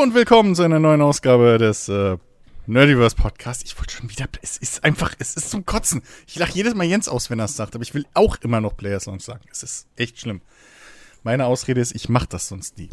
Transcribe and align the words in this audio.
Und 0.00 0.14
willkommen 0.14 0.54
zu 0.54 0.62
einer 0.62 0.78
neuen 0.78 1.02
Ausgabe 1.02 1.58
des 1.58 1.90
äh, 1.90 2.16
Nerdiverse 2.66 3.14
Podcast. 3.14 3.62
Ich 3.66 3.76
wollte 3.78 3.92
schon 3.92 4.08
wieder, 4.08 4.24
es 4.40 4.56
ist 4.56 4.82
einfach, 4.82 5.14
es 5.18 5.34
ist 5.34 5.50
zum 5.50 5.66
Kotzen. 5.66 6.00
Ich 6.26 6.38
lache 6.38 6.52
jedes 6.54 6.74
Mal 6.74 6.84
Jens 6.84 7.06
aus, 7.06 7.28
wenn 7.28 7.38
er 7.38 7.44
es 7.44 7.54
sagt, 7.54 7.74
aber 7.74 7.82
ich 7.82 7.92
will 7.92 8.06
auch 8.14 8.38
immer 8.40 8.62
noch 8.62 8.78
Players 8.78 9.04
Launch 9.04 9.24
sagen. 9.24 9.42
Es 9.52 9.62
ist 9.62 9.88
echt 9.96 10.18
schlimm. 10.18 10.40
Meine 11.22 11.44
Ausrede 11.44 11.82
ist, 11.82 11.94
ich 11.94 12.08
mache 12.08 12.28
das 12.30 12.48
sonst 12.48 12.78
nie. 12.78 12.88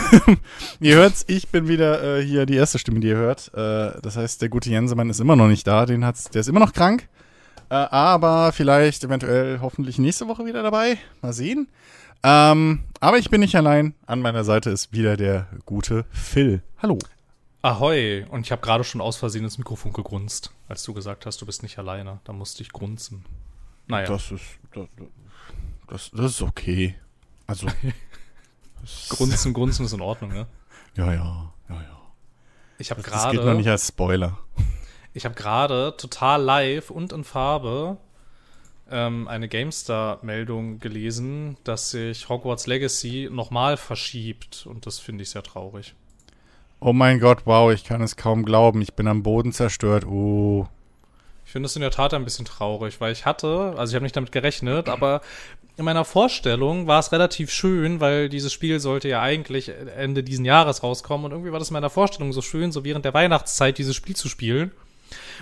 ihr 0.80 0.96
hört's, 0.96 1.24
ich 1.28 1.48
bin 1.48 1.66
wieder 1.66 2.18
äh, 2.18 2.22
hier 2.22 2.44
die 2.44 2.56
erste 2.56 2.78
Stimme, 2.78 3.00
die 3.00 3.08
ihr 3.08 3.16
hört. 3.16 3.50
Äh, 3.54 3.98
das 4.02 4.18
heißt, 4.18 4.42
der 4.42 4.50
gute 4.50 4.68
Jensemann 4.68 5.08
ist 5.08 5.20
immer 5.20 5.34
noch 5.34 5.48
nicht 5.48 5.66
da, 5.66 5.86
den 5.86 6.04
hat's, 6.04 6.24
der 6.24 6.42
ist 6.42 6.48
immer 6.48 6.60
noch 6.60 6.74
krank. 6.74 7.08
Äh, 7.70 7.74
aber 7.74 8.52
vielleicht, 8.52 9.02
eventuell, 9.02 9.60
hoffentlich 9.62 9.96
nächste 9.96 10.28
Woche 10.28 10.44
wieder 10.44 10.62
dabei. 10.62 10.98
Mal 11.22 11.32
sehen. 11.32 11.68
Ähm, 12.30 12.84
aber 13.00 13.16
ich 13.16 13.30
bin 13.30 13.40
nicht 13.40 13.56
allein. 13.56 13.94
An 14.04 14.20
meiner 14.20 14.44
Seite 14.44 14.68
ist 14.68 14.92
wieder 14.92 15.16
der 15.16 15.46
gute 15.64 16.04
Phil. 16.10 16.62
Hallo. 16.82 16.98
Ahoi. 17.62 18.26
Und 18.28 18.44
ich 18.44 18.52
habe 18.52 18.60
gerade 18.60 18.84
schon 18.84 19.00
aus 19.00 19.16
Versehen 19.16 19.44
ins 19.44 19.56
Mikrofon 19.56 19.94
gegrunzt, 19.94 20.52
als 20.68 20.82
du 20.82 20.92
gesagt 20.92 21.24
hast, 21.24 21.40
du 21.40 21.46
bist 21.46 21.62
nicht 21.62 21.78
alleine. 21.78 22.20
Da 22.24 22.34
musste 22.34 22.62
ich 22.62 22.70
grunzen. 22.70 23.24
Naja. 23.86 24.08
Das 24.08 24.30
ist, 24.30 24.44
das, 24.74 24.88
das, 25.88 26.10
das 26.10 26.32
ist 26.32 26.42
okay. 26.42 26.96
Also. 27.46 27.66
grunzen, 29.08 29.54
grunzen 29.54 29.86
ist 29.86 29.94
in 29.94 30.02
Ordnung, 30.02 30.30
ne? 30.30 30.46
Ja, 30.96 31.06
ja, 31.06 31.52
ja, 31.70 31.74
ja. 31.74 31.98
Ich 32.76 32.90
habe 32.90 33.00
gerade. 33.00 33.22
Das 33.22 33.32
geht 33.32 33.44
noch 33.44 33.56
nicht 33.56 33.68
als 33.68 33.88
Spoiler. 33.88 34.36
Ich 35.14 35.24
habe 35.24 35.34
gerade 35.34 35.94
total 35.96 36.42
live 36.42 36.90
und 36.90 37.14
in 37.14 37.24
Farbe 37.24 37.96
ähm, 38.90 39.28
eine 39.28 39.48
GameStar-Meldung 39.48 40.80
gelesen, 40.80 41.56
dass 41.64 41.90
sich 41.90 42.28
Hogwarts 42.28 42.66
Legacy 42.66 43.28
nochmal 43.30 43.76
verschiebt. 43.76 44.66
Und 44.66 44.86
das 44.86 44.98
finde 44.98 45.22
ich 45.22 45.30
sehr 45.30 45.42
traurig. 45.42 45.94
Oh 46.80 46.92
mein 46.92 47.18
Gott, 47.18 47.40
wow, 47.44 47.72
ich 47.72 47.84
kann 47.84 48.02
es 48.02 48.16
kaum 48.16 48.44
glauben. 48.44 48.82
Ich 48.82 48.94
bin 48.94 49.08
am 49.08 49.22
Boden 49.22 49.52
zerstört. 49.52 50.04
Uh. 50.06 50.66
Ich 51.44 51.52
finde 51.52 51.66
es 51.66 51.76
in 51.76 51.82
der 51.82 51.90
Tat 51.90 52.12
ein 52.14 52.24
bisschen 52.24 52.44
traurig, 52.44 53.00
weil 53.00 53.12
ich 53.12 53.24
hatte, 53.24 53.74
also 53.76 53.90
ich 53.90 53.94
habe 53.94 54.04
nicht 54.04 54.16
damit 54.16 54.32
gerechnet, 54.32 54.88
aber 54.88 55.22
in 55.78 55.84
meiner 55.84 56.04
Vorstellung 56.04 56.86
war 56.86 56.98
es 56.98 57.10
relativ 57.12 57.50
schön, 57.50 58.00
weil 58.00 58.28
dieses 58.28 58.52
Spiel 58.52 58.80
sollte 58.80 59.08
ja 59.08 59.22
eigentlich 59.22 59.70
Ende 59.96 60.22
diesen 60.22 60.44
Jahres 60.44 60.82
rauskommen 60.82 61.26
und 61.26 61.32
irgendwie 61.32 61.52
war 61.52 61.58
das 61.60 61.70
in 61.70 61.74
meiner 61.74 61.88
Vorstellung 61.88 62.32
so 62.32 62.42
schön, 62.42 62.70
so 62.70 62.84
während 62.84 63.04
der 63.04 63.14
Weihnachtszeit 63.14 63.78
dieses 63.78 63.96
Spiel 63.96 64.14
zu 64.14 64.28
spielen. 64.28 64.72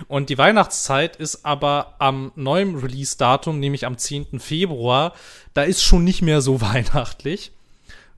Und 0.07 0.29
die 0.29 0.37
Weihnachtszeit 0.37 1.15
ist 1.15 1.45
aber 1.45 1.95
am 1.99 2.31
neuen 2.35 2.75
Release-Datum, 2.75 3.59
nämlich 3.59 3.85
am 3.85 3.97
10. 3.97 4.39
Februar, 4.39 5.13
da 5.53 5.63
ist 5.63 5.83
schon 5.83 6.03
nicht 6.03 6.21
mehr 6.21 6.41
so 6.41 6.61
weihnachtlich. 6.61 7.51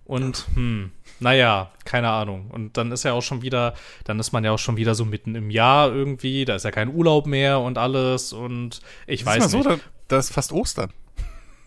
Und, 0.05 0.47
hm, 0.55 0.91
naja, 1.19 1.71
keine 1.85 2.09
Ahnung. 2.09 2.49
Und 2.51 2.77
dann 2.77 2.91
ist 2.91 3.03
ja 3.03 3.13
auch 3.13 3.21
schon 3.21 3.41
wieder, 3.41 3.73
dann 4.05 4.19
ist 4.19 4.31
man 4.31 4.43
ja 4.43 4.51
auch 4.51 4.59
schon 4.59 4.77
wieder 4.77 4.95
so 4.95 5.05
mitten 5.05 5.35
im 5.35 5.49
Jahr 5.51 5.93
irgendwie, 5.93 6.45
da 6.45 6.55
ist 6.55 6.63
ja 6.63 6.71
kein 6.71 6.93
Urlaub 6.93 7.27
mehr 7.27 7.59
und 7.59 7.77
alles 7.77 8.33
und 8.33 8.79
ich 9.05 9.23
das 9.23 9.27
weiß 9.27 9.45
ist 9.45 9.51
mal 9.51 9.57
nicht. 9.59 9.69
So, 9.69 9.75
da, 9.77 9.81
da 10.07 10.17
ist 10.17 10.31
fast 10.31 10.51
Ostern. 10.51 10.91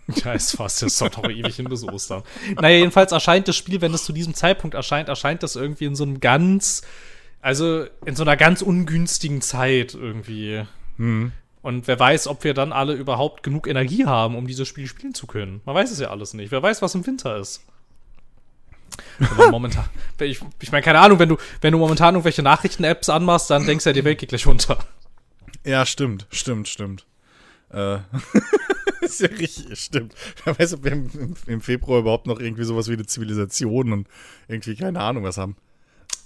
Ja, 0.24 0.32
ist 0.32 0.56
fast, 0.56 0.82
das 0.82 0.94
ist 0.94 1.00
doch 1.00 1.22
noch 1.22 1.30
ewig 1.30 1.54
hin 1.54 1.66
bis 1.68 1.84
Ostern. 1.84 2.24
Naja, 2.56 2.78
jedenfalls 2.78 3.12
erscheint 3.12 3.46
das 3.46 3.56
Spiel, 3.56 3.80
wenn 3.80 3.94
es 3.94 4.04
zu 4.04 4.12
diesem 4.12 4.34
Zeitpunkt 4.34 4.74
erscheint, 4.74 5.08
erscheint 5.08 5.44
das 5.44 5.54
irgendwie 5.54 5.84
in 5.84 5.94
so 5.94 6.02
einem 6.02 6.18
ganz, 6.18 6.82
also 7.42 7.84
in 8.06 8.16
so 8.16 8.22
einer 8.22 8.38
ganz 8.38 8.62
ungünstigen 8.62 9.42
Zeit 9.42 9.94
irgendwie. 9.94 10.64
Mhm. 10.96 11.32
Und 11.60 11.86
wer 11.86 11.98
weiß, 11.98 12.26
ob 12.28 12.42
wir 12.44 12.54
dann 12.54 12.72
alle 12.72 12.94
überhaupt 12.94 13.42
genug 13.42 13.68
Energie 13.68 14.06
haben, 14.06 14.36
um 14.36 14.46
dieses 14.46 14.66
Spiel 14.66 14.86
spielen 14.86 15.14
zu 15.14 15.26
können. 15.26 15.60
Man 15.64 15.74
weiß 15.74 15.90
es 15.90 16.00
ja 16.00 16.10
alles 16.10 16.34
nicht. 16.34 16.50
Wer 16.50 16.62
weiß, 16.62 16.82
was 16.82 16.94
im 16.94 17.06
Winter 17.06 17.36
ist. 17.36 17.62
momentan, 19.50 19.84
ich, 20.20 20.40
ich 20.60 20.72
meine, 20.72 20.82
keine 20.82 21.00
Ahnung, 21.00 21.18
wenn 21.18 21.28
du, 21.28 21.36
wenn 21.60 21.72
du 21.72 21.78
momentan 21.78 22.14
irgendwelche 22.14 22.42
Nachrichten-Apps 22.42 23.08
anmachst, 23.08 23.50
dann 23.50 23.66
denkst 23.66 23.84
du 23.84 23.90
ja, 23.90 23.94
die 23.94 24.04
Welt 24.04 24.18
geht 24.18 24.30
gleich 24.30 24.46
runter. 24.46 24.78
Ja, 25.64 25.86
stimmt, 25.86 26.26
stimmt, 26.30 26.68
stimmt. 26.68 27.06
Äh. 27.70 27.98
ist 29.00 29.20
ja 29.20 29.28
richtig, 29.28 29.78
stimmt. 29.78 30.14
Wer 30.44 30.58
weiß, 30.58 30.74
ob 30.74 30.84
wir 30.84 30.92
im, 30.92 31.34
im, 31.46 31.60
Februar 31.60 32.00
überhaupt 32.00 32.26
noch 32.26 32.38
irgendwie 32.38 32.64
sowas 32.64 32.88
wie 32.88 32.94
eine 32.94 33.06
Zivilisation 33.06 33.92
und 33.92 34.08
irgendwie 34.48 34.74
keine 34.76 35.00
Ahnung 35.00 35.24
was 35.24 35.38
haben. 35.38 35.56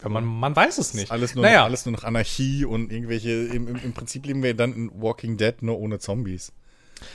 Man, 0.02 0.24
man 0.24 0.54
weiß 0.54 0.78
es 0.78 0.94
nicht. 0.94 1.10
Alles 1.10 1.34
nur, 1.34 1.44
naja. 1.44 1.58
noch, 1.58 1.64
alles 1.66 1.86
nur 1.86 1.92
noch 1.92 2.04
Anarchie 2.04 2.64
und 2.64 2.92
irgendwelche, 2.92 3.30
im, 3.30 3.76
im, 3.76 3.92
Prinzip 3.92 4.26
leben 4.26 4.42
wir 4.42 4.54
dann 4.54 4.74
in 4.74 4.90
Walking 5.00 5.36
Dead 5.36 5.54
nur 5.62 5.78
ohne 5.78 5.98
Zombies. 5.98 6.52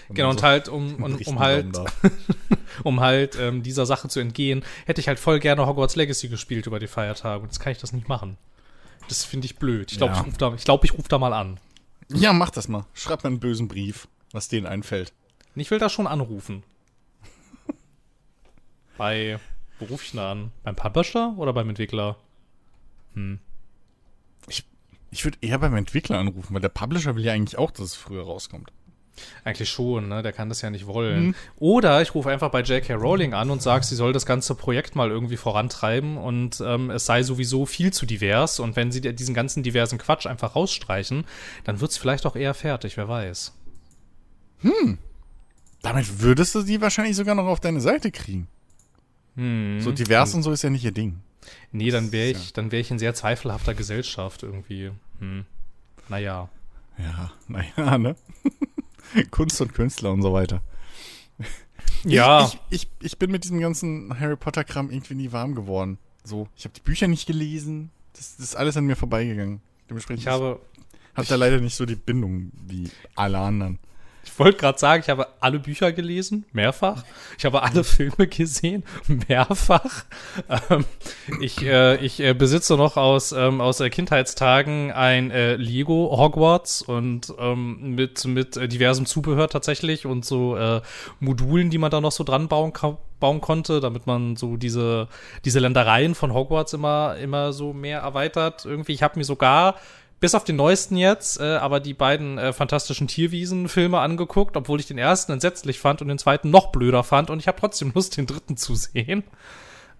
genau, 0.09 0.31
und 0.31 0.42
halt, 0.42 0.68
um, 0.68 0.96
um, 1.03 1.16
um 1.16 1.40
halt, 1.40 1.78
um 2.84 3.00
halt 3.00 3.38
ähm, 3.40 3.62
dieser 3.62 3.86
Sache 3.86 4.08
zu 4.08 4.20
entgehen, 4.20 4.64
hätte 4.86 5.00
ich 5.00 5.08
halt 5.08 5.20
voll 5.20 5.40
gerne 5.40 5.66
Hogwarts 5.68 5.96
Legacy 5.96 6.28
gespielt 6.28 6.66
über 6.66 6.80
die 6.80 6.88
Feiertage. 6.88 7.41
Und 7.44 7.50
jetzt 7.50 7.59
kann 7.59 7.72
ich 7.72 7.78
das 7.78 7.94
nicht 7.94 8.09
machen. 8.09 8.38
Das 9.08 9.24
finde 9.24 9.46
ich 9.46 9.58
blöd. 9.58 9.91
Ich 9.91 9.97
glaube, 9.97 10.14
ja. 10.14 10.22
ich 10.22 10.28
rufe 10.28 10.38
da, 10.38 10.50
glaub, 10.50 10.84
ich 10.84 10.94
ruf 10.94 11.08
da 11.08 11.20
mal 11.20 11.34
an. 11.34 11.59
Ja, 12.09 12.34
mach 12.34 12.50
das 12.50 12.68
mal. 12.68 12.86
Schreib 12.94 13.24
mir 13.24 13.30
einen 13.30 13.40
bösen 13.40 13.68
Brief, 13.68 14.08
was 14.31 14.47
denen 14.47 14.66
einfällt. 14.66 15.14
Ich 15.56 15.70
will 15.70 15.80
da 15.80 15.90
schon 15.90 16.08
anrufen. 16.08 16.64
Bei, 18.97 19.40
wo 19.80 19.86
rufe 19.86 20.06
ich 20.06 20.12
da 20.14 20.31
an? 20.31 20.52
Beim 20.64 20.75
Publisher 20.75 21.34
oder 21.38 21.53
beim 21.53 21.70
Entwickler? 21.70 22.18
Hm. 23.13 23.39
Ich, 24.47 24.66
ich 25.11 25.23
würde 25.25 25.38
eher 25.41 25.59
beim 25.59 25.75
Entwickler 25.75 26.19
anrufen, 26.19 26.53
weil 26.53 26.61
der 26.61 26.69
Publisher 26.69 27.16
will 27.16 27.25
ja 27.25 27.33
eigentlich 27.33 27.57
auch, 27.57 27.72
dass 27.72 27.85
es 27.85 27.95
früher 27.95 28.23
rauskommt. 28.23 28.72
Eigentlich 29.44 29.69
schon, 29.69 30.07
ne? 30.07 30.23
Der 30.23 30.31
kann 30.31 30.49
das 30.49 30.61
ja 30.61 30.69
nicht 30.69 30.88
wollen. 30.88 31.27
Mhm. 31.27 31.35
Oder 31.57 32.01
ich 32.01 32.16
rufe 32.16 32.29
einfach 32.29 32.49
bei 32.49 32.61
J.K. 32.61 32.95
Rowling 32.95 33.33
an 33.33 33.49
und 33.49 33.61
sage, 33.61 33.83
sie 33.83 33.95
soll 33.95 34.13
das 34.13 34.25
ganze 34.25 34.55
Projekt 34.55 34.95
mal 34.95 35.09
irgendwie 35.09 35.38
vorantreiben 35.38 36.17
und 36.17 36.61
ähm, 36.66 36.89
es 36.89 37.05
sei 37.05 37.23
sowieso 37.23 37.66
viel 37.66 37.91
zu 37.91 38.05
divers. 38.05 38.59
Und 38.59 38.75
wenn 38.75 38.91
sie 38.91 39.01
diesen 39.01 39.35
ganzen 39.35 39.63
diversen 39.63 39.97
Quatsch 39.97 40.28
einfach 40.28 40.55
rausstreichen, 40.55 41.25
dann 41.63 41.81
wird 41.81 41.91
es 41.91 41.97
vielleicht 41.97 42.25
auch 42.25 42.35
eher 42.35 42.53
fertig, 42.53 42.97
wer 42.97 43.07
weiß. 43.07 43.53
Hm. 44.61 44.97
Damit 45.81 46.22
würdest 46.22 46.55
du 46.55 46.63
die 46.63 46.81
wahrscheinlich 46.81 47.16
sogar 47.16 47.35
noch 47.35 47.47
auf 47.47 47.59
deine 47.59 47.81
Seite 47.81 48.11
kriegen. 48.11 48.47
Hm. 49.35 49.81
So 49.81 49.91
divers 49.91 50.33
und 50.33 50.43
so 50.43 50.51
ist 50.51 50.61
ja 50.61 50.69
nicht 50.69 50.83
ihr 50.83 50.91
Ding. 50.91 51.19
Nee, 51.72 51.91
dann 51.91 52.12
wäre 52.12 52.29
ich, 52.29 52.53
dann 52.53 52.72
wäre 52.72 52.81
ich 52.81 52.91
in 52.91 53.00
sehr 53.00 53.13
zweifelhafter 53.13 53.74
Gesellschaft 53.74 54.44
irgendwie. 54.44 54.91
Hm. 55.19 55.46
Naja. 56.09 56.50
Ja, 56.97 57.31
naja, 57.47 57.97
ne? 57.97 58.16
Kunst 59.31 59.59
und 59.62 59.74
Künstler 59.74 60.12
und 60.12 60.22
so 60.22 60.34
weiter. 60.34 60.62
Ja. 62.03 62.46
Ich, 62.46 62.59
ich, 62.69 62.81
ich, 62.81 63.06
ich 63.06 63.18
bin 63.18 63.31
mit 63.31 63.44
diesem 63.44 63.59
ganzen 63.59 64.19
Harry 64.19 64.35
Potter-Kram 64.35 64.90
irgendwie 64.90 65.16
nie 65.16 65.31
warm 65.31 65.56
geworden. 65.56 65.97
So, 66.24 66.47
ich 66.56 66.66
habe 66.66 66.74
die 66.74 66.81
Bücher 66.81 67.07
nicht 67.07 67.28
gelesen. 67.28 67.91
Das, 68.13 68.35
das, 68.38 68.47
ist 68.47 68.56
alles 68.56 68.78
an 68.78 68.85
mir 68.85 68.96
vorbeigegangen. 68.96 69.62
Dementsprechend 69.90 70.23
ich 70.23 70.28
habe. 70.28 70.59
Hat 71.13 71.29
da 71.29 71.35
leider 71.35 71.59
nicht 71.59 71.75
so 71.75 71.85
die 71.85 71.96
Bindung 71.96 72.52
wie 72.68 72.90
alle 73.16 73.40
anderen. 73.40 73.79
Ich 74.31 74.40
wollte 74.40 74.58
gerade 74.58 74.80
sagen, 74.80 75.03
ich 75.03 75.09
habe 75.09 75.28
alle 75.42 75.59
Bücher 75.59 75.92
gelesen, 75.92 76.46
mehrfach. 76.53 77.03
Ich 77.38 77.46
habe 77.46 77.62
alle 77.64 77.84
Filme 77.84 78.28
gesehen, 78.28 78.84
mehrfach. 79.28 80.06
Ähm, 80.69 80.86
ich 81.42 81.62
äh, 81.62 81.97
ich 81.97 82.19
äh, 82.22 82.34
besitze 82.34 82.78
noch 82.78 82.96
aus, 82.96 83.34
ähm, 83.34 83.59
aus 83.59 83.81
äh, 83.81 83.90
Kindheitstagen 83.90 84.91
ein 84.91 85.31
äh, 85.31 85.56
Lego 85.56 86.16
Hogwarts 86.18 86.81
und 86.81 87.34
ähm, 87.40 87.96
mit, 87.96 88.24
mit 88.25 88.56
äh, 88.56 88.68
diversem 88.68 89.06
Zubehör 89.06 89.50
tatsächlich 89.50 90.06
und 90.06 90.25
so 90.25 90.56
äh, 90.56 90.81
Modulen, 91.20 91.70
die 91.70 91.78
man 91.78 91.91
da 91.91 92.00
noch 92.00 92.14
so 92.14 92.24
dran 92.24 92.47
bauen, 92.47 92.72
bauen 93.20 93.41
konnte, 93.41 93.81
damit 93.81 94.08
man 94.08 94.38
so 94.38 94.56
diese, 94.58 95.08
diese 95.46 95.59
Ländereien 95.59 96.16
von 96.16 96.34
Hogwarts 96.34 96.74
immer, 96.74 97.18
immer 97.18 97.53
so 97.53 97.74
mehr 97.74 98.00
erweitert. 98.00 98.66
Irgendwie, 98.66 98.94
ich 98.94 99.03
habe 99.03 99.20
mir 99.20 99.26
sogar 99.26 99.76
bis 100.22 100.35
auf 100.35 100.46
den 100.46 100.56
neuesten 100.56 100.96
jetzt, 100.96 101.41
äh, 101.41 101.56
aber 101.56 101.82
die 101.82 101.96
beiden 101.96 102.38
äh, 102.38 102.53
fantastischen 102.53 103.08
Tierwiesen-Filme 103.08 104.00
angeguckt, 104.00 104.56
obwohl 104.56 104.79
ich 104.79 104.85
den 104.85 105.00
ersten 105.00 105.34
entsetzlich 105.34 105.79
fand 105.79 106.02
und 106.02 106.08
den 106.08 106.20
zweiten 106.20 106.52
noch 106.52 106.68
blöder 106.68 107.03
fand 107.03 107.29
und 107.29 107.40
ich 107.40 107.47
habe 107.47 107.59
trotzdem 107.59 107.91
Lust, 107.94 108.16
den 108.16 108.28
dritten 108.28 108.56
zu 108.56 108.76
sehen. 108.76 109.23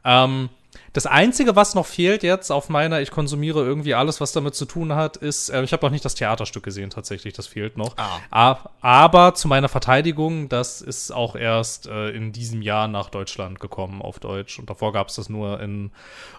Ähm, 0.06 0.50
das 0.94 1.08
Einzige, 1.08 1.56
was 1.56 1.74
noch 1.74 1.88
fehlt 1.88 2.22
jetzt 2.22 2.52
auf 2.52 2.70
meiner, 2.70 3.02
ich 3.02 3.10
konsumiere 3.10 3.64
irgendwie 3.64 3.96
alles, 3.96 4.22
was 4.22 4.32
damit 4.32 4.54
zu 4.54 4.66
tun 4.66 4.94
hat, 4.94 5.18
ist, 5.18 5.50
äh, 5.50 5.64
ich 5.64 5.74
habe 5.74 5.86
noch 5.86 5.92
nicht 5.92 6.06
das 6.06 6.14
Theaterstück 6.14 6.64
gesehen 6.64 6.92
tatsächlich, 6.92 7.34
das 7.34 7.48
fehlt 7.48 7.76
noch. 7.78 7.96
Ah. 8.30 8.60
Aber 8.80 9.34
zu 9.34 9.48
meiner 9.48 9.70
Verteidigung, 9.70 10.50
das 10.50 10.82
ist 10.82 11.12
auch 11.12 11.36
erst 11.36 11.88
äh, 11.88 12.10
in 12.12 12.32
diesem 12.32 12.62
Jahr 12.62 12.88
nach 12.88 13.10
Deutschland 13.10 13.60
gekommen 13.60 14.04
auf 14.04 14.20
Deutsch. 14.20 14.60
Und 14.60 14.70
davor 14.70 14.94
gab 14.94 15.08
es 15.08 15.16
das 15.16 15.30
nur 15.30 15.60
in 15.62 15.92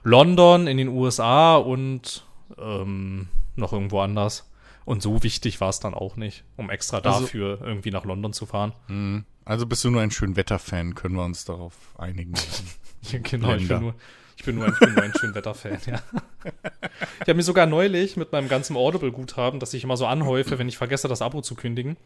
London, 0.05 0.69
in 0.69 0.77
den 0.77 0.89
USA 0.89 1.57
und 1.57 2.25
ähm, 2.59 3.29
noch 3.57 3.73
irgendwo 3.73 4.01
anders. 4.01 4.49
Und 4.85 5.03
so 5.03 5.23
wichtig 5.23 5.61
war 5.61 5.69
es 5.69 5.81
dann 5.81 5.95
auch 5.95 6.17
nicht, 6.17 6.45
um 6.57 6.71
extra 6.71 6.99
also, 6.99 7.21
dafür 7.21 7.61
irgendwie 7.63 7.91
nach 7.91 8.05
London 8.05 8.33
zu 8.33 8.47
fahren. 8.47 8.73
Mhm. 8.89 9.25
Also 9.45 9.67
bist 9.67 9.85
du 9.85 9.91
nur 9.91 10.03
ein 10.03 10.11
Schönwetter-Fan, 10.11 10.95
können 10.95 11.17
wir 11.17 11.25
uns 11.25 11.45
darauf 11.45 11.75
einigen. 11.99 12.35
ja, 13.03 13.19
genau, 13.23 13.55
ich 13.55 13.69
bin, 13.69 13.81
nur, 13.81 13.95
ich 14.37 14.45
bin 14.45 14.57
nur 14.57 14.67
ein, 14.67 14.75
ich 14.81 15.03
ein 15.03 15.13
Schönwetter-Fan, 15.19 15.79
ja. 15.87 16.01
Ich 16.45 17.21
habe 17.23 17.35
mir 17.35 17.43
sogar 17.43 17.67
neulich 17.67 18.17
mit 18.17 18.33
meinem 18.33 18.49
ganzen 18.49 18.77
Audible-Guthaben, 18.77 19.61
das 19.61 19.75
ich 19.75 19.85
immer 19.85 19.97
so 19.97 20.07
anhäufe, 20.07 20.59
wenn 20.59 20.69
ich 20.69 20.79
vergesse, 20.79 21.09
das 21.09 21.23
Abo 21.23 21.43
zu 21.43 21.55
kündigen, 21.57 21.97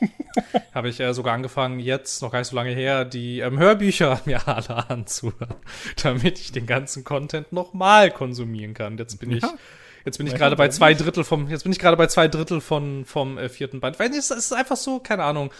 habe 0.74 0.88
ich 0.88 1.00
äh, 1.00 1.14
sogar 1.14 1.34
angefangen, 1.34 1.80
jetzt, 1.80 2.22
noch 2.22 2.30
gar 2.30 2.40
nicht 2.40 2.48
so 2.48 2.56
lange 2.56 2.72
her, 2.72 3.04
die 3.04 3.40
ähm, 3.40 3.58
Hörbücher 3.58 4.20
mir 4.26 4.46
alle 4.46 4.90
anzuhören, 4.90 5.56
damit 6.02 6.38
ich 6.38 6.52
den 6.52 6.66
ganzen 6.66 7.04
Content 7.04 7.52
nochmal 7.52 8.10
konsumieren 8.10 8.74
kann. 8.74 8.98
Jetzt 8.98 9.18
bin 9.18 9.30
ich, 9.30 9.44
jetzt 10.04 10.18
bin 10.18 10.26
ich 10.26 10.34
gerade 10.34 10.56
bei 10.56 10.68
zwei 10.68 10.94
Drittel 10.94 11.24
vom, 11.24 11.48
jetzt 11.48 11.62
bin 11.62 11.72
ich 11.72 11.78
gerade 11.78 11.96
bei 11.96 12.06
zwei 12.06 12.28
Drittel 12.28 12.60
von, 12.60 13.04
vom 13.04 13.38
äh, 13.38 13.48
vierten 13.48 13.80
Band. 13.80 13.98
Weil 13.98 14.10
es, 14.10 14.30
es 14.30 14.46
ist 14.46 14.52
einfach 14.52 14.76
so, 14.76 14.98
keine 15.00 15.24
Ahnung, 15.24 15.52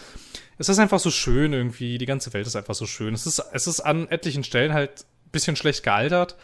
es 0.59 0.69
ist 0.69 0.79
einfach 0.79 1.00
so 1.00 1.11
schön 1.11 1.53
irgendwie, 1.53 1.99
die 1.99 2.06
ganze 2.06 2.33
Welt 2.33 2.47
ist 2.47 2.56
einfach 2.56 2.75
so 2.75 2.87
schön. 2.87 3.15
Es 3.15 3.27
ist, 3.27 3.39
es 3.53 3.67
ist 3.67 3.81
an 3.81 4.09
etlichen 4.09 4.44
Stellen 4.44 4.73
halt 4.73 5.00
ein 5.27 5.31
bisschen 5.33 5.56
schlecht 5.56 5.83
gealtert. 5.83 6.37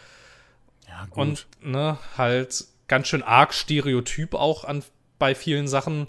Ja, 0.88 1.04
gut. 1.06 1.18
Und, 1.18 1.46
ne, 1.60 1.98
halt 2.16 2.64
ganz 2.88 3.08
schön 3.08 3.22
arg 3.22 3.52
Stereotyp 3.54 4.34
auch 4.34 4.64
an, 4.64 4.82
bei 5.18 5.34
vielen 5.34 5.68
Sachen. 5.68 6.08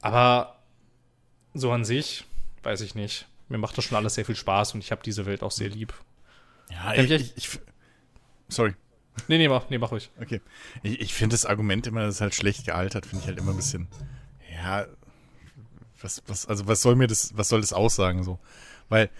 Aber 0.00 0.56
so 1.54 1.70
an 1.72 1.84
sich, 1.84 2.24
weiß 2.62 2.80
ich 2.80 2.94
nicht. 2.94 3.26
Mir 3.48 3.58
macht 3.58 3.78
das 3.78 3.84
schon 3.84 3.96
alles 3.96 4.14
sehr 4.14 4.24
viel 4.24 4.34
Spaß 4.36 4.74
und 4.74 4.80
ich 4.80 4.90
habe 4.90 5.02
diese 5.04 5.24
Welt 5.26 5.42
auch 5.42 5.52
sehr 5.52 5.68
lieb. 5.68 5.94
ja, 6.70 6.94
ich- 6.94 7.10
ich, 7.10 7.36
ich, 7.36 7.48
sorry. 8.48 8.74
Nee, 9.28 9.38
nee, 9.38 9.48
mach, 9.48 9.68
nee, 9.70 9.78
mach 9.78 9.90
ruhig. 9.90 10.10
Okay. 10.20 10.40
Ich, 10.82 11.00
ich 11.00 11.14
finde 11.14 11.34
das 11.34 11.46
Argument 11.46 11.86
immer, 11.86 12.02
das 12.02 12.16
ist 12.16 12.20
halt 12.20 12.34
schlecht 12.34 12.66
gealtert, 12.66 13.06
finde 13.06 13.22
ich 13.22 13.28
halt 13.28 13.38
immer 13.38 13.52
ein 13.52 13.56
bisschen, 13.56 13.88
ja, 14.52 14.86
was, 16.00 16.22
was, 16.26 16.46
also 16.46 16.66
was 16.66 16.82
soll 16.82 16.96
mir 16.96 17.06
das, 17.06 17.36
was 17.36 17.48
soll 17.48 17.60
das 17.60 17.72
aussagen 17.72 18.22
so? 18.22 18.38
Weil, 18.88 19.10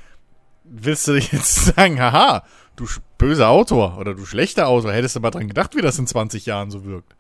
willst 0.64 1.08
du 1.08 1.14
jetzt 1.14 1.54
sagen, 1.76 2.00
haha, 2.00 2.44
du 2.76 2.87
böser 3.19 3.48
Autor 3.48 3.98
oder 3.98 4.14
du 4.14 4.26
schlechter 4.26 4.69
Autor, 4.69 4.93
hättest 4.93 5.16
du 5.16 5.20
mal 5.20 5.31
dran 5.31 5.48
gedacht, 5.48 5.75
wie 5.75 5.82
das 5.82 5.99
in 5.99 6.06
20 6.06 6.46
Jahren 6.46 6.70
so 6.70 6.84
wirkt? 6.84 7.14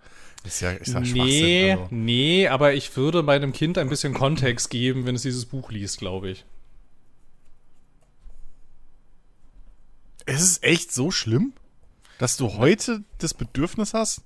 Ist 0.44 0.60
ja, 0.60 0.70
ist 0.70 0.92
ja 0.92 1.00
Nee. 1.00 1.72
Also. 1.72 1.88
nee, 1.90 2.46
aber 2.46 2.74
ich 2.74 2.96
würde 2.96 3.22
meinem 3.22 3.52
Kind 3.52 3.78
ein 3.78 3.88
bisschen 3.88 4.14
Kontext 4.14 4.70
geben, 4.70 5.04
wenn 5.04 5.16
es 5.16 5.22
dieses 5.22 5.46
Buch 5.46 5.72
liest, 5.72 5.98
glaube 5.98 6.30
ich. 6.30 6.44
Es 10.24 10.42
ist 10.42 10.62
echt 10.62 10.92
so 10.92 11.10
schlimm, 11.10 11.52
dass 12.18 12.36
du 12.36 12.54
heute 12.54 13.02
das 13.18 13.34
Bedürfnis 13.34 13.94
hast, 13.94 14.22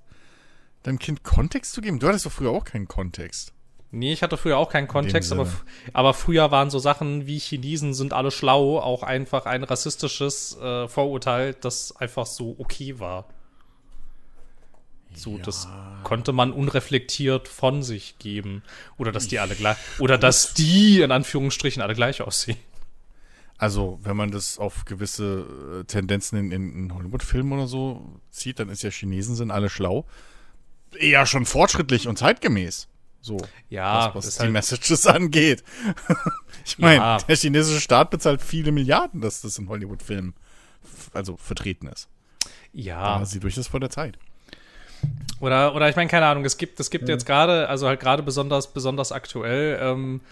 deinem 0.83 0.99
Kind 0.99 1.23
Kontext 1.23 1.73
zu 1.73 1.81
geben? 1.81 1.99
Du 1.99 2.09
hattest 2.09 2.27
doch 2.27 2.33
früher 2.33 2.51
auch 2.51 2.65
keinen 2.65 2.89
Kontext. 2.89 3.53
Nee, 3.93 4.13
ich 4.13 4.23
hatte 4.23 4.37
früher 4.37 4.57
auch 4.57 4.71
keinen 4.71 4.87
Kontext, 4.87 5.33
aber, 5.33 5.49
aber 5.93 6.15
früher 6.15 6.53
waren 6.53 6.71
so 6.71 6.79
Sachen 6.79 7.27
wie 7.27 7.39
Chinesen 7.39 7.93
sind 7.93 8.13
alle 8.13 8.31
schlau 8.31 8.79
auch 8.79 9.03
einfach 9.03 9.47
ein 9.47 9.65
rassistisches 9.65 10.57
äh, 10.59 10.87
Vorurteil, 10.87 11.55
das 11.55 11.97
einfach 11.97 12.27
so 12.27 12.55
okay 12.59 13.01
war. 13.01 13.27
So, 15.13 15.39
das 15.39 15.67
konnte 16.05 16.33
man 16.33 16.53
unreflektiert 16.53 17.49
von 17.49 17.83
sich 17.83 18.19
geben. 18.21 18.63
Oder 18.97 19.11
dass 19.11 19.27
die 19.27 19.41
alle 19.41 19.57
gleich, 19.57 19.77
oder 19.99 20.19
dass 20.19 20.55
die 20.55 21.01
in 21.01 21.11
Anführungsstrichen 21.11 21.83
alle 21.83 21.95
gleich 21.95 22.23
aussehen. 22.23 22.59
Also, 23.61 23.99
wenn 24.03 24.17
man 24.17 24.31
das 24.31 24.59
auf 24.59 24.87
gewisse 24.87 25.81
äh, 25.81 25.85
Tendenzen 25.85 26.51
in, 26.51 26.75
in, 26.75 26.95
Hollywood-Filmen 26.95 27.53
oder 27.53 27.67
so 27.67 28.19
zieht, 28.31 28.59
dann 28.59 28.71
ist 28.71 28.83
ja 28.83 28.89
Chinesen 28.89 29.35
sind 29.37 29.51
alle 29.51 29.69
schlau. 29.69 30.07
Eher 30.99 31.27
schon 31.27 31.45
fortschrittlich 31.45 32.09
und 32.09 32.17
zeitgemäß. 32.17 32.89
So. 33.21 33.37
Ja, 33.69 34.15
was, 34.15 34.29
was 34.29 34.35
die 34.37 34.41
halt- 34.45 34.53
Messages 34.53 35.07
angeht. 35.07 35.63
ich 36.65 36.79
meine, 36.79 36.97
Ja. 36.97 37.19
der 37.19 37.37
chinesische 37.37 37.83
Staat 37.83 38.09
bezahlt 38.09 38.41
viele 38.41 38.73
Milliarden, 38.73 39.21
dass 39.21 39.43
das 39.43 39.59
in 39.59 39.69
Hollywood-Filmen 39.69 40.33
also 41.13 41.37
vertreten 41.37 41.87
ist. 41.89 42.09
Ja. 42.73 43.19
Da 43.19 43.27
sie 43.27 43.41
durch 43.41 43.57
das 43.57 43.67
vor 43.69 43.81
der 43.81 43.91
Zeit. 43.91 44.19
Oder, 45.39 45.75
oder 45.75 45.91
ich 45.91 45.97
meine, 45.97 46.09
keine 46.09 46.25
Ahnung, 46.25 46.47
es 46.47 46.57
gibt, 46.57 46.81
es 46.81 46.89
gibt 46.89 47.11
jetzt 47.11 47.27
gerade, 47.27 47.69
also 47.69 47.87
halt 47.89 48.01
gerade 48.01 48.23
besonders, 48.23 48.73
besonders 48.73 49.13
aktuell, 49.13 49.79
ähm, 49.83 50.23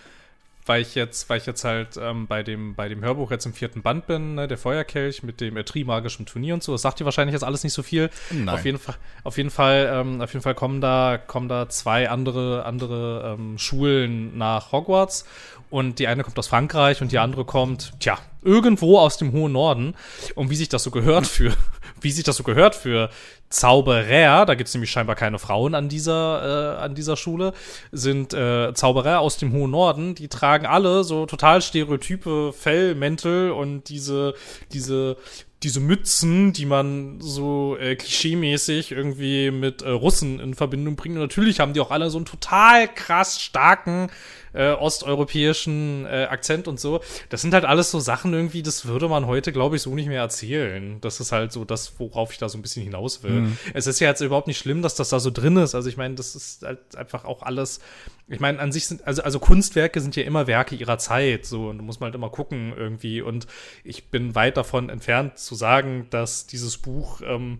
weil 0.68 0.82
ich 0.82 0.94
jetzt, 0.94 1.28
weil 1.28 1.38
ich 1.38 1.46
jetzt 1.46 1.64
halt 1.64 1.96
ähm, 2.00 2.26
bei 2.26 2.42
dem, 2.42 2.74
bei 2.74 2.88
dem 2.88 3.02
Hörbuch 3.02 3.30
jetzt 3.30 3.46
im 3.46 3.54
vierten 3.54 3.82
Band 3.82 4.06
bin, 4.06 4.34
ne, 4.34 4.48
der 4.48 4.58
Feuerkelch 4.58 5.22
mit 5.22 5.40
dem 5.40 5.56
äh, 5.56 5.64
Trimagischen 5.64 6.26
Turnier 6.26 6.54
und 6.54 6.62
so, 6.62 6.72
das 6.72 6.82
sagt 6.82 7.00
dir 7.00 7.04
wahrscheinlich 7.04 7.32
jetzt 7.32 7.44
alles 7.44 7.64
nicht 7.64 7.72
so 7.72 7.82
viel. 7.82 8.10
Nein. 8.30 8.48
Auf 8.48 8.64
jeden 8.64 8.78
Fall, 8.78 8.96
auf 9.24 9.36
jeden 9.36 9.50
Fall, 9.50 9.90
ähm, 9.92 10.20
auf 10.20 10.32
jeden 10.32 10.42
Fall 10.42 10.54
kommen 10.54 10.80
da, 10.80 11.18
kommen 11.18 11.48
da 11.48 11.68
zwei 11.68 12.10
andere, 12.10 12.64
andere 12.64 13.36
ähm, 13.38 13.58
Schulen 13.58 14.36
nach 14.36 14.72
Hogwarts 14.72 15.24
und 15.70 15.98
die 15.98 16.06
eine 16.06 16.24
kommt 16.24 16.38
aus 16.38 16.48
Frankreich 16.48 17.02
und 17.02 17.12
die 17.12 17.18
andere 17.18 17.44
kommt, 17.44 17.92
tja, 18.00 18.18
irgendwo 18.42 18.98
aus 18.98 19.18
dem 19.18 19.32
hohen 19.32 19.52
Norden. 19.52 19.94
Und 20.34 20.50
wie 20.50 20.56
sich 20.56 20.68
das 20.68 20.82
so 20.82 20.90
gehört 20.90 21.26
für, 21.26 21.52
wie 22.00 22.10
sich 22.10 22.24
das 22.24 22.36
so 22.36 22.42
gehört 22.42 22.74
für 22.74 23.10
Zauberer, 23.50 24.44
da 24.44 24.54
gibt 24.54 24.68
es 24.68 24.74
nämlich 24.74 24.90
scheinbar 24.90 25.16
keine 25.16 25.38
Frauen 25.38 25.74
an 25.74 25.88
dieser, 25.88 26.76
äh, 26.76 26.82
an 26.82 26.94
dieser 26.94 27.16
Schule, 27.16 27.54
sind 27.92 28.34
äh, 28.34 28.74
Zauberer 28.74 29.20
aus 29.20 29.38
dem 29.38 29.52
hohen 29.52 29.70
Norden, 29.70 30.14
die 30.14 30.28
tragen 30.28 30.66
alle 30.66 31.02
so 31.02 31.24
total 31.24 31.62
stereotype 31.62 32.52
Fellmäntel 32.52 33.50
und 33.50 33.88
diese, 33.88 34.34
diese, 34.72 35.16
diese 35.62 35.80
Mützen, 35.80 36.52
die 36.52 36.66
man 36.66 37.20
so 37.20 37.76
äh, 37.78 37.96
klischeemäßig 37.96 38.92
irgendwie 38.92 39.50
mit 39.50 39.82
äh, 39.82 39.90
Russen 39.90 40.38
in 40.38 40.54
Verbindung 40.54 40.94
bringt. 40.94 41.16
Und 41.16 41.22
natürlich 41.22 41.58
haben 41.58 41.72
die 41.72 41.80
auch 41.80 41.90
alle 41.90 42.10
so 42.10 42.18
einen 42.18 42.26
total 42.26 42.86
krass 42.86 43.40
starken 43.40 44.08
äh, 44.52 44.70
osteuropäischen 44.70 46.06
äh, 46.06 46.28
Akzent 46.30 46.68
und 46.68 46.78
so. 46.78 47.00
Das 47.28 47.42
sind 47.42 47.54
halt 47.54 47.64
alles 47.64 47.90
so 47.90 47.98
Sachen 47.98 48.32
irgendwie, 48.32 48.62
das 48.62 48.86
würde 48.86 49.08
man 49.08 49.26
heute, 49.26 49.52
glaube 49.52 49.76
ich, 49.76 49.82
so 49.82 49.94
nicht 49.94 50.08
mehr 50.08 50.20
erzählen. 50.20 51.00
Das 51.00 51.18
ist 51.18 51.32
halt 51.32 51.52
so 51.52 51.64
das, 51.64 51.98
worauf 51.98 52.32
ich 52.32 52.38
da 52.38 52.48
so 52.48 52.56
ein 52.56 52.62
bisschen 52.62 52.84
hinaus 52.84 53.24
will. 53.24 53.48
Es 53.74 53.86
ist 53.86 53.98
ja 54.00 54.08
jetzt 54.08 54.20
überhaupt 54.20 54.46
nicht 54.46 54.58
schlimm, 54.58 54.82
dass 54.82 54.94
das 54.94 55.08
da 55.08 55.18
so 55.18 55.30
drin 55.30 55.56
ist. 55.56 55.74
Also 55.74 55.88
ich 55.88 55.96
meine, 55.96 56.14
das 56.14 56.36
ist 56.36 56.62
halt 56.62 56.96
einfach 56.96 57.24
auch 57.24 57.42
alles. 57.42 57.80
Ich 58.30 58.40
meine, 58.40 58.58
an 58.60 58.72
sich 58.72 58.86
sind, 58.86 59.06
also, 59.06 59.22
also 59.22 59.38
Kunstwerke 59.38 60.00
sind 60.00 60.14
ja 60.14 60.22
immer 60.22 60.46
Werke 60.46 60.74
ihrer 60.74 60.98
Zeit, 60.98 61.46
so, 61.46 61.68
und 61.68 61.78
da 61.78 61.84
muss 61.84 61.98
man 62.00 62.08
halt 62.08 62.14
immer 62.14 62.28
gucken 62.30 62.74
irgendwie. 62.76 63.22
Und 63.22 63.46
ich 63.84 64.10
bin 64.10 64.34
weit 64.34 64.56
davon 64.56 64.90
entfernt 64.90 65.38
zu 65.38 65.54
sagen, 65.54 66.06
dass 66.10 66.46
dieses 66.46 66.76
Buch 66.76 67.22
ähm, 67.24 67.58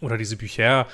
oder 0.00 0.18
diese 0.18 0.36
Bücher, 0.36 0.88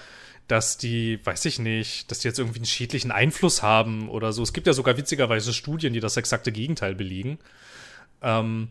dass 0.49 0.76
die, 0.76 1.25
weiß 1.25 1.44
ich 1.47 1.58
nicht, 1.58 2.11
dass 2.11 2.19
die 2.19 2.29
jetzt 2.29 2.38
irgendwie 2.38 2.58
einen 2.58 2.67
schädlichen 2.67 3.11
Einfluss 3.11 3.62
haben 3.62 4.08
oder 4.11 4.32
so. 4.32 4.43
Es 4.43 4.52
gibt 4.52 4.67
ja 4.67 4.73
sogar 4.75 4.97
witzigerweise 4.97 5.53
Studien, 5.55 5.93
die 5.93 6.00
das 6.00 6.17
exakte 6.17 6.53
Gegenteil 6.53 6.94
belegen. 6.94 7.38
Ähm, 8.20 8.69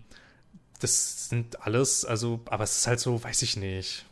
das 0.79 1.29
sind 1.29 1.65
alles, 1.65 2.05
also, 2.05 2.41
aber 2.45 2.63
es 2.63 2.77
ist 2.77 2.87
halt 2.87 2.99
so, 2.99 3.23
weiß 3.23 3.41
ich 3.41 3.57
nicht. 3.57 4.05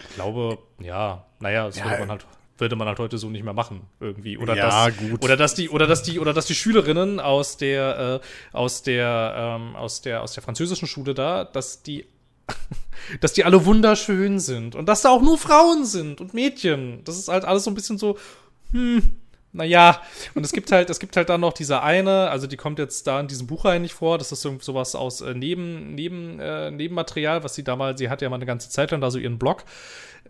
Ich 0.00 0.14
glaube, 0.16 0.58
ja, 0.80 1.24
naja, 1.40 1.66
das 1.66 1.76
Ja, 1.76 1.84
würde 1.84 1.98
man 2.00 2.10
halt 2.10 2.26
würde 2.58 2.76
man 2.76 2.86
halt 2.88 2.98
heute 2.98 3.18
so 3.18 3.28
nicht 3.28 3.44
mehr 3.44 3.54
machen 3.54 3.82
irgendwie 4.00 4.36
oder 4.38 4.54
Ja, 4.56 4.86
dass, 4.88 4.96
gut. 4.96 5.24
oder 5.24 5.36
dass 5.36 5.54
die 5.54 5.68
oder 5.68 5.86
dass 5.86 6.02
die 6.02 6.20
oder 6.20 6.32
dass 6.32 6.46
die 6.46 6.54
Schülerinnen 6.54 7.18
aus 7.20 7.56
der 7.56 8.20
äh, 8.22 8.56
aus 8.56 8.82
der 8.82 9.34
ähm, 9.36 9.76
aus 9.76 10.02
der 10.02 10.22
aus 10.22 10.32
der 10.34 10.42
französischen 10.42 10.86
Schule 10.86 11.14
da 11.14 11.44
dass 11.44 11.82
die 11.82 12.06
dass 13.20 13.32
die 13.32 13.44
alle 13.44 13.64
wunderschön 13.64 14.38
sind 14.38 14.74
und 14.74 14.86
dass 14.86 15.02
da 15.02 15.10
auch 15.10 15.22
nur 15.22 15.38
Frauen 15.38 15.84
sind 15.84 16.20
und 16.20 16.34
Mädchen. 16.34 17.02
Das 17.04 17.18
ist 17.18 17.28
halt 17.28 17.44
alles 17.44 17.64
so 17.64 17.70
ein 17.70 17.74
bisschen 17.74 17.98
so, 17.98 18.18
hm, 18.72 19.12
naja. 19.52 20.00
Und 20.34 20.44
es 20.44 20.52
gibt 20.52 20.72
halt, 20.72 20.90
es 20.90 20.98
gibt 20.98 21.16
halt 21.16 21.28
dann 21.28 21.40
noch 21.40 21.52
diese 21.52 21.82
eine, 21.82 22.30
also 22.30 22.46
die 22.46 22.56
kommt 22.56 22.78
jetzt 22.78 23.06
da 23.06 23.20
in 23.20 23.28
diesem 23.28 23.46
Buch 23.46 23.64
rein 23.64 23.82
nicht 23.82 23.94
vor, 23.94 24.18
das 24.18 24.32
ist 24.32 24.42
so 24.42 24.56
sowas 24.60 24.94
aus 24.94 25.20
äh, 25.20 25.34
Neben, 25.34 25.94
Neben, 25.94 26.40
äh, 26.40 26.70
Nebenmaterial, 26.70 27.44
was 27.44 27.54
sie 27.54 27.64
damals, 27.64 27.98
sie 27.98 28.08
hat 28.08 28.22
ja 28.22 28.28
mal 28.28 28.36
eine 28.36 28.46
ganze 28.46 28.70
Zeit 28.70 28.90
lang 28.90 29.00
da 29.00 29.10
so 29.10 29.18
ihren 29.18 29.38
Blog 29.38 29.64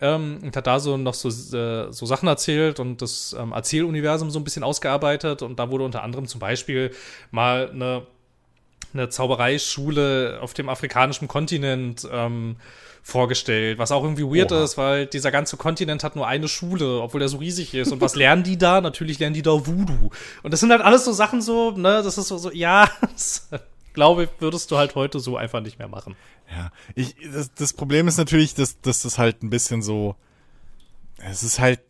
ähm, 0.02 0.40
und 0.42 0.54
hat 0.56 0.66
da 0.66 0.80
so 0.80 0.96
noch 0.96 1.14
so, 1.14 1.28
äh, 1.28 1.92
so 1.92 2.04
Sachen 2.04 2.28
erzählt 2.28 2.80
und 2.80 3.00
das 3.00 3.34
ähm, 3.38 3.52
Erzähluniversum 3.52 4.30
so 4.30 4.38
ein 4.38 4.44
bisschen 4.44 4.64
ausgearbeitet 4.64 5.42
und 5.42 5.58
da 5.58 5.70
wurde 5.70 5.84
unter 5.84 6.02
anderem 6.02 6.26
zum 6.26 6.40
Beispiel 6.40 6.90
mal 7.30 7.70
eine 7.70 8.06
eine 8.94 9.08
Zaubereischule 9.08 10.38
auf 10.42 10.52
dem 10.52 10.68
afrikanischen 10.68 11.26
Kontinent 11.26 12.06
ähm, 12.12 12.56
vorgestellt, 13.02 13.78
was 13.78 13.90
auch 13.90 14.02
irgendwie 14.02 14.24
weird 14.24 14.52
Oha. 14.52 14.62
ist, 14.62 14.78
weil 14.78 15.06
dieser 15.06 15.30
ganze 15.30 15.56
Kontinent 15.56 16.04
hat 16.04 16.14
nur 16.14 16.26
eine 16.26 16.46
Schule, 16.46 17.00
obwohl 17.00 17.20
der 17.20 17.28
so 17.28 17.38
riesig 17.38 17.74
ist. 17.74 17.90
Und 17.90 18.00
was 18.00 18.14
lernen 18.14 18.42
die 18.42 18.58
da? 18.58 18.80
Natürlich 18.80 19.18
lernen 19.18 19.34
die 19.34 19.42
da 19.42 19.52
Voodoo. 19.52 20.10
Und 20.42 20.52
das 20.52 20.60
sind 20.60 20.70
halt 20.70 20.82
alles 20.82 21.04
so 21.04 21.12
Sachen 21.12 21.42
so, 21.42 21.72
ne, 21.72 22.02
das 22.02 22.18
ist 22.18 22.28
so, 22.28 22.38
so 22.38 22.52
ja, 22.52 22.88
glaube, 23.94 24.28
würdest 24.38 24.70
du 24.70 24.76
halt 24.78 24.94
heute 24.94 25.20
so 25.20 25.36
einfach 25.36 25.60
nicht 25.60 25.78
mehr 25.78 25.88
machen. 25.88 26.16
Ja, 26.50 26.70
ich, 26.94 27.14
das, 27.32 27.52
das 27.54 27.72
Problem 27.72 28.08
ist 28.08 28.18
natürlich, 28.18 28.54
dass, 28.54 28.80
dass 28.80 29.02
das 29.02 29.18
halt 29.18 29.42
ein 29.42 29.50
bisschen 29.50 29.82
so, 29.82 30.16
es 31.18 31.42
ist 31.42 31.60
halt, 31.60 31.80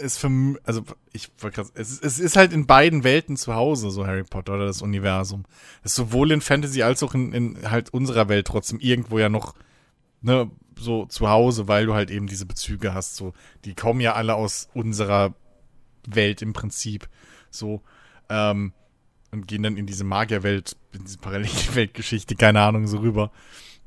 es 0.00 0.18
für, 0.18 0.58
also 0.64 0.82
ich 1.12 1.30
es, 1.74 1.90
ist- 1.92 2.04
es 2.04 2.18
ist 2.18 2.36
halt 2.36 2.52
in 2.52 2.66
beiden 2.66 3.04
Welten 3.04 3.36
zu 3.36 3.54
Hause, 3.54 3.90
so 3.90 4.06
Harry 4.06 4.24
Potter 4.24 4.54
oder 4.54 4.66
das 4.66 4.82
Universum. 4.82 5.44
Es 5.84 5.92
ist 5.92 5.96
sowohl 5.96 6.32
in 6.32 6.40
Fantasy 6.40 6.82
als 6.82 7.02
auch 7.02 7.14
in, 7.14 7.32
in 7.32 7.70
halt 7.70 7.90
unserer 7.94 8.28
Welt 8.28 8.46
trotzdem 8.48 8.80
irgendwo 8.80 9.18
ja 9.18 9.28
noch, 9.28 9.54
ne, 10.22 10.50
so 10.76 11.06
zu 11.06 11.28
Hause, 11.28 11.68
weil 11.68 11.86
du 11.86 11.94
halt 11.94 12.10
eben 12.10 12.26
diese 12.26 12.46
Bezüge 12.46 12.94
hast, 12.94 13.14
so, 13.16 13.32
die 13.64 13.74
kommen 13.74 14.00
ja 14.00 14.14
alle 14.14 14.34
aus 14.34 14.68
unserer 14.74 15.34
Welt 16.06 16.42
im 16.42 16.52
Prinzip, 16.52 17.08
so, 17.50 17.80
ähm, 18.28 18.72
und 19.32 19.48
gehen 19.48 19.62
dann 19.62 19.76
in 19.76 19.86
diese 19.86 20.04
Magierwelt, 20.04 20.76
in 20.92 21.04
diese 21.04 21.18
Parallelweltgeschichte, 21.18 22.34
keine 22.36 22.60
Ahnung, 22.60 22.86
so 22.86 22.98
rüber. 22.98 23.32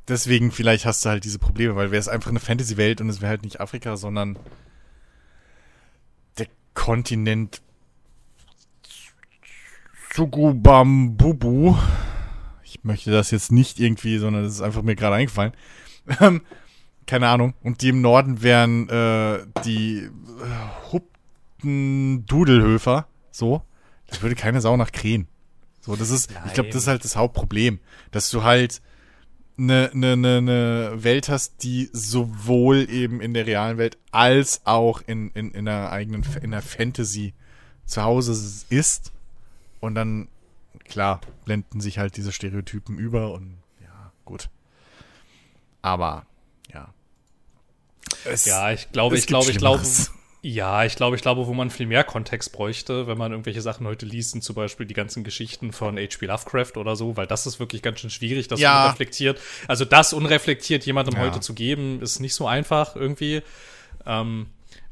Deswegen 0.07 0.51
vielleicht 0.51 0.85
hast 0.85 1.05
du 1.05 1.09
halt 1.09 1.23
diese 1.23 1.39
Probleme, 1.39 1.75
weil 1.75 1.91
wäre 1.91 1.99
es 1.99 2.07
einfach 2.07 2.29
eine 2.29 2.39
Fantasy-Welt 2.39 3.01
und 3.01 3.09
es 3.09 3.21
wäre 3.21 3.29
halt 3.29 3.43
nicht 3.43 3.59
Afrika, 3.59 3.97
sondern 3.97 4.37
Chugubambubu. 10.15 11.75
Ich 12.63 12.83
möchte 12.83 13.11
das 13.11 13.31
jetzt 13.31 13.51
nicht 13.51 13.79
irgendwie, 13.79 14.17
sondern 14.17 14.43
das 14.43 14.53
ist 14.53 14.61
einfach 14.61 14.81
mir 14.81 14.95
gerade 14.95 15.15
eingefallen. 15.15 15.53
Ähm, 16.21 16.41
keine 17.07 17.27
Ahnung. 17.27 17.53
Und 17.63 17.81
die 17.81 17.89
im 17.89 18.01
Norden 18.01 18.41
wären 18.41 18.87
äh, 18.89 19.45
die 19.65 19.97
äh, 19.97 20.91
Hupten 20.91 22.25
Dudelhöfer. 22.25 23.07
So. 23.31 23.63
Da 24.07 24.21
würde 24.21 24.35
keine 24.35 24.61
Sau 24.61 24.77
nach 24.77 24.91
Krähen. 24.91 25.27
So, 25.85 25.95
das 25.95 26.09
ist, 26.09 26.31
ich 26.47 26.53
glaube, 26.53 26.69
das 26.69 26.83
ist 26.83 26.87
halt 26.87 27.03
das 27.03 27.15
Hauptproblem. 27.15 27.79
Dass 28.11 28.31
du 28.31 28.41
halt 28.41 28.81
eine, 29.57 29.91
eine, 29.93 30.13
eine, 30.13 30.37
eine 30.37 31.03
Welt 31.03 31.29
hast, 31.29 31.61
die 31.61 31.89
sowohl 31.93 32.89
eben 32.89 33.21
in 33.21 33.35
der 33.35 33.45
realen 33.45 33.77
Welt 33.77 33.97
als 34.11 34.61
auch 34.65 35.01
in, 35.05 35.29
in, 35.31 35.51
in 35.51 35.65
der 35.65 35.91
eigenen, 35.91 36.25
in 36.41 36.51
der 36.51 36.63
Fantasy 36.63 37.33
zu 37.85 38.01
Hause 38.01 38.31
ist. 38.69 39.11
Und 39.79 39.93
dann, 39.93 40.27
klar, 40.85 41.21
blenden 41.45 41.79
sich 41.81 41.99
halt 41.99 42.17
diese 42.17 42.31
Stereotypen 42.31 42.97
über 42.97 43.31
und 43.31 43.57
ja, 43.79 44.11
gut. 44.25 44.49
Aber, 45.83 46.25
ja. 46.73 46.91
Es, 48.25 48.45
ja, 48.45 48.71
ich 48.71 48.91
glaube, 48.91 49.17
ich 49.17 49.27
glaube, 49.27 49.51
ich 49.51 49.59
glaube. 49.59 49.83
Ja, 50.47 50.85
ich 50.85 50.95
glaube, 50.95 51.15
ich 51.15 51.23
glaube, 51.23 51.47
wo 51.47 51.55
man 51.55 51.71
viel 51.71 51.87
mehr 51.87 52.03
Kontext 52.03 52.51
bräuchte, 52.51 53.07
wenn 53.07 53.17
man 53.17 53.31
irgendwelche 53.31 53.63
Sachen 53.63 53.87
heute 53.87 54.05
liest, 54.05 54.29
sind 54.29 54.43
zum 54.43 54.55
Beispiel 54.55 54.85
die 54.85 54.93
ganzen 54.93 55.23
Geschichten 55.23 55.71
von 55.71 55.97
H.P. 55.97 56.27
Lovecraft 56.27 56.77
oder 56.77 56.95
so, 56.95 57.17
weil 57.17 57.25
das 57.25 57.47
ist 57.47 57.59
wirklich 57.59 57.81
ganz 57.81 57.99
schön 57.99 58.11
schwierig, 58.11 58.47
das 58.47 58.59
ja. 58.59 58.85
unreflektiert. 58.85 59.41
Also 59.67 59.85
das 59.85 60.13
unreflektiert 60.13 60.85
jemandem 60.85 61.15
ja. 61.15 61.21
heute 61.21 61.39
zu 61.39 61.55
geben, 61.55 61.99
ist 61.99 62.19
nicht 62.19 62.35
so 62.35 62.45
einfach 62.45 62.95
irgendwie. 62.95 63.41
Ähm, 64.05 64.45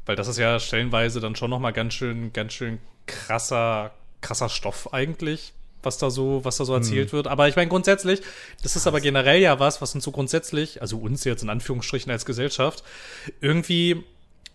weil 0.06 0.16
das 0.16 0.26
ist 0.26 0.38
ja 0.38 0.58
stellenweise 0.58 1.20
dann 1.20 1.36
schon 1.36 1.50
nochmal 1.50 1.72
ganz 1.72 1.94
schön, 1.94 2.32
ganz 2.32 2.52
schön 2.52 2.80
krasser, 3.06 3.92
krasser 4.22 4.48
Stoff 4.48 4.92
eigentlich, 4.92 5.52
was 5.84 5.98
da 5.98 6.10
so, 6.10 6.44
was 6.44 6.56
da 6.56 6.64
so 6.64 6.74
hm. 6.74 6.82
erzählt 6.82 7.10
hm. 7.10 7.16
wird. 7.18 7.28
Aber 7.28 7.46
ich 7.46 7.54
meine, 7.54 7.68
grundsätzlich, 7.68 8.22
das 8.64 8.74
ist 8.74 8.88
aber 8.88 9.00
generell 9.00 9.40
ja 9.40 9.60
was, 9.60 9.80
was 9.80 9.94
uns 9.94 10.02
so 10.02 10.10
grundsätzlich, 10.10 10.82
also 10.82 10.98
uns 10.98 11.22
jetzt 11.22 11.44
in 11.44 11.48
Anführungsstrichen 11.48 12.10
als 12.10 12.24
Gesellschaft, 12.24 12.82
irgendwie 13.40 14.02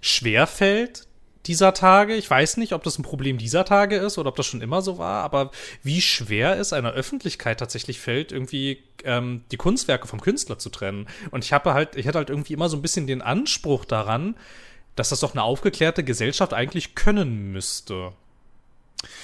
schwerfällt 0.02 1.08
dieser 1.46 1.74
Tage. 1.74 2.16
Ich 2.16 2.30
weiß 2.30 2.58
nicht, 2.58 2.74
ob 2.74 2.84
das 2.84 3.00
ein 3.00 3.04
Problem 3.04 3.38
dieser 3.38 3.66
Tage 3.66 3.96
ist 3.96 4.18
oder 4.18 4.30
ob 4.30 4.36
das 4.36 4.46
schon 4.46 4.62
immer 4.62 4.82
so 4.82 4.98
war, 4.98 5.24
aber 5.24 5.52
wie 5.84 6.02
schwer 6.02 6.60
es 6.60 6.74
einer 6.74 6.92
Öffentlichkeit 6.92 7.60
tatsächlich 7.60 8.00
fällt, 8.00 8.32
irgendwie 8.32 8.84
ähm, 9.04 9.44
die 9.52 9.58
Kunstwerke 9.58 10.08
vom 10.08 10.22
Künstler 10.22 10.60
zu 10.60 10.70
trennen. 10.70 11.08
Und 11.32 11.44
ich 11.44 11.54
habe 11.54 11.74
halt, 11.74 11.96
ich 11.96 12.08
hatte 12.08 12.18
halt 12.18 12.30
irgendwie 12.30 12.54
immer 12.54 12.70
so 12.70 12.78
ein 12.78 12.82
bisschen 12.82 13.08
den 13.08 13.22
Anspruch 13.22 13.86
daran, 13.86 14.36
dass 14.96 15.10
das 15.10 15.22
doch 15.22 15.34
eine 15.34 15.44
aufgeklärte 15.44 16.04
Gesellschaft 16.04 16.54
eigentlich 16.54 16.94
können 16.94 17.52
müsste. 17.52 18.12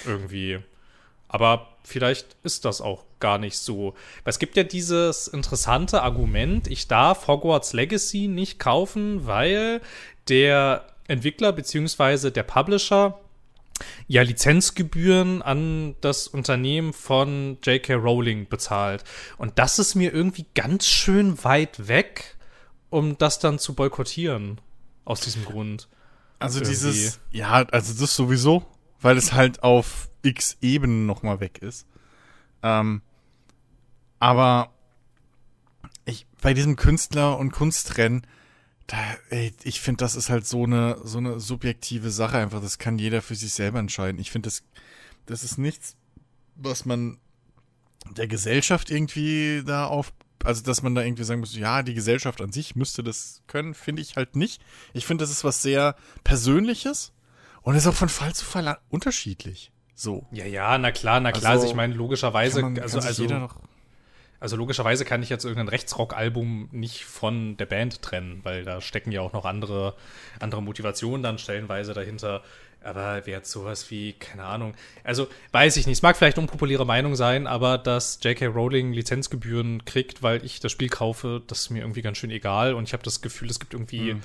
Irgendwie. 0.05 0.59
Aber 1.35 1.67
vielleicht 1.83 2.37
ist 2.43 2.63
das 2.63 2.79
auch 2.79 3.03
gar 3.19 3.37
nicht 3.37 3.57
so. 3.57 3.93
Es 4.23 4.39
gibt 4.39 4.55
ja 4.55 4.63
dieses 4.63 5.27
interessante 5.27 6.01
Argument, 6.01 6.67
ich 6.67 6.87
darf 6.87 7.27
Hogwarts 7.27 7.73
Legacy 7.73 8.29
nicht 8.29 8.57
kaufen, 8.57 9.27
weil 9.27 9.81
der 10.29 10.87
Entwickler 11.09 11.51
bzw. 11.51 12.31
der 12.31 12.43
Publisher 12.43 13.19
ja 14.07 14.21
Lizenzgebühren 14.21 15.41
an 15.41 15.95
das 15.99 16.29
Unternehmen 16.29 16.93
von 16.93 17.57
J.K. 17.61 17.95
Rowling 17.95 18.47
bezahlt. 18.47 19.03
Und 19.37 19.59
das 19.59 19.77
ist 19.77 19.93
mir 19.93 20.13
irgendwie 20.13 20.45
ganz 20.55 20.87
schön 20.87 21.43
weit 21.43 21.89
weg, 21.89 22.37
um 22.89 23.17
das 23.17 23.39
dann 23.39 23.59
zu 23.59 23.73
boykottieren. 23.73 24.61
Aus 25.03 25.19
diesem 25.19 25.43
Grund. 25.43 25.89
Also 26.39 26.59
irgendwie. 26.59 26.71
dieses, 26.71 27.19
ja, 27.31 27.65
also 27.71 27.99
das 27.99 28.15
sowieso, 28.15 28.65
weil 29.01 29.17
es 29.17 29.33
halt 29.33 29.63
auf 29.63 30.09
x 30.21 30.57
Ebenen 30.61 31.05
nochmal 31.05 31.39
weg 31.39 31.59
ist. 31.59 31.85
Ähm, 32.63 33.01
aber 34.19 34.71
ich, 36.05 36.25
bei 36.41 36.53
diesem 36.53 36.75
Künstler- 36.75 37.37
und 37.37 37.51
Kunstrennen, 37.51 38.25
da, 38.87 38.97
ey, 39.29 39.53
ich 39.63 39.81
finde, 39.81 40.03
das 40.03 40.15
ist 40.15 40.29
halt 40.29 40.45
so 40.45 40.63
eine, 40.63 40.99
so 41.03 41.17
eine 41.17 41.39
subjektive 41.39 42.11
Sache 42.11 42.37
einfach. 42.37 42.61
Das 42.61 42.77
kann 42.77 42.99
jeder 42.99 43.21
für 43.21 43.35
sich 43.35 43.53
selber 43.53 43.79
entscheiden. 43.79 44.19
Ich 44.19 44.31
finde, 44.31 44.47
das, 44.47 44.63
das 45.25 45.43
ist 45.43 45.57
nichts, 45.57 45.95
was 46.55 46.85
man 46.85 47.17
der 48.11 48.27
Gesellschaft 48.27 48.91
irgendwie 48.91 49.63
da 49.65 49.85
auf, 49.85 50.13
also 50.43 50.61
dass 50.61 50.83
man 50.83 50.93
da 50.93 51.01
irgendwie 51.01 51.23
sagen 51.23 51.39
muss, 51.39 51.55
ja, 51.55 51.81
die 51.81 51.95
Gesellschaft 51.95 52.41
an 52.41 52.51
sich 52.51 52.75
müsste 52.75 53.03
das 53.03 53.41
können, 53.47 53.73
finde 53.73 54.03
ich 54.03 54.15
halt 54.15 54.35
nicht. 54.35 54.61
Ich 54.93 55.07
finde, 55.07 55.23
das 55.23 55.31
ist 55.31 55.43
was 55.43 55.63
sehr 55.63 55.95
Persönliches 56.23 57.11
und 57.65 57.75
ist 57.75 57.87
auch 57.87 57.93
von 57.93 58.09
Fall 58.09 58.33
zu 58.33 58.45
Fall 58.45 58.77
unterschiedlich. 58.89 59.71
So. 59.95 60.25
Ja, 60.31 60.45
ja, 60.45 60.77
na 60.77 60.91
klar, 60.91 61.19
na 61.19 61.31
klar. 61.31 61.53
Also, 61.53 61.63
also 61.63 61.71
ich 61.71 61.75
meine, 61.75 61.93
logischerweise, 61.95 62.61
man, 62.61 62.79
also, 62.79 62.99
also 62.99 63.49
also 64.39 64.57
logischerweise 64.57 65.05
kann 65.05 65.23
ich 65.23 65.29
jetzt 65.29 65.45
irgendein 65.45 65.69
Rechtsrock-Album 65.69 66.69
nicht 66.71 67.05
von 67.05 67.57
der 67.57 67.65
Band 67.65 68.03
trennen, 68.03 68.41
weil 68.43 68.63
da 68.63 68.81
stecken 68.81 69.11
ja 69.11 69.21
auch 69.21 69.33
noch 69.33 69.45
andere, 69.45 69.95
andere 70.39 70.61
Motivationen 70.61 71.23
dann 71.23 71.39
stellenweise 71.39 71.93
dahinter. 71.93 72.43
Aber 72.83 73.25
wer 73.25 73.37
jetzt 73.37 73.51
sowas 73.51 73.89
wie, 73.89 74.13
keine 74.13 74.43
Ahnung, 74.43 74.75
also 75.03 75.27
weiß 75.51 75.77
ich 75.77 75.87
nicht, 75.87 75.97
es 75.97 76.01
mag 76.03 76.17
vielleicht 76.17 76.37
unpopuläre 76.37 76.85
Meinung 76.85 77.15
sein, 77.15 77.47
aber 77.47 77.79
dass 77.79 78.19
J.K. 78.21 78.45
Rowling 78.45 78.93
Lizenzgebühren 78.93 79.85
kriegt, 79.85 80.21
weil 80.21 80.45
ich 80.45 80.59
das 80.59 80.71
Spiel 80.71 80.89
kaufe, 80.89 81.41
das 81.47 81.61
ist 81.61 81.69
mir 81.71 81.79
irgendwie 81.79 82.03
ganz 82.03 82.19
schön 82.19 82.29
egal 82.29 82.75
und 82.75 82.83
ich 82.83 82.93
habe 82.93 83.01
das 83.01 83.21
Gefühl, 83.21 83.49
es 83.49 83.59
gibt 83.59 83.73
irgendwie 83.73 84.11
hm. 84.11 84.21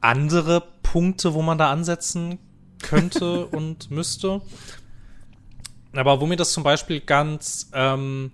Andere 0.00 0.62
Punkte, 0.82 1.34
wo 1.34 1.42
man 1.42 1.58
da 1.58 1.70
ansetzen 1.70 2.38
könnte 2.82 3.46
und 3.50 3.90
müsste. 3.90 4.42
Aber 5.92 6.20
wo 6.20 6.26
mir 6.26 6.36
das 6.36 6.52
zum 6.52 6.62
Beispiel 6.62 7.00
ganz 7.00 7.70
ähm, 7.72 8.32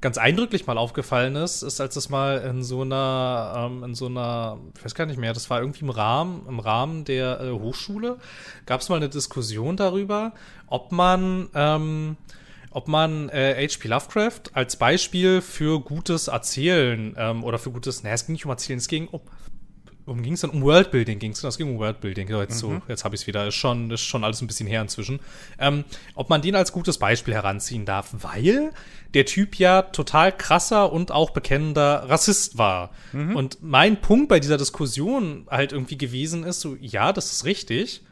ganz 0.00 0.18
eindrücklich 0.18 0.66
mal 0.66 0.78
aufgefallen 0.78 1.36
ist, 1.36 1.62
ist, 1.62 1.80
als 1.80 1.96
es 1.96 2.10
mal 2.10 2.38
in 2.38 2.62
so 2.62 2.82
einer, 2.82 3.70
ähm, 3.70 3.84
in 3.84 3.94
so 3.94 4.06
einer, 4.06 4.58
ich 4.76 4.84
weiß 4.84 4.94
gar 4.94 5.06
nicht 5.06 5.18
mehr, 5.18 5.32
das 5.32 5.48
war 5.48 5.60
irgendwie 5.60 5.80
im 5.80 5.90
Rahmen, 5.90 6.46
im 6.46 6.60
Rahmen 6.60 7.04
der 7.04 7.40
äh, 7.40 7.50
Hochschule, 7.50 8.18
gab 8.66 8.80
es 8.80 8.88
mal 8.88 8.96
eine 8.96 9.08
Diskussion 9.08 9.76
darüber, 9.76 10.32
ob 10.66 10.92
man, 10.92 11.48
ähm, 11.54 12.16
ob 12.70 12.88
man 12.88 13.30
äh, 13.30 13.66
H.P. 13.66 13.88
Lovecraft 13.88 14.42
als 14.52 14.76
Beispiel 14.76 15.40
für 15.40 15.80
gutes 15.80 16.28
Erzählen 16.28 17.14
ähm, 17.18 17.42
oder 17.42 17.58
für 17.58 17.70
gutes, 17.70 18.02
naja, 18.02 18.14
es 18.14 18.26
ging 18.26 18.34
nicht 18.34 18.44
um 18.44 18.50
Erzählen, 18.50 18.78
es 18.78 18.88
ging 18.88 19.08
um, 19.08 19.22
um 20.06 20.22
ging 20.22 20.34
es 20.34 20.40
dann 20.40 20.50
um 20.50 20.62
Worldbuilding 20.62 21.18
ging 21.18 21.32
es 21.32 21.40
das 21.40 21.58
ging 21.58 21.68
um 21.68 21.78
Worldbuilding. 21.78 22.28
So, 22.28 22.40
jetzt, 22.40 22.54
mhm. 22.54 22.58
so, 22.58 22.82
jetzt 22.88 23.04
habe 23.04 23.14
ich 23.14 23.22
es 23.22 23.26
wieder. 23.26 23.46
Ist 23.46 23.56
schon 23.56 23.90
ist 23.90 24.02
schon 24.02 24.24
alles 24.24 24.40
ein 24.40 24.46
bisschen 24.46 24.66
her 24.66 24.80
inzwischen. 24.80 25.20
Ähm, 25.58 25.84
ob 26.14 26.30
man 26.30 26.42
den 26.42 26.54
als 26.54 26.72
gutes 26.72 26.98
Beispiel 26.98 27.34
heranziehen 27.34 27.84
darf 27.84 28.14
weil 28.22 28.70
der 29.14 29.26
Typ 29.26 29.56
ja 29.56 29.82
total 29.82 30.36
krasser 30.36 30.92
und 30.92 31.10
auch 31.10 31.30
bekennender 31.30 32.08
Rassist 32.08 32.58
war. 32.58 32.90
Mhm. 33.12 33.36
und 33.36 33.58
mein 33.62 34.00
Punkt 34.00 34.28
bei 34.28 34.40
dieser 34.40 34.56
Diskussion 34.56 35.46
halt 35.50 35.72
irgendwie 35.72 35.98
gewesen 35.98 36.44
ist 36.44 36.60
so 36.60 36.76
ja 36.80 37.12
das 37.12 37.32
ist 37.32 37.44
richtig 37.44 38.02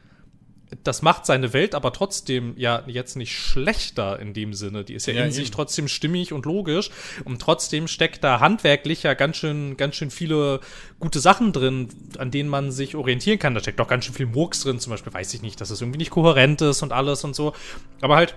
das 0.82 1.02
macht 1.02 1.26
seine 1.26 1.52
Welt 1.52 1.74
aber 1.74 1.92
trotzdem 1.92 2.54
ja 2.56 2.82
jetzt 2.86 3.16
nicht 3.16 3.36
schlechter 3.36 4.18
in 4.18 4.34
dem 4.34 4.54
Sinne. 4.54 4.84
Die 4.84 4.94
ist 4.94 5.06
ja, 5.06 5.14
ja 5.14 5.20
in 5.20 5.26
eben. 5.26 5.34
sich 5.34 5.50
trotzdem 5.50 5.88
stimmig 5.88 6.32
und 6.32 6.46
logisch. 6.46 6.90
Und 7.24 7.40
trotzdem 7.40 7.88
steckt 7.88 8.24
da 8.24 8.40
handwerklich 8.40 9.02
ja 9.02 9.14
ganz 9.14 9.36
schön, 9.36 9.76
ganz 9.76 9.96
schön 9.96 10.10
viele 10.10 10.60
gute 10.98 11.20
Sachen 11.20 11.52
drin, 11.52 11.88
an 12.18 12.30
denen 12.30 12.48
man 12.48 12.72
sich 12.72 12.96
orientieren 12.96 13.38
kann. 13.38 13.54
Da 13.54 13.60
steckt 13.60 13.80
doch 13.80 13.88
ganz 13.88 14.04
schön 14.04 14.14
viel 14.14 14.26
Murks 14.26 14.62
drin. 14.62 14.80
Zum 14.80 14.90
Beispiel 14.90 15.12
weiß 15.12 15.32
ich 15.34 15.42
nicht, 15.42 15.60
dass 15.60 15.70
es 15.70 15.80
irgendwie 15.80 15.98
nicht 15.98 16.10
kohärent 16.10 16.60
ist 16.62 16.82
und 16.82 16.92
alles 16.92 17.24
und 17.24 17.36
so. 17.36 17.52
Aber 18.00 18.16
halt, 18.16 18.34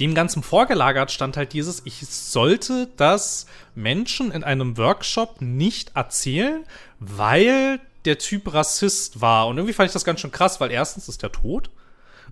dem 0.00 0.14
Ganzen 0.14 0.42
vorgelagert 0.42 1.10
stand 1.10 1.36
halt 1.36 1.52
dieses, 1.52 1.82
ich 1.84 2.06
sollte 2.06 2.88
das 2.96 3.46
Menschen 3.74 4.30
in 4.30 4.44
einem 4.44 4.76
Workshop 4.76 5.40
nicht 5.40 5.96
erzählen, 5.96 6.64
weil 7.00 7.80
der 8.08 8.18
Typ 8.18 8.52
Rassist 8.52 9.20
war. 9.20 9.46
Und 9.46 9.58
irgendwie 9.58 9.74
fand 9.74 9.88
ich 9.88 9.92
das 9.92 10.04
ganz 10.04 10.20
schön 10.20 10.32
krass, 10.32 10.60
weil 10.60 10.70
erstens 10.70 11.08
ist 11.08 11.22
er 11.22 11.30
tot. 11.30 11.70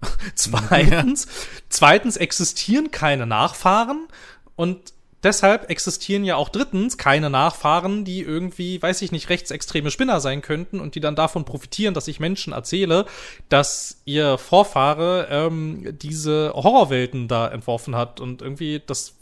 zweitens, 0.34 1.26
zweitens 1.68 2.16
existieren 2.16 2.90
keine 2.90 3.26
Nachfahren 3.26 4.08
und 4.56 4.92
deshalb 5.22 5.70
existieren 5.70 6.24
ja 6.24 6.36
auch 6.36 6.48
drittens 6.48 6.98
keine 6.98 7.30
Nachfahren, 7.30 8.04
die 8.04 8.20
irgendwie, 8.20 8.80
weiß 8.80 9.02
ich 9.02 9.12
nicht, 9.12 9.28
rechtsextreme 9.28 9.90
Spinner 9.90 10.20
sein 10.20 10.42
könnten 10.42 10.80
und 10.80 10.94
die 10.94 11.00
dann 11.00 11.16
davon 11.16 11.44
profitieren, 11.44 11.94
dass 11.94 12.08
ich 12.08 12.20
Menschen 12.20 12.52
erzähle, 12.52 13.06
dass 13.48 14.00
ihr 14.04 14.38
Vorfahre 14.38 15.28
ähm, 15.30 15.96
diese 15.98 16.52
Horrorwelten 16.54 17.28
da 17.28 17.48
entworfen 17.48 17.96
hat 17.96 18.20
und 18.20 18.42
irgendwie 18.42 18.82
das 18.86 19.14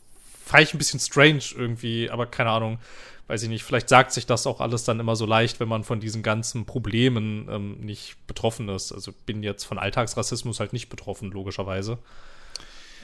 fand 0.45 0.65
ich 0.65 0.75
ein 0.75 0.79
bisschen 0.79 1.01
strange 1.01 1.45
irgendwie, 1.57 2.11
aber 2.11 2.27
keine 2.27 2.51
Ahnung 2.51 2.79
weiß 3.27 3.43
ich 3.43 3.49
nicht, 3.49 3.65
vielleicht 3.65 3.89
sagt 3.89 4.13
sich 4.13 4.27
das 4.27 4.47
auch 4.47 4.61
alles 4.61 4.85
dann 4.85 5.01
immer 5.01 5.17
so 5.17 5.27
leicht, 5.27 5.61
wenn 5.61 5.69
man 5.69 5.85
von 5.85 6.01
diesen 6.01 6.23
ganzen 6.23 6.67
Problemen 6.67 7.49
ähm, 7.51 7.81
nicht 7.81 8.17
betroffen 8.27 8.69
ist. 8.69 8.93
Also 8.93 9.13
bin 9.27 9.43
jetzt 9.43 9.65
von 9.65 9.79
Alltagsrassismus 9.79 10.61
halt 10.61 10.73
nicht 10.73 10.89
betroffen, 10.89 11.31
logischerweise. 11.31 11.99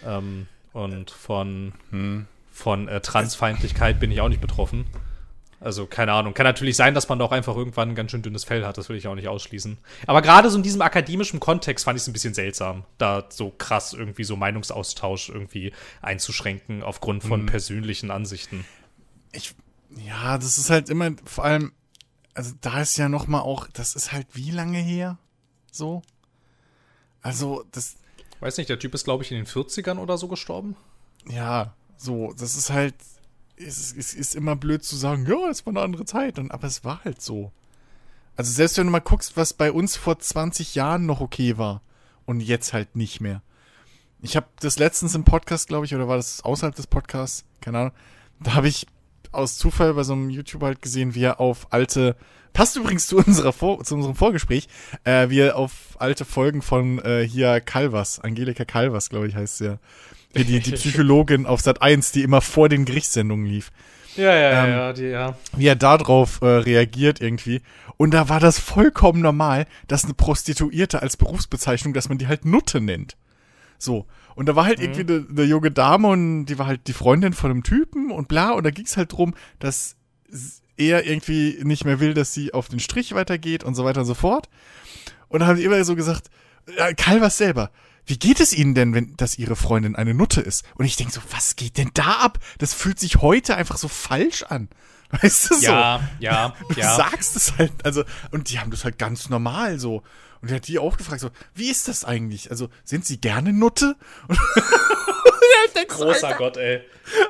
Ähm, 0.05 0.47
und 0.73 1.11
von, 1.11 1.73
hm. 1.91 2.27
von 2.53 2.89
äh, 2.89 3.01
Transfeindlichkeit 3.01 3.99
bin 3.99 4.13
ich 4.13 4.21
auch 4.21 4.29
nicht 4.29 4.41
betroffen. 4.41 4.87
Also, 5.63 5.87
keine 5.87 6.13
Ahnung. 6.13 6.33
Kann 6.33 6.45
natürlich 6.45 6.77
sein, 6.77 6.95
dass 6.95 7.11
man 7.11 7.19
da 7.19 7.27
auch 7.27 7.33
einfach 7.33 7.55
irgendwann 7.55 7.91
ein 7.91 7.95
ganz 7.95 8.11
schön 8.13 8.23
dünnes 8.23 8.45
Fell 8.45 8.65
hat. 8.65 8.79
Das 8.79 8.89
will 8.89 8.97
ich 8.97 9.07
auch 9.09 9.15
nicht 9.15 9.29
ausschließen. 9.29 9.77
Aber 10.07 10.23
gerade 10.23 10.49
so 10.49 10.57
in 10.57 10.63
diesem 10.63 10.81
akademischen 10.81 11.39
Kontext 11.39 11.85
fand 11.85 11.99
ich 11.99 12.03
es 12.03 12.09
ein 12.09 12.15
bisschen 12.15 12.33
seltsam, 12.33 12.85
da 12.97 13.27
so 13.29 13.51
krass 13.51 13.93
irgendwie 13.93 14.25
so 14.25 14.37
Meinungsaustausch 14.37 15.29
irgendwie 15.29 15.73
einzuschränken 16.01 16.83
aufgrund 16.83 17.23
von 17.23 17.43
mhm. 17.43 17.47
persönlichen 17.47 18.11
Ansichten. 18.11 18.65
Ich, 19.33 19.55
ja, 19.97 20.39
das 20.39 20.59
ist 20.59 20.71
halt 20.71 20.89
immer, 20.89 21.11
vor 21.25 21.45
allem, 21.45 21.73
also 22.35 22.53
da 22.61 22.83
ist 22.83 22.97
ja 22.97 23.09
noch 23.09 23.27
mal 23.27 23.41
auch, 23.41 23.67
das 23.69 23.95
ist 23.95 24.13
halt 24.13 24.27
wie 24.35 24.51
lange 24.51 24.79
her? 24.79 25.19
So? 25.71 26.03
Also, 27.23 27.65
das. 27.73 27.97
Weiß 28.41 28.57
nicht, 28.57 28.71
der 28.71 28.79
Typ 28.79 28.95
ist, 28.95 29.05
glaube 29.05 29.25
ich, 29.25 29.31
in 29.31 29.37
den 29.37 29.47
40ern 29.47 29.99
oder 29.99 30.17
so 30.17 30.29
gestorben. 30.29 30.77
Ja, 31.29 31.75
so, 31.97 32.33
das 32.39 32.55
ist 32.55 32.71
halt, 32.71 32.95
es, 33.57 33.95
es 33.95 34.15
ist 34.15 34.35
immer 34.35 34.57
blöd 34.57 34.83
zu 34.83 34.97
sagen, 34.97 35.27
ja, 35.27 35.49
es 35.51 35.67
war 35.67 35.73
eine 35.73 35.83
andere 35.83 36.07
Zeit, 36.07 36.39
und, 36.39 36.51
aber 36.51 36.67
es 36.67 36.85
war 36.85 37.05
halt 37.05 37.21
so. 37.21 37.53
Also 38.37 38.53
selbst 38.53 38.79
wenn 38.79 38.87
du 38.87 38.93
mal 38.93 39.01
guckst, 39.01 39.37
was 39.37 39.53
bei 39.53 39.71
uns 39.71 39.97
vor 39.97 40.19
20 40.19 40.75
Jahren 40.75 41.05
noch 41.05 41.21
okay 41.21 41.59
war 41.59 41.83
und 42.25 42.41
jetzt 42.41 42.73
halt 42.73 42.97
nicht 42.97 43.21
mehr. 43.21 43.43
Ich 44.23 44.37
habe 44.37 44.47
das 44.61 44.79
letztens 44.79 45.15
im 45.15 45.25
Podcast, 45.25 45.69
glaube 45.69 45.85
ich, 45.85 45.95
oder 45.95 46.09
war 46.09 46.17
das 46.17 46.43
außerhalb 46.43 46.75
des 46.75 46.87
Podcasts? 46.87 47.45
Keine 47.61 47.79
Ahnung. 47.79 47.93
Da 48.39 48.55
habe 48.55 48.69
ich 48.69 48.87
aus 49.33 49.59
Zufall 49.59 49.95
bei 49.95 50.03
so 50.03 50.13
einem 50.13 50.31
YouTuber 50.31 50.67
halt 50.67 50.83
gesehen, 50.83 51.15
wie 51.15 51.23
er 51.23 51.41
auf 51.41 51.69
alte, 51.71 52.17
passt 52.53 52.77
übrigens 52.77 53.07
zu 53.07 53.19
unserer 53.19 53.53
Vor 53.53 53.83
zu 53.85 53.95
unserem 53.95 54.15
Vorgespräch, 54.15 54.69
äh, 55.05 55.29
wie 55.29 55.41
er 55.41 55.57
auf 55.57 55.73
alte 55.99 56.25
Folgen 56.25 56.63
von 56.63 56.99
äh, 57.01 57.27
hier 57.27 57.61
Calvas, 57.61 58.21
Angelika 58.21 58.65
Calvas, 58.65 59.11
glaube 59.11 59.29
ich, 59.29 59.35
heißt 59.35 59.59
sie 59.59 59.65
ja, 59.67 59.79
hier 60.35 60.45
die, 60.45 60.61
die 60.61 60.73
Psychologin 60.77 61.47
auf 61.47 61.61
Sat 61.61 61.83
1, 61.83 62.13
die 62.13 62.23
immer 62.23 62.41
vor 62.41 62.69
den 62.69 62.85
Gerichtssendungen 62.85 63.47
lief. 63.47 63.71
Ja, 64.17 64.35
ja, 64.35 64.65
ähm, 64.65 64.71
ja, 64.71 64.93
die, 64.93 65.05
ja. 65.05 65.37
Wie 65.57 65.67
er 65.67 65.77
darauf 65.77 66.43
äh, 66.43 66.47
reagiert 66.47 67.21
irgendwie. 67.21 67.63
Und 67.97 68.13
da 68.13 68.29
war 68.29 68.41
das 68.41 68.59
vollkommen 68.59 69.21
normal, 69.21 69.67
dass 69.87 70.05
eine 70.05 70.15
Prostituierte 70.15 71.03
als 71.03 71.17
Berufsbezeichnung, 71.17 71.93
dass 71.93 72.09
man 72.09 72.19
die 72.19 72.27
halt 72.27 72.45
Nutte 72.45 72.81
nennt. 72.81 73.17
So. 73.83 74.07
Und 74.35 74.47
da 74.47 74.57
war 74.57 74.65
halt 74.65 74.79
mhm. 74.79 74.85
irgendwie 74.85 75.13
eine, 75.13 75.27
eine 75.29 75.43
junge 75.45 75.71
Dame 75.71 76.09
und 76.09 76.47
die 76.47 76.59
war 76.59 76.67
halt 76.67 76.87
die 76.87 76.93
Freundin 76.93 77.33
von 77.33 77.51
einem 77.51 77.63
Typen 77.63 78.11
und 78.11 78.29
bla. 78.29 78.51
Und 78.51 78.65
da 78.65 78.71
ging 78.71 78.85
es 78.85 78.97
halt 78.97 79.13
drum, 79.13 79.35
dass 79.59 79.97
er 80.77 81.07
irgendwie 81.07 81.59
nicht 81.63 81.85
mehr 81.85 82.01
will, 82.01 82.15
dass 82.15 82.33
sie 82.33 82.55
auf 82.55 82.69
den 82.69 82.81
Strich 82.81 83.15
weitergeht 83.15 83.65
und 83.65 83.75
so 83.75 83.85
weiter 83.85 84.01
und 84.01 84.07
so 84.07 84.15
fort. 84.15 84.49
Und 85.29 85.41
da 85.41 85.47
haben 85.47 85.57
sie 85.57 85.65
immer 85.65 85.83
so 85.85 85.97
gesagt, 85.97 86.31
ja, 86.79 86.93
Karl 86.93 87.21
was 87.21 87.37
selber 87.37 87.71
wie 88.11 88.19
geht 88.19 88.41
es 88.41 88.53
Ihnen 88.53 88.75
denn, 88.75 88.93
wenn 88.93 89.17
das 89.17 89.39
Ihre 89.39 89.55
Freundin 89.55 89.95
eine 89.95 90.15
Nutte 90.15 90.41
ist? 90.41 90.65
Und 90.75 90.85
ich 90.85 90.97
denke 90.97 91.13
so, 91.13 91.21
was 91.31 91.55
geht 91.55 91.79
denn 91.79 91.91
da 91.95 92.15
ab? 92.15 92.39
Das 92.59 92.75
fühlt 92.75 92.99
sich 92.99 93.17
heute 93.17 93.57
einfach 93.57 93.77
so 93.77 93.87
falsch 93.87 94.43
an. 94.43 94.69
Weißt 95.11 95.51
du 95.51 95.55
so? 95.55 95.67
Ja, 95.67 96.09
ja, 96.19 96.55
du 96.69 96.81
ja. 96.81 96.97
sagst 96.97 97.37
es 97.37 97.57
halt, 97.57 97.73
also, 97.85 98.05
und 98.33 98.51
die 98.51 98.59
haben 98.59 98.71
das 98.71 98.85
halt 98.85 98.99
ganz 98.99 99.29
normal 99.29 99.79
so. 99.79 100.03
Und 100.43 100.51
er 100.51 100.57
hat 100.57 100.69
die 100.69 100.79
auch 100.79 100.97
gefragt, 100.97 101.21
so, 101.21 101.31
wie 101.55 101.71
ist 101.71 101.89
das 101.89 102.05
eigentlich? 102.05 102.51
Also, 102.51 102.69
sind 102.85 103.05
Sie 103.05 103.21
gerne 103.21 103.53
Nutte? 103.53 103.97
Und 104.29 105.89
Großer 105.89 106.29
Alter, 106.29 106.39
Gott, 106.39 106.57
ey. 106.57 106.83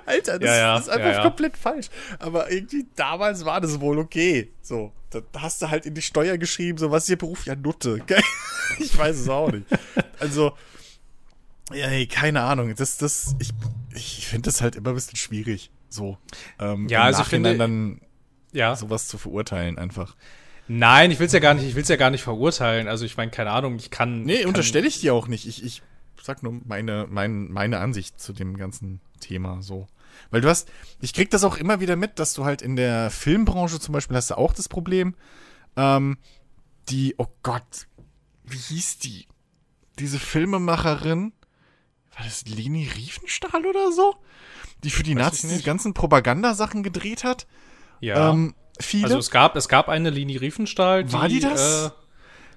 Alter, 0.06 0.38
das, 0.38 0.48
ja, 0.48 0.56
ja, 0.56 0.74
das 0.74 0.86
ist 0.86 0.92
einfach 0.92 1.12
ja, 1.12 1.22
komplett 1.22 1.56
falsch. 1.56 1.88
Aber 2.18 2.50
irgendwie 2.50 2.86
damals 2.96 3.44
war 3.44 3.60
das 3.60 3.80
wohl 3.80 3.98
okay. 3.98 4.52
So, 4.62 4.92
da 5.10 5.20
hast 5.38 5.62
du 5.62 5.70
halt 5.70 5.86
in 5.86 5.94
die 5.94 6.02
Steuer 6.02 6.38
geschrieben, 6.38 6.78
so, 6.78 6.90
was 6.90 7.04
ist 7.04 7.10
Ihr 7.10 7.18
Beruf? 7.18 7.46
Ja, 7.46 7.56
Nutte. 7.56 8.00
ich 8.78 8.96
weiß 8.96 9.16
es 9.16 9.28
auch 9.28 9.50
nicht. 9.50 9.66
Also, 10.18 10.52
ey, 11.72 12.06
keine 12.06 12.42
Ahnung. 12.42 12.74
Das, 12.76 12.96
das, 12.98 13.34
ich, 13.38 13.50
ich 13.94 14.26
finde 14.26 14.50
das 14.50 14.60
halt 14.60 14.76
immer 14.76 14.90
ein 14.90 14.94
bisschen 14.94 15.16
schwierig. 15.16 15.70
So. 15.88 16.18
Ähm, 16.58 16.88
ja, 16.88 17.02
also 17.02 17.22
ich 17.22 17.28
finde, 17.28 17.56
dann 17.56 18.00
ja. 18.52 18.76
sowas 18.76 19.08
zu 19.08 19.18
verurteilen 19.18 19.78
einfach. 19.78 20.16
Nein, 20.72 21.10
ich 21.10 21.18
will 21.18 21.26
es 21.26 21.32
ja 21.32 21.40
gar 21.40 21.54
nicht, 21.54 21.66
ich 21.66 21.74
will 21.74 21.82
es 21.82 21.88
ja 21.88 21.96
gar 21.96 22.10
nicht 22.10 22.22
verurteilen. 22.22 22.86
Also 22.86 23.04
ich 23.04 23.16
meine, 23.16 23.32
keine 23.32 23.50
Ahnung, 23.50 23.74
ich 23.74 23.90
kann. 23.90 24.22
Nee, 24.22 24.44
unterstelle 24.44 24.86
ich 24.86 25.00
dir 25.00 25.14
auch 25.14 25.26
nicht. 25.26 25.48
Ich, 25.48 25.64
ich 25.64 25.82
sag 26.22 26.44
nur 26.44 26.60
meine, 26.64 27.08
mein, 27.10 27.50
meine 27.50 27.80
Ansicht 27.80 28.20
zu 28.20 28.32
dem 28.32 28.56
ganzen 28.56 29.00
Thema 29.18 29.62
so. 29.62 29.88
Weil 30.30 30.42
du 30.42 30.48
hast, 30.48 30.70
ich 31.00 31.12
krieg 31.12 31.28
das 31.30 31.42
auch 31.42 31.56
immer 31.56 31.80
wieder 31.80 31.96
mit, 31.96 32.20
dass 32.20 32.34
du 32.34 32.44
halt 32.44 32.62
in 32.62 32.76
der 32.76 33.10
Filmbranche 33.10 33.80
zum 33.80 33.94
Beispiel 33.94 34.16
hast 34.16 34.30
du 34.30 34.38
auch 34.38 34.52
das 34.52 34.68
Problem, 34.68 35.16
ähm, 35.76 36.18
die, 36.88 37.16
oh 37.18 37.26
Gott, 37.42 37.88
wie 38.44 38.56
hieß 38.56 38.98
die? 38.98 39.26
Diese 39.98 40.20
Filmemacherin, 40.20 41.32
war 42.16 42.24
das 42.24 42.44
Leni 42.46 42.88
Riefenstahl 42.94 43.66
oder 43.66 43.90
so? 43.90 44.14
Die 44.84 44.90
für 44.90 45.02
die 45.02 45.16
Weiß 45.16 45.24
Nazis 45.24 45.50
diese 45.50 45.62
ganzen 45.64 45.94
Propagandasachen 45.94 46.84
gedreht 46.84 47.24
hat. 47.24 47.48
Ja. 47.98 48.30
Ähm, 48.30 48.54
viele. 48.80 49.04
Also 49.04 49.18
es 49.18 49.30
gab, 49.30 49.56
es 49.56 49.68
gab 49.68 49.88
eine 49.88 50.10
Leni 50.10 50.36
Riefenstahl, 50.36 51.04
die, 51.04 51.12
War 51.12 51.28
die 51.28 51.40
das? 51.40 51.86
Äh, 51.86 51.90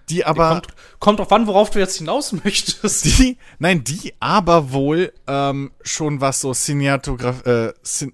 die 0.10 0.26
aber. 0.26 0.50
Die 0.50 0.54
kommt, 0.54 1.00
kommt 1.00 1.20
drauf 1.20 1.32
an, 1.32 1.48
worauf 1.48 1.70
du 1.70 1.80
jetzt 1.80 1.98
hinaus 1.98 2.32
möchtest. 2.44 3.06
Die, 3.06 3.38
nein, 3.60 3.84
die 3.84 4.14
aber 4.20 4.72
wohl 4.72 5.14
ähm, 5.28 5.72
schon 5.84 6.22
was 6.22 6.42
so 6.42 6.54
Cinematograf, 6.54 7.46
äh, 7.46 7.74
Cin, 7.84 8.14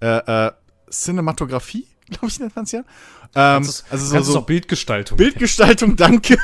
äh, 0.00 0.46
äh, 0.46 0.52
Cinematografie, 0.90 1.86
glaube 2.10 2.28
ich, 2.28 2.40
nennt 2.40 2.54
man 2.56 2.64
es 2.64 2.72
ja. 2.72 2.84
Ähm, 3.36 3.66
also 3.90 4.20
so, 4.20 4.20
so 4.20 4.40
Bildgestaltung. 4.42 5.16
Bildgestaltung, 5.16 5.96
danke. 5.96 6.36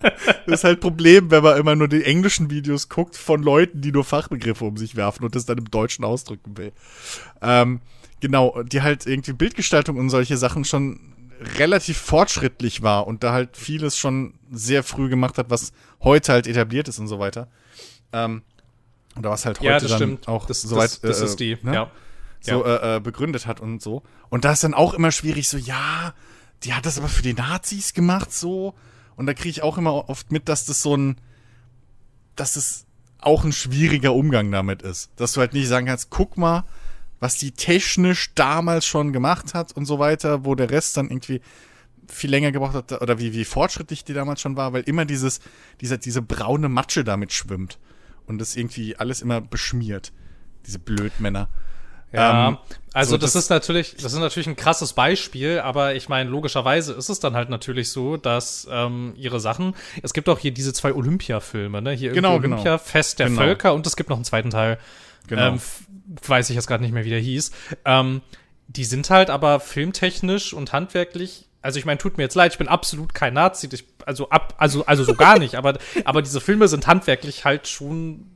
das 0.00 0.60
ist 0.60 0.64
halt 0.64 0.80
Problem, 0.80 1.30
wenn 1.30 1.42
man 1.42 1.58
immer 1.58 1.74
nur 1.74 1.88
die 1.88 2.04
englischen 2.04 2.50
Videos 2.50 2.90
guckt 2.90 3.16
von 3.16 3.42
Leuten, 3.42 3.80
die 3.80 3.92
nur 3.92 4.04
Fachbegriffe 4.04 4.64
um 4.64 4.76
sich 4.76 4.94
werfen 4.94 5.24
und 5.24 5.34
das 5.34 5.46
dann 5.46 5.56
im 5.56 5.70
Deutschen 5.70 6.04
ausdrücken 6.04 6.58
will. 6.58 6.72
Ähm, 7.40 7.80
genau, 8.22 8.62
die 8.62 8.80
halt 8.80 9.04
irgendwie 9.04 9.32
Bildgestaltung 9.32 9.98
und 9.98 10.08
solche 10.08 10.38
Sachen 10.38 10.64
schon 10.64 11.12
relativ 11.58 11.98
fortschrittlich 11.98 12.82
war 12.82 13.06
und 13.06 13.24
da 13.24 13.32
halt 13.32 13.56
vieles 13.56 13.98
schon 13.98 14.34
sehr 14.50 14.84
früh 14.84 15.08
gemacht 15.08 15.38
hat, 15.38 15.50
was 15.50 15.72
heute 16.02 16.32
halt 16.32 16.46
etabliert 16.46 16.88
ist 16.88 17.00
und 17.00 17.08
so 17.08 17.18
weiter. 17.18 17.48
Ähm, 18.12 18.42
oder 19.18 19.30
was 19.30 19.44
halt 19.44 19.58
heute 19.58 19.66
ja, 19.66 19.78
dann 19.80 19.88
stimmt. 19.88 20.28
auch 20.28 20.46
das, 20.46 20.62
so 20.62 20.76
weit, 20.76 20.92
das, 20.92 21.00
das 21.00 21.20
äh, 21.20 21.24
ist 21.24 21.40
die, 21.40 21.58
ne? 21.62 21.74
ja. 21.74 21.90
so. 22.40 22.64
Äh, 22.64 22.96
äh, 22.96 23.00
begründet 23.00 23.46
hat 23.46 23.60
und 23.60 23.82
so. 23.82 24.04
Und 24.30 24.44
da 24.44 24.52
ist 24.52 24.62
dann 24.62 24.72
auch 24.72 24.94
immer 24.94 25.10
schwierig, 25.10 25.48
so, 25.48 25.58
ja, 25.58 26.14
die 26.62 26.74
hat 26.74 26.86
das 26.86 26.98
aber 26.98 27.08
für 27.08 27.22
die 27.22 27.34
Nazis 27.34 27.92
gemacht, 27.92 28.32
so. 28.32 28.74
Und 29.16 29.26
da 29.26 29.34
kriege 29.34 29.50
ich 29.50 29.62
auch 29.62 29.78
immer 29.78 30.08
oft 30.08 30.30
mit, 30.30 30.48
dass 30.48 30.64
das 30.64 30.80
so 30.80 30.96
ein, 30.96 31.16
dass 32.36 32.54
es 32.54 32.86
auch 33.18 33.42
ein 33.44 33.52
schwieriger 33.52 34.14
Umgang 34.14 34.50
damit 34.52 34.82
ist. 34.82 35.10
Dass 35.16 35.32
du 35.32 35.40
halt 35.40 35.54
nicht 35.54 35.66
sagen 35.66 35.86
kannst, 35.86 36.10
guck 36.10 36.38
mal, 36.38 36.64
was 37.22 37.36
die 37.36 37.52
technisch 37.52 38.34
damals 38.34 38.84
schon 38.84 39.12
gemacht 39.12 39.54
hat 39.54 39.70
und 39.76 39.84
so 39.84 40.00
weiter, 40.00 40.44
wo 40.44 40.56
der 40.56 40.70
Rest 40.70 40.96
dann 40.96 41.08
irgendwie 41.08 41.40
viel 42.08 42.28
länger 42.28 42.50
gebraucht 42.50 42.74
hat 42.74 43.00
oder 43.00 43.20
wie, 43.20 43.32
wie 43.32 43.44
fortschrittlich 43.44 44.02
die 44.02 44.12
damals 44.12 44.40
schon 44.40 44.56
war, 44.56 44.72
weil 44.72 44.82
immer 44.82 45.04
dieses, 45.04 45.38
dieser, 45.80 45.98
diese 45.98 46.20
braune 46.20 46.68
Matsche 46.68 47.04
damit 47.04 47.32
schwimmt 47.32 47.78
und 48.26 48.40
das 48.40 48.56
irgendwie 48.56 48.96
alles 48.96 49.22
immer 49.22 49.40
beschmiert. 49.40 50.12
Diese 50.66 50.80
Blödmänner. 50.80 51.48
Ja, 52.12 52.48
ähm, 52.48 52.58
also 52.92 53.12
so 53.12 53.18
das, 53.18 53.34
das, 53.34 53.44
ist 53.44 53.50
natürlich, 53.50 53.94
das 53.94 54.12
ist 54.12 54.18
natürlich 54.18 54.48
ein 54.48 54.56
krasses 54.56 54.92
Beispiel, 54.92 55.60
aber 55.60 55.94
ich 55.94 56.08
meine, 56.08 56.28
logischerweise 56.28 56.92
ist 56.92 57.08
es 57.08 57.20
dann 57.20 57.34
halt 57.34 57.50
natürlich 57.50 57.90
so, 57.90 58.16
dass 58.16 58.66
ähm, 58.68 59.12
ihre 59.16 59.38
Sachen, 59.38 59.76
es 60.02 60.12
gibt 60.12 60.28
auch 60.28 60.40
hier 60.40 60.52
diese 60.52 60.72
zwei 60.72 60.92
Olympia-Filme, 60.92 61.82
ne? 61.82 61.92
Hier 61.92 62.10
genau. 62.10 62.34
Olympia, 62.34 62.64
genau. 62.64 62.78
Fest 62.78 63.20
der 63.20 63.28
genau. 63.28 63.42
Völker 63.42 63.74
und 63.74 63.86
es 63.86 63.94
gibt 63.94 64.10
noch 64.10 64.16
einen 64.16 64.24
zweiten 64.24 64.50
Teil. 64.50 64.78
Genau. 65.28 65.52
Ähm, 65.52 65.60
weiß 66.26 66.50
ich 66.50 66.56
jetzt 66.56 66.66
gerade 66.66 66.82
nicht 66.82 66.92
mehr, 66.92 67.04
wie 67.04 67.10
der 67.10 67.20
hieß. 67.20 67.50
Ähm, 67.84 68.22
die 68.68 68.84
sind 68.84 69.10
halt 69.10 69.30
aber 69.30 69.60
filmtechnisch 69.60 70.54
und 70.54 70.72
handwerklich 70.72 71.48
also 71.62 71.78
ich 71.78 71.84
meine, 71.84 71.98
tut 71.98 72.18
mir 72.18 72.24
jetzt 72.24 72.34
leid, 72.34 72.52
ich 72.52 72.58
bin 72.58 72.68
absolut 72.68 73.14
kein 73.14 73.34
Nazi, 73.34 73.68
ich, 73.72 73.84
also 74.04 74.28
ab, 74.30 74.54
also 74.58 74.84
also 74.84 75.04
so 75.04 75.14
gar 75.14 75.38
nicht, 75.38 75.54
aber 75.56 75.78
aber 76.04 76.20
diese 76.20 76.40
Filme 76.40 76.68
sind 76.68 76.86
handwerklich 76.86 77.44
halt 77.44 77.68
schon 77.68 78.26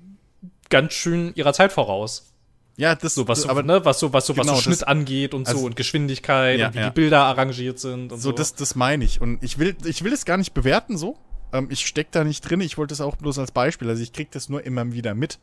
ganz 0.71 0.95
schön 0.95 1.33
ihrer 1.35 1.53
Zeit 1.53 1.73
voraus. 1.73 2.33
Ja, 2.79 2.95
das 2.95 3.15
so 3.15 3.27
was, 3.27 3.49
aber 3.49 3.63
ne, 3.63 3.85
was 3.85 3.99
so 3.99 4.13
was 4.13 4.27
so 4.27 4.35
genau, 4.35 4.53
was 4.53 4.59
so 4.59 4.63
Schnitt 4.63 4.83
das, 4.83 4.89
angeht 4.89 5.35
und 5.35 5.49
also, 5.49 5.61
so 5.61 5.67
und 5.67 5.77
Geschwindigkeit 5.77 6.59
ja, 6.59 6.69
und 6.69 6.75
wie 6.75 6.79
ja. 6.79 6.91
die 6.91 6.95
Bilder 6.95 7.23
arrangiert 7.25 7.79
sind 7.79 8.13
und 8.13 8.21
so. 8.21 8.31
So 8.31 8.33
das 8.33 8.55
das 8.55 8.75
meine 8.75 9.05
ich 9.05 9.21
und 9.21 9.43
ich 9.43 9.59
will 9.59 9.77
ich 9.85 10.05
will 10.05 10.13
es 10.13 10.25
gar 10.25 10.37
nicht 10.37 10.55
bewerten 10.55 10.97
so. 10.97 11.19
Ähm, 11.53 11.69
ich 11.71 11.87
steck 11.87 12.13
da 12.13 12.23
nicht 12.23 12.43
drin, 12.43 12.61
ich 12.61 12.79
wollte 12.79 12.95
es 12.95 13.01
auch 13.01 13.17
bloß 13.17 13.39
als 13.39 13.51
Beispiel, 13.51 13.89
also 13.89 14.03
ich 14.03 14.13
krieg 14.13 14.31
das 14.31 14.49
nur 14.49 14.65
immer 14.65 14.93
wieder 14.93 15.15
mit. 15.15 15.39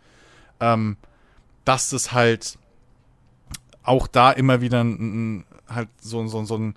Ähm, 0.59 0.97
dass 1.65 1.89
das 1.89 2.11
halt 2.11 2.57
auch 3.83 4.07
da 4.07 4.31
immer 4.31 4.61
wieder 4.61 4.83
ein, 4.83 5.39
ein, 5.39 5.45
halt 5.67 5.89
so, 6.01 6.25
so, 6.27 6.43
so 6.45 6.57
ein, 6.57 6.75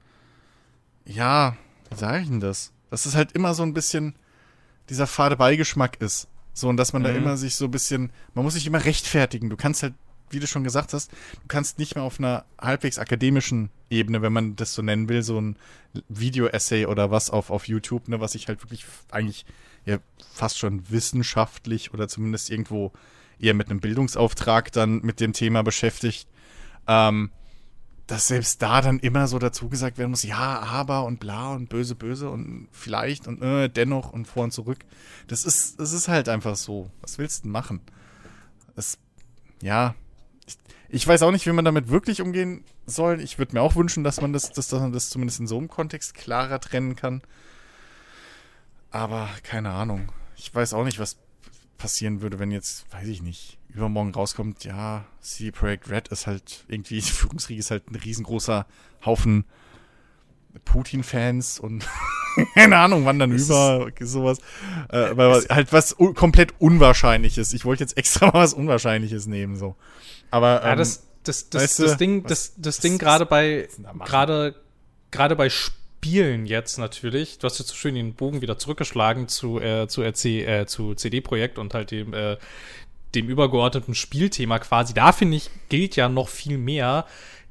ja, 1.04 1.56
wie 1.90 1.96
sage 1.96 2.22
ich 2.22 2.28
denn 2.28 2.40
das? 2.40 2.72
Dass 2.90 3.06
es 3.06 3.14
halt 3.14 3.32
immer 3.32 3.54
so 3.54 3.62
ein 3.62 3.74
bisschen 3.74 4.14
dieser 4.88 5.06
fade 5.06 5.36
Beigeschmack 5.36 6.00
ist. 6.00 6.28
So, 6.52 6.68
und 6.68 6.76
dass 6.76 6.92
man 6.92 7.02
mhm. 7.02 7.06
da 7.06 7.12
immer 7.12 7.36
sich 7.36 7.54
so 7.54 7.66
ein 7.66 7.70
bisschen, 7.70 8.10
man 8.34 8.44
muss 8.44 8.54
sich 8.54 8.66
immer 8.66 8.84
rechtfertigen. 8.84 9.50
Du 9.50 9.56
kannst 9.56 9.82
halt 9.82 9.94
wie 10.30 10.40
du 10.40 10.46
schon 10.46 10.64
gesagt 10.64 10.92
hast, 10.92 11.12
du 11.12 11.48
kannst 11.48 11.78
nicht 11.78 11.94
mehr 11.94 12.04
auf 12.04 12.18
einer 12.18 12.44
halbwegs 12.60 12.98
akademischen 12.98 13.70
Ebene, 13.90 14.22
wenn 14.22 14.32
man 14.32 14.56
das 14.56 14.74
so 14.74 14.82
nennen 14.82 15.08
will, 15.08 15.22
so 15.22 15.40
ein 15.40 15.56
Video-Essay 16.08 16.86
oder 16.86 17.10
was 17.10 17.30
auf, 17.30 17.50
auf 17.50 17.68
YouTube, 17.68 18.08
ne, 18.08 18.20
was 18.20 18.32
sich 18.32 18.48
halt 18.48 18.62
wirklich 18.62 18.84
eigentlich 19.10 19.46
ja 19.84 19.98
fast 20.32 20.58
schon 20.58 20.90
wissenschaftlich 20.90 21.94
oder 21.94 22.08
zumindest 22.08 22.50
irgendwo 22.50 22.92
eher 23.38 23.54
mit 23.54 23.70
einem 23.70 23.80
Bildungsauftrag 23.80 24.72
dann 24.72 25.00
mit 25.02 25.20
dem 25.20 25.32
Thema 25.32 25.62
beschäftigt. 25.62 26.28
Ähm, 26.86 27.30
dass 28.06 28.28
selbst 28.28 28.62
da 28.62 28.80
dann 28.80 29.00
immer 29.00 29.26
so 29.26 29.38
dazu 29.38 29.68
gesagt 29.68 29.98
werden 29.98 30.10
muss, 30.10 30.22
ja, 30.22 30.60
aber 30.60 31.04
und 31.04 31.18
bla 31.18 31.54
und 31.54 31.68
böse, 31.68 31.96
böse 31.96 32.30
und 32.30 32.68
vielleicht 32.70 33.26
und 33.26 33.42
äh, 33.42 33.68
dennoch 33.68 34.12
und 34.12 34.26
vor 34.26 34.44
und 34.44 34.52
zurück. 34.52 34.78
Das 35.26 35.44
ist, 35.44 35.80
das 35.80 35.92
ist 35.92 36.06
halt 36.06 36.28
einfach 36.28 36.54
so. 36.54 36.90
Was 37.00 37.18
willst 37.18 37.40
du 37.40 37.42
denn 37.44 37.52
machen? 37.52 37.80
Es, 38.76 38.98
ja, 39.60 39.96
ich, 40.46 40.56
ich 40.88 41.06
weiß 41.06 41.22
auch 41.22 41.32
nicht, 41.32 41.46
wie 41.46 41.52
man 41.52 41.64
damit 41.64 41.88
wirklich 41.88 42.22
umgehen 42.22 42.62
soll. 42.86 43.20
Ich 43.20 43.38
würde 43.38 43.54
mir 43.54 43.62
auch 43.62 43.74
wünschen, 43.74 44.04
dass 44.04 44.20
man 44.20 44.32
das, 44.32 44.52
dass 44.52 44.70
man 44.70 44.92
das 44.92 45.10
zumindest 45.10 45.40
in 45.40 45.48
so 45.48 45.58
einem 45.58 45.68
Kontext 45.68 46.14
klarer 46.14 46.60
trennen 46.60 46.94
kann. 46.94 47.22
Aber 48.92 49.28
keine 49.42 49.72
Ahnung. 49.72 50.12
Ich 50.36 50.54
weiß 50.54 50.74
auch 50.74 50.84
nicht, 50.84 51.00
was 51.00 51.16
passieren 51.78 52.20
würde, 52.20 52.38
wenn 52.38 52.50
jetzt, 52.50 52.86
weiß 52.92 53.08
ich 53.08 53.22
nicht, 53.22 53.58
übermorgen 53.68 54.12
rauskommt, 54.12 54.64
ja, 54.64 55.04
CD 55.20 55.50
Projekt 55.50 55.90
Red 55.90 56.08
ist 56.08 56.26
halt 56.26 56.64
irgendwie, 56.68 56.96
die 57.00 57.10
Führungsriege 57.10 57.60
ist 57.60 57.70
halt 57.70 57.90
ein 57.90 57.96
riesengroßer 57.96 58.66
Haufen 59.04 59.44
Putin-Fans 60.64 61.60
und 61.60 61.86
keine 62.54 62.78
Ahnung, 62.78 63.04
wann 63.04 63.18
dann 63.18 63.32
über, 63.32 63.90
sowas. 64.00 64.38
Äh, 64.88 65.16
weil 65.16 65.44
halt 65.48 65.72
was 65.72 65.92
un 65.98 66.14
komplett 66.14 66.54
Unwahrscheinliches. 66.58 67.52
Ich 67.52 67.64
wollte 67.64 67.84
jetzt 67.84 67.96
extra 67.98 68.26
mal 68.26 68.34
was 68.34 68.54
Unwahrscheinliches 68.54 69.26
nehmen, 69.26 69.56
so. 69.56 69.76
Aber, 70.30 70.62
ja, 70.62 70.72
ähm, 70.72 70.78
das, 70.78 71.06
das, 71.24 71.50
das, 71.50 71.62
weißt 71.62 71.78
du, 71.78 71.82
das 71.84 71.96
Ding, 71.98 72.24
was, 72.24 72.28
das, 72.30 72.54
das 72.56 72.78
Ding 72.78 72.98
gerade 72.98 73.26
bei, 73.26 73.68
gerade, 74.04 74.54
gerade 75.10 75.36
bei 75.36 75.50
Spielen 75.50 75.85
jetzt 76.06 76.78
natürlich, 76.78 77.38
du 77.38 77.46
hast 77.46 77.58
jetzt 77.58 77.68
so 77.68 77.74
schön 77.74 77.94
den 77.94 78.14
Bogen 78.14 78.42
wieder 78.42 78.58
zurückgeschlagen 78.58 79.28
zu, 79.28 79.60
äh, 79.60 79.88
zu, 79.88 80.02
RC, 80.02 80.24
äh, 80.24 80.66
zu 80.66 80.94
CD-Projekt 80.94 81.58
und 81.58 81.74
halt 81.74 81.90
dem, 81.90 82.14
äh, 82.14 82.36
dem 83.14 83.28
übergeordneten 83.28 83.94
Spielthema 83.94 84.58
quasi. 84.58 84.94
Da 84.94 85.12
finde 85.12 85.36
ich, 85.36 85.50
gilt 85.68 85.96
ja 85.96 86.08
noch 86.08 86.28
viel 86.28 86.58
mehr, 86.58 87.06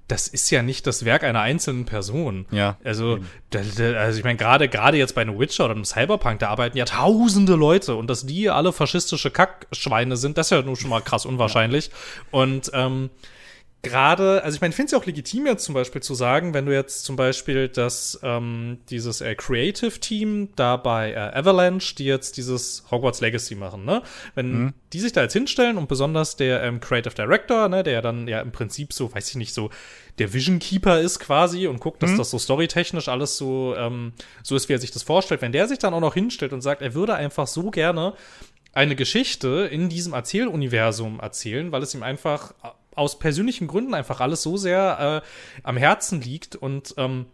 das 0.08 0.28
ist 0.28 0.52
ja 0.52 0.62
nicht 0.62 0.86
das 0.86 1.04
Werk 1.04 1.24
einer 1.24 1.41
einzelnen 1.41 1.86
Person. 1.86 2.46
Ja. 2.52 2.78
Also, 2.84 3.18
da, 3.50 3.62
da, 3.76 3.94
also 3.94 4.20
ich 4.20 4.24
meine, 4.24 4.38
gerade 4.38 4.70
gerade 4.70 4.98
jetzt 4.98 5.15
bei 5.15 5.22
einem 5.22 5.39
Witcher 5.39 5.65
oder 5.65 5.74
einem 5.74 5.86
Cyberpunk, 5.86 6.39
da 6.39 6.50
arbeiten 6.50 6.78
ja 6.78 6.86
tausende 6.86 7.56
Leute 7.56 7.96
und 7.96 8.08
dass 8.08 8.26
die 8.26 8.50
alle 8.50 8.72
faschistische 8.72 9.32
Kackschweine 9.32 10.15
sind, 10.15 10.38
das 10.38 10.48
ist 10.48 10.52
ja 10.52 10.62
nur 10.62 10.78
schon 10.78 10.91
mal 10.91 11.02
krass 11.02 11.26
unwahrscheinlich. 11.26 11.88
Ja. 11.88 11.94
Und 12.39 12.70
ähm, 12.74 13.10
gerade, 13.86 14.43
also 14.43 14.56
ich 14.56 14.62
meine, 14.62 14.71
ich 14.71 14.76
finde 14.76 14.88
es 14.88 14.91
ja 14.91 14.98
auch 14.98 15.06
legitim 15.06 15.45
jetzt 15.45 15.63
zum 15.63 15.76
Beispiel 15.76 16.02
zu 16.02 16.15
sagen, 16.15 16.54
wenn 16.54 16.65
du 16.65 16.74
jetzt 16.74 17.06
zum 17.06 17.15
Beispiel 17.15 17.69
das, 17.69 18.19
ähm, 18.24 18.80
dieses 18.89 19.21
äh, 19.21 19.36
Creative 19.36 20.00
Team 20.00 20.50
da 20.56 20.76
bei 20.78 21.12
äh, 21.12 21.15
Avalanche, 21.15 21.95
die 21.95 22.06
jetzt 22.06 22.38
dieses 22.38 22.84
Hogwarts 22.91 23.21
Legacy 23.21 23.56
machen, 23.56 23.86
ne? 23.86 24.02
Wenn 24.34 24.52
mhm. 24.52 24.74
die 24.93 25.00
sich 25.00 25.13
da 25.13 25.21
jetzt 25.21 25.34
hinstellen 25.34 25.78
und 25.78 25.88
besonders 25.88 26.36
der 26.36 26.63
ähm, 26.63 26.80
Creative 26.80 27.13
Director, 27.13 27.69
ne, 27.69 27.84
der 27.84 28.02
dann 28.02 28.28
ja 28.28 28.41
im 28.41 28.52
Prinzip 28.52 28.91
so, 28.91 29.13
weiß 29.13 29.30
ich 29.30 29.36
nicht, 29.36 29.54
so 29.54 29.69
der 30.17 30.34
Vision 30.34 30.60
Keeper 30.60 31.00
ist 31.00 31.19
quasi 31.19 31.67
und 31.67 31.80
guckt, 31.80 32.02
dass 32.02 32.12
mhm. 32.12 32.17
das 32.17 32.32
so 32.32 32.39
storytechnisch 32.39 33.08
alles 33.08 33.38
so, 33.38 33.76
ähm, 33.78 34.13
so 34.43 34.56
ist, 34.56 34.69
wie 34.69 34.74
er 34.74 34.80
sich 34.80 34.91
das 34.91 35.04
vorstellt. 35.04 35.41
Wenn 35.41 35.52
der 35.52 35.67
sich 35.67 35.80
dann 35.80 35.93
auch 35.93 36.00
noch 36.00 36.13
hinstellt 36.13 36.54
und 36.54 36.62
sagt, 36.62 36.82
er 36.82 36.93
würde 36.93 37.15
einfach 37.15 37.48
so 37.48 37.71
gerne 37.71 38.13
eine 38.74 38.95
Geschichte 38.95 39.69
in 39.71 39.89
diesem 39.89 40.13
Erzähluniversum 40.13 41.19
erzählen, 41.19 41.71
weil 41.71 41.82
es 41.82 41.93
ihm 41.93 42.04
einfach 42.04 42.54
aus 42.95 43.19
persönlichen 43.19 43.67
Gründen 43.67 43.93
einfach 43.93 44.21
alles 44.21 44.41
so 44.41 44.58
sehr 44.58 45.21
äh, 45.23 45.27
am 45.63 45.77
Herzen 45.77 46.21
liegt 46.21 46.55
und 46.55 46.93
ähm, 46.97 47.27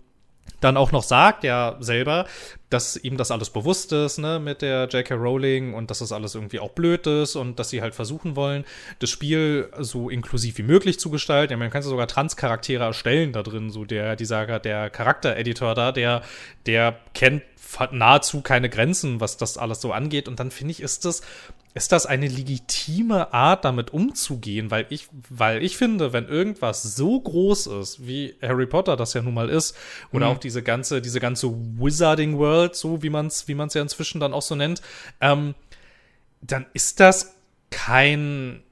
dann 0.60 0.78
auch 0.78 0.92
noch 0.92 1.04
sagt 1.04 1.44
ja 1.44 1.78
selber, 1.80 2.26
dass 2.70 2.96
ihm 2.96 3.18
das 3.18 3.32
alles 3.32 3.50
bewusst 3.50 3.92
ist, 3.94 4.20
ne, 4.20 4.40
mit 4.40 4.62
der 4.62 4.88
J.K. 4.88 5.16
Rowling 5.16 5.74
und 5.74 5.90
dass 5.90 6.00
das 6.00 6.12
alles 6.12 6.36
irgendwie 6.36 6.60
auch 6.60 6.72
blöd 6.72 7.08
ist 7.08 7.36
und 7.36 7.58
dass 7.58 7.70
sie 7.70 7.82
halt 7.82 7.96
versuchen 7.96 8.36
wollen, 8.36 8.64
das 9.00 9.10
Spiel 9.10 9.70
so 9.80 10.10
inklusiv 10.10 10.58
wie 10.60 10.64
möglich 10.64 11.00
zu 11.00 11.10
gestalten. 11.10 11.52
Ja, 11.52 11.58
man 11.58 11.72
kann 11.72 11.82
sogar 11.82 12.08
Trans-Charaktere 12.08 12.84
erstellen 12.84 13.34
da 13.34 13.44
drin, 13.44 13.72
so 13.72 13.86
der, 13.86 14.16
dieser, 14.16 14.60
der 14.60 14.90
Charaktereditor 14.90 15.74
da, 15.74 15.92
der, 15.92 16.22
der 16.66 16.98
kennt 17.14 17.44
nahezu 17.92 18.42
keine 18.42 18.70
Grenzen, 18.70 19.20
was 19.20 19.38
das 19.38 19.58
alles 19.58 19.82
so 19.82 19.92
angeht. 19.92 20.28
Und 20.28 20.40
dann 20.40 20.52
finde 20.52 20.72
ich, 20.72 20.82
ist 20.82 21.06
das 21.06 21.22
ist 21.74 21.92
das 21.92 22.06
eine 22.06 22.28
legitime 22.28 23.34
Art, 23.34 23.64
damit 23.66 23.92
umzugehen? 23.92 24.72
Weil 24.72 24.86
ich, 24.90 25.08
weil 25.30 25.64
ich 25.64 25.78
finde, 25.78 26.14
wenn 26.14 26.28
irgendwas 26.28 26.84
so 26.84 27.20
groß 27.20 27.68
ist, 27.68 28.06
wie 28.06 28.36
Harry 28.42 28.66
Potter 28.66 28.98
das 28.98 29.14
ja 29.14 29.22
nun 29.22 29.34
mal 29.34 29.50
ist, 29.50 29.78
oder 30.12 30.28
mhm. 30.28 30.34
auch 30.34 30.38
diese 30.40 30.64
ganze, 30.64 31.02
diese 31.02 31.20
ganze 31.20 31.50
Wizarding 31.50 32.38
World, 32.38 32.76
so 32.76 33.02
wie 33.04 33.10
man 33.10 33.28
es, 33.28 33.48
wie 33.48 33.56
man 33.56 33.68
es 33.68 33.74
ja 33.74 33.82
inzwischen 33.82 34.20
dann 34.20 34.34
auch 34.34 34.42
so 34.42 34.56
nennt, 34.56 34.82
ähm, 35.22 35.56
dann 36.42 36.66
ist 36.74 37.00
das 37.00 37.36
kein 37.70 38.64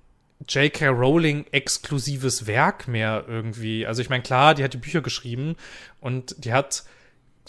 J.K. 0.48 0.88
Rowling 0.88 1.46
exklusives 1.52 2.48
Werk 2.48 2.88
mehr 2.88 3.26
irgendwie. 3.28 3.86
Also 3.86 4.02
ich 4.02 4.10
meine, 4.10 4.24
klar, 4.24 4.56
die 4.56 4.64
hat 4.64 4.74
die 4.74 4.78
Bücher 4.78 5.02
geschrieben 5.02 5.56
und 6.00 6.44
die 6.44 6.54
hat 6.54 6.84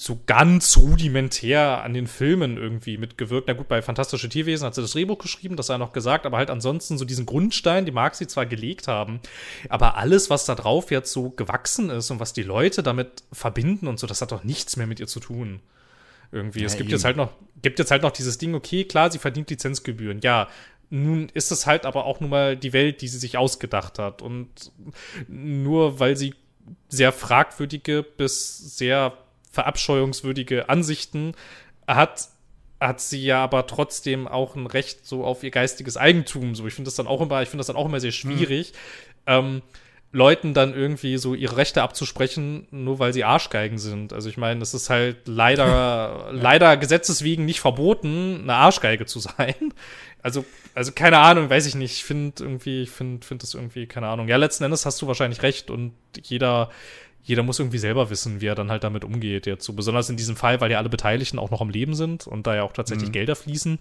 so 0.03 0.19
ganz 0.25 0.79
rudimentär 0.79 1.83
an 1.83 1.93
den 1.93 2.07
Filmen 2.07 2.57
irgendwie 2.57 2.97
mitgewirkt. 2.97 3.49
Na 3.49 3.53
gut, 3.53 3.69
bei 3.69 3.83
Fantastische 3.83 4.31
Tierwesen 4.31 4.65
hat 4.65 4.75
sie 4.75 4.81
das 4.81 4.93
Drehbuch 4.93 5.19
geschrieben, 5.19 5.57
das 5.57 5.67
sei 5.67 5.77
noch 5.77 5.93
gesagt, 5.93 6.25
aber 6.25 6.39
halt 6.39 6.49
ansonsten 6.49 6.97
so 6.97 7.05
diesen 7.05 7.27
Grundstein, 7.27 7.85
die 7.85 7.93
mag 7.93 8.15
sie 8.15 8.27
zwar 8.27 8.47
gelegt 8.47 8.89
haben, 8.89 9.21
aber 9.69 9.99
alles, 9.99 10.31
was 10.31 10.47
da 10.47 10.55
drauf 10.55 10.91
jetzt 10.91 11.13
so 11.13 11.29
gewachsen 11.29 11.91
ist 11.91 12.11
und 12.11 12.19
was 12.19 12.33
die 12.33 12.43
Leute 12.43 12.83
damit 12.83 13.25
verbinden 13.31 13.89
und 13.89 14.01
so, 14.01 14.07
das 14.07 14.23
hat 14.23 14.33
doch 14.33 14.43
nichts 14.43 14.79
mehr 14.79 14.87
mit 14.87 15.01
ihr 15.01 15.07
zu 15.07 15.21
tun. 15.21 15.61
Irgendwie. 16.33 16.61
Ja, 16.61 16.67
es 16.67 16.77
gibt 16.77 16.89
eben. 16.89 16.93
jetzt 16.93 17.05
halt 17.05 17.19
noch, 17.19 17.33
gibt 17.61 17.79
jetzt 17.79 17.91
halt 17.91 18.01
noch 18.01 18.13
dieses 18.13 18.39
Ding, 18.39 18.55
okay, 18.55 18.85
klar, 18.85 19.13
sie 19.13 19.19
verdient 19.19 19.51
Lizenzgebühren. 19.51 20.21
Ja, 20.23 20.49
nun 20.89 21.29
ist 21.35 21.53
es 21.53 21.67
halt 21.67 21.85
aber 21.85 22.07
auch 22.07 22.21
nun 22.21 22.31
mal 22.31 22.57
die 22.57 22.73
Welt, 22.73 23.03
die 23.03 23.09
sie 23.09 23.19
sich 23.19 23.37
ausgedacht 23.37 23.99
hat. 23.99 24.23
Und 24.23 24.73
nur 25.29 26.01
weil 26.01 26.17
sie 26.17 26.33
sehr 26.89 27.13
fragwürdige 27.13 28.03
bis 28.03 28.79
sehr 28.79 29.13
verabscheuungswürdige 29.51 30.69
Ansichten 30.69 31.35
hat, 31.87 32.29
hat 32.81 33.01
sie 33.01 33.25
ja 33.25 33.43
aber 33.43 33.67
trotzdem 33.67 34.27
auch 34.27 34.55
ein 34.57 34.67
Recht 34.67 35.07
so 35.07 35.25
auf 35.25 35.43
ihr 35.43 35.51
geistiges 35.51 35.97
Eigentum. 35.97 36.55
So, 36.55 36.67
ich 36.67 36.75
finde 36.75 36.89
das 36.89 36.95
dann 36.95 37.07
auch 37.07 37.21
immer, 37.21 37.43
ich 37.43 37.49
finde 37.49 37.61
das 37.61 37.67
dann 37.67 37.77
auch 37.77 37.87
immer 37.87 38.01
sehr 38.01 38.13
schwierig, 38.13 38.73
mhm. 38.73 38.77
ähm, 39.27 39.63
Leuten 40.13 40.55
dann 40.55 40.75
irgendwie 40.75 41.19
so 41.19 41.35
ihre 41.35 41.57
Rechte 41.57 41.83
abzusprechen, 41.83 42.67
nur 42.73 42.99
weil 42.99 43.13
sie 43.13 43.23
Arschgeigen 43.23 43.79
sind. 43.79 44.13
Also 44.13 44.29
ich 44.29 44.37
meine, 44.37 44.61
es 44.61 44.75
ist 44.75 44.91
halt 44.91 45.29
leider, 45.29 45.67
ja. 45.67 46.31
leider 46.33 46.77
gesetzeswegen 46.77 47.45
nicht 47.45 47.61
verboten, 47.61 48.41
eine 48.43 48.55
Arschgeige 48.55 49.07
zu 49.07 49.21
sein. 49.21 49.55
Also, 50.23 50.45
also 50.75 50.93
keine 50.93 51.19
Ahnung, 51.19 51.49
weiß 51.49 51.67
ich 51.67 51.77
nicht. 51.77 51.93
Ich 51.93 52.05
finde 52.05 52.43
irgendwie, 52.43 52.83
ich 52.83 52.91
finde, 52.91 53.25
finde 53.25 53.43
das 53.43 53.55
irgendwie, 53.55 53.87
keine 53.87 54.09
Ahnung. 54.09 54.27
Ja, 54.27 54.37
letzten 54.37 54.65
Endes 54.65 54.85
hast 54.85 55.01
du 55.01 55.07
wahrscheinlich 55.07 55.43
recht 55.43 55.71
und 55.71 55.93
jeder, 56.23 56.71
jeder 57.23 57.43
muss 57.43 57.59
irgendwie 57.59 57.79
selber 57.79 58.11
wissen, 58.11 58.41
wie 58.41 58.47
er 58.47 58.55
dann 58.55 58.71
halt 58.71 58.85
damit 58.85 59.05
umgeht. 59.05 59.47
Jetzt 59.47 59.65
so 59.65 59.73
besonders 59.73 60.11
in 60.11 60.17
diesem 60.17 60.37
Fall, 60.37 60.61
weil 60.61 60.71
ja 60.71 60.79
alle 60.79 60.89
Beteiligten 60.89 61.39
auch 61.39 61.51
noch 61.51 61.61
am 61.61 61.71
Leben 61.71 61.95
sind 61.95 62.27
und 62.27 62.47
da 62.47 62.57
ja 62.57 62.63
auch 62.63 62.73
tatsächlich 62.73 63.09
mhm. 63.09 63.13
Gelder 63.13 63.37
fließen. 63.37 63.79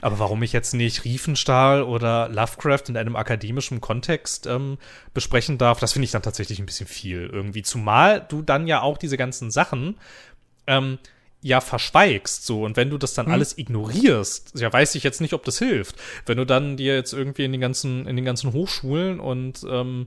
Aber 0.00 0.18
warum 0.18 0.42
ich 0.42 0.52
jetzt 0.52 0.74
nicht 0.74 1.04
Riefenstahl 1.04 1.82
oder 1.82 2.28
Lovecraft 2.28 2.84
in 2.88 2.96
einem 2.96 3.16
akademischen 3.16 3.80
Kontext 3.80 4.46
ähm, 4.46 4.78
besprechen 5.12 5.58
darf, 5.58 5.80
das 5.80 5.92
finde 5.92 6.04
ich 6.04 6.10
dann 6.10 6.22
tatsächlich 6.22 6.58
ein 6.58 6.66
bisschen 6.66 6.86
viel 6.86 7.28
irgendwie. 7.30 7.62
Zumal 7.62 8.24
du 8.28 8.42
dann 8.42 8.66
ja 8.66 8.80
auch 8.82 8.98
diese 8.98 9.16
ganzen 9.16 9.50
Sachen 9.50 9.96
ähm, 10.66 10.98
ja 11.42 11.60
verschweigst 11.60 12.46
so 12.46 12.64
und 12.64 12.76
wenn 12.76 12.90
du 12.90 12.98
das 12.98 13.14
dann 13.14 13.26
hm. 13.26 13.32
alles 13.32 13.58
ignorierst, 13.58 14.58
ja 14.58 14.72
weiß 14.72 14.94
ich 14.94 15.04
jetzt 15.04 15.20
nicht, 15.20 15.34
ob 15.34 15.44
das 15.44 15.58
hilft. 15.58 15.96
Wenn 16.24 16.38
du 16.38 16.46
dann 16.46 16.76
dir 16.76 16.94
jetzt 16.94 17.12
irgendwie 17.12 17.44
in 17.44 17.52
den 17.52 17.60
ganzen 17.60 18.06
in 18.06 18.16
den 18.16 18.24
ganzen 18.24 18.52
Hochschulen 18.52 19.20
und 19.20 19.64
ähm, 19.68 20.06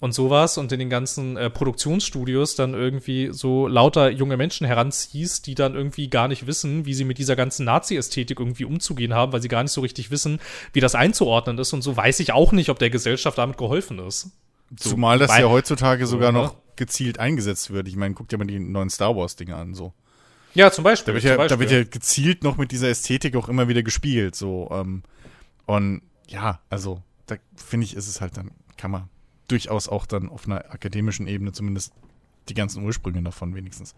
und 0.00 0.12
sowas 0.12 0.58
und 0.58 0.70
in 0.72 0.78
den 0.78 0.90
ganzen 0.90 1.36
äh, 1.36 1.48
Produktionsstudios 1.48 2.56
dann 2.56 2.74
irgendwie 2.74 3.30
so 3.32 3.66
lauter 3.66 4.10
junge 4.10 4.36
Menschen 4.36 4.66
heranziehst, 4.66 5.46
die 5.46 5.54
dann 5.54 5.74
irgendwie 5.74 6.08
gar 6.08 6.28
nicht 6.28 6.46
wissen, 6.46 6.84
wie 6.84 6.94
sie 6.94 7.04
mit 7.04 7.18
dieser 7.18 7.36
ganzen 7.36 7.64
Nazi-Ästhetik 7.64 8.38
irgendwie 8.38 8.64
umzugehen 8.64 9.14
haben, 9.14 9.32
weil 9.32 9.40
sie 9.40 9.48
gar 9.48 9.62
nicht 9.62 9.72
so 9.72 9.80
richtig 9.80 10.10
wissen, 10.10 10.40
wie 10.72 10.80
das 10.80 10.94
einzuordnen 10.94 11.56
ist. 11.58 11.72
Und 11.72 11.82
so 11.82 11.96
weiß 11.96 12.20
ich 12.20 12.32
auch 12.32 12.52
nicht, 12.52 12.68
ob 12.70 12.78
der 12.78 12.90
Gesellschaft 12.90 13.38
damit 13.38 13.56
geholfen 13.56 13.98
ist. 13.98 14.30
So, 14.78 14.90
Zumal 14.90 15.18
das 15.18 15.36
ja 15.38 15.48
heutzutage 15.48 16.06
sogar 16.06 16.32
so, 16.32 16.38
noch 16.38 16.56
gezielt 16.76 17.18
eingesetzt 17.20 17.70
wird. 17.70 17.86
Ich 17.86 17.96
meine, 17.96 18.14
guck 18.14 18.28
dir 18.28 18.38
mal 18.38 18.46
die 18.46 18.58
neuen 18.58 18.90
Star 18.90 19.14
Wars-Dinge 19.16 19.54
an, 19.54 19.74
so. 19.74 19.92
Ja, 20.54 20.70
zum 20.70 20.84
Beispiel. 20.84 21.14
Da 21.14 21.14
wird, 21.14 21.24
ja, 21.24 21.36
Beispiel. 21.36 21.56
da 21.56 21.60
wird 21.60 21.70
ja 21.70 21.84
gezielt 21.84 22.44
noch 22.44 22.56
mit 22.56 22.72
dieser 22.72 22.88
Ästhetik 22.88 23.36
auch 23.36 23.48
immer 23.48 23.68
wieder 23.68 23.82
gespielt, 23.82 24.34
so. 24.34 24.68
Ähm, 24.72 25.02
und 25.66 26.02
ja, 26.28 26.60
also, 26.70 27.02
da 27.26 27.36
finde 27.56 27.86
ich, 27.86 27.96
ist 27.96 28.08
es 28.08 28.20
halt 28.20 28.36
dann, 28.36 28.50
kann 28.76 28.90
man 28.90 29.08
durchaus 29.48 29.88
auch 29.88 30.06
dann 30.06 30.28
auf 30.28 30.46
einer 30.46 30.72
akademischen 30.72 31.26
Ebene 31.26 31.52
zumindest 31.52 31.92
die 32.48 32.54
ganzen 32.54 32.84
Ursprünge 32.84 33.22
davon 33.22 33.54
wenigstens 33.54 33.94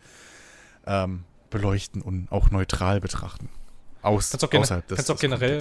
ähm, 0.86 1.24
beleuchten 1.50 2.02
und 2.02 2.30
auch 2.30 2.50
neutral 2.50 3.00
betrachten. 3.00 3.48
Aus, 4.02 4.30
kannst 4.30 4.44
auch 4.44 4.52
außerhalb 4.52 4.86
des, 4.86 4.96
kannst 4.96 5.10
auch 5.10 5.18
generell, 5.18 5.60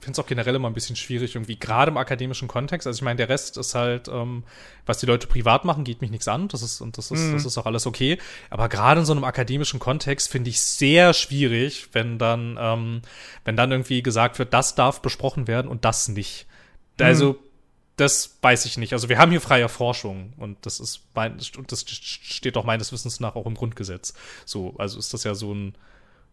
finde 0.00 0.12
es 0.12 0.18
auch 0.18 0.26
generell 0.26 0.54
immer 0.54 0.68
ein 0.68 0.74
bisschen 0.74 0.96
schwierig, 0.96 1.34
irgendwie, 1.34 1.58
gerade 1.58 1.90
im 1.90 1.96
akademischen 1.96 2.46
Kontext. 2.46 2.86
Also 2.86 2.98
ich 2.98 3.02
meine, 3.02 3.16
der 3.16 3.28
Rest 3.28 3.56
ist 3.56 3.74
halt, 3.74 4.08
ähm, 4.08 4.44
was 4.84 4.98
die 4.98 5.06
Leute 5.06 5.26
privat 5.26 5.64
machen, 5.64 5.84
geht 5.84 6.02
mich 6.02 6.10
nichts 6.10 6.28
an. 6.28 6.48
Das 6.48 6.62
ist, 6.62 6.80
und 6.80 6.98
das 6.98 7.10
ist, 7.10 7.20
mm. 7.20 7.32
das 7.32 7.44
ist 7.46 7.56
auch 7.56 7.66
alles 7.66 7.86
okay. 7.86 8.18
Aber 8.50 8.68
gerade 8.68 9.00
in 9.00 9.06
so 9.06 9.12
einem 9.12 9.24
akademischen 9.24 9.80
Kontext 9.80 10.30
finde 10.30 10.50
ich 10.50 10.60
sehr 10.62 11.14
schwierig, 11.14 11.88
wenn 11.92 12.18
dann, 12.18 12.58
ähm, 12.60 13.02
wenn 13.44 13.56
dann 13.56 13.72
irgendwie 13.72 14.02
gesagt 14.02 14.38
wird, 14.38 14.52
das 14.52 14.74
darf 14.74 15.00
besprochen 15.00 15.46
werden 15.48 15.68
und 15.68 15.84
das 15.84 16.08
nicht. 16.08 16.46
Also, 17.00 17.38
das 17.98 18.38
weiß 18.42 18.64
ich 18.64 18.78
nicht. 18.78 18.92
Also 18.92 19.08
wir 19.08 19.18
haben 19.18 19.30
hier 19.30 19.40
freie 19.40 19.68
Forschung 19.68 20.32
und 20.36 20.56
das 20.64 20.80
ist 20.80 21.00
mein, 21.14 21.38
und 21.56 21.72
das 21.72 21.84
steht 21.88 22.56
auch 22.56 22.64
meines 22.64 22.92
Wissens 22.92 23.20
nach 23.20 23.34
auch 23.34 23.46
im 23.46 23.54
Grundgesetz. 23.54 24.14
So, 24.44 24.74
also 24.78 24.98
ist 24.98 25.12
das 25.12 25.24
ja 25.24 25.34
so 25.34 25.52
ein 25.52 25.74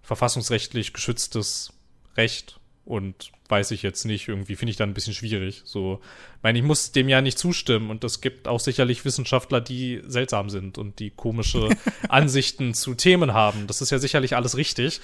verfassungsrechtlich 0.04 0.94
geschütztes 0.94 1.74
Recht 2.16 2.60
und 2.86 3.32
weiß 3.50 3.72
ich 3.72 3.82
jetzt 3.82 4.06
nicht, 4.06 4.28
irgendwie 4.28 4.56
finde 4.56 4.72
ich 4.72 4.78
dann 4.78 4.90
ein 4.90 4.94
bisschen 4.94 5.14
schwierig. 5.14 5.64
So, 5.66 6.02
ich 6.38 6.44
meine, 6.44 6.60
ich 6.60 6.64
muss 6.64 6.92
dem 6.92 7.10
ja 7.10 7.22
nicht 7.22 7.40
zustimmen 7.40 7.90
und 7.90 8.04
es 8.04 8.22
gibt 8.22 8.48
auch 8.48 8.60
sicherlich 8.60 9.04
Wissenschaftler, 9.04 9.60
die 9.60 10.02
seltsam 10.06 10.50
sind 10.50 10.78
und 10.78 11.00
die 11.00 11.10
komische 11.10 11.70
Ansichten 12.10 12.74
zu 12.76 12.94
Themen 12.94 13.34
haben. 13.34 13.66
Das 13.68 13.82
ist 13.82 13.90
ja 13.90 13.98
sicherlich 13.98 14.36
alles 14.36 14.56
richtig, 14.56 15.02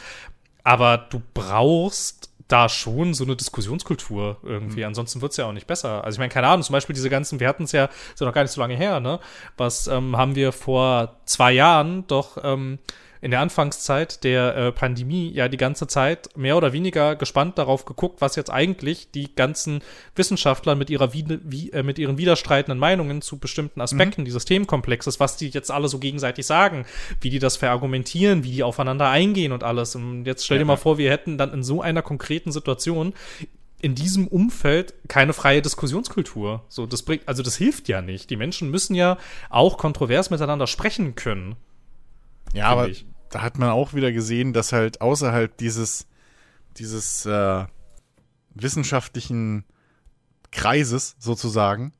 aber 0.63 0.97
du 0.97 1.21
brauchst 1.33 2.30
da 2.51 2.69
schon 2.69 3.13
so 3.13 3.23
eine 3.23 3.35
Diskussionskultur 3.35 4.37
irgendwie. 4.43 4.81
Mhm. 4.81 4.87
Ansonsten 4.87 5.21
wird's 5.21 5.37
ja 5.37 5.45
auch 5.45 5.53
nicht 5.53 5.67
besser. 5.67 6.03
Also 6.03 6.15
ich 6.15 6.19
meine, 6.19 6.31
keine 6.31 6.47
Ahnung, 6.47 6.63
zum 6.63 6.73
Beispiel 6.73 6.93
diese 6.93 7.09
ganzen, 7.09 7.39
wir 7.39 7.47
hatten 7.47 7.63
es 7.63 7.71
ja, 7.71 7.85
ist 7.85 8.19
ja 8.19 8.25
noch 8.25 8.33
gar 8.33 8.41
nicht 8.43 8.51
so 8.51 8.61
lange 8.61 8.75
her, 8.75 8.99
ne? 8.99 9.19
Was 9.57 9.87
ähm, 9.87 10.17
haben 10.17 10.35
wir 10.35 10.51
vor 10.51 11.17
zwei 11.25 11.51
Jahren 11.51 12.05
doch 12.07 12.37
ähm, 12.43 12.79
in 13.21 13.31
der 13.31 13.39
Anfangszeit 13.39 14.23
der 14.23 14.55
äh, 14.55 14.71
Pandemie 14.71 15.31
ja 15.31 15.47
die 15.47 15.57
ganze 15.57 15.85
Zeit 15.85 16.35
mehr 16.35 16.57
oder 16.57 16.73
weniger 16.73 17.15
gespannt 17.15 17.57
darauf 17.59 17.85
geguckt, 17.85 18.19
was 18.19 18.35
jetzt 18.35 18.49
eigentlich 18.49 19.11
die 19.11 19.35
ganzen 19.35 19.81
Wissenschaftler 20.15 20.73
mit 20.73 20.89
ihrer 20.89 21.13
wie, 21.13 21.71
äh, 21.71 21.83
mit 21.83 21.99
ihren 21.99 22.17
widerstreitenden 22.17 22.79
Meinungen 22.79 23.21
zu 23.21 23.37
bestimmten 23.37 23.79
Aspekten 23.79 24.21
mhm. 24.21 24.25
dieses 24.25 24.45
Themenkomplexes, 24.45 25.19
was 25.19 25.37
die 25.37 25.49
jetzt 25.49 25.69
alle 25.69 25.87
so 25.87 25.99
gegenseitig 25.99 26.47
sagen, 26.47 26.85
wie 27.21 27.29
die 27.29 27.39
das 27.39 27.57
verargumentieren, 27.57 28.43
wie 28.43 28.51
die 28.51 28.63
aufeinander 28.63 29.09
eingehen 29.09 29.51
und 29.51 29.63
alles. 29.63 29.95
Und 29.95 30.25
jetzt 30.25 30.43
stell 30.43 30.57
dir 30.57 30.65
mal 30.65 30.77
vor, 30.77 30.97
wir 30.97 31.11
hätten 31.11 31.37
dann 31.37 31.53
in 31.53 31.63
so 31.63 31.81
einer 31.81 32.01
konkreten 32.01 32.51
Situation 32.51 33.13
in 33.81 33.95
diesem 33.95 34.27
Umfeld 34.27 34.93
keine 35.07 35.33
freie 35.33 35.61
Diskussionskultur. 35.61 36.63
So, 36.69 36.85
das 36.85 37.03
bringt, 37.03 37.27
also 37.27 37.43
das 37.43 37.55
hilft 37.55 37.87
ja 37.87 38.01
nicht. 38.01 38.29
Die 38.29 38.35
Menschen 38.35 38.69
müssen 38.69 38.95
ja 38.95 39.17
auch 39.49 39.77
kontrovers 39.77 40.29
miteinander 40.29 40.67
sprechen 40.67 41.15
können. 41.15 41.55
Ja, 42.53 42.65
aber 42.65 42.89
ich 42.89 43.05
da 43.31 43.41
hat 43.41 43.57
man 43.57 43.69
auch 43.69 43.93
wieder 43.93 44.11
gesehen, 44.11 44.53
dass 44.53 44.73
halt 44.73 45.01
außerhalb 45.01 45.55
dieses, 45.57 46.05
dieses 46.77 47.25
äh, 47.25 47.65
wissenschaftlichen 48.53 49.63
Kreises 50.51 51.15
sozusagen 51.17 51.93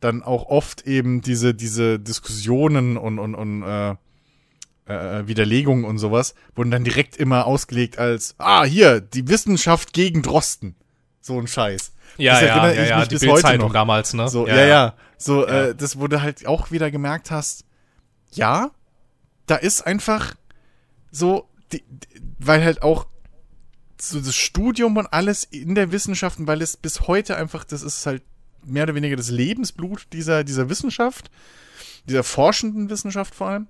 dann 0.00 0.22
auch 0.22 0.46
oft 0.46 0.86
eben 0.86 1.20
diese, 1.20 1.54
diese 1.54 1.98
Diskussionen 1.98 2.96
und, 2.96 3.18
und, 3.18 3.34
und 3.34 3.62
äh, 3.62 3.96
äh, 4.86 5.26
Widerlegungen 5.26 5.84
und 5.84 5.98
sowas 5.98 6.34
wurden 6.54 6.70
dann 6.70 6.84
direkt 6.84 7.16
immer 7.16 7.46
ausgelegt 7.46 7.98
als, 7.98 8.34
ah, 8.38 8.64
hier, 8.64 9.00
die 9.00 9.28
Wissenschaft 9.28 9.92
gegen 9.92 10.22
Drosten. 10.22 10.76
So 11.20 11.38
ein 11.38 11.48
Scheiß. 11.48 11.92
Ja, 12.18 12.34
das 12.34 12.42
ja, 12.42 12.70
ja, 12.70 12.84
ja, 12.84 13.06
die 13.06 13.18
Bildzeitung 13.18 13.72
damals, 13.72 14.14
ne? 14.14 14.28
So, 14.28 14.46
ja, 14.46 14.56
ja, 14.56 14.66
ja. 14.66 14.94
So, 15.18 15.46
ja. 15.46 15.66
Äh, 15.66 15.74
das 15.74 15.98
wurde 15.98 16.22
halt 16.22 16.46
auch 16.46 16.70
wieder 16.70 16.90
gemerkt 16.90 17.30
hast, 17.30 17.64
ja, 18.30 18.70
da 19.46 19.56
ist 19.56 19.86
einfach 19.86 20.34
so, 21.10 21.48
die, 21.72 21.82
weil 22.38 22.64
halt 22.64 22.82
auch 22.82 23.06
so 24.00 24.20
das 24.20 24.34
Studium 24.34 24.96
und 24.96 25.06
alles 25.06 25.44
in 25.44 25.74
der 25.74 25.92
Wissenschaft, 25.92 26.38
weil 26.40 26.62
es 26.62 26.76
bis 26.76 27.02
heute 27.02 27.36
einfach, 27.36 27.64
das 27.64 27.82
ist 27.82 28.06
halt 28.06 28.22
mehr 28.64 28.84
oder 28.84 28.94
weniger 28.94 29.16
das 29.16 29.30
Lebensblut 29.30 30.06
dieser, 30.12 30.44
dieser 30.44 30.68
Wissenschaft, 30.68 31.30
dieser 32.08 32.24
forschenden 32.24 32.90
Wissenschaft 32.90 33.34
vor 33.34 33.48
allem, 33.48 33.68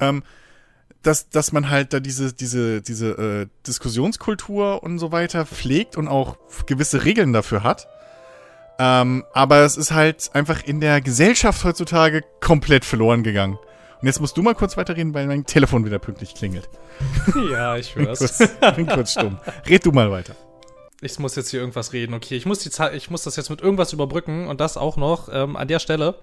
ähm, 0.00 0.22
dass, 1.02 1.28
dass 1.28 1.52
man 1.52 1.68
halt 1.68 1.92
da 1.92 2.00
diese, 2.00 2.32
diese, 2.32 2.80
diese 2.80 3.10
äh, 3.10 3.46
Diskussionskultur 3.66 4.82
und 4.82 4.98
so 4.98 5.12
weiter 5.12 5.44
pflegt 5.46 5.96
und 5.96 6.08
auch 6.08 6.36
gewisse 6.66 7.04
Regeln 7.04 7.32
dafür 7.32 7.62
hat. 7.62 7.88
Ähm, 8.78 9.24
aber 9.32 9.60
es 9.60 9.76
ist 9.76 9.92
halt 9.92 10.30
einfach 10.34 10.62
in 10.64 10.80
der 10.80 11.00
Gesellschaft 11.00 11.64
heutzutage 11.64 12.22
komplett 12.40 12.84
verloren 12.84 13.22
gegangen. 13.22 13.58
Und 14.04 14.08
jetzt 14.08 14.20
musst 14.20 14.36
du 14.36 14.42
mal 14.42 14.54
kurz 14.54 14.76
weiterreden, 14.76 15.14
weil 15.14 15.26
mein 15.26 15.46
Telefon 15.46 15.86
wieder 15.86 15.98
pünktlich 15.98 16.34
klingelt. 16.34 16.68
Ja, 17.50 17.78
ich 17.78 17.96
hör's. 17.96 18.38
Ich 18.38 18.74
bin 18.76 18.86
kurz 18.86 19.12
stumm. 19.12 19.38
Red 19.66 19.86
du 19.86 19.92
mal 19.92 20.10
weiter. 20.10 20.36
Ich 21.00 21.18
muss 21.18 21.36
jetzt 21.36 21.48
hier 21.48 21.60
irgendwas 21.60 21.94
reden. 21.94 22.12
Okay, 22.12 22.36
ich 22.36 22.44
muss, 22.44 22.58
die 22.58 22.68
Zeit, 22.68 22.92
ich 22.92 23.08
muss 23.08 23.22
das 23.22 23.36
jetzt 23.36 23.48
mit 23.48 23.62
irgendwas 23.62 23.94
überbrücken 23.94 24.46
und 24.46 24.60
das 24.60 24.76
auch 24.76 24.98
noch 24.98 25.30
ähm, 25.32 25.56
an 25.56 25.68
der 25.68 25.78
Stelle 25.78 26.16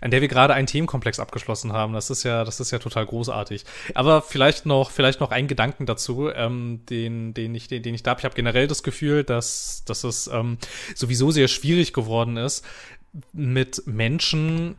an 0.00 0.10
der 0.10 0.22
wir 0.22 0.26
gerade 0.26 0.54
einen 0.54 0.66
Themenkomplex 0.66 1.20
abgeschlossen 1.20 1.72
haben. 1.72 1.92
Das 1.92 2.10
ist 2.10 2.24
ja, 2.24 2.42
das 2.42 2.58
ist 2.58 2.72
ja 2.72 2.80
total 2.80 3.06
großartig. 3.06 3.64
Aber 3.94 4.20
vielleicht 4.20 4.66
noch, 4.66 4.90
vielleicht 4.90 5.20
noch 5.20 5.30
ein 5.30 5.46
Gedanken 5.46 5.86
dazu, 5.86 6.30
ähm, 6.34 6.80
den, 6.90 7.32
den 7.32 7.54
ich, 7.54 7.68
den, 7.68 7.84
den 7.84 7.94
ich 7.94 8.02
da 8.02 8.10
habe. 8.10 8.18
Ich 8.18 8.24
habe 8.24 8.34
generell 8.34 8.66
das 8.66 8.82
Gefühl, 8.82 9.22
dass, 9.22 9.84
dass 9.86 10.02
es 10.02 10.26
ähm, 10.26 10.58
sowieso 10.96 11.30
sehr 11.30 11.46
schwierig 11.46 11.92
geworden 11.92 12.36
ist, 12.36 12.64
mit 13.32 13.86
Menschen 13.86 14.74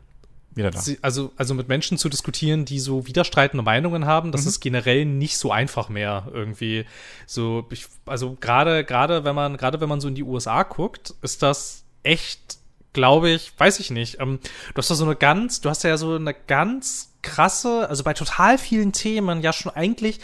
wieder 0.55 0.71
da. 0.71 0.81
Also, 1.01 1.31
also 1.35 1.53
mit 1.53 1.67
Menschen 1.67 1.97
zu 1.97 2.09
diskutieren, 2.09 2.65
die 2.65 2.79
so 2.79 3.07
widerstreitende 3.07 3.63
Meinungen 3.63 4.05
haben, 4.05 4.31
das 4.31 4.43
mhm. 4.43 4.47
ist 4.49 4.59
generell 4.59 5.05
nicht 5.05 5.37
so 5.37 5.51
einfach 5.51 5.89
mehr 5.89 6.27
irgendwie. 6.33 6.85
So, 7.25 7.65
ich, 7.71 7.87
also 8.05 8.37
gerade, 8.39 8.83
gerade 8.83 9.23
wenn 9.23 9.35
man, 9.35 9.57
gerade 9.57 9.81
wenn 9.81 9.89
man 9.89 10.01
so 10.01 10.07
in 10.07 10.15
die 10.15 10.23
USA 10.23 10.63
guckt, 10.63 11.13
ist 11.21 11.41
das 11.41 11.83
echt, 12.03 12.57
glaube 12.93 13.29
ich, 13.29 13.53
weiß 13.57 13.79
ich 13.79 13.91
nicht. 13.91 14.19
Ähm, 14.19 14.39
du 14.73 14.77
hast 14.77 14.89
da 14.89 14.95
so 14.95 15.05
eine 15.05 15.15
ganz, 15.15 15.61
du 15.61 15.69
hast 15.69 15.83
ja 15.83 15.97
so 15.97 16.15
eine 16.15 16.33
ganz 16.33 17.13
krasse, 17.21 17.89
also 17.89 18.03
bei 18.03 18.13
total 18.13 18.57
vielen 18.57 18.91
Themen 18.91 19.41
ja 19.41 19.53
schon 19.53 19.71
eigentlich, 19.73 20.19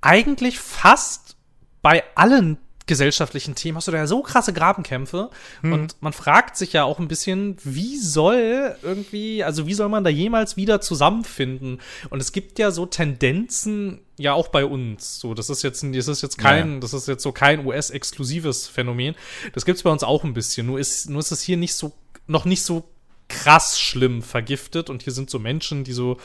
eigentlich 0.00 0.58
fast 0.58 1.36
bei 1.82 2.04
allen 2.14 2.58
gesellschaftlichen 2.86 3.54
Themen 3.54 3.76
hast 3.76 3.88
du 3.88 3.92
da 3.92 3.98
ja 3.98 4.06
so 4.06 4.22
krasse 4.22 4.52
Grabenkämpfe 4.52 5.30
hm. 5.60 5.72
und 5.72 5.96
man 6.00 6.12
fragt 6.12 6.56
sich 6.56 6.72
ja 6.72 6.84
auch 6.84 6.98
ein 6.98 7.08
bisschen, 7.08 7.56
wie 7.64 7.96
soll 7.96 8.76
irgendwie, 8.82 9.44
also 9.44 9.66
wie 9.66 9.74
soll 9.74 9.88
man 9.88 10.04
da 10.04 10.10
jemals 10.10 10.56
wieder 10.56 10.80
zusammenfinden? 10.80 11.80
Und 12.10 12.20
es 12.20 12.32
gibt 12.32 12.58
ja 12.58 12.70
so 12.70 12.86
Tendenzen 12.86 14.00
ja 14.18 14.32
auch 14.32 14.48
bei 14.48 14.64
uns. 14.64 15.18
So, 15.20 15.34
das 15.34 15.50
ist 15.50 15.62
jetzt, 15.62 15.84
das 15.84 16.08
ist 16.08 16.22
jetzt 16.22 16.38
kein, 16.38 16.74
ja. 16.74 16.80
das 16.80 16.92
ist 16.92 17.08
jetzt 17.08 17.22
so 17.22 17.32
kein 17.32 17.66
US-exklusives 17.66 18.68
Phänomen. 18.68 19.14
Das 19.54 19.64
gibt's 19.64 19.82
bei 19.82 19.90
uns 19.90 20.02
auch 20.02 20.24
ein 20.24 20.34
bisschen. 20.34 20.66
Nur 20.66 20.78
ist, 20.78 21.08
nur 21.08 21.20
ist 21.20 21.32
es 21.32 21.42
hier 21.42 21.56
nicht 21.56 21.74
so, 21.74 21.92
noch 22.26 22.44
nicht 22.44 22.62
so 22.62 22.88
krass 23.28 23.80
schlimm 23.80 24.22
vergiftet 24.22 24.90
und 24.90 25.02
hier 25.02 25.12
sind 25.12 25.30
so 25.30 25.38
Menschen, 25.38 25.84
die 25.84 25.92
so 25.92 26.18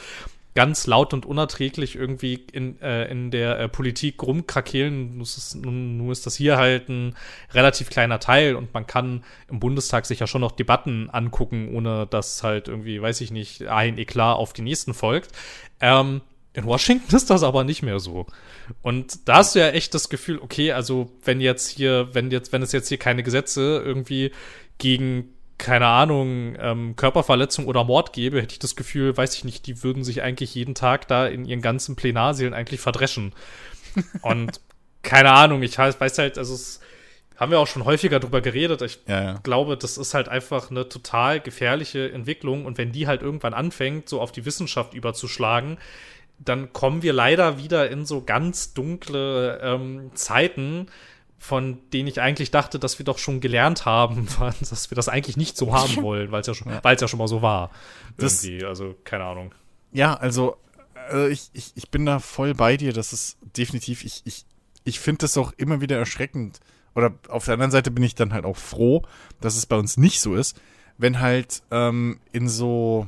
ganz 0.58 0.88
laut 0.88 1.14
und 1.14 1.28
unerträglich 1.28 1.96
irgendwie 1.96 2.34
in, 2.52 2.82
äh, 2.82 3.06
in 3.12 3.30
der 3.30 3.60
äh, 3.60 3.70
Politik 3.70 4.24
rumkrakehlen. 4.24 5.16
Nun 5.16 5.98
nun 5.98 6.12
ist 6.12 6.26
das 6.26 6.36
hier 6.36 6.58
halt 6.58 6.90
ein 6.90 7.16
relativ 7.54 7.92
kleiner 7.92 8.20
Teil 8.20 8.56
und 8.56 8.74
man 8.74 8.88
kann 8.88 9.24
im 9.50 9.60
Bundestag 9.60 10.08
sich 10.08 10.20
ja 10.20 10.26
schon 10.26 10.42
noch 10.42 10.52
Debatten 10.52 11.12
angucken, 11.12 11.76
ohne 11.76 12.08
dass 12.08 12.42
halt 12.42 12.70
irgendwie, 12.70 13.00
weiß 13.00 13.22
ich 13.22 13.30
nicht, 13.30 13.68
ein 13.68 14.00
Eklat 14.00 14.36
auf 14.36 14.52
die 14.52 14.64
nächsten 14.64 14.96
folgt. 14.96 15.32
Ähm, 15.80 16.22
in 16.54 16.66
Washington 16.66 17.16
ist 17.16 17.30
das 17.30 17.44
aber 17.44 17.64
nicht 17.64 17.84
mehr 17.84 18.00
so. 18.00 18.26
Und 18.82 19.30
da 19.30 19.36
hast 19.36 19.54
du 19.54 19.60
ja 19.60 19.70
echt 19.70 19.94
das 19.94 20.10
Gefühl, 20.10 20.40
okay, 20.40 20.72
also 20.72 21.12
wenn 21.24 21.40
jetzt 21.40 21.70
hier, 21.70 22.10
wenn 22.14 22.32
jetzt, 22.32 22.52
wenn 22.52 22.64
es 22.64 22.72
jetzt 22.72 22.90
hier 22.90 22.98
keine 22.98 23.22
Gesetze 23.22 23.84
irgendwie 23.86 24.32
gegen 24.80 25.37
keine 25.58 25.88
Ahnung, 25.88 26.56
ähm, 26.60 26.96
Körperverletzung 26.96 27.66
oder 27.66 27.84
Mord 27.84 28.14
gäbe, 28.14 28.42
hätte 28.42 28.54
ich 28.54 28.60
das 28.60 28.76
Gefühl, 28.76 29.16
weiß 29.16 29.36
ich 29.36 29.44
nicht, 29.44 29.66
die 29.66 29.84
würden 29.84 30.04
sich 30.04 30.22
eigentlich 30.22 30.54
jeden 30.56 30.76
Tag 30.76 31.08
da 31.08 31.28
in 31.28 31.46
ihren 31.46 31.62
ganzen 31.62 31.96
Plenarseelen 31.96 32.54
eigentlich 32.54 32.80
verdreschen. 32.80 33.34
Und 34.22 34.62
keine 35.02 35.32
Ahnung, 35.32 35.64
ich 35.64 35.78
weiß 35.78 36.18
halt, 36.18 36.38
also 36.38 36.54
es 36.54 36.80
haben 37.38 37.52
wir 37.52 37.60
auch 37.60 37.68
schon 37.68 37.86
häufiger 37.86 38.20
drüber 38.20 38.42
geredet. 38.42 38.82
Ich 38.82 39.00
ja, 39.08 39.24
ja. 39.24 39.40
glaube, 39.44 39.78
das 39.78 39.98
ist 39.98 40.14
halt 40.14 40.28
einfach 40.28 40.72
eine 40.72 40.90
total 40.90 41.40
gefährliche 41.40 42.12
Entwicklung. 42.12 42.66
Und 42.66 42.78
wenn 42.78 42.92
die 42.92 43.08
halt 43.08 43.22
irgendwann 43.22 43.54
anfängt, 43.54 44.10
so 44.10 44.20
auf 44.20 44.32
die 44.32 44.46
Wissenschaft 44.46 44.94
überzuschlagen, 44.94 45.78
dann 46.40 46.74
kommen 46.74 47.04
wir 47.04 47.14
leider 47.14 47.58
wieder 47.58 47.90
in 47.90 48.06
so 48.06 48.24
ganz 48.24 48.74
dunkle 48.74 49.60
ähm, 49.62 50.12
Zeiten, 50.14 50.88
von 51.38 51.78
denen 51.94 52.08
ich 52.08 52.20
eigentlich 52.20 52.52
dachte, 52.52 52.80
dass 52.80 53.00
wir 53.00 53.06
doch 53.06 53.20
schon 53.20 53.40
gelernt 53.40 53.86
haben, 53.86 54.28
dass 54.60 54.90
wir 54.90 54.96
das 54.96 55.10
eigentlich 55.10 55.38
nicht 55.38 55.58
so 55.58 55.74
haben 55.74 55.96
wollen, 56.02 56.32
weil 56.32 56.42
es 56.42 56.48
ja 56.48 56.54
schon, 56.54 56.72
ja. 56.72 56.82
ja 56.84 57.08
schon 57.08 57.20
mal 57.20 57.28
so 57.28 57.42
war. 57.42 57.72
Das, 58.18 58.44
irgendwie, 58.44 58.66
also 58.66 58.96
keine 59.04 59.26
Ahnung. 59.26 59.54
Ja, 59.92 60.16
also 60.16 60.58
äh, 61.12 61.30
ich, 61.30 61.50
ich, 61.54 61.72
ich 61.76 61.90
bin 61.90 62.06
da 62.06 62.20
voll 62.20 62.54
bei 62.54 62.78
dir. 62.78 62.94
Das 62.94 63.14
ist 63.14 63.38
definitiv, 63.56 64.04
ich, 64.04 64.22
ich, 64.26 64.46
ich 64.84 65.00
finde 65.00 65.20
das 65.20 65.38
auch 65.38 65.54
immer 65.58 65.82
wieder 65.82 65.98
erschreckend. 65.98 66.60
Oder 66.96 67.14
auf 67.30 67.46
der 67.46 67.54
anderen 67.54 67.72
Seite 67.72 67.92
bin 67.92 68.04
ich 68.04 68.16
dann 68.16 68.34
halt 68.34 68.46
auch 68.46 68.58
froh, 68.58 69.04
dass 69.40 69.56
es 69.56 69.68
bei 69.68 69.76
uns 69.76 69.98
nicht 69.98 70.20
so 70.20 70.34
ist, 70.34 70.60
wenn 70.98 71.20
halt 71.20 71.62
ähm, 71.70 72.20
in 72.32 72.50
so 72.50 73.08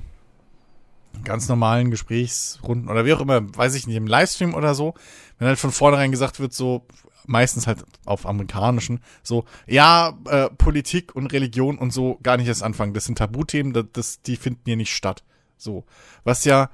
ganz 1.23 1.49
normalen 1.49 1.89
Gesprächsrunden 1.89 2.87
oder 2.87 3.05
wie 3.05 3.13
auch 3.13 3.21
immer, 3.21 3.41
weiß 3.57 3.73
ich 3.73 3.87
nicht, 3.87 3.95
im 3.95 4.05
Livestream 4.05 4.53
oder 4.53 4.75
so, 4.75 4.93
wenn 5.39 5.47
halt 5.47 5.57
von 5.57 5.71
vornherein 5.71 6.11
gesagt 6.11 6.39
wird, 6.39 6.53
so, 6.53 6.85
meistens 7.29 7.67
halt 7.67 7.83
auf 8.05 8.25
amerikanischen, 8.25 9.01
so, 9.23 9.45
ja, 9.67 10.17
äh, 10.25 10.49
Politik 10.49 11.15
und 11.15 11.27
Religion 11.27 11.77
und 11.77 11.91
so 11.91 12.19
gar 12.23 12.37
nicht 12.37 12.47
erst 12.47 12.63
anfangen. 12.63 12.93
Das 12.93 13.05
sind 13.05 13.17
Tabuthemen, 13.17 13.73
das, 13.73 13.85
das, 13.93 14.21
die 14.21 14.35
finden 14.35 14.61
hier 14.65 14.75
nicht 14.75 14.93
statt. 14.93 15.23
So. 15.57 15.85
Was 16.23 16.43
ja, 16.45 16.69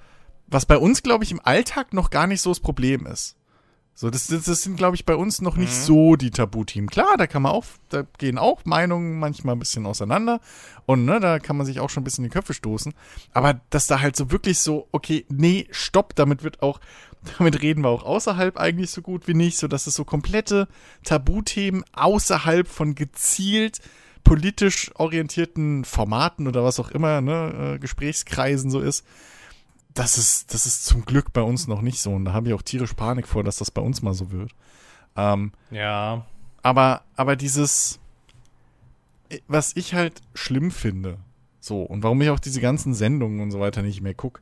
was 0.47 0.65
bei 0.65 0.77
uns, 0.77 1.03
glaube 1.03 1.23
ich, 1.23 1.31
im 1.31 1.41
Alltag 1.43 1.93
noch 1.93 2.09
gar 2.09 2.27
nicht 2.27 2.41
so 2.41 2.51
das 2.51 2.59
Problem 2.59 3.05
ist. 3.05 3.35
So, 3.97 4.09
das, 4.09 4.27
das, 4.27 4.43
das 4.43 4.61
sind, 4.61 4.75
glaube 4.75 4.97
ich, 4.97 5.05
bei 5.05 5.15
uns 5.15 5.41
noch 5.41 5.55
nicht 5.55 5.71
mhm. 5.71 5.83
so 5.83 6.15
die 6.17 6.29
Tabuthemen. 6.29 6.89
Klar, 6.89 7.15
da 7.17 7.27
kann 7.27 7.41
man 7.41 7.53
auch, 7.53 7.63
da 7.87 8.03
gehen 8.17 8.37
auch 8.37 8.65
Meinungen 8.65 9.19
manchmal 9.19 9.55
ein 9.55 9.59
bisschen 9.59 9.85
auseinander 9.85 10.41
und 10.85 11.05
ne, 11.05 11.21
da 11.21 11.39
kann 11.39 11.55
man 11.55 11.65
sich 11.65 11.79
auch 11.79 11.89
schon 11.89 12.01
ein 12.01 12.03
bisschen 12.03 12.25
in 12.25 12.29
die 12.29 12.33
Köpfe 12.33 12.53
stoßen. 12.53 12.93
Aber 13.31 13.61
dass 13.69 13.87
da 13.87 14.01
halt 14.01 14.17
so 14.17 14.31
wirklich 14.31 14.59
so, 14.59 14.89
okay, 14.91 15.25
nee, 15.29 15.67
stopp, 15.71 16.13
damit 16.13 16.43
wird 16.43 16.61
auch, 16.61 16.81
damit 17.37 17.61
reden 17.61 17.85
wir 17.85 17.89
auch 17.89 18.03
außerhalb 18.03 18.57
eigentlich 18.57 18.91
so 18.91 19.01
gut 19.01 19.29
wie 19.29 19.33
nicht, 19.33 19.57
so 19.57 19.69
dass 19.69 19.87
es 19.87 19.95
so 19.95 20.03
komplette 20.03 20.67
Tabuthemen 21.05 21.85
außerhalb 21.93 22.67
von 22.67 22.95
gezielt 22.95 23.79
politisch 24.25 24.91
orientierten 24.95 25.85
Formaten 25.85 26.49
oder 26.49 26.65
was 26.65 26.81
auch 26.81 26.91
immer, 26.91 27.21
ne, 27.21 27.75
äh, 27.75 27.79
Gesprächskreisen 27.79 28.69
so 28.69 28.81
ist 28.81 29.05
das 29.95 30.17
ist, 30.17 30.53
das 30.53 30.65
ist 30.65 30.85
zum 30.85 31.05
Glück 31.05 31.33
bei 31.33 31.41
uns 31.41 31.67
noch 31.67 31.81
nicht 31.81 32.01
so. 32.01 32.11
Und 32.11 32.25
da 32.25 32.33
habe 32.33 32.49
ich 32.49 32.53
auch 32.53 32.61
tierisch 32.61 32.93
Panik 32.93 33.27
vor, 33.27 33.43
dass 33.43 33.57
das 33.57 33.71
bei 33.71 33.81
uns 33.81 34.01
mal 34.01 34.13
so 34.13 34.31
wird. 34.31 34.51
Ähm, 35.15 35.53
ja. 35.71 36.25
Aber, 36.61 37.03
aber 37.15 37.35
dieses, 37.35 37.99
was 39.47 39.75
ich 39.75 39.93
halt 39.93 40.21
schlimm 40.33 40.69
finde, 40.69 41.17
so, 41.61 41.81
und 41.81 42.03
warum 42.03 42.21
ich 42.21 42.29
auch 42.29 42.39
diese 42.39 42.61
ganzen 42.61 42.93
Sendungen 42.93 43.39
und 43.39 43.51
so 43.51 43.59
weiter 43.59 43.81
nicht 43.81 44.01
mehr 44.01 44.13
gucke, 44.13 44.41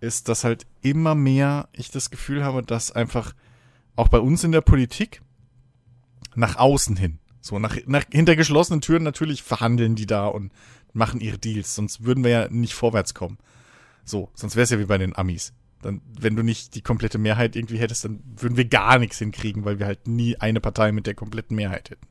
ist, 0.00 0.28
dass 0.28 0.44
halt 0.44 0.66
immer 0.82 1.14
mehr 1.14 1.68
ich 1.72 1.90
das 1.90 2.10
Gefühl 2.10 2.44
habe, 2.44 2.62
dass 2.62 2.92
einfach 2.92 3.32
auch 3.96 4.08
bei 4.08 4.18
uns 4.18 4.44
in 4.44 4.52
der 4.52 4.60
Politik 4.60 5.22
nach 6.34 6.56
außen 6.56 6.96
hin, 6.96 7.18
so 7.40 7.58
nach, 7.58 7.76
nach 7.86 8.04
hinter 8.12 8.36
geschlossenen 8.36 8.82
Türen 8.82 9.02
natürlich 9.02 9.42
verhandeln 9.42 9.94
die 9.94 10.06
da 10.06 10.26
und 10.26 10.52
machen 10.92 11.20
ihre 11.20 11.38
Deals, 11.38 11.74
sonst 11.74 12.04
würden 12.04 12.22
wir 12.22 12.30
ja 12.30 12.48
nicht 12.50 12.74
vorwärts 12.74 13.14
kommen. 13.14 13.38
So, 14.04 14.30
sonst 14.34 14.56
wäre 14.56 14.64
es 14.64 14.70
ja 14.70 14.78
wie 14.78 14.86
bei 14.86 14.98
den 14.98 15.16
Amis. 15.16 15.52
Dann, 15.82 16.02
wenn 16.18 16.36
du 16.36 16.42
nicht 16.42 16.74
die 16.74 16.82
komplette 16.82 17.18
Mehrheit 17.18 17.56
irgendwie 17.56 17.78
hättest, 17.78 18.04
dann 18.04 18.22
würden 18.36 18.56
wir 18.56 18.66
gar 18.66 18.98
nichts 18.98 19.18
hinkriegen, 19.18 19.64
weil 19.64 19.78
wir 19.78 19.86
halt 19.86 20.06
nie 20.06 20.36
eine 20.36 20.60
Partei 20.60 20.92
mit 20.92 21.06
der 21.06 21.14
kompletten 21.14 21.56
Mehrheit 21.56 21.90
hätten. 21.90 22.06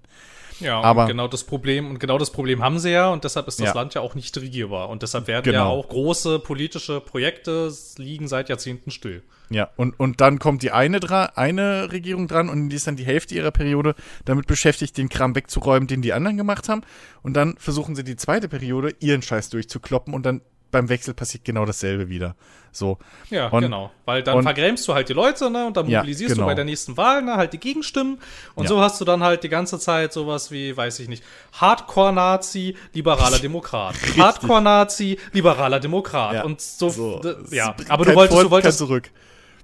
Ja, 0.60 0.82
aber 0.82 1.06
genau 1.08 1.28
das 1.28 1.43
Problem 1.43 1.89
und 1.89 1.99
genau 1.99 2.17
das 2.17 2.32
Problem 2.32 2.62
haben 2.62 2.80
sie 2.80 2.91
ja 2.91 3.10
und 3.10 3.23
deshalb 3.23 3.47
ist 3.47 3.60
das 3.60 3.67
ja. 3.67 3.73
Land 3.73 3.93
ja 3.93 4.02
auch 4.02 4.15
nicht 4.15 4.38
regierbar 4.38 4.89
und 4.89 5.04
deshalb 5.04 5.28
werden 5.28 5.45
genau. 5.45 5.58
ja 5.58 5.65
auch 5.65 5.88
große 5.88 6.39
politische 6.39 6.99
Projekte 6.99 7.71
liegen 7.97 8.28
seit 8.28 8.49
Jahrzehnten 8.49 8.91
still. 8.91 9.23
Ja, 9.49 9.69
und, 9.78 9.99
und 9.99 10.21
dann 10.21 10.38
kommt 10.38 10.62
die 10.62 10.71
eine, 10.71 10.99
eine 11.36 11.91
Regierung 11.91 12.28
dran 12.28 12.49
und 12.49 12.69
die 12.69 12.75
ist 12.75 12.86
dann 12.86 12.97
die 12.97 13.06
Hälfte 13.06 13.34
ihrer 13.34 13.52
Periode 13.52 13.95
damit 14.25 14.45
beschäftigt, 14.45 14.97
den 14.97 15.10
Kram 15.10 15.36
wegzuräumen, 15.36 15.88
den 15.88 16.02
die 16.02 16.13
anderen 16.13 16.38
gemacht 16.38 16.69
haben. 16.69 16.82
Und 17.23 17.34
dann 17.34 17.58
versuchen 17.58 17.95
sie 17.95 18.04
die 18.04 18.15
zweite 18.15 18.47
Periode 18.47 18.93
ihren 18.99 19.23
Scheiß 19.23 19.49
durchzukloppen 19.49 20.13
und 20.13 20.23
dann 20.23 20.41
beim 20.71 20.89
Wechsel 20.89 21.13
passiert 21.13 21.43
genau 21.43 21.65
dasselbe 21.65 22.10
wieder. 22.10 22.36
So. 22.71 22.97
Ja, 23.29 23.47
und, 23.47 23.62
genau. 23.62 23.91
Weil 24.05 24.23
dann 24.23 24.38
und, 24.38 24.43
vergrämst 24.43 24.88
du 24.88 24.93
halt 24.93 25.10
die 25.10 25.13
Leute, 25.13 25.49
ne? 25.49 25.65
Und 25.65 25.77
dann 25.77 25.88
mobilisierst 25.88 26.32
ja, 26.32 26.36
genau. 26.36 26.45
du 26.45 26.51
bei 26.51 26.55
der 26.55 26.65
nächsten 26.65 26.97
Wahl, 26.97 27.21
ne, 27.21 27.36
halt 27.36 27.53
die 27.53 27.58
Gegenstimmen. 27.60 28.19
Und 28.55 28.63
ja. 28.63 28.69
so 28.69 28.79
hast 28.79 29.01
du 29.01 29.05
dann 29.05 29.23
halt 29.23 29.43
die 29.43 29.49
ganze 29.49 29.79
Zeit 29.79 30.13
sowas 30.13 30.51
wie, 30.51 30.75
weiß 30.75 30.99
ich 30.99 31.10
nicht, 31.10 31.23
Hardcore-Nazi, 31.53 32.75
liberaler 32.93 33.39
Demokrat. 33.41 33.95
Hardcore-Nazi, 34.17 35.17
liberaler 35.34 35.79
Demokrat. 35.79 36.36
Ja. 36.36 36.43
Und 36.43 36.62
so, 36.62 36.89
so 36.89 37.21
ja. 37.51 37.75
Aber 37.88 38.05
du 38.05 38.15
wolltest, 38.15 38.43
du 38.43 38.51
wolltest. 38.51 38.77
Zurück. 38.77 39.10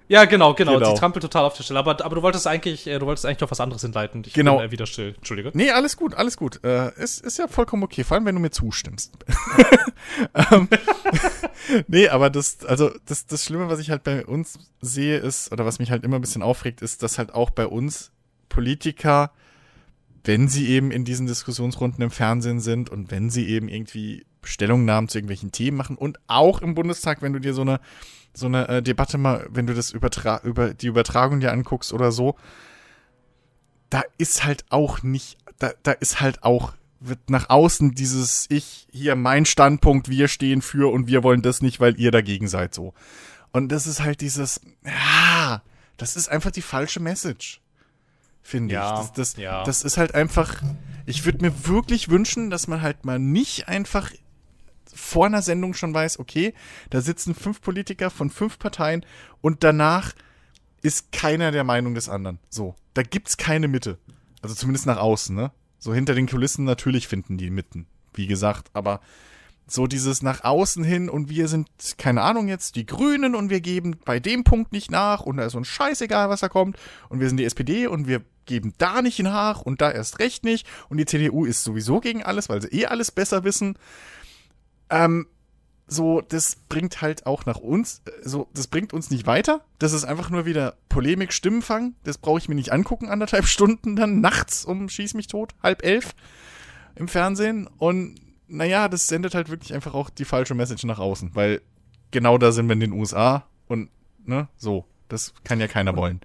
Ja, 0.08 0.26
genau, 0.26 0.54
genau, 0.54 0.76
genau. 0.76 0.94
Die 0.94 1.00
trampelt 1.00 1.24
total 1.24 1.46
auf 1.46 1.56
der 1.56 1.64
Stelle. 1.64 1.80
Aber, 1.80 2.04
aber 2.04 2.16
du 2.16 2.22
wolltest 2.22 2.46
eigentlich, 2.46 2.86
äh, 2.86 3.00
du 3.00 3.06
wolltest 3.08 3.26
eigentlich 3.26 3.44
auf 3.44 3.52
was 3.52 3.60
anderes 3.60 3.82
hinleiten. 3.82 4.24
Ich 4.26 4.34
genau. 4.34 4.58
bin 4.58 4.68
äh, 4.68 4.72
wieder 4.72 4.86
still. 4.86 5.16
Entschuldige. 5.16 5.52
Nee, 5.54 5.72
alles 5.72 5.98
gut, 5.98 6.14
alles 6.14 6.38
gut. 6.38 6.64
Äh, 6.64 6.94
ist, 7.02 7.22
ist 7.26 7.40
ja 7.40 7.48
vollkommen 7.48 7.84
okay, 7.84 8.04
vor 8.04 8.16
allem 8.16 8.26
wenn 8.26 8.36
du 8.36 8.42
mir 8.42 8.52
zustimmst. 8.52 9.14
ähm, 10.52 10.70
nee, 11.88 12.08
aber 12.08 12.30
das, 12.30 12.64
also 12.66 12.92
das, 13.06 13.26
das 13.26 13.44
Schlimme, 13.44 13.68
was 13.70 13.80
ich 13.80 13.90
halt 13.90 14.04
bei 14.04 14.26
uns 14.26 14.60
sehe, 14.82 15.18
ist, 15.18 15.52
oder 15.52 15.66
was 15.66 15.80
mich 15.80 15.90
halt 15.90 16.04
immer 16.04 16.18
ein 16.18 16.22
bisschen 16.22 16.44
aufregt, 16.44 16.82
ist, 16.82 17.02
dass 17.02 17.18
halt 17.18 17.34
auch 17.34 17.50
bei 17.50 17.66
uns 17.66 18.12
Politiker, 18.48 19.32
wenn 20.24 20.48
sie 20.48 20.68
eben 20.68 20.92
in 20.92 21.04
diesen 21.04 21.26
Diskussionsrunden 21.26 22.04
im 22.04 22.12
Fernsehen 22.12 22.60
sind 22.60 22.90
und 22.90 23.10
wenn 23.10 23.32
sie 23.32 23.48
eben 23.48 23.70
irgendwie 23.70 24.26
Stellungnahmen 24.44 25.10
zu 25.10 25.18
irgendwelchen 25.18 25.52
Themen 25.52 25.78
machen 25.78 25.98
und 25.98 26.20
auch 26.28 26.62
im 26.62 26.76
Bundestag, 26.76 27.24
wenn 27.24 27.34
du 27.34 27.40
dir 27.40 27.56
so 27.56 27.62
eine 27.62 27.80
so 28.36 28.48
eine 28.48 28.68
äh, 28.68 28.82
Debatte 28.82 29.18
mal, 29.18 29.48
wenn 29.50 29.68
du 29.68 29.74
das 29.74 29.92
übertra 29.92 30.42
über 30.44 30.74
die 30.74 30.88
Übertragung 30.88 31.40
dir 31.40 31.52
anguckst 31.52 31.94
oder 31.94 32.12
so, 32.12 32.36
da 33.90 34.04
ist 34.18 34.44
halt 34.44 34.66
auch 34.70 35.04
nicht, 35.04 35.38
da, 35.60 35.72
da 35.84 35.92
ist 35.92 36.22
halt 36.22 36.44
auch, 36.44 36.74
wird 37.00 37.30
nach 37.30 37.50
außen 37.50 37.92
dieses 37.92 38.46
Ich, 38.50 38.88
hier 38.92 39.16
mein 39.16 39.46
Standpunkt, 39.46 40.10
wir 40.10 40.28
stehen 40.28 40.62
für 40.62 40.92
und 40.92 41.08
wir 41.08 41.24
wollen 41.24 41.42
das 41.42 41.62
nicht, 41.62 41.80
weil 41.80 42.00
ihr 42.00 42.12
dagegen 42.12 42.48
seid 42.48 42.74
so. 42.74 42.94
Und 43.52 43.70
das 43.72 43.88
ist 43.88 44.02
halt 44.02 44.22
dieses, 44.22 44.62
ja, 44.84 45.62
das 45.98 46.16
ist 46.16 46.30
einfach 46.30 46.52
die 46.52 46.62
falsche 46.62 47.00
Message. 47.00 47.62
Finde 48.42 48.76
ja, 48.76 48.94
ich. 48.94 49.00
Das, 49.00 49.14
das, 49.14 49.38
ja. 49.38 49.64
das 49.64 49.82
ist 49.84 49.98
halt 49.98 50.14
einfach, 50.14 50.62
ich 51.06 51.26
würde 51.26 51.46
mir 51.46 51.68
wirklich 51.68 52.10
wünschen, 52.10 52.50
dass 52.50 52.68
man 52.68 52.82
halt 52.82 53.06
mal 53.06 53.18
nicht 53.18 53.68
einfach 53.68 54.12
vor 54.94 55.26
einer 55.26 55.42
Sendung 55.42 55.74
schon 55.74 55.94
weiß, 55.94 56.20
okay, 56.20 56.54
da 56.90 57.02
sitzen 57.02 57.36
fünf 57.36 57.62
Politiker 57.62 58.10
von 58.10 58.30
fünf 58.30 58.60
Parteien 58.60 59.06
und 59.42 59.64
danach 59.64 60.14
ist 60.82 61.12
keiner 61.12 61.52
der 61.52 61.64
Meinung 61.64 61.96
des 61.96 62.10
anderen. 62.10 62.40
So, 62.50 62.76
da 62.94 63.02
gibt's 63.02 63.38
keine 63.38 63.68
Mitte. 63.68 63.98
Also 64.42 64.56
zumindest 64.56 64.86
nach 64.86 64.98
außen, 64.98 65.36
ne? 65.36 65.52
So 65.80 65.94
hinter 65.94 66.14
den 66.14 66.28
Kulissen 66.28 66.66
natürlich 66.66 67.08
finden 67.08 67.38
die 67.38 67.50
Mitten, 67.50 67.88
wie 68.14 68.28
gesagt, 68.28 68.70
aber 68.74 69.02
so 69.68 69.88
dieses 69.88 70.22
nach 70.22 70.44
außen 70.44 70.84
hin 70.84 71.10
und 71.10 71.30
wir 71.30 71.48
sind, 71.48 71.68
keine 71.98 72.22
Ahnung 72.22 72.48
jetzt, 72.48 72.76
die 72.76 72.86
Grünen 72.86 73.36
und 73.36 73.50
wir 73.50 73.62
geben 73.62 73.98
bei 74.06 74.20
dem 74.20 74.44
Punkt 74.44 74.72
nicht 74.72 74.92
nach 74.92 75.22
und 75.22 75.38
da 75.38 75.46
ist 75.46 75.56
uns 75.56 75.68
scheißegal, 75.68 76.30
was 76.30 76.42
da 76.42 76.50
kommt 76.50 76.78
und 77.10 77.20
wir 77.20 77.28
sind 77.28 77.38
die 77.38 77.46
SPD 77.46 77.88
und 77.88 78.08
wir 78.08 78.22
geben 78.46 78.74
da 78.78 79.02
nicht 79.02 79.20
nach 79.20 79.62
und 79.62 79.82
da 79.82 79.92
erst 79.92 80.20
recht 80.20 80.44
nicht 80.44 80.68
und 80.90 80.98
die 80.98 81.06
CDU 81.06 81.46
ist 81.46 81.64
sowieso 81.64 82.00
gegen 82.00 82.24
alles, 82.24 82.48
weil 82.48 82.62
sie 82.62 82.70
eh 82.70 82.86
alles 82.86 83.12
besser 83.12 83.44
wissen. 83.44 83.78
Ähm, 84.90 85.28
so, 85.88 86.22
das 86.22 86.56
bringt 86.68 87.02
halt 87.02 87.26
auch 87.26 87.46
nach 87.46 87.58
uns, 87.58 88.02
äh, 88.06 88.12
so, 88.28 88.48
das 88.54 88.68
bringt 88.68 88.94
uns 88.94 89.12
nicht 89.12 89.28
weiter. 89.28 89.62
Das 89.80 89.94
ist 89.94 90.04
einfach 90.04 90.30
nur 90.30 90.46
wieder 90.46 90.76
Polemik, 90.90 91.32
Stimmenfang. 91.32 91.94
Das 92.04 92.18
brauche 92.18 92.40
ich 92.40 92.50
mir 92.50 92.56
nicht 92.56 92.72
angucken, 92.72 93.10
anderthalb 93.10 93.46
Stunden 93.46 93.96
dann 93.96 94.22
nachts 94.22 94.66
um 94.66 94.90
Schieß 94.90 95.14
mich 95.14 95.28
tot, 95.28 95.54
halb 95.62 95.84
elf 95.84 96.16
im 96.96 97.08
Fernsehen. 97.08 97.68
Und 97.78 98.16
naja, 98.48 98.88
das 98.88 99.08
sendet 99.08 99.36
halt 99.36 99.50
wirklich 99.50 99.74
einfach 99.74 99.94
auch 99.94 100.10
die 100.10 100.26
falsche 100.26 100.56
Message 100.56 100.84
nach 100.86 101.00
außen, 101.00 101.32
weil 101.34 101.62
genau 102.12 102.38
da 102.38 102.52
sind 102.52 102.68
wir 102.68 102.74
in 102.74 102.80
den 102.80 102.94
USA 102.94 103.46
und, 103.68 103.90
ne, 104.26 104.48
so. 104.58 104.86
Das 105.08 105.36
kann 105.44 105.60
ja 105.60 105.68
keiner 105.68 105.96
wollen. 105.96 106.20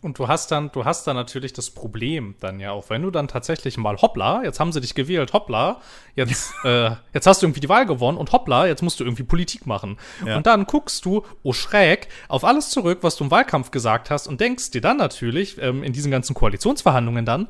Und 0.00 0.16
du 0.20 0.28
hast 0.28 0.52
dann, 0.52 0.70
du 0.70 0.84
hast 0.84 1.08
dann 1.08 1.16
natürlich 1.16 1.52
das 1.52 1.70
Problem 1.70 2.36
dann 2.38 2.60
ja 2.60 2.70
auch, 2.70 2.88
wenn 2.88 3.02
du 3.02 3.10
dann 3.10 3.26
tatsächlich 3.26 3.76
mal 3.78 3.96
hoppla, 3.96 4.44
jetzt 4.44 4.60
haben 4.60 4.70
sie 4.70 4.80
dich 4.80 4.94
gewählt, 4.94 5.32
hoppla, 5.32 5.80
jetzt, 6.14 6.52
äh, 6.64 6.92
jetzt 7.12 7.26
hast 7.26 7.42
du 7.42 7.46
irgendwie 7.46 7.60
die 7.60 7.68
Wahl 7.68 7.84
gewonnen 7.84 8.16
und 8.16 8.30
hoppla, 8.30 8.66
jetzt 8.68 8.82
musst 8.82 9.00
du 9.00 9.04
irgendwie 9.04 9.24
Politik 9.24 9.66
machen. 9.66 9.98
Ja. 10.24 10.36
Und 10.36 10.46
dann 10.46 10.66
guckst 10.66 11.04
du, 11.04 11.24
oh 11.42 11.52
schräg, 11.52 12.08
auf 12.28 12.44
alles 12.44 12.70
zurück, 12.70 12.98
was 13.02 13.16
du 13.16 13.24
im 13.24 13.32
Wahlkampf 13.32 13.72
gesagt 13.72 14.08
hast 14.10 14.28
und 14.28 14.40
denkst 14.40 14.70
dir 14.70 14.80
dann 14.80 14.98
natürlich, 14.98 15.60
ähm, 15.60 15.82
in 15.82 15.92
diesen 15.92 16.12
ganzen 16.12 16.32
Koalitionsverhandlungen 16.32 17.24
dann, 17.24 17.48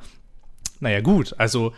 naja 0.81 1.03
gut, 1.03 1.35
also 1.37 1.75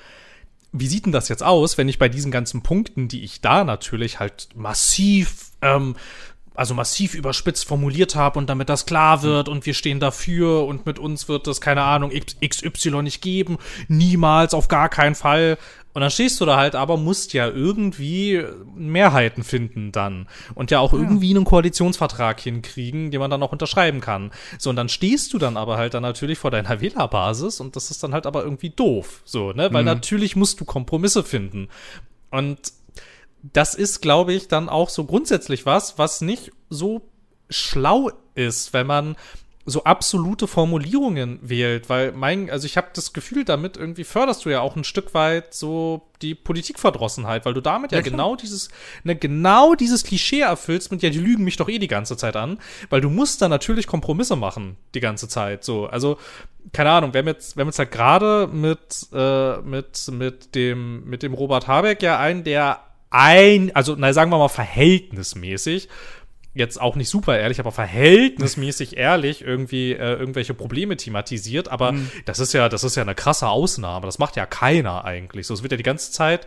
wie 0.72 0.86
sieht 0.86 1.04
denn 1.04 1.12
das 1.12 1.28
jetzt 1.28 1.42
aus, 1.42 1.78
wenn 1.78 1.88
ich 1.88 1.98
bei 1.98 2.08
diesen 2.08 2.30
ganzen 2.30 2.62
Punkten, 2.62 3.08
die 3.08 3.24
ich 3.24 3.40
da 3.40 3.64
natürlich 3.64 4.20
halt 4.20 4.50
massiv 4.54 5.50
ähm, 5.62 5.96
also 6.60 6.74
massiv 6.74 7.14
überspitzt 7.14 7.66
formuliert 7.66 8.14
habe 8.16 8.38
und 8.38 8.50
damit 8.50 8.68
das 8.68 8.84
klar 8.84 9.22
wird 9.22 9.48
und 9.48 9.64
wir 9.64 9.72
stehen 9.72 9.98
dafür 9.98 10.66
und 10.66 10.84
mit 10.84 10.98
uns 10.98 11.26
wird 11.26 11.46
es, 11.46 11.62
keine 11.62 11.84
Ahnung, 11.84 12.12
XY 12.46 13.02
nicht 13.02 13.22
geben, 13.22 13.56
niemals, 13.88 14.52
auf 14.52 14.68
gar 14.68 14.90
keinen 14.90 15.14
Fall. 15.14 15.56
Und 15.94 16.02
dann 16.02 16.10
stehst 16.10 16.38
du 16.38 16.44
da 16.44 16.58
halt, 16.58 16.74
aber 16.74 16.98
musst 16.98 17.32
ja 17.32 17.48
irgendwie 17.48 18.44
Mehrheiten 18.76 19.42
finden 19.42 19.90
dann. 19.90 20.28
Und 20.54 20.70
ja 20.70 20.80
auch 20.80 20.92
ja. 20.92 20.98
irgendwie 20.98 21.34
einen 21.34 21.46
Koalitionsvertrag 21.46 22.38
hinkriegen, 22.38 23.10
den 23.10 23.20
man 23.20 23.30
dann 23.30 23.42
auch 23.42 23.52
unterschreiben 23.52 24.02
kann. 24.02 24.30
So, 24.58 24.68
und 24.68 24.76
dann 24.76 24.90
stehst 24.90 25.32
du 25.32 25.38
dann 25.38 25.56
aber 25.56 25.78
halt 25.78 25.94
dann 25.94 26.02
natürlich 26.02 26.38
vor 26.38 26.50
deiner 26.50 26.78
Wählerbasis 26.82 27.60
und 27.60 27.74
das 27.74 27.90
ist 27.90 28.02
dann 28.02 28.12
halt 28.12 28.26
aber 28.26 28.44
irgendwie 28.44 28.68
doof. 28.68 29.22
So, 29.24 29.54
ne? 29.54 29.72
Weil 29.72 29.82
mhm. 29.82 29.86
natürlich 29.86 30.36
musst 30.36 30.60
du 30.60 30.66
Kompromisse 30.66 31.24
finden. 31.24 31.68
Und 32.30 32.58
das 33.42 33.74
ist, 33.74 34.00
glaube 34.00 34.32
ich, 34.32 34.48
dann 34.48 34.68
auch 34.68 34.88
so 34.88 35.04
grundsätzlich 35.04 35.66
was, 35.66 35.98
was 35.98 36.20
nicht 36.20 36.52
so 36.68 37.02
schlau 37.48 38.10
ist, 38.34 38.72
wenn 38.72 38.86
man 38.86 39.16
so 39.66 39.84
absolute 39.84 40.46
Formulierungen 40.46 41.38
wählt, 41.42 41.88
weil 41.88 42.12
mein, 42.12 42.50
also 42.50 42.64
ich 42.64 42.76
habe 42.76 42.88
das 42.94 43.12
Gefühl, 43.12 43.44
damit 43.44 43.76
irgendwie 43.76 44.04
förderst 44.04 44.44
du 44.44 44.50
ja 44.50 44.60
auch 44.60 44.74
ein 44.74 44.84
Stück 44.84 45.12
weit 45.12 45.52
so 45.54 46.08
die 46.22 46.34
Politikverdrossenheit, 46.34 47.44
weil 47.44 47.54
du 47.54 47.60
damit 47.60 47.92
ja, 47.92 47.98
ja 47.98 48.02
genau 48.02 48.36
dieses, 48.36 48.70
ne, 49.04 49.16
genau 49.16 49.74
dieses 49.74 50.02
Klischee 50.02 50.40
erfüllst 50.40 50.90
mit, 50.90 51.02
ja, 51.02 51.10
die 51.10 51.20
lügen 51.20 51.44
mich 51.44 51.56
doch 51.56 51.68
eh 51.68 51.78
die 51.78 51.88
ganze 51.88 52.16
Zeit 52.16 52.36
an, 52.36 52.58
weil 52.88 53.02
du 53.02 53.10
musst 53.10 53.42
da 53.42 53.48
natürlich 53.48 53.86
Kompromisse 53.86 54.34
machen 54.34 54.76
die 54.94 55.00
ganze 55.00 55.28
Zeit, 55.28 55.62
so, 55.62 55.86
also 55.86 56.18
keine 56.72 56.90
Ahnung, 56.90 57.12
wir 57.12 57.20
haben 57.20 57.28
jetzt, 57.28 57.56
wir 57.56 57.62
haben 57.62 57.68
jetzt 57.68 57.78
halt 57.78 57.92
gerade 57.92 58.46
mit, 58.46 59.08
äh, 59.12 59.58
mit, 59.58 60.08
mit 60.10 60.54
dem, 60.54 61.04
mit 61.04 61.22
dem 61.22 61.34
Robert 61.34 61.68
Habeck 61.68 62.02
ja 62.02 62.18
einen, 62.18 62.44
der 62.44 62.80
ein, 63.10 63.74
also 63.74 63.96
na, 63.98 64.12
sagen 64.12 64.30
wir 64.30 64.38
mal 64.38 64.48
verhältnismäßig, 64.48 65.88
jetzt 66.52 66.80
auch 66.80 66.96
nicht 66.96 67.08
super 67.08 67.38
ehrlich, 67.38 67.60
aber 67.60 67.70
verhältnismäßig 67.70 68.96
ehrlich 68.96 69.42
irgendwie 69.42 69.92
äh, 69.92 70.14
irgendwelche 70.14 70.52
Probleme 70.52 70.96
thematisiert. 70.96 71.68
Aber 71.68 71.92
mhm. 71.92 72.10
das 72.24 72.40
ist 72.40 72.52
ja, 72.52 72.68
das 72.68 72.82
ist 72.82 72.96
ja 72.96 73.02
eine 73.02 73.14
krasse 73.14 73.48
Ausnahme. 73.48 74.06
Das 74.06 74.18
macht 74.18 74.36
ja 74.36 74.46
keiner 74.46 75.04
eigentlich. 75.04 75.46
So, 75.46 75.54
es 75.54 75.62
wird 75.62 75.72
ja 75.72 75.76
die 75.76 75.84
ganze 75.84 76.10
Zeit, 76.10 76.46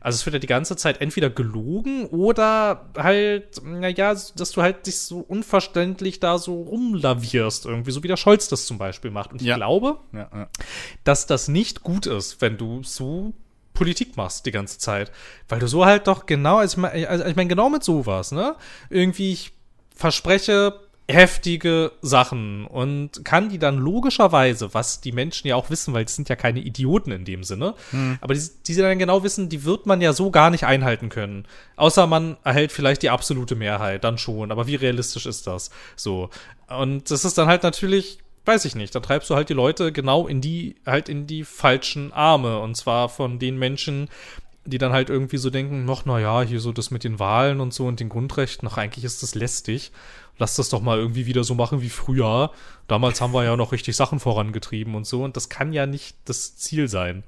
also 0.00 0.16
es 0.16 0.26
wird 0.26 0.34
ja 0.34 0.40
die 0.40 0.48
ganze 0.48 0.76
Zeit 0.76 1.00
entweder 1.00 1.30
gelogen 1.30 2.06
oder 2.06 2.90
halt, 2.98 3.62
naja, 3.64 4.14
dass 4.14 4.52
du 4.52 4.62
halt 4.62 4.86
dich 4.86 4.98
so 4.98 5.20
unverständlich 5.20 6.18
da 6.18 6.38
so 6.38 6.62
rumlavierst, 6.62 7.66
irgendwie, 7.66 7.92
so 7.92 8.02
wie 8.02 8.08
der 8.08 8.16
Scholz 8.16 8.48
das 8.48 8.66
zum 8.66 8.78
Beispiel 8.78 9.12
macht. 9.12 9.32
Und 9.32 9.40
ich 9.40 9.46
ja. 9.46 9.56
glaube, 9.56 9.98
ja, 10.12 10.28
ja. 10.34 10.48
dass 11.04 11.26
das 11.26 11.46
nicht 11.46 11.82
gut 11.82 12.06
ist, 12.06 12.40
wenn 12.40 12.56
du 12.56 12.82
so 12.82 13.34
Politik 13.74 14.16
machst 14.16 14.46
die 14.46 14.52
ganze 14.52 14.78
Zeit. 14.78 15.12
Weil 15.48 15.58
du 15.58 15.68
so 15.68 15.84
halt 15.84 16.06
doch 16.06 16.26
genau, 16.26 16.58
also 16.58 16.74
ich 16.74 16.78
meine, 16.78 17.08
also 17.08 17.24
ich 17.24 17.36
mein, 17.36 17.48
genau 17.48 17.68
mit 17.68 17.84
sowas, 17.84 18.32
ne? 18.32 18.54
Irgendwie, 18.88 19.32
ich 19.32 19.52
verspreche 19.94 20.80
heftige 21.06 21.92
Sachen 22.00 22.66
und 22.66 23.26
kann 23.26 23.50
die 23.50 23.58
dann 23.58 23.76
logischerweise, 23.76 24.72
was 24.72 25.02
die 25.02 25.12
Menschen 25.12 25.48
ja 25.48 25.54
auch 25.54 25.68
wissen, 25.68 25.92
weil 25.92 26.06
es 26.06 26.16
sind 26.16 26.30
ja 26.30 26.36
keine 26.36 26.60
Idioten 26.60 27.12
in 27.12 27.26
dem 27.26 27.44
Sinne, 27.44 27.74
hm. 27.90 28.16
aber 28.22 28.32
die, 28.32 28.40
die 28.66 28.72
sie 28.72 28.80
dann 28.80 28.98
genau 28.98 29.22
wissen, 29.22 29.50
die 29.50 29.64
wird 29.64 29.84
man 29.84 30.00
ja 30.00 30.14
so 30.14 30.30
gar 30.30 30.48
nicht 30.48 30.64
einhalten 30.64 31.10
können. 31.10 31.46
Außer 31.76 32.06
man 32.06 32.38
erhält 32.42 32.72
vielleicht 32.72 33.02
die 33.02 33.10
absolute 33.10 33.54
Mehrheit, 33.54 34.02
dann 34.02 34.16
schon. 34.16 34.50
Aber 34.50 34.66
wie 34.66 34.76
realistisch 34.76 35.26
ist 35.26 35.46
das? 35.46 35.70
So. 35.94 36.30
Und 36.68 37.10
das 37.10 37.26
ist 37.26 37.36
dann 37.36 37.48
halt 37.48 37.64
natürlich 37.64 38.18
weiß 38.44 38.64
ich 38.64 38.74
nicht, 38.74 38.94
da 38.94 39.00
treibst 39.00 39.30
du 39.30 39.34
halt 39.34 39.48
die 39.48 39.54
Leute 39.54 39.92
genau 39.92 40.26
in 40.26 40.40
die, 40.40 40.76
halt 40.86 41.08
in 41.08 41.26
die 41.26 41.44
falschen 41.44 42.12
Arme. 42.12 42.58
Und 42.58 42.76
zwar 42.76 43.08
von 43.08 43.38
den 43.38 43.58
Menschen, 43.58 44.08
die 44.66 44.78
dann 44.78 44.92
halt 44.92 45.10
irgendwie 45.10 45.36
so 45.36 45.50
denken, 45.50 45.84
noch, 45.84 46.04
na 46.04 46.18
ja, 46.18 46.42
hier 46.42 46.60
so 46.60 46.72
das 46.72 46.90
mit 46.90 47.04
den 47.04 47.18
Wahlen 47.18 47.60
und 47.60 47.74
so 47.74 47.86
und 47.86 48.00
den 48.00 48.08
Grundrechten, 48.08 48.68
ach, 48.68 48.78
eigentlich 48.78 49.04
ist 49.04 49.22
das 49.22 49.34
lästig. 49.34 49.92
Lass 50.38 50.56
das 50.56 50.68
doch 50.68 50.80
mal 50.80 50.98
irgendwie 50.98 51.26
wieder 51.26 51.44
so 51.44 51.54
machen 51.54 51.80
wie 51.80 51.90
früher. 51.90 52.50
Damals 52.88 53.20
haben 53.20 53.32
wir 53.32 53.44
ja 53.44 53.56
noch 53.56 53.72
richtig 53.72 53.94
Sachen 53.94 54.18
vorangetrieben 54.18 54.94
und 54.94 55.06
so. 55.06 55.22
Und 55.22 55.36
das 55.36 55.48
kann 55.48 55.72
ja 55.72 55.86
nicht 55.86 56.16
das 56.24 56.56
Ziel 56.56 56.88
sein. 56.88 57.22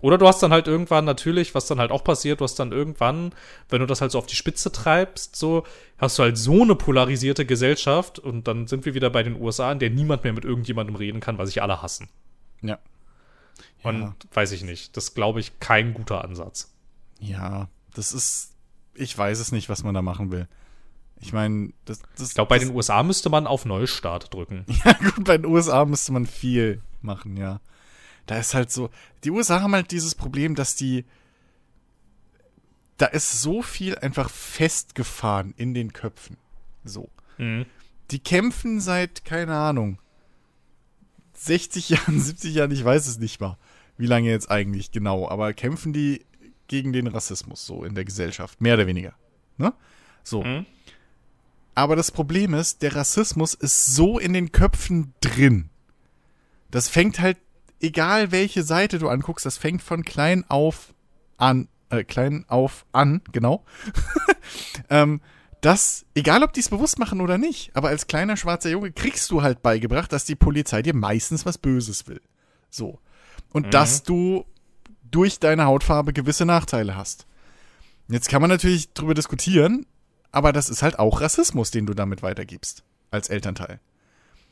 Oder 0.00 0.18
du 0.18 0.26
hast 0.26 0.42
dann 0.42 0.52
halt 0.52 0.66
irgendwann 0.66 1.06
natürlich, 1.06 1.54
was 1.54 1.66
dann 1.66 1.78
halt 1.78 1.90
auch 1.90 2.04
passiert, 2.04 2.40
du 2.40 2.44
hast 2.44 2.56
dann 2.56 2.72
irgendwann, 2.72 3.32
wenn 3.70 3.80
du 3.80 3.86
das 3.86 4.02
halt 4.02 4.12
so 4.12 4.18
auf 4.18 4.26
die 4.26 4.36
Spitze 4.36 4.70
treibst, 4.70 5.34
so, 5.34 5.64
hast 5.96 6.18
du 6.18 6.24
halt 6.24 6.36
so 6.36 6.62
eine 6.62 6.74
polarisierte 6.74 7.46
Gesellschaft 7.46 8.18
und 8.18 8.46
dann 8.46 8.66
sind 8.66 8.84
wir 8.84 8.94
wieder 8.94 9.08
bei 9.08 9.22
den 9.22 9.40
USA, 9.40 9.72
in 9.72 9.78
der 9.78 9.90
niemand 9.90 10.24
mehr 10.24 10.34
mit 10.34 10.44
irgendjemandem 10.44 10.96
reden 10.96 11.20
kann, 11.20 11.38
weil 11.38 11.46
sich 11.46 11.62
alle 11.62 11.80
hassen. 11.80 12.08
Ja. 12.60 12.78
Und 13.82 14.00
ja. 14.00 14.14
weiß 14.32 14.52
ich 14.52 14.62
nicht. 14.62 14.96
Das 14.96 15.14
glaube 15.14 15.40
ich 15.40 15.58
kein 15.58 15.94
guter 15.94 16.22
Ansatz. 16.22 16.74
Ja, 17.18 17.68
das 17.94 18.12
ist, 18.12 18.52
ich 18.94 19.16
weiß 19.16 19.38
es 19.40 19.52
nicht, 19.52 19.70
was 19.70 19.84
man 19.84 19.94
da 19.94 20.02
machen 20.02 20.30
will. 20.30 20.48
Ich 21.20 21.32
meine, 21.32 21.72
das, 21.86 22.02
das. 22.18 22.28
Ich 22.28 22.34
glaube, 22.34 22.50
bei 22.50 22.58
den 22.58 22.74
USA 22.74 23.02
müsste 23.02 23.30
man 23.30 23.46
auf 23.46 23.64
Neustart 23.64 24.34
drücken. 24.34 24.66
Ja, 24.84 24.92
gut, 24.92 25.24
bei 25.24 25.38
den 25.38 25.46
USA 25.46 25.86
müsste 25.86 26.12
man 26.12 26.26
viel 26.26 26.82
machen, 27.00 27.38
ja 27.38 27.60
da 28.26 28.38
ist 28.38 28.54
halt 28.54 28.70
so, 28.70 28.90
die 29.24 29.30
USA 29.30 29.60
haben 29.60 29.74
halt 29.74 29.90
dieses 29.90 30.14
Problem, 30.14 30.54
dass 30.54 30.76
die, 30.76 31.04
da 32.96 33.06
ist 33.06 33.42
so 33.42 33.62
viel 33.62 33.96
einfach 33.98 34.30
festgefahren 34.30 35.54
in 35.56 35.74
den 35.74 35.92
Köpfen. 35.92 36.36
So. 36.84 37.10
Mhm. 37.38 37.66
Die 38.10 38.18
kämpfen 38.18 38.80
seit, 38.80 39.24
keine 39.24 39.54
Ahnung, 39.54 39.98
60 41.34 41.88
Jahren, 41.90 42.20
70 42.20 42.54
Jahren, 42.54 42.70
ich 42.70 42.84
weiß 42.84 43.06
es 43.06 43.18
nicht 43.18 43.40
mal, 43.40 43.58
wie 43.96 44.06
lange 44.06 44.30
jetzt 44.30 44.50
eigentlich 44.50 44.90
genau, 44.90 45.28
aber 45.28 45.52
kämpfen 45.52 45.92
die 45.92 46.24
gegen 46.66 46.92
den 46.92 47.06
Rassismus 47.06 47.66
so 47.66 47.84
in 47.84 47.94
der 47.94 48.04
Gesellschaft, 48.04 48.60
mehr 48.60 48.74
oder 48.74 48.86
weniger. 48.86 49.14
Ne? 49.58 49.72
So. 50.22 50.42
Mhm. 50.42 50.66
Aber 51.74 51.96
das 51.96 52.10
Problem 52.10 52.54
ist, 52.54 52.82
der 52.82 52.94
Rassismus 52.94 53.54
ist 53.54 53.94
so 53.94 54.18
in 54.18 54.32
den 54.32 54.52
Köpfen 54.52 55.12
drin. 55.20 55.70
Das 56.70 56.88
fängt 56.88 57.20
halt 57.20 57.36
egal 57.84 58.32
welche 58.32 58.62
Seite 58.62 58.98
du 58.98 59.08
anguckst, 59.08 59.46
das 59.46 59.58
fängt 59.58 59.82
von 59.82 60.04
klein 60.04 60.44
auf 60.48 60.94
an, 61.36 61.68
äh, 61.90 62.04
klein 62.04 62.44
auf 62.48 62.86
an, 62.92 63.22
genau. 63.32 63.64
ähm, 64.90 65.20
das, 65.60 66.04
egal 66.14 66.42
ob 66.42 66.52
die 66.52 66.60
es 66.60 66.68
bewusst 66.68 66.98
machen 66.98 67.20
oder 67.20 67.38
nicht, 67.38 67.74
aber 67.74 67.88
als 67.88 68.06
kleiner 68.06 68.36
schwarzer 68.36 68.70
Junge 68.70 68.92
kriegst 68.92 69.30
du 69.30 69.42
halt 69.42 69.62
beigebracht, 69.62 70.12
dass 70.12 70.24
die 70.24 70.34
Polizei 70.34 70.82
dir 70.82 70.94
meistens 70.94 71.46
was 71.46 71.58
Böses 71.58 72.06
will. 72.06 72.20
So. 72.70 72.98
Und 73.52 73.66
mhm. 73.66 73.70
dass 73.70 74.02
du 74.02 74.44
durch 75.10 75.38
deine 75.38 75.64
Hautfarbe 75.64 76.12
gewisse 76.12 76.44
Nachteile 76.44 76.96
hast. 76.96 77.26
Jetzt 78.08 78.28
kann 78.28 78.42
man 78.42 78.50
natürlich 78.50 78.92
drüber 78.92 79.14
diskutieren, 79.14 79.86
aber 80.32 80.52
das 80.52 80.68
ist 80.68 80.82
halt 80.82 80.98
auch 80.98 81.20
Rassismus, 81.20 81.70
den 81.70 81.86
du 81.86 81.94
damit 81.94 82.22
weitergibst, 82.22 82.82
als 83.10 83.28
Elternteil. 83.28 83.80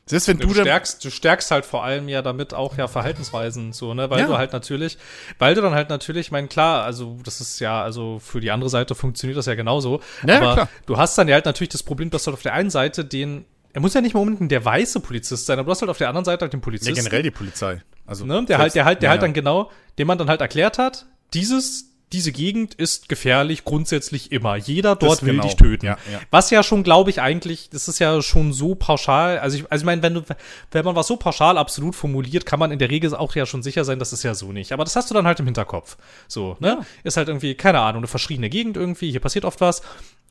Selbst 0.05 0.27
wenn 0.29 0.39
du, 0.39 0.49
du 0.49 0.55
stärkst, 0.55 1.05
du 1.05 1.11
stärkst 1.11 1.51
halt 1.53 1.65
vor 1.65 1.85
allem 1.85 2.09
ja 2.09 2.23
damit 2.23 2.55
auch 2.55 2.77
ja 2.77 2.89
Verhaltensweisen 2.89 3.73
so, 3.73 3.95
ne, 3.95 4.11
weil 4.11 4.21
ja. 4.21 4.27
du 4.27 4.37
halt 4.37 4.53
natürlich, 4.53 4.99
weil 5.39 5.55
du 5.55 5.61
dann 5.61 5.75
halt 5.75 5.91
natürlich, 5.91 6.27
ich 6.27 6.33
meine, 6.33 6.49
klar, 6.49 6.85
also 6.85 7.19
das 7.25 7.41
ist 7.41 7.61
ja, 7.61 7.83
also 7.83 8.19
für 8.19 8.41
die 8.41 8.51
andere 8.51 8.69
Seite 8.69 8.97
funktioniert 8.97 9.39
das 9.39 9.47
ja 9.47 9.55
genauso, 9.55 10.01
ja, 10.27 10.39
aber 10.39 10.55
klar. 10.55 10.69
du 10.87 10.97
hast 10.97 11.17
dann 11.19 11.29
ja 11.29 11.35
halt 11.35 11.45
natürlich 11.45 11.71
das 11.71 11.85
Problem, 11.85 12.11
dass 12.11 12.25
du 12.25 12.29
halt 12.29 12.35
auf 12.35 12.43
der 12.43 12.55
einen 12.55 12.71
Seite 12.71 13.05
den 13.05 13.45
er 13.75 13.81
muss 13.81 13.95
ja 13.95 14.01
nicht 14.01 14.15
mal 14.15 14.21
unbedingt 14.21 14.51
der 14.51 14.65
weiße 14.65 15.01
Polizist 15.01 15.47
sein, 15.47 15.59
aber 15.59 15.67
du 15.67 15.71
hast 15.71 15.81
halt 15.81 15.91
auf 15.91 15.99
der 15.99 16.09
anderen 16.09 16.25
Seite 16.25 16.43
halt 16.43 16.53
den 16.53 16.61
Polizisten. 16.61 16.95
Ja, 16.95 17.03
generell 17.03 17.23
die 17.23 17.31
Polizei. 17.31 17.83
Also, 18.05 18.27
ne, 18.27 18.45
der 18.45 18.59
halt, 18.59 18.75
der 18.75 18.85
halt, 18.85 19.01
der 19.01 19.07
ja, 19.07 19.11
halt 19.13 19.23
dann 19.23 19.33
genau, 19.33 19.71
dem 19.99 20.07
man 20.09 20.19
dann 20.19 20.29
halt 20.29 20.41
erklärt 20.41 20.77
hat, 20.77 21.07
dieses, 21.33 21.92
diese 22.13 22.33
Gegend 22.33 22.75
ist 22.75 23.09
gefährlich 23.09 23.65
grundsätzlich 23.65 24.33
immer. 24.33 24.57
Jeder 24.57 24.97
dort 24.97 25.13
das 25.13 25.23
will 25.23 25.33
genau. 25.33 25.45
dich 25.45 25.57
töten. 25.57 25.87
Ja, 25.87 25.97
ja. 26.11 26.21
Was 26.31 26.51
ja 26.51 26.63
schon, 26.63 26.83
glaube 26.83 27.11
ich, 27.11 27.21
eigentlich, 27.21 27.71
das 27.71 27.89
ist 27.89 27.99
ja 27.99 28.21
schon 28.21 28.53
so 28.53 28.75
pauschal. 28.75 29.39
Also 29.39 29.59
ich, 29.59 29.71
also 29.71 29.83
ich 29.83 29.87
meine, 29.87 30.03
wenn 30.03 30.15
du, 30.15 30.23
wenn 30.71 30.85
man 30.85 30.95
was 30.95 31.07
so 31.07 31.17
pauschal 31.17 31.57
absolut 31.57 31.95
formuliert, 31.95 32.45
kann 32.45 32.59
man 32.59 32.71
in 32.71 32.79
der 32.79 32.91
Regel 32.91 33.15
auch 33.15 33.35
ja 33.35 33.47
schon 33.47 33.63
sicher 33.63 33.85
sein, 33.85 33.99
das 33.99 34.13
ist 34.13 34.23
ja 34.23 34.35
so 34.35 34.53
nicht. 34.53 34.73
Aber 34.73 34.85
das 34.85 34.95
hast 34.95 35.11
du 35.11 35.15
dann 35.15 35.27
halt 35.27 35.41
im 35.41 35.47
Hinterkopf. 35.47 35.97
So, 36.29 36.57
ne? 36.61 36.69
Ja. 36.69 36.87
Ist 37.05 37.17
halt 37.17 37.29
irgendwie, 37.29 37.55
keine 37.55 37.81
Ahnung, 37.81 38.01
eine 38.01 38.09
verschriene 38.09 38.51
Gegend 38.51 38.77
irgendwie, 38.77 39.11
hier 39.11 39.21
passiert 39.21 39.45
oft 39.45 39.61
was. 39.61 39.83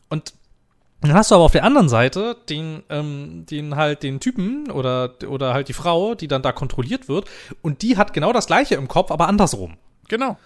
Und 0.09 0.33
dann 1.01 1.13
hast 1.13 1.31
du 1.31 1.35
aber 1.35 1.45
auf 1.45 1.51
der 1.51 1.63
anderen 1.63 1.89
Seite 1.89 2.37
den, 2.47 2.83
ähm, 2.89 3.45
den 3.49 3.75
halt 3.75 4.03
den 4.03 4.19
Typen 4.19 4.69
oder, 4.69 5.15
oder 5.27 5.53
halt 5.53 5.67
die 5.67 5.73
Frau, 5.73 6.13
die 6.13 6.27
dann 6.27 6.43
da 6.43 6.51
kontrolliert 6.51 7.09
wird, 7.09 7.25
und 7.63 7.81
die 7.81 7.97
hat 7.97 8.13
genau 8.13 8.33
das 8.33 8.45
gleiche 8.45 8.75
im 8.75 8.87
Kopf, 8.87 9.09
aber 9.09 9.27
andersrum. 9.27 9.77
Genau 10.07 10.37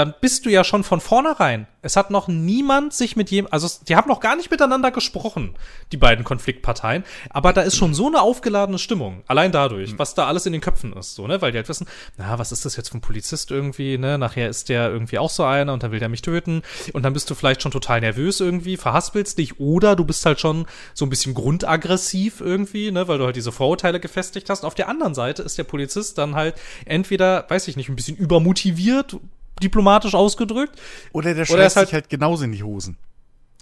dann 0.00 0.14
bist 0.18 0.46
du 0.46 0.50
ja 0.50 0.64
schon 0.64 0.82
von 0.82 0.98
vornherein. 0.98 1.66
Es 1.82 1.94
hat 1.94 2.10
noch 2.10 2.26
niemand 2.26 2.94
sich 2.94 3.16
mit 3.16 3.30
jedem, 3.30 3.48
also 3.50 3.68
die 3.86 3.96
haben 3.96 4.08
noch 4.08 4.20
gar 4.20 4.34
nicht 4.34 4.50
miteinander 4.50 4.90
gesprochen, 4.90 5.54
die 5.92 5.98
beiden 5.98 6.24
Konfliktparteien, 6.24 7.04
aber 7.28 7.52
da 7.52 7.60
ist 7.60 7.76
schon 7.76 7.92
so 7.92 8.06
eine 8.06 8.22
aufgeladene 8.22 8.78
Stimmung, 8.78 9.22
allein 9.26 9.52
dadurch, 9.52 9.92
mhm. 9.92 9.98
was 9.98 10.14
da 10.14 10.26
alles 10.26 10.46
in 10.46 10.52
den 10.52 10.62
Köpfen 10.62 10.94
ist, 10.94 11.14
so, 11.14 11.26
ne, 11.26 11.42
weil 11.42 11.52
die 11.52 11.58
halt 11.58 11.68
wissen, 11.68 11.86
na, 12.16 12.38
was 12.38 12.50
ist 12.50 12.64
das 12.64 12.76
jetzt 12.76 12.88
für 12.88 12.96
ein 12.96 13.02
Polizist 13.02 13.50
irgendwie, 13.50 13.98
ne, 13.98 14.16
nachher 14.16 14.48
ist 14.48 14.70
der 14.70 14.90
irgendwie 14.90 15.18
auch 15.18 15.30
so 15.30 15.44
einer 15.44 15.72
und 15.74 15.82
dann 15.82 15.92
will 15.92 16.00
der 16.00 16.08
mich 16.08 16.22
töten 16.22 16.62
und 16.94 17.02
dann 17.02 17.12
bist 17.12 17.28
du 17.28 17.34
vielleicht 17.34 17.60
schon 17.62 17.72
total 17.72 18.00
nervös 18.00 18.40
irgendwie, 18.40 18.78
verhaspelst 18.78 19.36
dich 19.36 19.60
oder 19.60 19.96
du 19.96 20.04
bist 20.04 20.24
halt 20.24 20.40
schon 20.40 20.66
so 20.94 21.04
ein 21.04 21.10
bisschen 21.10 21.34
grundaggressiv 21.34 22.40
irgendwie, 22.40 22.90
ne, 22.90 23.06
weil 23.06 23.18
du 23.18 23.26
halt 23.26 23.36
diese 23.36 23.52
Vorurteile 23.52 24.00
gefestigt 24.00 24.48
hast. 24.48 24.64
Auf 24.64 24.74
der 24.74 24.88
anderen 24.88 25.14
Seite 25.14 25.42
ist 25.42 25.58
der 25.58 25.64
Polizist 25.64 26.16
dann 26.16 26.34
halt 26.34 26.54
entweder, 26.86 27.44
weiß 27.48 27.68
ich 27.68 27.76
nicht, 27.76 27.90
ein 27.90 27.96
bisschen 27.96 28.16
übermotiviert, 28.16 29.18
diplomatisch 29.62 30.14
ausgedrückt. 30.14 30.80
Oder 31.12 31.34
der 31.34 31.44
scheißt 31.44 31.76
halt, 31.76 31.88
sich 31.88 31.94
halt 31.94 32.08
genauso 32.08 32.44
in 32.44 32.52
die 32.52 32.62
Hosen. 32.62 32.96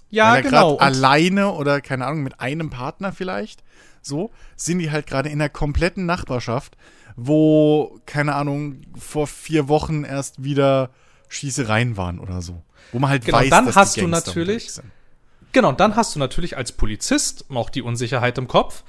Ja, 0.09 0.31
Weil 0.31 0.37
er 0.37 0.41
genau. 0.43 0.77
Alleine 0.77 1.51
oder 1.51 1.81
keine 1.81 2.05
Ahnung, 2.05 2.23
mit 2.23 2.39
einem 2.39 2.69
Partner 2.69 3.11
vielleicht, 3.11 3.63
so, 4.01 4.31
sind 4.55 4.79
die 4.79 4.91
halt 4.91 5.07
gerade 5.07 5.29
in 5.29 5.39
der 5.39 5.49
kompletten 5.49 6.05
Nachbarschaft, 6.05 6.77
wo, 7.15 7.99
keine 8.05 8.33
Ahnung, 8.35 8.81
vor 8.97 9.27
vier 9.27 9.67
Wochen 9.67 10.03
erst 10.03 10.43
wieder 10.43 10.89
Schießereien 11.27 11.95
waren 11.97 12.19
oder 12.19 12.41
so. 12.41 12.63
Wo 12.91 12.99
man 12.99 13.11
halt 13.11 13.25
genau, 13.25 13.37
weiß, 13.37 13.49
dann 13.49 13.65
dass 13.67 13.75
hast 13.75 13.95
die 13.97 14.01
du 14.01 14.07
natürlich, 14.07 14.71
Genau, 15.51 15.71
dann 15.71 15.95
hast 15.95 16.15
du 16.15 16.19
natürlich 16.19 16.57
als 16.57 16.71
Polizist 16.71 17.45
auch 17.49 17.69
die 17.69 17.81
Unsicherheit 17.81 18.37
im 18.37 18.47
Kopf. 18.47 18.83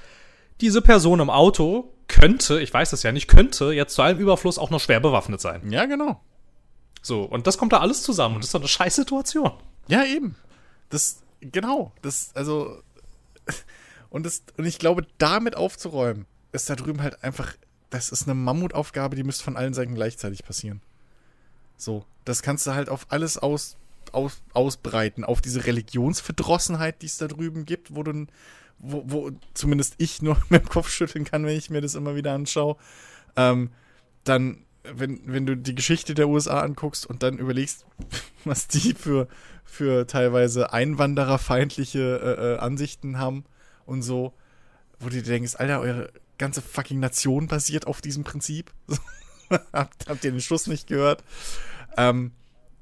Diese 0.60 0.82
Person 0.82 1.20
im 1.20 1.30
Auto 1.30 1.92
könnte, 2.06 2.60
ich 2.60 2.72
weiß 2.72 2.90
das 2.90 3.02
ja 3.02 3.12
nicht, 3.12 3.28
könnte 3.28 3.72
jetzt 3.72 3.94
zu 3.94 4.02
allem 4.02 4.18
Überfluss 4.18 4.58
auch 4.58 4.70
noch 4.70 4.80
schwer 4.80 5.00
bewaffnet 5.00 5.40
sein. 5.40 5.70
Ja, 5.70 5.86
genau. 5.86 6.20
So, 7.02 7.22
und 7.22 7.46
das 7.46 7.58
kommt 7.58 7.72
da 7.72 7.80
alles 7.80 8.02
zusammen 8.02 8.36
und 8.36 8.42
das 8.42 8.48
ist 8.48 8.54
doch 8.54 8.60
eine 8.60 8.68
scheiß 8.68 8.96
Situation. 8.96 9.52
Ja, 9.88 10.04
eben. 10.04 10.36
Das, 10.90 11.22
genau, 11.40 11.92
das, 12.02 12.30
also, 12.34 12.82
und 14.10 14.26
das, 14.26 14.42
und 14.56 14.66
ich 14.66 14.78
glaube, 14.78 15.06
damit 15.18 15.56
aufzuräumen, 15.56 16.26
ist 16.52 16.68
da 16.68 16.76
drüben 16.76 17.02
halt 17.02 17.22
einfach, 17.22 17.54
das 17.90 18.10
ist 18.10 18.24
eine 18.24 18.34
Mammutaufgabe, 18.34 19.16
die 19.16 19.24
müsste 19.24 19.44
von 19.44 19.56
allen 19.56 19.74
Seiten 19.74 19.94
gleichzeitig 19.94 20.44
passieren. 20.44 20.82
So, 21.76 22.04
das 22.24 22.42
kannst 22.42 22.66
du 22.66 22.74
halt 22.74 22.88
auf 22.88 23.06
alles 23.08 23.38
aus, 23.38 23.76
aus, 24.12 24.42
ausbreiten, 24.52 25.24
auf 25.24 25.40
diese 25.40 25.66
Religionsverdrossenheit, 25.66 27.02
die 27.02 27.06
es 27.06 27.18
da 27.18 27.28
drüben 27.28 27.64
gibt, 27.64 27.94
wo 27.94 28.02
du, 28.02 28.26
wo, 28.78 29.02
wo 29.06 29.30
zumindest 29.54 29.94
ich 29.98 30.20
nur 30.22 30.36
mit 30.50 30.62
dem 30.62 30.68
Kopf 30.68 30.90
schütteln 30.90 31.24
kann, 31.24 31.46
wenn 31.46 31.56
ich 31.56 31.70
mir 31.70 31.80
das 31.80 31.94
immer 31.94 32.14
wieder 32.14 32.34
anschaue. 32.34 32.76
Ähm, 33.36 33.70
dann 34.24 34.64
wenn, 34.84 35.20
wenn 35.26 35.46
du 35.46 35.56
die 35.56 35.74
Geschichte 35.74 36.14
der 36.14 36.28
USA 36.28 36.60
anguckst 36.60 37.06
und 37.06 37.22
dann 37.22 37.38
überlegst, 37.38 37.84
was 38.44 38.68
die 38.68 38.94
für, 38.94 39.28
für 39.64 40.06
teilweise 40.06 40.72
einwandererfeindliche 40.72 42.20
äh, 42.22 42.54
äh, 42.54 42.58
Ansichten 42.58 43.18
haben 43.18 43.44
und 43.86 44.02
so, 44.02 44.32
wo 44.98 45.08
du 45.08 45.16
dir 45.16 45.22
denkst, 45.22 45.56
Alter, 45.56 45.80
eure 45.80 46.10
ganze 46.38 46.62
fucking 46.62 47.00
Nation 47.00 47.48
basiert 47.48 47.86
auf 47.86 48.00
diesem 48.00 48.24
Prinzip. 48.24 48.72
habt, 49.72 50.08
habt 50.08 50.24
ihr 50.24 50.30
den 50.30 50.40
Schluss 50.40 50.66
nicht 50.66 50.86
gehört? 50.86 51.22
Ähm, 51.96 52.32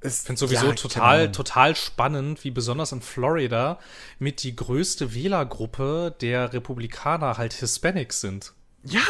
ich 0.00 0.12
finde 0.14 0.38
sowieso 0.38 0.66
ja, 0.66 0.72
total, 0.74 1.20
genau. 1.22 1.32
total 1.32 1.74
spannend, 1.74 2.44
wie 2.44 2.52
besonders 2.52 2.92
in 2.92 3.00
Florida 3.00 3.80
mit 4.20 4.44
die 4.44 4.54
größte 4.54 5.12
Wählergruppe 5.12 6.14
der 6.20 6.52
Republikaner 6.52 7.36
halt 7.36 7.52
Hispanics 7.52 8.20
sind. 8.20 8.52
Ja. 8.84 9.02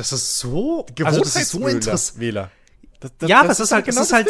Das 0.00 0.12
ist 0.12 0.38
so, 0.38 0.86
also 1.04 1.20
das 1.20 1.36
ist 1.36 1.50
so 1.50 1.66
interessant. 1.66 2.18
Wähler. 2.18 2.50
Das, 3.00 3.12
das, 3.18 3.28
ja, 3.28 3.40
aber 3.40 3.50
es 3.50 3.60
ist 3.60 3.70
halt, 3.70 3.84
genau 3.84 4.00
es 4.00 4.06
ist 4.06 4.12
halt, 4.14 4.28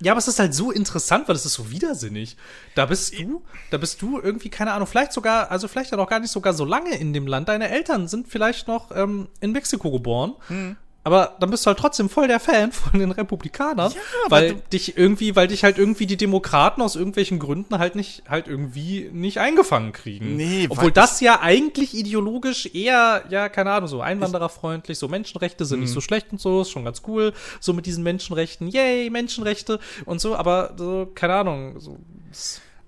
ja, 0.00 0.12
aber 0.12 0.18
es 0.18 0.26
ist 0.26 0.38
halt 0.40 0.52
so 0.52 0.72
interessant, 0.72 1.28
weil 1.28 1.36
es 1.36 1.46
ist 1.46 1.54
so 1.54 1.70
widersinnig. 1.70 2.36
Da 2.74 2.86
bist 2.86 3.16
du, 3.16 3.44
da 3.70 3.78
bist 3.78 4.02
du 4.02 4.18
irgendwie, 4.18 4.48
keine 4.48 4.72
Ahnung, 4.72 4.88
vielleicht 4.88 5.12
sogar, 5.12 5.50
also 5.50 5.68
vielleicht 5.68 5.92
ja 5.92 5.96
noch 5.96 6.08
gar 6.08 6.18
nicht 6.18 6.32
sogar 6.32 6.54
so 6.54 6.64
lange 6.64 6.96
in 6.96 7.12
dem 7.12 7.28
Land. 7.28 7.48
Deine 7.48 7.68
Eltern 7.68 8.08
sind 8.08 8.26
vielleicht 8.26 8.66
noch 8.66 8.90
ähm, 8.96 9.28
in 9.40 9.52
Mexiko 9.52 9.92
geboren. 9.92 10.34
Mhm. 10.48 10.76
Aber 11.02 11.36
dann 11.40 11.50
bist 11.50 11.64
du 11.64 11.68
halt 11.68 11.78
trotzdem 11.78 12.10
voll 12.10 12.28
der 12.28 12.40
Fan 12.40 12.72
von 12.72 13.00
den 13.00 13.10
Republikanern, 13.10 13.92
ja, 13.92 14.00
weil 14.28 14.54
dich 14.72 14.98
irgendwie, 14.98 15.34
weil 15.34 15.48
dich 15.48 15.64
halt 15.64 15.78
irgendwie 15.78 16.06
die 16.06 16.16
Demokraten 16.16 16.82
aus 16.82 16.94
irgendwelchen 16.94 17.38
Gründen 17.38 17.78
halt 17.78 17.94
nicht, 17.94 18.22
halt 18.28 18.48
irgendwie 18.48 19.08
nicht 19.12 19.38
eingefangen 19.38 19.92
kriegen. 19.92 20.36
Nee, 20.36 20.66
Obwohl 20.68 20.92
das 20.92 21.20
ja 21.20 21.40
eigentlich 21.40 21.94
ideologisch 21.94 22.74
eher, 22.74 23.24
ja, 23.30 23.48
keine 23.48 23.72
Ahnung, 23.72 23.88
so 23.88 24.02
einwandererfreundlich, 24.02 24.98
so 24.98 25.08
Menschenrechte 25.08 25.64
sind 25.64 25.78
mhm. 25.78 25.84
nicht 25.84 25.92
so 25.92 26.00
schlecht 26.00 26.32
und 26.32 26.40
so, 26.40 26.62
ist 26.62 26.70
schon 26.70 26.84
ganz 26.84 27.02
cool, 27.06 27.32
so 27.60 27.72
mit 27.72 27.86
diesen 27.86 28.04
Menschenrechten, 28.04 28.68
yay, 28.68 29.08
Menschenrechte 29.08 29.80
und 30.04 30.20
so, 30.20 30.36
aber 30.36 30.74
so, 30.76 31.10
keine 31.14 31.34
Ahnung, 31.34 31.80
so. 31.80 31.98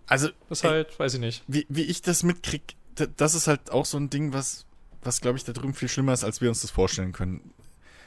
Also, 0.06 0.28
ist 0.50 0.64
halt, 0.64 0.88
ey, 0.90 0.98
weiß 0.98 1.14
ich 1.14 1.20
nicht. 1.20 1.42
Wie, 1.46 1.64
wie 1.70 1.84
ich 1.84 2.02
das 2.02 2.22
mitkrieg, 2.22 2.74
das 3.16 3.34
ist 3.34 3.46
halt 3.46 3.70
auch 3.70 3.86
so 3.86 3.96
ein 3.96 4.10
Ding, 4.10 4.34
was, 4.34 4.66
was 5.02 5.22
glaube 5.22 5.38
ich 5.38 5.44
da 5.44 5.52
drüben 5.52 5.72
viel 5.72 5.88
schlimmer 5.88 6.12
ist, 6.12 6.24
als 6.24 6.42
wir 6.42 6.50
uns 6.50 6.60
das 6.60 6.70
vorstellen 6.70 7.12
können 7.12 7.54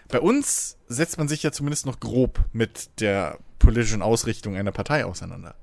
bei 0.08 0.20
uns 0.20 0.78
setzt 0.88 1.18
man 1.18 1.28
sich 1.28 1.44
ja 1.44 1.52
zumindest 1.52 1.86
noch 1.86 2.00
grob 2.00 2.40
mit 2.54 3.00
der 3.00 3.40
politischen 3.60 4.02
Ausrichtung 4.02 4.56
einer 4.56 4.72
Partei 4.72 5.06
auseinander. 5.06 5.56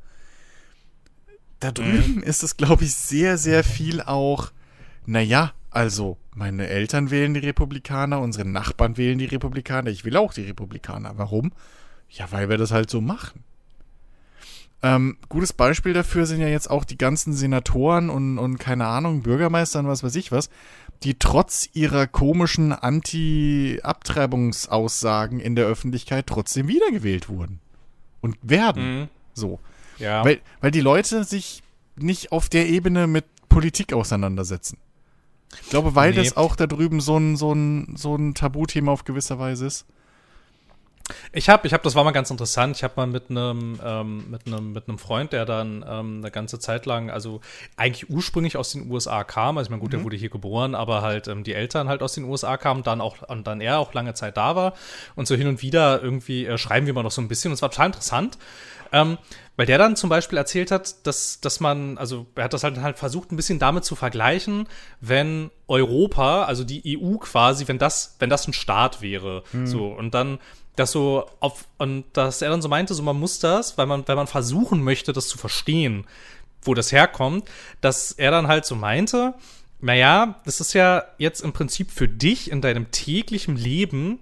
Da 1.60 1.70
drüben 1.70 2.16
mhm. 2.16 2.22
ist 2.22 2.42
es, 2.42 2.56
glaube 2.56 2.84
ich, 2.84 2.94
sehr, 2.94 3.38
sehr 3.38 3.62
viel 3.62 4.02
auch, 4.02 4.50
naja, 5.06 5.52
also 5.70 6.18
meine 6.34 6.66
Eltern 6.66 7.10
wählen 7.10 7.34
die 7.34 7.40
Republikaner, 7.40 8.20
unsere 8.20 8.46
Nachbarn 8.46 8.96
wählen 8.96 9.18
die 9.18 9.26
Republikaner, 9.26 9.90
ich 9.90 10.04
will 10.04 10.16
auch 10.16 10.34
die 10.34 10.44
Republikaner. 10.44 11.12
Warum? 11.16 11.52
Ja, 12.10 12.30
weil 12.32 12.48
wir 12.48 12.58
das 12.58 12.72
halt 12.72 12.90
so 12.90 13.00
machen. 13.00 13.44
Ähm, 14.82 15.16
gutes 15.28 15.52
Beispiel 15.52 15.92
dafür 15.92 16.26
sind 16.26 16.40
ja 16.40 16.48
jetzt 16.48 16.68
auch 16.68 16.84
die 16.84 16.98
ganzen 16.98 17.32
Senatoren 17.32 18.10
und, 18.10 18.38
und 18.38 18.58
keine 18.58 18.86
Ahnung, 18.86 19.22
Bürgermeistern, 19.22 19.86
was 19.86 20.02
weiß 20.02 20.16
ich 20.16 20.32
was, 20.32 20.50
die 21.04 21.18
trotz 21.18 21.68
ihrer 21.72 22.06
komischen 22.06 22.72
Anti-Abtreibungsaussagen 22.72 25.40
in 25.40 25.56
der 25.56 25.66
Öffentlichkeit 25.66 26.26
trotzdem 26.26 26.68
wiedergewählt 26.68 27.28
wurden. 27.28 27.60
Und 28.20 28.38
werden. 28.42 29.00
Mhm. 29.00 29.08
So. 29.34 29.58
Ja. 29.98 30.24
Weil, 30.24 30.40
weil 30.60 30.70
die 30.70 30.80
Leute 30.80 31.24
sich 31.24 31.62
nicht 31.96 32.32
auf 32.32 32.48
der 32.48 32.68
Ebene 32.68 33.06
mit 33.06 33.26
Politik 33.48 33.92
auseinandersetzen. 33.92 34.78
Ich 35.60 35.68
glaube, 35.68 35.94
weil 35.94 36.10
nee. 36.10 36.16
das 36.16 36.36
auch 36.36 36.56
da 36.56 36.66
drüben 36.66 37.00
so 37.00 37.18
ein, 37.18 37.36
so 37.36 37.52
ein, 37.52 37.94
so 37.96 38.16
ein 38.16 38.34
Tabuthema 38.34 38.92
auf 38.92 39.04
gewisser 39.04 39.38
Weise 39.38 39.66
ist. 39.66 39.86
Ich 41.32 41.48
habe, 41.48 41.66
ich 41.66 41.72
habe, 41.72 41.82
das 41.82 41.94
war 41.94 42.04
mal 42.04 42.12
ganz 42.12 42.30
interessant. 42.30 42.76
Ich 42.76 42.84
habe 42.84 42.94
mal 42.96 43.06
mit 43.06 43.30
einem, 43.30 43.78
ähm, 43.84 44.30
mit 44.30 44.46
einem, 44.46 44.72
mit 44.72 44.88
einem 44.88 44.98
Freund, 44.98 45.32
der 45.32 45.44
dann 45.44 45.84
ähm, 45.88 46.18
eine 46.18 46.30
ganze 46.30 46.58
Zeit 46.58 46.86
lang, 46.86 47.10
also 47.10 47.40
eigentlich 47.76 48.10
ursprünglich 48.10 48.56
aus 48.56 48.72
den 48.72 48.90
USA 48.90 49.24
kam. 49.24 49.58
Also 49.58 49.68
ich 49.68 49.70
meine, 49.70 49.80
gut, 49.80 49.90
mhm. 49.90 49.96
der 49.96 50.04
wurde 50.04 50.16
hier 50.16 50.30
geboren, 50.30 50.74
aber 50.74 51.02
halt 51.02 51.28
ähm, 51.28 51.44
die 51.44 51.54
Eltern 51.54 51.88
halt 51.88 52.02
aus 52.02 52.14
den 52.14 52.24
USA 52.24 52.56
kamen, 52.56 52.82
dann 52.82 53.00
auch 53.00 53.22
und 53.28 53.46
dann 53.46 53.60
er 53.60 53.78
auch 53.78 53.92
lange 53.94 54.14
Zeit 54.14 54.36
da 54.36 54.56
war 54.56 54.74
und 55.16 55.26
so 55.26 55.34
hin 55.34 55.46
und 55.48 55.62
wieder 55.62 56.02
irgendwie 56.02 56.46
äh, 56.46 56.58
schreiben 56.58 56.86
wir 56.86 56.94
mal 56.94 57.02
noch 57.02 57.10
so 57.10 57.20
ein 57.20 57.28
bisschen. 57.28 57.50
Und 57.50 57.54
es 57.54 57.62
war 57.62 57.70
total 57.70 57.86
interessant. 57.86 58.38
Ähm, 58.92 59.16
weil 59.56 59.66
der 59.66 59.78
dann 59.78 59.96
zum 59.96 60.10
Beispiel 60.10 60.38
erzählt 60.38 60.70
hat, 60.70 61.06
dass, 61.06 61.40
dass 61.40 61.60
man, 61.60 61.98
also 61.98 62.26
er 62.34 62.44
hat 62.44 62.52
das 62.52 62.64
halt, 62.64 62.78
halt 62.80 62.98
versucht, 62.98 63.32
ein 63.32 63.36
bisschen 63.36 63.58
damit 63.58 63.84
zu 63.84 63.94
vergleichen, 63.94 64.68
wenn 65.00 65.50
Europa, 65.68 66.44
also 66.44 66.64
die 66.64 66.98
EU 66.98 67.16
quasi, 67.16 67.68
wenn 67.68 67.78
das, 67.78 68.16
wenn 68.18 68.30
das 68.30 68.46
ein 68.46 68.52
Staat 68.52 69.02
wäre. 69.02 69.44
Mhm. 69.52 69.66
So, 69.66 69.86
und 69.88 70.14
dann 70.14 70.38
dass 70.76 70.92
so 70.92 71.26
auf 71.40 71.66
und 71.78 72.04
dass 72.12 72.42
er 72.42 72.50
dann 72.50 72.62
so 72.62 72.68
meinte, 72.68 72.94
so 72.94 73.02
man 73.02 73.18
muss 73.18 73.38
das, 73.38 73.76
weil 73.78 73.86
man, 73.86 74.06
wenn 74.06 74.16
man 74.16 74.26
versuchen 74.26 74.82
möchte, 74.82 75.12
das 75.12 75.28
zu 75.28 75.38
verstehen, 75.38 76.06
wo 76.62 76.74
das 76.74 76.92
herkommt, 76.92 77.48
dass 77.80 78.12
er 78.12 78.30
dann 78.30 78.48
halt 78.48 78.64
so 78.64 78.74
meinte, 78.74 79.34
naja, 79.80 80.40
das 80.44 80.60
ist 80.60 80.74
ja 80.74 81.04
jetzt 81.18 81.40
im 81.40 81.52
Prinzip 81.52 81.90
für 81.90 82.08
dich 82.08 82.50
in 82.50 82.60
deinem 82.60 82.90
täglichen 82.90 83.56
Leben 83.56 84.20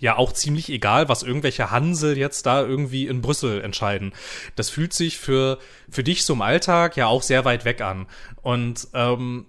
ja 0.00 0.16
auch 0.16 0.32
ziemlich 0.32 0.68
egal, 0.70 1.08
was 1.08 1.22
irgendwelche 1.22 1.70
Hansel 1.70 2.18
jetzt 2.18 2.46
da 2.46 2.60
irgendwie 2.60 3.06
in 3.06 3.22
Brüssel 3.22 3.62
entscheiden. 3.62 4.12
Das 4.56 4.70
fühlt 4.70 4.92
sich 4.92 5.18
für, 5.18 5.58
für 5.88 6.02
dich 6.02 6.24
so 6.24 6.32
im 6.32 6.42
Alltag 6.42 6.96
ja 6.96 7.06
auch 7.06 7.22
sehr 7.22 7.44
weit 7.44 7.64
weg 7.64 7.80
an. 7.80 8.06
Und 8.42 8.88
ähm, 8.92 9.46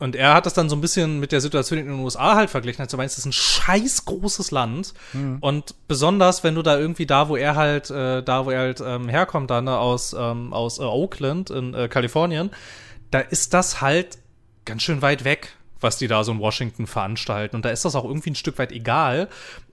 und 0.00 0.14
er 0.14 0.34
hat 0.34 0.46
das 0.46 0.54
dann 0.54 0.68
so 0.68 0.76
ein 0.76 0.80
bisschen 0.80 1.18
mit 1.18 1.32
der 1.32 1.40
Situation 1.40 1.78
in 1.80 1.86
den 1.86 1.98
USA 1.98 2.36
halt 2.36 2.50
verglichen. 2.50 2.82
Hat 2.82 2.90
so 2.90 2.96
meinst, 2.96 3.16
das 3.16 3.24
ist 3.24 3.26
ein 3.26 3.32
scheiß 3.32 4.04
großes 4.04 4.52
Land. 4.52 4.94
Mhm. 5.12 5.38
Und 5.40 5.74
besonders, 5.88 6.44
wenn 6.44 6.54
du 6.54 6.62
da 6.62 6.78
irgendwie 6.78 7.06
da, 7.06 7.28
wo 7.28 7.36
er 7.36 7.56
halt, 7.56 7.90
äh, 7.90 8.22
da, 8.22 8.46
wo 8.46 8.50
er 8.50 8.60
halt 8.60 8.80
ähm, 8.80 9.08
herkommt, 9.08 9.50
dann 9.50 9.64
ne, 9.64 9.76
aus, 9.76 10.14
ähm, 10.16 10.52
aus 10.52 10.78
äh, 10.78 10.82
Oakland 10.82 11.50
in 11.50 11.74
äh, 11.74 11.88
Kalifornien, 11.88 12.50
da 13.10 13.18
ist 13.18 13.54
das 13.54 13.80
halt 13.80 14.18
ganz 14.64 14.82
schön 14.82 15.02
weit 15.02 15.24
weg, 15.24 15.56
was 15.80 15.98
die 15.98 16.06
da 16.06 16.22
so 16.22 16.30
in 16.30 16.38
Washington 16.38 16.86
veranstalten. 16.86 17.56
Und 17.56 17.64
da 17.64 17.70
ist 17.70 17.84
das 17.84 17.96
auch 17.96 18.04
irgendwie 18.04 18.30
ein 18.30 18.36
Stück 18.36 18.58
weit 18.58 18.70
egal, 18.70 19.28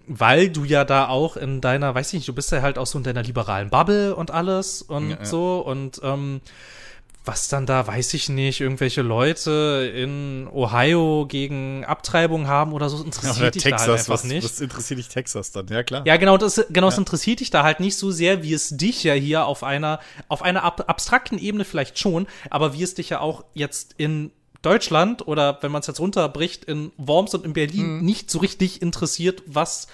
weil 0.07 0.49
du 0.49 0.63
ja 0.63 0.85
da 0.85 1.07
auch 1.07 1.37
in 1.37 1.61
deiner, 1.61 1.93
weiß 1.93 2.07
ich 2.07 2.13
nicht, 2.13 2.27
du 2.27 2.33
bist 2.33 2.51
ja 2.51 2.63
halt 2.63 2.79
auch 2.79 2.87
so 2.87 2.97
in 2.97 3.03
deiner 3.03 3.21
liberalen 3.21 3.69
Bubble 3.69 4.15
und 4.15 4.31
alles 4.31 4.81
und 4.81 5.11
ja, 5.11 5.17
ja. 5.17 5.25
so 5.25 5.59
und 5.59 6.01
ähm, 6.03 6.41
was 7.25 7.47
dann 7.47 7.65
da, 7.65 7.87
weiß 7.87 8.13
ich 8.13 8.29
nicht, 8.29 8.61
irgendwelche 8.61 9.01
Leute 9.01 9.91
in 9.95 10.47
Ohio 10.51 11.25
gegen 11.27 11.83
Abtreibung 11.85 12.47
haben 12.47 12.73
oder 12.73 12.89
so, 12.89 13.03
interessiert 13.03 13.37
oder 13.37 13.51
dich 13.51 13.63
Texas, 13.63 13.85
da 13.85 13.91
halt 13.91 13.99
einfach 13.99 14.13
was, 14.13 14.23
nicht. 14.23 14.43
Was 14.43 14.61
interessiert 14.61 14.99
dich 14.99 15.09
Texas 15.09 15.51
dann? 15.51 15.67
Ja, 15.67 15.83
klar. 15.83 16.03
Ja, 16.05 16.17
genau, 16.17 16.37
das, 16.37 16.65
genau, 16.69 16.89
ja. 16.89 16.97
interessiert 16.97 17.39
dich 17.39 17.49
da 17.49 17.63
halt 17.63 17.79
nicht 17.79 17.97
so 17.97 18.11
sehr, 18.11 18.43
wie 18.43 18.53
es 18.53 18.69
dich 18.69 19.03
ja 19.03 19.13
hier 19.13 19.45
auf 19.45 19.63
einer, 19.63 19.99
auf 20.27 20.41
einer 20.41 20.63
ab 20.63 20.83
abstrakten 20.87 21.37
Ebene 21.37 21.65
vielleicht 21.65 21.99
schon, 21.99 22.27
aber 22.49 22.73
wie 22.73 22.83
es 22.83 22.95
dich 22.95 23.09
ja 23.09 23.19
auch 23.19 23.43
jetzt 23.53 23.95
in 23.97 24.31
Deutschland 24.61 25.27
oder 25.27 25.59
wenn 25.61 25.71
man 25.71 25.81
es 25.81 25.87
jetzt 25.87 25.99
runterbricht, 25.99 26.65
in 26.65 26.91
Worms 26.97 27.33
und 27.35 27.45
in 27.45 27.53
Berlin 27.53 27.97
mhm. 27.97 28.05
nicht 28.05 28.31
so 28.31 28.39
richtig 28.39 28.81
interessiert, 28.81 29.43
was 29.45 29.87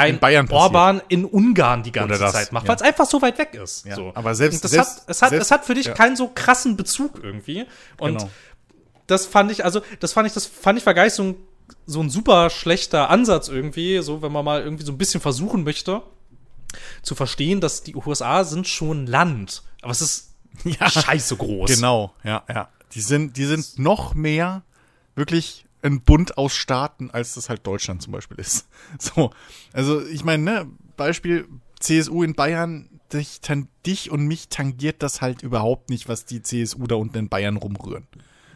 ein 0.00 0.18
in 0.18 0.50
Orban 0.50 1.02
in 1.08 1.24
Ungarn 1.24 1.82
die 1.82 1.92
ganze 1.92 2.18
Zeit 2.18 2.52
macht, 2.52 2.66
weil 2.68 2.76
es 2.76 2.82
einfach 2.82 3.06
so 3.06 3.20
weit 3.22 3.38
weg 3.38 3.54
ist. 3.54 3.86
Ja, 3.86 3.96
so. 3.96 4.12
Aber 4.14 4.34
selbst, 4.34 4.64
das 4.64 4.72
selbst, 4.72 5.02
hat, 5.02 5.04
es, 5.08 5.22
hat, 5.22 5.30
selbst, 5.30 5.46
es 5.46 5.50
hat 5.50 5.64
für 5.64 5.74
dich 5.74 5.86
ja. 5.86 5.94
keinen 5.94 6.16
so 6.16 6.28
krassen 6.28 6.76
Bezug 6.76 7.20
irgendwie. 7.22 7.66
Und 7.98 8.18
genau. 8.18 8.30
das 9.06 9.26
fand 9.26 9.52
ich, 9.52 9.64
also 9.64 9.82
das 10.00 10.12
fand 10.12 10.26
ich, 10.26 10.34
das 10.34 10.46
fand 10.46 10.78
ich 10.78 10.86
ein, 10.86 11.36
so 11.86 12.00
ein 12.00 12.10
super 12.10 12.50
schlechter 12.50 13.10
Ansatz 13.10 13.48
irgendwie, 13.48 13.98
so 14.02 14.22
wenn 14.22 14.32
man 14.32 14.44
mal 14.44 14.62
irgendwie 14.62 14.84
so 14.84 14.92
ein 14.92 14.98
bisschen 14.98 15.20
versuchen 15.20 15.64
möchte 15.64 16.02
zu 17.02 17.14
verstehen, 17.14 17.60
dass 17.60 17.82
die 17.82 17.96
USA 17.96 18.44
sind 18.44 18.66
schon 18.68 19.06
Land, 19.06 19.62
aber 19.82 19.92
es 19.92 20.00
ist 20.00 20.30
ja, 20.64 20.90
scheiße 20.90 21.36
groß. 21.36 21.74
Genau, 21.74 22.12
ja, 22.24 22.42
ja. 22.48 22.68
Die 22.92 23.00
sind, 23.00 23.36
die 23.36 23.44
sind 23.44 23.78
noch 23.78 24.14
mehr 24.14 24.62
wirklich 25.14 25.66
ein 25.82 26.02
Bund 26.02 26.38
aus 26.38 26.54
Staaten, 26.54 27.10
als 27.10 27.34
das 27.34 27.48
halt 27.48 27.66
Deutschland 27.66 28.02
zum 28.02 28.12
Beispiel 28.12 28.38
ist. 28.38 28.68
So, 28.98 29.30
also 29.72 30.04
ich 30.06 30.24
meine, 30.24 30.42
ne, 30.42 30.66
Beispiel 30.96 31.48
CSU 31.78 32.22
in 32.22 32.34
Bayern, 32.34 32.88
dich, 33.12 33.40
dich 33.86 34.10
und 34.10 34.26
mich 34.26 34.48
tangiert 34.48 35.02
das 35.02 35.20
halt 35.20 35.42
überhaupt 35.42 35.90
nicht, 35.90 36.08
was 36.08 36.24
die 36.24 36.42
CSU 36.42 36.86
da 36.86 36.96
unten 36.96 37.16
in 37.16 37.28
Bayern 37.28 37.56
rumrühren. 37.56 38.06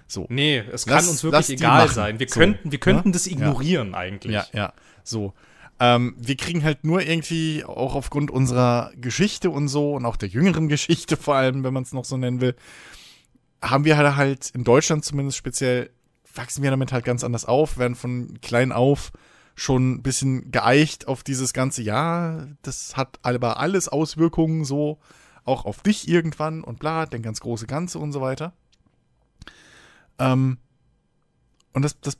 So. 0.06 0.26
Nee, 0.28 0.58
es 0.58 0.86
lass, 0.86 1.04
kann 1.04 1.10
uns 1.10 1.24
wirklich 1.24 1.50
egal 1.50 1.88
sein. 1.88 2.18
Wir 2.18 2.28
so, 2.28 2.38
könnten, 2.38 2.70
wir 2.70 2.78
könnten 2.78 3.08
ne? 3.08 3.12
das 3.12 3.26
ignorieren 3.26 3.92
ja. 3.92 3.98
eigentlich. 3.98 4.34
Ja, 4.34 4.46
ja, 4.52 4.72
so. 5.02 5.32
Ähm, 5.80 6.14
wir 6.18 6.36
kriegen 6.36 6.62
halt 6.62 6.84
nur 6.84 7.02
irgendwie, 7.02 7.64
auch 7.64 7.94
aufgrund 7.94 8.30
unserer 8.30 8.92
Geschichte 8.96 9.50
und 9.50 9.68
so 9.68 9.94
und 9.94 10.04
auch 10.04 10.16
der 10.16 10.28
jüngeren 10.28 10.68
Geschichte 10.68 11.16
vor 11.16 11.34
allem, 11.34 11.64
wenn 11.64 11.74
man 11.74 11.82
es 11.82 11.92
noch 11.92 12.04
so 12.04 12.16
nennen 12.16 12.40
will, 12.40 12.54
haben 13.60 13.84
wir 13.84 13.96
halt, 13.96 14.16
halt 14.16 14.50
in 14.50 14.62
Deutschland 14.62 15.04
zumindest 15.04 15.38
speziell 15.38 15.90
wachsen 16.34 16.62
wir 16.62 16.70
damit 16.70 16.92
halt 16.92 17.04
ganz 17.04 17.24
anders 17.24 17.44
auf, 17.44 17.78
werden 17.78 17.94
von 17.94 18.40
klein 18.40 18.72
auf 18.72 19.12
schon 19.56 19.92
ein 19.92 20.02
bisschen 20.02 20.50
geeicht 20.50 21.06
auf 21.06 21.22
dieses 21.22 21.52
ganze 21.52 21.82
Jahr. 21.82 22.48
Das 22.62 22.96
hat 22.96 23.18
aber 23.22 23.58
alles 23.58 23.88
Auswirkungen 23.88 24.64
so 24.64 24.98
auch 25.44 25.64
auf 25.64 25.82
dich 25.82 26.08
irgendwann 26.08 26.64
und 26.64 26.78
bla, 26.78 27.06
den 27.06 27.22
ganz 27.22 27.40
große 27.40 27.66
Ganze 27.66 27.98
und 27.98 28.12
so 28.12 28.20
weiter. 28.20 28.52
Ähm, 30.18 30.58
und 31.72 31.82
das, 31.82 32.00
das, 32.00 32.18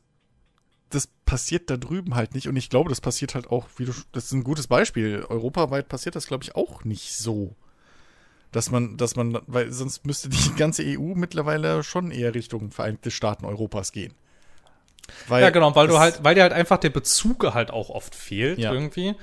das 0.91 1.09
passiert 1.25 1.71
da 1.71 1.77
drüben 1.77 2.15
halt 2.15 2.35
nicht. 2.35 2.49
Und 2.49 2.57
ich 2.57 2.71
glaube, 2.71 2.91
das 2.91 3.01
passiert 3.01 3.35
halt 3.35 3.49
auch, 3.49 3.69
wie 3.77 3.87
du, 3.87 3.93
das 4.13 4.27
ist 4.27 4.33
ein 4.33 4.45
gutes 4.45 4.67
Beispiel. 4.67 5.25
Europaweit 5.29 5.89
passiert 5.89 6.17
das, 6.17 6.27
glaube 6.27 6.45
ich, 6.45 6.55
auch 6.55 6.85
nicht 6.85 7.17
so. 7.17 7.57
Dass 8.55 8.71
man, 8.71 8.97
dass 8.97 9.17
man, 9.17 9.41
weil 9.49 9.73
sonst 9.73 10.07
müsste 10.07 10.29
die 10.29 10.55
ganze 10.57 10.85
EU 10.85 11.15
mittlerweile 11.17 11.83
schon 11.83 12.13
eher 12.13 12.37
Richtung 12.37 12.71
Vereinigte 12.71 13.11
Staaten 13.11 13.45
Europas 13.45 13.91
gehen. 13.91 14.15
Weil 15.27 15.43
ja, 15.43 15.51
genau, 15.51 15.75
weil 15.75 15.89
du 15.89 15.99
halt, 15.99 16.23
weil 16.23 16.37
dir 16.37 16.43
halt 16.43 16.53
einfach 16.53 16.79
der 16.79 16.91
Bezug 16.91 17.43
halt 17.53 17.73
auch 17.73 17.91
oft 17.91 18.15
fehlt 18.15 18.61
Ja. 18.61 18.73
irgendwie. 18.73 19.17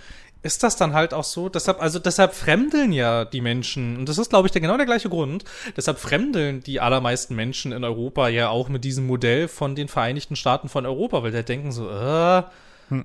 Ist 0.43 0.63
das 0.63 0.75
dann 0.75 0.93
halt 0.93 1.13
auch 1.13 1.23
so? 1.23 1.47
Deshalb, 1.47 1.81
also 1.81 1.97
deshalb 1.99 2.33
fremdeln 2.33 2.91
ja 2.91 3.23
die 3.23 3.41
Menschen, 3.41 3.95
und 3.95 4.09
das 4.09 4.17
ist, 4.17 4.31
glaube 4.31 4.47
ich, 4.47 4.51
der, 4.51 4.59
genau 4.59 4.75
der 4.75 4.85
gleiche 4.87 5.07
Grund. 5.07 5.45
Deshalb 5.77 5.97
fremdeln 5.97 6.61
die 6.61 6.81
allermeisten 6.81 7.33
Menschen 7.35 7.71
in 7.71 7.83
Europa 7.85 8.27
ja 8.27 8.49
auch 8.49 8.67
mit 8.67 8.83
diesem 8.83 9.07
Modell 9.07 9.47
von 9.47 9.75
den 9.75 9.87
Vereinigten 9.87 10.35
Staaten 10.35 10.67
von 10.67 10.85
Europa, 10.85 11.23
weil 11.23 11.31
die 11.31 11.43
denken 11.43 11.71
so, 11.71 11.89
äh, 11.89 12.43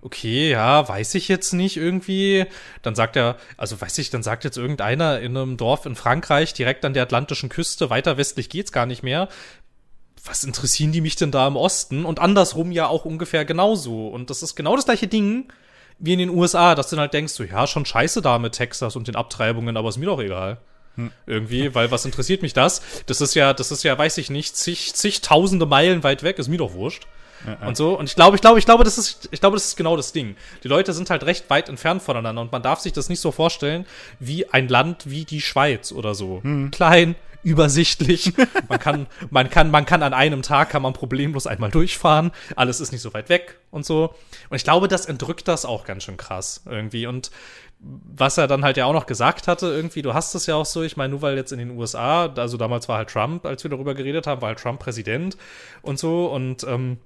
okay, 0.03 0.51
ja, 0.51 0.89
weiß 0.89 1.15
ich 1.15 1.29
jetzt 1.29 1.53
nicht 1.53 1.77
irgendwie. 1.77 2.47
Dann 2.83 2.95
sagt 2.95 3.17
er, 3.17 3.37
also 3.57 3.81
weiß 3.81 3.99
ich, 3.99 4.11
dann 4.11 4.23
sagt 4.23 4.45
jetzt 4.45 4.57
irgendeiner 4.57 5.21
in 5.21 5.37
einem 5.37 5.57
Dorf 5.57 5.87
in 5.87 5.97
Frankreich, 5.97 6.55
direkt 6.55 6.85
an 6.85 6.95
der 6.95 7.05
atlantischen 7.05 7.49
Küste, 7.49 7.91
weiter 7.91 8.17
westlich 8.17 8.49
geht's 8.49 8.73
gar 8.73 8.87
nicht 8.87 9.03
mehr. 9.03 9.29
Was 10.25 10.45
interessieren 10.45 10.93
die 10.93 11.01
mich 11.01 11.17
denn 11.17 11.31
da 11.31 11.47
im 11.47 11.57
Osten? 11.57 12.05
Und 12.05 12.19
andersrum 12.19 12.73
ja 12.73 12.87
auch 12.89 13.05
ungefähr 13.05 13.45
genauso. 13.45 14.09
Und 14.09 14.31
das 14.31 14.43
ist 14.43 14.57
genau 14.57 14.75
das 14.77 14.87
gleiche 14.87 15.07
Ding 15.07 15.53
wie 15.99 16.13
in 16.13 16.19
den 16.19 16.31
USA, 16.31 16.75
dass 16.75 16.91
du 16.91 16.97
dann 16.97 17.03
halt 17.05 17.15
denkst, 17.15 17.33
so, 17.33 17.45
ja, 17.45 17.67
schon 17.67 17.87
scheiße 17.87 18.21
da 18.21 18.39
mit 18.39 18.53
Texas 18.53 18.97
und 18.97 19.09
den 19.09 19.17
Abtreibungen, 19.17 19.77
aber 19.77 19.89
ist 19.89 19.97
mir 19.97 20.07
doch 20.07 20.21
egal. 20.21 20.59
Irgendwie, 21.27 21.75
weil 21.75 21.91
was 21.91 22.05
interessiert 22.07 22.43
mich 22.43 22.55
das? 22.55 22.81
Das 23.07 23.21
ist 23.21 23.35
ja, 23.35 23.53
das 23.53 23.71
ist 23.71 23.83
ja, 23.83 23.97
weiß 23.97 24.19
ich 24.19 24.31
nicht, 24.31 24.57
zig, 24.57 24.95
zigtausende 24.95 25.67
Meilen 25.67 26.03
weit 26.03 26.23
weg, 26.23 26.39
ist 26.39 26.49
mir 26.49 26.59
doch 26.59 26.73
wurscht. 26.73 27.07
Und 27.67 27.77
so. 27.77 27.99
Und 27.99 28.07
ich 28.09 28.15
glaube, 28.15 28.37
ich 28.37 28.41
glaube, 28.41 28.59
ich 28.59 28.65
glaube, 28.65 28.85
das 28.85 28.99
ist, 28.99 29.29
ich 29.31 29.41
glaube, 29.41 29.57
das 29.57 29.67
ist 29.67 29.77
genau 29.77 29.97
das 29.97 30.13
Ding. 30.13 30.37
Die 30.65 30.69
Leute 30.69 30.93
sind 30.93 31.11
halt 31.11 31.25
recht 31.25 31.49
weit 31.51 31.69
entfernt 31.69 32.03
voneinander 32.03 32.43
und 32.43 32.53
man 32.53 32.63
darf 32.63 32.81
sich 32.81 32.93
das 32.93 33.09
nicht 33.09 33.21
so 33.21 33.33
vorstellen 33.33 33.87
wie 34.19 34.49
ein 34.51 34.69
Land 34.69 35.11
wie 35.11 35.25
die 35.25 35.41
Schweiz 35.41 35.93
oder 35.93 36.15
so. 36.15 36.41
Klein, 36.71 37.15
übersichtlich. 37.47 38.33
man 38.69 38.81
kann, 38.81 39.07
man 39.31 39.49
kann, 39.49 39.71
man 39.71 39.87
kann 39.87 40.03
an 40.03 40.13
einem 40.13 40.43
Tag 40.43 40.71
kann 40.71 40.83
man 40.83 40.93
problemlos 40.93 41.47
einmal 41.47 41.71
durchfahren. 41.71 42.33
Alles 42.57 42.81
ist 42.81 42.91
nicht 42.91 43.03
so 43.03 43.15
weit 43.15 43.29
weg 43.29 43.61
und 43.71 43.87
so. 43.87 44.15
Und 44.51 44.57
ich 44.57 44.65
glaube, 44.65 44.89
das 44.89 45.07
entrückt 45.07 45.47
das 45.47 45.65
auch 45.65 45.85
ganz 45.85 46.03
schön 46.03 46.17
krass 46.17 46.63
irgendwie. 46.67 47.07
Und 47.07 47.31
was 47.79 48.37
er 48.37 48.49
dann 48.49 48.65
halt 48.65 48.77
ja 48.77 48.87
auch 48.87 48.93
noch 48.93 49.07
gesagt 49.07 49.47
hatte, 49.47 49.67
irgendwie, 49.67 50.03
du 50.03 50.13
hast 50.13 50.35
es 50.35 50.47
ja 50.47 50.57
auch 50.57 50.67
so, 50.67 50.83
ich 50.83 50.97
meine, 50.97 51.11
nur 51.11 51.23
weil 51.23 51.37
jetzt 51.37 51.53
in 51.53 51.59
den 51.59 51.71
USA, 51.71 52.27
also 52.27 52.57
damals 52.57 52.89
war 52.89 52.99
halt 52.99 53.11
Trump, 53.11 53.47
als 53.47 53.63
wir 53.63 53.71
darüber 53.71 53.95
geredet 53.95 54.27
haben, 54.27 54.41
war 54.41 54.49
halt 54.49 54.59
Trump 54.59 54.81
Präsident 54.81 55.37
und 55.83 56.01
so. 56.01 56.27
Und 56.27 56.65
ähm, 56.65 56.99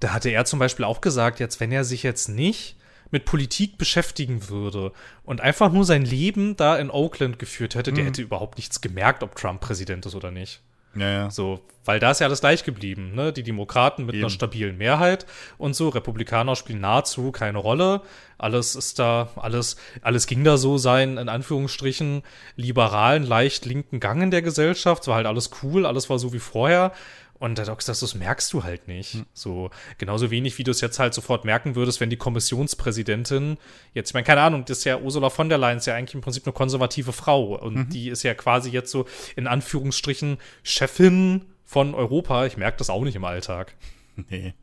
da 0.00 0.12
hatte 0.12 0.30
er 0.30 0.44
zum 0.44 0.58
Beispiel 0.58 0.84
auch 0.84 1.00
gesagt, 1.00 1.40
jetzt, 1.40 1.60
wenn 1.60 1.72
er 1.72 1.84
sich 1.84 2.02
jetzt 2.02 2.28
nicht 2.28 2.76
mit 3.10 3.24
Politik 3.24 3.78
beschäftigen 3.78 4.48
würde 4.48 4.92
und 5.24 5.40
einfach 5.40 5.70
nur 5.70 5.84
sein 5.84 6.04
Leben 6.04 6.56
da 6.56 6.76
in 6.76 6.90
Oakland 6.90 7.38
geführt 7.38 7.74
hätte, 7.74 7.92
der 7.92 8.04
hätte 8.04 8.22
überhaupt 8.22 8.58
nichts 8.58 8.80
gemerkt, 8.80 9.22
ob 9.22 9.36
Trump 9.36 9.60
Präsident 9.60 10.04
ist 10.06 10.14
oder 10.14 10.30
nicht. 10.30 10.62
Ja, 10.96 11.10
ja. 11.10 11.30
So, 11.30 11.60
weil 11.84 11.98
da 11.98 12.10
ist 12.10 12.20
ja 12.20 12.26
alles 12.26 12.40
gleich 12.40 12.64
geblieben, 12.64 13.14
ne? 13.14 13.32
Die 13.32 13.42
Demokraten 13.42 14.06
mit 14.06 14.14
Eben. 14.14 14.24
einer 14.24 14.30
stabilen 14.30 14.78
Mehrheit 14.78 15.26
und 15.58 15.74
so, 15.74 15.88
Republikaner 15.88 16.56
spielen 16.56 16.80
nahezu 16.80 17.32
keine 17.32 17.58
Rolle. 17.58 18.02
Alles 18.38 18.76
ist 18.76 18.98
da, 18.98 19.28
alles, 19.36 19.76
alles 20.02 20.26
ging 20.26 20.44
da 20.44 20.56
so 20.56 20.78
sein, 20.78 21.18
in 21.18 21.28
Anführungsstrichen, 21.28 22.22
liberalen, 22.56 23.24
leicht 23.24 23.64
linken 23.64 24.00
Gang 24.00 24.22
in 24.22 24.30
der 24.30 24.42
Gesellschaft. 24.42 25.02
Es 25.02 25.08
war 25.08 25.16
halt 25.16 25.26
alles 25.26 25.50
cool, 25.62 25.86
alles 25.86 26.10
war 26.10 26.18
so 26.18 26.32
wie 26.32 26.38
vorher. 26.38 26.92
Und 27.38 27.58
da 27.58 27.64
sagst 27.64 27.88
du, 27.88 27.92
das 27.92 28.14
merkst 28.14 28.52
du 28.52 28.62
halt 28.62 28.88
nicht. 28.88 29.24
So, 29.34 29.70
genauso 29.98 30.30
wenig, 30.30 30.56
wie 30.58 30.64
du 30.64 30.70
es 30.70 30.80
jetzt 30.80 30.98
halt 30.98 31.14
sofort 31.14 31.44
merken 31.44 31.74
würdest, 31.74 32.00
wenn 32.00 32.10
die 32.10 32.16
Kommissionspräsidentin 32.16 33.58
jetzt, 33.92 34.10
ich 34.10 34.14
meine, 34.14 34.24
keine 34.24 34.40
Ahnung, 34.40 34.64
das 34.64 34.78
ist 34.78 34.84
ja 34.84 34.98
Ursula 34.98 35.30
von 35.30 35.48
der 35.48 35.58
Leyen, 35.58 35.78
ist 35.78 35.86
ja 35.86 35.94
eigentlich 35.94 36.14
im 36.14 36.20
Prinzip 36.20 36.46
eine 36.46 36.52
konservative 36.52 37.12
Frau. 37.12 37.58
Und 37.58 37.90
die 37.90 38.08
ist 38.08 38.22
ja 38.22 38.34
quasi 38.34 38.70
jetzt 38.70 38.90
so 38.90 39.06
in 39.36 39.46
Anführungsstrichen 39.46 40.38
Chefin 40.62 41.44
von 41.64 41.94
Europa. 41.94 42.46
Ich 42.46 42.56
merke 42.56 42.78
das 42.78 42.90
auch 42.90 43.02
nicht 43.02 43.16
im 43.16 43.24
Alltag. 43.24 43.74
Nee. 44.30 44.54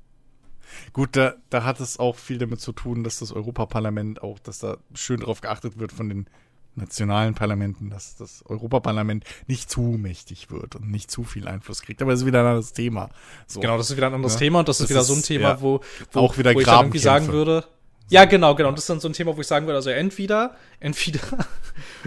Gut, 0.94 1.18
da, 1.18 1.36
da 1.50 1.66
hat 1.66 1.82
es 1.82 2.00
auch 2.00 2.16
viel 2.16 2.38
damit 2.38 2.62
zu 2.62 2.72
tun, 2.72 3.04
dass 3.04 3.20
das 3.20 3.34
Europaparlament 3.34 4.24
auch, 4.24 4.40
dass 4.40 4.60
da 4.60 4.78
schön 4.94 5.20
drauf 5.20 5.42
geachtet 5.42 5.78
wird 5.78 5.92
von 5.92 6.08
den 6.08 6.28
nationalen 6.76 7.34
Parlamenten, 7.36 7.90
dass 7.90 8.16
das 8.16 8.44
Europaparlament 8.46 9.24
nicht 9.48 9.70
zu 9.70 9.82
mächtig 9.82 10.50
wird 10.52 10.76
und 10.76 10.90
nicht 10.90 11.12
zu 11.12 11.24
viel 11.24 11.48
Einfluss 11.48 11.82
kriegt. 11.82 12.02
Aber 12.02 12.12
das 12.12 12.22
ist 12.22 12.26
wieder 12.26 12.40
ein 12.42 12.46
anderes 12.48 12.74
Thema. 12.74 13.10
So. 13.48 13.60
Genau, 13.60 13.78
das 13.78 13.90
ist 13.90 13.98
wieder 13.98 14.08
ein 14.08 14.14
anderes 14.14 14.34
Ja. 14.36 14.40
Thema 14.40 14.60
und 14.60 14.70
das, 14.70 14.78
Das 14.78 14.86
ist 14.86 14.90
wieder 14.90 15.04
so 15.04 15.14
ein 15.14 15.22
Thema, 15.24 15.50
ja, 15.50 15.62
wo, 15.62 15.82
wo, 16.14 16.20
auch 16.20 16.38
wieder 16.38 16.54
wo 16.56 16.60
ich 16.60 16.66
dann 16.66 16.80
irgendwie 16.86 17.00
sagen 17.00 17.28
würde. 17.28 17.66
Ja, 18.10 18.26
genau, 18.26 18.56
genau. 18.56 18.70
Und 18.70 18.76
das 18.78 18.84
ist 18.84 18.90
dann 18.90 19.00
so 19.00 19.08
ein 19.08 19.14
Thema, 19.14 19.36
wo 19.38 19.42
ich 19.42 19.48
sagen 19.48 19.66
würde, 19.68 19.78
also 19.78 19.90
entweder, 19.90 20.56
entweder 20.80 21.20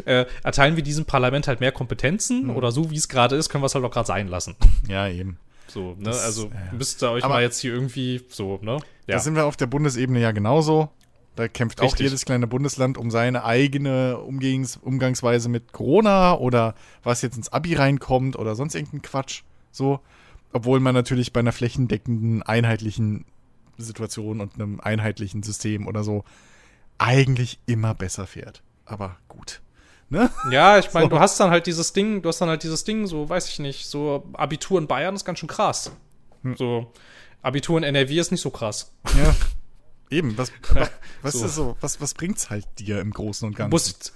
äh, 0.05 0.27
erteilen 0.43 0.77
wir 0.77 0.83
diesem 0.83 1.05
Parlament 1.05 1.49
halt 1.49 1.61
mehr 1.61 1.73
Kompetenzen 1.73 2.45
Mhm. 2.45 2.57
oder 2.57 2.73
so, 2.73 2.91
wie 2.91 2.97
es 2.97 3.09
gerade 3.09 3.37
ist, 3.37 3.49
können 3.49 3.63
wir 3.63 3.67
es 3.67 3.75
halt 3.75 3.85
auch 3.85 3.91
gerade 3.91 4.07
sein 4.07 4.29
lassen. 4.29 4.55
Ja, 4.89 5.09
eben. 5.09 5.39
So, 5.67 5.95
ne? 5.99 6.05
Das- 6.05 6.25
also 6.25 6.45
ja. 6.47 6.51
müsst 6.77 7.03
ihr 7.03 7.11
euch 7.11 7.25
Aber- 7.25 7.35
mal 7.35 7.43
jetzt 7.43 7.59
hier 7.59 7.73
irgendwie 7.73 8.23
so, 8.29 8.59
ne? 8.63 8.79
Da 9.07 9.19
sind 9.19 9.35
wir 9.35 9.45
auf 9.45 9.57
der 9.57 9.67
Bundesebene 9.67 10.21
ja 10.21 10.33
genauso. 10.33 10.89
Da 11.37 11.49
kämpft 11.49 11.81
auch 11.81 11.87
Richtig. 11.87 12.05
jedes 12.05 12.25
kleine 12.25 12.47
Bundesland 12.47 12.97
um 12.97 13.11
seine 13.11 13.45
eigene 13.45 14.19
Umgangs 14.19 14.77
Umgangsweise 14.77 15.49
mit 15.49 15.73
Corona 15.73 16.35
oder 16.39 16.75
was 17.03 17.23
jetzt 17.23 17.37
ins 17.37 17.53
Abi 17.53 17.75
reinkommt 17.75 18.37
oder 18.37 18.55
sonst 18.55 18.75
irgendein 18.75 19.03
Quatsch. 19.03 19.43
So. 19.73 20.01
Obwohl 20.53 20.79
man 20.79 20.95
natürlich 20.95 21.33
bei 21.33 21.41
einer 21.41 21.51
flächendeckenden, 21.51 22.43
einheitlichen 22.45 23.25
Situation 23.77 24.41
und 24.41 24.55
einem 24.55 24.79
einheitlichen 24.81 25.43
System 25.43 25.89
oder 25.89 26.05
so 26.05 26.25
eigentlich 26.99 27.59
immer 27.67 27.95
besser 27.95 28.27
fährt. 28.27 28.63
Aber 28.85 29.17
gut. 29.29 29.61
Ne? 30.11 30.31
Ja, 30.51 30.79
ich 30.79 30.93
meine, 30.93 31.07
So. 31.11 31.11
du 31.11 31.19
hast 31.19 31.41
dann 31.41 31.51
halt 31.51 31.67
dieses 31.67 31.93
Ding, 31.93 32.23
du 32.23 32.29
hast 32.29 32.41
dann 32.41 32.49
halt 32.49 32.63
dieses 32.63 32.85
Ding, 32.85 33.09
so, 33.09 33.29
weiß 33.29 33.49
ich 33.49 33.59
nicht, 33.59 33.87
so 33.87 34.29
Abitur 34.35 34.79
in 34.79 34.87
Bayern 34.87 35.17
ist 35.17 35.25
ganz 35.25 35.41
schön 35.41 35.49
krass. 35.49 35.91
Hm. 36.43 36.57
So, 36.57 36.93
Abitur 37.43 37.79
in 37.79 37.85
NRW 37.85 38.19
ist 38.19 38.31
nicht 38.31 38.43
so 38.43 38.51
krass. 38.51 38.93
Ja. 39.19 39.35
Eben, 40.15 40.39
was, 40.39 40.53
was, 41.23 41.33
So. 41.35 41.45
ist 41.45 41.55
so, 41.55 41.77
was, 41.81 42.01
was 42.01 42.15
bringt's 42.15 42.51
halt 42.51 42.67
dir 42.79 43.01
im 43.01 43.11
Großen 43.11 43.47
und 43.49 43.57
Ganzen? 43.57 43.71
muss 43.71 44.13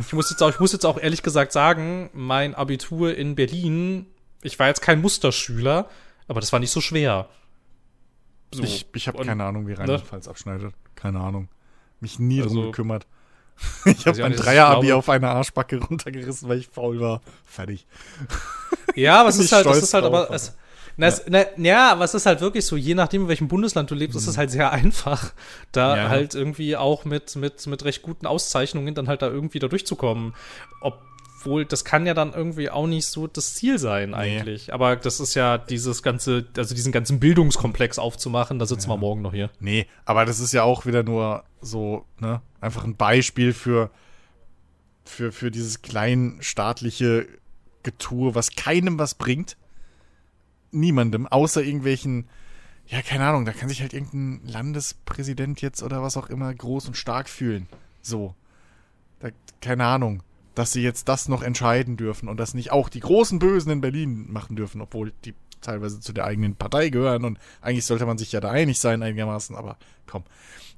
ich 0.00 0.12
muss 0.12 0.30
jetzt 0.30 0.42
auch, 0.42 0.50
ich 0.50 0.60
muss 0.60 0.72
jetzt 0.72 0.86
auch 0.86 0.98
ehrlich 1.00 1.22
gesagt 1.22 1.50
sagen, 1.52 2.08
mein 2.12 2.54
Abitur 2.54 3.16
in 3.16 3.34
Berlin, 3.34 4.06
ich 4.42 4.56
war 4.58 4.68
jetzt 4.68 4.80
kein 4.80 5.00
Musterschüler, 5.00 5.88
aber 6.28 6.40
das 6.40 6.52
war 6.52 6.60
nicht 6.60 6.70
so 6.70 6.80
schwer. 6.80 7.28
So. 8.54 8.62
Ich, 8.62 8.86
ich 8.94 9.08
habe 9.08 9.24
keine 9.24 9.44
Ahnung, 9.44 9.66
wie 9.66 9.72
ne? 9.72 9.78
Rheinland-Pfalz 9.80 10.28
abschneidet. 10.28 10.72
Keine 10.94 11.20
Ahnung. 11.20 11.48
Mich 12.00 12.18
nie 12.18 12.40
Also- 12.42 12.54
drum 12.54 12.64
gekümmert. 12.66 13.06
Ich 13.86 14.06
habe 14.06 14.20
mein 14.22 14.36
Dreier-Abi 14.36 14.92
auf 14.92 15.08
eine 15.08 15.30
Arschbacke 15.30 15.78
runtergerissen, 15.84 16.48
weil 16.48 16.58
ich 16.58 16.68
faul 16.68 17.00
war. 17.00 17.20
Fertig. 17.44 17.86
Ja, 18.94 19.20
aber 19.20 19.30
es 19.30 19.38
ist 19.38 19.50
halt, 19.50 19.66
es 19.66 19.82
ist 19.82 19.94
halt 19.94 20.04
aber- 20.04 20.30
es, 20.30 20.54
na, 20.98 21.06
es, 21.06 21.22
na, 21.28 21.44
ja, 21.56 21.92
aber 21.92 22.04
es 22.04 22.12
ist 22.12 22.26
halt 22.26 22.40
wirklich 22.40 22.66
so, 22.66 22.76
je 22.76 22.94
nachdem, 22.94 23.22
in 23.22 23.28
welchem 23.28 23.48
Bundesland 23.48 23.90
du 23.90 23.94
lebst, 23.94 24.16
ist 24.16 24.26
es 24.26 24.36
halt 24.36 24.50
sehr 24.50 24.72
einfach, 24.72 25.32
da 25.72 25.96
Ja. 25.96 26.08
halt 26.10 26.34
irgendwie 26.34 26.76
auch 26.76 27.04
mit, 27.06 27.36
mit, 27.36 27.66
mit 27.66 27.84
recht 27.84 28.02
guten 28.02 28.26
Auszeichnungen 28.26 28.94
dann 28.94 29.08
halt 29.08 29.22
da 29.22 29.28
irgendwie 29.28 29.58
da 29.60 29.68
durchzukommen. 29.68 30.34
Obwohl, 30.80 31.64
das 31.64 31.84
kann 31.84 32.04
ja 32.04 32.14
dann 32.14 32.32
irgendwie 32.34 32.68
auch 32.68 32.86
nicht 32.88 33.06
so 33.06 33.28
das 33.28 33.54
Ziel 33.54 33.78
sein, 33.78 34.12
eigentlich. 34.12 34.74
Aber 34.74 34.96
das 34.96 35.20
ist 35.20 35.34
ja 35.34 35.56
dieses 35.56 36.02
ganze, 36.02 36.46
also 36.56 36.74
diesen 36.74 36.90
ganzen 36.92 37.20
Bildungskomplex 37.20 37.98
aufzumachen, 38.00 38.58
da 38.58 38.66
sitzen 38.66 38.90
wir 38.90 38.96
morgen 38.96 39.22
noch 39.22 39.32
hier. 39.32 39.50
Nee, 39.60 39.86
aber 40.04 40.24
das 40.26 40.40
ist 40.40 40.52
ja 40.52 40.64
auch 40.64 40.84
wieder 40.84 41.04
nur 41.04 41.44
so, 41.60 42.04
ne, 42.18 42.42
einfach 42.60 42.82
ein 42.84 42.96
Beispiel 42.96 43.52
für, 43.52 43.90
für, 45.04 45.30
für 45.30 45.50
dieses 45.52 45.80
kleinstaatliche 45.80 47.26
Getue, 47.84 48.34
was 48.34 48.50
keinem 48.56 48.98
was 48.98 49.14
bringt. 49.14 49.56
Niemandem, 50.70 51.26
außer 51.26 51.62
irgendwelchen, 51.62 52.28
ja, 52.86 53.02
keine 53.02 53.26
Ahnung, 53.26 53.44
da 53.44 53.52
kann 53.52 53.68
sich 53.68 53.80
halt 53.80 53.92
irgendein 53.92 54.40
Landespräsident 54.46 55.60
jetzt 55.60 55.82
oder 55.82 56.02
was 56.02 56.16
auch 56.16 56.28
immer 56.28 56.52
groß 56.52 56.88
und 56.88 56.96
stark 56.96 57.28
fühlen. 57.28 57.68
So. 58.02 58.34
Da, 59.20 59.28
keine 59.60 59.84
Ahnung, 59.84 60.22
dass 60.54 60.72
sie 60.72 60.82
jetzt 60.82 61.08
das 61.08 61.28
noch 61.28 61.42
entscheiden 61.42 61.96
dürfen 61.96 62.28
und 62.28 62.38
das 62.38 62.54
nicht 62.54 62.72
auch 62.72 62.88
die 62.88 63.00
großen 63.00 63.38
Bösen 63.38 63.70
in 63.70 63.80
Berlin 63.80 64.30
machen 64.30 64.56
dürfen, 64.56 64.80
obwohl 64.80 65.12
die 65.24 65.34
teilweise 65.60 66.00
zu 66.00 66.12
der 66.12 66.24
eigenen 66.24 66.54
Partei 66.54 66.88
gehören 66.88 67.24
und 67.24 67.38
eigentlich 67.60 67.86
sollte 67.86 68.06
man 68.06 68.18
sich 68.18 68.32
ja 68.32 68.40
da 68.40 68.50
einig 68.50 68.78
sein 68.78 69.02
einigermaßen, 69.02 69.56
aber 69.56 69.76
komm. 70.06 70.24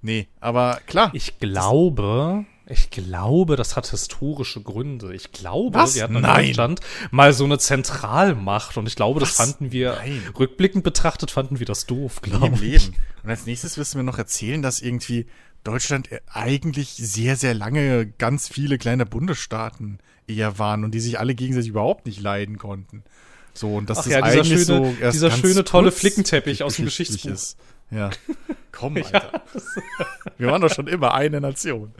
Nee, 0.02 0.28
aber 0.40 0.80
klar. 0.86 1.10
Ich 1.12 1.38
glaube, 1.38 2.46
ich 2.70 2.90
glaube, 2.90 3.56
das 3.56 3.76
hat 3.76 3.88
historische 3.88 4.62
Gründe. 4.62 5.14
Ich 5.14 5.32
glaube, 5.32 5.78
Was? 5.78 5.94
wir 5.96 6.04
hatten 6.04 6.16
in 6.16 6.22
Nein. 6.22 6.46
Deutschland 6.46 6.80
mal 7.10 7.32
so 7.32 7.44
eine 7.44 7.58
Zentralmacht 7.58 8.76
und 8.76 8.86
ich 8.86 8.96
glaube, 8.96 9.20
das 9.20 9.38
Was? 9.38 9.50
fanden 9.50 9.72
wir, 9.72 9.94
Nein. 9.96 10.22
rückblickend 10.38 10.84
betrachtet, 10.84 11.30
fanden 11.30 11.58
wir 11.58 11.66
das 11.66 11.86
doof, 11.86 12.20
glaube 12.22 12.64
ich. 12.64 12.86
Leben. 12.86 12.96
Und 13.22 13.30
als 13.30 13.46
nächstes 13.46 13.76
wirst 13.76 13.94
du 13.94 13.98
mir 13.98 14.04
noch 14.04 14.18
erzählen, 14.18 14.62
dass 14.62 14.80
irgendwie 14.80 15.26
Deutschland 15.64 16.08
eigentlich 16.32 16.90
sehr, 16.90 17.36
sehr 17.36 17.54
lange 17.54 18.06
ganz 18.06 18.48
viele 18.48 18.78
kleine 18.78 19.04
Bundesstaaten 19.04 19.98
eher 20.26 20.58
waren 20.58 20.84
und 20.84 20.92
die 20.92 21.00
sich 21.00 21.18
alle 21.18 21.34
gegenseitig 21.34 21.70
überhaupt 21.70 22.06
nicht 22.06 22.20
leiden 22.20 22.56
konnten. 22.56 23.02
So, 23.52 23.74
und 23.74 23.90
dass 23.90 23.98
Ach 23.98 24.04
das 24.04 24.12
ja, 24.12 24.22
dieser 24.22 24.40
eigentlich 24.42 24.64
schöne- 24.66 24.94
so 25.02 25.10
dieser 25.10 25.30
schöne, 25.32 25.64
tolle 25.64 25.90
Flickenteppich 25.92 26.62
aus 26.62 26.76
dem 26.76 26.84
Geschichtsbuch. 26.86 27.30
ist. 27.32 27.56
Ja. 27.90 28.10
Komm, 28.72 28.96
Alter. 28.96 29.42
Wir 30.38 30.48
waren 30.48 30.62
doch 30.62 30.72
schon 30.72 30.86
immer 30.86 31.12
eine 31.12 31.40
Nation. 31.40 31.92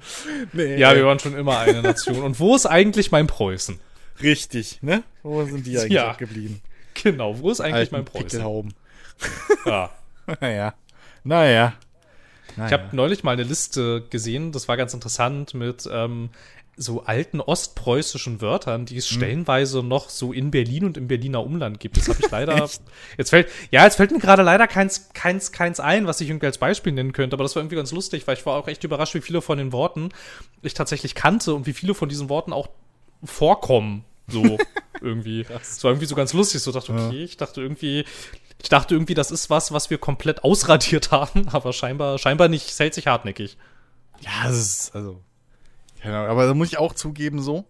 Nee, 0.52 0.76
ja, 0.76 0.94
wir 0.94 1.04
waren 1.04 1.18
schon 1.18 1.36
immer 1.36 1.58
eine 1.58 1.82
Nation. 1.82 2.22
Und 2.22 2.38
wo 2.38 2.54
ist 2.54 2.66
eigentlich 2.66 3.10
mein 3.10 3.26
Preußen? 3.26 3.78
Richtig, 4.22 4.82
ne? 4.82 5.02
Wo 5.22 5.44
sind 5.44 5.66
die 5.66 5.78
eigentlich 5.78 5.92
ja. 5.92 6.12
geblieben? 6.12 6.62
Genau, 6.94 7.38
wo 7.40 7.50
ist 7.50 7.60
eigentlich 7.60 7.74
Alten 7.74 7.94
mein 7.96 8.04
Preußen? 8.04 8.28
Pickelhauben. 8.28 8.74
Ja. 9.66 9.90
naja. 10.40 10.74
Naja. 11.22 11.74
naja. 12.56 12.66
Ich 12.66 12.72
habe 12.72 12.96
neulich 12.96 13.22
mal 13.24 13.32
eine 13.32 13.42
Liste 13.42 14.06
gesehen, 14.08 14.52
das 14.52 14.68
war 14.68 14.78
ganz 14.78 14.94
interessant, 14.94 15.52
mit 15.52 15.86
ähm, 15.92 16.30
so 16.82 17.02
alten 17.02 17.40
ostpreußischen 17.40 18.40
Wörtern, 18.40 18.86
die 18.86 18.96
es 18.96 19.08
hm. 19.10 19.16
stellenweise 19.16 19.82
noch 19.82 20.08
so 20.08 20.32
in 20.32 20.50
Berlin 20.50 20.86
und 20.86 20.96
im 20.96 21.08
Berliner 21.08 21.44
Umland 21.44 21.78
gibt. 21.78 21.98
Das 21.98 22.08
habe 22.08 22.18
ich 22.20 22.30
leider. 22.30 22.68
jetzt 23.18 23.30
fällt, 23.30 23.48
ja, 23.70 23.84
jetzt 23.84 23.96
fällt 23.96 24.12
mir 24.12 24.18
gerade 24.18 24.42
leider 24.42 24.66
keins, 24.66 25.10
keins, 25.12 25.52
keins 25.52 25.78
ein, 25.78 26.06
was 26.06 26.20
ich 26.20 26.30
irgendwie 26.30 26.46
als 26.46 26.58
Beispiel 26.58 26.92
nennen 26.92 27.12
könnte, 27.12 27.36
aber 27.36 27.44
das 27.44 27.54
war 27.54 27.62
irgendwie 27.62 27.76
ganz 27.76 27.92
lustig, 27.92 28.26
weil 28.26 28.36
ich 28.36 28.46
war 28.46 28.56
auch 28.56 28.66
echt 28.66 28.82
überrascht, 28.82 29.14
wie 29.14 29.20
viele 29.20 29.42
von 29.42 29.58
den 29.58 29.72
Worten 29.72 30.08
ich 30.62 30.72
tatsächlich 30.72 31.14
kannte 31.14 31.54
und 31.54 31.66
wie 31.66 31.74
viele 31.74 31.94
von 31.94 32.08
diesen 32.08 32.30
Worten 32.30 32.52
auch 32.52 32.68
vorkommen. 33.22 34.04
So 34.26 34.58
irgendwie. 35.02 35.44
Das 35.44 35.84
war 35.84 35.90
irgendwie 35.90 36.06
so 36.06 36.14
ganz 36.14 36.32
lustig. 36.32 36.62
So 36.62 36.72
dachte, 36.72 36.92
okay, 36.92 37.18
ja. 37.18 37.24
ich 37.24 37.36
dachte 37.36 37.60
irgendwie, 37.60 38.04
ich 38.62 38.68
dachte 38.68 38.94
irgendwie, 38.94 39.14
das 39.14 39.30
ist 39.30 39.50
was, 39.50 39.72
was 39.72 39.90
wir 39.90 39.98
komplett 39.98 40.44
ausradiert 40.44 41.10
haben, 41.10 41.48
aber 41.48 41.72
scheinbar, 41.72 42.18
scheinbar 42.18 42.48
nicht, 42.48 42.68
es 42.68 42.80
hält 42.80 42.94
sich 42.94 43.06
hartnäckig. 43.06 43.58
Ja, 44.20 44.30
das 44.44 44.56
ist, 44.56 44.94
also, 44.94 45.22
keine 46.00 46.16
Ahnung, 46.16 46.30
aber 46.30 46.46
da 46.46 46.54
muss 46.54 46.68
ich 46.68 46.78
auch 46.78 46.94
zugeben, 46.94 47.40
so. 47.40 47.64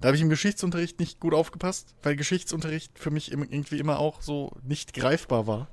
Da 0.00 0.08
habe 0.08 0.16
ich 0.16 0.22
im 0.22 0.30
Geschichtsunterricht 0.30 0.98
nicht 0.98 1.20
gut 1.20 1.34
aufgepasst, 1.34 1.94
weil 2.02 2.16
Geschichtsunterricht 2.16 2.98
für 2.98 3.10
mich 3.10 3.32
irgendwie 3.32 3.78
immer 3.78 3.98
auch 3.98 4.22
so 4.22 4.52
nicht 4.62 4.94
greifbar 4.94 5.46
war. 5.46 5.68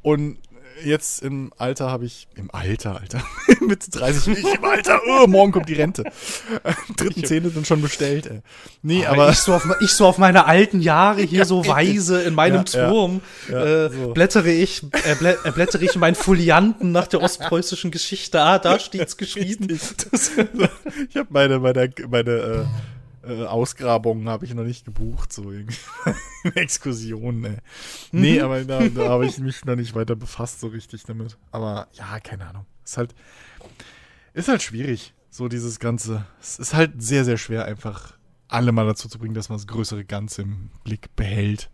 Und 0.00 0.38
jetzt 0.84 1.22
im 1.22 1.52
Alter 1.56 1.90
habe 1.90 2.04
ich, 2.04 2.28
im 2.36 2.50
Alter, 2.52 3.00
Alter, 3.00 3.22
mit 3.60 3.94
30 3.94 4.26
nicht 4.28 4.54
im 4.54 4.64
Alter, 4.64 5.00
oh, 5.22 5.26
morgen 5.26 5.52
kommt 5.52 5.68
die 5.68 5.74
Rente. 5.74 6.04
Dritten 6.96 7.24
Zähne 7.24 7.50
sind 7.50 7.66
schon 7.66 7.82
bestellt, 7.82 8.26
ey. 8.26 8.40
Nee, 8.82 9.06
aber, 9.06 9.22
aber 9.22 9.32
ich, 9.32 9.38
so 9.38 9.54
auf, 9.54 9.66
ich 9.80 9.92
so 9.92 10.06
auf 10.06 10.18
meine 10.18 10.46
alten 10.46 10.80
Jahre 10.80 11.22
hier 11.22 11.44
so 11.44 11.66
weise 11.66 12.22
in 12.22 12.34
meinem 12.34 12.64
ja, 12.66 12.88
Turm 12.88 13.20
ja, 13.48 13.58
ja, 13.58 13.86
äh, 13.86 13.90
so. 13.90 14.12
blättere 14.12 14.50
ich, 14.50 14.82
äh, 14.82 15.14
blä, 15.18 15.34
äh, 15.44 15.50
blättere 15.52 15.84
ich 15.84 15.94
in 15.94 16.00
meinen 16.00 16.14
Folianten 16.14 16.92
nach 16.92 17.06
der 17.06 17.22
ostpreußischen 17.22 17.90
Geschichte. 17.90 18.40
Ah, 18.40 18.58
da 18.58 18.78
steht's 18.78 19.16
geschrieben. 19.16 19.68
ich 19.68 21.16
habe 21.16 21.28
meine, 21.30 21.58
meine, 21.58 21.90
meine, 22.08 22.30
äh, 22.30 22.64
äh, 23.28 23.44
Ausgrabungen 23.44 24.28
habe 24.28 24.44
ich 24.44 24.54
noch 24.54 24.64
nicht 24.64 24.84
gebucht, 24.84 25.32
so 25.32 25.50
irgendwie. 25.50 25.76
Exkursionen, 26.54 27.44
ey. 27.44 27.56
Nee, 28.12 28.38
mhm. 28.38 28.44
aber 28.44 28.64
da, 28.64 28.88
da 28.88 29.08
habe 29.08 29.26
ich 29.26 29.38
mich 29.38 29.64
noch 29.64 29.76
nicht 29.76 29.94
weiter 29.94 30.16
befasst, 30.16 30.60
so 30.60 30.68
richtig 30.68 31.04
damit. 31.04 31.36
Aber 31.50 31.88
ja, 31.92 32.20
keine 32.20 32.46
Ahnung. 32.46 32.66
Ist 32.84 32.96
halt, 32.96 33.14
ist 34.34 34.48
halt 34.48 34.62
schwierig, 34.62 35.14
so 35.30 35.48
dieses 35.48 35.78
Ganze. 35.78 36.26
Es 36.40 36.58
ist 36.58 36.74
halt 36.74 37.02
sehr, 37.02 37.24
sehr 37.24 37.36
schwer, 37.36 37.64
einfach 37.64 38.14
alle 38.48 38.72
mal 38.72 38.86
dazu 38.86 39.08
zu 39.08 39.18
bringen, 39.18 39.34
dass 39.34 39.48
man 39.48 39.58
das 39.58 39.66
größere 39.66 40.04
Ganze 40.04 40.42
im 40.42 40.70
Blick 40.84 41.14
behält 41.16 41.70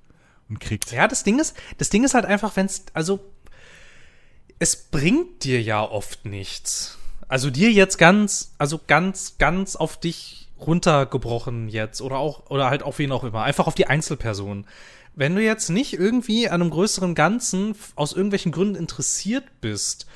und 0.48 0.60
kriegt. 0.60 0.90
Ja, 0.92 1.08
das 1.08 1.22
Ding 1.24 1.38
ist, 1.38 1.56
das 1.78 1.90
Ding 1.90 2.04
ist 2.04 2.14
halt 2.14 2.26
einfach, 2.26 2.56
wenn 2.56 2.66
es, 2.66 2.84
also, 2.92 3.20
es 4.58 4.76
bringt 4.76 5.44
dir 5.44 5.62
ja 5.62 5.82
oft 5.82 6.24
nichts. 6.24 6.98
Also 7.28 7.50
dir 7.50 7.72
jetzt 7.72 7.96
ganz, 7.96 8.54
also 8.58 8.80
ganz, 8.86 9.38
ganz 9.38 9.76
auf 9.76 9.98
dich 9.98 10.43
runtergebrochen 10.66 11.68
jetzt 11.68 12.00
oder 12.00 12.18
auch 12.18 12.50
oder 12.50 12.70
halt 12.70 12.82
auf 12.82 12.98
wen 12.98 13.12
auch 13.12 13.24
immer, 13.24 13.42
einfach 13.42 13.66
auf 13.66 13.74
die 13.74 13.86
Einzelperson. 13.86 14.66
Wenn 15.14 15.36
du 15.36 15.42
jetzt 15.42 15.70
nicht 15.70 15.94
irgendwie 15.94 16.48
an 16.48 16.60
einem 16.60 16.70
größeren 16.70 17.14
Ganzen 17.14 17.76
aus 17.94 18.12
irgendwelchen 18.12 18.52
Gründen 18.52 18.74
interessiert 18.74 19.44
bist, 19.60 20.06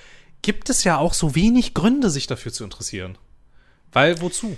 gibt 0.42 0.70
es 0.70 0.84
ja 0.84 0.98
auch 0.98 1.14
so 1.14 1.34
wenig 1.34 1.74
Gründe, 1.74 2.10
sich 2.10 2.26
dafür 2.26 2.52
zu 2.52 2.64
interessieren. 2.64 3.16
Weil 3.92 4.20
wozu? 4.20 4.56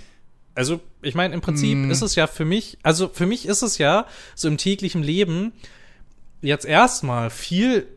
Also, 0.53 0.81
ich 1.01 1.15
meine, 1.15 1.33
im 1.33 1.41
Prinzip 1.41 1.77
mm. 1.77 1.91
ist 1.91 2.01
es 2.01 2.15
ja 2.15 2.27
für 2.27 2.43
mich, 2.43 2.77
also 2.83 3.07
für 3.07 3.25
mich 3.25 3.45
ist 3.45 3.61
es 3.61 3.77
ja 3.77 4.05
so 4.35 4.47
im 4.47 4.57
täglichen 4.57 5.01
Leben 5.01 5.53
jetzt 6.41 6.65
erstmal 6.65 7.29
viel 7.29 7.87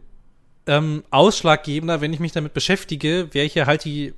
ähm, 0.67 1.03
ausschlaggebender, 1.11 2.01
wenn 2.01 2.13
ich 2.13 2.21
mich 2.21 2.33
damit 2.33 2.55
beschäftige, 2.55 3.29
welche 3.33 3.67
halt 3.67 3.85
die 3.85 4.15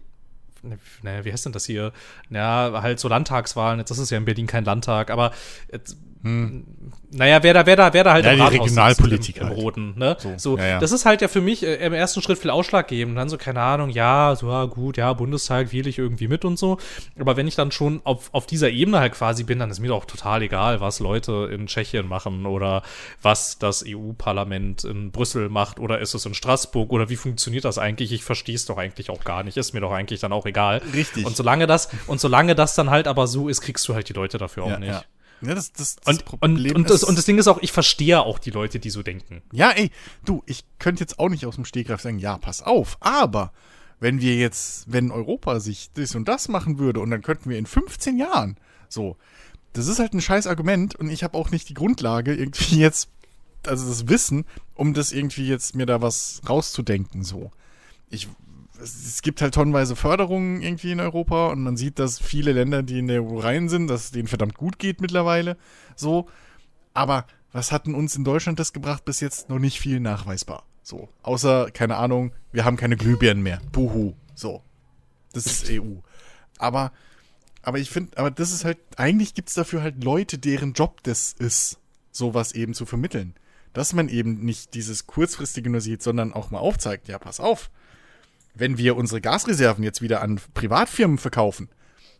naja, 1.02 1.24
wie 1.24 1.32
heißt 1.32 1.46
denn 1.46 1.52
das 1.52 1.66
hier? 1.66 1.92
Ja, 2.30 2.80
halt 2.82 3.00
so 3.00 3.08
Landtagswahlen. 3.08 3.78
Jetzt 3.78 3.90
ist 3.90 3.98
es 3.98 4.10
ja 4.10 4.18
in 4.18 4.24
Berlin 4.24 4.46
kein 4.46 4.64
Landtag, 4.64 5.10
aber 5.10 5.32
jetzt, 5.72 5.96
hm. 6.26 6.64
Naja, 7.12 7.40
wer 7.42 7.54
da, 7.54 7.64
wer 7.66 7.76
da, 7.76 7.92
wer 7.92 8.04
da 8.04 8.12
halt 8.14 8.24
ja, 8.24 8.32
im 8.32 8.38
die 8.38 8.56
Regionalpolitik 8.58 9.36
im, 9.36 9.42
im 9.42 9.48
halt. 9.48 9.58
Roten, 9.58 9.94
ne? 9.96 10.16
So, 10.18 10.34
so 10.36 10.58
ja, 10.58 10.66
ja. 10.66 10.78
das 10.80 10.90
ist 10.90 11.06
halt 11.06 11.22
ja 11.22 11.28
für 11.28 11.40
mich 11.40 11.62
äh, 11.64 11.76
im 11.76 11.92
ersten 11.92 12.20
Schritt 12.20 12.38
viel 12.38 12.50
ausschlaggebend. 12.50 13.16
Dann 13.16 13.28
so, 13.28 13.38
keine 13.38 13.60
Ahnung, 13.60 13.90
ja, 13.90 14.34
so, 14.36 14.50
ja, 14.50 14.64
gut, 14.64 14.96
ja, 14.96 15.12
Bundestag 15.12 15.72
wähle 15.72 15.88
ich 15.88 15.98
irgendwie 15.98 16.26
mit 16.26 16.44
und 16.44 16.58
so. 16.58 16.78
Aber 17.18 17.36
wenn 17.36 17.46
ich 17.46 17.54
dann 17.54 17.70
schon 17.70 18.00
auf, 18.02 18.28
auf 18.32 18.46
dieser 18.46 18.70
Ebene 18.70 18.98
halt 18.98 19.14
quasi 19.14 19.44
bin, 19.44 19.60
dann 19.60 19.70
ist 19.70 19.78
mir 19.78 19.88
doch 19.88 20.04
total 20.04 20.42
egal, 20.42 20.80
was 20.80 20.98
Leute 20.98 21.48
in 21.52 21.68
Tschechien 21.68 22.08
machen 22.08 22.44
oder 22.44 22.82
was 23.22 23.58
das 23.58 23.84
EU-Parlament 23.86 24.82
in 24.82 25.12
Brüssel 25.12 25.48
macht 25.48 25.78
oder 25.78 26.00
ist 26.00 26.14
es 26.14 26.26
in 26.26 26.34
Straßburg 26.34 26.92
oder 26.92 27.08
wie 27.08 27.16
funktioniert 27.16 27.64
das 27.64 27.78
eigentlich? 27.78 28.10
Ich 28.12 28.24
verstehe 28.24 28.56
es 28.56 28.66
doch 28.66 28.78
eigentlich 28.78 29.10
auch 29.10 29.22
gar 29.22 29.44
nicht. 29.44 29.56
Ist 29.56 29.74
mir 29.74 29.80
doch 29.80 29.92
eigentlich 29.92 30.20
dann 30.20 30.32
auch 30.32 30.44
egal. 30.44 30.82
Richtig. 30.92 31.24
Und 31.24 31.36
solange 31.36 31.68
das, 31.68 31.88
und 32.08 32.20
solange 32.20 32.56
das 32.56 32.74
dann 32.74 32.90
halt 32.90 33.06
aber 33.06 33.28
so 33.28 33.48
ist, 33.48 33.60
kriegst 33.60 33.86
du 33.88 33.94
halt 33.94 34.08
die 34.08 34.12
Leute 34.12 34.38
dafür 34.38 34.64
auch 34.64 34.78
nicht. 34.78 35.06
Ja. 35.40 35.48
Ja, 35.48 35.54
das, 35.54 35.72
das, 35.72 35.96
das 35.96 36.16
und, 36.16 36.24
Problem 36.24 36.72
und, 36.72 36.76
und, 36.76 36.90
das, 36.90 37.04
und 37.04 37.16
das 37.18 37.24
Ding 37.24 37.38
ist 37.38 37.46
auch, 37.46 37.58
ich 37.60 37.72
verstehe 37.72 38.20
auch 38.20 38.38
die 38.38 38.50
Leute, 38.50 38.78
die 38.78 38.90
so 38.90 39.02
denken. 39.02 39.42
Ja, 39.52 39.70
ey, 39.70 39.90
du, 40.24 40.42
ich 40.46 40.64
könnte 40.78 41.00
jetzt 41.00 41.18
auch 41.18 41.28
nicht 41.28 41.46
aus 41.46 41.56
dem 41.56 41.64
Stegreif 41.64 42.00
sagen, 42.00 42.18
ja, 42.18 42.38
pass 42.38 42.62
auf, 42.62 42.96
aber 43.00 43.52
wenn 44.00 44.20
wir 44.20 44.36
jetzt, 44.36 44.90
wenn 44.90 45.10
Europa 45.10 45.60
sich 45.60 45.90
das 45.94 46.14
und 46.14 46.26
das 46.26 46.48
machen 46.48 46.78
würde 46.78 47.00
und 47.00 47.10
dann 47.10 47.22
könnten 47.22 47.50
wir 47.50 47.58
in 47.58 47.66
15 47.66 48.18
Jahren 48.18 48.56
so, 48.88 49.16
das 49.72 49.88
ist 49.88 49.98
halt 49.98 50.14
ein 50.14 50.20
scheiß 50.20 50.46
Argument 50.46 50.94
und 50.94 51.10
ich 51.10 51.22
habe 51.22 51.36
auch 51.36 51.50
nicht 51.50 51.68
die 51.68 51.74
Grundlage 51.74 52.34
irgendwie 52.34 52.76
jetzt, 52.80 53.10
also 53.66 53.88
das 53.88 54.08
Wissen, 54.08 54.44
um 54.74 54.94
das 54.94 55.12
irgendwie 55.12 55.46
jetzt 55.46 55.74
mir 55.74 55.86
da 55.86 56.02
was 56.02 56.40
rauszudenken 56.48 57.24
so. 57.24 57.50
Ich 58.08 58.28
es 58.80 59.22
gibt 59.22 59.42
halt 59.42 59.54
tonnenweise 59.54 59.96
Förderungen 59.96 60.60
irgendwie 60.60 60.92
in 60.92 61.00
Europa 61.00 61.48
und 61.48 61.62
man 61.62 61.76
sieht, 61.76 61.98
dass 61.98 62.18
viele 62.18 62.52
Länder, 62.52 62.82
die 62.82 62.98
in 62.98 63.08
der 63.08 63.22
EU 63.22 63.38
rein 63.38 63.68
sind, 63.68 63.88
dass 63.88 64.04
es 64.04 64.10
denen 64.10 64.28
verdammt 64.28 64.56
gut 64.56 64.78
geht 64.78 65.00
mittlerweile. 65.00 65.56
So. 65.94 66.28
Aber 66.94 67.26
was 67.52 67.72
hat 67.72 67.86
denn 67.86 67.94
uns 67.94 68.16
in 68.16 68.24
Deutschland 68.24 68.58
das 68.58 68.72
gebracht? 68.72 69.04
Bis 69.04 69.20
jetzt 69.20 69.48
noch 69.48 69.58
nicht 69.58 69.80
viel 69.80 70.00
nachweisbar. 70.00 70.64
So. 70.82 71.08
Außer, 71.22 71.70
keine 71.70 71.96
Ahnung, 71.96 72.32
wir 72.52 72.64
haben 72.64 72.76
keine 72.76 72.96
Glühbirnen 72.96 73.42
mehr. 73.42 73.60
Buhu. 73.72 74.14
So. 74.34 74.62
Das 75.32 75.46
ist 75.46 75.70
EU. 75.70 76.00
Aber, 76.58 76.92
aber 77.62 77.78
ich 77.78 77.90
finde, 77.90 78.16
aber 78.18 78.30
das 78.30 78.52
ist 78.52 78.64
halt, 78.64 78.78
eigentlich 78.96 79.34
gibt 79.34 79.48
es 79.48 79.54
dafür 79.54 79.82
halt 79.82 80.02
Leute, 80.02 80.38
deren 80.38 80.72
Job 80.72 81.02
das 81.02 81.32
ist, 81.32 81.78
sowas 82.12 82.52
eben 82.52 82.74
zu 82.74 82.86
vermitteln. 82.86 83.34
Dass 83.72 83.92
man 83.92 84.08
eben 84.08 84.44
nicht 84.44 84.72
dieses 84.72 85.06
kurzfristige 85.06 85.68
nur 85.68 85.82
sieht, 85.82 86.02
sondern 86.02 86.32
auch 86.32 86.50
mal 86.50 86.58
aufzeigt, 86.58 87.08
ja, 87.08 87.18
pass 87.18 87.40
auf 87.40 87.70
wenn 88.58 88.78
wir 88.78 88.96
unsere 88.96 89.20
Gasreserven 89.20 89.84
jetzt 89.84 90.02
wieder 90.02 90.22
an 90.22 90.40
Privatfirmen 90.54 91.18
verkaufen 91.18 91.68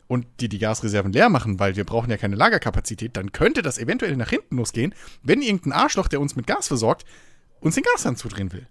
und 0.06 0.26
die 0.40 0.48
die 0.48 0.58
Gasreserven 0.58 1.12
leer 1.12 1.28
machen, 1.28 1.58
weil 1.58 1.76
wir 1.76 1.84
brauchen 1.84 2.10
ja 2.10 2.16
keine 2.16 2.36
Lagerkapazität, 2.36 3.16
dann 3.16 3.32
könnte 3.32 3.62
das 3.62 3.78
eventuell 3.78 4.16
nach 4.16 4.30
hinten 4.30 4.56
losgehen, 4.56 4.94
wenn 5.22 5.42
irgendein 5.42 5.72
Arschloch, 5.72 6.08
der 6.08 6.20
uns 6.20 6.36
mit 6.36 6.46
Gas 6.46 6.68
versorgt, 6.68 7.04
uns 7.60 7.74
den 7.74 7.84
Gashahn 7.84 8.16
zudrehen 8.16 8.52
will. 8.52 8.66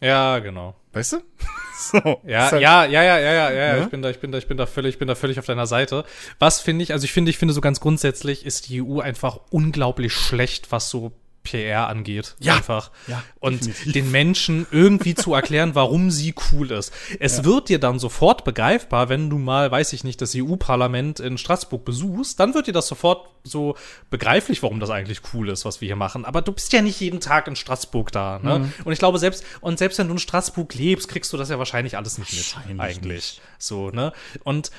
Ja, 0.00 0.40
genau. 0.40 0.76
Weißt 0.92 1.14
du? 1.14 1.16
so, 1.78 2.20
ja, 2.26 2.50
halt 2.50 2.62
ja, 2.62 2.84
ja, 2.84 3.02
ja, 3.02 3.18
ja, 3.18 3.50
ja, 3.50 3.50
ja, 3.50 3.82
ich 3.82 3.88
bin 3.88 4.02
da, 4.02 4.10
ich 4.10 4.20
bin 4.20 4.32
da, 4.32 4.38
ich 4.38 4.46
bin 4.46 4.56
da 4.56 4.66
völlig, 4.66 4.94
ich 4.94 4.98
bin 4.98 5.08
da 5.08 5.14
völlig 5.14 5.38
auf 5.38 5.46
deiner 5.46 5.66
Seite. 5.66 6.04
Was 6.38 6.60
finde 6.60 6.82
ich, 6.82 6.92
also 6.92 7.04
ich 7.04 7.12
finde, 7.12 7.30
ich 7.30 7.38
finde 7.38 7.54
so 7.54 7.60
ganz 7.60 7.80
grundsätzlich 7.80 8.44
ist 8.44 8.68
die 8.68 8.82
EU 8.82 9.00
einfach 9.00 9.40
unglaublich 9.50 10.12
schlecht, 10.12 10.72
was 10.72 10.90
so 10.90 11.12
PR 11.44 11.88
angeht. 11.88 12.34
Ja. 12.40 12.56
Einfach. 12.56 12.90
Ja, 13.06 13.22
und 13.38 13.66
definitiv. 13.66 13.92
den 13.92 14.10
Menschen 14.10 14.66
irgendwie 14.70 15.14
zu 15.14 15.34
erklären, 15.34 15.74
warum 15.74 16.10
sie 16.10 16.34
cool 16.50 16.72
ist. 16.72 16.92
Es 17.20 17.38
ja. 17.38 17.44
wird 17.44 17.68
dir 17.68 17.78
dann 17.78 17.98
sofort 17.98 18.44
begreifbar, 18.44 19.08
wenn 19.08 19.30
du 19.30 19.38
mal, 19.38 19.70
weiß 19.70 19.92
ich 19.92 20.02
nicht, 20.02 20.20
das 20.20 20.34
EU-Parlament 20.34 21.20
in 21.20 21.38
Straßburg 21.38 21.84
besuchst, 21.84 22.40
dann 22.40 22.54
wird 22.54 22.66
dir 22.66 22.72
das 22.72 22.88
sofort 22.88 23.28
so 23.44 23.76
begreiflich, 24.08 24.62
warum 24.62 24.80
das 24.80 24.90
eigentlich 24.90 25.20
cool 25.34 25.50
ist, 25.50 25.66
was 25.66 25.82
wir 25.82 25.86
hier 25.86 25.96
machen. 25.96 26.24
Aber 26.24 26.40
du 26.40 26.50
bist 26.50 26.72
ja 26.72 26.80
nicht 26.80 26.98
jeden 27.00 27.20
Tag 27.20 27.46
in 27.46 27.56
Straßburg 27.56 28.10
da. 28.10 28.40
Ne? 28.42 28.60
Mhm. 28.60 28.72
Und 28.84 28.92
ich 28.94 28.98
glaube, 28.98 29.18
selbst, 29.18 29.44
und 29.60 29.78
selbst 29.78 29.98
wenn 29.98 30.08
du 30.08 30.14
in 30.14 30.18
Straßburg 30.18 30.74
lebst, 30.74 31.08
kriegst 31.08 31.32
du 31.32 31.36
das 31.36 31.50
ja 31.50 31.58
wahrscheinlich 31.58 31.96
alles 31.98 32.16
nicht 32.16 32.32
mit. 32.32 32.80
Eigentlich. 32.80 33.14
Nicht. 33.14 33.42
So, 33.58 33.90
ne? 33.90 34.14
Und 34.44 34.70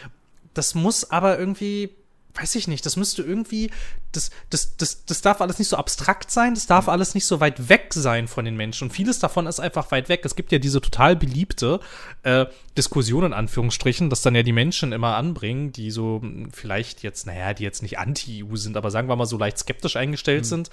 das 0.55 0.73
muss 0.73 1.11
aber 1.11 1.37
irgendwie 1.37 1.91
weiß 2.35 2.55
ich 2.55 2.67
nicht, 2.67 2.85
das 2.85 2.97
müsste 2.97 3.21
irgendwie, 3.21 3.71
das, 4.15 4.31
das, 4.49 4.77
das, 4.77 5.05
das 5.05 5.21
darf 5.21 5.41
alles 5.41 5.59
nicht 5.59 5.67
so 5.67 5.77
abstrakt 5.77 6.31
sein, 6.31 6.53
das 6.55 6.67
darf 6.67 6.87
alles 6.87 7.15
nicht 7.15 7.25
so 7.25 7.39
weit 7.39 7.69
weg 7.69 7.93
sein 7.93 8.27
von 8.27 8.45
den 8.45 8.55
Menschen. 8.55 8.85
Und 8.85 8.91
vieles 8.91 9.19
davon 9.19 9.47
ist 9.47 9.59
einfach 9.59 9.91
weit 9.91 10.09
weg. 10.09 10.21
Es 10.23 10.35
gibt 10.35 10.51
ja 10.51 10.59
diese 10.59 10.81
total 10.81 11.15
beliebte 11.15 11.79
äh, 12.23 12.45
Diskussion 12.77 13.23
in 13.23 13.33
Anführungsstrichen, 13.33 14.09
dass 14.09 14.21
dann 14.21 14.35
ja 14.35 14.43
die 14.43 14.51
Menschen 14.51 14.91
immer 14.91 15.15
anbringen, 15.15 15.71
die 15.71 15.91
so 15.91 16.19
hm, 16.21 16.49
vielleicht 16.51 17.03
jetzt, 17.03 17.25
naja, 17.25 17.53
die 17.53 17.63
jetzt 17.63 17.81
nicht 17.81 17.99
anti-EU 17.99 18.55
sind, 18.55 18.75
aber 18.77 18.91
sagen 18.91 19.07
wir 19.07 19.15
mal 19.15 19.25
so 19.25 19.37
leicht 19.37 19.57
skeptisch 19.57 19.95
eingestellt 19.95 20.41
mhm. 20.41 20.47
sind. 20.47 20.69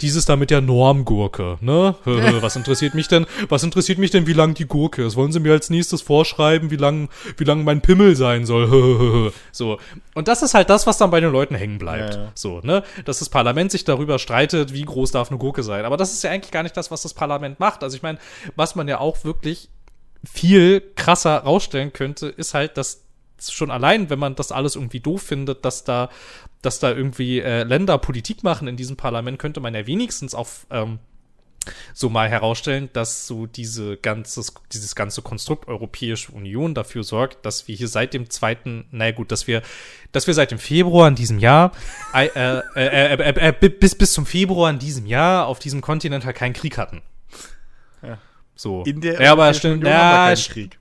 Dieses 0.00 0.24
da 0.24 0.36
mit 0.36 0.50
der 0.50 0.60
Normgurke, 0.60 1.58
ne? 1.60 1.94
was 2.04 2.56
interessiert 2.56 2.94
mich 2.94 3.08
denn, 3.08 3.26
was 3.48 3.62
interessiert 3.62 3.98
mich 3.98 4.10
denn, 4.10 4.26
wie 4.26 4.32
lang 4.32 4.54
die 4.54 4.66
Gurke 4.66 5.04
ist? 5.04 5.16
Wollen 5.16 5.32
Sie 5.32 5.40
mir 5.40 5.52
als 5.52 5.70
nächstes 5.70 6.02
vorschreiben, 6.02 6.70
wie 6.70 6.76
lang, 6.76 7.08
wie 7.36 7.44
lang 7.44 7.64
mein 7.64 7.80
Pimmel 7.80 8.16
sein 8.16 8.44
soll? 8.44 9.32
so. 9.52 9.78
Und 10.14 10.28
das 10.28 10.42
ist 10.42 10.54
halt 10.54 10.70
das, 10.70 10.86
was 10.86 10.98
dann 10.98 11.10
bei 11.10 11.20
den 11.20 11.30
Leuten 11.30 11.54
hängen 11.54 11.78
bleibt. 11.78 12.14
Ja, 12.14 12.22
ja. 12.24 12.32
So, 12.34 12.60
ne? 12.62 12.75
Dass 13.04 13.18
das 13.18 13.28
Parlament 13.28 13.70
sich 13.70 13.84
darüber 13.84 14.18
streitet, 14.18 14.72
wie 14.72 14.84
groß 14.84 15.10
darf 15.10 15.30
eine 15.30 15.38
Gurke 15.38 15.62
sein. 15.62 15.84
Aber 15.84 15.96
das 15.96 16.12
ist 16.12 16.22
ja 16.22 16.30
eigentlich 16.30 16.52
gar 16.52 16.62
nicht 16.62 16.76
das, 16.76 16.90
was 16.90 17.02
das 17.02 17.14
Parlament 17.14 17.60
macht. 17.60 17.82
Also 17.82 17.96
ich 17.96 18.02
meine, 18.02 18.18
was 18.54 18.74
man 18.74 18.88
ja 18.88 18.98
auch 18.98 19.24
wirklich 19.24 19.68
viel 20.24 20.80
krasser 20.96 21.38
rausstellen 21.38 21.92
könnte, 21.92 22.26
ist 22.28 22.54
halt, 22.54 22.76
dass 22.76 23.04
schon 23.42 23.70
allein, 23.70 24.10
wenn 24.10 24.18
man 24.18 24.34
das 24.34 24.52
alles 24.52 24.76
irgendwie 24.76 25.00
doof 25.00 25.22
findet, 25.22 25.64
dass 25.64 25.84
da, 25.84 26.08
dass 26.62 26.78
da 26.78 26.90
irgendwie 26.90 27.40
äh, 27.40 27.64
Länder 27.64 27.98
Politik 27.98 28.42
machen 28.42 28.66
in 28.66 28.76
diesem 28.76 28.96
Parlament, 28.96 29.38
könnte 29.38 29.60
man 29.60 29.74
ja 29.74 29.86
wenigstens 29.86 30.34
auf 30.34 30.66
ähm, 30.70 30.98
so 31.94 32.08
mal 32.08 32.28
herausstellen, 32.28 32.88
dass 32.92 33.26
so 33.26 33.46
diese 33.46 33.96
ganzes, 33.96 34.52
dieses 34.72 34.94
ganze 34.94 35.22
Konstrukt 35.22 35.68
Europäische 35.68 36.32
Union 36.32 36.74
dafür 36.74 37.02
sorgt, 37.04 37.44
dass 37.44 37.68
wir 37.68 37.76
hier 37.76 37.88
seit 37.88 38.14
dem 38.14 38.30
zweiten, 38.30 38.86
naja 38.90 39.12
gut, 39.12 39.32
dass 39.32 39.46
wir, 39.46 39.62
dass 40.12 40.26
wir 40.26 40.34
seit 40.34 40.50
dem 40.50 40.58
Februar 40.58 41.08
in 41.08 41.14
diesem 41.14 41.38
Jahr, 41.38 41.72
äh, 42.14 42.26
äh, 42.76 43.48
äh, 43.48 43.52
bis, 43.70 43.94
bis 43.94 44.12
zum 44.12 44.26
Februar 44.26 44.70
in 44.70 44.78
diesem 44.78 45.06
Jahr 45.06 45.46
auf 45.46 45.58
diesem 45.58 45.80
Kontinent 45.80 46.24
halt 46.24 46.36
keinen 46.36 46.52
Krieg 46.54 46.78
hatten. 46.78 47.02
Ja. 48.02 48.18
So. 48.54 48.82
In 48.84 49.00
der 49.00 49.20
ja, 49.20 49.32
aber 49.32 49.52
stimmt, 49.54 49.78
Union 49.78 49.90
ja, 49.92 49.98
haben 49.98 50.28
wir 50.30 50.34
keinen 50.36 50.52
Krieg. 50.52 50.78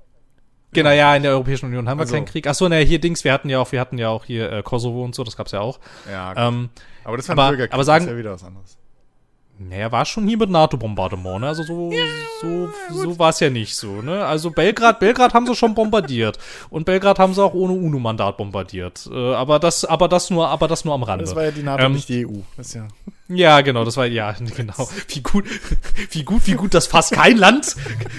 Genau, 0.74 0.90
ja, 0.92 1.16
in 1.16 1.24
der 1.24 1.32
Europäischen 1.32 1.68
Union 1.68 1.88
haben 1.88 1.98
wir 2.00 2.02
Also- 2.02 2.16
keinen 2.16 2.26
Krieg. 2.26 2.48
Achso, 2.48 2.68
naja, 2.68 2.86
hier 2.86 3.00
Dings, 3.00 3.24
wir 3.24 3.32
hatten 3.32 3.50
ja 3.50 3.60
auch, 3.60 3.72
wir 3.72 3.80
hatten 3.80 3.98
ja 3.98 4.10
auch 4.10 4.26
hier 4.26 4.52
äh, 4.52 4.62
Kosovo 4.62 5.04
und 5.06 5.16
so, 5.16 5.24
das 5.24 5.38
gab's 5.38 5.54
ja 5.54 5.62
auch. 5.62 5.80
Ja. 6.12 6.50
Ähm, 6.50 6.70
aber 7.06 7.16
das 7.18 7.30
war 7.30 7.36
ein 7.36 7.40
aber- 7.40 7.50
Bürgerkrieg, 7.52 7.74
aber 7.74 7.84
sagen- 7.86 8.06
das 8.06 8.12
ist 8.12 8.16
ja 8.16 8.20
wieder 8.20 8.32
was 8.34 8.44
anderes. 8.44 8.78
Naja, 9.58 9.90
war 9.92 10.06
schon 10.06 10.28
hier 10.28 10.38
mit 10.38 10.50
NATO-Bombardement, 10.50 11.40
ne? 11.40 11.48
Also 11.48 11.64
so, 11.64 11.92
so, 12.42 12.70
so 12.92 13.20
war 13.20 13.30
es 13.30 13.40
ja 13.40 13.50
nicht 13.50 13.74
so, 13.76 14.02
ne? 14.02 14.26
Also 14.26 14.52
Belgrad, 14.52 15.00
Belgrad 15.00 15.34
haben 15.34 15.48
sie 15.48 15.56
schon 15.56 15.74
bombardiert. 15.74 16.38
Und 16.70 16.86
Belgrad 16.86 17.20
haben 17.20 17.34
sie 17.34 17.42
auch 17.42 17.54
ohne 17.54 17.74
UNO-Mandat 17.74 18.36
bombardiert. 18.36 19.10
Äh, 19.10 19.34
aber 19.34 19.60
das, 19.60 19.86
aber 19.86 20.10
das 20.10 20.30
nur, 20.30 20.50
aber 20.50 20.68
das 20.68 20.84
nur 20.84 20.94
am 20.94 21.04
Rande. 21.04 21.24
Das 21.24 21.36
war 21.36 21.46
ja 21.46 21.52
die 21.52 21.64
NATO, 21.64 21.86
Ähm, 21.86 21.94
nicht 21.94 22.10
die 22.10 22.26
EU. 22.26 22.40
Das 22.58 22.74
ja. 22.74 22.88
Ja, 23.30 23.62
genau, 23.62 23.86
das 23.86 23.96
war, 23.96 24.06
ja, 24.06 24.36
genau. 24.58 24.90
Wie 25.08 25.22
gut, 25.22 25.46
wie 26.12 26.24
gut, 26.24 26.46
wie 26.48 26.54
gut, 26.54 26.74
dass 26.74 26.88
fast 26.88 27.14
kein 27.14 27.38
Land, 27.38 27.78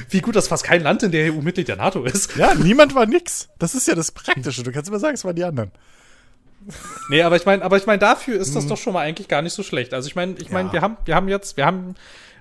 wie 0.09 0.23
gut, 0.23 0.37
dass 0.37 0.49
fast 0.49 0.65
kein 0.65 0.83
Land 0.83 1.03
in 1.03 1.13
der 1.13 1.33
EU 1.33 1.43
Mitglied 1.43 1.69
der 1.69 1.77
NATO 1.77 2.03
ist. 2.05 2.35
Ja, 2.37 2.55
niemand 2.55 2.95
war 2.95 3.05
nix. 3.05 3.51
Das 3.59 3.75
ist 3.75 3.87
ja 3.87 3.95
das 3.95 4.11
Praktische. 4.11 4.63
Du 4.63 4.73
kannst 4.73 4.89
immer 4.89 4.99
sagen, 4.99 5.15
es 5.15 5.25
waren 5.25 5.37
die 5.37 5.45
anderen. 5.45 5.71
Nee, 7.11 7.23
aber 7.23 7.37
ich 7.37 7.47
meine, 7.47 7.63
aber 7.65 7.77
ich 7.77 7.87
meine, 7.87 7.99
dafür 7.99 8.39
ist 8.41 8.57
das 8.57 8.67
doch 8.67 8.77
schon 8.77 8.93
mal 8.93 9.01
eigentlich 9.01 9.29
gar 9.29 9.43
nicht 9.43 9.53
so 9.53 9.63
schlecht. 9.63 9.95
Also 9.95 10.09
ich 10.09 10.17
meine, 10.17 10.35
ich 10.41 10.51
meine, 10.51 10.69
Ja. 10.69 10.73
wir 10.75 10.81
haben, 10.83 10.97
wir 11.05 11.15
haben 11.15 11.29
jetzt, 11.29 11.57
wir 11.57 11.65
haben, 11.67 11.95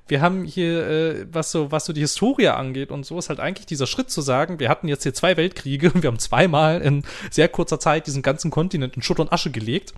wir 0.07 0.21
haben 0.21 0.43
hier, 0.43 0.87
äh, 0.87 1.25
was 1.31 1.51
so, 1.51 1.71
was 1.71 1.85
so 1.85 1.93
die 1.93 2.01
Historie 2.01 2.47
angeht 2.49 2.91
und 2.91 3.05
so, 3.05 3.17
ist 3.17 3.29
halt 3.29 3.39
eigentlich 3.39 3.65
dieser 3.65 3.87
Schritt 3.87 4.09
zu 4.11 4.21
sagen, 4.21 4.59
wir 4.59 4.69
hatten 4.69 4.87
jetzt 4.87 5.03
hier 5.03 5.13
zwei 5.13 5.35
Weltkriege 5.37 5.91
und 5.91 6.03
wir 6.03 6.07
haben 6.09 6.19
zweimal 6.19 6.81
in 6.81 7.03
sehr 7.31 7.47
kurzer 7.49 7.79
Zeit 7.79 8.05
diesen 8.07 8.21
ganzen 8.21 8.51
Kontinent 8.51 8.95
in 8.95 9.01
Schutt 9.01 9.19
und 9.19 9.31
Asche 9.31 9.51
gelegt. 9.51 9.93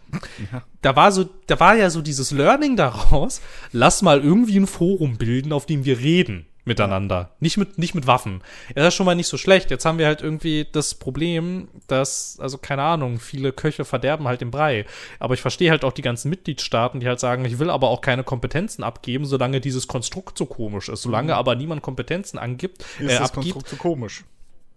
Da 0.81 0.95
war 0.95 1.11
so, 1.11 1.29
da 1.47 1.59
war 1.59 1.75
ja 1.75 1.89
so 1.89 2.01
dieses 2.01 2.31
Learning 2.31 2.75
daraus, 2.75 3.41
lass 3.71 4.01
mal 4.01 4.21
irgendwie 4.21 4.57
ein 4.57 4.67
Forum 4.67 5.17
bilden, 5.17 5.51
auf 5.53 5.65
dem 5.65 5.83
wir 5.85 5.99
reden 5.99 6.45
miteinander. 6.67 7.31
Nicht 7.39 7.57
mit, 7.57 7.77
nicht 7.77 7.95
mit 7.95 8.05
Waffen. 8.05 8.41
Ja, 8.69 8.75
das 8.83 8.89
ist 8.89 8.93
schon 8.95 9.05
mal 9.05 9.15
nicht 9.15 9.27
so 9.27 9.37
schlecht. 9.37 9.71
Jetzt 9.71 9.85
haben 9.85 9.97
wir 9.97 10.05
halt 10.05 10.21
irgendwie 10.21 10.67
das 10.71 10.93
Problem, 10.95 11.67
dass, 11.87 12.37
also 12.39 12.57
keine 12.57 12.83
Ahnung, 12.83 13.19
viele 13.19 13.51
Köche 13.53 13.85
verderben 13.85 14.27
halt 14.27 14.41
den 14.41 14.51
Brei. 14.51 14.85
Aber 15.19 15.33
ich 15.33 15.41
verstehe 15.41 15.71
halt 15.71 15.83
auch 15.83 15.93
die 15.93 16.01
ganzen 16.03 16.29
Mitgliedstaaten, 16.29 16.99
die 16.99 17.07
halt 17.07 17.19
sagen, 17.19 17.45
ich 17.45 17.57
will 17.59 17.69
aber 17.69 17.87
auch 17.89 18.01
keine 18.01 18.23
Kompetenzen 18.23 18.83
abgeben, 18.83 19.25
solange 19.25 19.59
dieses 19.61 19.87
Konstrukt 19.87 20.37
so 20.37 20.45
komisch 20.45 20.89
ist. 20.89 21.01
Solange 21.01 21.35
aber 21.35 21.55
niemand 21.55 21.81
Kompetenzen 21.81 22.37
angibt, 22.37 22.81
Ist 22.99 23.01
äh, 23.01 23.19
das 23.19 23.31
abgibt. 23.31 23.53
Konstrukt 23.53 23.69
so 23.69 23.75
komisch? 23.77 24.23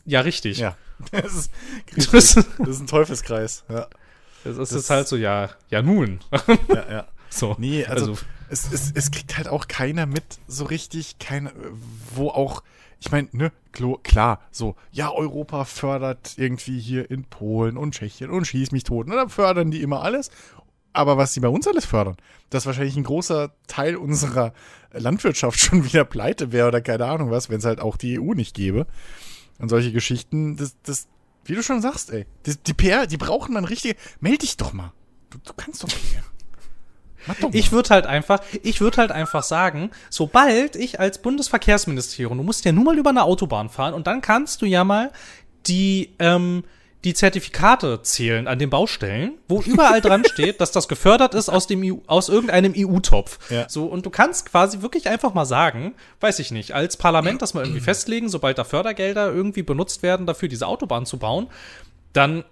Ja, 0.07 0.21
richtig. 0.23 0.59
Ja. 0.59 0.77
Das 1.13 1.33
ist, 1.35 1.51
Das, 2.13 2.35
das 2.35 2.69
ist 2.69 2.81
ein 2.81 2.87
Teufelskreis. 2.87 3.65
Ja, 3.71 3.87
das 4.45 4.53
ist 4.53 4.59
Das- 4.59 4.71
jetzt 4.73 4.91
halt 4.91 5.09
so, 5.09 5.17
ja, 5.17 5.49
ja 5.71 5.83
nun. 5.83 6.21
ja, 6.69 6.91
ja. 6.91 7.09
So. 7.31 7.57
Nee, 7.59 7.85
also, 7.87 8.11
Also- 8.13 8.23
es, 8.53 8.73
es, 8.73 8.91
es 8.93 9.11
kriegt 9.13 9.37
halt 9.37 9.49
auch 9.49 9.69
keiner 9.69 10.07
mit, 10.07 10.25
so 10.49 10.65
richtig, 10.65 11.19
keiner, 11.21 11.53
wo 12.15 12.31
auch, 12.31 12.63
ich 12.99 13.11
meine, 13.13 13.29
ne, 13.33 13.53
klar, 14.03 14.41
so, 14.51 14.75
ja, 14.91 15.11
Europa 15.13 15.65
fördert 15.65 16.35
irgendwie 16.37 16.79
hier 16.81 17.09
in 17.11 17.25
Polen 17.25 17.77
und 17.77 17.95
Tschechien 17.95 18.29
und 18.31 18.47
schieß 18.47 18.73
mich 18.73 18.83
tot. 18.83 19.07
Ne, 19.07 19.15
dann 19.15 19.29
fördern 19.31 19.71
die 19.71 19.81
immer 19.81 20.03
alles. 20.03 20.31
Aber 20.93 21.17
was 21.17 21.33
sie 21.33 21.39
bei 21.39 21.47
uns 21.49 21.69
alles 21.69 21.85
fördern, 21.85 22.17
dass 22.51 22.67
wahrscheinlich 22.67 22.97
ein 22.97 23.05
großer 23.05 23.53
Teil 23.69 23.95
unserer 23.95 24.53
Landwirtschaft 24.93 25.61
schon 25.61 25.85
wieder 25.85 26.05
pleite 26.05 26.51
wäre 26.51 26.67
oder 26.67 26.81
keine 26.81 27.07
Ahnung 27.07 27.31
was, 27.31 27.49
wenn 27.49 27.59
es 27.61 27.65
halt 27.65 27.81
auch 27.81 27.97
die 27.97 28.19
EU 28.19 28.35
nicht 28.35 28.57
gäbe. 28.57 28.89
Und 29.61 29.69
solche 29.69 29.93
Geschichten, 29.93 30.57
das, 30.57 30.75
das, 30.83 31.07
wie 31.45 31.55
du 31.55 31.63
schon 31.63 31.81
sagst, 31.81 32.11
ey, 32.11 32.27
die, 32.47 32.57
die 32.57 32.75
PR, 32.75 33.07
die 33.07 33.17
brauchen 33.19 33.55
man 33.55 33.65
richtig. 33.65 33.97
Meld 34.19 34.43
dich 34.43 34.57
doch 34.57 34.73
mal. 34.73 34.93
Du, 35.31 35.39
du 35.39 35.53
kannst 35.57 35.85
doch 35.85 35.89
mehr. 35.89 36.25
Ich 37.53 37.73
würde 37.73 37.91
halt 37.91 38.07
einfach, 38.07 38.41
ich 38.63 38.81
würde 38.81 38.99
halt 38.99 39.13
einfach 39.13 39.43
sagen, 39.43 39.91
sobald 40.09 40.77
ich 40.77 41.01
als 41.01 41.19
Bundesverkehrsministerium, 41.19 42.39
du 42.39 42.45
musst 42.45 42.65
ja 42.65 42.73
nur 42.73 42.85
mal 42.85 42.99
über 42.99 43.11
eine 43.11 43.25
Autobahn 43.25 43.69
fahren 43.69 43.95
und 43.95 44.07
dann 44.07 44.21
kannst 44.21 44.63
du 44.63 44.67
ja 44.67 44.85
mal 44.85 45.11
die, 45.67 46.15
ähm, 46.19 46.65
die 47.05 47.15
Zertifikate 47.15 48.03
zählen 48.03 48.47
an 48.47 48.59
den 48.59 48.71
Baustellen, 48.71 49.39
wo 49.49 49.61
überall 49.67 50.01
dran 50.01 50.25
steht, 50.25 50.61
dass 50.61 50.73
das 50.73 50.89
gefördert 50.89 51.35
ist 51.35 51.49
aus 51.49 51.67
dem 51.67 51.83
EU, 51.83 51.99
aus 52.07 52.29
irgendeinem 52.29 52.75
EU-Topf. 52.77 53.39
Ja. 53.51 53.69
So, 53.69 53.87
und 53.87 54.05
du 54.05 54.11
kannst 54.11 54.51
quasi 54.51 54.83
wirklich 54.83 55.09
einfach 55.09 55.35
mal 55.35 55.47
sagen, 55.47 55.95
weiß 56.21 56.39
ich 56.41 56.51
nicht, 56.51 56.73
als 56.73 56.97
Parlament 56.97 57.43
das 57.43 57.55
mal 57.55 57.65
irgendwie 57.65 57.81
festlegen, 57.85 58.29
sobald 58.29 58.59
da 58.59 58.65
Fördergelder 58.65 59.33
irgendwie 59.33 59.63
benutzt 59.63 60.03
werden, 60.03 60.27
dafür 60.27 60.49
diese 60.49 60.67
Autobahn 60.67 61.07
zu 61.07 61.19
bauen, 61.19 61.49
dann 62.13 62.45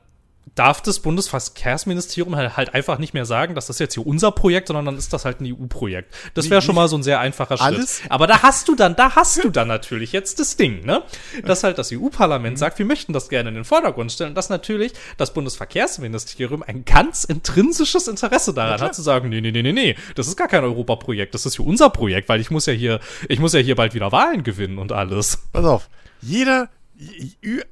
darf 0.55 0.80
das 0.82 1.01
Bundesverkehrsministerium 1.01 2.36
halt, 2.36 2.57
halt 2.57 2.74
einfach 2.74 2.99
nicht 2.99 3.14
mehr 3.14 3.24
sagen, 3.24 3.55
dass 3.55 3.66
das 3.66 3.78
jetzt 3.78 3.94
hier 3.94 4.07
unser 4.07 4.30
Projekt, 4.32 4.68
sondern 4.68 4.84
dann 4.86 4.96
ist 4.96 5.12
das 5.12 5.24
halt 5.24 5.40
ein 5.40 5.46
EU-Projekt. 5.46 6.14
Das 6.34 6.51
wäre 6.51 6.62
schon 6.62 6.74
mal 6.74 6.88
so 6.88 6.96
ein 6.96 7.03
sehr 7.03 7.20
einfacher 7.20 7.57
Schritt. 7.57 7.66
Alles- 7.66 8.03
Aber 8.09 8.26
da 8.26 8.42
hast 8.42 8.68
du 8.68 8.74
dann, 8.74 8.96
da 8.96 9.14
hast 9.16 9.42
du 9.42 9.51
dann 9.51 9.68
natürlich 9.68 10.12
jetzt 10.12 10.38
das 10.40 10.57
Ding, 10.57 10.84
ne? 10.84 11.03
Dass 11.44 11.64
halt 11.64 11.78
das 11.78 11.90
EU-Parlament 11.92 12.55
Mhm. 12.55 12.59
sagt, 12.59 12.78
wir 12.78 12.86
möchten 12.86 13.12
das 13.12 13.28
gerne 13.28 13.49
in 13.51 13.55
den 13.57 13.64
Vordergrund 13.64 14.12
stellen. 14.12 14.34
Dass 14.34 14.49
natürlich 14.49 14.92
das 15.16 15.32
Bundesverkehrsministerium 15.34 16.62
ein 16.62 16.84
ganz 16.84 17.24
intrinsisches 17.24 18.09
Interesse 18.09 18.55
daran 18.55 18.80
hat, 18.80 18.94
zu 18.94 19.03
sagen, 19.03 19.28
nee, 19.28 19.40
nee, 19.40 19.51
nee, 19.53 19.62
nee, 19.62 19.72
nee, 19.72 19.96
das 20.14 20.26
ist 20.28 20.36
gar 20.36 20.49
kein 20.49 20.64
Europaprojekt, 20.64 21.34
das 21.34 21.46
ist 21.46 21.57
hier 21.57 21.66
unser 21.66 21.90
Projekt, 21.90 22.28
weil 22.28 22.40
ich 22.40 22.51
muss 22.51 22.66
ja 22.66 22.72
hier, 22.72 23.01
ich 23.28 23.38
muss 23.40 23.53
ja 23.53 23.61
hier 23.61 23.76
bald 23.76 23.94
wieder 23.94 24.12
Wahlen 24.12 24.42
gewinnen 24.42 24.78
und 24.78 24.92
alles. 24.92 25.38
Pass 25.53 25.64
auf. 25.64 25.88
Jeder, 26.20 26.68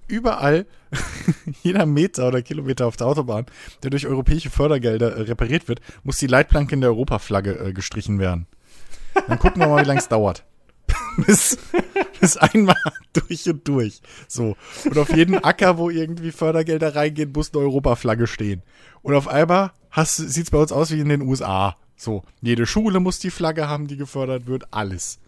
überall, 0.09 0.67
jeder 1.63 1.87
Meter 1.87 2.29
oder 2.29 2.43
Kilometer 2.43 2.87
auf 2.87 2.97
der 2.97 3.07
Autobahn, 3.07 3.47
der 3.83 3.91
durch 3.91 4.07
europäische 4.07 4.51
Fördergelder 4.51 5.17
äh, 5.17 5.23
repariert 5.23 5.69
wird, 5.69 5.81
muss 6.05 6.19
die 6.19 6.27
Leitplanke 6.27 6.75
in 6.75 6.81
der 6.81 6.91
Europaflagge 6.91 7.59
äh, 7.59 7.73
gestrichen 7.73 8.19
werden. 8.19 8.47
Dann 9.29 9.39
gucken 9.39 9.63
wir 9.63 9.69
mal, 9.69 9.83
wie 9.83 9.89
lange 9.89 10.01
es 10.01 10.09
dauert. 10.09 10.45
bis, 11.27 11.59
bis 12.21 12.37
einmal 12.37 12.77
durch 13.13 13.49
und 13.49 13.67
durch. 13.67 14.01
So. 14.29 14.57
Und 14.85 14.99
auf 14.99 15.15
jeden 15.15 15.43
Acker, 15.43 15.79
wo 15.79 15.91
irgendwie 15.91 16.33
Fördergelder 16.33 16.95
reingehen, 16.95 17.33
muss 17.33 17.53
eine 17.53 17.63
Europaflagge 17.63 18.27
stehen. 18.27 18.63
Und 19.03 19.15
auf 19.15 19.29
einmal 19.29 19.73
sieht 20.05 20.45
es 20.45 20.51
bei 20.51 20.59
uns 20.59 20.73
aus 20.73 20.91
wie 20.91 21.01
in 21.01 21.09
den 21.09 21.23
USA. 21.23 21.77
So. 21.97 22.23
Jede 22.43 22.67
Schule 22.67 23.01
muss 23.01 23.19
die 23.19 23.31
Flagge 23.31 23.69
haben, 23.69 23.87
die 23.87 23.97
gefördert 23.97 24.47
wird. 24.47 24.73
Alles. 24.73 25.19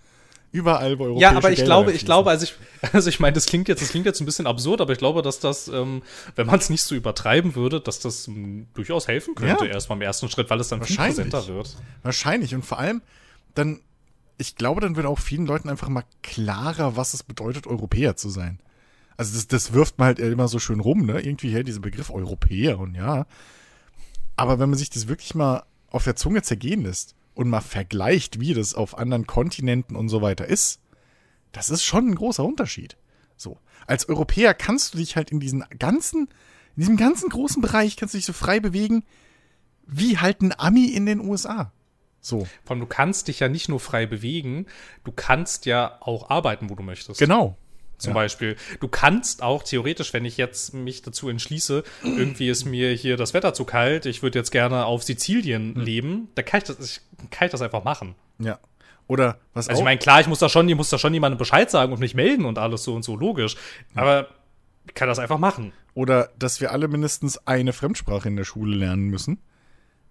Überall, 0.50 0.98
wo 0.98 1.04
europäische 1.04 1.22
Ja, 1.22 1.36
aber 1.36 1.50
ich 1.50 1.56
Gelder 1.56 1.64
glaube, 1.66 1.92
ich 1.92 2.04
glaube, 2.04 2.30
also 2.30 2.44
ich, 2.44 2.54
also 2.92 3.08
ich 3.08 3.20
meine, 3.20 3.34
das 3.34 3.46
klingt 3.46 3.68
jetzt, 3.68 3.82
das 3.82 3.90
klingt 3.90 4.06
jetzt 4.06 4.20
ein 4.20 4.24
bisschen 4.26 4.46
absurd, 4.46 4.80
aber 4.80 4.92
ich 4.92 4.98
glaube, 4.98 5.20
dass 5.22 5.40
das, 5.40 5.68
ähm, 5.68 6.02
wenn 6.36 6.46
man 6.46 6.58
es 6.58 6.70
nicht 6.70 6.82
so 6.82 6.94
übertreiben 6.94 7.54
würde, 7.54 7.80
dass 7.80 8.00
das 8.00 8.28
ähm, 8.28 8.66
durchaus 8.74 9.08
helfen 9.08 9.34
könnte, 9.34 9.66
Ja. 9.66 9.72
erstmal 9.72 9.96
im 9.98 10.02
ersten 10.02 10.28
Schritt, 10.30 10.48
weil 10.50 10.58
es 10.60 10.68
dann 10.68 10.82
viel 10.82 10.96
Wahrscheinlich. 10.96 11.16
präsenter 11.30 11.54
wird. 11.54 11.76
Wahrscheinlich. 12.02 12.54
Und 12.54 12.64
vor 12.64 12.78
allem, 12.78 13.02
dann, 13.54 13.80
ich 14.38 14.56
glaube, 14.56 14.80
dann 14.80 14.96
wird 14.96 15.04
auch 15.06 15.18
vielen 15.18 15.44
Leuten 15.46 15.68
einfach 15.68 15.88
mal 15.88 16.04
klarer, 16.22 16.96
was 16.96 17.12
es 17.12 17.22
bedeutet, 17.22 17.66
Europäer 17.66 18.16
zu 18.16 18.30
sein. 18.30 18.58
Also 19.18 19.34
das, 19.34 19.48
das 19.48 19.72
wirft 19.74 19.98
man 19.98 20.06
halt 20.06 20.18
immer 20.20 20.48
so 20.48 20.58
schön 20.58 20.80
rum, 20.80 21.04
ne? 21.04 21.20
Irgendwie 21.20 21.50
her, 21.50 21.64
dieser 21.64 21.80
Begriff 21.80 22.08
Europäer 22.08 22.78
und 22.78 22.94
ja. 22.94 23.26
Aber 24.36 24.58
wenn 24.60 24.70
man 24.70 24.78
sich 24.78 24.90
das 24.90 25.08
wirklich 25.08 25.34
mal 25.34 25.64
auf 25.90 26.04
der 26.04 26.14
Zunge 26.16 26.42
zergehen 26.42 26.82
lässt 26.82 27.16
und 27.38 27.48
mal 27.48 27.60
vergleicht, 27.60 28.40
wie 28.40 28.52
das 28.52 28.74
auf 28.74 28.98
anderen 28.98 29.28
Kontinenten 29.28 29.94
und 29.94 30.08
so 30.08 30.22
weiter 30.22 30.46
ist, 30.46 30.80
das 31.52 31.70
ist 31.70 31.84
schon 31.84 32.08
ein 32.08 32.14
großer 32.16 32.44
Unterschied. 32.44 32.96
So. 33.36 33.58
Als 33.86 34.08
Europäer 34.08 34.54
kannst 34.54 34.92
du 34.92 34.98
dich 34.98 35.14
halt 35.14 35.30
in 35.30 35.38
diesen 35.38 35.64
ganzen, 35.78 36.22
in 36.74 36.80
diesem 36.80 36.96
ganzen 36.96 37.28
großen 37.28 37.62
Bereich 37.62 37.96
kannst 37.96 38.14
du 38.14 38.18
dich 38.18 38.24
so 38.26 38.32
frei 38.32 38.58
bewegen, 38.58 39.04
wie 39.86 40.18
halt 40.18 40.42
ein 40.42 40.52
Ami 40.58 40.86
in 40.86 41.06
den 41.06 41.20
USA. 41.20 41.72
So. 42.20 42.48
Vor 42.64 42.74
allem, 42.74 42.80
du 42.80 42.86
kannst 42.86 43.28
dich 43.28 43.38
ja 43.38 43.48
nicht 43.48 43.68
nur 43.68 43.78
frei 43.78 44.06
bewegen, 44.06 44.66
du 45.04 45.12
kannst 45.12 45.64
ja 45.64 45.96
auch 46.00 46.30
arbeiten, 46.30 46.68
wo 46.68 46.74
du 46.74 46.82
möchtest. 46.82 47.20
Genau. 47.20 47.56
Zum 47.98 48.10
Ja. 48.10 48.14
Beispiel. 48.14 48.56
Du 48.80 48.88
kannst 48.88 49.42
auch 49.42 49.62
theoretisch, 49.64 50.12
wenn 50.12 50.24
ich 50.24 50.36
jetzt 50.36 50.72
mich 50.72 51.02
dazu 51.02 51.28
entschließe, 51.28 51.82
irgendwie 52.04 52.48
ist 52.48 52.64
mir 52.64 52.92
hier 52.92 53.16
das 53.16 53.34
Wetter 53.34 53.54
zu 53.54 53.64
kalt, 53.64 54.06
ich 54.06 54.22
würde 54.22 54.38
jetzt 54.38 54.50
gerne 54.52 54.84
auf 54.86 55.02
Sizilien 55.02 55.74
Hm. 55.74 55.82
leben, 55.82 56.28
da 56.36 56.42
kann 56.42 56.58
ich 56.58 56.64
das, 56.64 56.78
ich, 56.78 57.00
kann 57.30 57.46
ich 57.46 57.52
das 57.52 57.60
einfach 57.62 57.82
machen. 57.84 58.14
Ja. 58.38 58.58
Oder 59.08 59.38
was 59.54 59.68
Also 59.68 59.78
auch. 59.78 59.82
ich 59.82 59.84
meine, 59.84 59.98
klar, 59.98 60.20
ich 60.20 60.26
muss 60.28 60.38
da 60.38 60.48
schon, 60.48 60.68
ich 60.68 60.76
muss 60.76 60.90
da 60.90 60.98
schon 60.98 61.12
jemandem 61.14 61.38
Bescheid 61.38 61.70
sagen 61.70 61.92
und 61.92 61.98
mich 61.98 62.14
melden 62.14 62.44
und 62.44 62.58
alles 62.58 62.84
so 62.84 62.94
und 62.94 63.02
so, 63.04 63.16
logisch. 63.16 63.56
Aber 63.94 64.28
ich 64.86 64.94
kann 64.94 65.08
das 65.08 65.18
einfach 65.18 65.38
machen. 65.38 65.72
Oder 65.94 66.30
dass 66.38 66.60
wir 66.60 66.70
alle 66.72 66.86
mindestens 66.88 67.46
eine 67.48 67.72
Fremdsprache 67.72 68.28
in 68.28 68.36
der 68.36 68.44
Schule 68.44 68.76
lernen 68.76 69.08
müssen. 69.08 69.40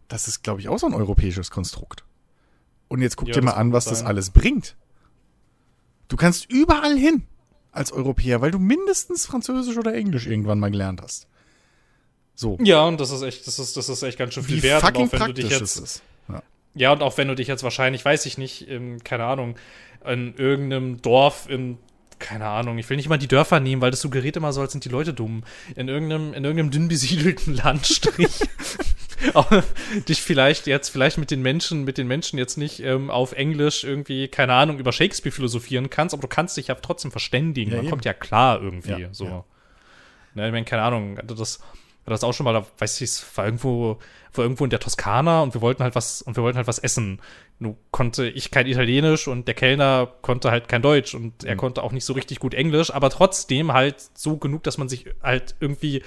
Das 0.09 0.27
ist, 0.27 0.43
glaube 0.43 0.59
ich, 0.61 0.67
auch 0.67 0.79
so 0.79 0.87
ein 0.87 0.93
europäisches 0.93 1.51
Konstrukt. 1.51 2.03
Und 2.89 3.01
jetzt 3.01 3.15
guck 3.17 3.27
Ja, 3.29 3.35
dir 3.35 3.43
mal 3.43 3.51
an, 3.51 3.71
was 3.71 3.85
gut 3.85 3.91
das 3.91 3.99
sein. 3.99 4.07
alles 4.07 4.31
bringt. 4.31 4.75
Du 6.07 6.17
kannst 6.17 6.49
überall 6.49 6.97
hin 6.97 7.23
als 7.71 7.91
Europäer, 7.91 8.41
weil 8.41 8.51
du 8.51 8.59
mindestens 8.59 9.25
Französisch 9.25 9.77
oder 9.77 9.93
Englisch 9.93 10.27
irgendwann 10.27 10.59
mal 10.59 10.71
gelernt 10.71 11.01
hast. 11.01 11.27
So. 12.35 12.57
Ja, 12.61 12.85
und 12.85 12.99
das 12.99 13.11
ist 13.11 13.23
echt, 13.23 13.47
das 13.47 13.57
ist, 13.57 13.77
das 13.77 13.89
ist 13.89 14.03
echt 14.03 14.17
ganz 14.17 14.33
schön 14.33 14.43
viel 14.43 14.57
Wie 14.57 14.63
wert. 14.63 14.81
Fucking 14.81 15.07
auch 15.07 15.11
wenn 15.11 15.19
du 15.19 15.33
dich 15.33 15.45
praktisch 15.45 15.59
jetzt, 15.59 15.77
ist. 15.77 16.01
Ja. 16.29 16.43
Ja, 16.75 16.91
und 16.91 17.01
auch 17.01 17.17
wenn 17.17 17.27
du 17.27 17.35
dich 17.35 17.47
jetzt 17.47 17.63
wahrscheinlich, 17.63 18.05
weiß 18.05 18.25
ich 18.27 18.37
nicht, 18.37 18.67
in, 18.67 19.03
keine 19.03 19.25
Ahnung, 19.25 19.55
in 20.05 20.35
irgendeinem 20.35 21.01
Dorf 21.01 21.49
in, 21.49 21.79
keine 22.19 22.47
Ahnung, 22.47 22.77
ich 22.77 22.89
will 22.89 22.97
nicht 22.97 23.09
mal 23.09 23.17
die 23.17 23.27
Dörfer 23.27 23.59
nehmen, 23.59 23.81
weil 23.81 23.91
das 23.91 24.01
suggeriert 24.01 24.37
immer 24.37 24.53
so, 24.53 24.61
als 24.61 24.71
sind 24.71 24.85
die 24.85 24.89
Leute 24.89 25.13
dumm. 25.13 25.43
In 25.75 25.87
irgendeinem, 25.87 26.33
in 26.33 26.43
irgendeinem 26.43 26.71
dünn 26.71 26.87
besiedelten 26.87 27.55
Landstrich. 27.63 28.39
dich 30.07 30.21
vielleicht 30.21 30.67
jetzt, 30.67 30.89
vielleicht 30.89 31.17
mit 31.17 31.31
den 31.31 31.41
Menschen, 31.41 31.83
mit 31.83 31.97
den 31.97 32.07
Menschen 32.07 32.37
jetzt 32.37 32.57
nicht 32.57 32.79
ähm, 32.81 33.09
auf 33.09 33.33
Englisch 33.33 33.83
irgendwie, 33.83 34.27
keine 34.27 34.53
Ahnung, 34.53 34.79
über 34.79 34.91
Shakespeare 34.91 35.33
philosophieren 35.33 35.89
kannst, 35.89 36.13
aber 36.13 36.21
du 36.21 36.27
kannst 36.27 36.57
dich 36.57 36.67
ja 36.67 36.75
trotzdem 36.75 37.11
verständigen. 37.11 37.71
Ja, 37.71 37.77
Man 37.77 37.85
eben. 37.85 37.91
kommt 37.91 38.05
ja 38.05 38.13
klar 38.13 38.61
irgendwie. 38.61 39.01
Ja, 39.01 39.13
so. 39.13 39.25
ja. 39.25 39.43
Ne, 40.35 40.47
ich 40.47 40.51
meine, 40.51 40.65
keine 40.65 40.83
Ahnung, 40.83 41.19
das, 41.25 41.59
war 42.07 42.13
das 42.13 42.23
auch 42.23 42.33
schon 42.33 42.45
mal, 42.45 42.65
weiß 42.77 43.01
ich, 43.01 43.09
es 43.09 43.37
war 43.37 43.43
irgendwo, 43.43 43.99
war 44.33 44.45
irgendwo 44.45 44.63
in 44.63 44.69
der 44.69 44.79
Toskana 44.79 45.41
und 45.41 45.53
wir 45.53 45.61
wollten 45.61 45.83
halt 45.83 45.93
was, 45.93 46.21
und 46.21 46.37
wir 46.37 46.43
wollten 46.43 46.55
halt 46.57 46.67
was 46.67 46.79
essen. 46.79 47.21
Nun 47.59 47.75
konnte 47.91 48.29
ich 48.29 48.49
kein 48.49 48.65
Italienisch 48.65 49.27
und 49.27 49.45
der 49.45 49.55
Kellner 49.55 50.07
konnte 50.21 50.49
halt 50.49 50.69
kein 50.69 50.81
Deutsch 50.81 51.13
und 51.15 51.43
er 51.43 51.57
konnte 51.57 51.83
auch 51.83 51.91
nicht 51.91 52.05
so 52.05 52.13
richtig 52.13 52.39
gut 52.39 52.53
Englisch, 52.53 52.93
aber 52.93 53.09
trotzdem 53.09 53.73
halt 53.73 54.01
so 54.13 54.37
genug, 54.37 54.63
dass 54.63 54.77
man 54.77 54.87
sich 54.87 55.07
halt 55.21 55.55
irgendwie, 55.59 56.01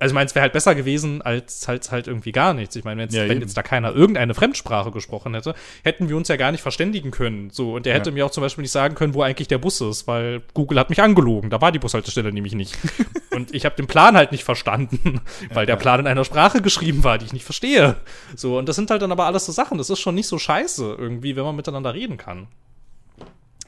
also 0.00 0.12
ich 0.12 0.14
meine, 0.14 0.26
es 0.26 0.34
wäre 0.34 0.42
halt 0.42 0.52
besser 0.54 0.74
gewesen 0.74 1.22
als 1.22 1.68
halt 1.68 1.92
halt 1.92 2.06
irgendwie 2.08 2.32
gar 2.32 2.54
nichts. 2.54 2.74
Ich 2.74 2.84
meine, 2.84 3.06
Ja, 3.10 3.28
wenn 3.28 3.40
jetzt 3.40 3.56
da 3.56 3.62
keiner 3.62 3.94
irgendeine 3.94 4.34
Fremdsprache 4.34 4.90
gesprochen 4.90 5.34
hätte, 5.34 5.54
hätten 5.84 6.08
wir 6.08 6.16
uns 6.16 6.28
ja 6.28 6.36
gar 6.36 6.50
nicht 6.52 6.62
verständigen 6.62 7.10
können. 7.10 7.50
So, 7.50 7.74
und 7.74 7.84
der 7.86 7.94
hätte 7.94 8.10
Ja. 8.10 8.14
mir 8.14 8.26
auch 8.26 8.30
zum 8.30 8.40
Beispiel 8.42 8.62
nicht 8.62 8.72
sagen 8.72 8.94
können, 8.94 9.14
wo 9.14 9.22
eigentlich 9.22 9.46
der 9.48 9.58
Bus 9.58 9.80
ist, 9.82 10.06
weil 10.08 10.42
Google 10.54 10.78
hat 10.80 10.88
mich 10.90 11.00
angelogen. 11.02 11.50
Da 11.50 11.60
war 11.60 11.70
die 11.70 11.78
Bushaltestelle 11.78 12.32
nämlich 12.32 12.54
nicht. 12.54 12.76
und 13.30 13.54
ich 13.54 13.64
habe 13.66 13.76
den 13.76 13.86
Plan 13.86 14.16
halt 14.16 14.32
nicht 14.32 14.42
verstanden, 14.44 15.20
weil 15.52 15.66
der 15.66 15.76
Plan 15.76 16.00
in 16.00 16.06
einer 16.06 16.24
Sprache 16.24 16.62
geschrieben 16.62 17.04
war, 17.04 17.18
die 17.18 17.26
ich 17.26 17.32
nicht 17.34 17.44
verstehe. 17.44 17.96
So, 18.34 18.58
und 18.58 18.68
das 18.68 18.76
sind 18.76 18.90
halt 18.90 19.02
dann 19.02 19.12
aber 19.12 19.26
alles 19.26 19.44
so 19.46 19.52
Sachen. 19.52 19.76
Das 19.78 19.90
ist 19.90 20.00
schon 20.00 20.14
nicht 20.14 20.26
so 20.28 20.38
scheiße 20.38 20.96
irgendwie, 20.98 21.36
wenn 21.36 21.44
man 21.44 21.56
miteinander 21.56 21.92
reden 21.94 22.16
kann. 22.16 22.48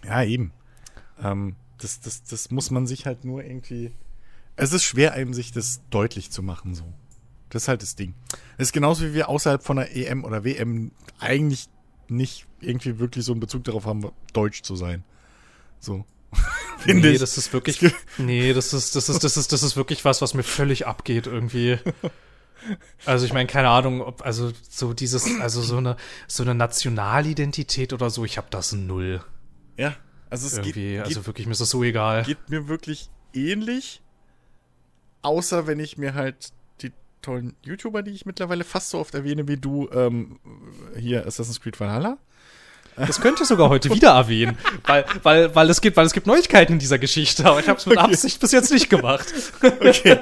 Ja, 0.05 0.23
eben. 0.25 0.53
Ähm, 1.23 1.57
das, 1.81 2.01
das, 2.01 2.25
das 2.25 2.51
muss 2.51 2.71
man 2.71 2.87
sich 2.87 3.07
halt 3.07 3.25
nur 3.25 3.45
irgendwie. 3.45 3.93
Es 4.57 4.73
ist 4.73 4.85
schwer, 4.85 5.13
einem 5.15 5.35
sich 5.35 5.53
das 5.53 5.81
deutlich 5.91 6.31
zu 6.31 6.43
machen, 6.43 6.75
so. 6.75 6.93
Das 7.49 7.65
ist 7.65 7.69
halt 7.69 7.83
das 7.83 7.97
Ding. 7.97 8.15
Es 8.57 8.69
ist 8.69 8.73
genauso 8.73 9.05
wie 9.05 9.15
wir 9.15 9.29
außerhalb 9.29 9.63
von 9.63 9.77
der 9.77 9.95
EM 9.95 10.25
oder 10.25 10.45
WM 10.45 10.93
eigentlich 11.19 11.69
nicht 12.09 12.47
irgendwie 12.61 12.99
wirklich 12.99 13.25
so 13.25 13.33
einen 13.33 13.41
Bezug 13.41 13.65
darauf 13.65 13.85
haben, 13.85 14.11
deutsch 14.33 14.63
zu 14.63 14.77
sein. 14.77 15.05
So. 15.79 16.05
Finde 16.79 17.09
nee, 17.09 17.15
ich. 17.15 17.21
das 17.21 17.37
ist 17.37 17.53
wirklich. 17.53 17.81
Nee, 18.19 18.53
das 18.55 18.73
ist, 18.73 18.97
das 18.97 19.09
ist, 19.09 19.23
das 19.23 19.37
ist, 19.37 19.53
das 19.53 19.63
ist 19.63 19.77
wirklich 19.77 20.05
was, 20.05 20.23
was 20.23 20.35
mir 20.35 20.43
völlig 20.43 20.87
abgeht 20.87 21.27
irgendwie. 21.27 21.79
Also 23.05 23.27
ich 23.27 23.33
meine, 23.33 23.47
keine 23.49 23.69
Ahnung, 23.69 24.01
ob, 24.01 24.25
also 24.25 24.53
so 24.69 24.95
dieses, 24.95 25.27
also 25.41 25.63
so 25.63 25.79
eine, 25.79 25.97
so 26.29 26.43
eine 26.43 26.55
Nationalidentität 26.55 27.93
oder 27.93 28.09
so, 28.11 28.25
ich 28.25 28.39
habe 28.39 28.47
das 28.51 28.73
null. 28.73 29.23
ja, 29.77 29.95
also 30.31 30.47
es 30.47 30.57
geht, 30.57 30.77
Irgendwie, 30.77 30.93
geht, 30.97 31.05
also 31.05 31.27
wirklich, 31.27 31.47
mir 31.47 31.53
ist 31.53 31.61
das 31.61 31.71
so 31.71 31.83
egal. 31.85 32.23
geht 32.23 32.49
mir 32.49 32.69
wirklich 32.69 33.11
ähnlich. 33.35 34.02
Außer 35.23 35.67
wenn 35.67 35.81
ich 35.81 35.99
mir 35.99 36.15
halt 36.15 36.53
die 36.81 36.93
tollen 37.23 37.55
YouTuber, 37.63 38.03
die 38.03 38.11
ich 38.11 38.27
mittlerweile 38.27 38.65
fast 38.65 38.91
so 38.91 38.99
oft 38.99 39.15
erwähne 39.15 39.49
wie 39.49 39.57
du, 39.57 39.89
ähm, 39.93 40.39
hier 40.99 41.27
Assassin's 41.27 41.61
Creed 41.61 41.79
Valhalla. 41.79 42.19
Das 42.97 43.21
könnte 43.23 43.43
ich 43.43 43.49
sogar 43.49 43.71
heute 43.71 43.91
wieder 43.95 44.11
erwähnen, 44.11 44.59
weil, 44.85 45.07
weil, 45.23 45.55
weil 45.55 45.71
es 45.71 45.81
gibt, 45.81 45.97
weil 45.97 46.05
es 46.05 46.13
gibt 46.13 46.27
Neuigkeiten 46.27 46.75
in 46.75 46.79
dieser 46.79 46.99
Geschichte, 46.99 47.47
aber 47.47 47.61
ich 47.61 47.69
habe 47.69 47.79
es 47.79 47.87
mit 47.87 47.97
Absicht 47.97 48.39
bis 48.39 48.53
jetzt 48.53 48.71
nicht 48.71 48.91
gemacht. 48.91 49.33
Okay. 49.63 50.19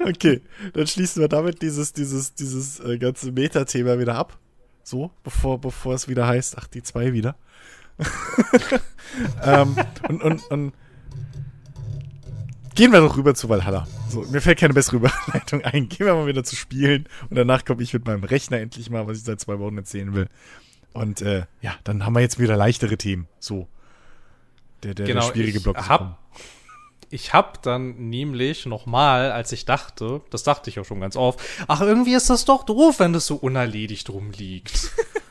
Okay. 0.00 0.42
Dann 0.74 0.86
schließen 0.86 1.22
wir 1.22 1.28
damit 1.28 1.62
dieses, 1.62 1.94
dieses, 1.94 2.34
dieses 2.34 2.80
äh, 2.80 2.98
ganze 2.98 3.32
Meta-Thema 3.32 3.98
wieder 3.98 4.16
ab. 4.16 4.38
So, 4.82 5.12
bevor, 5.22 5.58
bevor 5.58 5.94
es 5.94 6.08
wieder 6.08 6.26
heißt, 6.26 6.58
ach, 6.58 6.66
die 6.66 6.82
zwei 6.82 7.14
wieder. 7.14 7.36
ähm, 9.42 9.76
und, 10.08 10.22
und, 10.22 10.50
und 10.50 10.72
gehen 12.74 12.92
wir 12.92 13.00
doch 13.00 13.16
rüber 13.16 13.34
zu 13.34 13.48
Valhalla. 13.48 13.86
So, 14.08 14.22
mir 14.22 14.40
fällt 14.40 14.58
keine 14.58 14.74
bessere 14.74 14.96
Überleitung 14.96 15.62
ein. 15.64 15.88
Gehen 15.88 16.06
wir 16.06 16.14
mal 16.14 16.26
wieder 16.26 16.44
zu 16.44 16.56
spielen 16.56 17.08
und 17.30 17.36
danach 17.36 17.64
komme 17.64 17.82
ich 17.82 17.92
mit 17.92 18.06
meinem 18.06 18.24
Rechner 18.24 18.58
endlich 18.58 18.90
mal, 18.90 19.06
was 19.06 19.18
ich 19.18 19.24
seit 19.24 19.40
zwei 19.40 19.58
Wochen 19.58 19.78
erzählen 19.78 20.14
will. 20.14 20.28
Und 20.92 21.22
äh, 21.22 21.46
ja, 21.60 21.74
dann 21.84 22.04
haben 22.04 22.14
wir 22.14 22.20
jetzt 22.20 22.38
wieder 22.38 22.56
leichtere 22.56 22.96
Themen. 22.96 23.26
So. 23.38 23.68
Der, 24.82 24.94
der, 24.94 25.06
Genau, 25.06 25.20
der 25.20 25.32
schwierige 25.32 25.58
ich 25.58 25.64
Block 25.64 25.78
ist 25.78 25.88
hab-. 25.88 26.18
Ich 27.10 27.32
habe 27.32 27.58
dann 27.62 28.08
nämlich 28.08 28.66
nochmal, 28.66 29.30
als 29.30 29.52
ich 29.52 29.64
dachte, 29.64 30.22
das 30.30 30.42
dachte 30.42 30.68
ich 30.70 30.80
auch 30.80 30.84
schon 30.84 31.00
ganz 31.00 31.16
oft, 31.16 31.38
ach, 31.68 31.80
irgendwie 31.80 32.14
ist 32.14 32.28
das 32.30 32.44
doch 32.44 32.64
doof, 32.64 32.98
wenn 32.98 33.12
das 33.12 33.26
so 33.26 33.36
unerledigt 33.36 34.10
rumliegt. 34.10 34.90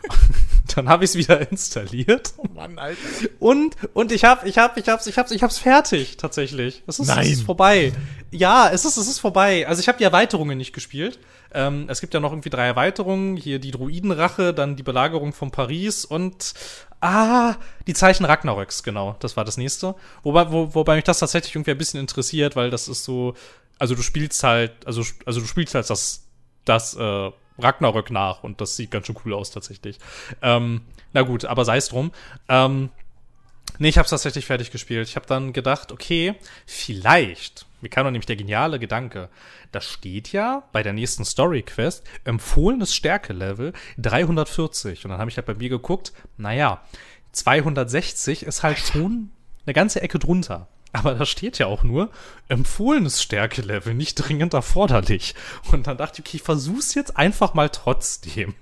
dann 0.75 0.89
habe 0.89 1.03
ich 1.03 1.11
es 1.11 1.15
wieder 1.15 1.49
installiert 1.51 2.33
Oh 2.37 2.45
Mann, 2.53 2.77
Alter. 2.79 2.99
und 3.39 3.75
und 3.93 4.11
ich 4.11 4.23
habe 4.23 4.47
ich 4.47 4.57
habe 4.57 4.79
ich 4.79 4.89
hab's 4.89 5.07
ich 5.07 5.17
hab's 5.17 5.31
ich 5.31 5.43
hab's 5.43 5.57
fertig 5.57 6.17
tatsächlich. 6.17 6.83
Es 6.87 6.99
ist, 6.99 7.07
Nein. 7.07 7.25
es 7.25 7.31
ist 7.31 7.41
vorbei. 7.43 7.93
Ja, 8.31 8.69
es 8.69 8.85
ist 8.85 8.97
es 8.97 9.07
ist 9.07 9.19
vorbei. 9.19 9.67
Also 9.67 9.79
ich 9.81 9.87
habe 9.87 9.97
die 9.97 10.03
Erweiterungen 10.03 10.57
nicht 10.57 10.73
gespielt. 10.73 11.19
Ähm, 11.53 11.85
es 11.87 12.01
gibt 12.01 12.13
ja 12.13 12.19
noch 12.19 12.31
irgendwie 12.31 12.49
drei 12.49 12.65
Erweiterungen, 12.65 13.37
hier 13.37 13.59
die 13.59 13.71
Druidenrache, 13.71 14.53
dann 14.53 14.75
die 14.75 14.83
Belagerung 14.83 15.33
von 15.33 15.51
Paris 15.51 16.03
und 16.03 16.53
ah, 17.01 17.55
die 17.85 17.93
Zeichen 17.93 18.25
Ragnaröks, 18.25 18.81
genau, 18.81 19.15
das 19.19 19.37
war 19.37 19.45
das 19.45 19.57
nächste. 19.57 19.93
Wobei 20.23 20.51
wo, 20.51 20.73
wobei 20.73 20.95
mich 20.95 21.03
das 21.03 21.19
tatsächlich 21.19 21.53
irgendwie 21.55 21.71
ein 21.71 21.77
bisschen 21.77 21.99
interessiert, 21.99 22.55
weil 22.55 22.69
das 22.69 22.87
ist 22.87 23.03
so 23.03 23.35
also 23.79 23.95
du 23.95 24.01
spielst 24.01 24.43
halt 24.43 24.71
also 24.85 25.03
also 25.25 25.41
du 25.41 25.47
spielst 25.47 25.75
halt 25.75 25.89
das 25.89 26.25
das 26.65 26.95
äh, 26.95 27.31
Ragnarök 27.63 28.11
nach 28.11 28.43
und 28.43 28.61
das 28.61 28.75
sieht 28.75 28.91
ganz 28.91 29.07
schön 29.07 29.17
cool 29.25 29.33
aus 29.33 29.51
tatsächlich. 29.51 29.97
Ähm, 30.41 30.81
na 31.13 31.21
gut, 31.21 31.45
aber 31.45 31.65
sei 31.65 31.77
es 31.77 31.89
drum. 31.89 32.11
Ähm, 32.49 32.89
nee, 33.79 33.89
ich 33.89 33.97
habe 33.97 34.05
es 34.05 34.11
tatsächlich 34.11 34.45
fertig 34.45 34.71
gespielt. 34.71 35.07
Ich 35.07 35.15
habe 35.15 35.25
dann 35.25 35.53
gedacht, 35.53 35.91
okay, 35.91 36.35
vielleicht, 36.65 37.65
mir 37.81 37.89
kam 37.89 38.05
nämlich 38.05 38.25
der 38.25 38.35
geniale 38.35 38.79
Gedanke, 38.79 39.29
da 39.71 39.81
steht 39.81 40.31
ja 40.31 40.63
bei 40.71 40.83
der 40.83 40.93
nächsten 40.93 41.25
Story 41.25 41.63
Quest 41.63 42.03
empfohlenes 42.23 42.93
Stärke-Level 42.95 43.73
340 43.97 45.05
und 45.05 45.11
dann 45.11 45.19
habe 45.19 45.29
ich 45.29 45.37
halt 45.37 45.47
bei 45.47 45.55
mir 45.55 45.69
geguckt, 45.69 46.13
naja, 46.37 46.83
260 47.31 48.43
ist 48.43 48.63
halt 48.63 48.77
schon 48.77 49.31
eine 49.65 49.73
ganze 49.73 50.01
Ecke 50.01 50.19
drunter. 50.19 50.67
Aber 50.93 51.15
da 51.15 51.25
steht 51.25 51.57
ja 51.57 51.65
auch 51.65 51.83
nur 51.83 52.09
empfohlenes 52.47 53.21
Stärke-Level, 53.21 53.95
nicht 53.95 54.15
dringend 54.15 54.53
erforderlich. 54.53 55.33
Und 55.71 55.87
dann 55.87 55.97
dachte 55.97 56.21
ich, 56.21 56.27
okay, 56.27 56.37
ich 56.37 56.43
versuch's 56.43 56.93
jetzt 56.93 57.17
einfach 57.17 57.55
mal 57.55 57.69
trotzdem. 57.69 58.53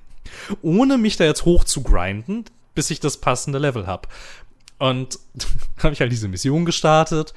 Ohne 0.62 0.98
mich 0.98 1.18
da 1.18 1.26
jetzt 1.26 1.44
hoch 1.44 1.66
zu 1.66 1.84
grinden, 1.84 2.46
bis 2.74 2.90
ich 2.90 3.02
das 3.02 3.18
passende 3.18 3.60
Level 3.60 3.86
hab. 3.86 4.08
Und 4.80 5.20
habe 5.84 5.94
ich 5.94 6.00
halt 6.00 6.12
diese 6.12 6.30
Mission 6.30 6.64
gestartet. 6.64 7.34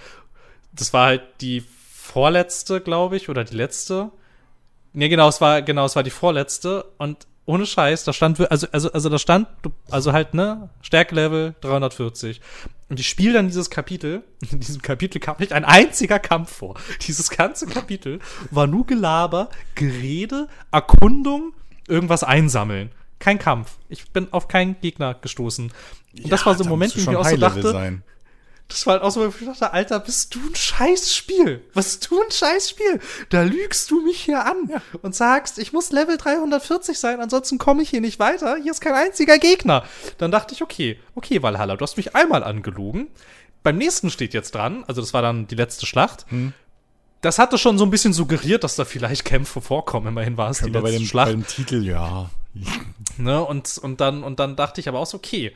Das 0.73 0.93
war 0.93 1.07
halt 1.07 1.23
die 1.41 1.65
vorletzte, 1.93 2.81
glaube 2.81 3.17
ich, 3.17 3.29
oder 3.29 3.43
die 3.43 3.57
letzte. 3.57 4.13
Nee, 4.93 5.09
genau, 5.09 5.29
es 5.29 5.41
war, 5.41 5.63
genau, 5.63 5.87
es 5.87 5.97
war 5.97 6.05
die 6.05 6.11
vorletzte. 6.11 6.85
Und 6.99 7.27
ohne 7.47 7.67
Scheiß, 7.67 8.05
da 8.05 8.13
stand, 8.13 8.41
also, 8.51 8.69
also, 8.71 8.93
also 8.93 9.09
da 9.09 9.19
stand, 9.19 9.49
also 9.91 10.13
halt, 10.13 10.35
ne, 10.35 10.71
Stärkelevel 10.83 11.57
340. 11.61 12.41
Und 12.89 13.01
ich 13.01 13.09
spiele 13.09 13.35
dann 13.35 13.47
dieses 13.47 13.71
Kapitel. 13.71 14.23
In 14.51 14.61
diesem 14.61 14.83
Kapitel 14.83 15.19
kam 15.21 15.37
nicht 15.39 15.53
ein 15.53 15.65
einziger 15.65 16.19
Kampf 16.19 16.53
vor. 16.53 16.77
Dieses 17.03 17.31
ganze 17.31 17.67
Kapitel 17.67 18.21
war 18.51 18.67
nur 18.67 18.87
Gelaber, 18.87 19.49
Gerede, 19.75 20.49
Erkundung, 20.71 21.55
irgendwas 21.89 22.25
einsammeln. 22.25 22.91
Kein 23.19 23.39
Kampf. 23.39 23.79
Ich 23.89 24.11
bin 24.11 24.33
auf 24.33 24.49
keinen 24.49 24.81
Gegner 24.81 25.15
gestoßen. 25.15 25.73
Und 26.23 26.33
das 26.33 26.45
war 26.45 26.55
so 26.55 26.65
ein 26.65 26.69
Moment, 26.69 26.95
in 26.95 27.05
dem 27.05 27.13
ich 27.13 27.17
auch 27.17 27.27
so 27.27 27.37
dachte, 27.37 27.73
sein. 27.73 28.03
Das 28.69 28.87
war 28.87 28.95
halt 28.95 29.03
auch 29.03 29.11
so, 29.11 29.29
ich 29.29 29.47
dachte, 29.47 29.73
Alter, 29.73 30.01
bist 30.01 30.35
du 30.35 30.41
ein 30.41 30.55
Scheißspiel? 30.55 31.65
Was 31.75 32.01
du 32.01 32.21
ein 32.21 32.31
Scheißspiel? 32.31 32.99
Da 33.29 33.43
lügst 33.43 33.91
du 33.91 34.01
mich 34.01 34.21
hier 34.21 34.45
an 34.45 34.69
ja. 34.69 34.83
und 35.03 35.15
sagst, 35.15 35.59
ich 35.59 35.73
muss 35.73 35.93
Level 35.93 36.17
340 36.17 36.99
sein, 36.99 37.21
ansonsten 37.21 37.59
komme 37.59 37.83
ich 37.83 37.91
hier 37.91 38.01
nicht 38.01 38.19
weiter. 38.19 38.57
Hier 38.63 38.73
ist 38.73 38.81
kein 38.81 38.95
einziger 38.95 39.39
Gegner. 39.39 39.85
Dann 40.19 40.31
dachte 40.31 40.55
ich, 40.55 40.63
okay, 40.63 40.99
okay, 41.15 41.43
Valhalla, 41.43 41.77
du 41.77 41.83
hast 41.83 41.97
mich 41.97 42.17
einmal 42.17 42.43
angelogen. 42.43 43.09
Beim 43.63 43.77
nächsten 43.77 44.11
steht 44.11 44.35
jetzt 44.35 44.55
dran, 44.55 44.85
also 44.87 45.01
das 45.01 45.13
war 45.15 45.23
dann 45.23 45.47
die 45.47 45.57
letzte 45.57 45.87
Schlacht. 45.87 46.27
Hm. 46.31 46.53
Das 47.21 47.39
hatte 47.39 47.59
schon 47.59 47.79
so 47.79 47.85
ein 47.85 47.91
bisschen 47.91 48.13
suggeriert, 48.13 48.65
dass 48.65 48.77
da 48.77 48.85
vielleicht 48.85 49.25
Kämpfe 49.25 49.61
vorkommen. 49.61 50.09
Immerhin 50.09 50.37
war 50.37 50.51
es 50.51 50.59
die 50.59 50.65
letzte 50.65 50.83
bei 50.83 50.91
dem, 50.91 51.05
Schlacht. 51.05 51.31
Beim 51.31 51.47
Titel, 51.47 51.83
ja. 51.83 52.29
ne, 53.19 53.43
und, 53.45 53.79
und, 53.79 54.01
dann, 54.01 54.23
und 54.23 54.41
dann 54.41 54.57
dachte 54.57 54.81
ich 54.81 54.89
aber 54.89 54.99
auch 54.99 55.07
so, 55.07 55.17
okay, 55.17 55.55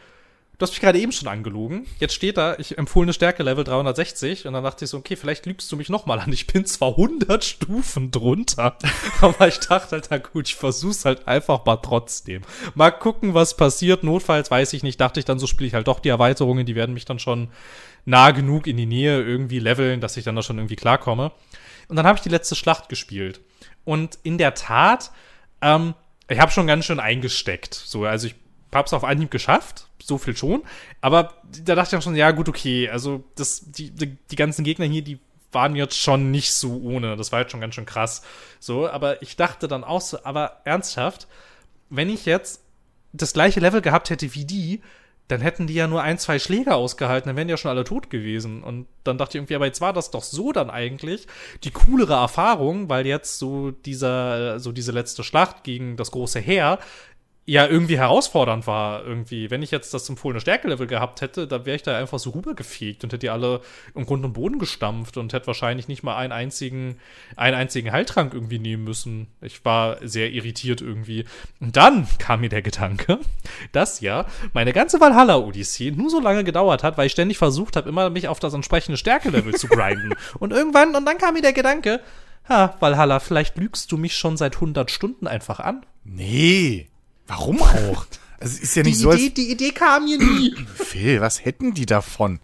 Du 0.59 0.64
hast 0.64 0.72
mich 0.72 0.80
gerade 0.80 0.98
eben 0.98 1.12
schon 1.12 1.28
angelogen. 1.28 1.86
Jetzt 2.00 2.14
steht 2.14 2.36
da, 2.36 2.56
ich 2.59 2.76
empfohlene 2.78 3.12
Stärke 3.12 3.44
Level 3.44 3.62
360 3.62 4.44
und 4.44 4.54
dann 4.54 4.64
dachte 4.64 4.84
ich 4.84 4.90
so, 4.90 4.98
okay, 4.98 5.14
vielleicht 5.14 5.46
lügst 5.46 5.70
du 5.70 5.76
mich 5.76 5.88
nochmal 5.88 6.18
an. 6.18 6.32
Ich 6.32 6.48
bin 6.48 6.66
zwar 6.66 6.90
100 6.90 7.44
Stufen 7.44 8.11
drunter, 8.11 8.76
aber 9.20 9.46
ich 9.46 9.61
dachte 9.61 9.92
halt, 9.92 10.09
na 10.11 10.18
gut, 10.18 10.48
ich 10.48 10.56
versuch's 10.56 11.04
halt 11.04 11.28
einfach 11.28 11.64
mal 11.64 11.76
trotzdem. 11.76 12.42
Mal 12.74 12.90
gucken, 12.90 13.34
was 13.34 13.56
passiert. 13.56 14.02
Notfalls 14.02 14.50
weiß 14.50 14.72
ich 14.72 14.82
nicht. 14.82 15.00
Dachte 15.00 15.20
ich 15.20 15.26
dann, 15.26 15.38
so 15.38 15.46
spiele 15.46 15.68
ich 15.68 15.74
halt 15.74 15.86
doch 15.86 16.00
die 16.00 16.09
Erweiterungen, 16.09 16.66
die 16.66 16.74
werden 16.74 16.92
mich 16.92 17.04
dann 17.04 17.20
schon 17.20 17.50
nah 18.04 18.32
genug 18.32 18.66
in 18.66 18.76
die 18.76 18.86
Nähe 18.86 19.22
irgendwie 19.22 19.61
leveln, 19.61 20.00
dass 20.00 20.16
ich 20.16 20.24
dann 20.24 20.34
da 20.34 20.42
schon 20.42 20.59
irgendwie 20.59 20.74
klarkomme. 20.74 21.30
Und 21.86 21.94
dann 21.94 22.06
habe 22.06 22.16
ich 22.16 22.22
die 22.22 22.30
letzte 22.30 22.56
Schlacht 22.56 22.88
gespielt. 22.88 23.40
Und 23.84 24.18
in 24.24 24.38
der 24.38 24.54
Tat, 24.54 25.12
ähm, 25.62 25.94
ich 26.28 26.40
habe 26.40 26.50
schon 26.50 26.66
ganz 26.66 26.84
schön 26.84 26.98
eingesteckt. 26.98 27.74
So, 27.74 28.06
also 28.06 28.26
ich 28.26 28.34
hab's 28.74 28.92
auf 28.92 29.04
Anhieb 29.04 29.30
geschafft, 29.30 29.88
so 30.09 30.18
viel 30.18 30.36
schon. 30.36 30.62
Aber 31.00 31.34
da 31.64 31.74
dachte 31.74 31.94
ich 31.94 31.98
auch 31.98 32.02
schon, 32.02 32.16
ja, 32.16 32.30
gut, 32.30 32.48
okay, 32.48 32.88
also 32.88 33.22
das, 33.36 33.70
die, 33.70 33.90
die, 33.90 34.16
die 34.16 34.36
ganzen 34.36 34.64
Gegner 34.64 34.86
hier, 34.86 35.02
die 35.02 35.18
waren 35.52 35.76
jetzt 35.76 35.96
schon 35.96 36.30
nicht 36.30 36.52
so 36.52 36.80
ohne. 36.82 37.16
Das 37.16 37.32
war 37.32 37.40
jetzt 37.40 37.52
schon 37.52 37.61
ganz 37.61 37.74
schön 37.74 37.86
krass. 37.86 38.22
So, 38.61 38.88
aber 38.88 39.22
ich 39.22 39.36
dachte 39.36 39.68
dann 39.68 39.84
auch 39.84 40.00
so, 40.00 40.18
aber 40.24 40.61
ernsthaft, 40.64 41.28
wenn 41.90 42.11
ich 42.11 42.26
jetzt 42.26 42.62
das 43.12 43.32
gleiche 43.32 43.61
Level 43.61 43.80
gehabt 43.80 44.11
hätte 44.11 44.34
wie 44.34 44.44
die, 44.44 44.82
dann 45.28 45.42
hätten 45.42 45.66
die 45.66 45.74
ja 45.74 45.86
nur 45.86 46.02
ein, 46.02 46.18
zwei 46.18 46.38
Schläge 46.38 46.74
ausgehalten, 46.74 47.28
dann 47.28 47.36
wären 47.36 47.48
die 47.48 47.52
ja 47.52 47.59
schon 47.59 47.70
alle 47.70 47.84
tot 47.84 48.09
gewesen. 48.09 48.62
Und 48.62 48.86
dann 49.04 49.18
dachte 49.18 49.32
ich 49.32 49.34
irgendwie, 49.36 49.56
aber 49.56 49.66
jetzt 49.66 49.82
war 49.82 49.92
das 49.92 50.11
doch 50.11 50.22
so 50.22 50.52
dann 50.52 50.70
eigentlich 50.70 51.26
die 51.64 51.70
coolere 51.70 52.14
Erfahrung, 52.14 52.88
weil 52.88 53.06
jetzt 53.06 53.38
so 53.38 53.70
dieser, 53.70 54.59
so 54.59 54.72
diese 54.72 54.92
letzte 54.92 55.22
Schlacht 55.22 55.64
gegen 55.64 55.96
das 55.96 56.11
große 56.11 56.40
Heer 56.40 56.78
ja 57.49 57.66
irgendwie 57.66 57.96
herausfordernd 57.96 58.66
war 58.66 59.07
irgendwie. 59.07 59.51
Wenn 59.51 59.62
ich 59.62 59.70
jetzt 59.70 59.94
das 59.94 60.07
empfohlene 60.07 60.38
Stärkelevel 60.38 60.86
gehabt 60.86 61.22
hätte, 61.22 61.46
da 61.46 61.64
wäre 61.64 61.76
ich 61.76 61.82
da 61.82 61.96
einfach 61.96 62.18
so 62.18 62.30
rübergefegt 62.30 63.03
und 63.03 63.11
hätte 63.11 63.20
die 63.20 63.30
alle 63.30 63.62
im 63.94 64.05
Grund 64.05 64.22
und 64.22 64.34
Boden 64.34 64.59
gestampft 64.59 65.16
und 65.16 65.32
hätte 65.32 65.46
wahrscheinlich 65.46 65.88
nicht 65.88 66.03
mal 66.03 66.14
einen 66.14 66.32
einzigen, 66.32 66.99
einen 67.36 67.57
einzigen 67.57 67.90
Heiltrank 67.90 68.34
irgendwie 68.34 68.59
nehmen 68.59 68.84
müssen. 68.84 69.28
Ich 69.40 69.64
war 69.64 69.96
sehr 70.07 70.30
irritiert 70.30 70.82
irgendwie. 70.82 71.24
Und 71.59 71.74
dann 71.78 72.07
kam 72.18 72.42
mir 72.42 72.51
der 72.51 72.61
Gedanke, 72.61 73.18
dass 73.72 74.01
ja 74.01 74.26
meine 74.53 74.74
ganze 74.74 75.01
Valhalla-Odyssee 75.01 75.90
nur 75.92 76.11
so 76.11 76.20
lange 76.20 76.44
gedauert 76.44 76.82
hat, 76.82 76.99
weil 76.99 77.07
ich 77.07 77.12
ständig 77.12 77.38
versucht 77.38 77.76
habe, 77.76 77.88
immer 77.88 78.11
mich 78.11 78.28
auf 78.28 78.40
das 78.40 78.53
entsprechende 78.53 78.99
Stärkelevel 78.99 79.55
zu 79.55 79.68
grinden. 79.68 80.12
Und 80.38 80.53
irgendwann, 80.53 80.94
und 80.94 81.07
dann 81.07 81.16
kam 81.16 81.32
mir 81.32 81.42
der 81.42 81.55
Gedanke, 81.55 82.01
ha, 82.46 82.76
Valhalla, 82.78 83.20
vielleicht 83.20 83.57
lügst 83.57 83.90
du 83.90 83.96
mich 83.96 84.16
schon 84.16 84.36
seit 84.36 84.57
100 84.57 84.90
Stunden 84.90 85.26
einfach 85.26 85.61
an. 85.61 85.86
Nee. 86.05 86.88
Warum 87.29 87.62
auch? 87.62 88.07
Also 88.41 88.61
ist 88.61 88.74
ja 88.74 88.83
nicht 88.83 88.99
die 88.99 89.03
so. 89.03 89.12
Idee, 89.12 89.31
die 89.31 89.51
Idee 89.53 89.70
kam 89.70 90.05
mir 90.05 90.18
nie. 90.18 90.55
Phil, 90.74 91.20
was 91.20 91.45
hätten 91.45 91.74
die 91.74 91.87
davon? 91.87 92.41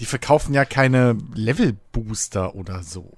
Die 0.00 0.06
verkaufen 0.06 0.54
ja 0.54 0.64
keine 0.64 1.16
Level-Booster 1.34 2.54
oder 2.54 2.82
so. 2.82 3.16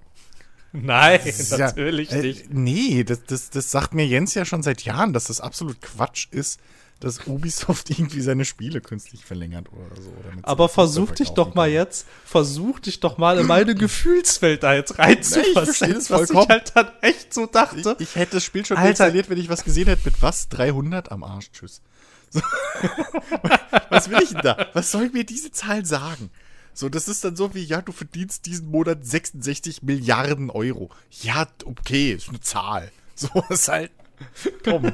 Nein, 0.73 1.21
natürlich 1.51 2.11
ja, 2.11 2.17
äh, 2.17 2.23
nicht. 2.23 2.53
Nee, 2.53 3.05
das, 3.05 3.25
das, 3.25 3.51
das 3.51 3.71
sagt 3.71 3.95
mir 3.95 4.07
Jens 4.07 4.35
ja 4.35 4.45
schon 4.45 4.65
seit 4.65 4.83
Jahren, 4.83 5.13
dass 5.13 5.25
das 5.25 5.41
absolut 5.41 5.81
Quatsch 5.81 6.27
ist, 6.33 6.59
dass 7.01 7.27
Ubisoft 7.27 7.91
irgendwie 7.99 8.21
seine 8.21 8.45
Spiele 8.45 8.81
künstlich 8.81 9.25
verlängert 9.25 9.69
oder 9.73 10.01
so. 10.01 10.13
Aber 10.43 10.69
versuch 10.69 11.11
dich 11.13 11.31
doch 11.31 11.55
mal 11.55 11.69
jetzt, 11.69 12.07
versuch 12.25 12.81
dich 12.81 13.01
doch 13.01 13.19
mal 13.19 13.39
in 13.39 13.47
meine 13.47 13.75
Gefühlswelt 13.77 14.63
da 14.63 14.75
jetzt 14.75 14.99
reinzuversetzen, 14.99 15.89
nee, 15.89 16.05
was 16.09 16.31
ich 16.31 16.49
halt 16.49 16.73
dann 16.75 16.91
echt 17.03 17.35
so 17.35 17.47
dachte. 17.47 17.97
Ich, 17.99 18.09
ich 18.09 18.17
hätte 18.17 18.37
das 18.37 18.45
Spiel 18.45 18.65
schon 18.65 18.77
Alter. 18.77 18.91
installiert, 18.91 19.31
wenn 19.31 19.39
ich 19.39 19.49
was 19.49 19.65
gesehen 19.65 19.87
hätte 19.87 20.03
mit 20.05 20.23
was? 20.23 20.49
300 20.49 21.13
am 21.13 21.25
Arsch, 21.25 21.51
tschüss. 21.53 21.83
So. 22.31 22.41
was 23.91 24.11
will 24.11 24.23
ich 24.23 24.31
denn 24.31 24.41
da? 24.43 24.69
Was 24.73 24.91
soll 24.91 25.11
mir 25.11 25.25
diese 25.25 25.53
Zahl 25.53 25.85
sagen? 25.85 26.31
So, 26.73 26.89
das 26.89 27.07
ist 27.07 27.25
dann 27.25 27.37
so 27.37 27.55
wie, 27.55 27.63
ja, 27.63 27.81
du 27.81 27.93
verdienst 27.93 28.47
diesen 28.47 28.69
Monat 28.69 29.07
66 29.07 29.85
Milliarden 29.85 30.51
Euro. 30.51 30.91
Ja, 31.23 31.47
okay, 31.65 32.13
ist 32.13 32.29
eine 32.29 32.41
Zahl. 32.41 32.91
So 33.15 33.29
ist 33.49 33.69
halt, 33.69 33.93
komm, 34.65 34.93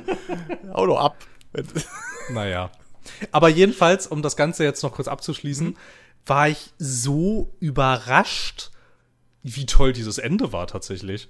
hau 0.75 0.87
doch 0.87 1.01
ab. 1.01 1.27
naja. 2.31 2.71
Aber 3.33 3.49
jedenfalls, 3.49 4.07
um 4.07 4.23
das 4.23 4.37
Ganze 4.37 4.65
jetzt 4.65 4.83
noch 4.83 4.93
kurz 4.93 5.09
abzuschließen, 5.09 5.69
mhm. 5.69 5.77
war 6.27 6.49
ich 6.49 6.73
so 6.79 7.53
überrascht, 7.61 8.71
wie 9.43 9.67
toll 9.67 9.93
dieses 9.93 10.19
Ende 10.19 10.53
war 10.53 10.67
tatsächlich. 10.67 11.29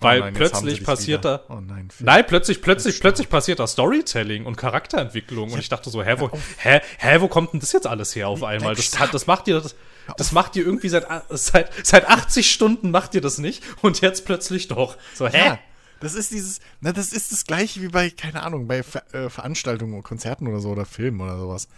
Oh 0.00 0.04
Weil 0.04 0.20
oh 0.20 0.24
nein, 0.24 0.34
plötzlich 0.34 0.84
passiert 0.84 1.24
da. 1.24 1.44
Oh 1.48 1.60
nein, 1.60 1.88
nein, 2.00 2.24
plötzlich, 2.26 2.62
plötzlich, 2.62 2.98
plötzlich 3.00 3.28
passiert 3.28 3.60
da 3.60 3.66
Storytelling 3.66 4.46
und 4.46 4.56
Charakterentwicklung. 4.56 5.48
Ja. 5.48 5.54
Und 5.54 5.60
ich 5.60 5.68
dachte 5.68 5.90
so, 5.90 6.02
hä, 6.02 6.16
wo, 6.18 6.30
hä, 6.58 6.80
hä, 6.98 7.20
wo 7.20 7.28
kommt 7.28 7.52
denn 7.52 7.60
das 7.60 7.72
jetzt 7.72 7.86
alles 7.86 8.16
her 8.16 8.28
auf 8.28 8.42
einmal? 8.42 8.74
Das, 8.74 8.98
hat, 8.98 9.12
das 9.12 9.26
macht 9.26 9.46
dir 9.46 9.60
das, 9.60 9.76
das 10.16 10.32
macht 10.32 10.56
ihr 10.56 10.64
irgendwie 10.64 10.88
seit, 10.88 11.06
seit, 11.30 11.70
seit 11.86 12.08
80 12.08 12.50
Stunden 12.50 12.90
macht 12.90 13.14
ihr 13.14 13.20
das 13.20 13.38
nicht 13.38 13.62
und 13.82 14.00
jetzt 14.00 14.24
plötzlich 14.24 14.68
doch. 14.68 14.96
So, 15.14 15.28
hä? 15.28 15.38
Ja. 15.38 15.58
Das 16.02 16.14
ist 16.14 16.32
dieses, 16.32 16.58
na, 16.80 16.92
das 16.92 17.12
ist 17.12 17.30
das 17.30 17.44
gleiche 17.44 17.80
wie 17.80 17.86
bei, 17.86 18.10
keine 18.10 18.42
Ahnung, 18.42 18.66
bei 18.66 18.82
Ver 18.82 19.04
äh, 19.14 19.30
Veranstaltungen, 19.30 20.02
Konzerten 20.02 20.48
oder 20.48 20.58
so 20.58 20.70
oder 20.70 20.84
Filmen 20.84 21.20
oder 21.20 21.38
sowas. 21.38 21.68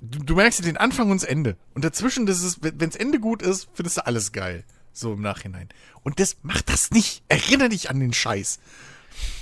Du, 0.00 0.20
du 0.20 0.36
merkst 0.36 0.60
ja 0.60 0.64
den 0.64 0.76
Anfang 0.76 1.10
und 1.10 1.20
das 1.20 1.28
Ende. 1.28 1.56
Und 1.74 1.84
dazwischen, 1.84 2.26
das 2.26 2.42
ist, 2.42 2.62
wenn 2.62 2.78
das 2.78 2.94
Ende 2.94 3.18
gut 3.18 3.42
ist, 3.42 3.68
findest 3.74 3.96
du 3.96 4.06
alles 4.06 4.30
geil. 4.30 4.62
So 4.92 5.14
im 5.14 5.20
Nachhinein. 5.20 5.68
Und 6.04 6.20
das 6.20 6.36
macht 6.42 6.68
das 6.68 6.92
nicht. 6.92 7.24
Erinnere 7.28 7.70
dich 7.70 7.90
an 7.90 7.98
den 7.98 8.12
Scheiß. 8.12 8.60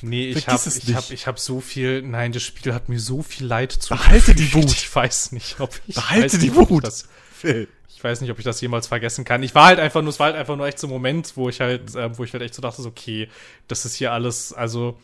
Nee, 0.00 0.30
ich 0.30 0.48
habe 0.48 0.62
ich 0.66 0.94
hab, 0.94 1.10
ich 1.10 1.26
hab 1.26 1.38
so 1.38 1.60
viel, 1.60 2.00
nein, 2.00 2.32
das 2.32 2.42
Spiel 2.42 2.72
hat 2.72 2.88
mir 2.88 2.98
so 2.98 3.22
viel 3.22 3.46
Leid 3.46 3.72
zu 3.72 3.90
Behalte 3.90 4.34
die 4.34 4.54
Wut. 4.54 4.72
Ich 4.72 4.94
weiß 4.94 5.32
nicht, 5.32 5.60
ob 5.60 5.78
ich 5.86 5.96
Behalte 5.96 6.38
die 6.38 6.54
Wut. 6.54 6.82
Das, 6.82 7.04
Phil 7.30 7.68
ich 7.88 8.04
weiß 8.04 8.20
nicht, 8.20 8.30
ob 8.30 8.38
ich 8.38 8.44
das 8.44 8.60
jemals 8.60 8.86
vergessen 8.86 9.24
kann. 9.24 9.42
Ich 9.42 9.54
war 9.54 9.66
halt 9.66 9.80
einfach 9.80 10.02
nur, 10.02 10.10
es 10.10 10.20
war 10.20 10.26
halt 10.26 10.36
einfach 10.36 10.56
nur 10.56 10.66
echt 10.66 10.78
so 10.78 10.86
ein 10.86 10.90
Moment, 10.90 11.36
wo 11.36 11.48
ich 11.48 11.60
halt, 11.60 11.94
äh, 11.94 12.16
wo 12.16 12.24
ich 12.24 12.32
halt 12.32 12.42
echt 12.42 12.54
so 12.54 12.62
dachte, 12.62 12.82
so, 12.82 12.88
okay, 12.88 13.28
das 13.66 13.84
ist 13.84 13.94
hier 13.94 14.12
alles, 14.12 14.52
also 14.52 14.96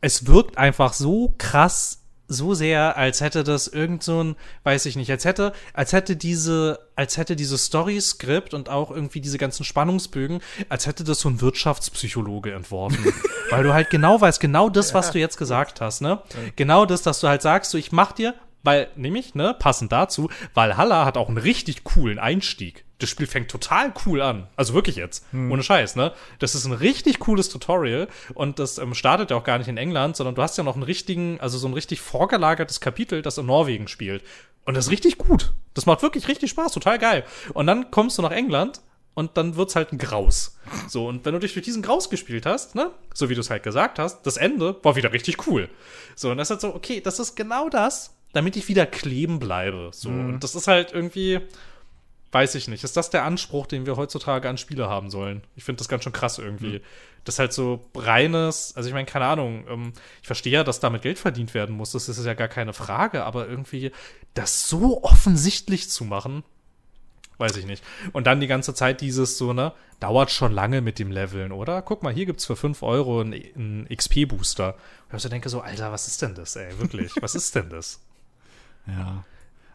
es 0.00 0.26
wirkt 0.26 0.58
einfach 0.58 0.92
so 0.92 1.34
krass, 1.38 2.00
so 2.26 2.54
sehr, 2.54 2.96
als 2.96 3.20
hätte 3.20 3.44
das 3.44 3.68
irgend 3.68 4.02
so 4.02 4.22
ein, 4.22 4.36
weiß 4.62 4.86
ich 4.86 4.96
nicht, 4.96 5.10
als 5.10 5.24
hätte, 5.24 5.52
als 5.74 5.92
hätte 5.92 6.16
diese, 6.16 6.78
als 6.96 7.16
hätte 7.16 7.36
diese 7.36 7.58
Story-Skript 7.58 8.54
und 8.54 8.68
auch 8.68 8.90
irgendwie 8.90 9.20
diese 9.20 9.36
ganzen 9.36 9.64
Spannungsbögen, 9.64 10.40
als 10.68 10.86
hätte 10.86 11.04
das 11.04 11.20
so 11.20 11.28
ein 11.28 11.40
Wirtschaftspsychologe 11.40 12.52
entworfen. 12.52 13.12
Weil 13.50 13.62
du 13.62 13.74
halt 13.74 13.90
genau 13.90 14.20
weißt, 14.20 14.40
genau 14.40 14.70
das, 14.70 14.94
was 14.94 15.10
du 15.10 15.18
jetzt 15.18 15.36
gesagt 15.36 15.80
hast, 15.80 16.00
ne? 16.00 16.22
Genau 16.56 16.86
das, 16.86 17.02
dass 17.02 17.20
du 17.20 17.28
halt 17.28 17.42
sagst, 17.42 17.70
so, 17.70 17.78
ich 17.78 17.92
mach 17.92 18.12
dir 18.12 18.34
weil, 18.64 18.88
nämlich, 18.96 19.34
ne, 19.34 19.54
passend 19.56 19.92
dazu, 19.92 20.30
Valhalla 20.54 21.04
hat 21.04 21.16
auch 21.16 21.28
einen 21.28 21.38
richtig 21.38 21.84
coolen 21.84 22.18
Einstieg. 22.18 22.84
Das 22.98 23.10
Spiel 23.10 23.26
fängt 23.26 23.50
total 23.50 23.92
cool 24.06 24.22
an. 24.22 24.48
Also 24.56 24.72
wirklich 24.72 24.96
jetzt. 24.96 25.26
Hm. 25.30 25.52
Ohne 25.52 25.62
Scheiß, 25.62 25.96
ne? 25.96 26.12
Das 26.38 26.54
ist 26.54 26.64
ein 26.64 26.72
richtig 26.72 27.18
cooles 27.18 27.50
Tutorial 27.50 28.08
und 28.32 28.58
das 28.58 28.78
ähm, 28.78 28.94
startet 28.94 29.30
ja 29.30 29.36
auch 29.36 29.44
gar 29.44 29.58
nicht 29.58 29.68
in 29.68 29.76
England, 29.76 30.16
sondern 30.16 30.34
du 30.34 30.42
hast 30.42 30.56
ja 30.56 30.64
noch 30.64 30.74
einen 30.74 30.82
richtigen, 30.82 31.38
also 31.40 31.58
so 31.58 31.68
ein 31.68 31.74
richtig 31.74 32.00
vorgelagertes 32.00 32.80
Kapitel, 32.80 33.20
das 33.20 33.38
in 33.38 33.46
Norwegen 33.46 33.86
spielt. 33.86 34.24
Und 34.64 34.74
das 34.74 34.86
ist 34.86 34.90
richtig 34.90 35.18
gut. 35.18 35.52
Das 35.74 35.86
macht 35.86 36.02
wirklich 36.02 36.28
richtig 36.28 36.50
Spaß, 36.50 36.72
total 36.72 36.98
geil. 36.98 37.24
Und 37.52 37.66
dann 37.66 37.90
kommst 37.90 38.16
du 38.16 38.22
nach 38.22 38.30
England 38.30 38.80
und 39.12 39.36
dann 39.36 39.56
wird's 39.56 39.76
halt 39.76 39.92
ein 39.92 39.98
Graus. 39.98 40.58
So, 40.88 41.06
und 41.06 41.24
wenn 41.24 41.34
du 41.34 41.40
dich 41.40 41.52
durch 41.52 41.64
diesen 41.64 41.82
Graus 41.82 42.10
gespielt 42.10 42.46
hast, 42.46 42.74
ne, 42.74 42.90
so 43.12 43.28
wie 43.28 43.34
du 43.34 43.40
es 43.40 43.50
halt 43.50 43.62
gesagt 43.62 43.98
hast, 43.98 44.22
das 44.22 44.36
Ende 44.36 44.76
war 44.82 44.96
wieder 44.96 45.12
richtig 45.12 45.46
cool. 45.46 45.68
So, 46.16 46.30
und 46.30 46.38
das 46.38 46.46
ist 46.46 46.50
halt 46.52 46.60
so, 46.62 46.74
okay, 46.74 47.00
das 47.00 47.18
ist 47.18 47.34
genau 47.34 47.68
das, 47.68 48.14
damit 48.34 48.56
ich 48.56 48.68
wieder 48.68 48.86
kleben 48.86 49.38
bleibe. 49.38 49.90
So. 49.92 50.10
Mhm. 50.10 50.34
Und 50.34 50.44
das 50.44 50.54
ist 50.54 50.66
halt 50.66 50.92
irgendwie, 50.92 51.40
weiß 52.32 52.56
ich 52.56 52.68
nicht. 52.68 52.84
Ist 52.84 52.96
das 52.96 53.10
der 53.10 53.24
Anspruch, 53.24 53.66
den 53.66 53.86
wir 53.86 53.96
heutzutage 53.96 54.48
an 54.48 54.58
Spiele 54.58 54.88
haben 54.88 55.08
sollen? 55.08 55.42
Ich 55.56 55.64
finde 55.64 55.78
das 55.78 55.88
ganz 55.88 56.04
schön 56.04 56.12
krass 56.12 56.38
irgendwie. 56.38 56.78
Mhm. 56.78 56.84
Das 57.24 57.36
ist 57.36 57.38
halt 57.38 57.52
so 57.52 57.80
reines, 57.94 58.74
also 58.76 58.88
ich 58.88 58.92
meine, 58.92 59.06
keine 59.06 59.24
Ahnung, 59.24 59.64
ähm, 59.68 59.92
ich 60.20 60.26
verstehe 60.26 60.52
ja, 60.52 60.64
dass 60.64 60.80
damit 60.80 61.02
Geld 61.02 61.18
verdient 61.18 61.54
werden 61.54 61.74
muss, 61.74 61.92
das 61.92 62.08
ist 62.08 62.22
ja 62.22 62.34
gar 62.34 62.48
keine 62.48 62.74
Frage, 62.74 63.24
aber 63.24 63.48
irgendwie 63.48 63.92
das 64.34 64.68
so 64.68 65.02
offensichtlich 65.02 65.88
zu 65.88 66.04
machen, 66.04 66.44
weiß 67.38 67.56
ich 67.56 67.64
nicht. 67.64 67.82
Und 68.12 68.26
dann 68.26 68.40
die 68.40 68.46
ganze 68.46 68.74
Zeit 68.74 69.00
dieses 69.00 69.38
so, 69.38 69.54
ne, 69.54 69.72
dauert 70.00 70.30
schon 70.30 70.52
lange 70.52 70.82
mit 70.82 70.98
dem 70.98 71.10
Leveln, 71.10 71.52
oder? 71.52 71.80
Guck 71.80 72.02
mal, 72.02 72.12
hier 72.12 72.26
gibt's 72.26 72.44
für 72.44 72.56
5 72.56 72.82
Euro 72.82 73.20
einen, 73.20 73.32
einen 73.32 73.88
XP-Booster. 73.88 74.74
Und 75.10 75.16
ich 75.16 75.22
so 75.22 75.28
denke 75.30 75.48
so, 75.48 75.60
Alter, 75.60 75.92
was 75.92 76.08
ist 76.08 76.20
denn 76.20 76.34
das, 76.34 76.56
ey? 76.56 76.78
Wirklich, 76.78 77.12
was 77.20 77.34
ist 77.34 77.54
denn 77.54 77.70
das? 77.70 78.00
Ja. 78.86 79.24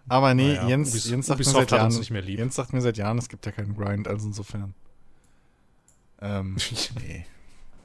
Aber 0.08 0.34
nee, 0.34 0.56
Naja, 0.56 0.68
Jens, 0.68 0.94
Ubis- 0.94 1.10
Jens, 1.10 1.28
sagt 1.28 1.40
mir 1.40 1.46
seit 1.46 1.72
Jahren, 1.72 1.96
nicht 1.96 2.10
mehr 2.12 2.22
lieb. 2.22 2.40
Jens 2.40 2.56
sagt 2.56 2.74
mir 2.74 2.82
seit 2.82 2.98
Jahren, 2.98 3.18
es 3.18 3.30
gibt 3.30 3.46
ja 3.46 3.52
keinen 3.52 3.76
Grind, 3.76 4.08
also 4.08 4.28
insofern. 4.28 4.74
Ähm, 6.22 6.58
nee, 7.02 7.26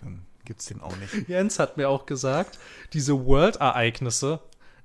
dann 0.02 0.24
gibt's 0.44 0.66
den 0.66 0.80
auch 0.80 0.96
nicht. 0.96 1.28
Jens 1.28 1.58
hat 1.58 1.76
mir 1.76 1.88
auch 1.88 2.06
gesagt, 2.06 2.58
diese 2.92 3.24
World-Ereignisse 3.26 4.40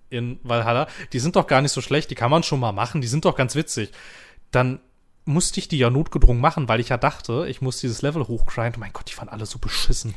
in 0.09 0.39
Valhalla, 0.43 0.87
die 1.13 1.19
sind 1.19 1.35
doch 1.35 1.47
gar 1.47 1.61
nicht 1.61 1.71
so 1.71 1.81
schlecht, 1.81 2.09
die 2.11 2.15
kann 2.15 2.31
man 2.31 2.43
schon 2.43 2.59
mal 2.59 2.71
machen, 2.71 3.01
die 3.01 3.07
sind 3.07 3.25
doch 3.25 3.35
ganz 3.35 3.55
witzig. 3.55 3.91
Dann 4.51 4.79
musste 5.25 5.59
ich 5.59 5.67
die 5.67 5.77
ja 5.77 5.89
notgedrungen 5.89 6.41
machen, 6.41 6.67
weil 6.67 6.79
ich 6.79 6.89
ja 6.89 6.97
dachte, 6.97 7.45
ich 7.47 7.61
muss 7.61 7.79
dieses 7.79 8.01
Level 8.01 8.27
hochgrinden. 8.27 8.79
Mein 8.79 8.93
Gott, 8.93 9.11
die 9.11 9.17
waren 9.17 9.29
alle 9.29 9.45
so 9.45 9.59
beschissen. 9.59 10.15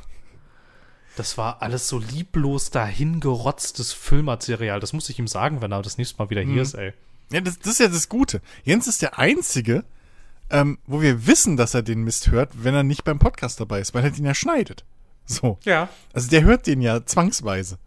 Das 1.16 1.36
war 1.36 1.60
alles 1.60 1.89
so 1.89 1.98
lieblos 1.98 2.70
dahingerotztes 2.70 3.93
Füllmaterial. 3.93 4.80
Das 4.80 4.93
muss 4.93 5.09
ich 5.10 5.18
ihm 5.18 5.26
sagen, 5.28 5.60
wenn 5.60 5.72
er 5.72 5.82
das 5.82 5.98
nächste 5.98 6.18
Mal 6.18 6.30
wieder 6.30 6.40
hier 6.43 6.62
ist, 6.62 6.74
ey. 6.74 6.93
Ja, 7.30 7.40
das, 7.40 7.59
das 7.59 7.72
ist 7.74 7.80
ja 7.80 7.89
das 7.89 8.09
Gute. 8.09 8.40
Jens 8.64 8.86
ist 8.86 9.02
der 9.02 9.18
Einzige, 9.18 9.84
ähm, 10.51 10.78
wo 10.86 11.01
wir 11.02 11.26
wissen, 11.26 11.56
dass 11.56 11.74
er 11.74 11.82
den 11.82 12.02
Mist 12.02 12.30
hört, 12.30 12.51
wenn 12.64 12.74
er 12.74 12.82
nicht 12.82 13.05
beim 13.05 13.18
Podcast 13.18 13.60
dabei 13.60 13.80
ist, 13.80 13.94
weil 13.94 14.05
er 14.05 14.10
den 14.10 14.24
ja 14.24 14.34
schneidet. 14.34 14.84
So. 15.26 15.59
Ja. 15.64 15.89
Also 16.12 16.28
der 16.30 16.43
hört 16.44 16.66
den 16.66 16.80
ja 16.82 17.05
zwangsweise. 17.05 17.78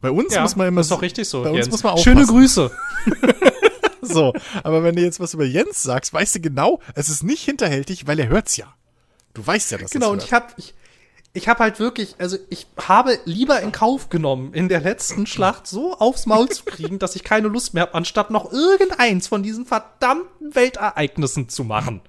Bei 0.00 0.10
uns 0.10 0.34
Ja, 0.34 0.42
muss 0.42 0.54
man 0.54 0.68
immer 0.68 0.80
ist 0.80 0.90
doch 0.90 1.02
richtig 1.02 1.28
so. 1.28 1.42
Bei 1.42 1.48
uns 1.50 1.58
Jens. 1.58 1.70
muss 1.70 1.82
man 1.82 1.92
aufpassen. 1.94 2.16
Schöne 2.16 2.26
Grüße. 2.26 2.70
So, 4.00 4.32
aber 4.62 4.82
wenn 4.84 4.94
du 4.96 5.02
jetzt 5.02 5.20
was 5.20 5.34
über 5.34 5.44
Jens 5.44 5.82
sagst, 5.82 6.12
weißt 6.14 6.36
du 6.36 6.40
genau, 6.40 6.80
es 6.94 7.08
ist 7.10 7.24
nicht 7.24 7.44
hinterhältig, 7.44 8.06
weil 8.06 8.18
er 8.18 8.28
hört's 8.28 8.56
ja. 8.56 8.72
Du 9.34 9.46
weißt 9.46 9.72
ja, 9.72 9.78
dass 9.78 9.90
Genau, 9.90 10.06
er 10.06 10.12
und 10.12 10.22
ich 10.22 10.32
habe 10.32 10.46
ich, 10.56 10.72
ich 11.34 11.48
hab 11.48 11.58
halt 11.58 11.78
wirklich, 11.78 12.16
also 12.18 12.36
ich 12.48 12.66
habe 12.78 13.18
lieber 13.24 13.60
in 13.60 13.72
Kauf 13.72 14.08
genommen, 14.08 14.54
in 14.54 14.68
der 14.68 14.80
letzten 14.80 15.26
Schlacht 15.26 15.66
so 15.66 15.96
aufs 15.98 16.26
Maul 16.26 16.48
zu 16.48 16.64
kriegen, 16.64 16.98
dass 16.98 17.16
ich 17.16 17.24
keine 17.24 17.48
Lust 17.48 17.74
mehr 17.74 17.82
habe, 17.82 17.94
anstatt 17.94 18.30
noch 18.30 18.52
irgendeins 18.52 19.28
von 19.28 19.42
diesen 19.42 19.66
verdammten 19.66 20.54
Weltereignissen 20.54 21.48
zu 21.48 21.64
machen. 21.64 22.00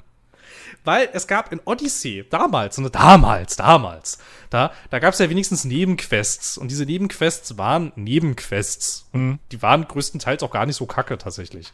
Weil 0.86 1.10
es 1.12 1.28
gab 1.28 1.52
in 1.52 1.60
Odyssey, 1.66 2.26
damals, 2.30 2.78
ne, 2.78 2.90
damals, 2.90 3.58
damals, 3.58 4.18
da, 4.50 4.72
da 4.90 5.00
gab 5.00 5.14
es 5.14 5.20
ja 5.20 5.30
wenigstens 5.30 5.66
Nebenquests. 5.66 6.58
Und 6.58 6.72
diese 6.72 6.86
Nebenquests 6.86 7.58
waren 7.58 7.92
Nebenquests. 7.96 9.08
Und 9.12 9.40
die 9.52 9.62
waren 9.62 9.88
größtenteils 9.88 10.42
auch 10.42 10.52
gar 10.52 10.66
nicht 10.66 10.78
so 10.78 10.86
kacke 10.86 11.18
tatsächlich. 11.18 11.74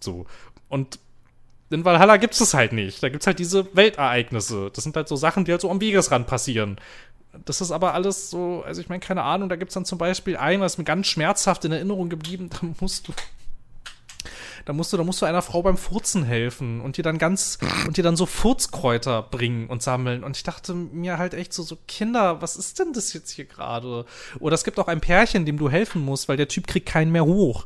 So. 0.00 0.26
Und 0.68 0.98
in 1.70 1.84
Valhalla 1.84 2.16
gibt's 2.16 2.40
es 2.40 2.54
halt 2.54 2.72
nicht. 2.72 3.02
Da 3.02 3.08
gibt's 3.08 3.26
halt 3.26 3.38
diese 3.38 3.74
Weltereignisse. 3.74 4.70
Das 4.72 4.84
sind 4.84 4.96
halt 4.96 5.08
so 5.08 5.16
Sachen, 5.16 5.44
die 5.44 5.52
halt 5.52 5.60
so 5.60 5.70
am 5.70 5.80
Wegesrand 5.80 6.26
passieren. 6.26 6.78
Das 7.44 7.60
ist 7.60 7.70
aber 7.70 7.94
alles 7.94 8.30
so, 8.30 8.62
also 8.66 8.80
ich 8.80 8.88
meine, 8.88 9.00
keine 9.00 9.22
Ahnung, 9.22 9.48
da 9.48 9.56
gibt's 9.56 9.74
dann 9.74 9.84
zum 9.84 9.98
Beispiel 9.98 10.36
ein, 10.36 10.60
was 10.60 10.78
mir 10.78 10.84
ganz 10.84 11.06
schmerzhaft 11.06 11.64
in 11.64 11.72
Erinnerung 11.72 12.08
geblieben, 12.08 12.48
da 12.50 12.66
musst 12.80 13.08
du. 13.08 13.12
Da 14.64 14.74
musst 14.74 14.92
du, 14.92 14.98
da 14.98 15.04
musst 15.04 15.22
du 15.22 15.26
einer 15.26 15.40
Frau 15.40 15.62
beim 15.62 15.78
Furzen 15.78 16.24
helfen 16.24 16.82
und 16.82 16.98
dir 16.98 17.02
dann 17.02 17.16
ganz, 17.16 17.58
und 17.86 17.96
dir 17.96 18.02
dann 18.02 18.16
so 18.16 18.26
Furzkräuter 18.26 19.22
bringen 19.22 19.66
und 19.68 19.82
sammeln. 19.82 20.24
Und 20.24 20.36
ich 20.36 20.42
dachte 20.42 20.74
mir 20.74 21.16
halt 21.16 21.32
echt 21.32 21.54
so, 21.54 21.62
so, 21.62 21.78
Kinder, 21.86 22.42
was 22.42 22.56
ist 22.56 22.78
denn 22.78 22.92
das 22.92 23.14
jetzt 23.14 23.30
hier 23.30 23.46
gerade? 23.46 24.04
Oder 24.40 24.54
es 24.54 24.64
gibt 24.64 24.78
auch 24.78 24.88
ein 24.88 25.00
Pärchen, 25.00 25.46
dem 25.46 25.56
du 25.56 25.70
helfen 25.70 26.04
musst, 26.04 26.28
weil 26.28 26.36
der 26.36 26.48
Typ 26.48 26.66
kriegt 26.66 26.86
keinen 26.86 27.12
mehr 27.12 27.24
hoch 27.24 27.64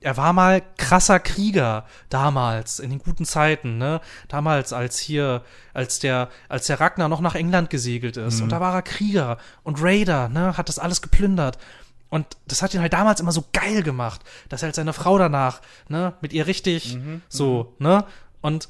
er 0.00 0.16
war 0.16 0.32
mal 0.32 0.62
krasser 0.76 1.18
Krieger 1.18 1.86
damals 2.10 2.78
in 2.78 2.90
den 2.90 2.98
guten 2.98 3.24
Zeiten, 3.24 3.78
ne? 3.78 4.00
Damals 4.28 4.72
als 4.72 4.98
hier 4.98 5.42
als 5.72 5.98
der 5.98 6.28
als 6.48 6.66
der 6.66 6.80
Ragnar 6.80 7.08
noch 7.08 7.20
nach 7.20 7.34
England 7.34 7.70
gesegelt 7.70 8.16
ist 8.16 8.40
und 8.40 8.50
da 8.50 8.60
war 8.60 8.74
er 8.74 8.82
Krieger 8.82 9.38
und 9.62 9.82
Raider, 9.82 10.28
ne, 10.28 10.56
hat 10.56 10.68
das 10.68 10.78
alles 10.78 11.02
geplündert. 11.02 11.58
Und 12.08 12.36
das 12.46 12.62
hat 12.62 12.72
ihn 12.72 12.80
halt 12.80 12.92
damals 12.92 13.20
immer 13.20 13.32
so 13.32 13.44
geil 13.52 13.82
gemacht, 13.82 14.20
dass 14.48 14.62
er 14.62 14.66
halt 14.66 14.76
seine 14.76 14.92
Frau 14.92 15.18
danach, 15.18 15.60
ne, 15.88 16.14
mit 16.20 16.32
ihr 16.32 16.46
richtig 16.46 16.96
so, 17.28 17.74
ne? 17.78 18.04
Und 18.40 18.68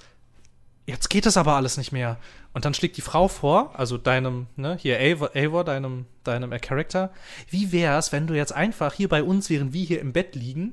jetzt 0.87 1.11
geht 1.11 1.27
es 1.27 1.37
aber 1.37 1.55
alles 1.55 1.77
nicht 1.77 1.93
mehr. 1.93 2.17
Und 2.55 2.65
dann 2.65 2.73
schlägt 2.73 2.97
die 2.97 3.03
Frau 3.03 3.29
vor, 3.29 3.79
also 3.79 3.99
deinem, 3.99 4.47
ne, 4.57 4.79
hier 4.81 4.99
Eivor, 4.99 5.65
deinem, 5.65 6.07
deinem 6.25 6.51
Charakter, 6.61 7.13
wie 7.51 7.73
wär's, 7.73 8.13
wenn 8.13 8.27
du 8.27 8.35
jetzt 8.35 8.53
einfach 8.55 8.95
hier 8.95 9.09
bei 9.09 9.23
uns, 9.23 9.51
während 9.51 9.75
wir 9.75 9.85
hier 9.85 10.01
im 10.01 10.15
Bett 10.15 10.35
liegen, 10.35 10.73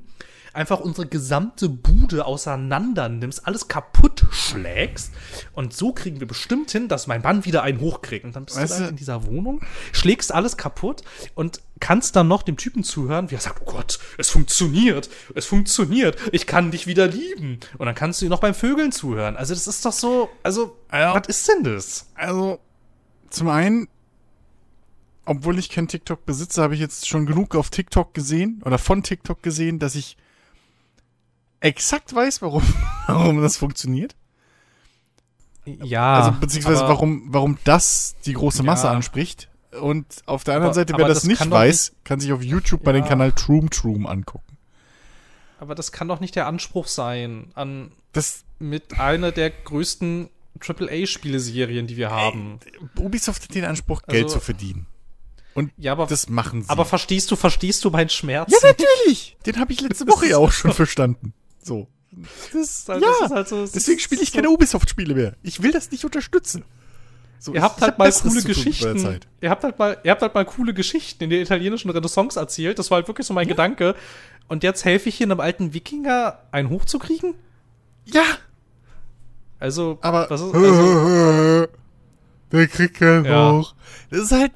einfach 0.54 0.80
unsere 0.80 1.06
gesamte 1.06 1.68
Bude 1.68 2.24
auseinander 2.26 3.08
nimmst, 3.08 3.46
alles 3.46 3.68
kaputt 3.68 4.24
schlägst 4.30 5.12
und 5.52 5.72
so 5.74 5.92
kriegen 5.92 6.20
wir 6.20 6.26
bestimmt 6.28 6.70
hin, 6.70 6.88
dass 6.88 7.06
mein 7.06 7.22
Mann 7.22 7.44
wieder 7.44 7.62
einen 7.62 7.80
hochkriegt. 7.80 8.24
Und 8.24 8.36
dann 8.36 8.44
bist 8.44 8.56
Weißt 8.56 8.78
du 8.78 8.82
du- 8.84 8.88
in 8.90 8.96
dieser 8.96 9.26
Wohnung, 9.26 9.60
schlägst 9.92 10.32
alles 10.32 10.56
kaputt 10.56 11.02
und 11.34 11.60
kannst 11.80 12.14
dann 12.16 12.28
noch 12.28 12.42
dem 12.42 12.56
Typen 12.56 12.84
zuhören, 12.84 13.30
wie 13.30 13.34
er 13.34 13.40
sagt, 13.40 13.62
oh 13.66 13.70
Gott, 13.72 13.98
es 14.16 14.30
funktioniert, 14.30 15.10
es 15.34 15.44
funktioniert, 15.46 16.16
ich 16.32 16.46
kann 16.46 16.70
dich 16.70 16.86
wieder 16.86 17.06
lieben. 17.08 17.58
Und 17.78 17.86
dann 17.86 17.94
kannst 17.94 18.20
du 18.20 18.26
ihm 18.26 18.30
noch 18.30 18.40
beim 18.40 18.54
Vögeln 18.54 18.92
zuhören. 18.92 19.36
Also 19.36 19.54
das 19.54 19.66
ist 19.66 19.84
doch 19.84 19.92
so, 19.92 20.30
also, 20.42 20.76
Ja. 20.92 21.14
was 21.14 21.26
ist 21.28 21.48
denn 21.48 21.64
das? 21.64 22.06
Also, 22.14 22.60
zum 23.28 23.48
einen, 23.48 23.88
obwohl 25.26 25.58
ich 25.58 25.68
kein 25.70 25.88
TikTok 25.88 26.24
besitze, 26.26 26.62
habe 26.62 26.74
ich 26.74 26.80
jetzt 26.80 27.08
schon 27.08 27.26
genug 27.26 27.54
auf 27.56 27.70
TikTok 27.70 28.14
gesehen 28.14 28.62
oder 28.64 28.78
von 28.78 29.02
TikTok 29.02 29.42
gesehen, 29.42 29.78
dass 29.78 29.94
ich 29.94 30.16
exakt 31.64 32.14
weiß, 32.14 32.42
warum, 32.42 32.62
warum 33.06 33.42
das 33.42 33.56
funktioniert. 33.56 34.14
Ja, 35.64 36.14
Also, 36.20 36.38
beziehungsweise 36.40 36.80
aber- 36.80 36.90
warum, 36.90 37.24
warum 37.28 37.58
das 37.64 38.16
die 38.26 38.34
große 38.34 38.62
Masse 38.62 38.86
Ja. 38.86 38.92
anspricht. 38.92 39.48
Und 39.80 40.06
auf 40.26 40.44
der 40.44 40.54
anderen 40.54 40.68
Aber- 40.70 40.74
Seite, 40.74 40.94
wer 40.96 41.08
das, 41.08 41.18
das 41.20 41.24
nicht 41.24 41.38
kann 41.38 41.50
weiß, 41.50 41.92
kann 42.04 42.20
sich 42.20 42.32
auf 42.32 42.42
YouTube 42.42 42.84
bei 42.84 42.92
den 42.92 43.02
Ja. 43.02 43.08
Kanal 43.08 43.32
Troom 43.32 43.70
Troom 43.70 44.06
angucken. 44.06 44.56
Aber 45.58 45.74
das 45.74 45.90
kann 45.90 46.06
doch 46.08 46.20
nicht 46.20 46.36
der 46.36 46.46
Anspruch 46.46 46.86
sein 46.86 47.50
an 47.54 47.90
Das, 48.12 48.44
mit 48.58 49.00
einer 49.00 49.32
der 49.32 49.50
größten 49.50 50.28
AAA-Spieleserien, 50.60 51.86
die 51.86 51.96
wir 51.96 52.10
haben. 52.10 52.60
Ubisoft 53.00 53.42
hat 53.44 53.54
den 53.54 53.64
Anspruch, 53.64 54.02
Geld 54.02 54.24
Also- 54.24 54.36
zu 54.38 54.44
verdienen. 54.44 54.86
Und 55.54 55.72
Ja, 55.76 55.92
aber, 55.92 56.06
das 56.06 56.28
machen 56.28 56.62
sie. 56.62 56.68
aber 56.68 56.84
verstehst 56.84 57.30
du, 57.30 57.36
verstehst 57.36 57.84
du 57.84 57.90
meinen 57.90 58.08
Schmerz? 58.10 58.50
ja, 58.52 58.58
natürlich! 58.68 59.36
Den 59.46 59.58
habe 59.58 59.72
ich 59.72 59.80
letzte 59.80 60.06
Woche 60.08 60.26
ja 60.28 60.36
auch 60.36 60.52
schon 60.52 60.72
verstanden. 60.74 61.32
So. 61.64 61.88
Das, 62.52 62.84
Das 62.84 63.02
ja, 63.02 63.08
ist 63.24 63.30
halt 63.32 63.48
so- 63.48 63.66
deswegen 63.66 63.98
spiele 63.98 64.22
ich 64.22 64.30
so- 64.30 64.36
keine 64.36 64.50
Ubisoft-Spiele 64.50 65.14
mehr. 65.14 65.34
Ich 65.42 65.62
will 65.62 65.72
das 65.72 65.90
nicht 65.90 66.04
unterstützen. 66.04 66.64
So, 67.40 67.52
Ihr 67.52 67.60
habt 67.62 67.82
halt 67.82 67.98
mal 67.98 68.10
coole 68.10 68.42
Geschichten. 68.42 69.20
Ihr 69.40 69.50
habt 69.50 69.64
halt 69.64 69.78
mal, 69.78 69.98
ihr 70.02 70.10
habt 70.12 70.22
halt 70.22 70.34
mal 70.34 70.44
coole 70.46 70.72
Geschichten 70.72 71.24
in 71.24 71.30
der 71.30 71.42
italienischen 71.42 71.90
Renaissance 71.90 72.38
erzählt. 72.38 72.78
Das 72.78 72.90
war 72.90 72.96
halt 72.96 73.08
wirklich 73.08 73.26
so 73.26 73.34
mein 73.34 73.48
Gedanke. 73.48 73.94
Und 74.48 74.62
jetzt 74.62 74.84
helfe 74.84 75.08
ich 75.08 75.16
hier 75.16 75.26
einem 75.26 75.40
alten 75.40 75.74
Wikinger, 75.74 76.38
einen 76.52 76.70
hochzukriegen? 76.70 77.34
Ja, 78.06 78.22
Also, 79.58 79.98
aber 80.02 80.28
was 80.30 80.40
ist, 80.40 80.54
also, 80.54 81.66
der 82.52 82.68
kriegt 82.68 82.94
keinen 82.98 83.24
Ja. 83.24 83.52
hoch. 83.52 83.74
Das 84.10 84.20
ist 84.20 84.32
halt. 84.32 84.52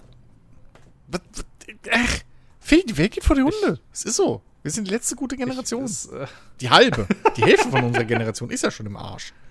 Ach, 1.91 2.19
Phil, 2.61 2.83
die 2.85 2.97
Welt 2.99 3.13
geht 3.13 3.25
vor 3.25 3.37
die 3.37 3.43
Hunde. 3.43 3.81
Es 3.93 4.05
ist 4.05 4.17
so. 4.17 4.43
Wir 4.63 4.71
sind 4.71 4.89
die 4.89 4.93
letzte 4.93 5.17
gute 5.17 5.37
Generation. 5.37 5.85
ist, 5.85 6.07
äh, 6.07 6.27
die 6.61 6.71
halbe. 6.71 7.07
Die 7.37 7.43
Hälfte 7.43 7.71
von 7.71 7.85
unserer 7.85 8.05
Generation 8.05 8.51
ist 8.51 8.63
ja 8.63 8.71
schon 8.71 8.87
im 8.87 8.97
Arsch. 8.97 9.33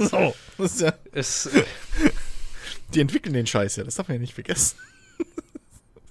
So. 0.00 0.32
Das 0.56 0.74
ist 0.74 0.80
ja, 0.80 0.92
ist, 1.10 1.46
äh, 1.46 1.64
die 2.94 3.00
entwickeln 3.00 3.32
den 3.32 3.48
Scheiß 3.48 3.74
ja. 3.74 3.82
Das 3.82 3.96
darf 3.96 4.06
man 4.06 4.14
ja 4.14 4.20
nicht 4.20 4.34
vergessen. 4.34 4.78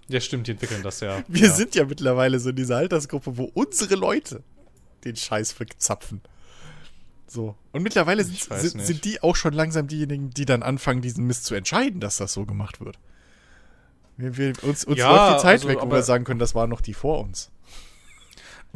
ja, 0.09 0.19
stimmt, 0.19 0.47
die 0.47 0.51
entwickeln 0.51 0.83
das 0.83 0.99
ja. 0.99 1.23
Wir 1.29 1.47
ja. 1.47 1.53
sind 1.53 1.73
ja 1.73 1.85
mittlerweile 1.85 2.37
so 2.41 2.49
in 2.49 2.57
dieser 2.57 2.75
Altersgruppe, 2.75 3.37
wo 3.37 3.45
unsere 3.53 3.95
Leute 3.95 4.43
den 5.05 5.15
Scheiß 5.15 5.53
verzapfen. 5.53 6.19
So. 7.27 7.55
Und 7.71 7.83
mittlerweile 7.83 8.23
sind, 8.25 8.35
Ich 8.35 8.43
sind, 8.43 8.81
sind 8.81 9.05
die 9.05 9.21
auch 9.21 9.37
schon 9.37 9.53
langsam 9.53 9.87
diejenigen, 9.87 10.31
die 10.31 10.45
dann 10.45 10.63
anfangen, 10.63 11.01
diesen 11.01 11.25
Mist 11.25 11.45
zu 11.45 11.55
entscheiden, 11.55 11.99
dass 11.99 12.17
das 12.17 12.33
so 12.33 12.45
gemacht 12.45 12.79
wird. 12.79 12.99
Wir, 14.17 14.35
wir, 14.37 14.63
uns 14.63 14.83
uns 14.83 14.97
Ja, 14.97 15.09
läuft 15.09 15.37
die 15.37 15.41
Zeit 15.43 15.53
also, 15.59 15.67
weg, 15.69 15.77
wo 15.81 15.91
wir 15.91 16.03
sagen 16.03 16.23
können, 16.23 16.39
das 16.39 16.55
waren 16.55 16.69
noch 16.69 16.81
die 16.81 16.93
vor 16.93 17.21
uns. 17.21 17.51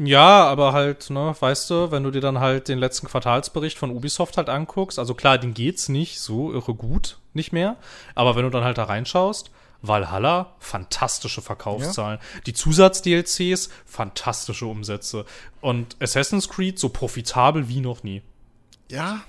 Ja, 0.03 0.45
aber 0.45 0.73
halt, 0.73 1.09
ne, 1.11 1.35
weißt 1.39 1.69
du, 1.69 1.91
wenn 1.91 2.03
du 2.03 2.09
dir 2.11 2.21
dann 2.21 2.39
halt 2.39 2.67
den 2.67 2.79
letzten 2.79 3.07
Quartalsbericht 3.07 3.77
von 3.77 3.91
Ubisoft 3.91 4.37
halt 4.37 4.49
anguckst, 4.49 4.97
also 4.97 5.13
klar, 5.13 5.37
den 5.37 5.53
geht's 5.53 5.89
nicht 5.89 6.19
so 6.19 6.51
irre 6.51 6.73
gut, 6.73 7.19
nicht 7.33 7.53
mehr, 7.53 7.77
aber 8.15 8.35
wenn 8.35 8.43
du 8.43 8.49
dann 8.49 8.63
halt 8.63 8.79
da 8.79 8.85
reinschaust, 8.85 9.51
Valhalla, 9.83 10.55
fantastische 10.59 11.41
Verkaufszahlen. 11.41 12.19
Die 12.45 12.53
Zusatz-DLCs, 12.53 13.69
fantastische 13.85 14.67
Umsätze. 14.67 15.25
Und 15.59 15.97
Assassin's 15.99 16.49
Creed 16.49 16.77
so 16.77 16.89
profitabel 16.89 17.67
wie 17.67 17.79
noch 17.79 18.03
nie. 18.03 18.21
Ja. 18.89 19.21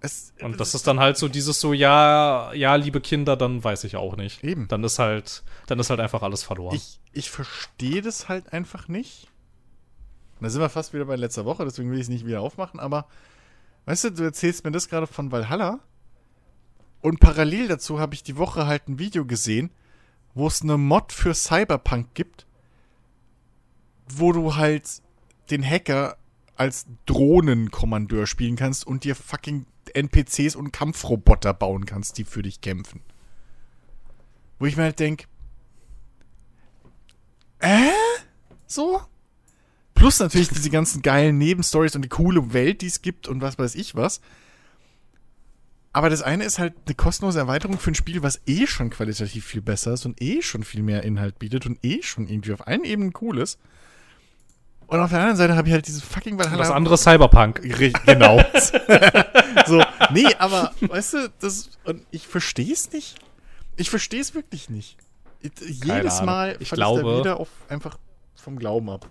Es, 0.00 0.32
Und 0.40 0.60
das 0.60 0.74
ist 0.74 0.86
dann 0.86 1.00
halt 1.00 1.18
so 1.18 1.28
dieses 1.28 1.60
so, 1.60 1.72
ja, 1.72 2.52
ja, 2.54 2.76
liebe 2.76 3.00
Kinder, 3.00 3.36
dann 3.36 3.62
weiß 3.62 3.84
ich 3.84 3.96
auch 3.96 4.16
nicht. 4.16 4.42
Eben. 4.44 4.66
Dann 4.68 4.82
ist 4.84 4.98
halt, 4.98 5.42
dann 5.66 5.78
ist 5.78 5.90
halt 5.90 6.00
einfach 6.00 6.22
alles 6.22 6.42
verloren. 6.42 6.74
ich, 6.74 7.00
ich 7.12 7.30
verstehe 7.30 8.00
das 8.00 8.28
halt 8.28 8.52
einfach 8.52 8.88
nicht. 8.88 9.29
Und 10.40 10.44
da 10.44 10.50
sind 10.50 10.62
wir 10.62 10.70
fast 10.70 10.94
wieder 10.94 11.04
bei 11.04 11.16
letzter 11.16 11.44
Woche, 11.44 11.66
deswegen 11.66 11.90
will 11.90 11.98
ich 11.98 12.04
es 12.04 12.08
nicht 12.08 12.24
wieder 12.24 12.40
aufmachen, 12.40 12.80
aber 12.80 13.06
weißt 13.84 14.04
du, 14.04 14.10
du 14.12 14.22
erzählst 14.22 14.64
mir 14.64 14.70
das 14.70 14.88
gerade 14.88 15.06
von 15.06 15.30
Valhalla 15.30 15.80
und 17.02 17.20
parallel 17.20 17.68
dazu 17.68 18.00
habe 18.00 18.14
ich 18.14 18.22
die 18.22 18.38
Woche 18.38 18.66
halt 18.66 18.88
ein 18.88 18.98
Video 18.98 19.26
gesehen, 19.26 19.70
wo 20.32 20.46
es 20.46 20.62
eine 20.62 20.78
Mod 20.78 21.12
für 21.12 21.34
Cyberpunk 21.34 22.14
gibt, 22.14 22.46
wo 24.08 24.32
du 24.32 24.56
halt 24.56 25.02
den 25.50 25.62
Hacker 25.62 26.16
als 26.56 26.86
Drohnenkommandeur 27.04 28.26
spielen 28.26 28.56
kannst 28.56 28.86
und 28.86 29.04
dir 29.04 29.14
fucking 29.14 29.66
NPCs 29.92 30.56
und 30.56 30.72
Kampfroboter 30.72 31.52
bauen 31.52 31.84
kannst, 31.84 32.16
die 32.16 32.24
für 32.24 32.40
dich 32.40 32.62
kämpfen. 32.62 33.02
Wo 34.58 34.64
ich 34.64 34.78
mir 34.78 34.84
halt 34.84 35.00
denke, 35.00 35.26
äh? 37.58 37.90
So? 38.66 39.02
Plus 40.00 40.18
natürlich 40.18 40.48
diese 40.48 40.70
ganzen 40.70 41.02
geilen 41.02 41.36
Nebenstories 41.36 41.94
und 41.94 42.00
die 42.00 42.08
coole 42.08 42.54
Welt, 42.54 42.80
die 42.80 42.86
es 42.86 43.02
gibt 43.02 43.28
und 43.28 43.42
was 43.42 43.58
weiß 43.58 43.74
ich 43.74 43.94
was. 43.94 44.22
Aber 45.92 46.08
das 46.08 46.22
eine 46.22 46.44
ist 46.44 46.58
halt 46.58 46.72
eine 46.86 46.94
kostenlose 46.94 47.38
Erweiterung 47.38 47.78
für 47.78 47.90
ein 47.90 47.94
Spiel, 47.94 48.22
was 48.22 48.40
eh 48.46 48.66
schon 48.66 48.88
qualitativ 48.88 49.44
viel 49.44 49.60
besser 49.60 49.92
ist 49.92 50.06
und 50.06 50.22
eh 50.22 50.40
schon 50.40 50.62
viel 50.62 50.82
mehr 50.82 51.02
Inhalt 51.02 51.38
bietet 51.38 51.66
und 51.66 51.84
eh 51.84 52.02
schon 52.02 52.28
irgendwie 52.28 52.54
auf 52.54 52.66
allen 52.66 52.84
Ebenen 52.84 53.12
cool 53.20 53.38
ist. 53.40 53.58
Und 54.86 55.00
auf 55.00 55.10
der 55.10 55.18
anderen 55.18 55.36
Seite 55.36 55.54
habe 55.54 55.68
ich 55.68 55.74
halt 55.74 55.86
dieses 55.86 56.02
fucking 56.02 56.38
Valhalla. 56.38 56.56
Das 56.56 56.70
andere 56.70 56.96
Cyberpunk. 56.96 57.60
Genau. 58.06 58.42
so, 59.66 59.82
nee, 60.12 60.34
aber 60.38 60.72
weißt 60.80 61.12
du, 61.12 61.32
das 61.40 61.68
und 61.84 62.06
ich 62.10 62.26
verstehe 62.26 62.72
es 62.72 62.90
nicht. 62.90 63.16
Ich 63.76 63.90
verstehe 63.90 64.20
es 64.22 64.34
wirklich 64.34 64.70
nicht. 64.70 64.96
Jedes 65.42 66.22
Mal 66.22 66.56
ich 66.58 66.70
glaube, 66.70 67.00
ich 67.00 67.06
da 67.06 67.18
wieder 67.18 67.40
auf, 67.40 67.48
einfach 67.68 67.98
vom 68.34 68.58
Glauben 68.58 68.88
ab. 68.88 69.06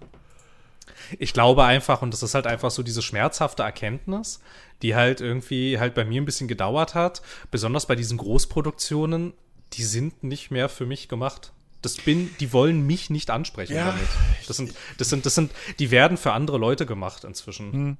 Ich 1.17 1.33
glaube 1.33 1.63
einfach, 1.63 2.01
und 2.01 2.13
das 2.13 2.23
ist 2.23 2.35
halt 2.35 2.47
einfach 2.47 2.71
so 2.71 2.83
diese 2.83 3.01
schmerzhafte 3.01 3.63
Erkenntnis, 3.63 4.39
die 4.81 4.95
halt 4.95 5.21
irgendwie 5.21 5.79
halt 5.79 5.93
bei 5.93 6.05
mir 6.05 6.21
ein 6.21 6.25
bisschen 6.25 6.47
gedauert 6.47 6.95
hat, 6.95 7.21
besonders 7.51 7.85
bei 7.85 7.95
diesen 7.95 8.17
Großproduktionen, 8.17 9.33
die 9.73 9.83
sind 9.83 10.23
nicht 10.23 10.51
mehr 10.51 10.69
für 10.69 10.85
mich 10.85 11.07
gemacht. 11.07 11.53
Das 11.81 11.95
bin, 11.95 12.29
die 12.39 12.51
wollen 12.51 12.85
mich 12.85 13.09
nicht 13.09 13.29
ansprechen 13.29 13.75
ja, 13.75 13.87
damit. 13.87 14.07
Das 14.47 14.57
sind, 14.57 14.73
das 14.97 15.09
sind, 15.09 15.25
das 15.25 15.35
sind, 15.35 15.51
die 15.79 15.91
werden 15.91 16.17
für 16.17 16.33
andere 16.33 16.57
Leute 16.57 16.85
gemacht 16.85 17.23
inzwischen. 17.23 17.71
Hm. 17.71 17.97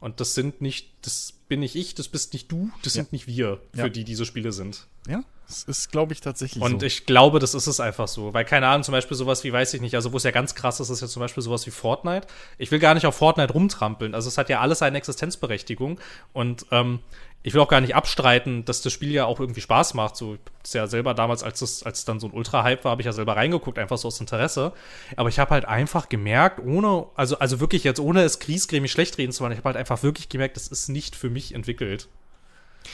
Und 0.00 0.20
das 0.20 0.34
sind 0.34 0.62
nicht, 0.62 0.90
das 1.02 1.34
bin 1.50 1.60
nicht 1.60 1.74
ich, 1.74 1.94
das 1.94 2.08
bist 2.08 2.32
nicht 2.32 2.50
du, 2.50 2.70
das 2.82 2.94
ja. 2.94 3.02
sind 3.02 3.12
nicht 3.12 3.26
wir, 3.26 3.60
für 3.74 3.80
ja. 3.80 3.88
die 3.90 4.04
diese 4.04 4.24
Spiele 4.24 4.52
sind. 4.52 4.86
Ja, 5.08 5.24
das 5.50 5.64
ist, 5.64 5.90
glaube 5.90 6.12
ich, 6.12 6.20
tatsächlich 6.20 6.62
Und 6.62 6.80
so. 6.80 6.86
ich 6.86 7.06
glaube, 7.06 7.40
das 7.40 7.54
ist 7.54 7.66
es 7.66 7.80
einfach 7.80 8.06
so. 8.06 8.32
Weil, 8.32 8.44
keine 8.44 8.68
Ahnung, 8.68 8.84
zum 8.84 8.92
Beispiel 8.92 9.16
sowas 9.16 9.42
wie, 9.42 9.52
weiß 9.52 9.74
ich 9.74 9.80
nicht, 9.80 9.96
also 9.96 10.12
wo 10.12 10.16
es 10.16 10.22
ja 10.22 10.30
ganz 10.30 10.54
krass 10.54 10.78
ist, 10.78 10.90
ist 10.90 11.00
ja 11.00 11.08
zum 11.08 11.18
Beispiel 11.18 11.42
sowas 11.42 11.66
wie 11.66 11.72
Fortnite. 11.72 12.28
Ich 12.56 12.70
will 12.70 12.78
gar 12.78 12.94
nicht 12.94 13.04
auf 13.04 13.16
Fortnite 13.16 13.52
rumtrampeln. 13.52 14.14
Also 14.14 14.28
es 14.28 14.38
hat 14.38 14.48
ja 14.48 14.60
alles 14.60 14.80
eine 14.80 14.96
Existenzberechtigung. 14.96 15.98
Und 16.32 16.66
ähm, 16.70 17.00
ich 17.42 17.54
will 17.54 17.60
auch 17.62 17.68
gar 17.68 17.80
nicht 17.80 17.94
abstreiten, 17.94 18.64
dass 18.66 18.82
das 18.82 18.92
Spiel 18.92 19.12
ja 19.12 19.24
auch 19.24 19.40
irgendwie 19.40 19.62
Spaß 19.62 19.94
macht. 19.94 20.16
So, 20.16 20.36
ist 20.62 20.74
ja 20.74 20.86
selber 20.86 21.14
damals, 21.14 21.42
als 21.42 21.62
es, 21.62 21.82
als 21.82 22.04
dann 22.04 22.20
so 22.20 22.26
ein 22.26 22.32
Ultra-Hype 22.32 22.84
war, 22.84 22.92
habe 22.92 23.02
ich 23.02 23.06
ja 23.06 23.12
selber 23.12 23.36
reingeguckt, 23.36 23.78
einfach 23.78 23.96
so 23.96 24.08
aus 24.08 24.20
Interesse. 24.20 24.72
Aber 25.16 25.30
ich 25.30 25.38
habe 25.38 25.50
halt 25.52 25.64
einfach 25.64 26.10
gemerkt, 26.10 26.60
ohne, 26.60 27.06
also, 27.14 27.38
also 27.38 27.58
wirklich 27.58 27.82
jetzt, 27.82 27.98
ohne 27.98 28.22
es 28.22 28.40
griesgrämig 28.40 28.92
schlecht 28.92 29.16
reden 29.16 29.32
zu 29.32 29.42
wollen, 29.42 29.52
ich 29.52 29.58
habe 29.58 29.70
halt 29.70 29.76
einfach 29.78 30.02
wirklich 30.02 30.28
gemerkt, 30.28 30.56
das 30.56 30.68
ist 30.68 30.88
nicht 30.88 31.16
für 31.16 31.30
mich 31.30 31.54
entwickelt. 31.54 32.08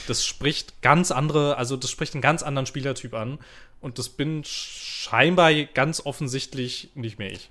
Das 0.06 0.24
spricht 0.24 0.81
ganz 0.81 1.10
andere, 1.10 1.56
also 1.56 1.77
das 1.77 1.90
spricht 1.90 2.14
einen 2.14 2.23
ganz 2.23 2.44
anderen 2.44 2.66
Spielertyp 2.66 3.14
an. 3.14 3.39
Und 3.81 3.98
das 3.98 4.09
bin 4.09 4.43
scheinbar 4.44 5.52
ganz 5.55 6.06
offensichtlich 6.06 6.90
nicht 6.94 7.18
mehr 7.18 7.32
ich. 7.32 7.51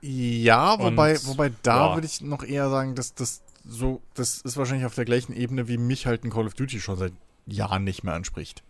Ja, 0.00 0.78
wobei, 0.78 1.14
und, 1.14 1.26
wobei 1.26 1.52
da 1.62 1.88
ja. 1.88 1.94
würde 1.94 2.06
ich 2.06 2.20
noch 2.20 2.44
eher 2.44 2.68
sagen, 2.70 2.94
dass 2.94 3.14
das 3.14 3.42
so, 3.68 4.02
das 4.14 4.40
ist 4.40 4.56
wahrscheinlich 4.56 4.86
auf 4.86 4.94
der 4.94 5.04
gleichen 5.04 5.34
Ebene, 5.34 5.68
wie 5.68 5.76
mich 5.76 6.06
halt 6.06 6.24
ein 6.24 6.30
Call 6.30 6.46
of 6.46 6.54
Duty 6.54 6.80
schon 6.80 6.96
seit 6.96 7.12
Jahren 7.46 7.84
nicht 7.84 8.02
mehr 8.02 8.14
anspricht. 8.14 8.64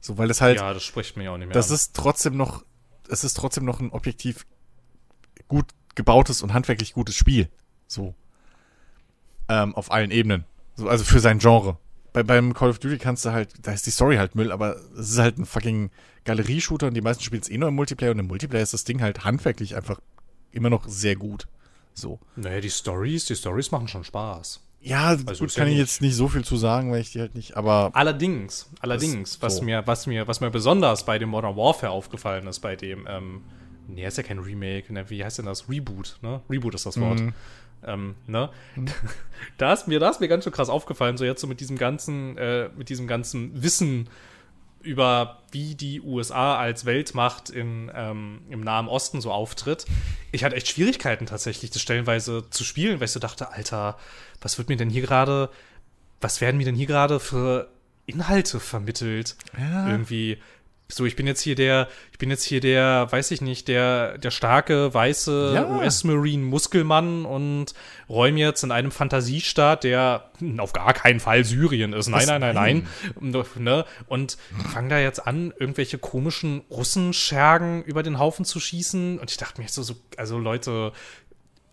So, 0.00 0.16
weil 0.16 0.30
es 0.30 0.40
halt. 0.40 0.58
Ja, 0.58 0.72
das 0.72 0.84
spricht 0.84 1.16
mich 1.16 1.28
auch 1.28 1.36
nicht 1.36 1.48
mehr. 1.48 1.54
Das 1.54 1.70
an. 1.70 1.74
ist 1.74 1.94
trotzdem 1.94 2.36
noch, 2.36 2.64
es 3.08 3.24
ist 3.24 3.34
trotzdem 3.34 3.64
noch 3.64 3.80
ein 3.80 3.90
objektiv 3.90 4.46
gut 5.48 5.66
gebautes 5.96 6.42
und 6.42 6.54
handwerklich 6.54 6.94
gutes 6.94 7.16
Spiel. 7.16 7.48
So. 7.88 8.14
Ähm, 9.48 9.74
auf 9.74 9.90
allen 9.90 10.12
Ebenen. 10.12 10.44
So, 10.76 10.88
also 10.88 11.04
für 11.04 11.20
sein 11.20 11.40
Genre. 11.40 11.76
Bei, 12.12 12.22
beim 12.22 12.54
Call 12.54 12.70
of 12.70 12.78
Duty 12.78 12.98
kannst 12.98 13.24
du 13.24 13.32
halt, 13.32 13.54
da 13.62 13.72
ist 13.72 13.86
die 13.86 13.90
Story 13.90 14.16
halt 14.16 14.36
Müll, 14.36 14.52
aber 14.52 14.76
es 14.96 15.10
ist 15.10 15.18
halt 15.18 15.36
ein 15.36 15.46
fucking 15.46 15.90
Galerie-Shooter 16.24 16.86
und 16.86 16.94
die 16.94 17.00
meisten 17.00 17.24
spielen 17.24 17.42
es 17.42 17.50
eh 17.50 17.58
nur 17.58 17.68
im 17.68 17.74
Multiplayer 17.74 18.12
und 18.12 18.20
im 18.20 18.28
Multiplayer 18.28 18.62
ist 18.62 18.72
das 18.72 18.84
Ding 18.84 19.02
halt 19.02 19.24
handwerklich 19.24 19.74
einfach 19.74 20.00
immer 20.52 20.70
noch 20.70 20.86
sehr 20.86 21.16
gut. 21.16 21.48
So. 21.94 22.18
Naja, 22.36 22.60
die 22.60 22.70
Stories, 22.70 23.24
die 23.26 23.36
Stories 23.36 23.70
machen 23.70 23.88
schon 23.88 24.04
Spaß. 24.04 24.60
Ja, 24.80 25.16
also 25.26 25.44
gut, 25.44 25.54
kann 25.54 25.66
ja 25.66 25.72
ich 25.72 25.78
jetzt 25.78 26.02
nicht 26.02 26.14
so 26.14 26.28
viel 26.28 26.44
zu 26.44 26.56
sagen, 26.58 26.92
weil 26.92 27.00
ich 27.00 27.12
die 27.12 27.20
halt 27.20 27.34
nicht, 27.34 27.56
aber. 27.56 27.90
Allerdings, 27.94 28.68
allerdings, 28.80 29.40
was 29.40 29.56
so. 29.56 29.62
mir, 29.62 29.86
was 29.86 30.06
mir, 30.06 30.28
was 30.28 30.42
mir 30.42 30.50
besonders 30.50 31.06
bei 31.06 31.18
dem 31.18 31.30
Modern 31.30 31.56
Warfare 31.56 31.90
aufgefallen 31.90 32.46
ist, 32.46 32.60
bei 32.60 32.76
dem, 32.76 33.06
ähm, 33.08 33.44
nee, 33.88 34.06
ist 34.06 34.18
ja 34.18 34.22
kein 34.22 34.40
Remake, 34.40 34.92
ne, 34.92 35.08
wie 35.08 35.24
heißt 35.24 35.38
denn 35.38 35.46
das? 35.46 35.70
Reboot, 35.70 36.18
ne? 36.20 36.42
Reboot 36.50 36.74
ist 36.74 36.84
das 36.84 37.00
Wort. 37.00 37.18
Mhm. 37.18 37.32
Ähm, 37.86 38.14
ne? 38.26 38.50
Mhm. 38.76 38.86
da 39.56 39.72
ist 39.72 39.88
mir, 39.88 40.00
da 40.00 40.10
ist 40.10 40.20
mir 40.20 40.28
ganz 40.28 40.44
schön 40.44 40.52
krass 40.52 40.68
aufgefallen, 40.68 41.16
so 41.16 41.24
jetzt 41.24 41.40
so 41.40 41.46
mit 41.46 41.60
diesem 41.60 41.78
ganzen, 41.78 42.36
äh, 42.36 42.68
mit 42.76 42.90
diesem 42.90 43.06
ganzen 43.06 43.62
Wissen, 43.62 44.10
über 44.84 45.42
wie 45.50 45.74
die 45.74 46.00
USA 46.00 46.56
als 46.56 46.84
Weltmacht 46.84 47.50
in, 47.50 47.90
ähm, 47.94 48.42
im 48.50 48.60
Nahen 48.60 48.88
Osten 48.88 49.20
so 49.20 49.32
auftritt. 49.32 49.86
Ich 50.32 50.44
hatte 50.44 50.56
echt 50.56 50.68
Schwierigkeiten 50.68 51.26
tatsächlich, 51.26 51.70
das 51.70 51.82
stellenweise 51.82 52.48
zu 52.50 52.64
spielen, 52.64 53.00
weil 53.00 53.06
ich 53.06 53.12
so 53.12 53.20
dachte, 53.20 53.50
Alter, 53.50 53.96
was 54.40 54.58
wird 54.58 54.68
mir 54.68 54.76
denn 54.76 54.90
hier 54.90 55.02
gerade, 55.02 55.50
was 56.20 56.40
werden 56.40 56.56
mir 56.58 56.64
denn 56.64 56.74
hier 56.74 56.86
gerade 56.86 57.20
für 57.20 57.68
Inhalte 58.06 58.60
vermittelt? 58.60 59.36
Ja. 59.58 59.88
Irgendwie 59.88 60.38
so, 60.88 61.06
ich 61.06 61.16
bin 61.16 61.26
jetzt 61.26 61.40
hier 61.40 61.54
der, 61.54 61.88
ich 62.12 62.18
bin 62.18 62.30
jetzt 62.30 62.44
hier 62.44 62.60
der, 62.60 63.10
weiß 63.10 63.30
ich 63.30 63.40
nicht, 63.40 63.68
der, 63.68 64.18
der 64.18 64.30
starke, 64.30 64.92
weiße 64.92 65.52
ja. 65.54 65.76
US-Marine-Muskelmann 65.76 67.24
und 67.24 67.74
räume 68.08 68.38
jetzt 68.38 68.64
in 68.64 68.70
einem 68.70 68.90
Fantasiestaat, 68.90 69.84
der 69.84 70.30
auf 70.58 70.74
gar 70.74 70.92
keinen 70.92 71.20
Fall 71.20 71.44
Syrien 71.44 71.94
ist. 71.94 72.08
Nein, 72.08 72.26
nein, 72.26 72.40
nein, 72.40 72.54
nein. 72.54 72.88
Ne? 73.56 73.84
Und 74.08 74.36
fange 74.72 74.90
da 74.90 74.98
jetzt 74.98 75.26
an, 75.26 75.54
irgendwelche 75.58 75.98
komischen 75.98 76.62
Russenschergen 76.70 77.82
über 77.82 78.02
den 78.02 78.18
Haufen 78.18 78.44
zu 78.44 78.60
schießen. 78.60 79.18
Und 79.18 79.30
ich 79.30 79.38
dachte 79.38 79.62
mir 79.62 79.68
so, 79.68 79.82
so, 79.82 79.96
also 80.18 80.38
Leute, 80.38 80.92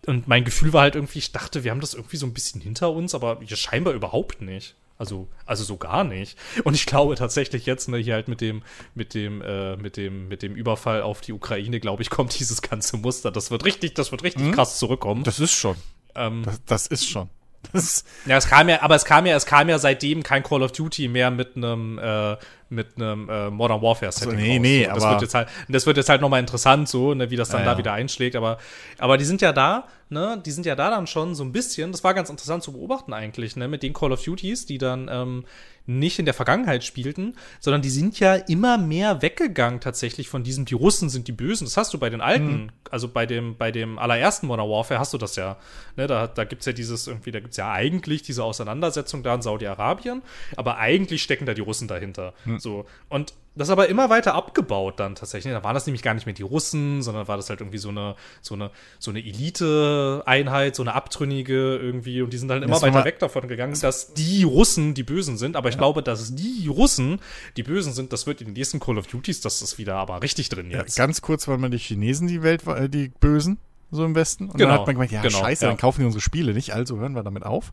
und 0.06 0.26
mein 0.26 0.44
Gefühl 0.44 0.72
war 0.72 0.82
halt 0.82 0.94
irgendwie, 0.94 1.18
ich 1.18 1.32
dachte, 1.32 1.64
wir 1.64 1.70
haben 1.70 1.80
das 1.80 1.94
irgendwie 1.94 2.16
so 2.16 2.26
ein 2.26 2.32
bisschen 2.32 2.60
hinter 2.60 2.90
uns, 2.90 3.14
aber 3.14 3.40
scheinbar 3.46 3.92
überhaupt 3.92 4.40
nicht. 4.40 4.74
Also, 5.02 5.26
also 5.46 5.64
so 5.64 5.78
gar 5.78 6.04
nicht. 6.04 6.38
Und 6.62 6.74
ich 6.74 6.86
glaube 6.86 7.16
tatsächlich 7.16 7.66
jetzt, 7.66 7.88
ne, 7.88 7.98
hier 7.98 8.14
halt 8.14 8.28
mit 8.28 8.40
dem, 8.40 8.62
mit 8.94 9.14
dem, 9.14 9.42
äh, 9.42 9.76
mit 9.76 9.96
dem, 9.96 10.28
mit 10.28 10.42
dem 10.42 10.54
Überfall 10.54 11.02
auf 11.02 11.20
die 11.20 11.32
Ukraine, 11.32 11.80
glaube 11.80 12.02
ich, 12.02 12.08
kommt 12.08 12.38
dieses 12.38 12.62
ganze 12.62 12.98
Muster. 12.98 13.32
Das 13.32 13.50
wird 13.50 13.64
richtig, 13.64 13.94
das 13.94 14.12
wird 14.12 14.22
richtig 14.22 14.44
mhm. 14.44 14.52
krass 14.52 14.78
zurückkommen. 14.78 15.24
Das 15.24 15.40
ist 15.40 15.54
schon. 15.54 15.74
Ähm, 16.14 16.44
das, 16.44 16.64
das 16.66 16.86
ist 16.86 17.08
schon. 17.08 17.28
Das 17.72 18.04
ja, 18.26 18.36
es 18.36 18.48
kam 18.48 18.68
ja, 18.68 18.82
aber 18.82 18.96
es 18.96 19.04
kam 19.04 19.24
ja, 19.24 19.36
es 19.36 19.46
kam 19.46 19.68
ja 19.68 19.78
seitdem 19.78 20.22
kein 20.22 20.42
Call 20.42 20.62
of 20.62 20.72
Duty 20.72 21.08
mehr 21.08 21.30
mit 21.30 21.56
einem 21.56 21.98
äh, 21.98 22.36
mit 22.72 22.96
einem 22.96 23.28
äh, 23.28 23.50
Modern 23.50 23.82
Warfare 23.82 24.10
Setting. 24.10 24.30
Also, 24.30 24.42
nee, 24.42 24.58
nee, 24.58 24.84
so, 24.84 24.94
das 24.94 25.02
aber 25.04 25.12
wird 25.12 25.22
jetzt 25.22 25.34
halt, 25.34 25.48
das 25.68 25.86
wird 25.86 25.96
jetzt 25.98 26.08
halt 26.08 26.20
nochmal 26.20 26.40
interessant, 26.40 26.88
so, 26.88 27.14
ne, 27.14 27.30
wie 27.30 27.36
das 27.36 27.50
dann 27.50 27.60
ja, 27.60 27.66
da 27.66 27.72
ja. 27.72 27.78
wieder 27.78 27.92
einschlägt. 27.92 28.34
Aber, 28.34 28.58
aber 28.98 29.18
die 29.18 29.24
sind 29.24 29.42
ja 29.42 29.52
da, 29.52 29.86
ne, 30.08 30.40
die 30.44 30.50
sind 30.50 30.66
ja 30.66 30.74
da 30.74 30.90
dann 30.90 31.06
schon 31.06 31.34
so 31.34 31.44
ein 31.44 31.52
bisschen. 31.52 31.92
Das 31.92 32.02
war 32.02 32.14
ganz 32.14 32.30
interessant 32.30 32.62
zu 32.62 32.72
beobachten 32.72 33.12
eigentlich, 33.12 33.56
ne, 33.56 33.68
mit 33.68 33.82
den 33.82 33.92
Call 33.92 34.12
of 34.12 34.24
Duties, 34.24 34.66
die 34.66 34.78
dann 34.78 35.08
ähm, 35.12 35.44
nicht 35.86 36.18
in 36.18 36.24
der 36.24 36.34
Vergangenheit 36.34 36.84
spielten, 36.84 37.34
sondern 37.60 37.82
die 37.82 37.90
sind 37.90 38.18
ja 38.20 38.34
immer 38.34 38.78
mehr 38.78 39.22
weggegangen 39.22 39.80
tatsächlich 39.80 40.28
von 40.28 40.44
diesem, 40.44 40.64
die 40.64 40.74
Russen 40.74 41.08
sind 41.08 41.28
die 41.28 41.32
Bösen. 41.32 41.64
Das 41.64 41.76
hast 41.76 41.92
du 41.92 41.98
bei 41.98 42.10
den 42.10 42.20
alten, 42.20 42.52
mhm. 42.52 42.70
also 42.90 43.08
bei 43.08 43.26
dem, 43.26 43.56
bei 43.56 43.72
dem 43.72 43.98
allerersten 43.98 44.46
Modern 44.46 44.68
Warfare 44.68 45.00
hast 45.00 45.12
du 45.12 45.18
das 45.18 45.36
ja. 45.36 45.56
Ne, 45.96 46.06
da 46.06 46.26
da 46.26 46.44
gibt 46.44 46.60
es 46.60 46.66
ja 46.66 46.72
dieses 46.72 47.06
irgendwie, 47.06 47.32
da 47.32 47.40
gibt 47.40 47.52
es 47.52 47.56
ja 47.56 47.70
eigentlich 47.70 48.22
diese 48.22 48.44
Auseinandersetzung 48.44 49.22
da 49.22 49.34
in 49.34 49.42
Saudi-Arabien, 49.42 50.22
aber 50.56 50.78
eigentlich 50.78 51.22
stecken 51.22 51.46
da 51.46 51.54
die 51.54 51.60
Russen 51.60 51.88
dahinter. 51.88 52.34
Mhm. 52.44 52.58
So. 52.58 52.86
Und 53.08 53.34
das 53.54 53.70
aber 53.70 53.88
immer 53.88 54.08
weiter 54.08 54.34
abgebaut 54.34 54.98
dann 54.98 55.14
tatsächlich. 55.14 55.52
Da 55.52 55.62
waren 55.62 55.74
das 55.74 55.86
nämlich 55.86 56.02
gar 56.02 56.14
nicht 56.14 56.26
mehr 56.26 56.34
die 56.34 56.42
Russen, 56.42 57.02
sondern 57.02 57.28
war 57.28 57.36
das 57.36 57.50
halt 57.50 57.60
irgendwie 57.60 57.78
so 57.78 57.90
eine, 57.90 58.16
so 58.40 58.54
eine, 58.54 58.70
so 58.98 59.10
eine 59.10 59.20
Elite-Einheit, 59.20 60.74
so 60.74 60.82
eine 60.82 60.94
abtrünnige 60.94 61.76
irgendwie. 61.76 62.22
Und 62.22 62.32
die 62.32 62.38
sind 62.38 62.48
dann 62.48 62.62
immer 62.62 62.80
weiter 62.80 63.04
weg 63.04 63.18
davon 63.18 63.48
gegangen, 63.48 63.78
dass 63.80 64.14
die 64.14 64.44
Russen 64.44 64.94
die 64.94 65.02
Bösen 65.02 65.36
sind. 65.36 65.56
Aber 65.56 65.68
ich 65.68 65.74
ja. 65.74 65.80
glaube, 65.80 66.02
dass 66.02 66.34
die 66.34 66.66
Russen 66.68 67.20
die 67.56 67.62
Bösen 67.62 67.92
sind, 67.92 68.12
das 68.12 68.26
wird 68.26 68.40
in 68.40 68.48
den 68.48 68.54
nächsten 68.54 68.80
Call 68.80 68.98
of 68.98 69.06
Duties, 69.06 69.40
das 69.40 69.60
ist 69.60 69.78
wieder 69.78 69.96
aber 69.96 70.22
richtig 70.22 70.48
drin 70.48 70.70
jetzt. 70.70 70.96
Ja, 70.96 71.04
ganz 71.04 71.20
kurz 71.20 71.46
waren 71.48 71.60
mal 71.60 71.70
die 71.70 71.78
Chinesen 71.78 72.28
die 72.28 72.42
Welt, 72.42 72.66
äh, 72.66 72.88
die 72.88 73.08
Bösen, 73.08 73.58
so 73.90 74.04
im 74.04 74.14
Westen. 74.14 74.44
Und 74.48 74.56
genau. 74.56 74.70
dann 74.70 74.80
hat 74.80 74.86
man 74.86 74.94
gemeint, 74.94 75.12
ja, 75.12 75.22
genau, 75.22 75.38
scheiße, 75.38 75.64
ja. 75.64 75.70
dann 75.70 75.78
kaufen 75.78 76.00
die 76.00 76.06
unsere 76.06 76.22
Spiele 76.22 76.54
nicht, 76.54 76.72
also 76.74 76.98
hören 76.98 77.14
wir 77.14 77.22
damit 77.22 77.44
auf. 77.44 77.72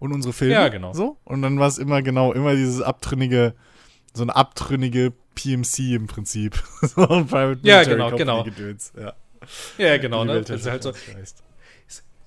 Und 0.00 0.12
unsere 0.12 0.32
Filme. 0.32 0.54
Ja, 0.54 0.68
genau. 0.68 0.92
So. 0.92 1.16
Und 1.24 1.40
dann 1.42 1.58
war 1.58 1.68
es 1.68 1.78
immer 1.78 2.02
genau, 2.02 2.32
immer 2.32 2.54
dieses 2.54 2.82
abtrünnige, 2.82 3.54
so 4.14 4.22
eine 4.22 4.34
abtrünnige 4.34 5.12
PMC 5.34 5.94
im 5.94 6.06
Prinzip. 6.06 6.62
so 6.82 7.06
ein 7.08 7.26
Private 7.26 7.60
ja, 7.62 7.84
genau, 7.84 8.16
genau. 8.16 8.44
Gedöns. 8.44 8.92
Ja. 8.98 9.14
ja, 9.76 9.98
genau. 9.98 10.24
Ne? 10.24 10.44
Also 10.48 10.70
halt 10.70 10.82
so. 10.82 10.92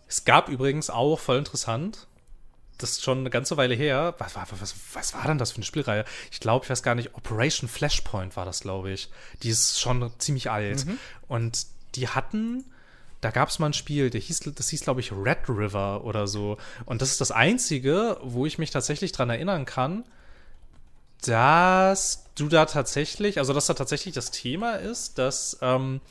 Es, 0.10 0.24
gab 0.24 0.50
übrigens 0.50 0.90
auch, 0.90 1.20
voll 1.20 1.38
interessant, 1.38 2.08
das 2.78 2.92
ist 2.92 3.04
schon 3.04 3.20
eine 3.20 3.30
ganze 3.30 3.58
Weile 3.58 3.74
her. 3.74 4.16
Was 4.20 4.36
war, 4.36 4.48
was, 4.60 4.76
was 4.94 5.14
war 5.14 5.26
denn 5.26 5.38
das 5.38 5.52
für 5.52 5.58
eine 5.58 5.66
Spielreihe? 5.66 6.06
Ich 6.32 6.40
glaube, 6.40 6.64
ich 6.64 6.70
weiß 6.70 6.84
gar 6.84 6.96
nicht, 6.96 7.16
Operation 7.16 7.68
Flashpoint 7.68 8.38
war 8.38 8.46
das, 8.46 8.62
glaube 8.62 8.92
ich. 8.92 9.10
Die 9.44 9.50
ist 9.50 9.82
schon 9.82 10.12
ziemlich 10.20 10.52
alt. 10.52 10.86
Mhm. 10.86 10.98
Und 11.28 11.66
die 11.96 12.08
hatten 12.08 12.64
da 13.22 13.32
gab 13.32 13.50
es 13.50 13.60
mal 13.60 13.68
ein 13.68 13.74
Spiel, 13.74 14.10
der 14.10 14.22
hieß, 14.22 14.52
das 14.56 14.70
hieß, 14.70 14.82
glaube 14.82 15.00
ich, 15.00 15.12
Red 15.12 15.50
River 15.50 16.04
oder 16.04 16.28
so. 16.28 16.58
Und 16.86 17.02
das 17.02 17.12
ist 17.12 17.22
das 17.22 17.32
Einzige, 17.32 18.18
wo 18.22 18.46
ich 18.46 18.60
mich 18.60 18.70
tatsächlich 18.70 19.12
dran 19.12 19.30
erinnern 19.30 19.66
kann, 19.66 20.04
dass 21.26 22.26
du 22.36 22.48
da 22.48 22.66
tatsächlich, 22.66 23.40
also 23.40 23.54
dass 23.54 23.68
da 23.68 23.74
tatsächlich 23.74 24.14
das 24.14 24.32
Thema 24.32 24.74
ist, 24.74 25.18
dass 25.18 25.58
ähm, 25.62 26.02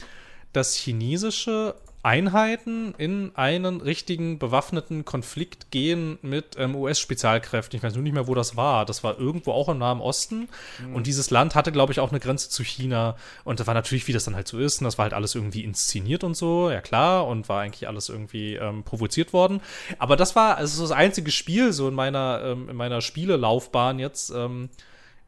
das 0.53 0.75
chinesische 0.75 1.75
Einheiten 2.07 2.95
in 2.99 3.33
einen 3.35 3.81
richtigen 3.81 4.39
bewaffneten 4.39 5.05
Konflikt 5.05 5.73
gehen 5.73 6.21
mit 6.23 6.55
ähm, 6.57 6.77
US-Spezialkräften. 6.77 7.77
Ich 7.77 7.83
weiß 7.83 7.95
nur 7.95 8.05
nicht 8.05 8.13
mehr, 8.13 8.29
wo 8.29 8.35
das 8.37 8.55
war. 8.55 8.87
Das 8.87 9.03
war 9.03 9.19
irgendwo 9.19 9.51
auch 9.51 9.69
im 9.69 9.79
Nahen 9.79 10.01
Osten. 10.01 10.49
Mhm. 10.79 10.95
Und 10.95 11.09
dieses 11.09 11.31
Land 11.31 11.57
hatte, 11.57 11.73
glaube 11.73 11.93
ich, 11.93 11.99
auch 11.99 12.11
eine 12.11 12.21
Grenze 12.21 12.49
zu 12.49 12.63
China. 12.63 13.17
Und 13.43 13.59
das 13.59 13.67
war 13.67 13.75
natürlich, 13.75 14.07
wie 14.07 14.13
das 14.13 14.25
dann 14.25 14.37
halt 14.37 14.47
so 14.47 14.61
ist. 14.61 14.81
Und 14.81 14.85
das 14.85 14.99
war 14.99 15.03
halt 15.03 15.15
alles 15.15 15.35
irgendwie 15.35 15.65
inszeniert 15.65 16.23
und 16.23 16.37
so, 16.37 16.71
ja 16.71 16.81
klar. 16.81 17.27
Und 17.27 17.49
war 17.49 17.63
eigentlich 17.63 17.89
alles 17.89 18.09
irgendwie 18.09 18.55
ähm, 18.55 18.85
provoziert 18.85 19.33
worden. 19.33 19.61
Aber 19.99 20.15
das 20.15 20.37
war 20.37 20.59
also 20.59 20.83
das 20.83 20.93
einzige 20.93 21.33
Spiel 21.33 21.73
so 21.73 21.89
in 21.89 21.95
meiner, 21.95 22.41
ähm, 22.45 22.69
in 22.69 22.77
meiner 22.77 23.01
Spielelaufbahn 23.01 23.99
jetzt, 23.99 24.31
ähm, 24.31 24.69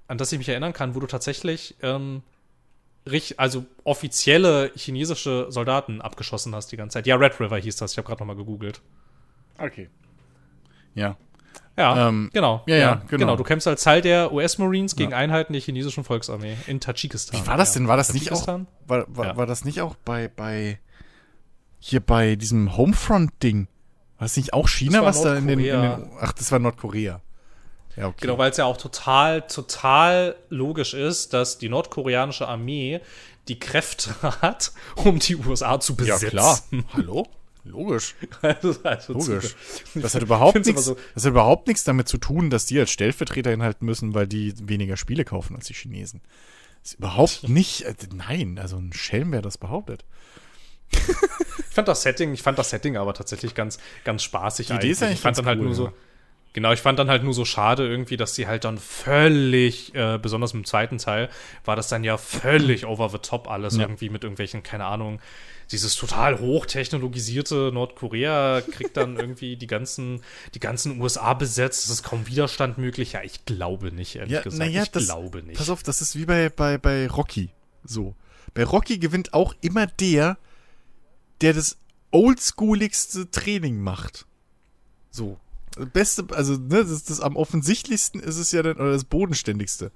an 0.09 0.19
das 0.19 0.33
ich 0.33 0.39
mich 0.39 0.49
erinnern 0.49 0.73
kann, 0.73 0.95
wo 0.95 1.01
du 1.01 1.07
tatsächlich 1.07 1.77
ähm, 1.83 2.23
also 3.37 3.65
offizielle 3.85 4.73
chinesische 4.75 5.47
Soldaten 5.51 6.01
abgeschossen 6.01 6.55
hast 6.55 6.73
die 6.73 6.77
ganze 6.77 6.95
Zeit. 6.95 7.07
Ja, 7.07 7.17
Red 7.17 7.41
River 7.41 7.59
hieß 7.59 7.77
das. 7.77 7.93
Ich 7.93 7.99
habe 7.99 8.07
gerade 8.07 8.21
noch 8.21 8.27
mal 8.27 8.37
gegoogelt. 8.37 8.83
Okay. 9.59 9.89
Ja. 10.95 11.17
Ja, 11.77 12.09
ähm, 12.09 12.29
genau. 12.33 12.65
Ja, 12.67 12.75
ja, 12.75 12.81
ja 12.81 12.95
genau. 12.95 13.19
genau. 13.19 13.37
Du 13.37 13.45
kämpfst 13.45 13.69
als 13.69 13.85
Teil 13.85 14.03
der 14.03 14.33
US-Marines 14.33 14.97
gegen 14.97 15.13
ja. 15.13 15.17
Einheiten 15.17 15.53
der 15.53 15.63
chinesischen 15.63 16.03
Volksarmee 16.03 16.57
in 16.67 16.81
Tadschikistan. 16.81 17.41
Wie 17.41 17.47
war 17.47 17.57
das 17.57 17.73
denn? 17.73 17.87
War 17.87 17.97
das 17.97 18.13
nicht 18.13 18.33
auch, 18.33 18.47
war, 18.87 19.07
war, 19.09 19.37
war 19.37 19.47
das 19.47 19.65
nicht 19.65 19.81
auch 19.81 19.95
bei, 19.95 20.27
bei, 20.27 20.81
hier 21.79 22.01
bei 22.01 22.35
diesem 22.35 22.77
Homefront-Ding? 22.77 23.69
War 24.19 24.25
das 24.25 24.37
nicht 24.37 24.55
auch 24.55 24.69
China, 24.69 25.05
was 25.05 25.23
da 25.23 25.37
in 25.37 25.47
den, 25.47 25.61
in 25.61 25.81
den, 25.81 26.11
ach, 26.21 26.33
das 26.33 26.51
war 26.51 26.59
Nordkorea. 26.59 27.21
Ja, 27.99 28.07
okay. 28.07 28.19
Genau, 28.21 28.39
weil 28.39 28.51
es 28.51 28.57
ja 28.57 28.65
auch 28.65 28.77
total, 28.77 29.43
total 29.43 30.37
logisch 30.51 30.95
ist, 30.95 31.33
dass 31.33 31.59
die 31.59 31.69
nordkoreanische 31.69 32.47
Armee 32.47 33.01
die 33.49 33.59
Kräfte 33.59 34.15
hat, 34.41 34.73
um 34.95 35.19
die 35.19 35.37
USA 35.37 35.81
zu 35.81 35.97
besetzen. 35.97 36.25
Ja, 36.25 36.31
klar. 36.31 36.61
Hallo? 36.93 37.27
Logisch. 37.65 38.15
also 38.41 39.13
Logisch. 39.13 39.57
Das 39.95 40.15
hat, 40.15 40.23
überhaupt 40.23 40.55
nichts, 40.67 40.85
so 40.85 40.97
das 41.15 41.25
hat 41.25 41.31
überhaupt 41.31 41.67
nichts 41.67 41.85
damit 41.85 42.09
zu 42.09 42.19
tun, 42.19 42.51
dass 42.51 42.67
die 42.67 42.79
als 42.79 42.91
Stellvertreter 42.91 43.51
hinhalten 43.51 43.85
müssen, 43.85 44.15
weil 44.15 44.27
die 44.27 44.55
weniger 44.67 44.97
Spiele 44.97 45.25
kaufen 45.25 45.57
als 45.57 45.67
die 45.67 45.75
Chinesen. 45.75 46.23
Das 46.83 46.93
ist 46.93 46.99
überhaupt 46.99 47.49
nicht. 47.49 47.83
Äh, 47.83 47.95
nein, 48.15 48.59
also 48.59 48.77
ein 48.77 48.93
Schelm, 48.93 49.33
wer 49.33 49.43
das 49.43 49.59
behauptet. 49.59 50.05
ich 50.91 51.75
fand 51.75 51.89
das 51.89 52.03
Setting, 52.03 52.33
ich 52.33 52.43
fand 52.43 52.59
das 52.59 52.71
Setting 52.71 52.97
aber 52.97 53.13
tatsächlich 53.13 53.55
ganz, 53.55 53.79
ganz 54.05 54.23
spaßig. 54.23 54.69
Die 54.69 54.75
Idee 54.75 54.91
ist 54.91 55.03
eigentlich 55.03 55.17
ich 55.17 55.21
fand 55.21 55.37
dann 55.37 55.47
halt 55.47 55.59
cool, 55.59 55.67
nur 55.67 55.75
so. 55.75 55.93
Genau, 56.59 56.73
ich 56.73 56.81
fand 56.81 56.99
dann 56.99 57.09
halt 57.09 57.23
nur 57.23 57.35
so 57.35 57.45
schade 57.45 57.87
irgendwie, 57.87 58.17
dass 58.17 58.35
sie 58.35 58.49
halt 58.49 58.65
dann 58.65 58.79
völlig, 58.79 59.95
äh, 59.95 60.19
besonders 60.19 60.55
im 60.55 60.65
zweiten 60.65 60.99
Teil, 60.99 61.29
war 61.65 61.77
das 61.77 61.87
dann 61.87 62.03
ja 62.03 62.17
völlig 62.17 62.85
over 62.85 63.09
the 63.11 63.19
top 63.19 63.49
alles 63.49 63.77
ja. 63.77 63.83
irgendwie 63.83 64.11
mit 64.11 64.25
irgendwelchen, 64.25 64.65
keine 64.65 64.87
Ahnung, 64.87 65.21
dieses 65.71 65.95
total 65.95 66.41
hochtechnologisierte 66.41 67.71
Nordkorea 67.73 68.61
kriegt 68.73 68.97
dann 68.97 69.17
irgendwie 69.21 69.55
die 69.55 69.69
ganzen, 69.69 70.21
die 70.57 70.59
ganzen 70.59 71.01
USA 71.01 71.33
besetzt, 71.33 71.85
es 71.85 71.91
ist 71.91 72.03
kaum 72.03 72.27
Widerstand 72.27 72.77
möglich. 72.77 73.13
Ja, 73.13 73.23
ich 73.23 73.45
glaube 73.45 73.93
nicht, 73.93 74.17
ehrlich 74.17 74.33
ja, 74.33 74.43
gesagt. 74.43 74.73
Ja, 74.73 74.83
ich 74.83 74.91
das, 74.91 75.05
glaube 75.05 75.45
nicht. 75.45 75.59
Pass 75.59 75.71
auf, 75.71 75.85
das 75.85 76.01
ist 76.01 76.17
wie 76.17 76.27
bei, 76.27 76.49
bei, 76.49 76.77
bei 76.77 77.07
Rocky 77.07 77.51
so. 77.85 78.17
Bei 78.53 78.65
Rocky 78.65 78.99
gewinnt 78.99 79.33
auch 79.33 79.55
immer 79.61 79.87
der, 79.87 80.39
der 81.41 81.53
das 81.53 81.79
oldschooligste 82.11 83.31
Training 83.31 83.81
macht. 83.81 84.27
So 85.13 85.39
beste, 85.93 86.27
also 86.33 86.55
ne, 86.55 86.85
das, 86.85 87.05
das 87.05 87.21
am 87.21 87.37
offensichtlichsten 87.37 88.21
ist 88.21 88.37
es 88.37 88.53
ja 88.53 88.63
dann, 88.63 88.77
oder 88.77 88.93
das 88.93 89.05
bodenständigste. 89.05 89.91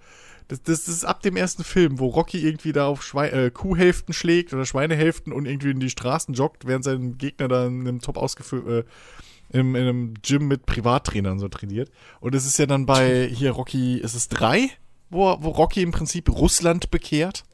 Das, 0.48 0.62
das, 0.62 0.84
das 0.84 0.96
ist 0.96 1.04
ab 1.04 1.22
dem 1.22 1.36
ersten 1.36 1.64
Film, 1.64 1.98
wo 1.98 2.08
Rocky 2.08 2.46
irgendwie 2.46 2.72
da 2.72 2.86
auf 2.86 3.02
Schwein, 3.02 3.32
äh, 3.32 3.50
Kuhhälften 3.50 4.12
schlägt 4.12 4.52
oder 4.52 4.66
Schweinehälften 4.66 5.32
und 5.32 5.46
irgendwie 5.46 5.70
in 5.70 5.80
die 5.80 5.90
Straßen 5.90 6.34
joggt, 6.34 6.66
während 6.66 6.84
sein 6.84 7.16
Gegner 7.18 7.48
da 7.48 7.66
in 7.66 7.80
einem 7.80 8.00
top 8.00 8.16
ausgefüllt, 8.16 8.66
äh, 8.66 9.58
in, 9.58 9.74
in 9.74 9.82
einem 9.82 10.14
Gym 10.22 10.48
mit 10.48 10.66
Privattrainern 10.66 11.38
so 11.38 11.48
trainiert. 11.48 11.90
Und 12.20 12.34
es 12.34 12.46
ist 12.46 12.58
ja 12.58 12.66
dann 12.66 12.86
bei 12.86 13.28
hier 13.32 13.52
Rocky, 13.52 13.98
ist 13.98 14.14
es 14.14 14.28
drei, 14.28 14.70
wo, 15.10 15.36
wo 15.40 15.50
Rocky 15.50 15.82
im 15.82 15.92
Prinzip 15.92 16.28
Russland 16.30 16.90
bekehrt 16.90 17.44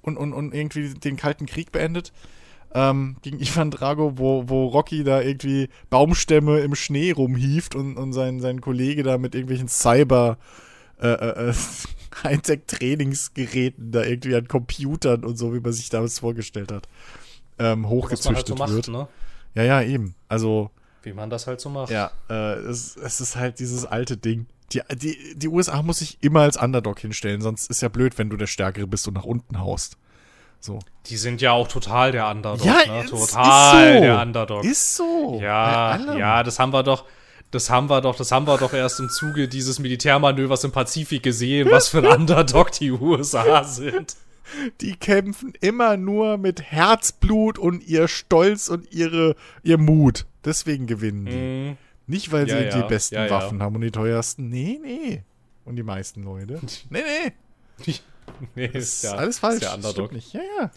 und, 0.00 0.16
und, 0.16 0.32
und 0.32 0.54
irgendwie 0.54 0.94
den 0.94 1.16
Kalten 1.16 1.46
Krieg 1.46 1.72
beendet 1.72 2.12
ähm, 2.74 3.16
gegen 3.22 3.40
Ivan 3.40 3.70
Drago, 3.70 4.18
wo, 4.18 4.48
wo 4.48 4.66
Rocky 4.66 5.04
da 5.04 5.20
irgendwie 5.20 5.68
Baumstämme 5.90 6.60
im 6.60 6.74
Schnee 6.74 7.12
rumhieft 7.12 7.74
und, 7.74 7.96
und 7.96 8.12
sein, 8.12 8.40
sein 8.40 8.60
Kollege 8.60 9.02
da 9.02 9.18
mit 9.18 9.34
irgendwelchen 9.34 9.68
Cyber 9.68 10.38
äh, 11.00 11.08
äh, 11.08 11.50
äh 11.50 11.54
Hightech-Trainingsgeräten 12.24 13.90
da 13.90 14.02
irgendwie 14.02 14.36
an 14.36 14.46
Computern 14.46 15.24
und 15.24 15.36
so, 15.36 15.54
wie 15.54 15.60
man 15.60 15.72
sich 15.72 15.88
damals 15.88 16.18
vorgestellt 16.18 16.70
hat, 16.70 16.88
ähm, 17.58 17.88
hochgezüchtet 17.88 18.58
halt 18.60 18.68
so 18.68 18.74
wird. 18.74 18.88
ne? 18.88 19.08
Ja, 19.54 19.62
ja, 19.62 19.82
eben. 19.82 20.14
Also. 20.28 20.70
Wie 21.02 21.12
man 21.12 21.30
das 21.30 21.46
halt 21.46 21.60
so 21.60 21.68
macht. 21.68 21.90
Ja, 21.90 22.10
äh, 22.28 22.54
es, 22.54 22.96
es 22.96 23.20
ist 23.20 23.36
halt 23.36 23.58
dieses 23.58 23.86
alte 23.86 24.16
Ding. 24.16 24.46
Die, 24.72 24.80
die, 24.94 25.34
die 25.36 25.48
USA 25.48 25.82
muss 25.82 25.98
sich 25.98 26.18
immer 26.20 26.40
als 26.42 26.56
Underdog 26.56 26.98
hinstellen, 27.00 27.40
sonst 27.40 27.70
ist 27.70 27.82
ja 27.82 27.88
blöd, 27.88 28.18
wenn 28.18 28.30
du 28.30 28.36
der 28.36 28.46
Stärkere 28.46 28.86
bist 28.86 29.08
und 29.08 29.14
nach 29.14 29.24
unten 29.24 29.58
haust. 29.58 29.96
So. 30.62 30.78
Die 31.06 31.16
sind 31.16 31.40
ja 31.40 31.50
auch 31.50 31.66
total 31.66 32.12
der 32.12 32.28
Underdog. 32.28 32.64
Ja, 32.64 32.86
ne? 32.86 33.04
total 33.06 33.88
ist 33.88 33.96
so. 33.96 34.00
der 34.00 34.22
Underdog. 34.22 34.64
Ist 34.64 34.96
so. 34.96 35.40
Ja, 35.42 36.16
ja, 36.16 36.42
das 36.44 36.58
haben 36.58 36.72
wir 36.72 36.84
doch. 36.84 37.04
Das 37.50 37.68
haben 37.68 37.90
wir 37.90 38.00
doch, 38.00 38.16
das 38.16 38.32
haben 38.32 38.46
wir 38.46 38.56
doch 38.56 38.72
erst 38.72 38.98
im 38.98 39.10
Zuge 39.10 39.46
dieses 39.46 39.78
Militärmanövers 39.78 40.64
im 40.64 40.72
Pazifik 40.72 41.22
gesehen, 41.22 41.70
was 41.70 41.88
für 41.88 41.98
ein 41.98 42.06
Underdog 42.20 42.72
die 42.72 42.92
USA 42.92 43.62
sind. 43.64 44.16
Die 44.80 44.96
kämpfen 44.96 45.52
immer 45.60 45.98
nur 45.98 46.38
mit 46.38 46.62
Herzblut 46.62 47.58
und 47.58 47.86
ihr 47.86 48.08
Stolz 48.08 48.68
und 48.68 48.90
ihre, 48.90 49.36
ihr 49.62 49.76
Mut. 49.76 50.24
Deswegen 50.44 50.86
gewinnen 50.86 51.26
die. 51.26 51.36
Mm. 51.36 51.76
Nicht, 52.06 52.32
weil 52.32 52.48
ja, 52.48 52.56
sie 52.56 52.64
ja. 52.64 52.82
die 52.82 52.88
besten 52.88 53.16
ja, 53.16 53.30
Waffen 53.30 53.62
haben 53.62 53.74
und 53.74 53.82
die 53.82 53.90
teuersten. 53.90 54.48
Nee, 54.48 54.80
nee. 54.82 55.22
Und 55.66 55.76
die 55.76 55.82
meisten 55.82 56.22
Leute. 56.22 56.58
Nee, 56.90 57.02
nee. 57.02 57.94
nee, 58.54 58.66
ist 58.66 59.04
ja, 59.04 59.12
alles 59.12 59.38
falsch. 59.38 59.56
Ist 59.56 59.62
ja 59.62 59.74
Underdog. 59.74 60.12
Nicht. 60.12 60.32
Ja, 60.32 60.40
ja. 60.58 60.70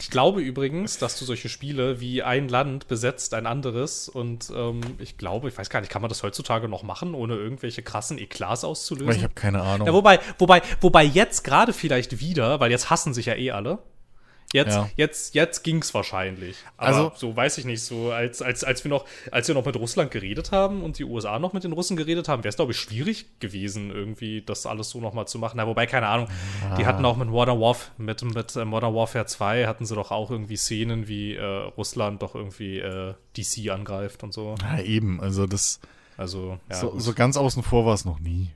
Ich 0.00 0.10
glaube 0.10 0.40
übrigens, 0.40 0.98
dass 0.98 1.18
du 1.18 1.24
solche 1.24 1.48
Spiele 1.48 2.00
wie 2.00 2.22
ein 2.22 2.48
Land 2.48 2.88
besetzt 2.88 3.32
ein 3.32 3.46
anderes 3.46 4.08
und 4.08 4.52
ähm, 4.54 4.80
ich 4.98 5.18
glaube, 5.18 5.48
ich 5.48 5.56
weiß 5.56 5.70
gar 5.70 5.80
nicht, 5.80 5.90
kann 5.90 6.02
man 6.02 6.08
das 6.08 6.22
heutzutage 6.22 6.68
noch 6.68 6.82
machen, 6.82 7.14
ohne 7.14 7.36
irgendwelche 7.36 7.82
krassen 7.82 8.18
Eklats 8.18 8.64
auszulösen? 8.64 9.16
Ich 9.16 9.22
habe 9.22 9.34
keine 9.34 9.62
Ahnung. 9.62 9.86
Ja, 9.86 9.92
wobei, 9.92 10.18
wobei, 10.38 10.62
wobei 10.80 11.04
jetzt 11.04 11.44
gerade 11.44 11.72
vielleicht 11.72 12.20
wieder, 12.20 12.60
weil 12.60 12.70
jetzt 12.70 12.90
hassen 12.90 13.14
sich 13.14 13.26
ja 13.26 13.34
eh 13.34 13.52
alle. 13.52 13.78
Jetzt, 14.52 14.74
ja. 14.74 14.88
jetzt, 14.96 15.34
jetzt 15.34 15.64
ging's 15.64 15.92
wahrscheinlich. 15.92 16.56
Aber 16.76 16.88
also, 16.88 17.12
so 17.16 17.36
weiß 17.36 17.58
ich 17.58 17.64
nicht, 17.64 17.82
so 17.82 18.12
als, 18.12 18.42
als, 18.42 18.62
als 18.62 18.84
wir 18.84 18.90
noch, 18.90 19.04
als 19.32 19.48
wir 19.48 19.54
noch 19.54 19.64
mit 19.64 19.74
Russland 19.76 20.10
geredet 20.12 20.52
haben 20.52 20.82
und 20.82 20.98
die 20.98 21.04
USA 21.04 21.38
noch 21.38 21.52
mit 21.52 21.64
den 21.64 21.72
Russen 21.72 21.96
geredet 21.96 22.28
haben, 22.28 22.44
wäre 22.44 22.50
es, 22.50 22.56
glaube 22.56 22.72
ich, 22.72 22.78
schwierig 22.78 23.40
gewesen, 23.40 23.90
irgendwie 23.90 24.42
das 24.42 24.64
alles 24.66 24.90
so 24.90 25.00
nochmal 25.00 25.26
zu 25.26 25.38
machen. 25.38 25.56
Na, 25.56 25.66
wobei, 25.66 25.86
keine 25.86 26.06
Ahnung, 26.06 26.28
ah. 26.70 26.76
die 26.76 26.86
hatten 26.86 27.04
auch 27.04 27.16
mit 27.16 27.28
Modern 27.28 27.60
Warfare, 27.60 27.90
mit, 27.98 28.22
mit 28.22 28.54
äh, 28.54 28.64
Modern 28.64 28.94
Warfare 28.94 29.26
2 29.26 29.66
hatten 29.66 29.84
sie 29.84 29.94
doch 29.94 30.12
auch 30.12 30.30
irgendwie 30.30 30.56
Szenen, 30.56 31.08
wie 31.08 31.34
äh, 31.34 31.44
Russland 31.44 32.22
doch 32.22 32.34
irgendwie 32.34 32.78
äh, 32.78 33.14
DC 33.36 33.70
angreift 33.70 34.22
und 34.22 34.32
so. 34.32 34.54
Ja, 34.62 34.80
eben, 34.80 35.20
also 35.20 35.46
das. 35.46 35.80
Also, 36.16 36.58
ja, 36.70 36.76
so, 36.76 36.98
so, 36.98 37.12
ganz 37.12 37.36
außen 37.36 37.62
vor 37.62 37.84
war 37.84 37.92
es 37.92 38.04
noch 38.06 38.20
nie. 38.20 38.50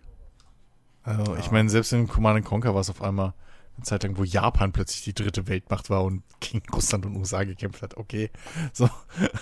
Also, 1.02 1.34
ja. 1.34 1.40
ich 1.40 1.50
meine, 1.50 1.68
selbst 1.68 1.92
in 1.92 2.08
Command 2.08 2.42
Conquer 2.44 2.74
war 2.74 2.80
es 2.80 2.88
auf 2.88 3.02
einmal 3.02 3.34
eine 3.80 3.86
Zeit 3.86 4.02
lang, 4.02 4.18
wo 4.18 4.24
Japan 4.24 4.72
plötzlich 4.72 5.02
die 5.04 5.14
dritte 5.14 5.48
Weltmacht 5.48 5.90
war 5.90 6.04
und 6.04 6.22
gegen 6.40 6.62
Russland 6.72 7.06
und 7.06 7.16
USA 7.16 7.44
gekämpft 7.44 7.82
hat. 7.82 7.96
Okay, 7.96 8.30
so, 8.72 8.88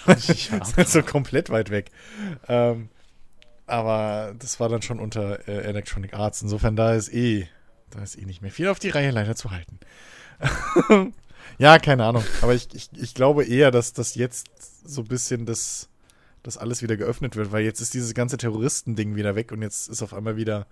so 0.86 1.02
komplett 1.02 1.51
weit 1.51 1.70
weg. 1.70 1.90
Ähm, 2.48 2.89
aber 3.66 4.35
das 4.39 4.60
war 4.60 4.69
dann 4.69 4.82
schon 4.82 4.98
unter 4.98 5.47
äh, 5.47 5.62
Electronic 5.62 6.15
Arts. 6.15 6.43
Insofern 6.43 6.74
da 6.77 6.94
ist 6.94 7.12
eh, 7.12 7.47
da 7.90 8.02
ist 8.02 8.16
eh 8.16 8.24
nicht 8.24 8.40
mehr 8.40 8.51
viel 8.51 8.69
auf 8.69 8.78
die 8.78 8.89
Reihe 8.89 9.10
leider 9.10 9.36
zu 9.36 9.51
halten. 9.51 9.78
ja, 11.59 11.78
keine 11.78 12.05
Ahnung. 12.05 12.24
Aber 12.40 12.55
ich, 12.55 12.69
ich, 12.74 12.89
ich 12.94 13.15
glaube 13.15 13.44
eher, 13.44 13.70
dass 13.70 13.93
das 13.93 14.15
jetzt 14.15 14.47
so 14.89 15.02
ein 15.02 15.09
bisschen 15.09 15.44
das, 15.44 15.89
das 16.43 16.56
alles 16.56 16.82
wieder 16.82 16.97
geöffnet 16.97 17.36
wird, 17.36 17.52
weil 17.52 17.65
jetzt 17.65 17.81
ist 17.81 17.93
dieses 17.93 18.15
ganze 18.15 18.39
Terroristending 18.39 19.16
wieder 19.16 19.35
weg 19.35 19.52
und 19.52 19.62
jetzt 19.62 19.89
ist 19.89 20.02
auf 20.02 20.15
einmal 20.15 20.36
wieder. 20.36 20.66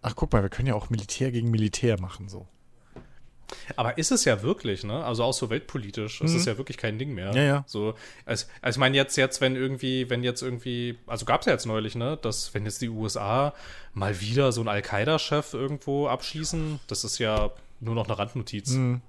Ach, 0.00 0.14
guck 0.16 0.32
mal, 0.32 0.42
wir 0.42 0.50
können 0.50 0.68
ja 0.68 0.74
auch 0.74 0.90
Militär 0.90 1.30
gegen 1.30 1.50
Militär 1.50 2.00
machen, 2.00 2.28
so. 2.28 2.46
Aber 3.76 3.98
ist 3.98 4.10
es 4.12 4.24
ja 4.24 4.42
wirklich, 4.42 4.84
ne? 4.84 5.04
Also 5.04 5.24
auch 5.24 5.32
so 5.32 5.50
weltpolitisch 5.50 6.20
mhm. 6.20 6.26
ist 6.26 6.34
es 6.34 6.44
ja 6.44 6.58
wirklich 6.58 6.76
kein 6.76 6.98
Ding 6.98 7.14
mehr. 7.14 7.32
Ja, 7.34 7.42
ja. 7.42 7.64
So, 7.66 7.94
also, 8.24 8.46
also 8.60 8.76
ich 8.76 8.80
meine 8.80 8.96
jetzt, 8.96 9.16
jetzt, 9.16 9.40
wenn 9.40 9.56
irgendwie, 9.56 10.08
wenn 10.10 10.22
jetzt 10.22 10.42
irgendwie, 10.42 10.98
also 11.06 11.24
gab 11.24 11.40
es 11.40 11.46
ja 11.46 11.52
jetzt 11.52 11.66
neulich, 11.66 11.94
ne, 11.94 12.18
dass 12.20 12.54
wenn 12.54 12.64
jetzt 12.64 12.82
die 12.82 12.88
USA 12.88 13.54
mal 13.94 14.20
wieder 14.20 14.52
so 14.52 14.60
einen 14.60 14.68
Al-Qaida-Chef 14.68 15.54
irgendwo 15.54 16.08
abschießen, 16.08 16.80
das 16.86 17.04
ist 17.04 17.18
ja 17.18 17.50
nur 17.80 17.94
noch 17.94 18.06
eine 18.06 18.18
Randnotiz. 18.18 18.70
Mhm. 18.70 19.02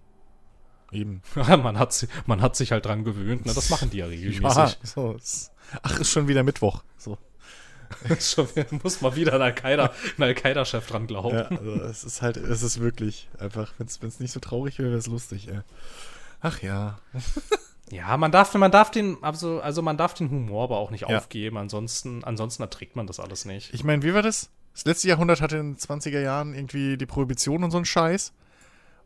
eben. 0.92 1.22
man, 1.36 1.80
hat, 1.80 2.08
man 2.26 2.42
hat 2.42 2.56
sich 2.56 2.72
halt 2.72 2.86
dran 2.86 3.04
gewöhnt, 3.04 3.46
ne? 3.46 3.54
Das 3.54 3.70
machen 3.70 3.90
die 3.90 3.98
ja 3.98 4.06
regelmäßig. 4.08 4.78
so, 4.84 5.14
ist, 5.14 5.52
ach, 5.82 6.00
ist 6.00 6.12
schon 6.12 6.28
wieder 6.28 6.44
Mittwoch. 6.44 6.84
So. 6.98 7.18
Muss 8.84 9.02
mal 9.02 9.16
wieder 9.16 9.34
ein 9.34 9.42
Al-Qaida- 9.42 9.92
ein 10.18 10.24
Al-Qaida-Chef 10.24 10.86
dran 10.88 11.08
glauben. 11.08 11.36
Ja, 11.38 11.44
also 11.48 11.72
es 11.84 12.04
ist 12.04 12.22
halt, 12.22 12.38
es 12.38 12.62
ist 12.64 12.80
wirklich 12.80 13.30
einfach, 13.40 13.74
wenn 13.78 13.88
es 13.88 14.20
nicht 14.20 14.32
so 14.32 14.40
traurig 14.40 14.80
wäre, 14.80 14.90
wäre 14.90 15.00
es 15.00 15.08
lustig, 15.08 15.48
ey. 15.50 15.60
Ach 16.42 16.62
ja. 16.62 17.00
Ja, 17.92 18.18
man 18.18 18.32
darf, 18.32 18.52
man 18.56 18.72
darf 18.72 18.90
den, 18.90 19.18
also, 19.22 19.60
also 19.62 19.84
man 19.84 19.98
darf 19.98 20.16
den 20.16 20.32
Humor 20.32 20.64
aber 20.64 20.78
auch 20.78 20.90
nicht 20.90 21.08
Ja. 21.08 21.18
aufgeben, 21.18 21.58
ansonsten, 21.58 22.24
ansonsten 22.24 22.64
erträgt 22.64 22.96
man 22.96 23.06
das 23.06 23.20
alles 23.20 23.46
nicht. 23.46 23.72
Ich 23.72 23.84
meine, 23.84 24.02
wie 24.02 24.16
war 24.16 24.24
das? 24.24 24.50
Das 24.74 24.86
letzte 24.86 25.10
Jahrhundert 25.10 25.42
hatte 25.42 25.58
in 25.58 25.74
den 25.74 25.78
20er 25.78 26.20
Jahren 26.22 26.56
irgendwie 26.56 26.98
die 26.98 27.06
Prohibition 27.06 27.64
und 27.64 27.70
so 27.70 27.78
einen 27.78 27.86
Scheiß. 27.86 28.34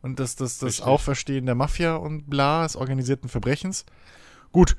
Und 0.00 0.18
das, 0.20 0.36
das, 0.36 0.58
das 0.58 0.68
Richtig. 0.68 0.86
Auferstehen 0.86 1.44
der 1.44 1.54
Mafia 1.56 1.96
und 1.96 2.30
bla, 2.30 2.62
des 2.62 2.76
organisierten 2.76 3.28
Verbrechens. 3.28 3.84
Gut. 4.52 4.74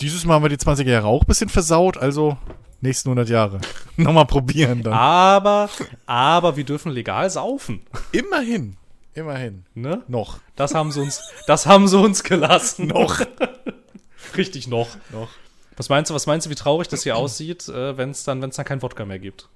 Dieses 0.00 0.26
Mal 0.26 0.34
haben 0.34 0.42
wir 0.42 0.48
die 0.50 0.56
20er 0.58 0.90
Jahre 0.90 1.06
auch 1.06 1.22
ein 1.22 1.26
bisschen 1.28 1.48
versaut, 1.48 1.96
also 1.96 2.36
nächsten 2.84 3.08
100 3.08 3.28
Jahre. 3.28 3.60
Nochmal 3.96 4.26
probieren 4.26 4.82
dann. 4.82 4.92
Aber, 4.92 5.68
aber 6.06 6.56
wir 6.56 6.64
dürfen 6.64 6.92
legal 6.92 7.28
saufen, 7.30 7.82
Immerhin. 8.12 8.76
Immerhin. 9.14 9.64
ne? 9.74 10.02
Noch. 10.08 10.38
Das 10.56 10.74
haben 10.74 10.90
sie 10.92 11.00
uns, 11.00 11.20
das 11.46 11.66
haben 11.66 11.88
sie 11.88 11.98
uns 11.98 12.22
gelassen. 12.22 12.88
Noch. 12.88 13.20
Richtig 14.36 14.66
noch. 14.68 14.88
Noch. 15.12 15.28
Was 15.76 15.88
meinst 15.88 16.10
du, 16.10 16.14
was 16.14 16.26
meinst 16.26 16.46
du, 16.46 16.50
wie 16.50 16.54
traurig 16.54 16.88
das 16.88 17.02
hier 17.02 17.16
aussieht, 17.16 17.68
äh, 17.68 17.96
wenn 17.96 18.10
es 18.10 18.24
dann, 18.24 18.40
wenn 18.42 18.50
es 18.50 18.56
dann 18.56 18.64
kein 18.64 18.82
Wodka 18.82 19.04
mehr 19.04 19.18
gibt? 19.18 19.48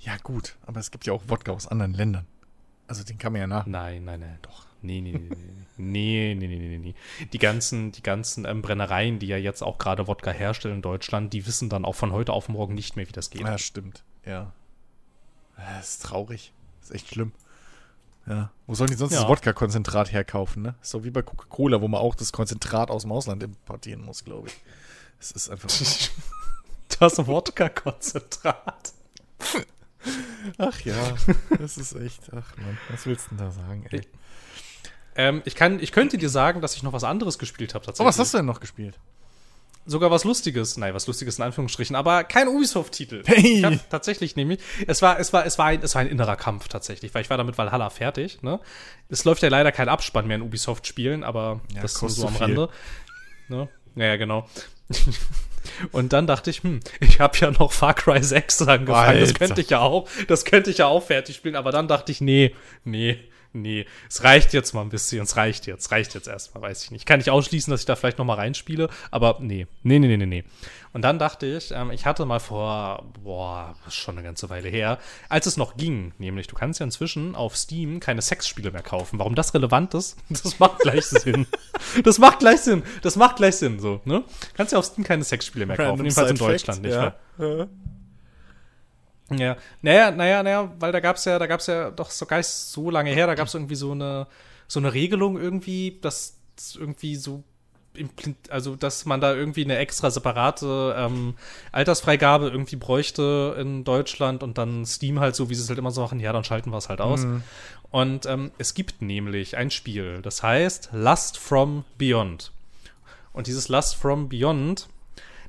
Ja, 0.00 0.16
gut. 0.22 0.56
Aber 0.66 0.80
es 0.80 0.90
gibt 0.90 1.06
ja 1.06 1.12
auch 1.12 1.22
Wodka 1.28 1.52
aus 1.52 1.66
anderen 1.66 1.94
Ländern. 1.94 2.26
Also 2.86 3.02
den 3.02 3.18
kann 3.18 3.32
man 3.32 3.40
ja 3.40 3.46
nach. 3.46 3.66
Nein, 3.66 4.04
nein, 4.04 4.20
nein, 4.20 4.38
doch. 4.42 4.65
Nee, 4.82 5.00
nee, 5.00 5.12
nee, 5.12 5.28
nee, 5.76 6.34
nee, 6.34 6.34
nee, 6.34 6.46
nee, 6.58 6.68
nee, 6.68 6.78
nee. 6.78 6.94
Die 7.32 7.38
ganzen, 7.38 7.92
die 7.92 8.02
ganzen 8.02 8.44
ähm, 8.44 8.62
Brennereien, 8.62 9.18
die 9.18 9.26
ja 9.26 9.36
jetzt 9.36 9.62
auch 9.62 9.78
gerade 9.78 10.06
Wodka 10.06 10.30
herstellen 10.30 10.76
in 10.76 10.82
Deutschland, 10.82 11.32
die 11.32 11.46
wissen 11.46 11.68
dann 11.68 11.84
auch 11.84 11.94
von 11.94 12.12
heute 12.12 12.32
auf 12.32 12.48
morgen 12.48 12.74
nicht 12.74 12.96
mehr, 12.96 13.08
wie 13.08 13.12
das 13.12 13.30
geht. 13.30 13.42
Ja, 13.42 13.58
stimmt. 13.58 14.04
Ja. 14.24 14.52
Das 15.56 15.90
ist 15.90 16.02
traurig. 16.02 16.52
Das 16.80 16.90
ist 16.90 16.96
echt 16.96 17.08
schlimm. 17.08 17.32
Ja. 18.26 18.50
Wo 18.66 18.74
sollen 18.74 18.90
die 18.90 18.96
sonst 18.96 19.12
Ja. 19.12 19.20
das 19.20 19.28
Wodka-Konzentrat 19.28 20.12
herkaufen, 20.12 20.62
ne? 20.62 20.74
So 20.82 21.04
wie 21.04 21.10
bei 21.10 21.22
Coca-Cola, 21.22 21.80
wo 21.80 21.88
man 21.88 22.00
auch 22.00 22.14
das 22.14 22.32
Konzentrat 22.32 22.90
aus 22.90 23.02
dem 23.02 23.12
Ausland 23.12 23.42
importieren 23.42 24.04
muss, 24.04 24.24
glaube 24.24 24.48
ich. 24.48 24.54
Es 25.20 25.30
ist 25.30 25.48
einfach. 25.50 25.70
Das 27.00 27.26
Wodka-Konzentrat. 27.26 28.92
ach 30.56 30.80
ja, 30.82 30.94
das 31.58 31.76
ist 31.78 31.94
echt. 31.94 32.30
Ach 32.32 32.56
man, 32.56 32.78
was 32.90 33.06
willst 33.06 33.26
du 33.26 33.34
denn 33.34 33.38
da 33.38 33.50
sagen, 33.50 33.84
ey? 33.90 34.00
Ähm, 35.16 35.42
ich, 35.44 35.54
kann, 35.54 35.80
ich 35.80 35.92
könnte 35.92 36.18
dir 36.18 36.28
sagen, 36.28 36.60
dass 36.60 36.74
ich 36.76 36.82
noch 36.82 36.92
was 36.92 37.04
anderes 37.04 37.38
gespielt 37.38 37.74
habe 37.74 37.82
Oh, 37.84 37.86
tatsächlich. 37.86 38.08
was 38.08 38.18
hast 38.18 38.34
du 38.34 38.38
denn 38.38 38.46
noch 38.46 38.60
gespielt? 38.60 38.98
Sogar 39.88 40.10
was 40.10 40.24
Lustiges. 40.24 40.76
Nein, 40.76 40.94
was 40.94 41.06
Lustiges 41.06 41.38
in 41.38 41.44
Anführungsstrichen, 41.44 41.94
aber 41.94 42.24
kein 42.24 42.48
Ubisoft-Titel. 42.48 43.22
Hey! 43.24 43.58
Ich 43.58 43.64
hab 43.64 43.88
tatsächlich 43.90 44.34
nämlich, 44.34 44.58
es 44.88 45.00
war, 45.00 45.18
es 45.20 45.32
war, 45.32 45.46
es 45.46 45.58
war 45.58 45.66
ein, 45.66 45.80
es 45.82 45.94
war 45.94 46.02
ein 46.02 46.08
innerer 46.08 46.34
Kampf 46.36 46.66
tatsächlich, 46.68 47.14
weil 47.14 47.22
ich 47.22 47.30
war 47.30 47.36
damit 47.36 47.56
Valhalla 47.56 47.88
fertig, 47.90 48.42
ne? 48.42 48.58
Es 49.08 49.24
läuft 49.24 49.42
ja 49.42 49.48
leider 49.48 49.70
kein 49.70 49.88
Abspann 49.88 50.26
mehr 50.26 50.36
in 50.36 50.42
Ubisoft-Spielen, 50.42 51.22
aber 51.22 51.60
Ja, 51.72 51.82
das 51.82 51.94
nur 51.94 52.00
kostet 52.08 52.20
so 52.20 52.26
am 52.26 52.34
viel. 52.34 52.42
Rande. 52.42 52.68
Ne? 53.48 53.68
Ja, 53.94 54.04
ja, 54.06 54.16
genau. 54.16 54.48
Und 55.92 56.12
dann 56.12 56.26
dachte 56.26 56.50
ich, 56.50 56.62
hm, 56.62 56.80
ich 57.00 57.20
habe 57.20 57.36
ja 57.38 57.50
noch 57.50 57.72
Far 57.72 57.94
Cry 57.94 58.22
6 58.22 58.62
angefangen. 58.62 59.20
Das 59.20 59.28
Alter. 59.30 59.38
könnte 59.38 59.60
ich 59.60 59.70
ja 59.70 59.80
auch, 59.80 60.08
das 60.28 60.44
könnte 60.44 60.70
ich 60.70 60.78
ja 60.78 60.86
auch 60.86 61.02
fertig 61.04 61.36
spielen, 61.36 61.56
aber 61.56 61.70
dann 61.72 61.88
dachte 61.88 62.12
ich, 62.12 62.20
nee, 62.20 62.54
nee, 62.84 63.18
nee, 63.62 63.86
es 64.08 64.22
reicht 64.22 64.52
jetzt 64.52 64.72
mal 64.74 64.82
ein 64.82 64.88
bisschen, 64.88 65.22
es 65.22 65.36
reicht 65.36 65.66
jetzt, 65.66 65.90
reicht 65.90 66.14
jetzt 66.14 66.28
erstmal, 66.28 66.62
weiß 66.62 66.84
ich 66.84 66.90
nicht. 66.90 67.06
Kann 67.06 67.20
ich 67.20 67.30
ausschließen, 67.30 67.70
dass 67.70 67.80
ich 67.80 67.86
da 67.86 67.96
vielleicht 67.96 68.18
noch 68.18 68.24
mal 68.24 68.34
reinspiele, 68.34 68.88
aber 69.10 69.38
nee, 69.40 69.66
nee, 69.82 69.98
nee, 69.98 70.08
nee, 70.08 70.16
nee, 70.16 70.26
nee. 70.26 70.44
Und 70.92 71.02
dann 71.02 71.18
dachte 71.18 71.46
ich, 71.46 71.72
ähm, 71.72 71.90
ich 71.90 72.06
hatte 72.06 72.24
mal 72.24 72.40
vor, 72.40 73.04
boah, 73.22 73.74
schon 73.90 74.16
eine 74.16 74.26
ganze 74.26 74.48
Weile 74.48 74.68
her, 74.68 74.98
als 75.28 75.46
es 75.46 75.56
noch 75.56 75.76
ging, 75.76 76.12
nämlich 76.18 76.46
du 76.46 76.54
kannst 76.54 76.80
ja 76.80 76.84
inzwischen 76.84 77.34
auf 77.34 77.56
Steam 77.56 78.00
keine 78.00 78.22
Sexspiele 78.22 78.70
mehr 78.70 78.82
kaufen. 78.82 79.18
Warum 79.18 79.34
das 79.34 79.52
relevant 79.52 79.94
ist, 79.94 80.16
das 80.30 80.58
macht 80.58 80.78
gleich 80.78 81.04
Sinn. 81.06 81.46
Das 82.04 82.18
macht 82.18 82.38
gleich 82.38 82.60
Sinn, 82.60 82.82
das 83.02 83.16
macht 83.16 83.36
gleich 83.36 83.56
Sinn, 83.56 83.78
so, 83.78 84.00
ne? 84.04 84.24
Kannst 84.54 84.72
ja 84.72 84.78
auf 84.78 84.86
Steam 84.86 85.04
keine 85.04 85.24
Sexspiele 85.24 85.66
mehr 85.66 85.76
kaufen, 85.76 85.90
Random 85.90 86.06
jedenfalls 86.06 86.30
in 86.30 86.36
Deutschland 86.38 86.86
Fact, 86.86 86.86
nicht. 86.86 86.94
ja. 86.94 87.56
ne? 87.56 87.68
Ja, 89.30 89.56
naja, 89.82 90.10
naja, 90.10 90.42
naja, 90.42 90.72
weil 90.78 90.92
da 90.92 91.00
gab's 91.00 91.24
ja, 91.24 91.38
da 91.38 91.46
gab's 91.46 91.66
ja 91.66 91.90
doch 91.90 92.10
so 92.10 92.26
gar 92.26 92.36
nicht 92.36 92.46
so 92.46 92.90
lange 92.90 93.10
her, 93.10 93.26
da 93.26 93.34
gab's 93.34 93.54
irgendwie 93.54 93.74
so 93.74 93.92
eine, 93.92 94.26
so 94.68 94.78
eine 94.78 94.92
Regelung 94.94 95.36
irgendwie, 95.36 95.98
dass 96.00 96.36
das 96.54 96.76
irgendwie 96.76 97.16
so, 97.16 97.42
also 98.50 98.76
dass 98.76 99.04
man 99.04 99.20
da 99.20 99.34
irgendwie 99.34 99.64
eine 99.64 99.78
extra 99.78 100.10
separate 100.10 100.94
ähm, 100.96 101.34
Altersfreigabe 101.72 102.48
irgendwie 102.48 102.76
bräuchte 102.76 103.56
in 103.58 103.82
Deutschland 103.82 104.42
und 104.44 104.58
dann 104.58 104.86
Steam 104.86 105.18
halt 105.18 105.34
so, 105.34 105.50
wie 105.50 105.54
sie 105.54 105.62
es 105.62 105.68
halt 105.68 105.78
immer 105.78 105.90
so 105.90 106.02
machen, 106.02 106.20
ja, 106.20 106.32
dann 106.32 106.44
schalten 106.44 106.70
wir 106.70 106.78
es 106.78 106.88
halt 106.88 107.00
aus. 107.00 107.26
Und 107.90 108.26
ähm, 108.26 108.52
es 108.58 108.74
gibt 108.74 109.02
nämlich 109.02 109.56
ein 109.56 109.70
Spiel, 109.70 110.20
das 110.22 110.42
heißt 110.42 110.90
Lust 110.92 111.38
from 111.38 111.84
Beyond. 111.98 112.52
Und 113.32 113.48
dieses 113.48 113.68
Lust 113.68 113.96
from 113.96 114.28
Beyond, 114.28 114.88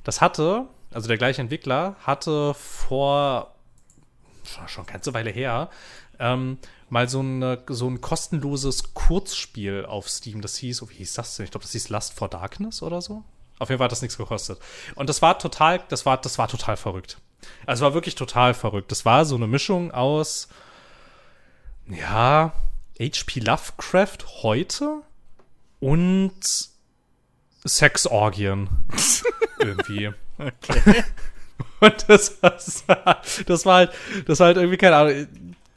das 0.04 0.20
hatte, 0.20 0.66
also 0.92 1.06
der 1.08 1.18
gleiche 1.18 1.42
Entwickler, 1.42 1.96
hatte 2.00 2.54
vor 2.54 3.54
schon, 4.48 4.68
schon 4.68 4.84
eine 4.84 4.92
ganze 4.92 5.14
Weile 5.14 5.30
her, 5.30 5.70
ähm, 6.18 6.58
mal 6.88 7.08
so, 7.08 7.20
eine, 7.20 7.62
so 7.68 7.88
ein 7.88 8.00
kostenloses 8.00 8.94
Kurzspiel 8.94 9.84
auf 9.86 10.08
Steam. 10.08 10.40
Das 10.40 10.56
hieß, 10.56 10.82
oh, 10.82 10.90
wie 10.90 10.94
hieß 10.94 11.14
das 11.14 11.36
denn? 11.36 11.44
Ich 11.44 11.50
glaube, 11.50 11.64
das 11.64 11.72
hieß 11.72 11.90
Lust 11.90 12.14
for 12.14 12.28
Darkness 12.28 12.82
oder 12.82 13.00
so. 13.00 13.24
Auf 13.58 13.68
jeden 13.70 13.78
Fall 13.78 13.86
hat 13.86 13.92
das 13.92 14.02
nichts 14.02 14.16
gekostet. 14.16 14.58
Und 14.94 15.08
das 15.08 15.22
war 15.22 15.38
total, 15.38 15.82
das 15.88 16.06
war, 16.06 16.16
das 16.20 16.38
war 16.38 16.48
total 16.48 16.76
verrückt. 16.76 17.18
Also 17.66 17.84
war 17.84 17.94
wirklich 17.94 18.14
total 18.14 18.54
verrückt. 18.54 18.90
Das 18.90 19.04
war 19.04 19.24
so 19.24 19.36
eine 19.36 19.46
Mischung 19.46 19.92
aus, 19.92 20.48
ja, 21.88 22.52
H.P. 23.00 23.40
Lovecraft 23.40 24.18
heute 24.42 25.02
und 25.80 26.68
Sexorgien. 27.66 28.68
Irgendwie. 29.60 30.12
Und 31.80 32.04
das, 32.08 32.40
das, 32.40 32.84
war, 32.88 33.22
das 33.46 33.66
war 33.66 33.74
halt, 33.76 33.90
das 34.26 34.40
war 34.40 34.46
halt 34.48 34.56
irgendwie 34.56 34.76
keine 34.78 34.96
Ahnung. 34.96 35.26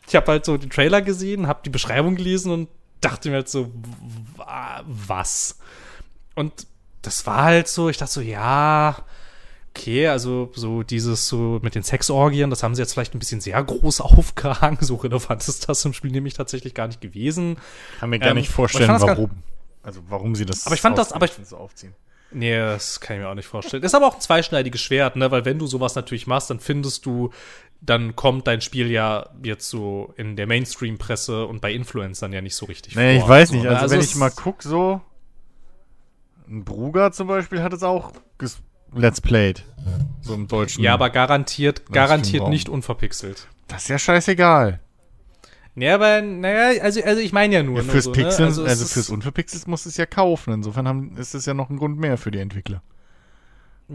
Ich 0.08 0.16
habe 0.16 0.32
halt 0.32 0.46
so 0.46 0.58
den 0.58 0.70
Trailer 0.70 1.02
gesehen, 1.02 1.48
habe 1.48 1.62
die 1.64 1.70
Beschreibung 1.70 2.16
gelesen 2.16 2.52
und 2.52 2.70
dachte 3.02 3.30
mir 3.30 3.36
halt 3.36 3.50
so, 3.50 3.72
wa- 4.36 4.84
was? 4.86 5.58
Und 6.36 6.68
das 7.02 7.26
war 7.26 7.44
halt 7.44 7.68
so, 7.68 7.90
ich 7.90 7.98
dachte 7.98 8.12
so, 8.14 8.22
ja, 8.22 8.98
okay, 9.76 10.08
also 10.08 10.52
so 10.54 10.84
dieses 10.84 11.28
so 11.28 11.60
mit 11.62 11.76
den 11.76 11.84
Sexorgien, 11.84 12.50
das 12.50 12.62
haben 12.64 12.76
sie 12.76 12.82
jetzt 12.82 12.94
vielleicht 12.94 13.16
ein 13.16 13.20
bisschen 13.20 13.42
sehr 13.42 13.64
groß 13.64 14.02
aufgehangen. 14.02 14.78
So 14.82 14.96
relevant 14.96 15.48
ist 15.48 15.70
das 15.70 15.86
im 15.86 15.94
Spiel 15.94 16.12
nämlich 16.12 16.34
tatsächlich 16.34 16.74
gar 16.74 16.88
nicht 16.88 17.00
gewesen. 17.02 17.58
Kann 18.00 18.10
mir 18.10 18.20
gar 18.20 18.30
Ähm, 18.32 18.38
nicht 18.38 18.50
vorstellen, 18.50 18.88
gar- 18.88 19.02
warum. 19.02 19.32
Also 19.84 20.02
warum 20.10 20.36
sie 20.36 20.46
das 20.46 20.66
Aber 20.66 20.76
ich 20.76 20.82
fand 20.82 20.98
das- 20.98 21.12
aber 21.14 21.26
ich- 21.26 21.34
so 21.44 21.58
aufziehen. 21.58 21.94
Nee, 22.34 22.58
das 22.58 23.00
kann 23.00 23.18
ich 23.18 23.22
mir 23.24 23.30
auch 23.30 23.36
nicht 23.36 23.48
vorstellen. 23.48 23.84
Ist 23.84 23.94
aber 23.96 24.08
auch 24.08 24.16
ein 24.16 24.22
zweischneidiges 24.22 24.80
Schwert, 24.82 25.16
ne? 25.16 25.32
Weil 25.32 25.46
wenn 25.46 25.60
du 25.60 25.68
sowas 25.68 25.96
natürlich 25.96 26.28
machst, 26.28 26.50
dann 26.50 26.60
findest 26.60 27.06
du, 27.06 27.32
dann 27.82 28.16
kommt 28.16 28.48
dein 28.48 28.62
Spiel 28.62 28.90
ja 28.92 29.30
jetzt 29.44 29.70
so 29.70 30.14
in 30.18 30.36
der 30.36 30.48
Mainstream-Presse 30.48 31.46
und 31.46 31.62
bei 31.62 31.74
Influencern 31.74 32.32
ja 32.32 32.42
nicht 32.42 32.56
so 32.56 32.66
richtig 32.68 32.96
Nee, 32.96 33.16
ich 33.16 33.22
vor. 33.22 33.30
weiß 33.30 33.50
So, 33.50 33.56
nicht. 33.56 33.64
ne? 33.66 33.78
Also, 33.78 33.94
wenn 33.94 34.00
es- 34.00 34.12
ich 34.12 34.16
mal 34.16 34.32
guck, 34.36 34.64
so. 34.64 35.02
Ein 36.48 36.64
Bruger 36.64 37.12
zum 37.12 37.28
Beispiel 37.28 37.62
hat 37.64 37.74
es 37.74 37.84
auch 37.84 38.12
ges 38.38 38.60
Let's 38.94 39.22
Played. 39.22 39.64
So 40.22 40.34
im 40.34 40.48
Deutschen. 40.48 40.84
Ja, 40.84 40.94
aber 40.96 41.10
garantiert, 41.10 41.92
garantiert 41.92 42.50
nicht 42.50 42.68
unverpixelt. 42.68 43.48
Das 43.70 43.84
ist 43.84 43.88
ja 43.88 43.98
scheißegal. 43.98 44.80
Nee, 45.74 45.90
aber, 45.90 46.22
naja, 46.22 46.82
also, 46.82 47.02
also 47.02 47.22
ich 47.22 47.32
meine 47.32 47.56
ja 47.56 47.64
nur. 47.64 47.78
Ja, 47.78 47.84
nur 47.84 47.92
fürs 47.92 48.04
so, 48.06 48.12
Pixeln, 48.12 48.54
ne? 48.54 48.64
also, 48.68 48.84
ist- 48.84 48.94
fürs 48.94 49.10
Unverpixelt 49.10 49.68
musst 49.68 49.86
du 49.86 49.90
es 49.90 49.98
ja 49.98 50.06
kaufen. 50.06 50.54
Insofern 50.54 50.88
haben, 50.88 51.16
ist 51.18 51.34
es 51.34 51.46
ja 51.46 51.54
noch 51.54 51.70
ein 51.70 51.78
Grund 51.78 51.98
mehr 51.98 52.18
für 52.18 52.32
die 52.32 52.40
Entwickler. 52.40 52.82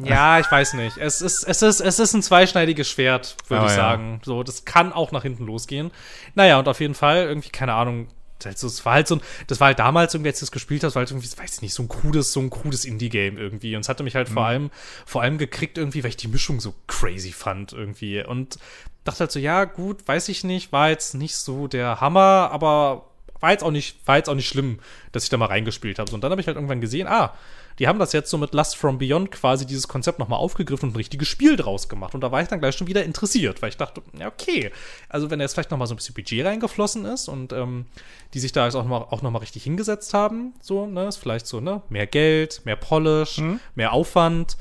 Ja, 0.04 0.38
ich 0.40 0.50
weiß 0.50 0.74
nicht. 0.74 0.98
Es 0.98 1.22
ist, 1.22 1.42
es 1.44 1.62
ist, 1.62 1.80
es 1.80 1.98
ist 1.98 2.12
ein 2.14 2.22
zweischneidiges 2.22 2.88
Schwert, 2.88 3.36
würde 3.48 3.60
Aber 3.62 3.70
ich 3.70 3.76
ja. 3.76 3.82
sagen. 3.82 4.20
So, 4.24 4.42
das 4.42 4.64
kann 4.66 4.92
auch 4.92 5.10
nach 5.12 5.22
hinten 5.22 5.46
losgehen. 5.46 5.90
Naja, 6.34 6.58
und 6.58 6.68
auf 6.68 6.80
jeden 6.80 6.94
Fall, 6.94 7.24
irgendwie, 7.24 7.48
keine 7.48 7.72
Ahnung, 7.72 8.08
so, 8.38 8.66
es 8.66 8.84
war 8.84 8.94
halt 8.94 9.08
so 9.08 9.16
ein, 9.16 9.20
das 9.46 9.60
war 9.60 9.68
halt 9.68 9.78
damals 9.78 10.14
irgendwie, 10.14 10.28
als 10.28 10.38
ich 10.38 10.40
das 10.40 10.50
gespielt 10.50 10.84
habe, 10.84 10.94
war 10.94 11.00
halt 11.00 11.10
irgendwie, 11.10 11.28
weiß 11.28 11.54
ich 11.56 11.62
nicht, 11.62 11.74
so 11.74 11.82
ein 11.82 11.88
crudes, 11.88 12.32
so 12.32 12.40
ein 12.40 12.50
crudes 12.50 12.84
Indie-Game 12.84 13.38
irgendwie. 13.38 13.74
Und 13.76 13.82
es 13.82 13.88
hatte 13.88 14.02
mich 14.02 14.14
halt 14.14 14.28
vor 14.28 14.44
allem, 14.44 14.70
vor 15.04 15.22
allem 15.22 15.38
gekriegt 15.38 15.78
irgendwie, 15.78 16.02
weil 16.02 16.10
ich 16.10 16.16
die 16.16 16.28
Mischung 16.28 16.60
so 16.60 16.74
crazy 16.86 17.32
fand 17.32 17.72
irgendwie. 17.72 18.22
Und 18.24 18.58
dachte 19.04 19.20
halt 19.20 19.32
so, 19.32 19.38
ja, 19.38 19.64
gut, 19.64 20.06
weiß 20.06 20.28
ich 20.28 20.44
nicht, 20.44 20.72
war 20.72 20.90
jetzt 20.90 21.14
nicht 21.14 21.36
so 21.36 21.68
der 21.68 22.00
Hammer, 22.00 22.50
aber 22.52 23.06
war 23.40 23.50
jetzt 23.52 23.62
auch 23.62 23.70
nicht, 23.70 24.06
war 24.06 24.16
jetzt 24.16 24.28
auch 24.28 24.34
nicht 24.34 24.48
schlimm, 24.48 24.80
dass 25.12 25.24
ich 25.24 25.30
da 25.30 25.36
mal 25.36 25.46
reingespielt 25.46 25.98
habe. 25.98 26.10
So, 26.10 26.14
und 26.14 26.24
dann 26.24 26.30
habe 26.30 26.40
ich 26.40 26.46
halt 26.46 26.56
irgendwann 26.56 26.80
gesehen, 26.80 27.06
ah, 27.06 27.34
die 27.78 27.88
haben 27.88 27.98
das 27.98 28.12
jetzt 28.12 28.30
so 28.30 28.38
mit 28.38 28.54
Lust 28.54 28.76
from 28.76 28.98
Beyond 28.98 29.30
quasi 29.30 29.66
dieses 29.66 29.86
Konzept 29.86 30.18
nochmal 30.18 30.38
aufgegriffen 30.38 30.88
und 30.88 30.92
ein 30.94 30.96
richtiges 30.96 31.28
Spiel 31.28 31.56
draus 31.56 31.88
gemacht. 31.88 32.14
Und 32.14 32.22
da 32.22 32.32
war 32.32 32.40
ich 32.40 32.48
dann 32.48 32.58
gleich 32.60 32.74
schon 32.74 32.86
wieder 32.86 33.04
interessiert, 33.04 33.60
weil 33.60 33.68
ich 33.68 33.76
dachte, 33.76 34.02
ja, 34.18 34.28
okay, 34.28 34.70
also 35.08 35.30
wenn 35.30 35.38
da 35.38 35.44
jetzt 35.44 35.52
vielleicht 35.52 35.70
nochmal 35.70 35.86
so 35.86 35.94
ein 35.94 35.96
bisschen 35.96 36.14
Budget 36.14 36.44
reingeflossen 36.46 37.04
ist 37.04 37.28
und 37.28 37.52
ähm, 37.52 37.86
die 38.34 38.40
sich 38.40 38.52
da 38.52 38.64
jetzt 38.64 38.74
auch 38.76 38.82
nochmal 38.82 39.06
auch 39.10 39.22
noch 39.22 39.30
mal 39.30 39.40
richtig 39.40 39.64
hingesetzt 39.64 40.14
haben, 40.14 40.54
so, 40.62 40.86
ne, 40.86 41.06
ist 41.06 41.16
vielleicht 41.18 41.46
so, 41.46 41.60
ne, 41.60 41.82
mehr 41.88 42.06
Geld, 42.06 42.62
mehr 42.64 42.76
Polish, 42.76 43.38
Mhm. 43.38 43.60
mehr 43.74 43.92
Aufwand, 43.92 44.56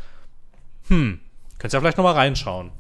hm, 0.87 1.19
könntest 1.57 1.73
ja 1.73 1.79
vielleicht 1.79 1.97
nochmal 1.97 2.13
reinschauen. 2.15 2.71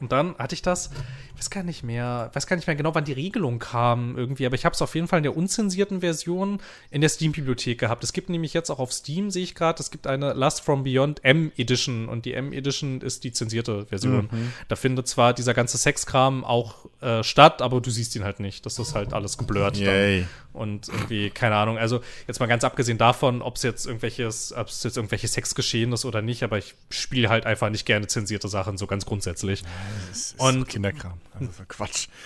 Und 0.00 0.12
dann 0.12 0.36
hatte 0.38 0.54
ich 0.54 0.60
das, 0.62 0.90
weiß 1.38 1.50
gar 1.50 1.62
nicht 1.62 1.82
mehr, 1.82 2.30
weiß 2.32 2.46
gar 2.46 2.56
nicht 2.56 2.66
mehr 2.66 2.76
genau, 2.76 2.94
wann 2.94 3.04
die 3.04 3.12
Regelung 3.12 3.58
kam 3.58 4.16
irgendwie, 4.16 4.46
aber 4.46 4.54
ich 4.54 4.64
habe 4.64 4.74
es 4.74 4.82
auf 4.82 4.94
jeden 4.94 5.06
Fall 5.08 5.18
in 5.18 5.22
der 5.24 5.36
unzensierten 5.36 6.00
Version 6.00 6.60
in 6.90 7.00
der 7.00 7.10
Steam-Bibliothek 7.10 7.78
gehabt. 7.78 8.04
Es 8.04 8.12
gibt 8.12 8.28
nämlich 8.30 8.54
jetzt 8.54 8.70
auch 8.70 8.78
auf 8.78 8.92
Steam, 8.92 9.30
sehe 9.30 9.42
ich 9.42 9.54
gerade, 9.54 9.80
es 9.80 9.90
gibt 9.90 10.06
eine 10.06 10.32
Last 10.32 10.62
from 10.62 10.84
Beyond 10.84 11.24
M 11.24 11.52
Edition 11.56 12.08
und 12.08 12.24
die 12.24 12.34
M 12.34 12.52
Edition 12.52 13.00
ist 13.00 13.24
die 13.24 13.32
zensierte 13.32 13.86
Version. 13.86 14.28
Da 14.68 14.76
findet 14.76 15.08
zwar 15.08 15.34
dieser 15.34 15.54
ganze 15.54 15.78
Sexkram 15.78 16.44
auch 16.44 16.86
äh, 17.00 17.22
statt, 17.22 17.62
aber 17.62 17.80
du 17.80 17.90
siehst 17.90 18.16
ihn 18.16 18.24
halt 18.24 18.40
nicht. 18.40 18.64
Das 18.66 18.78
ist 18.78 18.94
halt 18.94 19.12
alles 19.12 19.38
geblurrt. 19.38 19.76
Yay. 19.76 20.26
Und 20.52 20.88
irgendwie, 20.88 21.28
keine 21.30 21.56
Ahnung, 21.56 21.76
also 21.76 22.00
jetzt 22.26 22.40
mal 22.40 22.46
ganz 22.46 22.64
abgesehen 22.64 22.96
davon, 22.96 23.42
ob 23.42 23.56
es 23.56 23.62
jetzt 23.62 23.84
irgendwelches, 23.86 24.54
ob 24.54 24.68
es 24.68 24.82
jetzt 24.84 24.96
irgendwelche 24.96 25.28
Sex 25.28 25.54
geschehen 25.54 25.92
ist 25.92 26.06
oder 26.06 26.22
nicht, 26.22 26.42
aber 26.42 26.56
ich 26.56 26.74
spiele 26.88 27.28
halt 27.28 27.44
einfach 27.44 27.68
nicht 27.68 27.84
gerne 27.84 28.06
zensierte 28.06 28.48
Sachen, 28.48 28.78
so 28.78 28.86
ganz 28.86 29.04
grundsätzlich. 29.04 29.62
Das 30.08 30.18
ist 30.18 30.40
Und- 30.40 30.56
und 30.56 31.25
Also 31.38 31.52
so 31.52 31.62
Quatsch. 31.68 32.08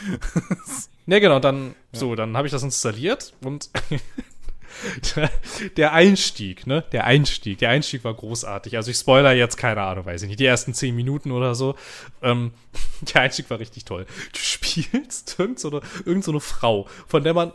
Ne, 1.07 1.21
genau, 1.21 1.41
dann, 1.41 1.75
so, 1.93 2.15
dann 2.15 2.37
habe 2.37 2.47
ich 2.47 2.53
das 2.53 2.63
installiert 2.63 3.33
und 3.43 3.69
der- 5.77 5.93
Einstieg, 5.93 6.67
ne, 6.69 6.85
der 6.93 7.05
Einstieg, 7.05 7.59
der 7.59 7.71
Einstieg 7.71 8.05
war 8.05 8.15
großartig. 8.15 8.77
Also 8.77 8.91
ich 8.93 8.97
spoiler 8.97 9.33
jetzt, 9.33 9.57
keine 9.57 9.83
Ahnung, 9.83 10.07
weiß 10.07 10.23
ich 10.23 10.29
nicht, 10.29 10.39
die 10.39 10.47
ersten 10.47 10.73
zehn 10.73 10.95
Minuten 10.95 11.33
oder 11.33 11.55
so. 11.57 11.75
Ähm, 12.23 12.53
der 13.15 13.23
Einstieg 13.23 13.51
war 13.51 13.59
richtig 13.59 13.85
toll. 13.85 14.07
Du 14.33 14.39
spielst 14.39 15.37
irgend 15.39 15.59
so 15.59 15.81
irgend 16.05 16.23
so 16.25 16.31
eine 16.31 16.41
Frau, 16.41 16.87
von 17.09 17.25
der 17.25 17.35
man 17.35 17.53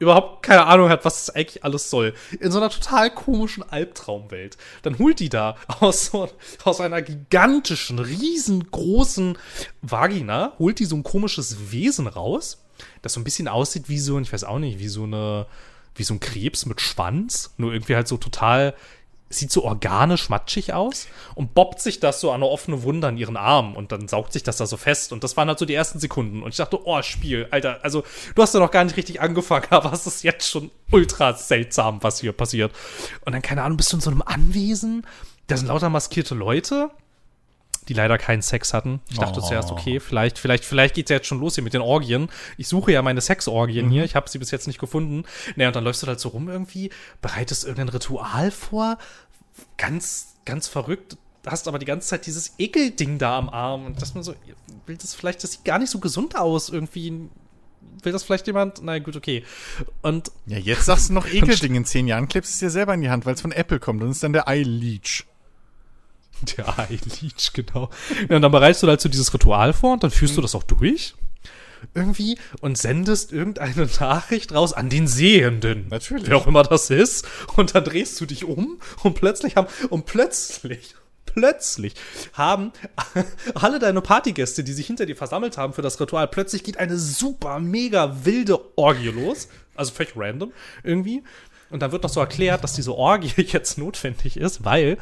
überhaupt 0.00 0.42
keine 0.42 0.66
Ahnung 0.66 0.88
hat, 0.88 1.04
was 1.04 1.26
das 1.26 1.36
eigentlich 1.36 1.62
alles 1.62 1.90
soll. 1.90 2.14
In 2.40 2.50
so 2.50 2.58
einer 2.58 2.70
total 2.70 3.10
komischen 3.10 3.62
Albtraumwelt. 3.62 4.56
Dann 4.82 4.98
holt 4.98 5.20
die 5.20 5.28
da 5.28 5.56
aus, 5.80 6.06
so, 6.06 6.28
aus 6.64 6.80
einer 6.80 7.02
gigantischen, 7.02 8.00
riesengroßen 8.00 9.38
Vagina, 9.82 10.54
holt 10.58 10.80
die 10.80 10.86
so 10.86 10.96
ein 10.96 11.04
komisches 11.04 11.70
Wesen 11.70 12.08
raus, 12.08 12.64
das 13.02 13.12
so 13.12 13.20
ein 13.20 13.24
bisschen 13.24 13.46
aussieht 13.46 13.88
wie 13.88 13.98
so, 13.98 14.18
ich 14.18 14.32
weiß 14.32 14.44
auch 14.44 14.58
nicht, 14.58 14.78
wie 14.78 14.88
so 14.88 15.04
eine, 15.04 15.46
wie 15.94 16.02
so 16.02 16.14
ein 16.14 16.20
Krebs 16.20 16.64
mit 16.64 16.80
Schwanz, 16.80 17.52
nur 17.58 17.72
irgendwie 17.72 17.94
halt 17.94 18.08
so 18.08 18.16
total, 18.16 18.74
sieht 19.30 19.52
so 19.52 19.64
organisch 19.64 20.28
matschig 20.28 20.72
aus 20.72 21.06
und 21.36 21.54
bobbt 21.54 21.80
sich 21.80 22.00
das 22.00 22.20
so 22.20 22.30
an 22.30 22.42
eine 22.42 22.50
offene 22.50 22.82
Wunde 22.82 23.06
an 23.06 23.16
ihren 23.16 23.36
Arm 23.36 23.76
und 23.76 23.92
dann 23.92 24.08
saugt 24.08 24.32
sich 24.32 24.42
das 24.42 24.56
da 24.56 24.66
so 24.66 24.76
fest 24.76 25.12
und 25.12 25.22
das 25.22 25.36
waren 25.36 25.48
halt 25.48 25.58
so 25.58 25.64
die 25.64 25.74
ersten 25.74 26.00
Sekunden 26.00 26.42
und 26.42 26.50
ich 26.50 26.56
dachte, 26.56 26.84
oh, 26.84 27.00
Spiel, 27.02 27.46
Alter, 27.52 27.78
also 27.82 28.02
du 28.34 28.42
hast 28.42 28.54
ja 28.54 28.60
noch 28.60 28.72
gar 28.72 28.82
nicht 28.84 28.96
richtig 28.96 29.20
angefangen, 29.20 29.66
aber 29.70 29.92
es 29.92 30.06
ist 30.06 30.24
jetzt 30.24 30.48
schon 30.48 30.70
ultra 30.90 31.32
seltsam, 31.34 32.02
was 32.02 32.20
hier 32.20 32.32
passiert. 32.32 32.72
Und 33.24 33.32
dann, 33.32 33.42
keine 33.42 33.62
Ahnung, 33.62 33.76
bist 33.76 33.92
du 33.92 33.96
in 33.96 34.02
so 34.02 34.10
einem 34.10 34.22
Anwesen, 34.22 35.06
da 35.46 35.56
sind 35.56 35.68
lauter 35.68 35.90
maskierte 35.90 36.34
Leute, 36.34 36.90
die 37.88 37.94
leider 37.94 38.18
keinen 38.18 38.42
Sex 38.42 38.72
hatten. 38.74 39.00
Ich 39.10 39.18
dachte 39.18 39.40
Oh. 39.40 39.46
zuerst, 39.46 39.70
okay, 39.72 40.00
vielleicht, 40.00 40.38
vielleicht, 40.38 40.64
vielleicht 40.64 40.94
geht's 40.94 41.10
ja 41.10 41.16
jetzt 41.16 41.26
schon 41.26 41.40
los 41.40 41.54
hier 41.56 41.64
mit 41.64 41.74
den 41.74 41.80
Orgien. 41.80 42.28
Ich 42.56 42.68
suche 42.68 42.92
ja 42.92 43.02
meine 43.02 43.20
Sexorgien 43.20 43.86
Mhm. 43.86 43.90
hier. 43.90 44.04
Ich 44.04 44.14
habe 44.14 44.28
sie 44.30 44.38
bis 44.38 44.50
jetzt 44.50 44.66
nicht 44.66 44.78
gefunden. 44.78 45.24
Naja, 45.56 45.68
und 45.70 45.76
dann 45.76 45.84
läufst 45.84 46.02
du 46.02 46.06
halt 46.06 46.20
so 46.20 46.28
rum 46.30 46.48
irgendwie, 46.48 46.90
bereitest 47.22 47.64
irgendein 47.64 47.88
Ritual 47.88 48.50
vor. 48.50 48.98
Ganz, 49.76 50.36
ganz 50.44 50.68
verrückt. 50.68 51.16
Hast 51.46 51.68
aber 51.68 51.78
die 51.78 51.86
ganze 51.86 52.06
Zeit 52.08 52.26
dieses 52.26 52.52
Ekelding 52.58 53.18
da 53.18 53.38
am 53.38 53.48
Arm. 53.48 53.86
Und 53.86 54.00
dass 54.02 54.14
man 54.14 54.22
so, 54.22 54.34
will 54.86 54.96
das 54.96 55.14
vielleicht, 55.14 55.42
das 55.42 55.52
sieht 55.52 55.64
gar 55.64 55.78
nicht 55.78 55.90
so 55.90 55.98
gesund 55.98 56.36
aus. 56.36 56.68
Irgendwie 56.68 57.28
will 58.02 58.12
das 58.12 58.22
vielleicht 58.22 58.46
jemand? 58.46 58.82
Na 58.82 58.98
gut, 58.98 59.16
okay. 59.16 59.42
Und 60.02 60.30
Ja, 60.46 60.58
jetzt 60.58 60.84
sagst 60.84 61.08
du 61.08 61.14
noch 61.14 61.26
Ekelding. 61.32 61.74
In 61.74 61.84
zehn 61.86 62.06
Jahren 62.06 62.28
klebst 62.28 62.52
es 62.52 62.58
dir 62.58 62.70
selber 62.70 62.92
in 62.94 63.00
die 63.00 63.10
Hand, 63.10 63.24
weil 63.26 63.34
es 63.34 63.40
von 63.40 63.52
Apple 63.52 63.80
kommt. 63.80 64.02
Und 64.02 64.10
ist 64.10 64.22
dann 64.22 64.32
der 64.34 64.48
Eye 64.48 64.62
Leech. 64.62 65.24
Der 66.56 66.66
Eye-Leech, 66.78 67.52
genau. 67.52 67.90
Ja, 68.28 68.36
und 68.36 68.42
dann 68.42 68.52
bereitest 68.52 68.82
du 68.82 68.88
halt 68.88 69.00
so 69.00 69.08
dieses 69.08 69.32
Ritual 69.32 69.72
vor 69.72 69.94
und 69.94 70.02
dann 70.02 70.10
führst 70.10 70.36
du 70.36 70.40
das 70.40 70.54
auch 70.54 70.62
durch. 70.62 71.14
Irgendwie 71.94 72.38
und 72.60 72.76
sendest 72.76 73.32
irgendeine 73.32 73.88
Nachricht 74.00 74.52
raus 74.52 74.72
an 74.72 74.90
den 74.90 75.06
Sehenden. 75.06 75.88
Natürlich. 75.88 76.28
Wer 76.28 76.36
auch 76.36 76.46
immer 76.46 76.62
das 76.62 76.90
ist. 76.90 77.26
Und 77.56 77.74
dann 77.74 77.84
drehst 77.84 78.20
du 78.20 78.26
dich 78.26 78.44
um 78.44 78.80
und 79.02 79.14
plötzlich 79.14 79.56
haben, 79.56 79.68
und 79.88 80.04
plötzlich, 80.06 80.94
plötzlich 81.24 81.94
haben 82.34 82.72
alle 83.54 83.78
deine 83.78 84.02
Partygäste, 84.02 84.62
die 84.62 84.72
sich 84.72 84.86
hinter 84.86 85.06
dir 85.06 85.16
versammelt 85.16 85.56
haben 85.56 85.72
für 85.72 85.82
das 85.82 85.98
Ritual, 86.00 86.28
plötzlich 86.28 86.64
geht 86.64 86.76
eine 86.76 86.98
super, 86.98 87.58
mega 87.60 88.24
wilde 88.24 88.58
Orgie 88.76 89.08
los. 89.08 89.48
Also 89.74 89.92
völlig 89.92 90.12
random 90.16 90.52
irgendwie. 90.84 91.22
Und 91.70 91.80
dann 91.80 91.92
wird 91.92 92.02
noch 92.02 92.10
so 92.10 92.20
erklärt, 92.20 92.64
dass 92.64 92.74
diese 92.74 92.94
Orgie 92.94 93.32
jetzt 93.36 93.78
notwendig 93.78 94.36
ist, 94.36 94.64
weil 94.64 94.98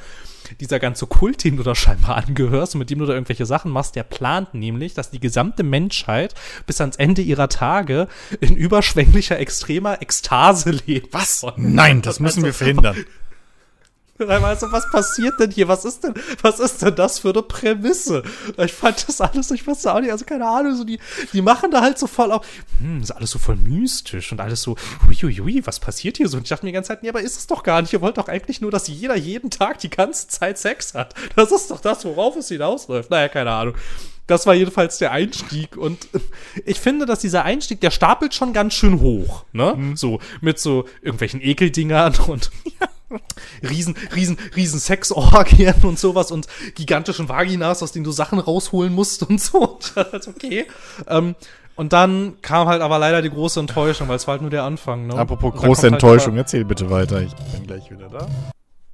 dieser 0.60 0.78
ganze 0.78 1.06
Kult, 1.06 1.44
dem 1.44 1.56
du 1.56 1.62
da 1.62 1.74
scheinbar 1.74 2.16
angehörst 2.16 2.74
und 2.74 2.80
mit 2.80 2.90
dem 2.90 2.98
du 3.00 3.06
da 3.06 3.12
irgendwelche 3.12 3.46
Sachen 3.46 3.70
machst, 3.70 3.96
der 3.96 4.02
plant 4.02 4.54
nämlich, 4.54 4.94
dass 4.94 5.10
die 5.10 5.20
gesamte 5.20 5.62
Menschheit 5.62 6.34
bis 6.66 6.80
ans 6.80 6.96
Ende 6.96 7.22
ihrer 7.22 7.48
Tage 7.48 8.08
in 8.40 8.56
überschwänglicher, 8.56 9.38
extremer 9.38 10.00
Ekstase 10.00 10.70
lebt. 10.86 11.12
Was? 11.12 11.44
Nein, 11.56 12.02
das 12.02 12.20
müssen 12.20 12.44
wir 12.44 12.54
verhindern. 12.54 12.96
Also, 14.26 14.72
was 14.72 14.90
passiert 14.90 15.38
denn 15.38 15.50
hier? 15.50 15.68
Was 15.68 15.84
ist 15.84 16.04
denn, 16.04 16.14
was 16.42 16.58
ist 16.60 16.82
denn 16.82 16.94
das 16.94 17.20
für 17.20 17.30
eine 17.30 17.42
Prämisse? 17.42 18.22
Ich 18.56 18.72
fand 18.72 19.06
das 19.08 19.20
alles, 19.20 19.50
ich 19.50 19.66
weiß 19.66 19.86
auch 19.86 20.00
nicht, 20.00 20.10
also 20.10 20.24
keine 20.24 20.46
Ahnung, 20.46 20.76
so 20.76 20.84
die, 20.84 20.98
die 21.32 21.42
machen 21.42 21.70
da 21.70 21.80
halt 21.80 21.98
so 21.98 22.06
voll 22.06 22.32
auf, 22.32 22.44
hm, 22.80 23.00
ist 23.00 23.12
alles 23.12 23.30
so 23.30 23.38
voll 23.38 23.56
mystisch 23.56 24.32
und 24.32 24.40
alles 24.40 24.62
so, 24.62 24.76
huiuiui, 25.06 25.66
was 25.66 25.78
passiert 25.78 26.16
hier 26.16 26.28
so? 26.28 26.36
Und 26.36 26.44
ich 26.44 26.48
dachte 26.48 26.64
mir 26.64 26.70
die 26.70 26.74
ganze 26.74 26.88
Zeit, 26.88 27.02
nee, 27.02 27.08
aber 27.08 27.20
ist 27.20 27.38
es 27.38 27.46
doch 27.46 27.62
gar 27.62 27.80
nicht. 27.80 27.92
Ihr 27.92 28.00
wollt 28.00 28.18
doch 28.18 28.28
eigentlich 28.28 28.60
nur, 28.60 28.70
dass 28.70 28.88
jeder 28.88 29.16
jeden 29.16 29.50
Tag 29.50 29.78
die 29.78 29.90
ganze 29.90 30.28
Zeit 30.28 30.58
Sex 30.58 30.94
hat. 30.94 31.14
Das 31.36 31.52
ist 31.52 31.70
doch 31.70 31.80
das, 31.80 32.04
worauf 32.04 32.36
es 32.36 32.48
hinausläuft. 32.48 33.10
Naja, 33.10 33.28
keine 33.28 33.50
Ahnung. 33.50 33.74
Das 34.28 34.46
war 34.46 34.54
jedenfalls 34.54 34.98
der 34.98 35.10
Einstieg 35.12 35.76
und 35.76 36.06
ich 36.66 36.78
finde, 36.78 37.06
dass 37.06 37.20
dieser 37.20 37.44
Einstieg, 37.44 37.80
der 37.80 37.90
stapelt 37.90 38.34
schon 38.34 38.52
ganz 38.52 38.74
schön 38.74 39.00
hoch, 39.00 39.44
ne? 39.52 39.92
So, 39.94 40.20
mit 40.42 40.58
so 40.58 40.84
irgendwelchen 41.00 41.40
Ekeldingern 41.40 42.14
und 42.26 42.50
riesen, 43.62 43.96
riesen, 44.14 44.38
riesen 44.56 44.80
Sexorgien 44.80 45.74
und 45.82 45.98
sowas 45.98 46.30
und 46.30 46.46
gigantischen 46.74 47.28
Vaginas, 47.28 47.82
aus 47.82 47.92
denen 47.92 48.04
du 48.04 48.10
Sachen 48.12 48.38
rausholen 48.38 48.92
musst 48.94 49.22
und 49.22 49.40
so. 49.40 49.58
Und 49.78 49.92
das 49.96 50.12
ist 50.12 50.28
okay. 50.28 50.66
Ähm, 51.06 51.34
und 51.76 51.92
dann 51.92 52.38
kam 52.42 52.66
halt 52.66 52.82
aber 52.82 52.98
leider 52.98 53.22
die 53.22 53.30
große 53.30 53.60
Enttäuschung, 53.60 54.08
weil 54.08 54.16
es 54.16 54.26
war 54.26 54.32
halt 54.32 54.42
nur 54.42 54.50
der 54.50 54.64
Anfang. 54.64 55.06
Ne? 55.06 55.14
Apropos 55.14 55.54
große 55.54 55.82
halt 55.82 55.92
Enttäuschung, 55.94 56.32
aber- 56.32 56.38
erzähl 56.38 56.64
bitte 56.64 56.90
weiter. 56.90 57.22
Ich 57.22 57.32
bin 57.52 57.66
gleich 57.66 57.88
wieder 57.90 58.08
da. 58.08 58.26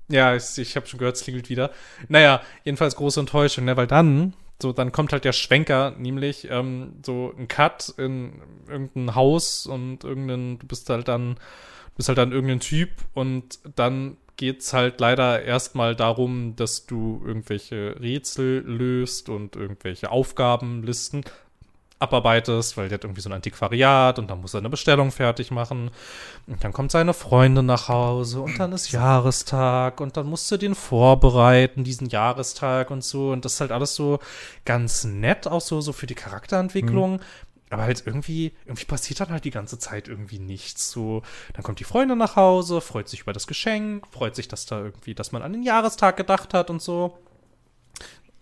ja, 0.08 0.34
ich, 0.36 0.58
ich 0.58 0.76
habe 0.76 0.86
schon 0.86 0.98
gehört, 0.98 1.16
es 1.16 1.22
klingelt 1.22 1.48
wieder. 1.48 1.70
Naja, 2.08 2.42
jedenfalls 2.64 2.94
große 2.96 3.20
Enttäuschung, 3.20 3.64
ne? 3.64 3.76
weil 3.78 3.86
dann, 3.86 4.34
so, 4.60 4.72
dann 4.74 4.92
kommt 4.92 5.12
halt 5.14 5.24
der 5.24 5.32
Schwenker, 5.32 5.92
nämlich 5.98 6.48
ähm, 6.50 6.96
so 7.04 7.32
ein 7.38 7.48
Cut 7.48 7.94
in 7.96 8.42
irgendein 8.68 9.14
Haus 9.14 9.64
und 9.66 10.04
irgendein, 10.04 10.58
du 10.58 10.66
bist 10.66 10.90
halt 10.90 11.08
dann, 11.08 11.36
bist 11.96 12.08
halt 12.08 12.18
dann 12.18 12.32
irgendein 12.32 12.60
Typ 12.60 12.90
und 13.12 13.58
dann 13.76 14.16
geht's 14.36 14.72
halt 14.72 15.00
leider 15.00 15.42
erstmal 15.42 15.94
darum, 15.94 16.56
dass 16.56 16.86
du 16.86 17.22
irgendwelche 17.24 17.96
Rätsel 18.00 18.64
löst 18.66 19.28
und 19.28 19.56
irgendwelche 19.56 20.10
Aufgabenlisten 20.10 21.24
abarbeitest, 22.00 22.76
weil 22.76 22.88
der 22.88 22.96
hat 22.96 23.04
irgendwie 23.04 23.20
so 23.20 23.28
ein 23.28 23.34
Antiquariat 23.34 24.18
und 24.18 24.28
dann 24.28 24.40
muss 24.40 24.54
er 24.54 24.58
eine 24.58 24.68
Bestellung 24.68 25.10
fertig 25.10 25.50
machen. 25.50 25.90
Und 26.46 26.62
dann 26.62 26.72
kommt 26.72 26.90
seine 26.90 27.14
Freundin 27.14 27.66
nach 27.66 27.88
Hause 27.88 28.40
und 28.40 28.58
dann 28.58 28.72
ist 28.72 28.92
Jahrestag 28.92 30.00
und 30.00 30.16
dann 30.16 30.26
musst 30.26 30.50
du 30.50 30.56
den 30.56 30.74
vorbereiten, 30.74 31.84
diesen 31.84 32.08
Jahrestag 32.08 32.90
und 32.90 33.02
so. 33.02 33.30
Und 33.30 33.44
das 33.44 33.54
ist 33.54 33.60
halt 33.60 33.72
alles 33.72 33.94
so 33.94 34.18
ganz 34.64 35.04
nett, 35.04 35.46
auch 35.46 35.60
so, 35.60 35.80
so 35.80 35.92
für 35.92 36.06
die 36.06 36.14
Charakterentwicklung. 36.14 37.20
Aber 37.74 37.82
halt 37.84 38.02
irgendwie, 38.06 38.52
irgendwie 38.64 38.84
passiert 38.84 39.20
dann 39.20 39.30
halt 39.30 39.44
die 39.44 39.50
ganze 39.50 39.78
Zeit 39.78 40.08
irgendwie 40.08 40.38
nichts. 40.38 40.90
So, 40.90 41.22
dann 41.54 41.62
kommt 41.62 41.80
die 41.80 41.84
Freundin 41.84 42.18
nach 42.18 42.36
Hause, 42.36 42.80
freut 42.80 43.08
sich 43.08 43.20
über 43.22 43.32
das 43.32 43.46
Geschenk, 43.46 44.06
freut 44.12 44.36
sich, 44.36 44.48
dass 44.48 44.66
da 44.66 44.80
irgendwie, 44.80 45.14
dass 45.14 45.32
man 45.32 45.42
an 45.42 45.52
den 45.52 45.62
Jahrestag 45.62 46.16
gedacht 46.16 46.54
hat 46.54 46.70
und 46.70 46.80
so 46.80 47.18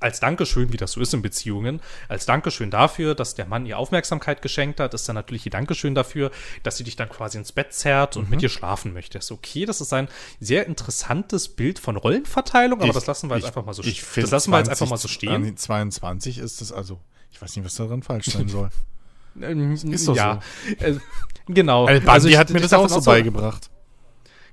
als 0.01 0.19
Dankeschön, 0.19 0.73
wie 0.73 0.77
das 0.77 0.91
so 0.93 1.01
ist 1.01 1.15
in 1.15 1.23
Beziehungen, 1.23 1.81
als 2.09 2.27
Dankeschön 2.27 2.73
dafür, 2.73 3.15
dass 3.15 3.37
der 3.37 3.47
Mann 3.47 3.67
ihr 3.67 3.79
Aufmerksamkeit 3.79 4.43
geschenkt 4.43 4.81
hat, 4.81 4.95
ist 4.95 5.09
dann 5.09 5.15
natürlich 5.15 5.47
ihr 5.47 5.53
Dankeschön 5.53 5.95
dafür, 5.95 6.33
dass 6.65 6.77
sie 6.77 6.83
dich 6.83 6.97
dann 6.97 7.09
quasi 7.09 7.39
ins 7.39 7.53
Bett 7.53 7.73
zerrt 7.73 8.17
und 8.17 8.29
mit 8.29 8.43
dir 8.43 8.49
schlafen 8.49 8.93
möchte. 8.95 9.19
Ist 9.19 9.31
okay, 9.31 9.65
das 9.65 9.81
ist 9.81 9.93
ein 9.93 10.09
sehr 10.41 10.67
interessantes 10.67 11.49
Bild 11.49 11.79
von 11.79 11.97
Rollenverteilung, 11.97 12.81
aber 12.81 12.89
Ich- 12.89 12.95
das 12.95 13.07
lassen 13.07 13.31
wir 13.31 13.37
jetzt 13.37 13.45
ich- 13.45 13.49
einfach 13.51 13.65
mal 13.65 13.75
so 13.75 13.83
ich 13.85 14.01
stehen. 14.03 14.23
Das 14.23 14.33
lassen 14.33 14.51
wir 14.51 14.59
jetzt 14.59 14.67
20 14.67 14.83
einfach 14.83 14.91
mal 14.91 14.99
so 14.99 15.07
stehen. 15.09 15.31
an 15.47 15.57
22 15.57 16.39
ist 16.39 16.61
das 16.61 16.73
also, 16.73 16.99
ich 17.31 17.41
weiß 17.41 17.55
nicht, 17.55 17.65
was 17.65 17.77
daran 17.77 18.03
falsch 18.03 18.27
sein 18.27 18.49
soll. 18.49 18.71
Ähm, 19.41 19.73
Ist 19.73 20.09
doch 20.09 20.17
ja. 20.17 20.41
Äh, 20.81 20.95
genau. 21.49 21.87
Also, 21.87 22.09
also 22.09 22.29
ich- 22.29 22.37
hat 22.39 22.51
mir 22.51 22.61
das 22.61 22.73
auch 22.73 22.89
so 22.89 23.01
so- 23.01 23.11
beigebracht. 23.11 23.69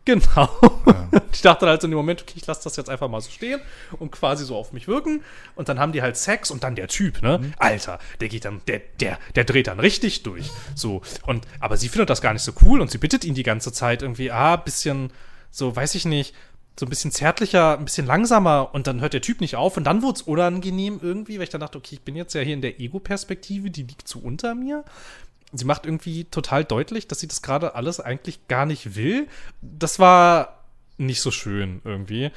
Genau. 0.05 0.49
Ja. 0.85 1.07
Ich 1.31 1.41
dachte 1.41 1.67
halt 1.67 1.81
so 1.81 1.87
in 1.87 1.91
dem 1.91 1.97
Moment, 1.97 2.21
okay, 2.21 2.33
ich 2.35 2.45
lasse 2.47 2.63
das 2.65 2.75
jetzt 2.75 2.89
einfach 2.89 3.07
mal 3.07 3.21
so 3.21 3.29
stehen 3.31 3.61
und 3.99 4.11
quasi 4.11 4.43
so 4.43 4.55
auf 4.57 4.73
mich 4.73 4.87
wirken. 4.87 5.23
Und 5.55 5.69
dann 5.69 5.79
haben 5.79 5.91
die 5.91 6.01
halt 6.01 6.17
Sex 6.17 6.51
und 6.51 6.63
dann 6.63 6.75
der 6.75 6.87
Typ, 6.87 7.21
ne? 7.21 7.37
Mhm. 7.39 7.53
Alter, 7.57 7.99
der 8.19 8.27
geht 8.29 8.45
dann, 8.45 8.61
der, 8.67 8.81
der, 8.99 9.17
der 9.35 9.43
dreht 9.45 9.67
dann 9.67 9.79
richtig 9.79 10.23
durch. 10.23 10.49
So. 10.75 11.01
Und, 11.25 11.47
aber 11.59 11.77
sie 11.77 11.87
findet 11.87 12.09
das 12.09 12.21
gar 12.21 12.33
nicht 12.33 12.41
so 12.43 12.51
cool 12.63 12.81
und 12.81 12.91
sie 12.91 12.97
bittet 12.97 13.23
ihn 13.23 13.35
die 13.35 13.43
ganze 13.43 13.71
Zeit 13.71 14.01
irgendwie, 14.01 14.31
ah, 14.31 14.55
bisschen, 14.57 15.11
so, 15.51 15.75
weiß 15.75 15.95
ich 15.95 16.05
nicht, 16.05 16.35
so 16.79 16.85
ein 16.85 16.89
bisschen 16.89 17.11
zärtlicher, 17.11 17.77
ein 17.77 17.85
bisschen 17.85 18.05
langsamer 18.05 18.69
und 18.73 18.87
dann 18.87 19.01
hört 19.01 19.13
der 19.13 19.21
Typ 19.21 19.41
nicht 19.41 19.55
auf 19.55 19.77
und 19.77 19.83
dann 19.83 20.01
wurde 20.01 20.15
es 20.19 20.21
unangenehm 20.23 20.99
irgendwie, 21.01 21.37
weil 21.37 21.43
ich 21.43 21.49
dann 21.49 21.61
dachte, 21.61 21.77
okay, 21.77 21.95
ich 21.95 22.01
bin 22.01 22.15
jetzt 22.15 22.33
ja 22.33 22.41
hier 22.41 22.53
in 22.53 22.61
der 22.61 22.79
Ego-Perspektive, 22.79 23.69
die 23.69 23.83
liegt 23.83 24.07
so 24.07 24.19
unter 24.19 24.55
mir 24.55 24.83
sie 25.51 25.65
macht 25.65 25.85
irgendwie 25.85 26.25
total 26.25 26.63
deutlich, 26.63 27.07
dass 27.07 27.21
sie 27.21 27.27
das 27.27 27.41
gerade 27.41 27.73
alles 27.73 27.99
eigentlich 27.99 28.47
gar 28.47 28.67
nicht 28.67 28.95
will. 28.95 29.27
Das 29.63 29.97
war 29.97 30.59
nicht 30.97 31.21
so 31.21 31.31
schön 31.31 31.81
irgendwie. 31.83 32.29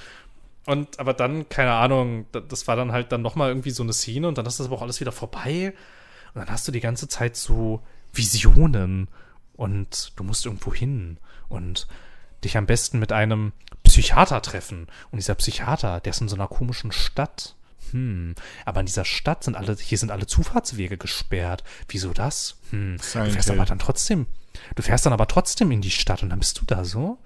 Und 0.65 0.99
aber 0.99 1.13
dann, 1.13 1.47
keine 1.51 1.73
Ahnung, 1.73 2.25
da- 2.33 2.41
das 2.41 2.67
war 2.69 2.77
dann 2.77 2.93
halt 2.93 3.13
dann 3.13 3.21
nochmal 3.21 3.51
irgendwie 3.51 3.71
so 3.71 3.83
eine 3.83 3.93
Szene 3.93 4.29
und 4.29 4.39
dann 4.39 4.47
ist 4.47 4.61
das 4.61 4.67
aber 4.69 4.77
auch 4.77 4.83
alles 4.83 5.01
wieder 5.01 5.13
vorbei. 5.13 5.75
Und 6.33 6.41
dann 6.41 6.49
hast 6.49 6.67
du 6.67 6.73
die 6.73 6.81
ganze 6.81 7.07
Zeit 7.07 7.37
so 7.37 7.83
Visionen 8.15 9.09
und 9.57 10.13
du 10.17 10.25
musst 10.25 10.47
irgendwo 10.47 10.73
hin 10.73 11.19
und 11.51 11.87
dich 12.45 12.57
am 12.57 12.65
besten 12.65 12.99
mit 12.99 13.13
einem 13.13 13.53
Psychiater 13.93 14.41
treffen. 14.43 14.87
Und 15.11 15.19
dieser 15.19 15.35
Psychiater, 15.35 16.01
der 16.01 16.11
ist 16.11 16.21
in 16.21 16.29
so 16.29 16.37
einer 16.37 16.49
komischen 16.49 16.93
Stadt. 16.93 17.55
Hm, 17.91 18.35
aber 18.65 18.81
in 18.81 18.87
dieser 18.87 19.05
Stadt 19.05 19.45
sind 19.45 19.55
alle, 19.55 19.77
hier 19.79 19.99
sind 19.99 20.11
alle 20.11 20.27
Zufahrtswege 20.27 20.97
gesperrt. 20.97 21.63
Wieso 21.89 22.13
das? 22.13 22.57
Hm, 22.71 22.97
du 22.97 23.03
Silent 23.03 23.33
fährst 23.33 23.49
Hill. 23.51 23.59
aber 23.59 23.67
dann 23.67 23.79
trotzdem, 23.79 24.27
du 24.75 24.83
fährst 24.83 25.05
dann 25.05 25.13
aber 25.13 25.29
trotzdem 25.29 25.71
in 25.71 25.83
die 25.83 25.91
Stadt 25.91 26.23
und 26.23 26.31
dann 26.31 26.39
bist 26.39 26.59
du 26.61 26.65
da 26.65 26.85
so? 26.85 27.19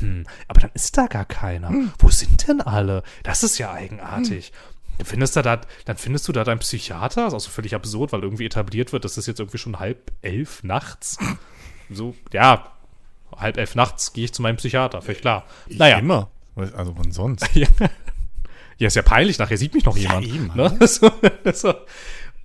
Hm, 0.00 0.26
aber 0.46 0.60
dann 0.60 0.70
ist 0.74 0.98
da 0.98 1.06
gar 1.06 1.24
keiner. 1.24 1.72
Wo 1.98 2.10
sind 2.10 2.46
denn 2.46 2.60
alle? 2.60 3.02
Das 3.22 3.42
ist 3.42 3.58
ja 3.58 3.72
eigenartig. 3.72 4.52
Dann 4.98 5.06
findest, 5.06 5.36
du 5.36 5.42
da, 5.42 5.60
dann 5.86 5.96
findest 5.96 6.28
du 6.28 6.32
da 6.32 6.44
deinen 6.44 6.58
Psychiater, 6.58 7.24
das 7.24 7.32
ist 7.32 7.36
auch 7.36 7.46
so 7.46 7.50
völlig 7.50 7.74
absurd, 7.74 8.12
weil 8.12 8.22
irgendwie 8.22 8.44
etabliert 8.44 8.92
wird, 8.92 9.06
das 9.06 9.16
ist 9.16 9.26
jetzt 9.26 9.40
irgendwie 9.40 9.56
schon 9.56 9.78
halb 9.78 10.12
elf 10.22 10.62
nachts. 10.62 11.16
So, 11.92 12.14
ja, 12.32 12.70
halb 13.36 13.56
elf 13.56 13.74
nachts 13.74 14.12
gehe 14.12 14.24
ich 14.24 14.32
zu 14.32 14.42
meinem 14.42 14.56
Psychiater, 14.56 15.02
völlig 15.02 15.20
klar. 15.20 15.44
Naja, 15.68 15.98
Immer. 15.98 16.30
Also 16.56 16.94
wann 16.96 17.12
sonst? 17.12 17.48
ja. 17.54 17.68
ja, 18.78 18.86
ist 18.86 18.96
ja 18.96 19.02
peinlich, 19.02 19.38
nachher 19.38 19.56
sieht 19.56 19.74
mich 19.74 19.84
noch 19.84 19.96
jemand. 19.96 20.26
eben, 20.26 20.50
ne? 20.54 20.76
so, 20.86 21.10
so. 21.52 21.74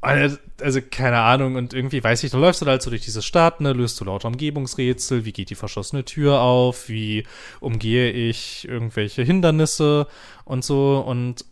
Also, 0.02 0.38
also, 0.62 0.80
keine 0.91 1.18
Ahnung, 1.18 1.56
und 1.56 1.74
irgendwie, 1.74 2.03
weiß 2.03 2.24
ich, 2.24 2.30
dann 2.30 2.40
läufst 2.40 2.62
du 2.62 2.66
da 2.66 2.72
halt 2.72 2.84
so 2.84 2.91
durch 2.91 3.02
diese 3.02 3.24
Stadt, 3.24 3.60
ne, 3.60 3.74
löst 3.74 3.99
du 3.99 4.06
lauter 4.06 4.28
Umgebungsrätsel, 4.28 5.26
wie 5.26 5.34
geht 5.34 5.49
die 5.49 5.56
verschlossene 5.56 6.06
Tür 6.06 6.41
auf, 6.41 6.90
wie 6.90 7.26
umgehe 7.60 8.12
ich 8.12 8.68
irgendwelche 8.68 9.24
Hindernisse 9.24 10.06
und 10.44 10.64
so, 10.64 10.99
und 10.99 11.44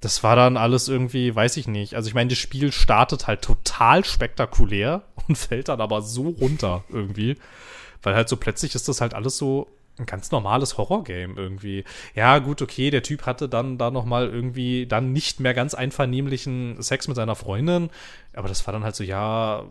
das 0.00 0.22
war 0.22 0.36
dann 0.36 0.56
alles 0.56 0.88
irgendwie, 0.88 1.34
weiß 1.34 1.56
ich 1.56 1.66
nicht. 1.66 1.94
Also 1.94 2.08
ich 2.08 2.14
meine, 2.14 2.28
das 2.28 2.38
Spiel 2.38 2.72
startet 2.72 3.26
halt 3.26 3.42
total 3.42 4.04
spektakulär 4.04 5.02
und 5.28 5.38
fällt 5.38 5.68
dann 5.68 5.80
aber 5.80 6.02
so 6.02 6.28
runter 6.28 6.84
irgendwie. 6.90 7.36
Weil 8.04 8.14
halt 8.14 8.28
so 8.28 8.36
plötzlich 8.36 8.74
ist 8.76 8.86
das 8.88 9.00
halt 9.00 9.14
alles 9.14 9.36
so 9.36 9.66
ein 9.98 10.06
ganz 10.06 10.30
normales 10.30 10.76
Horrorgame 10.78 11.34
irgendwie. 11.36 11.84
Ja, 12.14 12.38
gut, 12.40 12.62
okay, 12.62 12.90
der 12.90 13.02
Typ 13.02 13.26
hatte 13.26 13.48
dann 13.48 13.78
da 13.78 13.90
noch 13.90 14.04
mal 14.04 14.28
irgendwie 14.28 14.86
dann 14.86 15.12
nicht 15.12 15.40
mehr 15.40 15.54
ganz 15.54 15.74
einvernehmlichen 15.74 16.80
Sex 16.82 17.06
mit 17.08 17.16
seiner 17.16 17.34
Freundin, 17.36 17.90
aber 18.34 18.48
das 18.48 18.66
war 18.66 18.72
dann 18.72 18.82
halt 18.84 18.96
so, 18.96 19.04
ja, 19.04 19.64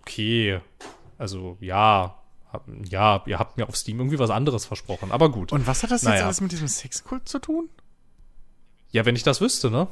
okay. 0.00 0.60
Also, 1.18 1.56
ja, 1.60 2.16
ja, 2.88 3.22
ihr 3.26 3.38
habt 3.38 3.58
mir 3.58 3.68
auf 3.68 3.76
Steam 3.76 3.98
irgendwie 3.98 4.18
was 4.18 4.30
anderes 4.30 4.64
versprochen, 4.64 5.12
aber 5.12 5.30
gut. 5.30 5.52
Und 5.52 5.66
was 5.66 5.82
hat 5.82 5.90
das 5.90 6.02
jetzt 6.02 6.08
Naja. 6.10 6.24
alles 6.24 6.40
mit 6.40 6.52
diesem 6.52 6.68
Sexkult 6.68 7.28
zu 7.28 7.38
tun? 7.38 7.68
ja, 8.92 9.04
wenn 9.04 9.16
ich 9.16 9.24
das 9.24 9.42
wüsste, 9.42 9.70
ne? 9.70 9.88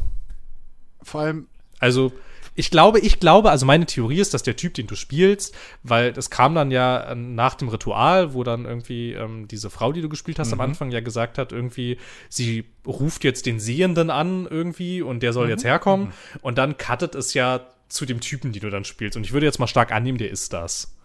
Vor 1.03 1.21
allem, 1.21 1.47
Also, 1.79 2.12
ich 2.55 2.70
glaube, 2.70 3.01
ich 3.01 3.20
glaube, 3.20 3.51
also 3.51 3.66
meine 3.66 3.86
Theorie 3.86 4.20
ist, 4.20 4.35
dass 4.35 4.43
der 4.43 4.56
Typ, 4.56 4.74
den 4.74 4.86
du 4.86 4.94
spielst, 4.94 5.55
weil 5.82 6.12
das 6.12 6.31
kam 6.31 6.55
dann 6.55 6.70
ja 6.70 7.10
äh, 7.10 7.14
nach 7.14 7.55
dem 7.55 7.68
Ritual, 7.68 8.35
wo 8.35 8.44
dann 8.44 8.64
irgendwie 8.64 9.12
ähm, 9.12 9.48
diese 9.48 9.70
Frau, 9.70 9.93
die 9.93 10.02
du 10.02 10.09
gespielt 10.09 10.39
hast, 10.39 10.52
am 10.52 10.60
Anfang 10.60 10.90
ja 10.90 11.01
gesagt 11.01 11.39
hat, 11.39 11.52
irgendwie, 11.52 11.98
sie 12.28 12.64
ruft 12.86 13.24
jetzt 13.24 13.47
den 13.47 13.59
Sehenden 13.59 14.10
an 14.10 14.47
irgendwie 14.48 15.02
und 15.02 15.22
der 15.22 15.32
soll 15.32 15.48
jetzt 15.48 15.64
herkommen. 15.64 16.12
Und 16.43 16.59
dann 16.59 16.76
cuttet 16.78 17.14
es 17.14 17.35
ja 17.35 17.66
zu 17.89 18.06
dem 18.06 18.20
Typen, 18.20 18.52
die 18.52 18.60
du 18.60 18.70
dann 18.70 18.85
spielst. 18.85 19.16
Und 19.16 19.24
ich 19.24 19.32
würde 19.32 19.47
jetzt 19.47 19.59
mal 19.59 19.66
stark 19.66 19.93
annehmen, 19.93 20.18
der 20.18 20.31
ist 20.31 20.52
das. 20.52 20.97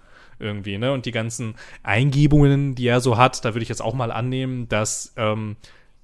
Irgendwie, 0.42 0.78
ne? 0.78 0.94
Und 0.94 1.06
die 1.06 1.12
ganzen 1.12 1.56
Eingebungen, 1.84 2.74
die 2.74 2.88
er 2.88 3.02
so 3.02 3.18
hat, 3.18 3.44
da 3.44 3.54
würde 3.54 3.64
ich 3.64 3.70
jetzt 3.70 3.82
auch 3.82 3.94
mal 3.94 4.10
annehmen, 4.10 4.70
dass 4.70 5.14
ähm, 5.18 5.58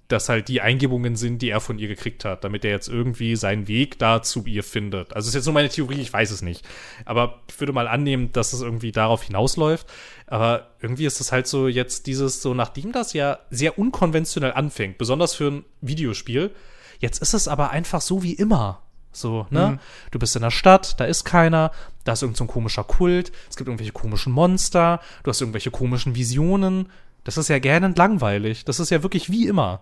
das 0.07 0.29
halt 0.29 0.47
die 0.47 0.61
Eingebungen 0.61 1.15
sind, 1.15 1.41
die 1.41 1.49
er 1.49 1.61
von 1.61 1.79
ihr 1.79 1.87
gekriegt 1.87 2.25
hat, 2.25 2.43
damit 2.43 2.63
er 2.63 2.71
jetzt 2.71 2.87
irgendwie 2.87 3.35
seinen 3.35 3.67
Weg 3.67 3.97
da 3.97 4.21
zu 4.21 4.45
ihr 4.45 4.63
findet. 4.63 5.15
Also 5.15 5.29
ist 5.29 5.35
jetzt 5.35 5.45
nur 5.45 5.53
meine 5.53 5.69
Theorie, 5.69 5.99
ich 5.99 6.13
weiß 6.13 6.31
es 6.31 6.41
nicht. 6.41 6.65
Aber 7.05 7.41
ich 7.49 7.59
würde 7.59 7.73
mal 7.73 7.87
annehmen, 7.87 8.31
dass 8.31 8.53
es 8.53 8.61
irgendwie 8.61 8.91
darauf 8.91 9.23
hinausläuft. 9.23 9.87
Aber 10.27 10.67
irgendwie 10.79 11.05
ist 11.05 11.21
es 11.21 11.31
halt 11.31 11.47
so 11.47 11.67
jetzt 11.67 12.05
dieses, 12.05 12.41
so 12.41 12.53
nachdem 12.53 12.91
das 12.91 13.13
ja 13.13 13.39
sehr 13.49 13.79
unkonventionell 13.79 14.53
anfängt, 14.53 14.97
besonders 14.97 15.33
für 15.33 15.49
ein 15.49 15.65
Videospiel, 15.81 16.51
jetzt 16.99 17.21
ist 17.21 17.33
es 17.33 17.47
aber 17.47 17.71
einfach 17.71 18.01
so 18.01 18.21
wie 18.21 18.33
immer. 18.33 18.81
So, 19.11 19.47
ne? 19.49 19.79
Du 20.11 20.19
bist 20.19 20.35
in 20.35 20.41
der 20.41 20.51
Stadt, 20.51 20.99
da 20.99 21.05
ist 21.05 21.23
keiner, 21.23 21.71
da 22.03 22.13
ist 22.13 22.21
irgend 22.21 22.37
so 22.37 22.43
ein 22.43 22.49
komischer 22.49 22.83
Kult, 22.83 23.31
es 23.49 23.55
gibt 23.55 23.69
irgendwelche 23.69 23.93
komischen 23.93 24.33
Monster, 24.33 24.99
du 25.23 25.29
hast 25.29 25.39
irgendwelche 25.39 25.71
komischen 25.71 26.15
Visionen. 26.15 26.91
Das 27.23 27.37
ist 27.37 27.47
ja 27.47 27.57
gähnend 27.57 27.97
langweilig. 27.97 28.65
Das 28.65 28.79
ist 28.79 28.91
ja 28.91 29.01
wirklich 29.03 29.31
wie 29.31 29.47
immer. 29.47 29.81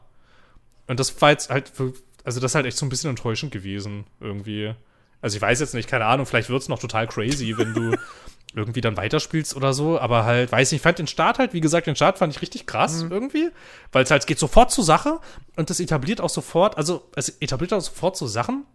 Und 0.87 0.99
das 0.99 1.21
war 1.21 1.31
jetzt 1.31 1.49
halt, 1.49 1.69
für- 1.69 1.93
also 2.23 2.39
das 2.39 2.51
ist 2.51 2.55
halt 2.55 2.65
echt 2.65 2.77
so 2.77 2.85
ein 2.85 2.89
bisschen 2.89 3.09
enttäuschend 3.09 3.51
gewesen, 3.51 4.05
irgendwie. 4.19 4.73
Also 5.21 5.35
ich 5.37 5.41
weiß 5.41 5.59
jetzt 5.61 5.73
nicht, 5.73 5.89
keine 5.89 6.05
Ahnung, 6.05 6.25
vielleicht 6.25 6.49
wird's 6.49 6.67
noch 6.69 6.79
total 6.79 7.07
crazy, 7.07 7.57
wenn 7.57 7.73
du 7.73 7.95
irgendwie 8.55 8.81
dann 8.81 8.97
weiterspielst 8.97 9.55
oder 9.55 9.73
so, 9.73 9.99
aber 9.99 10.25
halt, 10.25 10.51
weiß 10.51 10.71
nicht, 10.71 10.79
ich 10.79 10.83
fand 10.83 10.99
den 10.99 11.07
Start 11.07 11.39
halt, 11.39 11.53
wie 11.53 11.61
gesagt, 11.61 11.87
den 11.87 11.95
Start 11.95 12.17
fand 12.19 12.35
ich 12.35 12.41
richtig 12.41 12.65
krass 12.67 13.01
irgendwie, 13.09 13.49
weil 13.91 14.03
es 14.03 14.11
halt 14.11 14.21
es 14.21 14.25
geht 14.27 14.37
sofort 14.39 14.69
zur 14.71 14.83
Sache 14.83 15.19
und 15.55 15.69
das 15.69 15.79
etabliert 15.79 16.21
auch 16.21 16.29
sofort, 16.29 16.77
also 16.77 17.09
es 17.15 17.29
etabliert 17.41 17.73
auch 17.73 17.81
sofort 17.81 18.15
so 18.15 18.27
Sachen, 18.27 18.65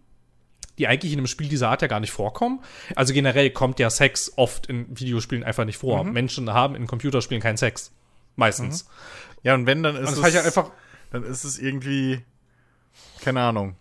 die 0.77 0.87
eigentlich 0.87 1.11
in 1.13 1.19
einem 1.19 1.27
Spiel 1.27 1.47
dieser 1.49 1.69
Art 1.69 1.81
ja 1.81 1.87
gar 1.87 1.99
nicht 1.99 2.11
vorkommen. 2.11 2.61
Also 2.95 3.13
generell 3.13 3.49
kommt 3.51 3.79
ja 3.79 3.89
Sex 3.89 4.31
oft 4.37 4.67
in 4.67 4.85
Videospielen 4.97 5.43
einfach 5.43 5.65
nicht 5.65 5.77
vor. 5.77 6.03
Menschen 6.05 6.51
haben 6.53 6.73
in 6.75 6.87
Computerspielen 6.87 7.41
keinen 7.43 7.57
Sex. 7.57 7.91
Meistens. 8.37 8.87
ja, 9.43 9.55
und 9.55 9.65
wenn, 9.65 9.83
dann 9.83 9.95
ist 9.95 9.99
Und 9.99 10.05
das 10.05 10.13
es, 10.13 10.19
fand 10.19 10.29
ich 10.29 10.35
halt 10.37 10.45
einfach, 10.45 10.71
dann 11.11 11.23
ist 11.23 11.43
es 11.43 11.59
irgendwie, 11.59 12.23
keine 13.21 13.41
Ahnung. 13.41 13.75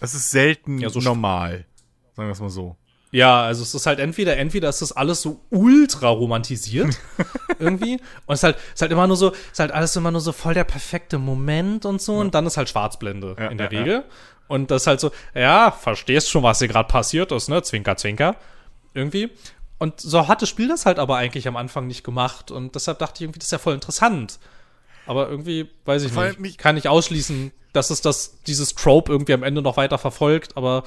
Es 0.00 0.14
ist 0.14 0.30
selten 0.30 0.78
Ja, 0.78 0.90
so 0.90 1.00
normal. 1.00 1.66
Sagen 2.14 2.28
wir 2.28 2.32
es 2.32 2.40
mal 2.40 2.50
so. 2.50 2.76
Ja, 3.12 3.42
also 3.44 3.62
es 3.62 3.74
ist 3.74 3.86
halt 3.86 3.98
entweder, 3.98 4.36
entweder 4.36 4.68
ist 4.68 4.82
das 4.82 4.92
alles 4.92 5.22
so 5.22 5.40
ultra 5.50 6.08
romantisiert 6.08 6.98
irgendwie 7.58 8.00
und 8.26 8.34
es 8.34 8.40
ist 8.40 8.42
halt, 8.42 8.56
es 8.56 8.74
ist 8.74 8.82
halt 8.82 8.92
immer 8.92 9.06
nur 9.06 9.16
so, 9.16 9.32
es 9.32 9.52
ist 9.52 9.58
halt 9.60 9.70
alles 9.70 9.94
immer 9.96 10.10
nur 10.10 10.20
so 10.20 10.32
voll 10.32 10.54
der 10.54 10.64
perfekte 10.64 11.18
Moment 11.18 11.86
und 11.86 12.02
so 12.02 12.16
und 12.16 12.34
dann 12.34 12.44
ist 12.46 12.56
halt 12.56 12.68
Schwarzblende 12.68 13.36
Ja, 13.38 13.46
in 13.46 13.58
der 13.58 13.72
ja, 13.72 13.78
Regel 13.78 14.04
und 14.48 14.70
das 14.70 14.82
ist 14.82 14.86
halt 14.88 15.00
so, 15.00 15.12
ja, 15.34 15.70
verstehst 15.70 16.28
schon, 16.30 16.42
was 16.42 16.58
hier 16.58 16.68
gerade 16.68 16.88
passiert 16.88 17.30
ist, 17.32 17.48
ne, 17.48 17.62
zwinker, 17.62 17.96
zwinker, 17.96 18.36
irgendwie 18.92 19.30
und 19.78 20.00
so 20.00 20.26
hat 20.26 20.42
das 20.42 20.48
Spiel 20.48 20.68
das 20.68 20.84
halt 20.84 20.98
aber 20.98 21.16
eigentlich 21.16 21.46
am 21.48 21.56
Anfang 21.56 21.86
nicht 21.86 22.02
gemacht 22.02 22.50
und 22.50 22.74
deshalb 22.74 22.98
dachte 22.98 23.14
ich 23.18 23.22
irgendwie, 23.22 23.38
das 23.38 23.46
ist 23.46 23.52
ja 23.52 23.58
voll 23.58 23.74
interessant, 23.74 24.40
aber 25.06 25.28
irgendwie, 25.28 25.68
weiß 25.84 26.02
ich 26.04 26.12
allem 26.16 26.30
nicht, 26.30 26.40
mich- 26.40 26.58
kann 26.58 26.74
nicht 26.74 26.88
ausschließen, 26.88 27.52
dass 27.72 27.90
es 27.90 28.00
das, 28.00 28.38
dieses 28.46 28.74
Trope 28.74 29.12
irgendwie 29.12 29.32
am 29.34 29.42
Ende 29.42 29.62
noch 29.62 29.76
weiter 29.76 29.98
verfolgt, 29.98 30.56
aber 30.56 30.84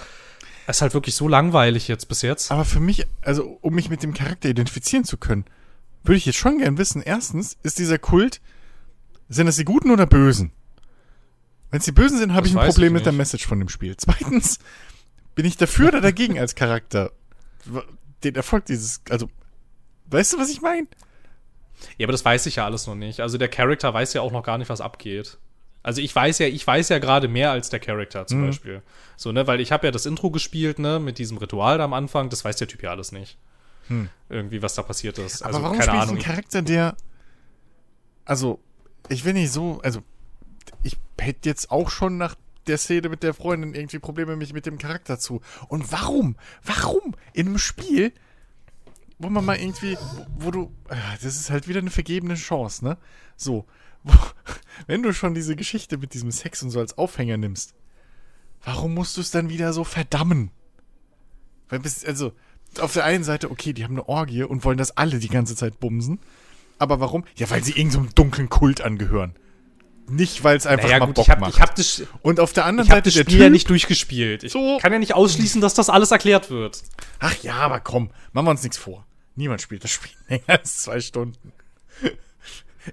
es 0.67 0.77
ist 0.77 0.81
halt 0.81 0.93
wirklich 0.93 1.15
so 1.15 1.27
langweilig 1.27 1.87
jetzt 1.87 2.07
bis 2.07 2.21
jetzt. 2.21 2.51
Aber 2.51 2.65
für 2.65 2.79
mich, 2.79 3.05
also 3.21 3.57
um 3.61 3.73
mich 3.73 3.89
mit 3.89 4.03
dem 4.03 4.13
Charakter 4.13 4.49
identifizieren 4.49 5.03
zu 5.03 5.17
können, 5.17 5.45
würde 6.03 6.17
ich 6.17 6.25
jetzt 6.25 6.37
schon 6.37 6.59
gern 6.59 6.77
wissen, 6.77 7.01
erstens, 7.01 7.57
ist 7.63 7.79
dieser 7.79 7.97
Kult, 7.99 8.39
sind 9.27 9.45
das 9.47 9.57
die 9.57 9.65
Guten 9.65 9.91
oder 9.91 10.05
Bösen? 10.05 10.51
Wenn 11.71 11.79
es 11.79 11.85
die 11.85 11.91
Bösen 11.91 12.17
sind, 12.17 12.33
habe 12.33 12.47
ich 12.47 12.57
ein 12.57 12.65
Problem 12.65 12.87
ich 12.87 12.93
mit 12.93 13.05
der. 13.05 13.13
Message 13.13 13.45
von 13.45 13.59
dem 13.59 13.69
Spiel. 13.69 13.95
Zweitens, 13.97 14.57
bin 15.35 15.45
ich 15.45 15.57
dafür 15.57 15.89
oder 15.89 16.01
dagegen 16.01 16.39
als 16.39 16.55
Charakter? 16.55 17.11
Den 18.23 18.35
Erfolg 18.35 18.65
dieses, 18.65 19.01
also, 19.09 19.29
weißt 20.07 20.33
du, 20.33 20.39
was 20.39 20.49
ich 20.49 20.61
meine? 20.61 20.87
Ja, 21.97 22.05
aber 22.05 22.11
das 22.11 22.23
weiß 22.25 22.45
ich 22.45 22.57
ja 22.57 22.65
alles 22.65 22.87
noch 22.87 22.95
nicht. 22.95 23.19
Also 23.21 23.37
der 23.37 23.47
Charakter 23.49 23.93
weiß 23.93 24.13
ja 24.13 24.21
auch 24.21 24.31
noch 24.31 24.43
gar 24.43 24.57
nicht, 24.57 24.69
was 24.69 24.81
abgeht. 24.81 25.37
Also 25.81 26.01
ich 26.01 26.13
weiß 26.13 26.39
ja, 26.39 26.47
ich 26.47 26.65
weiß 26.67 26.89
ja 26.89 26.99
gerade 26.99 27.27
mehr 27.27 27.51
als 27.51 27.69
der 27.69 27.79
Charakter 27.79 28.21
Mhm. 28.23 28.27
zum 28.27 28.45
Beispiel. 28.47 28.81
So, 29.15 29.31
ne, 29.31 29.47
weil 29.47 29.59
ich 29.61 29.71
habe 29.71 29.87
ja 29.87 29.91
das 29.91 30.05
Intro 30.05 30.29
gespielt, 30.29 30.77
ne, 30.79 30.99
mit 30.99 31.17
diesem 31.17 31.37
Ritual 31.37 31.77
da 31.77 31.85
am 31.85 31.93
Anfang, 31.93 32.29
das 32.29 32.43
weiß 32.43 32.57
der 32.57 32.67
Typ 32.67 32.83
ja 32.83 32.91
alles 32.91 33.11
nicht. 33.11 33.37
Irgendwie, 34.29 34.61
was 34.61 34.75
da 34.75 34.83
passiert 34.83 35.17
ist. 35.17 35.41
Also, 35.41 35.57
Hm. 35.59 35.65
Aber 35.65 35.73
warum 35.73 35.77
keine 35.79 35.91
spielst 35.91 36.03
Ahnung. 36.09 36.15
einen 36.17 36.23
Charakter, 36.23 36.61
der, 36.61 36.95
also, 38.25 38.59
ich 39.07 39.25
will 39.25 39.33
nicht 39.33 39.51
so, 39.51 39.79
also, 39.83 40.01
ich 40.83 40.97
hätte 41.19 41.49
jetzt 41.49 41.71
auch 41.71 41.89
schon 41.89 42.17
nach 42.17 42.35
der 42.67 42.77
Szene 42.77 43.09
mit 43.09 43.23
der 43.23 43.33
Freundin 43.33 43.73
irgendwie 43.73 43.97
Probleme, 43.99 44.35
mich 44.35 44.53
mit 44.53 44.65
dem 44.67 44.77
Charakter 44.77 45.17
zu. 45.17 45.41
Und 45.69 45.91
warum? 45.91 46.35
Warum? 46.63 47.15
In 47.33 47.47
einem 47.47 47.57
Spiel, 47.57 48.11
wo 49.19 49.29
man 49.29 49.45
mal 49.45 49.57
irgendwie, 49.59 49.97
wo, 49.97 50.45
wo 50.45 50.51
du, 50.51 50.71
ah, 50.89 50.95
das 51.21 51.35
ist 51.35 51.49
halt 51.49 51.67
wieder 51.67 51.79
eine 51.79 51.91
vergebene 51.91 52.35
Chance, 52.35 52.83
ne? 52.85 52.97
So, 53.35 53.65
wo, 54.03 54.13
wenn 54.87 55.03
du 55.03 55.13
schon 55.13 55.33
diese 55.33 55.55
Geschichte 55.55 55.97
mit 55.97 56.13
diesem 56.13 56.31
Sex 56.31 56.63
und 56.63 56.69
so 56.71 56.79
als 56.79 56.97
Aufhänger 56.97 57.37
nimmst, 57.37 57.73
warum 58.63 58.93
musst 58.93 59.17
du 59.17 59.21
es 59.21 59.31
dann 59.31 59.49
wieder 59.49 59.73
so 59.73 59.83
verdammen? 59.83 60.51
Weil 61.69 61.79
bis, 61.79 62.03
also, 62.05 62.31
auf 62.79 62.93
der 62.93 63.03
einen 63.05 63.23
Seite, 63.23 63.51
okay, 63.51 63.73
die 63.73 63.83
haben 63.83 63.93
eine 63.95 64.07
Orgie 64.07 64.43
und 64.43 64.63
wollen 64.63 64.77
das 64.77 64.95
alle 64.97 65.19
die 65.19 65.29
ganze 65.29 65.55
Zeit 65.55 65.79
bumsen. 65.79 66.19
Aber 66.77 66.99
warum? 66.99 67.25
Ja, 67.35 67.49
weil 67.49 67.63
sie 67.63 67.71
irgendeinem 67.73 68.05
so 68.05 68.11
dunklen 68.15 68.47
Kult 68.49 68.81
angehören. 68.81 69.33
Nicht, 70.07 70.43
weil 70.43 70.57
es 70.57 70.65
einfach 70.65 70.87
Naja, 70.87 70.99
mal 70.99 71.05
gut, 71.07 71.15
Bock 71.15 71.25
ich 71.25 71.29
habe 71.29 71.41
macht. 71.41 71.53
ich 71.55 71.61
hab 71.61 71.75
das, 71.75 72.03
und 72.23 72.39
auf 72.39 72.53
der 72.53 72.65
anderen 72.65 72.87
ich 72.87 72.91
hab 72.91 72.97
Seite 72.97 73.09
das 73.09 73.13
der 73.15 73.21
Spiel 73.23 73.33
Typ. 73.35 73.41
ja 73.43 73.49
nicht 73.49 73.69
durchgespielt. 73.69 74.43
Ich 74.43 74.53
So. 74.53 74.77
kann 74.81 74.91
ja 74.93 74.97
nicht 74.97 75.13
ausschließen, 75.13 75.61
dass 75.61 75.73
das 75.75 75.89
alles 75.89 76.09
erklärt 76.11 76.49
wird. 76.49 76.81
Ach 77.19 77.35
ja, 77.43 77.55
aber 77.55 77.79
komm, 77.79 78.09
machen 78.33 78.45
wir 78.47 78.51
uns 78.51 78.63
nichts 78.63 78.77
vor. 78.77 79.05
Niemand 79.39 79.61
spielt 79.61 79.85
das 79.85 79.91
Spiel 79.91 80.11
länger 80.27 80.43
als 80.49 80.79
zwei 80.79 80.99
Stunden. 80.99 81.53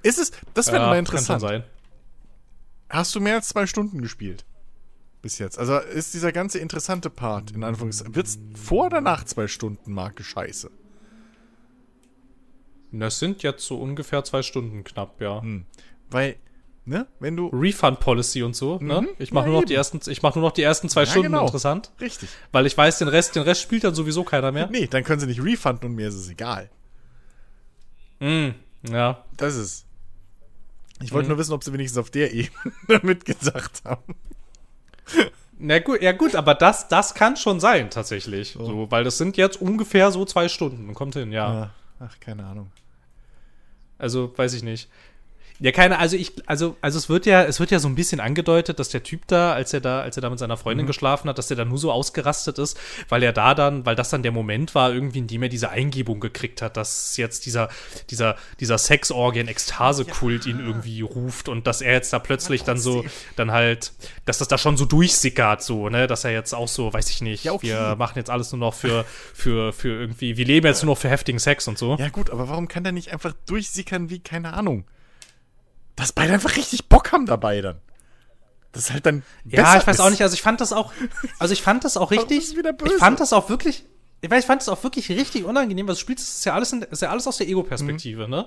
Ist 0.05 0.19
es, 0.19 0.31
das 0.55 0.69
wäre 0.69 0.77
Ja, 0.77 0.83
mal 0.87 0.91
kann 0.93 0.99
interessant. 1.01 1.41
schon 1.41 1.49
sein. 1.51 1.65
Hast 2.89 3.13
du 3.17 3.21
mehr 3.21 3.35
als 3.35 3.49
zwei 3.49 3.67
Stunden 3.67 4.01
gespielt? 4.01 4.45
Bis 5.23 5.39
jetzt. 5.41 5.59
Also 5.59 5.79
ist 5.79 6.15
dieser 6.15 6.31
ganze 6.31 6.61
interessante 6.61 7.11
Part, 7.11 7.51
in 7.51 7.65
Anführungszeichen, 7.65 8.15
wird's 8.15 8.39
vor 8.55 8.87
oder 8.87 9.01
nach 9.01 9.25
zwei 9.25 9.49
Stunden 9.49 9.93
Marke 9.93 10.23
scheiße? 10.23 10.71
Das 12.93 13.19
sind 13.19 13.43
jetzt 13.43 13.67
so 13.67 13.81
ungefähr 13.81 14.23
zwei 14.23 14.43
Stunden 14.43 14.85
knapp, 14.85 15.21
ja. 15.21 15.43
Weil, 16.11 16.37
ne, 16.87 17.07
wenn 17.21 17.37
du. 17.37 17.49
Refund 17.49 18.01
Policy 18.01 18.43
und 18.43 18.57
so, 18.57 18.79
ne? 18.79 19.03
Mhm. 19.03 19.09
Ich 19.19 19.33
mache 19.33 19.45
Ja, 19.45 19.51
nur 19.51 19.55
noch 19.57 19.63
eben. 19.63 19.69
die 19.69 19.75
ersten, 19.75 20.01
ich 20.11 20.23
mache 20.23 20.39
nur 20.39 20.49
noch 20.49 20.55
die 20.55 20.63
ersten 20.63 20.89
zwei 20.89 21.03
Ja, 21.03 21.07
Stunden 21.07 21.33
genau. 21.33 21.43
interessant, 21.45 21.91
Richtig. 22.01 22.29
weil 22.53 22.65
ich 22.67 22.77
weiß, 22.77 22.99
den 22.99 23.09
Rest, 23.09 23.37
den 23.37 23.43
Rest 23.43 23.61
spielt 23.61 23.85
dann 23.85 23.95
sowieso 23.95 24.25
keiner 24.25 24.53
mehr. 24.53 24.69
Nee, 24.71 24.87
dann 24.87 25.05
können 25.05 25.21
sie 25.21 25.27
nicht 25.27 25.43
refunden 25.45 25.87
und 25.87 25.95
mir 25.95 26.09
ist 26.09 26.15
es 26.15 26.29
egal. 26.31 26.71
Mm, 28.21 28.51
ja. 28.91 29.25
Das 29.37 29.55
ist. 29.57 29.85
Ich 31.03 31.13
wollte 31.13 31.27
Mhm. 31.27 31.33
nur 31.33 31.39
wissen, 31.39 31.53
ob 31.53 31.63
sie 31.63 31.73
wenigstens 31.75 31.99
auf 31.99 32.09
der 32.11 32.33
Ebene 32.33 32.73
mitgedacht 33.03 33.83
haben. 33.85 34.15
Na 35.59 35.79
gut, 35.79 36.03
ja 36.03 36.13
gut, 36.13 36.35
aber 36.35 36.55
das, 36.55 36.89
das 36.89 37.15
kann 37.15 37.37
schon 37.37 37.61
sein, 37.61 37.91
tatsächlich. 37.91 38.53
So. 38.59 38.91
weil 38.91 39.05
das 39.05 39.19
sind 39.19 39.37
jetzt 39.37 39.61
ungefähr 39.61 40.11
so 40.11 40.25
zwei 40.25 40.49
Stunden. 40.49 40.93
Kommt 40.95 41.15
hin, 41.15 41.33
ja. 41.33 41.53
Ja. 41.55 41.71
Ach, 42.01 42.19
keine 42.21 42.45
Ahnung. 42.45 42.71
Also, 43.99 44.33
weiß 44.37 44.53
ich 44.53 44.63
nicht. 44.63 44.91
Ja, 45.59 45.73
keine, 45.73 45.99
also 45.99 46.17
ich, 46.17 46.33
also, 46.47 46.77
also 46.83 46.99
es 46.99 47.09
wird 47.09 47.25
ja, 47.25 47.45
es 47.45 47.61
wird 47.61 47.71
ja 47.71 47.79
so 47.79 47.89
ein 47.89 47.95
bisschen 47.95 48.21
angedeutet, 48.21 48.79
dass 48.79 48.91
der 48.91 49.03
Typ 49.03 49.27
da, 49.27 49.53
als 49.53 49.73
er 49.73 49.81
da, 49.81 50.01
als 50.03 50.17
er 50.17 50.21
da 50.21 50.29
mit 50.29 50.39
seiner 50.39 50.57
Freundin 50.59 50.87
geschlafen 50.87 51.29
hat, 51.31 51.39
dass 51.39 51.49
der 51.49 51.57
da 51.57 51.65
nur 51.65 51.79
so 51.79 51.91
ausgerastet 51.91 52.59
ist, 52.59 52.79
weil 53.09 53.23
er 53.23 53.33
da 53.33 53.55
dann, 53.55 53.87
weil 53.87 53.97
das 53.97 54.11
dann 54.11 54.23
der 54.23 54.33
Moment 54.33 54.75
war, 54.75 54.93
irgendwie, 54.93 55.21
in 55.21 55.27
dem 55.27 55.43
er 55.43 55.49
diese 55.49 55.71
Eingebung 55.71 56.21
gekriegt 56.21 56.61
hat, 56.61 56.77
dass 56.77 57.17
jetzt 57.17 57.47
dieser, 57.47 57.71
dieser, 58.11 58.37
dieser 58.61 58.77
Sexorgien-Ekstase-Kult 58.77 60.47
ihn 60.47 60.61
irgendwie 60.61 61.01
ruft 61.01 61.49
und 61.49 61.67
dass 61.67 61.81
er 61.81 61.93
jetzt 61.93 62.13
da 62.13 62.19
plötzlich 62.19 62.65
dann 62.65 62.79
so, 62.79 63.05
dann 63.37 63.51
halt, 63.51 63.93
dass 64.27 64.39
das 64.39 64.49
da 64.49 64.59
schon 64.59 64.77
so 64.77 64.85
durchsickert, 64.85 65.63
so, 65.63 65.89
ne, 65.89 66.07
dass 66.07 66.25
er 66.25 66.33
jetzt 66.33 66.55
auch 66.55 66.69
so, 66.69 66.93
weiß 66.93 67.09
ich 67.11 67.23
nicht, 67.23 67.45
Ja, 67.45 67.53
okay. 67.53 67.69
wir 67.69 67.97
machen 67.97 68.19
jetzt 68.19 68.29
alles 68.31 68.53
nur 68.53 68.61
noch 68.61 68.75
für, 68.75 69.05
für, 69.33 69.73
für 69.73 69.89
irgendwie, 69.89 70.37
wir 70.37 70.45
leben 70.45 70.67
jetzt 70.67 70.83
nur 70.83 70.93
noch 70.95 71.01
für 71.01 71.09
heftigen 71.09 71.39
Sex 71.39 71.67
und 71.67 71.79
so. 71.79 71.97
Ja, 71.99 72.11
gut, 72.11 72.31
aber 72.31 72.49
warum 72.49 72.69
kann 72.69 72.83
der 72.85 72.93
nicht 72.93 73.13
einfach 73.13 73.33
durchsickern 73.47 74.11
wie, 74.11 74.19
keine 74.19 74.53
Ahnung? 74.53 74.85
Dass 75.97 76.13
beide 76.13 76.35
einfach 76.35 76.57
richtig 76.57 76.89
Bock 76.89 77.13
haben 77.13 77.27
dabei 77.27 77.61
dann. 77.63 77.81
Das 78.73 78.85
ist 78.85 78.93
halt 78.93 79.07
dann. 79.07 79.23
Ja, 79.47 79.79
ich 79.79 79.87
weiß 79.87 79.97
ist. 79.97 80.01
auch 80.01 80.11
nicht. 80.11 80.23
Also 80.23 80.35
ich 80.35 80.43
fand 80.43 80.61
das 80.61 80.73
auch, 80.75 80.93
also 81.39 81.53
ich 81.55 81.63
fand 81.63 81.85
das 81.85 81.97
auch 81.97 82.11
richtig. 82.13 82.55
Ich 82.55 82.93
fand 82.99 83.19
das 83.19 83.33
auch 83.33 83.49
wirklich. 83.49 83.85
Ich 84.21 84.31
weiß, 84.31 84.41
ich 84.41 84.47
fand 84.47 84.61
das 84.61 84.69
auch 84.69 84.83
wirklich 84.83 85.09
richtig 85.11 85.45
unangenehm. 85.45 85.89
Was 85.89 85.97
du 85.97 86.01
spielst, 86.03 86.27
ist 86.27 86.45
ja 86.45 86.55
alles, 86.55 86.73
in, 86.73 86.83
ist 86.83 87.03
ja 87.03 87.11
alles 87.11 87.27
aus 87.27 87.39
der 87.39 87.49
Ego-Perspektive, 87.49 88.29
ne? 88.29 88.47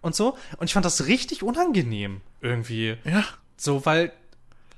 Und 0.00 0.14
so. 0.14 0.36
Und 0.58 0.66
ich 0.66 0.72
fand 0.72 0.84
das 0.84 1.06
richtig 1.06 1.42
unangenehm 1.42 2.20
irgendwie. 2.40 2.96
Ja. 3.04 3.24
So, 3.56 3.84
weil, 3.84 4.12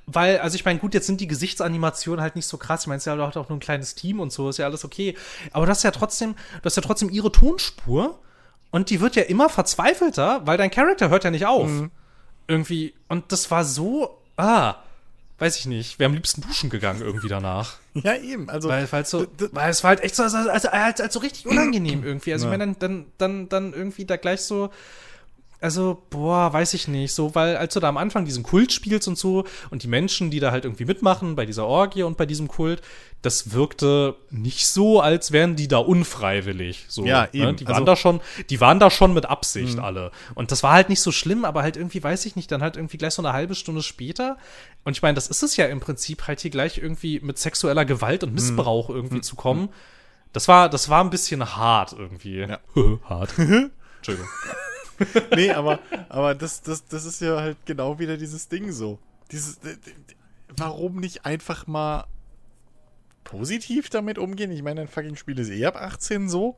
weil, 0.07 0.39
also 0.39 0.55
ich 0.55 0.65
meine, 0.65 0.79
gut, 0.79 0.95
jetzt 0.95 1.07
sind 1.07 1.21
die 1.21 1.27
Gesichtsanimationen 1.27 2.23
halt 2.23 2.37
nicht 2.37 2.47
so 2.47 2.57
krass. 2.57 2.83
Ich 2.83 2.87
meine, 2.87 2.97
es 2.99 3.03
ist 3.03 3.07
ja 3.07 3.17
halt 3.17 3.37
auch 3.37 3.49
nur 3.49 3.59
ein 3.59 3.61
kleines 3.61 3.95
Team 3.95 4.21
und 4.21 4.33
so, 4.33 4.49
ist 4.49 4.59
ja 4.59 4.67
alles 4.67 4.85
okay. 4.85 5.17
Aber 5.53 5.67
das 5.67 5.79
ist 5.79 5.85
ja 5.85 5.91
trotzdem, 5.91 6.35
du 6.35 6.65
hast 6.65 6.77
ja 6.77 6.83
trotzdem 6.83 7.11
ihre 7.11 7.31
Tonspur 7.31 8.19
und 8.71 8.91
die 8.91 9.01
wird 9.01 9.17
ja 9.17 9.23
immer 9.23 9.49
verzweifelter, 9.49 10.47
weil 10.47 10.57
dein 10.57 10.71
Charakter 10.71 11.11
hört 11.11 11.25
ja 11.25 11.31
nicht 11.31 11.47
auf. 11.47 11.69
Mhm. 11.69 11.91
Irgendwie. 12.51 12.95
Und 13.09 13.31
das 13.33 13.51
war 13.51 13.65
so, 13.65 14.19
ah, 14.37 14.75
weiß 15.39 15.57
ich 15.57 15.67
nicht. 15.67 15.99
Wäre 15.99 16.09
am 16.11 16.15
liebsten 16.15 16.41
duschen 16.43 16.69
gegangen 16.71 17.01
irgendwie 17.01 17.29
danach. 17.29 17.77
Ja, 17.95 18.15
eben. 18.15 18.49
Also, 18.49 18.69
Weil, 18.69 18.91
weil, 18.93 19.05
so, 19.05 19.25
d- 19.25 19.47
d- 19.47 19.49
weil 19.53 19.69
es 19.71 19.83
war 19.83 19.89
halt 19.89 20.01
echt 20.05 20.15
so, 20.15 20.23
also, 20.23 20.37
also, 20.37 20.69
also, 20.69 21.03
also 21.03 21.19
richtig 21.19 21.47
unangenehm 21.47 22.05
irgendwie. 22.05 22.33
Also 22.33 22.47
Ja. 22.47 22.53
ich 22.53 22.59
meine, 22.59 22.73
dann, 22.73 22.79
dann, 22.79 23.07
dann, 23.19 23.49
dann 23.49 23.73
irgendwie 23.73 24.05
da 24.05 24.17
gleich 24.17 24.43
so, 24.43 24.71
also, 25.61 26.03
boah, 26.11 26.53
weiß 26.53 26.73
ich 26.75 26.89
nicht, 26.89 27.13
so, 27.15 27.35
weil 27.35 27.57
als 27.57 27.75
du 27.75 27.81
da 27.81 27.89
am 27.89 27.97
Anfang 27.99 28.25
diesen 28.25 28.43
Kult 28.43 28.73
spielst 28.73 29.07
und 29.09 29.19
so 29.19 29.45
und 29.71 29.83
die 29.83 29.89
Menschen, 29.89 30.31
die 30.31 30.41
da 30.41 30.51
halt 30.53 30.65
irgendwie 30.65 30.87
mitmachen 30.87 31.37
bei 31.37 31.45
dieser 31.45 31.67
Orgie 31.67 32.03
und 32.03 32.17
bei 32.17 32.25
diesem 32.27 32.49
Kult, 32.49 32.81
das 33.23 33.53
wirkte 33.53 34.17
nicht 34.31 34.67
so, 34.67 35.01
als 35.01 35.33
wären 35.33 35.57
die 35.57 35.69
da 35.69 35.77
unfreiwillig. 35.77 36.87
So, 36.89 37.05
Ja, 37.05 37.29
eben. 37.33 37.45
Ne? 37.45 37.55
Die 37.55 37.67
waren 37.67 37.75
Also- 37.75 37.85
da 37.85 37.97
schon, 37.97 38.21
die 38.49 38.61
waren 38.61 38.81
da 38.81 38.91
schon 38.91 39.13
mit 39.13 39.27
Absicht 39.27 39.79
alle. 39.79 40.11
Und 40.35 40.51
das 40.51 40.63
war 40.63 40.73
halt 40.73 40.89
nicht 40.89 41.03
so 41.03 41.13
schlimm, 41.13 41.45
aber 41.45 41.63
halt 41.63 41.77
irgendwie, 41.77 42.03
weiß 42.03 42.25
ich 42.25 42.37
nicht, 42.37 42.51
dann 42.51 42.63
halt 42.63 42.77
irgendwie 42.77 42.97
gleich 42.97 43.13
so 43.13 43.21
eine 43.23 43.35
halbe 43.35 43.55
Stunde 43.55 43.83
später. 43.83 44.39
Und 44.85 44.93
ich 44.97 45.03
meine, 45.03 45.15
das 45.17 45.29
ist 45.29 45.43
es 45.43 45.57
ja 45.57 45.67
im 45.67 45.81
Prinzip 45.81 46.27
halt 46.27 46.41
hier 46.41 46.51
gleich 46.51 46.79
irgendwie 46.79 47.21
mit 47.21 47.39
sexueller 47.39 47.85
Gewalt 47.85 48.25
und 48.25 48.33
Missbrauch 48.33 48.89
irgendwie 48.89 49.21
zu 49.21 49.37
kommen. 49.37 49.69
Das 50.33 50.49
war, 50.49 50.71
das 50.71 50.89
war 50.89 51.05
ein 51.05 51.11
bisschen 51.11 51.57
hart 51.57 51.93
irgendwie. 51.93 52.39
Ja. 52.39 52.59
hart. 53.09 53.35
Entschuldigung. 53.99 54.29
nee, 55.35 55.51
aber, 55.51 55.79
aber 56.09 56.35
das, 56.35 56.63
das, 56.63 56.85
das 56.87 57.05
ist 57.05 57.21
ja 57.21 57.41
halt 57.41 57.57
genau 57.65 57.99
wieder 57.99 58.17
dieses 58.17 58.49
Ding 58.49 58.73
so. 58.73 58.99
Dieses, 59.31 59.59
warum 60.57 60.97
nicht 60.97 61.25
einfach 61.25 61.67
mal 61.67 62.07
positiv 63.25 63.91
damit 63.91 64.19
umgehen? 64.19 64.51
Ich 64.51 64.63
meine, 64.63 64.83
ein 64.83 64.89
fucking 64.89 65.17
Spiel 65.17 65.39
ist 65.39 65.51
eh 65.51 65.65
ab 65.67 65.77
18 65.77 66.29
so. 66.29 66.57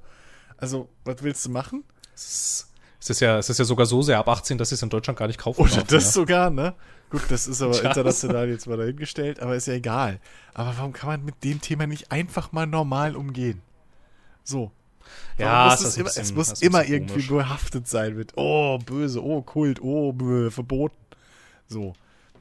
Also, 0.56 0.88
was 1.04 1.22
willst 1.22 1.44
du 1.46 1.50
machen? 1.50 1.84
Es 2.14 3.10
ist 3.10 3.20
ja, 3.20 3.38
es 3.38 3.50
ist 3.50 3.58
ja 3.58 3.64
sogar 3.64 3.86
so 3.86 4.00
sehr 4.00 4.18
ab 4.18 4.28
18, 4.28 4.58
dass 4.58 4.68
sie 4.68 4.76
es 4.76 4.82
in 4.82 4.88
Deutschland 4.88 5.18
gar 5.18 5.26
nicht 5.26 5.38
kaufen 5.38 5.60
Oder 5.60 5.76
darf, 5.76 5.86
das 5.88 6.04
ja. 6.04 6.10
sogar, 6.12 6.50
ne? 6.50 6.74
Gut, 7.10 7.22
das 7.28 7.48
ist 7.48 7.60
aber 7.60 7.82
international 7.84 8.48
jetzt 8.48 8.66
mal 8.68 8.76
dahingestellt, 8.76 9.40
aber 9.40 9.56
ist 9.56 9.66
ja 9.66 9.74
egal. 9.74 10.20
Aber 10.54 10.76
warum 10.78 10.92
kann 10.92 11.08
man 11.08 11.24
mit 11.24 11.42
dem 11.42 11.60
Thema 11.60 11.86
nicht 11.86 12.12
einfach 12.12 12.52
mal 12.52 12.66
normal 12.66 13.16
umgehen? 13.16 13.60
So. 14.44 14.70
Ja, 15.38 15.68
muss 15.70 15.82
es, 15.84 15.96
immer, 15.96 16.04
bisschen- 16.06 16.22
es 16.22 16.32
muss 16.34 16.62
immer 16.62 16.84
irgendwie 16.84 17.12
komisch. 17.14 17.28
behaftet 17.28 17.88
sein 17.88 18.16
mit, 18.16 18.32
oh, 18.36 18.78
böse, 18.78 19.22
oh, 19.22 19.42
Kult, 19.42 19.80
oh, 19.82 20.12
bö, 20.12 20.50
verboten. 20.50 20.96
So. 21.68 21.94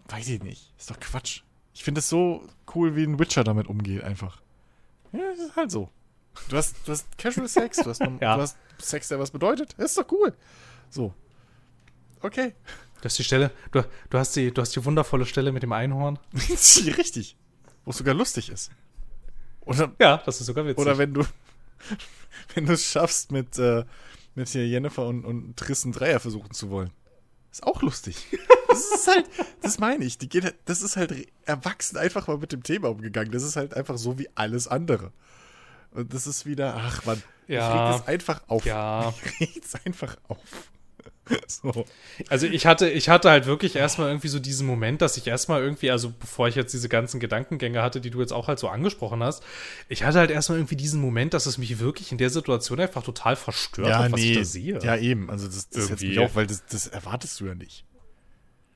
Weiß 0.10 0.28
ich 0.28 0.44
nicht. 0.44 0.74
Ist 0.78 0.90
doch 0.92 1.00
Quatsch. 1.00 1.42
Ich 1.74 1.84
finde 1.84 2.00
es 2.00 2.10
so 2.10 2.46
cool, 2.76 2.96
wie 2.96 3.04
ein 3.04 3.18
Witcher 3.20 3.44
damit 3.44 3.68
umgeht, 3.68 4.04
einfach. 4.04 4.42
Ja, 5.14 5.20
das 5.36 5.40
ist 5.40 5.56
halt 5.56 5.72
so. 5.72 5.90
Du 6.50 6.58
hast, 6.58 6.76
du 6.86 6.92
hast 6.92 7.18
Casual 7.18 7.48
Sex, 7.50 7.78
du 7.78 7.90
hast, 7.90 8.00
Ja. 8.02 8.36
du 8.36 8.42
hast 8.42 8.58
Sex, 8.80 9.08
der 9.08 9.20
was 9.20 9.32
bedeutet. 9.32 9.74
Das 9.78 9.92
ist 9.92 9.98
doch 9.98 10.12
cool. 10.12 10.34
So. 10.90 11.14
Okay. 12.22 12.54
Du 13.00 13.06
hast 13.06 13.18
die 13.18 13.24
Stelle, 13.24 13.52
du, 13.72 13.84
du, 14.10 14.18
hast 14.18 14.36
die, 14.36 14.52
du 14.54 14.62
hast 14.62 14.76
die 14.76 14.84
wundervolle 14.86 15.26
Stelle 15.26 15.52
mit 15.52 15.64
dem 15.64 15.72
Einhorn. 15.74 16.20
Richtig. 16.34 17.36
Wo 17.86 17.92
es 17.92 17.98
sogar 17.98 18.14
lustig 18.14 18.50
ist. 18.50 18.70
Oder, 19.62 19.92
Ja, 20.00 20.18
das 20.26 20.40
ist 20.42 20.48
sogar 20.48 20.66
witzig. 20.66 20.78
oder 20.80 20.98
wenn 20.98 21.14
du 21.14 21.24
wenn 22.56 22.66
du 22.66 22.74
es 22.74 22.86
schaffst, 22.86 23.32
mit, 23.32 23.58
äh, 23.60 23.86
mit 24.36 24.49
hier 24.49 24.68
Jennifer 24.68 25.06
und, 25.08 25.26
und 25.26 25.58
Triss 25.58 25.84
einen 25.84 25.94
Dreier 25.94 26.20
versuchen 26.20 26.52
zu 26.52 26.70
wollen. 26.70 26.91
Ist 27.52 27.64
auch 27.64 27.82
lustig. 27.82 28.28
Das 28.70 28.80
ist 28.94 29.08
halt, 29.08 29.26
das 29.62 29.80
meine 29.80 30.06
ich. 30.06 30.18
Die 30.18 30.30
geht, 30.30 30.45
halt- 30.45 30.56
das 30.66 30.82
ist 30.82 30.95
halt 30.95 31.28
erwachsen 31.45 31.98
einfach 31.98 32.28
mal 32.28 32.38
mit 32.38 32.53
dem 32.53 32.64
Thema 32.64 32.90
umgegangen. 32.90 33.32
Das 33.34 33.44
ist 33.44 33.58
halt 33.58 33.74
einfach 33.74 33.98
so 33.98 34.18
wie 34.18 34.30
alles 34.36 34.70
andere. 34.70 35.12
Und 35.91 36.14
das 36.14 36.26
ist 36.28 36.45
wieder, 36.45 36.76
ach 36.78 37.03
man, 37.06 37.22
Ja. 37.48 37.68
ich 37.68 37.74
reg 37.74 37.98
das 37.99 38.08
einfach 38.08 38.41
auf. 38.48 38.66
Ja. 38.66 39.14
Ich 39.40 39.56
reg's 39.56 39.76
einfach 39.84 40.16
auf. 40.30 40.38
So. 41.48 41.85
Also 42.30 42.48
ich 42.48 42.65
hatte, 42.65 42.89
ich 42.89 43.10
hatte 43.10 43.30
halt 43.30 43.45
wirklich 43.45 43.76
erstmal 43.76 44.07
irgendwie 44.07 44.27
so 44.27 44.39
diesen 44.39 44.65
Moment, 44.65 45.02
dass 45.02 45.18
ich 45.18 45.27
erstmal 45.27 45.61
irgendwie, 45.61 45.91
also 45.91 46.11
bevor 46.18 46.48
ich 46.48 46.56
jetzt 46.56 46.73
diese 46.73 46.89
ganzen 46.89 47.19
Gedankengänge 47.19 47.81
hatte, 47.81 48.02
die 48.02 48.10
du 48.10 48.19
jetzt 48.22 48.34
auch 48.34 48.48
halt 48.48 48.57
so 48.60 48.68
angesprochen 48.68 49.22
hast, 49.23 49.43
ich 49.89 50.03
hatte 50.03 50.19
halt 50.19 50.31
erstmal 50.31 50.57
irgendwie 50.57 50.76
diesen 50.76 51.02
Moment, 51.02 51.34
dass 51.34 51.45
es 51.45 51.57
mich 51.57 51.80
wirklich 51.80 52.11
in 52.11 52.18
der 52.18 52.30
Situation 52.30 52.80
einfach 52.80 53.03
total 53.03 53.35
verstört 53.35 53.93
hat, 53.93 54.11
was 54.11 54.19
ich 54.19 54.38
da 54.38 54.43
sehe. 54.43 54.80
Ja, 54.81 54.95
eben. 54.95 55.30
Also 55.30 55.45
das, 55.45 55.69
das 55.69 55.88
setzt 55.88 56.02
mich 56.02 56.11
Irgendwie. 56.11 56.31
auch, 56.31 56.35
weil 56.35 56.48
das, 56.48 56.65
das 56.65 56.88
erwartest 56.88 57.39
du 57.39 57.45
ja 57.45 57.56
nicht. 57.56 57.85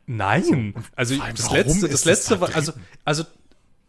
Nein. 0.06 0.76
Also 0.96 1.20
allem, 1.20 1.36
das 1.36 1.52
letzte, 1.52 1.90
das 1.90 2.06
letzte, 2.06 2.38
da 2.38 2.46
also, 2.48 2.74
also, 3.04 3.24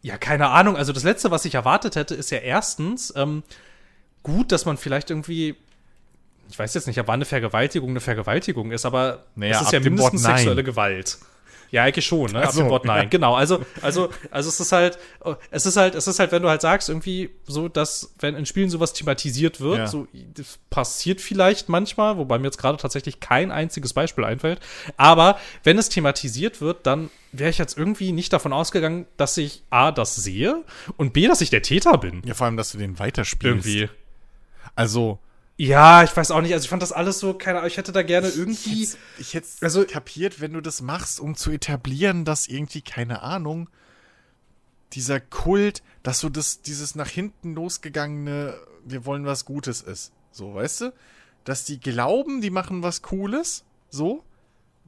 ja, 0.00 0.16
keine 0.16 0.48
Ahnung. 0.48 0.76
Also 0.76 0.92
das 0.92 1.02
letzte, 1.02 1.30
was 1.30 1.44
ich 1.44 1.54
erwartet 1.54 1.96
hätte, 1.96 2.14
ist 2.14 2.30
ja 2.30 2.38
erstens 2.38 3.12
ähm, 3.16 3.42
gut, 4.22 4.50
dass 4.52 4.64
man 4.64 4.78
vielleicht 4.78 5.10
irgendwie, 5.10 5.56
ich 6.50 6.58
weiß 6.58 6.74
jetzt 6.74 6.86
nicht, 6.86 6.98
ob 7.00 7.08
wann 7.08 7.14
eine 7.14 7.24
Vergewaltigung 7.24 7.90
eine 7.90 8.00
Vergewaltigung 8.00 8.70
ist, 8.72 8.84
aber 8.86 9.24
Naja, 9.34 9.56
es 9.56 9.62
ist 9.62 9.72
ja 9.72 9.80
mindestens 9.80 10.22
Nein. 10.22 10.36
sexuelle 10.38 10.64
Gewalt. 10.64 11.18
Ja, 11.72 11.82
eigentlich 11.82 12.06
schon, 12.06 12.30
ne? 12.30 12.42
Ab 12.44 12.52
so, 12.52 12.62
dem 12.62 12.70
Wort 12.70 12.84
nein. 12.84 13.02
ja. 13.02 13.08
Genau. 13.08 13.34
Also, 13.34 13.60
also, 13.82 14.08
also 14.30 14.48
es 14.48 14.60
ist 14.60 14.70
halt, 14.70 14.98
es 15.50 15.66
ist 15.66 15.76
halt, 15.76 15.96
es 15.96 16.06
ist 16.06 16.20
halt, 16.20 16.30
wenn 16.30 16.40
du 16.40 16.48
halt 16.48 16.60
sagst, 16.60 16.88
irgendwie 16.88 17.30
so, 17.44 17.68
dass, 17.68 18.14
wenn 18.20 18.36
in 18.36 18.46
Spielen 18.46 18.70
sowas 18.70 18.92
thematisiert 18.92 19.60
wird, 19.60 19.78
Ja. 19.78 19.86
so, 19.88 20.06
das 20.34 20.60
passiert 20.70 21.20
vielleicht 21.20 21.68
manchmal, 21.68 22.18
wobei 22.18 22.38
mir 22.38 22.44
jetzt 22.44 22.58
gerade 22.58 22.78
tatsächlich 22.78 23.18
kein 23.18 23.50
einziges 23.50 23.92
Beispiel 23.94 24.24
einfällt. 24.24 24.60
Aber 24.96 25.38
wenn 25.64 25.76
es 25.76 25.88
thematisiert 25.88 26.60
wird, 26.60 26.86
dann 26.86 27.10
wäre 27.32 27.50
ich 27.50 27.58
jetzt 27.58 27.76
irgendwie 27.76 28.12
nicht 28.12 28.32
davon 28.32 28.52
ausgegangen, 28.52 29.06
dass 29.16 29.36
ich 29.36 29.64
A, 29.68 29.90
das 29.90 30.14
sehe 30.14 30.62
und 30.96 31.14
B, 31.14 31.26
dass 31.26 31.40
ich 31.40 31.50
der 31.50 31.62
Täter 31.62 31.98
bin. 31.98 32.22
Ja, 32.24 32.34
vor 32.34 32.46
allem, 32.46 32.56
dass 32.56 32.70
du 32.70 32.78
den 32.78 33.00
weiterspielst. 33.00 33.66
Irgendwie. 33.66 33.88
Also, 34.76 35.18
Ja, 35.58 36.02
ich 36.04 36.14
weiß 36.14 36.30
auch 36.32 36.42
nicht. 36.42 36.52
Also 36.52 36.64
ich 36.64 36.68
fand 36.70 36.82
das 36.82 36.92
alles 36.92 37.18
so, 37.18 37.32
keine 37.34 37.58
Ahnung, 37.58 37.68
ich 37.68 37.76
hätte 37.78 37.92
da 37.92 38.02
gerne 38.02 38.28
irgendwie. 38.28 38.82
ich, 38.84 38.96
ich 39.18 39.34
hätte 39.34 39.46
Also- 39.62 39.84
kapiert, 39.84 40.40
wenn 40.40 40.52
du 40.52 40.60
das 40.60 40.82
machst, 40.82 41.18
um 41.18 41.34
zu 41.34 41.50
etablieren, 41.50 42.24
dass 42.24 42.46
irgendwie, 42.46 42.82
keine 42.82 43.22
Ahnung, 43.22 43.70
dieser 44.92 45.18
Kult, 45.20 45.82
dass 46.02 46.20
so 46.20 46.28
das, 46.28 46.60
dieses 46.62 46.94
nach 46.94 47.08
hinten 47.08 47.54
losgegangene, 47.54 48.54
wir 48.84 49.04
wollen 49.06 49.24
was 49.26 49.44
Gutes 49.44 49.80
ist. 49.80 50.12
So, 50.30 50.54
weißt 50.54 50.80
du? 50.82 50.92
Dass 51.44 51.64
die 51.64 51.80
glauben, 51.80 52.40
die 52.40 52.50
machen 52.50 52.82
was 52.82 53.02
Cooles, 53.02 53.64
so, 53.88 54.22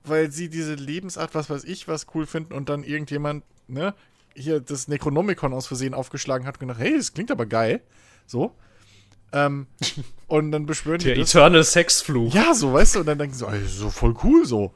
weil 0.04 0.30
sie 0.30 0.48
diese 0.50 0.74
Lebensart, 0.74 1.34
was 1.34 1.48
weiß 1.50 1.64
ich, 1.64 1.88
was 1.88 2.06
cool 2.14 2.26
finden 2.26 2.52
und 2.52 2.68
dann 2.68 2.84
irgendjemand, 2.84 3.42
ne, 3.68 3.94
hier 4.34 4.60
das 4.60 4.86
Necronomicon 4.86 5.52
aus 5.52 5.66
Versehen 5.66 5.94
aufgeschlagen 5.94 6.46
hat 6.46 6.56
und 6.60 6.68
gedacht, 6.68 6.80
hey, 6.80 6.96
das 6.96 7.14
klingt 7.14 7.30
aber 7.30 7.46
geil. 7.46 7.80
So. 8.26 8.54
Ähm, 9.32 9.66
und 10.26 10.52
dann 10.52 10.66
beschwören 10.66 11.00
Der 11.00 11.14
die 11.14 11.20
das. 11.20 11.34
Eternal 11.34 11.64
Sexfluch. 11.64 12.34
Ja, 12.34 12.54
so, 12.54 12.72
weißt 12.72 12.96
du, 12.96 13.00
und 13.00 13.06
dann 13.06 13.18
denken 13.18 13.34
sie, 13.34 13.46
ey, 13.46 13.66
so 13.66 13.90
voll 13.90 14.14
cool 14.22 14.44
so. 14.46 14.72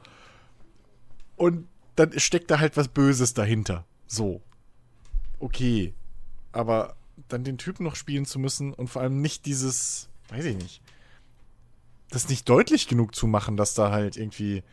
Und 1.35 1.67
dann 1.95 2.17
steckt 2.19 2.49
da 2.51 2.59
halt 2.59 2.77
was 2.77 2.87
Böses 2.87 3.33
dahinter. 3.33 3.85
So. 4.07 4.41
Okay. 5.39 5.93
Aber 6.51 6.95
dann 7.27 7.43
den 7.43 7.57
Typen 7.57 7.83
noch 7.83 7.95
spielen 7.95 8.25
zu 8.25 8.39
müssen 8.39 8.73
und 8.73 8.87
vor 8.87 9.01
allem 9.01 9.21
nicht 9.21 9.45
dieses, 9.45 10.09
weiß 10.29 10.45
ich 10.45 10.55
nicht, 10.55 10.81
das 12.09 12.29
nicht 12.29 12.47
deutlich 12.47 12.87
genug 12.87 13.15
zu 13.15 13.27
machen, 13.27 13.57
dass 13.57 13.73
da 13.73 13.91
halt 13.91 14.17
irgendwie, 14.17 14.63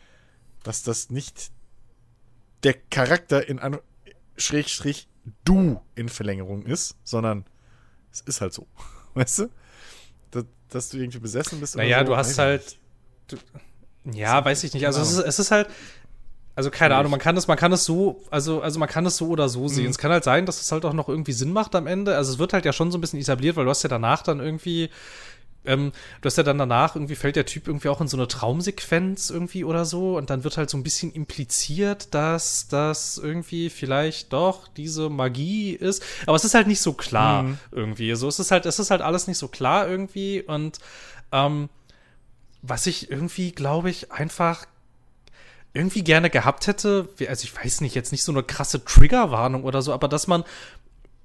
dass 0.62 0.82
das 0.82 1.10
nicht 1.10 1.50
der 2.62 2.74
Charakter 2.74 3.48
in 3.48 3.58
an 3.58 3.78
Schrägstrich 4.36 5.08
du 5.44 5.80
in 5.94 6.08
Verlängerung 6.08 6.64
ist, 6.64 6.96
sondern 7.04 7.44
es 8.12 8.20
ist 8.22 8.40
halt 8.40 8.52
so. 8.52 8.66
Weißt 9.14 9.40
du? 9.40 9.48
Dass, 10.30 10.44
dass 10.68 10.88
du 10.90 10.98
irgendwie 10.98 11.18
besessen 11.18 11.60
bist. 11.60 11.74
oder 11.74 11.84
Naja, 11.84 12.00
so, 12.00 12.04
du 12.06 12.16
hast 12.16 12.38
halt. 12.38 12.76
Du, 13.28 13.36
ja, 14.12 14.44
weiß 14.44 14.64
ich 14.64 14.74
nicht. 14.74 14.86
Also 14.86 15.00
es 15.00 15.12
ist, 15.12 15.18
es 15.18 15.38
ist 15.38 15.50
halt. 15.50 15.68
Also 16.56 16.70
keine. 16.70 16.96
Ahnung, 16.96 17.10
man 17.10 17.20
kann 17.20 17.36
es, 17.36 17.48
man 17.48 17.56
kann 17.56 17.72
es 17.72 17.84
so, 17.84 18.22
also, 18.30 18.60
also 18.60 18.78
man 18.78 18.88
kann 18.88 19.06
es 19.06 19.16
so 19.16 19.28
oder 19.28 19.48
so 19.48 19.68
sehen. 19.68 19.84
Mhm. 19.84 19.90
Es 19.90 19.98
kann 19.98 20.10
halt 20.10 20.24
sein, 20.24 20.46
dass 20.46 20.60
es 20.60 20.70
halt 20.72 20.84
auch 20.84 20.92
noch 20.92 21.08
irgendwie 21.08 21.32
Sinn 21.32 21.52
macht 21.52 21.74
am 21.74 21.86
Ende. 21.86 22.16
Also 22.16 22.32
es 22.32 22.38
wird 22.38 22.52
halt 22.52 22.64
ja 22.64 22.72
schon 22.72 22.90
so 22.90 22.98
ein 22.98 23.00
bisschen 23.00 23.20
etabliert, 23.20 23.56
weil 23.56 23.64
du 23.64 23.70
hast 23.70 23.82
ja 23.82 23.88
danach 23.88 24.22
dann 24.22 24.40
irgendwie, 24.40 24.90
ähm, 25.64 25.92
du 26.20 26.26
hast 26.26 26.36
ja 26.38 26.42
dann 26.42 26.56
danach 26.58 26.96
irgendwie 26.96 27.16
fällt 27.16 27.36
der 27.36 27.44
Typ 27.46 27.68
irgendwie 27.68 27.88
auch 27.88 28.00
in 28.00 28.08
so 28.08 28.16
eine 28.16 28.28
Traumsequenz 28.28 29.28
irgendwie 29.30 29.64
oder 29.64 29.84
so 29.84 30.16
und 30.16 30.30
dann 30.30 30.42
wird 30.42 30.56
halt 30.56 30.70
so 30.70 30.78
ein 30.78 30.82
bisschen 30.82 31.12
impliziert, 31.12 32.14
dass 32.14 32.68
das 32.68 33.18
irgendwie 33.18 33.68
vielleicht 33.70 34.32
doch 34.32 34.68
diese 34.68 35.10
Magie 35.10 35.72
ist. 35.72 36.02
Aber 36.26 36.36
es 36.36 36.44
ist 36.44 36.54
halt 36.54 36.66
nicht 36.66 36.80
so 36.80 36.94
klar 36.94 37.42
Mhm. 37.42 37.58
irgendwie. 37.72 38.14
So 38.14 38.26
es 38.28 38.38
ist 38.38 38.50
halt, 38.50 38.64
es 38.66 38.78
ist 38.78 38.90
halt 38.90 39.02
alles 39.02 39.26
nicht 39.26 39.38
so 39.38 39.48
klar 39.48 39.86
irgendwie 39.88 40.42
und 40.42 40.78
ähm, 41.32 41.68
was 42.62 42.86
ich 42.86 43.10
irgendwie, 43.10 43.52
glaube 43.52 43.90
ich, 43.90 44.12
einfach 44.12 44.66
irgendwie 45.72 46.02
gerne 46.02 46.30
gehabt 46.30 46.66
hätte, 46.66 47.08
also 47.28 47.44
ich 47.44 47.54
weiß 47.56 47.80
nicht, 47.80 47.94
jetzt 47.94 48.12
nicht 48.12 48.24
so 48.24 48.32
eine 48.32 48.42
krasse 48.42 48.84
Triggerwarnung 48.84 49.64
oder 49.64 49.82
so, 49.82 49.92
aber 49.92 50.08
dass 50.08 50.26
man 50.26 50.44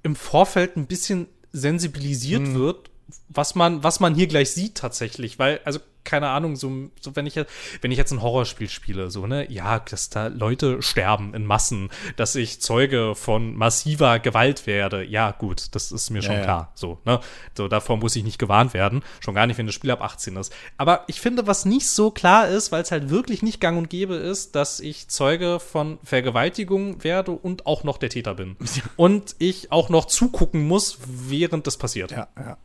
im 0.02 0.14
Vorfeld 0.14 0.76
ein 0.76 0.86
bisschen 0.86 1.26
sensibilisiert 1.52 2.54
wird, 2.54 2.90
was 3.28 3.54
man, 3.54 3.82
was 3.82 4.00
man 4.00 4.14
hier 4.14 4.26
gleich 4.26 4.50
sieht 4.50 4.76
tatsächlich, 4.76 5.38
weil, 5.38 5.60
also 5.64 5.80
keine 6.06 6.28
Ahnung, 6.28 6.56
so, 6.56 6.72
so 7.00 7.16
wenn 7.16 7.26
ich 7.26 7.34
jetzt, 7.34 7.52
wenn 7.82 7.90
ich 7.90 7.98
jetzt 7.98 8.12
ein 8.12 8.22
Horrorspiel 8.22 8.70
spiele, 8.70 9.10
so, 9.10 9.26
ne, 9.26 9.50
ja, 9.50 9.80
dass 9.80 10.08
da 10.08 10.28
Leute 10.28 10.80
sterben 10.80 11.34
in 11.34 11.44
Massen, 11.44 11.90
dass 12.16 12.34
ich 12.36 12.62
Zeuge 12.62 13.14
von 13.14 13.54
massiver 13.54 14.18
Gewalt 14.20 14.66
werde, 14.66 15.04
ja, 15.04 15.32
gut, 15.32 15.74
das 15.74 15.92
ist 15.92 16.10
mir 16.10 16.22
schon 16.22 16.36
ja. 16.36 16.42
klar, 16.42 16.72
so, 16.74 16.98
ne, 17.04 17.20
so 17.54 17.68
davor 17.68 17.98
muss 17.98 18.16
ich 18.16 18.24
nicht 18.24 18.38
gewarnt 18.38 18.72
werden, 18.72 19.02
schon 19.20 19.34
gar 19.34 19.46
nicht, 19.46 19.58
wenn 19.58 19.66
das 19.66 19.74
Spiel 19.74 19.90
ab 19.90 20.00
18 20.00 20.36
ist. 20.36 20.54
Aber 20.78 21.04
ich 21.08 21.20
finde, 21.20 21.46
was 21.46 21.64
nicht 21.64 21.88
so 21.88 22.10
klar 22.10 22.48
ist, 22.48 22.72
weil 22.72 22.82
es 22.82 22.92
halt 22.92 23.10
wirklich 23.10 23.42
nicht 23.42 23.60
gang 23.60 23.76
und 23.76 23.90
gäbe 23.90 24.14
ist, 24.14 24.54
dass 24.54 24.80
ich 24.80 25.08
Zeuge 25.08 25.58
von 25.58 25.98
Vergewaltigung 26.04 27.02
werde 27.02 27.32
und 27.32 27.66
auch 27.66 27.82
noch 27.82 27.98
der 27.98 28.10
Täter 28.10 28.34
bin. 28.34 28.56
Und 28.96 29.34
ich 29.38 29.72
auch 29.72 29.88
noch 29.88 30.04
zugucken 30.04 30.66
muss, 30.66 30.98
während 31.06 31.66
das 31.66 31.76
passiert 31.76 32.12
Ja, 32.12 32.28
ja. 32.36 32.56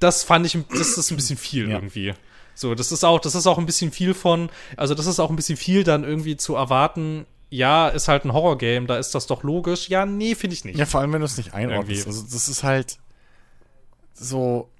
Das 0.00 0.22
fand 0.22 0.46
ich, 0.46 0.58
das 0.70 0.96
ist 0.96 1.10
ein 1.10 1.16
bisschen 1.16 1.36
viel 1.36 1.68
Ja. 1.68 1.76
irgendwie. 1.76 2.14
So, 2.54 2.74
das 2.74 2.92
ist 2.92 3.04
auch, 3.04 3.18
das 3.20 3.34
ist 3.34 3.46
auch 3.46 3.58
ein 3.58 3.66
bisschen 3.66 3.90
viel 3.90 4.14
von, 4.14 4.48
also 4.76 4.94
das 4.94 5.06
ist 5.06 5.18
auch 5.18 5.30
ein 5.30 5.36
bisschen 5.36 5.56
viel 5.56 5.82
dann 5.82 6.04
irgendwie 6.04 6.36
zu 6.36 6.54
erwarten. 6.54 7.26
Ja, 7.50 7.88
ist 7.88 8.08
halt 8.08 8.24
ein 8.24 8.32
Horrorgame, 8.32 8.86
da 8.86 8.96
ist 8.96 9.14
das 9.14 9.26
doch 9.26 9.42
logisch. 9.42 9.88
Ja, 9.88 10.06
nee, 10.06 10.34
finde 10.34 10.54
ich 10.54 10.64
nicht. 10.64 10.78
Ja, 10.78 10.86
vor 10.86 11.00
allem, 11.00 11.12
wenn 11.12 11.20
du 11.20 11.26
es 11.26 11.36
nicht 11.36 11.52
einordnest. 11.54 12.06
Irgendwie. 12.06 12.18
Also, 12.18 12.32
das 12.32 12.48
ist 12.48 12.62
halt 12.62 12.98
so. 14.12 14.70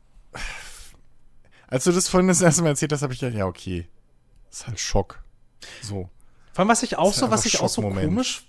Als 1.68 1.84
du 1.84 1.92
das 1.92 2.08
vorhin 2.08 2.28
das 2.28 2.40
erste 2.40 2.62
Mal 2.62 2.68
erzählt 2.70 2.92
hast, 2.92 3.02
habe 3.02 3.12
ich 3.12 3.20
gedacht, 3.20 3.36
ja, 3.36 3.46
okay. 3.46 3.88
Das 4.50 4.60
ist 4.60 4.66
halt 4.68 4.80
Schock. 4.80 5.22
So. 5.82 6.08
Vor 6.52 6.60
allem, 6.60 6.68
was 6.68 6.82
ich 6.84 6.96
auch 6.96 7.12
so, 7.12 7.30
was 7.30 7.46
ich 7.46 7.60
auch 7.60 7.68
so 7.68 7.82
komisch, 7.82 8.44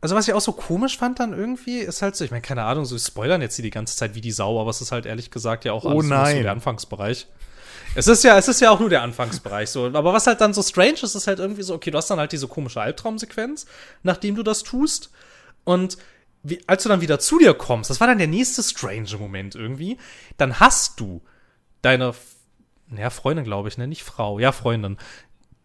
also 0.00 0.14
was 0.14 0.28
ich 0.28 0.34
auch 0.34 0.40
so 0.40 0.52
komisch 0.52 0.96
fand 0.98 1.18
dann 1.20 1.32
irgendwie, 1.32 1.78
ist 1.78 2.02
halt 2.02 2.14
so, 2.16 2.24
ich 2.24 2.30
meine, 2.30 2.42
keine 2.42 2.64
Ahnung, 2.64 2.84
so 2.84 2.96
spoilern 2.98 3.40
jetzt 3.42 3.56
hier 3.56 3.64
die 3.64 3.70
ganze 3.70 3.96
Zeit 3.96 4.14
wie 4.14 4.20
die 4.20 4.30
Sau, 4.30 4.60
aber 4.60 4.70
es 4.70 4.80
ist 4.80 4.92
halt 4.92 5.06
ehrlich 5.06 5.30
gesagt 5.30 5.64
ja 5.64 5.72
auch 5.72 5.84
Oh 5.84 5.90
alles 5.90 6.06
nur 6.06 6.16
nein. 6.18 6.36
so 6.36 6.42
der 6.42 6.52
Anfangsbereich. 6.52 7.26
Es 7.94 8.06
ist 8.06 8.22
ja, 8.22 8.36
es 8.38 8.46
ist 8.48 8.60
ja 8.60 8.70
auch 8.70 8.80
nur 8.80 8.90
der 8.90 9.02
Anfangsbereich 9.02 9.70
so. 9.70 9.86
Aber 9.86 10.12
was 10.12 10.26
halt 10.26 10.40
dann 10.40 10.54
so 10.54 10.62
strange 10.62 10.98
ist, 11.02 11.14
ist 11.14 11.26
halt 11.26 11.38
irgendwie 11.38 11.62
so, 11.62 11.74
okay, 11.74 11.90
du 11.90 11.98
hast 11.98 12.08
dann 12.10 12.18
halt 12.18 12.32
diese 12.32 12.46
komische 12.46 12.80
Albtraumsequenz, 12.80 13.66
nachdem 14.02 14.36
du 14.36 14.42
das 14.42 14.62
tust. 14.62 15.10
Und 15.64 15.96
wie, 16.42 16.62
als 16.68 16.82
du 16.84 16.88
dann 16.88 17.00
wieder 17.00 17.18
zu 17.18 17.38
dir 17.38 17.54
kommst, 17.54 17.90
das 17.90 17.98
war 18.00 18.06
dann 18.06 18.18
der 18.18 18.26
nächste 18.28 18.62
strange 18.62 19.16
Moment 19.18 19.54
irgendwie, 19.54 19.98
dann 20.36 20.60
hast 20.60 21.00
du 21.00 21.22
deine, 21.82 22.14
ja, 22.96 23.10
Freundin, 23.10 23.44
glaube 23.44 23.68
ich, 23.68 23.78
ne, 23.78 23.86
nicht 23.88 24.04
Frau, 24.04 24.38
ja, 24.38 24.52
Freundin. 24.52 24.98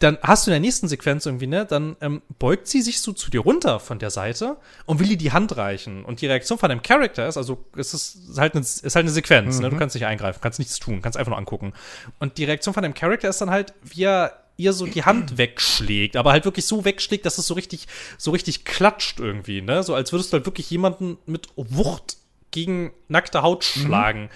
Dann 0.04 0.18
hast 0.22 0.46
du 0.46 0.52
in 0.52 0.54
der 0.54 0.60
nächsten 0.60 0.90
Sequenz 0.90 1.26
irgendwie, 1.26 1.48
ne, 1.48 1.66
dann 1.66 1.96
ähm, 2.02 2.22
beugt 2.38 2.68
sie 2.68 2.82
sich 2.82 3.00
so 3.00 3.14
zu 3.14 3.32
dir 3.32 3.40
runter 3.40 3.80
von 3.80 4.00
der 4.00 4.10
Seite 4.10 4.58
und 4.86 5.00
will 5.00 5.08
dir 5.08 5.18
die 5.18 5.32
Hand 5.32 5.56
reichen. 5.56 6.04
Und 6.04 6.20
die 6.20 6.28
Reaktion 6.28 6.58
von 6.58 6.70
dem 6.70 6.82
Charakter 6.82 7.26
ist, 7.26 7.38
also 7.38 7.64
es 7.78 7.94
ist 7.94 8.38
halt 8.38 8.54
eine, 8.54 8.62
ist 8.62 8.84
halt 8.84 9.06
eine 9.06 9.12
Sequenz, 9.12 9.62
ne, 9.62 9.70
du 9.70 9.78
kannst 9.78 9.96
nicht 9.96 10.06
eingreifen, 10.06 10.42
kannst 10.42 10.60
nichts 10.60 10.78
tun, 10.78 11.02
kannst 11.02 11.18
einfach 11.18 11.30
nur 11.30 11.38
angucken. 11.38 11.72
Und 12.20 12.38
die 12.38 12.44
Reaktion 12.44 12.74
von 12.74 12.84
dem 12.84 12.94
Charakter 12.94 13.30
ist 13.30 13.40
dann 13.40 13.50
halt, 13.50 13.74
wie 13.82 14.04
er 14.04 14.44
ihr 14.58 14.74
so 14.74 14.86
die 14.86 15.06
Hand 15.06 15.38
wegschlägt, 15.38 16.18
aber 16.18 16.34
halt 16.34 16.44
wirklich 16.44 16.66
so 16.66 16.84
wegschlägt, 16.84 17.26
dass 17.26 17.38
es 17.38 17.48
so 17.48 17.54
richtig, 17.54 17.88
so 18.18 18.32
richtig 18.32 18.66
klatscht 18.66 19.22
irgendwie, 19.22 19.62
ne, 19.62 19.84
so 19.84 19.96
als 19.96 20.12
würdest 20.12 20.34
du 20.34 20.38
halt 20.38 20.46
wirklich 20.46 20.70
jemanden 20.70 21.18
mit 21.26 21.48
Wucht 21.56 22.18
gegen 22.52 22.92
nackte 23.08 23.42
Haut 23.42 23.64
schlagen. 23.64 24.30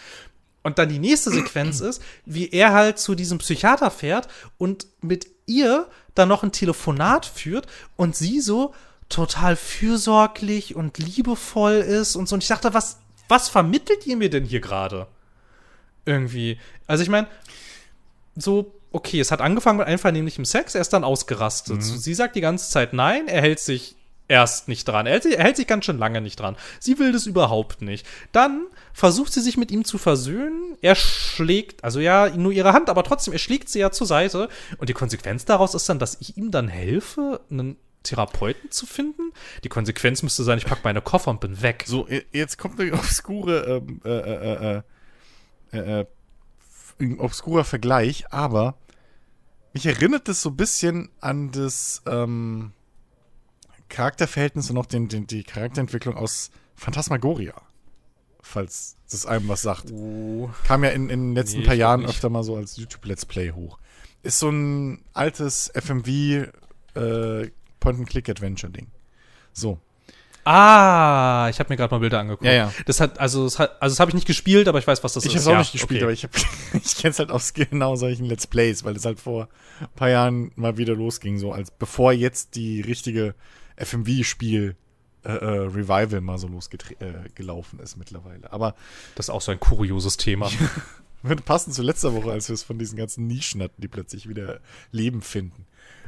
Und 0.64 0.80
dann 0.80 0.90
die 0.90 1.00
nächste 1.00 1.32
Sequenz 1.32 1.80
ist, 1.82 2.02
wie 2.26 2.50
er 2.50 2.74
halt 2.74 3.00
zu 3.00 3.16
diesem 3.16 3.38
Psychiater 3.38 3.92
fährt 3.92 4.28
und 4.58 4.88
mit 5.02 5.28
ihr 5.46 5.88
dann 6.16 6.30
noch 6.30 6.44
ein 6.44 6.52
Telefonat 6.52 7.26
führt 7.26 7.68
und 7.96 8.16
sie 8.16 8.42
so 8.42 8.74
total 9.10 9.56
fürsorglich 9.56 10.76
und 10.76 10.98
liebevoll 10.98 11.76
ist 11.76 12.16
und 12.16 12.28
so. 12.28 12.36
Und 12.36 12.44
ich 12.44 12.50
dachte, 12.50 12.74
was, 12.74 13.00
was 13.28 13.50
vermittelt 13.50 14.06
ihr 14.06 14.18
mir 14.18 14.30
denn 14.30 14.46
hier 14.46 14.60
gerade? 14.60 15.08
Irgendwie. 16.06 16.60
Also 16.88 17.04
ich 17.04 17.10
meine, 17.10 17.28
so, 18.36 18.74
okay, 18.92 19.20
es 19.20 19.32
hat 19.32 19.42
angefangen 19.42 19.80
mit 19.80 19.88
einvernehmlichem 19.88 20.46
Sex, 20.46 20.76
er 20.76 20.82
ist 20.82 20.94
dann 20.94 21.04
ausgerastet. 21.04 21.84
Sie 21.84 22.14
sagt 22.14 22.36
die 22.36 22.42
ganze 22.42 22.70
Zeit 22.70 22.94
nein, 22.94 23.28
er 23.28 23.42
hält 23.42 23.60
sich 23.60 23.97
erst 24.28 24.68
nicht 24.68 24.88
dran. 24.88 25.06
Er 25.06 25.14
hält, 25.14 25.24
sich- 25.24 25.38
er 25.38 25.66
ganz 25.66 25.86
schön 25.86 25.98
lange 25.98 26.22
nicht 26.22 26.40
dran. 26.40 26.56
Sie 26.80 27.00
will 27.00 27.12
das 27.12 27.26
überhaupt 27.26 27.82
nicht. 27.82 28.06
Dann 28.32 28.66
versucht 28.94 29.32
sie 29.34 29.42
sich 29.42 29.58
mit 29.58 29.72
ihm 29.72 29.86
zu 29.86 29.98
versöhnen. 29.98 30.78
Er 30.82 30.96
schlägt, 30.96 31.84
also 31.84 32.00
ja, 32.00 32.30
nur 32.36 32.52
ihre 32.52 32.74
Hand, 32.74 32.90
aber 32.90 33.04
trotzdem, 33.04 33.34
er 33.34 33.40
schlägt 33.40 33.70
sie 33.70 33.80
ja 33.80 33.92
zur 33.92 34.08
Seite. 34.08 34.50
Und 34.78 34.90
die 34.90 34.94
Konsequenz 34.94 35.46
daraus 35.46 35.74
ist 35.76 35.88
dann, 35.90 36.00
dass 36.00 36.18
ich 36.20 36.38
ihm 36.38 36.52
dann 36.52 36.68
helfe, 36.68 37.42
einen 37.50 37.78
Therapeuten 38.04 38.72
zu 38.72 38.86
finden. 38.86 39.34
Die 39.64 39.70
Konsequenz 39.70 40.24
müsste 40.24 40.44
sein, 40.44 40.58
ich 40.58 40.66
packe 40.66 40.82
meine 40.84 41.02
Koffer 41.02 41.32
und 41.32 41.40
bin 41.42 41.62
weg. 41.62 41.84
So, 41.88 42.08
e- 42.08 42.24
jetzt 42.32 42.58
kommt 42.58 42.80
eine 42.80 42.94
obskure, 42.94 43.82
ähm, 43.88 44.02
äh, 44.06 44.10
äh, 44.10 44.82
äh, 45.74 45.78
äh, 45.78 46.00
äh, 46.02 46.06
ein 47.00 47.20
obskurer 47.20 47.64
Vergleich, 47.64 48.26
aber 48.32 48.76
mich 49.74 49.86
erinnert 49.86 50.28
das 50.28 50.42
so 50.42 50.50
ein 50.50 50.56
bisschen 50.58 51.10
an 51.22 51.52
das 51.52 52.02
ähm, 52.08 52.72
Charakterverhältnis 53.90 54.70
und 54.70 54.78
auch 54.78 54.86
den, 54.86 55.08
den, 55.08 55.28
die 55.28 55.44
Charakterentwicklung 55.44 56.16
aus 56.16 56.52
Phantasmagoria. 56.76 57.54
Falls 58.42 58.96
das 59.12 59.26
einem 59.26 59.48
was 59.48 59.62
sagt. 59.62 59.92
Oh. 59.92 60.50
Kam 60.66 60.84
ja 60.84 60.92
in, 60.92 61.10
in 61.10 61.30
den 61.30 61.36
letzten 61.36 61.60
Nee, 61.60 61.66
paar 61.66 61.74
ich 61.74 61.80
Jahren 61.80 62.02
nicht. 62.02 62.10
öfter 62.10 62.30
mal 62.30 62.44
so 62.44 62.56
als 62.56 62.78
YouTube-Let's 62.78 63.26
Play 63.26 63.52
hoch. 63.52 63.78
Ist 64.24 64.40
so 64.40 64.50
ein 64.50 65.04
altes 65.14 65.72
FMV, 65.76 66.08
äh, 66.96 67.50
Point-and-Click-Adventure-Ding. 67.80 68.88
So. 69.54 69.80
Ah, 70.50 71.48
ich 71.50 71.60
habe 71.60 71.68
mir 71.70 71.76
gerade 71.76 71.94
mal 71.94 72.00
Bilder 72.00 72.20
angeguckt. 72.20 72.46
Ja, 72.46 72.54
ja. 72.54 72.74
Das 72.86 73.02
hat, 73.02 73.20
also, 73.20 73.44
das 73.44 73.60
hat, 73.60 73.82
also 73.82 73.94
das 73.94 74.00
habe 74.00 74.12
ich 74.12 74.16
nicht 74.16 74.28
gespielt, 74.28 74.70
aber 74.70 74.80
ich 74.80 74.88
weiß, 74.88 75.04
was 75.04 75.14
das 75.14 75.26
Ich 75.26 75.36
ist. 75.36 75.42
habe 75.42 75.42
es 75.42 75.48
auch 75.48 75.52
Ja, 75.54 75.60
nicht 75.60 75.72
gespielt, 75.74 75.98
okay. 76.02 76.04
aber 76.04 76.14
ich, 76.14 76.24
hab- 76.24 76.36
ich 76.86 76.96
kenne 76.96 77.12
es 77.12 77.20
halt 77.20 77.32
aus 77.32 77.54
genau 77.54 77.98
solchen 77.98 78.26
Let's 78.26 78.48
Plays, 78.48 78.86
weil 78.86 78.96
es 78.96 79.04
halt 79.04 79.20
vor 79.20 79.50
ein 79.82 79.88
paar 79.96 80.10
Jahren 80.10 80.52
mal 80.56 80.78
wieder 80.78 80.96
losging, 80.96 81.38
so 81.38 81.52
als 81.52 81.70
bevor 81.72 82.14
jetzt 82.14 82.56
die 82.56 82.80
richtige 82.80 83.36
FMV-Spiel 83.78 84.76
äh, 85.24 85.30
äh, 85.32 85.46
Revival 85.68 86.22
mal 86.22 86.38
so 86.38 86.48
losgelaufen 86.48 86.96
äh, 87.02 87.30
gelaufen 87.36 87.80
ist 87.80 87.98
mittlerweile. 87.98 88.52
Aber 88.52 88.76
Das 89.16 89.28
ist 89.28 89.30
auch 89.30 89.42
so 89.42 89.52
ein 89.52 89.60
kurioses 89.60 90.18
Thema. 90.18 90.50
wird 91.24 91.46
passen 91.46 91.72
zu 91.74 91.82
letzter 91.82 92.14
Woche, 92.14 92.32
als 92.32 92.48
wir 92.50 92.54
es 92.54 92.64
von 92.64 92.78
diesen 92.80 92.98
ganzen 92.98 93.28
Nischen 93.28 93.62
hatten, 93.62 93.82
die 93.82 93.88
plötzlich 93.88 94.30
wieder 94.30 94.60
Leben 94.92 95.22
finden. 95.22 95.66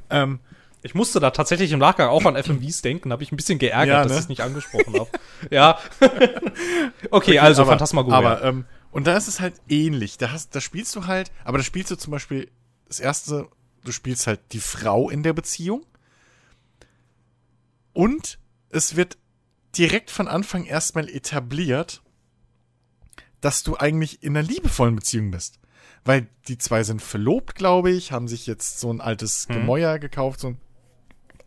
Ähm, 0.09 0.39
Ich 0.83 0.95
musste 0.95 1.19
da 1.19 1.31
tatsächlich 1.31 1.71
im 1.73 1.79
Nachgang 1.79 2.07
auch 2.09 2.23
an 2.25 2.35
FMVs 2.41 2.81
denken, 2.81 3.11
habe 3.11 3.23
ich 3.23 3.31
ein 3.31 3.35
bisschen 3.35 3.59
geärgert, 3.59 3.87
Ja, 3.87 4.03
dass 4.03 4.11
ne? 4.11 4.17
ich 4.17 4.23
es 4.23 4.29
nicht 4.29 4.41
angesprochen 4.43 4.93
habe. 4.93 5.09
ja. 5.51 5.77
okay, 7.11 7.39
also 7.39 7.63
aber, 7.63 7.71
Phantasmagoria. 7.71 8.17
Aber, 8.17 8.43
ähm, 8.43 8.65
und 8.91 9.05
da 9.07 9.17
ist 9.17 9.27
es 9.27 9.39
halt 9.39 9.55
ähnlich. 9.67 10.17
Da, 10.17 10.31
hast, 10.31 10.55
da 10.55 10.61
spielst 10.61 10.95
du 10.95 11.05
halt, 11.07 11.31
aber 11.43 11.57
da 11.57 11.63
spielst 11.63 11.91
du 11.91 11.95
zum 11.97 12.11
Beispiel, 12.11 12.49
das 12.87 12.99
erste, 12.99 13.47
du 13.83 13.91
spielst 13.91 14.25
halt 14.27 14.39
die 14.53 14.59
Frau 14.59 15.09
in 15.09 15.23
der 15.23 15.33
Beziehung. 15.33 15.83
Und 17.99 18.39
es 18.69 18.95
wird 18.95 19.17
direkt 19.75 20.09
von 20.09 20.29
Anfang 20.29 20.63
erstmal 20.63 21.09
etabliert, 21.09 22.01
dass 23.41 23.63
du 23.63 23.75
eigentlich 23.75 24.23
in 24.23 24.37
einer 24.37 24.47
liebevollen 24.47 24.95
Beziehung 24.95 25.31
bist. 25.31 25.59
Weil 26.05 26.29
die 26.47 26.57
zwei 26.57 26.83
sind 26.83 27.01
verlobt, 27.01 27.55
glaube 27.55 27.91
ich, 27.91 28.13
haben 28.13 28.29
sich 28.29 28.47
jetzt 28.47 28.79
so 28.79 28.89
ein 28.89 29.01
altes 29.01 29.49
Mhm. 29.49 29.53
Gemäuer 29.55 29.99
gekauft, 29.99 30.39
so 30.39 30.47
ein 30.47 30.61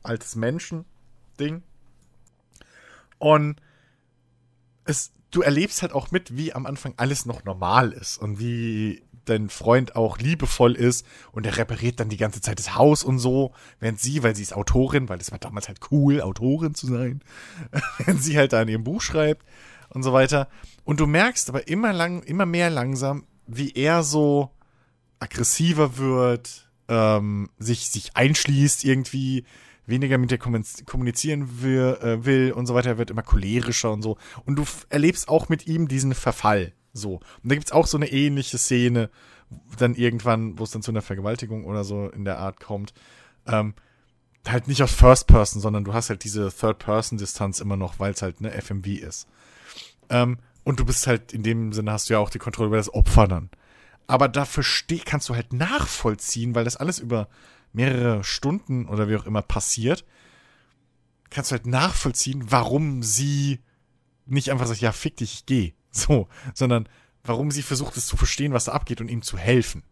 altes 0.02 0.36
Menschen-Ding. 0.36 1.62
Und 3.16 3.56
es, 4.84 5.14
du 5.30 5.40
erlebst 5.40 5.80
halt 5.80 5.94
auch 5.94 6.10
mit, 6.10 6.36
wie 6.36 6.52
am 6.52 6.66
Anfang 6.66 6.92
alles 6.98 7.24
noch 7.24 7.44
normal 7.44 7.92
ist 7.92 8.18
und 8.18 8.38
wie 8.38 9.02
dein 9.24 9.48
Freund 9.48 9.96
auch 9.96 10.18
liebevoll 10.18 10.74
ist 10.74 11.06
und 11.32 11.46
er 11.46 11.56
repariert 11.56 12.00
dann 12.00 12.08
die 12.08 12.16
ganze 12.16 12.40
Zeit 12.40 12.58
das 12.58 12.76
Haus 12.76 13.04
und 13.04 13.18
so, 13.18 13.52
während 13.80 14.00
sie, 14.00 14.22
weil 14.22 14.34
sie 14.34 14.42
ist 14.42 14.54
Autorin, 14.54 15.08
weil 15.08 15.18
das 15.18 15.32
war 15.32 15.38
damals 15.38 15.68
halt 15.68 15.80
cool, 15.90 16.20
Autorin 16.20 16.74
zu 16.74 16.86
sein, 16.86 17.20
während 17.98 18.22
sie 18.22 18.36
halt 18.36 18.52
da 18.52 18.62
in 18.62 18.68
ihrem 18.68 18.84
Buch 18.84 19.00
schreibt 19.00 19.46
und 19.90 20.02
so 20.02 20.12
weiter. 20.12 20.48
Und 20.84 21.00
du 21.00 21.06
merkst 21.06 21.48
aber 21.48 21.68
immer 21.68 21.92
lang, 21.92 22.22
immer 22.22 22.46
mehr 22.46 22.70
langsam, 22.70 23.26
wie 23.46 23.72
er 23.72 24.02
so 24.02 24.50
aggressiver 25.18 25.96
wird, 25.98 26.70
ähm, 26.88 27.48
sich, 27.58 27.88
sich 27.88 28.16
einschließt 28.16 28.84
irgendwie, 28.84 29.44
weniger 29.86 30.18
mit 30.18 30.30
dir 30.30 30.38
kommun- 30.38 30.84
kommunizieren 30.84 31.62
will, 31.62 31.98
äh, 32.02 32.24
will 32.24 32.52
und 32.52 32.66
so 32.66 32.74
weiter, 32.74 32.90
er 32.90 32.98
wird 32.98 33.10
immer 33.10 33.22
cholerischer 33.22 33.92
und 33.92 34.02
so. 34.02 34.16
Und 34.44 34.56
du 34.56 34.64
erlebst 34.88 35.28
auch 35.28 35.48
mit 35.48 35.66
ihm 35.66 35.88
diesen 35.88 36.14
Verfall. 36.14 36.72
So. 36.92 37.16
Und 37.42 37.50
da 37.50 37.54
gibt's 37.54 37.72
auch 37.72 37.86
so 37.86 37.96
eine 37.96 38.10
ähnliche 38.10 38.58
Szene, 38.58 39.10
dann 39.78 39.94
irgendwann, 39.94 40.58
wo 40.58 40.64
es 40.64 40.70
dann 40.70 40.82
zu 40.82 40.90
einer 40.90 41.02
Vergewaltigung 41.02 41.64
oder 41.64 41.84
so 41.84 42.08
in 42.08 42.24
der 42.24 42.38
Art 42.38 42.60
kommt. 42.60 42.94
Ähm, 43.46 43.74
halt 44.46 44.68
nicht 44.68 44.82
aus 44.82 44.92
First 44.92 45.26
Person, 45.26 45.60
sondern 45.60 45.84
du 45.84 45.94
hast 45.94 46.10
halt 46.10 46.24
diese 46.24 46.50
Third-Person-Distanz 46.52 47.60
immer 47.60 47.76
noch, 47.76 47.98
weil 47.98 48.12
es 48.12 48.22
halt 48.22 48.38
eine 48.38 48.50
FMV 48.50 48.86
ist. 48.86 49.28
Ähm, 50.08 50.38
und 50.64 50.80
du 50.80 50.84
bist 50.84 51.06
halt, 51.06 51.32
in 51.32 51.42
dem 51.42 51.72
Sinne 51.72 51.92
hast 51.92 52.08
du 52.08 52.14
ja 52.14 52.20
auch 52.20 52.30
die 52.30 52.38
Kontrolle 52.38 52.68
über 52.68 52.76
das 52.76 52.92
Opfer 52.92 53.26
dann. 53.26 53.50
Aber 54.06 54.28
dafür 54.28 54.64
kannst 55.04 55.28
du 55.28 55.34
halt 55.34 55.52
nachvollziehen, 55.52 56.54
weil 56.54 56.64
das 56.64 56.76
alles 56.76 56.98
über 56.98 57.28
mehrere 57.72 58.22
Stunden 58.24 58.86
oder 58.86 59.08
wie 59.08 59.16
auch 59.16 59.26
immer 59.26 59.42
passiert, 59.42 60.04
kannst 61.30 61.50
du 61.50 61.54
halt 61.54 61.66
nachvollziehen, 61.66 62.50
warum 62.50 63.02
sie 63.02 63.60
nicht 64.26 64.50
einfach 64.50 64.66
sagt, 64.66 64.80
ja, 64.80 64.92
fick 64.92 65.16
dich, 65.16 65.34
ich 65.34 65.46
geh. 65.46 65.72
So, 65.92 66.26
sondern 66.54 66.88
warum 67.22 67.50
sie 67.50 67.62
versucht 67.62 67.96
es 67.96 68.06
zu 68.06 68.16
verstehen, 68.16 68.52
was 68.52 68.64
da 68.64 68.72
abgeht 68.72 69.00
und 69.00 69.08
ihm 69.08 69.22
zu 69.22 69.38
helfen. 69.38 69.82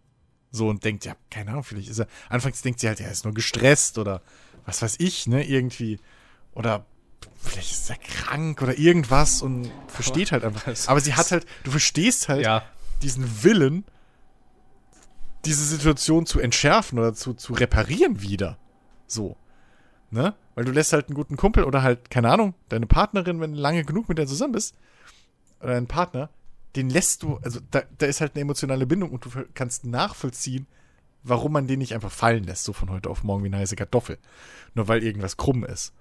So 0.50 0.68
und 0.68 0.84
denkt, 0.84 1.04
ja, 1.04 1.14
keine 1.30 1.50
Ahnung, 1.50 1.62
vielleicht 1.62 1.90
ist 1.90 2.00
er, 2.00 2.08
anfangs 2.28 2.62
denkt 2.62 2.80
sie 2.80 2.88
halt, 2.88 3.00
er 3.00 3.10
ist 3.10 3.24
nur 3.24 3.34
gestresst 3.34 3.98
oder 3.98 4.20
was 4.64 4.82
weiß 4.82 4.96
ich, 4.98 5.26
ne, 5.26 5.46
irgendwie. 5.46 6.00
Oder 6.54 6.86
vielleicht 7.36 7.70
ist 7.70 7.90
er 7.90 7.96
krank 7.96 8.60
oder 8.62 8.78
irgendwas 8.78 9.42
und 9.42 9.70
versteht 9.86 10.32
halt 10.32 10.44
einfach. 10.44 10.66
Aber 10.88 11.00
sie 11.00 11.14
hat 11.14 11.30
halt, 11.30 11.46
du 11.62 11.70
verstehst 11.70 12.28
halt 12.28 12.44
ja. 12.44 12.64
diesen 13.02 13.44
Willen, 13.44 13.84
diese 15.44 15.64
Situation 15.64 16.26
zu 16.26 16.40
entschärfen 16.40 16.98
oder 16.98 17.14
zu, 17.14 17.34
zu 17.34 17.52
reparieren 17.52 18.20
wieder. 18.20 18.58
So. 19.06 19.36
Ne? 20.10 20.34
Weil 20.56 20.64
du 20.64 20.72
lässt 20.72 20.92
halt 20.92 21.06
einen 21.06 21.14
guten 21.14 21.36
Kumpel 21.36 21.64
oder 21.64 21.82
halt, 21.82 22.10
keine 22.10 22.30
Ahnung, 22.30 22.54
deine 22.68 22.86
Partnerin, 22.86 23.40
wenn 23.40 23.54
du 23.54 23.60
lange 23.60 23.84
genug 23.84 24.08
mit 24.08 24.18
der 24.18 24.26
zusammen 24.26 24.54
bist, 24.54 24.74
oder 25.60 25.74
deinen 25.74 25.86
Partner, 25.86 26.30
den 26.76 26.90
lässt 26.90 27.22
du, 27.22 27.38
also 27.38 27.60
da, 27.70 27.82
da 27.98 28.06
ist 28.06 28.20
halt 28.20 28.34
eine 28.34 28.42
emotionale 28.42 28.86
Bindung 28.86 29.10
und 29.10 29.24
du 29.24 29.30
kannst 29.54 29.84
nachvollziehen, 29.84 30.66
warum 31.22 31.52
man 31.52 31.66
den 31.66 31.78
nicht 31.78 31.94
einfach 31.94 32.12
fallen 32.12 32.44
lässt, 32.44 32.64
so 32.64 32.72
von 32.72 32.90
heute 32.90 33.10
auf 33.10 33.24
morgen 33.24 33.42
wie 33.42 33.48
eine 33.48 33.58
heiße 33.58 33.76
Kartoffel. 33.76 34.18
Nur 34.74 34.88
weil 34.88 35.02
irgendwas 35.02 35.36
krumm 35.36 35.64
ist. 35.64 35.92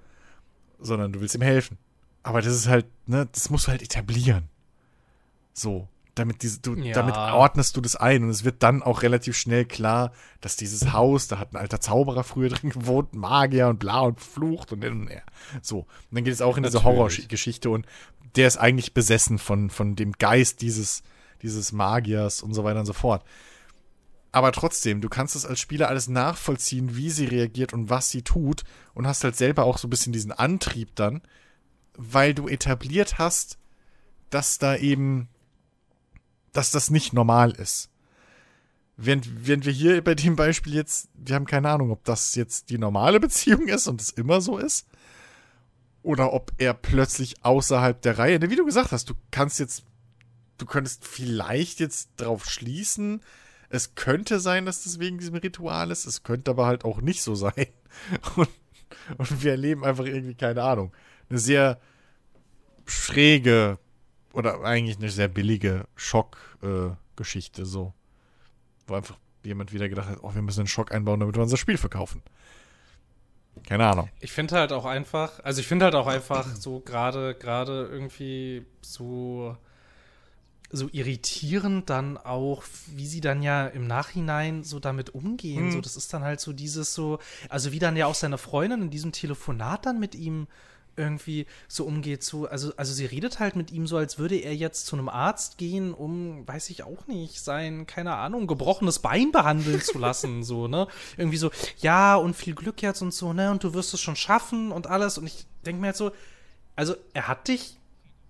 Sondern 0.79 1.11
du 1.11 1.21
willst 1.21 1.35
ihm 1.35 1.41
helfen. 1.41 1.77
Aber 2.23 2.41
das 2.41 2.53
ist 2.53 2.67
halt, 2.67 2.85
ne, 3.05 3.27
das 3.31 3.49
musst 3.49 3.67
du 3.67 3.71
halt 3.71 3.81
etablieren. 3.81 4.47
So. 5.53 5.87
Damit, 6.19 6.43
diese, 6.43 6.59
du, 6.59 6.75
Ja. 6.75 6.93
damit 6.93 7.15
ordnest 7.15 7.77
du 7.77 7.81
das 7.81 7.95
ein 7.95 8.23
und 8.23 8.29
es 8.29 8.43
wird 8.43 8.61
dann 8.61 8.83
auch 8.83 9.03
relativ 9.03 9.37
schnell 9.37 9.63
klar, 9.65 10.11
dass 10.41 10.57
dieses 10.57 10.91
Haus, 10.91 11.27
da 11.27 11.39
hat 11.39 11.53
ein 11.53 11.57
alter 11.57 11.79
Zauberer 11.79 12.23
früher 12.23 12.49
drin 12.49 12.71
gewohnt, 12.71 13.13
Magier 13.13 13.67
und 13.69 13.79
bla 13.79 14.01
und 14.01 14.19
flucht 14.19 14.73
und 14.73 14.83
und 14.83 15.07
her. 15.07 15.23
So. 15.61 15.79
Und 15.79 15.87
dann 16.11 16.23
geht 16.25 16.33
es 16.33 16.41
auch 16.41 16.57
in 16.57 16.63
diese 16.63 16.77
Natürlich. 16.77 16.97
Horrorgeschichte 16.97 17.69
und 17.69 17.85
der 18.35 18.47
ist 18.47 18.57
eigentlich 18.57 18.93
besessen 18.93 19.39
von, 19.39 19.69
von 19.69 19.95
dem 19.95 20.11
Geist 20.11 20.61
dieses, 20.61 21.03
dieses 21.41 21.71
Magiers 21.71 22.43
und 22.43 22.53
so 22.53 22.63
weiter 22.63 22.81
und 22.81 22.85
so 22.85 22.93
fort. 22.93 23.23
Aber 24.31 24.51
trotzdem, 24.51 25.01
du 25.01 25.09
kannst 25.09 25.35
es 25.35 25.45
als 25.45 25.59
Spieler 25.59 25.87
alles 25.87 26.07
nachvollziehen, 26.07 26.95
wie 26.95 27.09
sie 27.09 27.25
reagiert 27.25 27.73
und 27.73 27.89
was 27.89 28.11
sie 28.11 28.21
tut 28.21 28.63
und 28.93 29.07
hast 29.07 29.23
halt 29.23 29.35
selber 29.35 29.63
auch 29.63 29.77
so 29.79 29.87
ein 29.87 29.89
bisschen 29.89 30.13
diesen 30.13 30.31
Antrieb 30.31 30.95
dann, 30.95 31.21
weil 31.95 32.33
du 32.35 32.47
etabliert 32.47 33.17
hast, 33.17 33.57
dass 34.29 34.59
da 34.59 34.75
eben, 34.75 35.27
dass 36.53 36.71
das 36.71 36.89
nicht 36.89 37.13
normal 37.13 37.51
ist. 37.51 37.89
Während, 38.97 39.47
während 39.47 39.65
wir 39.65 39.71
hier 39.71 40.03
bei 40.03 40.13
dem 40.13 40.35
Beispiel 40.35 40.73
jetzt, 40.73 41.09
wir 41.13 41.35
haben 41.35 41.45
keine 41.45 41.69
Ahnung, 41.69 41.91
ob 41.91 42.03
das 42.03 42.35
jetzt 42.35 42.69
die 42.69 42.77
normale 42.77 43.19
Beziehung 43.21 43.67
ist 43.67 43.87
und 43.87 44.01
es 44.01 44.09
immer 44.09 44.41
so 44.41 44.57
ist. 44.57 44.87
Oder 46.01 46.33
ob 46.33 46.51
er 46.57 46.73
plötzlich 46.73 47.43
außerhalb 47.43 48.01
der 48.01 48.17
Reihe, 48.17 48.39
ne, 48.39 48.49
wie 48.49 48.55
du 48.55 48.65
gesagt 48.65 48.91
hast, 48.91 49.09
du 49.09 49.13
kannst 49.31 49.59
jetzt, 49.59 49.83
du 50.57 50.65
könntest 50.65 51.05
vielleicht 51.05 51.79
jetzt 51.79 52.09
drauf 52.17 52.45
schließen, 52.45 53.21
es 53.69 53.95
könnte 53.95 54.39
sein, 54.39 54.65
dass 54.65 54.83
das 54.83 54.99
wegen 54.99 55.17
diesem 55.17 55.35
Ritual 55.35 55.91
ist, 55.91 56.05
es 56.05 56.23
könnte 56.23 56.51
aber 56.51 56.65
halt 56.65 56.83
auch 56.83 57.01
nicht 57.01 57.21
so 57.21 57.35
sein. 57.35 57.67
Und, 58.35 58.49
und 59.17 59.43
wir 59.43 59.51
erleben 59.51 59.83
einfach 59.83 60.05
irgendwie, 60.05 60.35
keine 60.35 60.63
Ahnung, 60.63 60.93
eine 61.29 61.39
sehr 61.39 61.79
schräge 62.85 63.77
oder 64.33 64.63
eigentlich 64.63 64.97
eine 64.97 65.09
sehr 65.09 65.27
billige 65.27 65.85
Schockgeschichte, 65.95 67.61
äh, 67.61 67.65
so. 67.65 67.93
Wo 68.87 68.95
einfach 68.95 69.17
jemand 69.43 69.73
wieder 69.73 69.89
gedacht 69.89 70.09
hat, 70.09 70.17
oh, 70.21 70.33
wir 70.33 70.41
müssen 70.41 70.61
einen 70.61 70.67
Schock 70.67 70.91
einbauen, 70.91 71.19
damit 71.19 71.35
wir 71.35 71.43
unser 71.43 71.57
Spiel 71.57 71.77
verkaufen. 71.77 72.21
Keine 73.67 73.85
Ahnung. 73.87 74.09
Ich 74.19 74.31
finde 74.31 74.55
halt 74.55 74.71
auch 74.71 74.85
einfach, 74.85 75.43
also 75.43 75.59
ich 75.59 75.67
finde 75.67 75.85
halt 75.85 75.95
auch 75.95 76.07
einfach 76.07 76.55
so 76.55 76.79
gerade, 76.79 77.35
gerade 77.35 77.87
irgendwie 77.91 78.65
so, 78.81 79.57
so 80.71 80.87
irritierend 80.91 81.89
dann 81.89 82.17
auch, 82.17 82.63
wie 82.87 83.07
sie 83.07 83.21
dann 83.21 83.41
ja 83.41 83.67
im 83.67 83.87
Nachhinein 83.87 84.63
so 84.63 84.79
damit 84.79 85.13
umgehen. 85.13 85.67
Mhm. 85.67 85.71
So, 85.71 85.81
das 85.81 85.95
ist 85.95 86.13
dann 86.13 86.23
halt 86.23 86.39
so 86.39 86.53
dieses 86.53 86.93
so, 86.93 87.19
also 87.49 87.71
wie 87.71 87.79
dann 87.79 87.97
ja 87.97 88.05
auch 88.05 88.15
seine 88.15 88.37
Freundin 88.37 88.83
in 88.83 88.89
diesem 88.89 89.11
Telefonat 89.11 89.85
dann 89.85 89.99
mit 89.99 90.15
ihm 90.15 90.47
irgendwie 90.99 91.47
so 91.67 91.85
umgeht, 91.85 92.23
so, 92.23 92.47
also, 92.47 92.71
also 92.77 92.93
sie 92.93 93.05
redet 93.05 93.39
halt 93.39 93.55
mit 93.55 93.71
ihm 93.71 93.87
so, 93.87 93.97
als 93.97 94.19
würde 94.19 94.35
er 94.35 94.53
jetzt 94.55 94.85
zu 94.85 94.95
einem 94.95 95.09
Arzt 95.09 95.57
gehen, 95.57 95.93
um, 95.93 96.47
weiß 96.47 96.69
ich 96.69 96.83
auch 96.83 97.07
nicht, 97.07 97.41
sein, 97.41 97.87
keine 97.87 98.15
Ahnung, 98.15 98.45
gebrochenes 98.45 98.99
Bein 98.99 99.31
behandeln 99.31 99.81
zu 99.81 99.97
lassen, 99.97 100.43
so, 100.43 100.67
ne? 100.67 100.87
Irgendwie 101.17 101.37
so, 101.37 101.49
ja, 101.79 102.15
und 102.15 102.35
viel 102.35 102.53
Glück 102.53 102.81
jetzt 102.81 103.01
und 103.01 103.13
so, 103.13 103.33
ne? 103.33 103.49
Und 103.49 103.63
du 103.63 103.73
wirst 103.73 103.93
es 103.93 104.01
schon 104.01 104.15
schaffen 104.15 104.71
und 104.71 104.85
alles. 104.87 105.17
Und 105.17 105.25
ich 105.25 105.45
denke 105.65 105.81
mir 105.81 105.87
halt 105.87 105.97
so, 105.97 106.11
also 106.75 106.95
er 107.13 107.27
hat 107.27 107.47
dich 107.47 107.77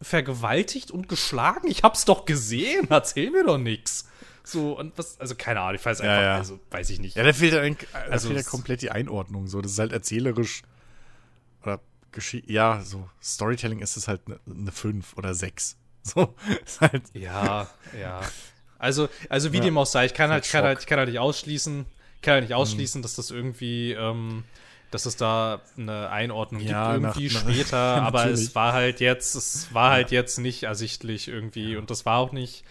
vergewaltigt 0.01 0.91
und 0.91 1.09
geschlagen, 1.09 1.67
ich 1.69 1.83
hab's 1.83 2.05
doch 2.05 2.25
gesehen, 2.25 2.87
erzähl 2.89 3.31
mir 3.31 3.43
doch 3.43 3.57
nix. 3.57 4.05
So, 4.43 4.77
und 4.79 4.97
was, 4.97 5.19
also 5.19 5.35
keine 5.35 5.59
Ahnung, 5.61 5.75
ich 5.75 5.85
weiß 5.85 6.01
einfach, 6.01 6.21
ja. 6.21 6.35
also 6.37 6.59
weiß 6.71 6.89
ich 6.89 6.99
nicht. 6.99 7.15
Ja, 7.17 7.23
da 7.23 7.33
fehlt 7.33 7.53
ja, 7.53 7.61
eigentlich- 7.61 7.89
da 7.91 7.99
Also 8.11 8.29
fehlt 8.29 8.43
ja 8.43 8.49
komplett 8.49 8.81
die 8.81 8.89
Einordnung. 8.91 9.47
So, 9.47 9.61
das 9.61 9.73
ist 9.73 9.79
halt 9.79 9.91
erzählerisch 9.91 10.63
oder 12.09 12.15
Geschi 12.15 12.43
ja, 12.47 12.81
so 12.83 13.09
Storytelling 13.21 13.79
ist 13.79 13.97
es 13.97 14.07
halt 14.07 14.21
eine 14.27 14.39
ne 14.45 14.71
5 14.71 15.15
oder 15.17 15.33
6. 15.33 15.77
So, 16.01 16.33
ist 16.65 16.79
halt, 16.81 17.03
Ja, 17.13 17.69
ja. 17.91 18.21
Also, 18.79 19.09
also 19.27 19.51
wie 19.51 19.57
Ja. 19.57 19.63
dem 19.63 19.77
auch 19.77 19.85
sei, 19.85 20.05
ich 20.05 20.13
kann 20.13 20.31
halt, 20.31 20.45
ich 20.45 20.51
kann 20.51 20.63
halt, 20.63 20.79
ich 20.79 20.85
kann 20.87 20.97
halt 20.97 21.09
nicht 21.09 21.19
ausschließen, 21.19 21.85
kann 22.21 22.33
halt 22.35 22.43
nicht 22.45 22.53
ausschließen, 22.53 23.01
dass 23.01 23.15
das 23.15 23.31
irgendwie, 23.31 23.91
ähm, 23.91 24.45
dass 24.91 25.05
es 25.05 25.17
da 25.17 25.61
eine 25.77 26.09
Einordnung 26.09 26.61
Ja, 26.61 26.93
gibt 26.97 27.13
irgendwie 27.13 27.29
nach- 27.29 27.43
nach- 27.43 27.51
später, 27.53 27.77
aber 27.77 28.25
es 28.27 28.55
war 28.55 28.71
halt 28.73 29.01
jetzt, 29.01 29.35
es 29.35 29.73
war 29.73 29.91
halt 29.91 30.11
jetzt 30.11 30.39
nicht 30.39 30.63
ersichtlich 30.63 31.27
irgendwie 31.27 31.75
und 31.75 31.91
das 31.91 32.05
war 32.05 32.17
auch 32.17 32.31
nicht. 32.31 32.63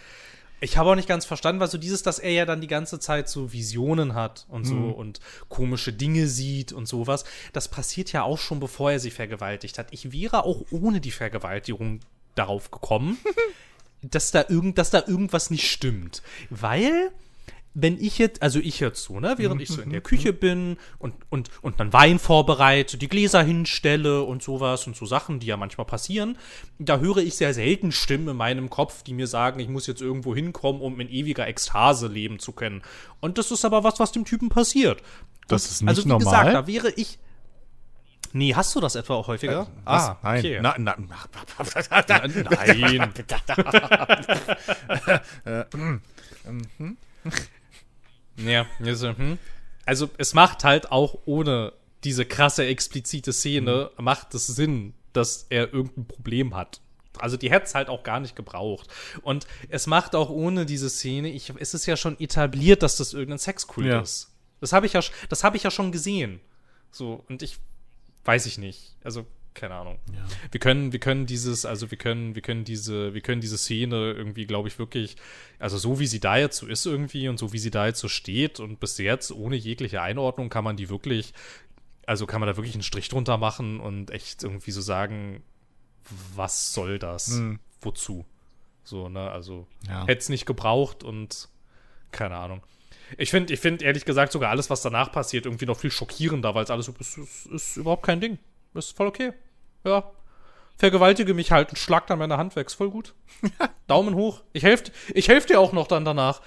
Ich 0.61 0.77
habe 0.77 0.91
auch 0.91 0.95
nicht 0.97 1.09
ganz 1.09 1.25
verstanden, 1.25 1.61
weil 1.61 1.69
so 1.71 1.79
dieses, 1.79 2.03
dass 2.03 2.19
er 2.19 2.33
ja 2.33 2.45
dann 2.45 2.61
die 2.61 2.67
ganze 2.67 2.99
Zeit 2.99 3.29
so 3.29 3.53
Visionen 3.53 4.15
hat 4.15 4.47
und 4.49 4.65
so 4.65 4.75
Mhm. 4.75 4.93
und 4.93 5.21
komische 5.49 5.93
Dinge 5.93 6.27
sieht 6.27 6.73
und 6.73 6.87
sowas, 6.87 7.25
das 7.53 7.69
passiert 7.69 8.13
ja 8.13 8.23
auch 8.25 8.39
schon, 8.39 8.59
bevor 8.59 8.91
er 8.91 8.99
sie 9.01 9.11
vergewaltigt 9.13 9.79
hat. 9.79 9.89
Ich 9.93 10.13
wäre 10.13 10.45
auch 10.45 10.65
ohne 10.71 11.01
die 11.01 11.13
Vergewaltigung 11.13 12.01
darauf 12.35 12.71
gekommen, 12.71 13.19
dass 14.03 14.31
da 14.33 14.45
irgend, 14.49 14.79
dass 14.79 14.91
da 14.91 15.05
irgendwas 15.07 15.51
nicht 15.51 15.71
stimmt. 15.71 16.23
Weil, 16.51 17.11
wenn 17.81 17.97
ich 18.01 18.19
jetzt, 18.19 18.43
also 18.43 18.59
ich 18.59 18.81
jetzt 18.81 19.05
so, 19.05 19.21
ne, 19.21 19.35
während 19.37 19.63
ich 19.63 19.69
so 19.69 19.81
in 19.81 19.91
der 19.91 20.01
Küche 20.01 20.33
bin 20.33 20.79
und, 20.99 21.15
und, 21.29 21.49
und 21.63 21.79
dann 21.79 21.93
Wein 21.93 22.19
vorbereite, 22.19 22.99
die 22.99 23.07
Gläser 23.07 23.41
hinstelle 23.43 24.23
und 24.25 24.43
sowas 24.43 24.89
und 24.89 24.97
so 24.97 25.07
Sachen, 25.07 25.39
die 25.39 25.47
ja 25.47 25.57
manchmal 25.57 25.87
passieren, 25.87 26.37
da 26.81 26.99
höre 26.99 27.19
ich 27.19 27.37
sehr 27.37 27.55
selten 27.55 27.93
Stimmen 27.93 28.29
in 28.29 28.37
meinem 28.37 28.69
Kopf, 28.69 29.05
die 29.05 29.15
mir 29.15 29.29
sagen, 29.29 29.61
ich 29.61 29.69
muss 29.69 29.87
jetzt 29.87 30.03
irgendwo 30.03 30.35
hinkommen, 30.35 30.83
um 30.83 30.99
in 30.99 31.09
ewiger 31.09 31.47
Ekstase 31.47 32.09
leben 32.09 32.41
zu 32.41 32.51
können. 32.51 32.83
Und 33.21 33.39
das 33.39 33.53
ist 33.53 33.65
aber 33.65 33.85
was, 33.85 34.01
was 34.01 34.11
dem 34.11 34.25
Typen 34.25 34.49
passiert. 34.49 35.01
Das 35.47 35.65
Und, 35.65 35.71
ist 35.71 35.83
nicht 35.83 35.89
also, 35.89 36.05
wie 36.05 36.09
normal? 36.09 36.25
gesagt, 36.25 36.55
da 36.55 36.67
wäre 36.67 36.91
ich. 36.97 37.21
Nee, 38.33 38.55
hast 38.55 38.75
du 38.75 38.81
das 38.81 38.97
etwa 38.97 39.15
auch 39.15 39.29
häufiger? 39.29 39.69
Nein. 39.69 39.85
Ah, 39.87 40.17
okay. 40.23 40.59
Na, 40.61 40.75
na, 40.77 40.97
Nein. 46.49 46.99
Ja, 48.39 48.67
also, 48.85 49.17
hm. 49.17 49.39
also 49.85 50.09
es 50.19 50.35
macht 50.35 50.65
halt 50.65 50.91
auch 50.91 51.19
ohne 51.27 51.73
diese 52.05 52.25
krasse 52.25 52.65
explizite 52.65 53.33
Szene, 53.33 53.91
macht 53.99 54.35
es 54.35 54.47
Sinn, 54.47 54.95
dass 55.13 55.47
er 55.51 55.73
irgendein 55.73 56.07
Problem 56.07 56.55
hat. 56.55 56.81
Also 57.19 57.37
die 57.37 57.51
hätte 57.51 57.67
es 57.67 57.75
halt 57.75 57.89
auch 57.89 58.05
gar 58.05 58.21
nicht 58.21 58.37
gebraucht. 58.37 58.89
Und 59.23 59.47
es 59.69 59.87
macht 59.89 60.15
auch 60.15 60.31
ohne 60.31 60.67
diese 60.67 60.89
Szene, 60.89 61.31
ich, 61.31 61.53
es 61.59 61.75
ist 61.75 61.87
ja 61.87 61.97
schon 61.97 62.19
etabliert, 62.21 62.83
dass 62.83 62.97
das 62.97 63.13
irgendein 63.13 63.39
Sexkult 63.39 63.87
Ja. 63.89 64.01
ist. 64.01 64.33
Das 64.61 64.73
habe 64.73 64.87
ich 64.87 64.93
ja, 64.93 65.01
das 65.29 65.45
habe 65.45 65.57
ich 65.57 65.63
ja 65.65 65.71
schon 65.71 65.93
gesehen. 65.93 66.41
So, 66.91 67.25
und 67.29 67.43
ich 67.43 67.59
weiß 68.25 68.47
ich 68.47 68.59
nicht. 68.59 68.97
Also, 69.03 69.27
keine 69.59 69.75
Ahnung. 69.75 69.99
Wir 70.51 70.61
können, 70.61 70.93
wir 70.93 71.01
können 71.01 71.27
dieses, 71.27 71.65
also 71.67 71.91
wir 71.91 71.99
können, 71.99 72.35
wir 72.35 72.43
können 72.43 72.65
diese, 72.65 73.13
wir 73.13 73.21
können 73.21 73.41
diese 73.41 73.59
Szene 73.59 74.13
irgendwie, 74.13 74.47
glaube 74.47 74.69
ich, 74.69 74.79
wirklich, 74.79 75.17
also 75.59 75.77
so 75.79 75.99
wie 75.99 76.07
sie 76.07 76.21
da 76.21 76.37
jetzt 76.37 76.59
so 76.59 76.67
ist 76.67 76.87
irgendwie 76.87 77.29
und 77.29 77.39
so 77.39 77.53
wie 77.53 77.59
sie 77.59 77.71
da 77.71 77.87
jetzt 77.87 78.01
so 78.01 78.09
steht 78.09 78.61
und 78.61 78.79
bis 78.81 78.97
jetzt 78.99 79.33
ohne 79.33 79.57
jegliche 79.57 80.01
Einordnung 80.01 80.49
kann 80.49 80.65
man 80.65 80.77
die 80.77 80.89
wirklich, 80.89 81.35
also 82.07 82.25
kann 82.27 82.41
man 82.41 82.47
da 82.47 82.57
wirklich 82.57 82.75
einen 82.75 82.83
Strich 82.85 83.09
drunter 83.09 83.37
machen 83.37 83.81
und 83.81 84.11
echt 84.11 84.45
irgendwie 84.45 84.71
so 84.71 84.81
sagen, 84.81 85.43
was 86.37 86.73
soll 86.73 86.99
das? 86.99 87.33
Hm. 87.33 87.59
Wozu? 87.83 88.25
So, 88.85 89.09
ne, 89.09 89.31
also 89.31 89.67
Ja. 89.89 90.07
hätte 90.07 90.21
es 90.21 90.29
nicht 90.29 90.47
gebraucht 90.47 91.03
und 91.03 91.49
keine 92.13 92.37
Ahnung. 92.37 92.63
Ich 93.17 93.31
finde, 93.31 93.53
ich 93.53 93.61
finde 93.61 93.85
ehrlich 93.85 94.05
gesagt 94.05 94.33
sogar 94.33 94.51
alles, 94.51 94.71
was 94.71 94.83
danach 94.83 95.11
passiert, 95.13 95.47
irgendwie 95.47 95.67
noch 95.67 95.79
viel 95.79 95.91
schockierender, 95.91 96.55
weil 96.55 96.65
es 96.65 96.71
alles 96.71 96.87
so 96.87 96.95
ist, 96.99 97.19
ist, 97.19 97.47
ist 97.47 97.77
überhaupt 97.77 98.05
kein 98.05 98.21
Ding. 98.21 98.39
Ist 98.75 98.97
voll 98.97 99.07
okay. 99.07 99.33
Ja. 99.85 100.11
Vergewaltige 100.77 101.35
mich 101.35 101.51
halt 101.51 101.71
und 101.71 101.77
schlag 101.77 102.07
dann 102.07 102.19
meine 102.19 102.37
Hand 102.37 102.55
weg. 102.55 102.69
Ist 102.69 102.75
voll 102.75 102.91
gut. 102.91 103.15
Daumen 103.89 104.15
hoch. 104.15 104.43
Ich 104.53 104.63
helfe 104.63 104.93
ich 105.13 105.29
helf 105.29 105.47
dir 105.47 105.61
auch 105.61 105.73
noch 105.73 105.89
dann 105.89 106.05
danach. 106.05 106.41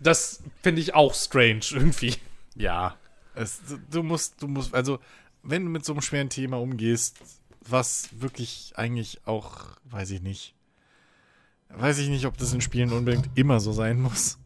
Das 0.00 0.42
finde 0.62 0.80
ich 0.80 0.94
auch 0.94 1.12
strange 1.14 1.62
irgendwie. 1.72 2.14
Ja. 2.54 2.96
Es, 3.34 3.60
du, 3.90 4.02
musst, 4.02 4.42
du 4.42 4.48
musst, 4.48 4.74
also, 4.74 4.98
wenn 5.42 5.64
du 5.64 5.70
mit 5.70 5.84
so 5.84 5.92
einem 5.92 6.02
schweren 6.02 6.28
Thema 6.28 6.60
umgehst, 6.60 7.16
was 7.60 8.08
wirklich 8.12 8.72
eigentlich 8.76 9.26
auch, 9.26 9.76
weiß 9.84 10.10
ich 10.10 10.22
nicht, 10.22 10.54
weiß 11.70 11.98
ich 11.98 12.08
nicht, 12.08 12.26
ob 12.26 12.36
das 12.36 12.52
in 12.52 12.60
Spielen 12.60 12.92
unbedingt 12.92 13.28
immer 13.34 13.60
so 13.60 13.72
sein 13.72 14.00
muss. 14.00 14.38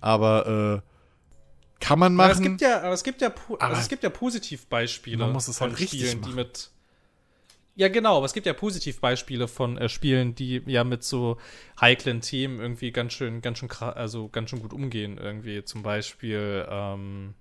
Aber 0.00 0.82
äh, 0.82 1.84
kann 1.84 1.98
man 1.98 2.18
Aber 2.18 2.30
es 2.30 2.38
machen. 2.38 2.50
gibt 2.50 2.60
ja, 2.60 2.78
aber 2.82 2.92
es 2.92 3.02
gibt 3.02 3.20
ja, 3.20 3.32
also 3.58 3.80
es 3.80 3.88
gibt 3.88 4.02
ja 4.02 4.10
Positivbeispiele 4.10 5.18
man 5.18 5.32
muss 5.32 5.48
es 5.48 5.60
halt 5.60 5.78
richtig 5.78 6.00
Spielen, 6.00 6.22
die 6.22 6.28
machen. 6.28 6.36
mit 6.36 6.70
ja, 7.80 7.88
genau, 7.88 8.18
aber 8.18 8.26
es 8.26 8.34
gibt 8.34 8.44
ja 8.44 8.52
Positivbeispiele 8.52 9.48
von 9.48 9.78
äh, 9.78 9.88
Spielen, 9.88 10.34
die 10.34 10.62
ja 10.66 10.84
mit 10.84 11.02
so 11.02 11.38
heiklen 11.80 12.20
Themen 12.20 12.60
irgendwie 12.60 12.92
ganz 12.92 13.14
schön, 13.14 13.40
ganz 13.40 13.56
schön, 13.58 13.70
also 13.70 14.28
ganz 14.28 14.50
schön 14.50 14.60
gut 14.60 14.74
umgehen. 14.74 15.16
Irgendwie 15.16 15.64
zum 15.64 15.82
Beispiel 15.82 16.66
ähm, 16.68 17.32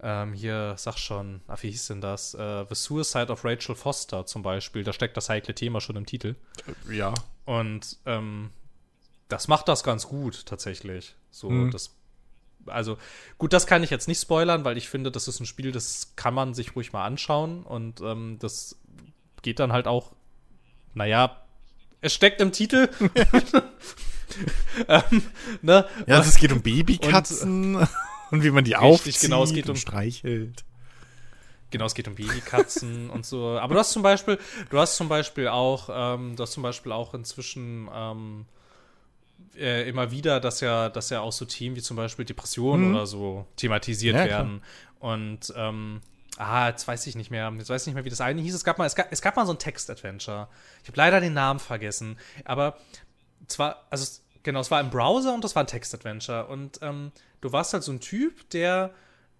ähm, 0.00 0.32
hier, 0.32 0.76
sag 0.78 0.96
schon, 0.96 1.42
ach, 1.46 1.62
wie 1.62 1.70
hieß 1.70 1.88
denn 1.88 2.00
das? 2.00 2.32
Äh, 2.32 2.64
The 2.70 2.74
Suicide 2.74 3.30
of 3.30 3.44
Rachel 3.44 3.74
Foster 3.74 4.24
zum 4.24 4.42
Beispiel. 4.42 4.82
Da 4.82 4.94
steckt 4.94 5.14
das 5.18 5.28
heikle 5.28 5.54
Thema 5.54 5.82
schon 5.82 5.96
im 5.96 6.06
Titel. 6.06 6.34
ja. 6.90 7.12
Und 7.44 7.98
ähm, 8.06 8.48
das 9.28 9.46
macht 9.46 9.68
das 9.68 9.84
ganz 9.84 10.06
gut, 10.08 10.46
tatsächlich. 10.46 11.16
So, 11.30 11.50
Mhm. 11.50 11.70
das. 11.70 11.94
Also, 12.64 12.96
gut, 13.38 13.52
das 13.52 13.66
kann 13.66 13.82
ich 13.82 13.90
jetzt 13.90 14.08
nicht 14.08 14.20
spoilern, 14.22 14.64
weil 14.64 14.76
ich 14.78 14.88
finde, 14.88 15.10
das 15.10 15.28
ist 15.28 15.40
ein 15.40 15.46
Spiel, 15.46 15.70
das 15.72 16.14
kann 16.16 16.32
man 16.34 16.54
sich 16.54 16.76
ruhig 16.76 16.92
mal 16.92 17.04
anschauen. 17.04 17.62
Und 17.62 18.00
ähm, 18.00 18.38
das 18.40 18.76
geht 19.42 19.58
dann 19.60 19.72
halt 19.72 19.86
auch, 19.86 20.12
naja, 20.94 21.40
es 22.00 22.14
steckt 22.14 22.40
im 22.40 22.52
Titel. 22.52 22.88
ähm, 24.88 25.22
ne? 25.62 25.86
Ja, 26.06 26.16
also 26.16 26.28
es 26.28 26.36
geht 26.36 26.52
um 26.52 26.62
Babykatzen 26.62 27.76
und, 27.76 27.88
wie 28.42 28.50
man 28.50 28.64
die 28.64 28.76
aufzieht 28.76 29.20
genau, 29.20 29.42
es 29.44 29.52
geht 29.52 29.64
und 29.66 29.70
um- 29.72 29.76
streichelt. 29.76 30.64
Genau, 31.70 31.84
es 31.84 31.94
geht 31.94 32.08
um 32.08 32.14
Babykatzen 32.14 33.10
und 33.10 33.26
so. 33.26 33.58
Aber 33.58 33.74
du 33.74 33.80
hast 33.80 33.90
zum 33.92 34.02
Beispiel, 34.02 34.38
du 34.70 34.78
hast 34.78 34.96
zum 34.96 35.08
Beispiel 35.10 35.48
auch, 35.48 35.90
ähm, 35.92 36.34
du 36.34 36.42
hast 36.42 36.52
zum 36.52 36.62
Beispiel 36.62 36.92
auch 36.92 37.12
inzwischen 37.12 37.90
ähm, 37.94 38.46
äh, 39.54 39.86
immer 39.86 40.10
wieder, 40.10 40.40
dass 40.40 40.60
ja, 40.60 40.88
dass 40.88 41.10
ja 41.10 41.20
auch 41.20 41.32
so 41.32 41.44
Themen 41.44 41.76
wie 41.76 41.82
zum 41.82 41.96
Beispiel 41.98 42.24
Depressionen 42.24 42.88
Mhm. 42.88 42.94
oder 42.94 43.06
so 43.06 43.46
thematisiert 43.56 44.16
Ja, 44.16 44.26
klar. 44.26 44.38
werden. 44.44 44.62
Und 44.98 45.52
ähm, 45.56 46.00
ah, 46.38 46.68
jetzt 46.68 46.86
weiß 46.86 47.06
ich 47.06 47.16
nicht 47.16 47.30
mehr, 47.30 47.52
jetzt 47.58 47.68
weiß 47.68 47.82
ich 47.82 47.86
nicht 47.88 47.94
mehr, 47.94 48.04
wie 48.04 48.10
das 48.10 48.20
eine 48.20 48.40
hieß. 48.40 48.54
Es 48.54 48.64
gab 48.64 48.78
mal, 48.78 48.86
es 48.86 48.94
gab, 48.94 49.08
es 49.10 49.20
gab 49.20 49.36
mal 49.36 49.46
so 49.46 49.52
ein 49.52 49.58
Text-Adventure. 49.58 50.48
Ich 50.82 50.88
habe 50.88 50.96
leider 50.96 51.20
den 51.20 51.34
Namen 51.34 51.60
vergessen. 51.60 52.18
Aber 52.44 52.78
zwar, 53.48 53.86
also 53.90 54.20
genau, 54.42 54.60
es 54.60 54.70
war 54.70 54.80
im 54.80 54.90
Browser 54.90 55.34
und 55.34 55.44
das 55.44 55.54
war 55.56 55.64
ein 55.64 55.66
Text-Adventure. 55.66 56.46
Und 56.46 56.78
ähm, 56.82 57.12
du 57.40 57.52
warst 57.52 57.72
halt 57.72 57.82
so 57.82 57.92
ein 57.92 58.00
Typ, 58.00 58.48
der 58.50 58.94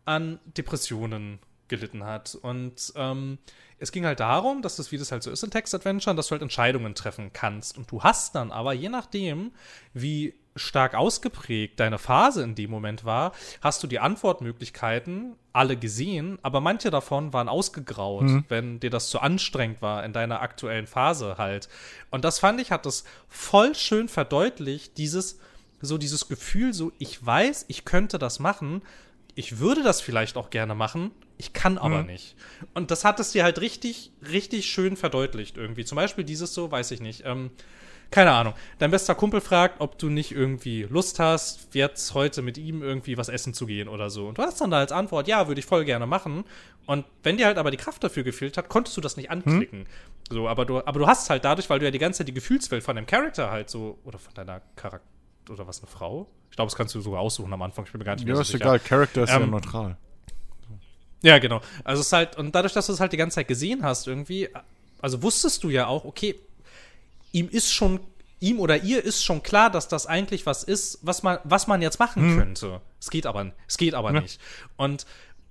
an 0.05 0.41
Depressionen 0.45 1.39
gelitten 1.69 2.05
hat. 2.05 2.35
Und 2.35 2.93
ähm, 2.97 3.39
es 3.79 3.93
ging 3.93 4.05
halt 4.05 4.21
darum, 4.21 4.63
dass 4.63 4.77
das, 4.77 4.91
wie 4.91 4.99
das 4.99 5.13
halt 5.13 5.23
so 5.23 5.31
ist 5.31 5.43
in 5.45 5.51
Text-Adventure, 5.51 6.17
dass 6.17 6.29
du 6.29 6.33
halt 6.33 6.43
Entscheidungen 6.43 6.95
treffen 6.95 7.33
kannst. 7.33 7.79
Und 7.79 7.91
du 7.91 8.03
hast 8.03 8.35
dann 8.35 8.51
aber, 8.51 8.73
je 8.73 8.89
nachdem, 8.89 9.53
wie 9.95 10.35
stark 10.59 10.95
ausgeprägt 10.95 11.81
deine 11.81 11.99
Phase 11.99 12.43
in 12.43 12.55
dem 12.55 12.71
Moment 12.71 13.05
war, 13.05 13.33
hast 13.61 13.83
du 13.83 13.87
die 13.87 13.99
Antwortmöglichkeiten 13.99 15.35
alle 15.53 15.77
gesehen, 15.77 16.39
aber 16.43 16.61
manche 16.61 16.91
davon 16.91 17.33
waren 17.33 17.49
ausgegraut, 17.49 18.25
wenn 18.49 18.79
dir 18.81 18.91
das 18.91 19.11
zu 19.11 19.21
anstrengend 19.21 19.83
war 19.83 20.05
in 20.05 20.13
deiner 20.13 20.41
aktuellen 20.41 20.87
Phase 20.87 21.37
halt. 21.39 21.69
Und 22.11 22.25
das 22.25 22.39
fand 22.39 22.61
ich, 22.61 22.71
hat 22.71 22.87
das 22.87 23.05
voll 23.29 23.75
schön 23.75 24.09
verdeutlicht, 24.09 24.99
dieses, 24.99 25.41
so 25.81 25.99
dieses 25.99 26.29
Gefühl, 26.29 26.73
so 26.75 26.93
ich 26.99 27.25
weiß, 27.25 27.65
ich 27.69 27.85
könnte 27.85 28.19
das 28.19 28.39
machen, 28.39 28.83
ich 29.35 29.59
würde 29.59 29.83
das 29.83 30.01
vielleicht 30.01 30.37
auch 30.37 30.51
gerne 30.51 30.75
machen, 30.75 31.13
ich 31.39 31.53
kann 31.53 31.79
aber 31.79 32.03
nicht. 32.03 32.35
Und 32.75 32.91
das 32.91 33.05
hat 33.05 33.21
es 33.21 33.31
dir 33.33 33.45
halt 33.45 33.61
richtig, 33.61 34.11
richtig 34.29 34.67
schön 34.67 34.97
verdeutlicht 34.97 35.57
irgendwie. 35.57 35.85
Zum 35.85 35.97
Beispiel 35.97 36.25
dieses 36.25 36.53
so, 36.53 36.71
weiß 36.71 36.91
ich 36.91 37.01
nicht, 37.01 37.23
ähm, 37.25 37.51
keine 38.11 38.33
Ahnung. 38.33 38.55
Dein 38.79 38.91
bester 38.91 39.15
Kumpel 39.15 39.41
fragt, 39.41 39.81
ob 39.81 39.99
du 39.99 40.09
nicht 40.09 40.33
irgendwie 40.33 40.85
Lust 40.85 41.19
hast, 41.19 41.75
jetzt 41.75 42.15
heute 42.15 42.41
mit 42.43 42.57
ihm 42.57 42.83
irgendwie 42.83 43.19
was 43.19 43.29
essen 43.29 43.53
zu 43.55 43.67
gehen 43.67 43.89
oder 43.89 44.09
so. 44.11 44.29
Und 44.29 44.39
du 44.39 44.43
hast 44.43 44.61
dann 44.61 44.71
da 44.71 44.79
als 44.79 44.93
Antwort, 44.93 45.29
ja, 45.29 45.47
würde 45.49 45.59
ich 45.61 45.67
voll 45.67 45.85
gerne 45.85 46.07
machen. 46.07 46.45
Und 46.87 47.05
wenn 47.23 47.37
dir 47.37 47.45
halt 47.47 47.59
aber 47.59 47.71
die 47.71 47.77
Kraft 47.77 48.03
dafür 48.03 48.23
gefehlt 48.23 48.57
hat, 48.57 48.69
konntest 48.71 48.97
du 48.97 49.03
das 49.03 49.17
nicht 49.19 49.31
anklicken. 49.31 49.87
So, 50.31 50.49
aber 50.49 50.65
du, 50.65 50.79
aber 50.79 50.99
du 50.99 51.07
hast 51.07 51.29
halt 51.29 51.45
dadurch, 51.45 51.69
weil 51.69 51.79
du 51.81 51.85
ja 51.85 51.91
die 51.91 51.99
ganze 51.99 52.19
Zeit 52.19 52.29
die 52.29 52.35
Gefühlswelt 52.35 52.83
von 52.83 52.97
dem 52.97 53.07
Charakter 53.07 53.51
halt 53.51 53.69
so, 53.69 53.99
oder 54.05 54.19
von 54.19 54.33
deiner 54.35 54.63
Charakter, 54.77 55.07
oder 55.51 55.67
was, 55.67 55.81
eine 55.81 55.89
Frau? 55.89 56.29
Ich 56.51 56.57
glaube, 56.57 56.71
das 56.71 56.77
kannst 56.77 56.95
du 56.95 57.01
sogar 57.03 57.21
aussuchen 57.21 57.53
am 57.53 57.61
Anfang. 57.63 57.85
Ich 57.85 57.93
bin 57.93 57.99
mir 57.99 58.05
gar 58.07 58.15
nicht 58.15 58.25
mehr 58.25 58.33
Ja, 58.33 58.37
so 58.37 58.43
ist 58.43 58.49
sicher. 58.49 58.65
egal. 58.65 58.79
Character 58.81 59.23
ist 59.25 59.31
ja 59.31 59.41
Ähm, 59.41 59.51
neutral. 59.51 59.97
Ja, 61.23 61.39
genau. 61.39 61.61
Also 61.85 62.01
es 62.01 62.07
ist 62.07 62.13
halt, 62.13 62.37
und 62.39 62.55
dadurch, 62.55 62.73
dass 62.73 62.87
du 62.87 62.93
es 62.93 63.01
halt 63.01 63.13
die 63.13 63.17
ganze 63.17 63.37
Zeit 63.37 63.49
gesehen 63.49 63.83
hast, 63.83 64.07
irgendwie, 64.07 64.49
also 65.01 65.23
wusstest 65.23 65.65
du 65.65 65.71
ja 65.71 65.87
auch, 65.87 66.05
okay, 66.05 66.37
ihm 67.33 67.49
ist 67.49 67.73
schon, 67.73 68.01
ihm 68.41 68.61
oder 68.61 68.83
ihr 68.83 69.05
ist 69.05 69.25
schon 69.25 69.43
klar, 69.43 69.71
dass 69.71 69.89
das 69.89 70.07
eigentlich 70.07 70.47
was 70.47 70.65
ist, 70.65 70.99
was 71.03 71.23
man, 71.23 71.39
was 71.45 71.67
man 71.67 71.83
jetzt 71.83 71.99
machen 71.99 72.37
könnte. 72.37 72.81
Es 73.01 73.11
geht 73.11 73.27
aber, 73.27 73.53
es 73.67 73.77
geht 73.77 73.95
aber 73.95 74.13
Ja. 74.13 74.21
nicht. 74.21 74.41
Und 74.77 75.07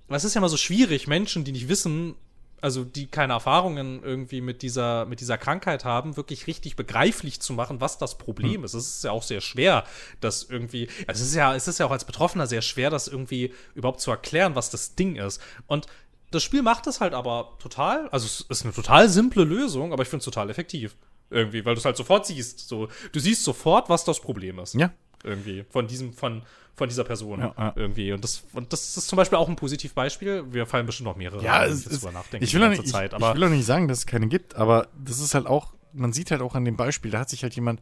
was 0.08 0.24
ist 0.24 0.34
ja 0.34 0.40
immer 0.40 0.48
so 0.48 0.56
schwierig, 0.56 1.06
Menschen, 1.06 1.44
die 1.44 1.52
nicht 1.52 1.68
wissen, 1.68 2.14
also 2.60 2.82
die 2.82 3.06
keine 3.06 3.34
Erfahrungen 3.34 4.02
irgendwie 4.02 4.40
mit 4.40 4.62
dieser, 4.62 5.04
mit 5.06 5.20
dieser 5.20 5.38
Krankheit 5.38 5.84
haben, 5.84 6.16
wirklich 6.16 6.46
richtig 6.48 6.74
begreiflich 6.74 7.40
zu 7.40 7.52
machen, 7.52 7.80
was 7.80 7.98
das 7.98 8.18
Problem 8.18 8.64
ist. 8.64 8.74
Es 8.74 8.96
ist 8.96 9.04
ja 9.04 9.12
auch 9.12 9.22
sehr 9.22 9.40
schwer, 9.40 9.84
das 10.20 10.42
irgendwie, 10.42 10.88
also 11.06 11.22
es 11.22 11.28
ist 11.28 11.34
ja, 11.36 11.54
es 11.54 11.68
ist 11.68 11.78
ja 11.78 11.86
auch 11.86 11.92
als 11.92 12.04
Betroffener 12.04 12.46
sehr 12.48 12.62
schwer, 12.62 12.90
das 12.90 13.06
irgendwie 13.06 13.54
überhaupt 13.74 14.00
zu 14.00 14.10
erklären, 14.10 14.54
was 14.56 14.70
das 14.70 14.96
Ding 14.96 15.14
ist. 15.16 15.40
Und 15.68 15.86
das 16.32 16.42
Spiel 16.42 16.62
macht 16.62 16.86
es 16.88 17.00
halt 17.00 17.14
aber 17.14 17.56
total, 17.60 18.08
also 18.08 18.26
es 18.26 18.40
ist 18.48 18.64
eine 18.64 18.74
total 18.74 19.08
simple 19.08 19.44
Lösung, 19.44 19.92
aber 19.92 20.02
ich 20.02 20.08
finde 20.08 20.20
es 20.22 20.24
total 20.24 20.50
effektiv. 20.50 20.96
Irgendwie, 21.30 21.64
weil 21.64 21.74
du 21.74 21.78
es 21.78 21.84
halt 21.84 21.96
sofort 21.96 22.26
siehst. 22.26 22.68
So, 22.68 22.88
du 23.12 23.20
siehst 23.20 23.44
sofort, 23.44 23.88
was 23.88 24.04
das 24.04 24.20
Problem 24.20 24.58
ist. 24.58 24.74
Ja. 24.74 24.90
Irgendwie. 25.24 25.64
Von 25.68 25.86
diesem, 25.86 26.12
von, 26.12 26.42
von 26.74 26.88
dieser 26.88 27.04
Person. 27.04 27.40
Ja, 27.40 27.54
ja. 27.58 27.72
Irgendwie. 27.76 28.12
Und 28.12 28.22
das, 28.24 28.44
und 28.52 28.72
das 28.72 28.96
ist 28.96 29.08
zum 29.08 29.16
Beispiel 29.16 29.36
auch 29.36 29.48
ein 29.48 29.56
Positivbeispiel. 29.56 30.44
Wir 30.52 30.64
fallen 30.66 30.86
bestimmt 30.86 31.08
noch 31.08 31.16
mehrere 31.16 31.42
Ja, 31.44 31.60
ein, 31.60 31.66
wenn 31.66 31.72
es 31.72 31.86
ich 31.86 31.98
drüber 31.98 32.12
nachdenke 32.12 32.44
ich 32.44 32.54
will, 32.54 32.62
die 32.70 32.80
nicht, 32.80 32.88
Zeit. 32.88 33.10
ich, 33.10 33.14
Aber 33.16 33.30
ich 33.30 33.36
will 33.36 33.44
auch 33.44 33.50
nicht 33.50 33.66
sagen, 33.66 33.88
dass 33.88 33.98
es 33.98 34.06
keine 34.06 34.28
gibt, 34.28 34.54
aber 34.54 34.88
das 35.04 35.18
ist 35.18 35.34
halt 35.34 35.46
auch, 35.46 35.74
man 35.92 36.12
sieht 36.12 36.30
halt 36.30 36.40
auch 36.40 36.54
an 36.54 36.64
dem 36.64 36.76
Beispiel, 36.76 37.10
da 37.10 37.20
hat 37.20 37.28
sich 37.30 37.42
halt 37.42 37.54
jemand 37.54 37.80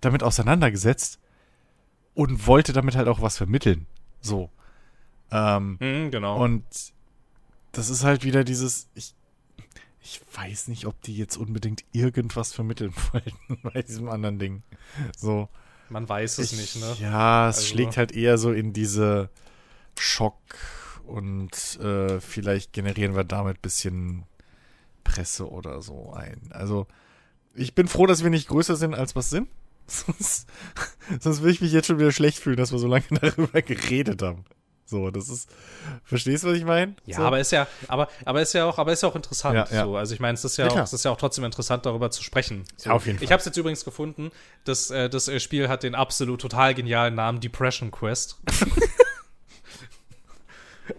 damit 0.00 0.22
auseinandergesetzt 0.22 1.18
und 2.14 2.46
wollte 2.46 2.72
damit 2.72 2.94
halt 2.96 3.08
auch 3.08 3.20
was 3.20 3.36
vermitteln. 3.36 3.86
So. 4.20 4.50
Ähm, 5.30 5.76
Mhm, 5.80 6.10
genau. 6.10 6.42
und 6.42 6.64
das 7.72 7.90
ist 7.90 8.04
halt 8.04 8.24
wieder 8.24 8.44
dieses, 8.44 8.88
ich, 8.94 9.14
ich 10.02 10.20
weiß 10.34 10.68
nicht, 10.68 10.86
ob 10.86 11.00
die 11.02 11.16
jetzt 11.16 11.36
unbedingt 11.36 11.84
irgendwas 11.92 12.52
vermitteln 12.52 12.92
wollten 13.12 13.58
bei 13.62 13.82
diesem 13.82 14.08
anderen 14.08 14.38
Ding. 14.38 14.62
So. 15.16 15.48
Man 15.90 16.08
weiß 16.08 16.38
es 16.38 16.52
Ich- 16.52 16.58
nicht, 16.58 16.76
ne? 16.76 16.96
Ja, 17.00 17.48
es 17.48 17.56
Also- 17.58 17.68
schlägt 17.68 17.96
halt 17.96 18.12
eher 18.12 18.38
so 18.38 18.52
in 18.52 18.72
diese 18.72 19.30
Schock 19.98 20.36
und 21.06 21.78
äh, 21.80 22.20
vielleicht 22.20 22.72
generieren 22.72 23.16
wir 23.16 23.24
damit 23.24 23.62
bisschen 23.62 24.24
Presse 25.04 25.50
oder 25.50 25.80
so 25.82 26.12
ein. 26.12 26.50
Also 26.50 26.86
ich 27.54 27.74
bin 27.74 27.88
froh, 27.88 28.06
dass 28.06 28.22
wir 28.22 28.30
nicht 28.30 28.48
größer 28.48 28.76
sind, 28.76 28.94
als 28.94 29.14
wir 29.14 29.22
sind. 29.22 29.48
Sonst, 29.88 30.46
sonst 31.18 31.40
würde 31.40 31.52
ich 31.52 31.62
mich 31.62 31.72
jetzt 31.72 31.86
schon 31.86 31.98
wieder 31.98 32.12
schlecht 32.12 32.38
fühlen, 32.40 32.58
dass 32.58 32.72
wir 32.72 32.78
so 32.78 32.86
lange 32.88 33.06
darüber 33.22 33.62
geredet 33.62 34.20
haben. 34.20 34.44
So, 34.90 35.10
das 35.10 35.28
ist. 35.28 35.50
Verstehst 36.04 36.44
du, 36.44 36.48
was 36.48 36.56
ich 36.56 36.64
meine? 36.64 36.94
Ja, 37.04 37.18
so. 37.18 37.22
aber 37.24 37.38
ist 37.38 37.52
ja, 37.52 37.66
aber, 37.88 38.08
aber 38.24 38.40
ist 38.40 38.54
ja 38.54 38.64
auch, 38.64 38.78
aber 38.78 38.90
ist 38.92 39.02
ja 39.02 39.08
auch 39.10 39.16
interessant. 39.16 39.54
Ja, 39.54 39.66
ja. 39.70 39.84
So. 39.84 39.96
Also 39.98 40.14
ich 40.14 40.20
meine, 40.20 40.32
es 40.34 40.44
ist 40.44 40.56
ja, 40.56 40.66
Ja, 40.66 40.72
auch, 40.72 40.78
es 40.78 40.92
ist 40.94 41.04
ja 41.04 41.10
auch 41.10 41.18
trotzdem 41.18 41.44
interessant, 41.44 41.84
darüber 41.84 42.10
zu 42.10 42.22
sprechen. 42.22 42.64
So. 42.76 42.90
Auf 42.90 43.04
jeden 43.04 43.16
Ich 43.18 43.24
Fall. 43.24 43.32
habe 43.34 43.40
es 43.40 43.44
jetzt 43.44 43.56
übrigens 43.58 43.84
gefunden, 43.84 44.30
dass 44.64 44.90
äh, 44.90 45.10
das 45.10 45.28
äh, 45.28 45.40
Spiel 45.40 45.68
hat 45.68 45.82
den 45.82 45.94
absolut 45.94 46.40
total 46.40 46.74
genialen 46.74 47.14
Namen 47.16 47.40
Depression 47.40 47.90
Quest. 47.90 48.38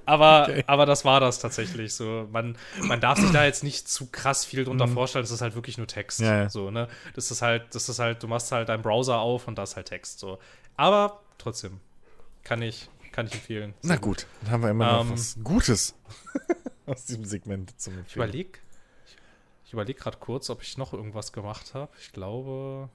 aber, 0.06 0.44
Okay. 0.50 0.64
aber 0.68 0.86
das 0.86 1.04
war 1.04 1.20
das 1.20 1.40
tatsächlich. 1.40 1.94
So, 1.96 2.28
man, 2.32 2.58
man 2.84 3.02
darf 3.02 3.20
sich 3.20 3.32
da 3.32 3.44
jetzt 3.46 3.64
nicht 3.64 3.90
zu 3.90 4.06
krass 4.12 4.46
viel 4.46 4.64
drunter 4.66 4.88
vorstellen. 4.88 5.24
Das 5.24 5.32
ist 5.32 5.42
halt 5.42 5.56
wirklich 5.56 5.78
nur 5.80 5.88
Text. 5.88 6.20
Mhm. 6.20 6.26
Ja, 6.26 6.38
ja. 6.44 6.50
So, 6.50 6.70
ne? 6.72 6.88
Das 7.16 7.32
ist 7.32 7.42
halt, 7.42 7.74
das 7.74 7.90
ist 7.90 7.98
halt, 8.00 8.22
du 8.22 8.28
machst 8.28 8.52
halt 8.52 8.70
deinen 8.70 8.84
Browser 8.84 9.18
auf 9.20 9.48
und 9.48 9.56
da 9.58 9.64
ist 9.64 9.76
halt 9.76 9.88
Text. 9.88 10.20
So. 10.20 10.38
Aber 10.78 11.22
trotzdem 11.38 11.80
kann 12.44 12.62
ich, 12.62 12.88
kann 13.12 13.28
ich 13.28 13.34
empfehlen. 13.34 13.74
Na 13.82 13.96
gut, 13.98 14.26
dann 14.42 14.52
haben 14.52 14.64
wir 14.64 14.70
immer 14.72 14.92
noch 14.94 15.02
Ähm, 15.06 15.12
was 15.12 15.38
Gutes 15.44 15.96
aus 16.86 17.06
diesem 17.06 17.26
Segment 17.26 17.80
zum 17.80 17.94
Ich 17.94 18.00
Empfehlen. 18.00 18.24
überlege 18.30 18.60
ich, 19.06 19.16
ich 19.66 19.74
überleg 19.74 19.98
gerade 19.98 20.18
kurz, 20.18 20.50
ob 20.50 20.62
ich 20.64 20.78
noch 20.78 20.94
irgendwas 20.94 21.32
gemacht 21.34 21.74
habe. 21.74 21.92
Ich 22.00 22.12
glaube. 22.12 22.90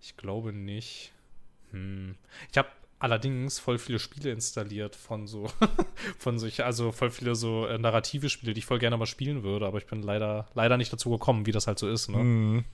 Ich 0.00 0.16
glaube 0.16 0.52
nicht. 0.52 1.12
Hm. 1.70 2.14
Ich 2.52 2.58
habe 2.58 2.68
allerdings 2.98 3.58
voll 3.58 3.78
viele 3.78 3.98
Spiele 3.98 4.30
installiert 4.30 4.94
von 4.96 5.26
so. 5.26 5.50
von 6.18 6.38
so, 6.38 6.46
ich- 6.46 6.64
also 6.64 6.92
voll 6.92 7.10
viele 7.10 7.34
so 7.34 7.66
äh, 7.66 7.78
narrative 7.78 8.28
Spiele, 8.28 8.52
die 8.54 8.58
ich 8.60 8.66
voll 8.66 8.78
gerne 8.78 8.96
mal 8.98 9.06
spielen 9.06 9.42
würde, 9.42 9.66
aber 9.66 9.78
ich 9.78 9.86
bin 9.86 10.02
leider, 10.02 10.46
leider 10.54 10.76
nicht 10.76 10.92
dazu 10.92 11.10
gekommen, 11.10 11.46
wie 11.46 11.52
das 11.52 11.66
halt 11.66 11.78
so 11.78 11.88
ist, 11.88 12.08
ne? 12.08 12.18
Mhm. 12.18 12.64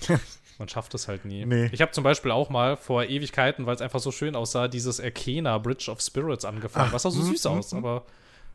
Man 0.58 0.68
schafft 0.68 0.94
es 0.94 1.08
halt 1.08 1.24
nie. 1.24 1.44
Nee. 1.46 1.68
Ich 1.72 1.80
habe 1.80 1.90
zum 1.92 2.04
Beispiel 2.04 2.30
auch 2.30 2.48
mal 2.48 2.76
vor 2.76 3.04
Ewigkeiten, 3.04 3.66
weil 3.66 3.74
es 3.74 3.80
einfach 3.80 4.00
so 4.00 4.12
schön 4.12 4.36
aussah, 4.36 4.68
dieses 4.68 5.00
Arcana 5.00 5.58
Bridge 5.58 5.90
of 5.90 6.00
Spirits 6.00 6.44
angefangen, 6.44 6.88
Ach, 6.90 6.92
was 6.94 7.04
auch 7.06 7.10
so 7.10 7.22
mhm, 7.22 7.30
süß 7.32 7.44
mhm, 7.44 7.50
aus, 7.50 7.74
aber 7.74 8.04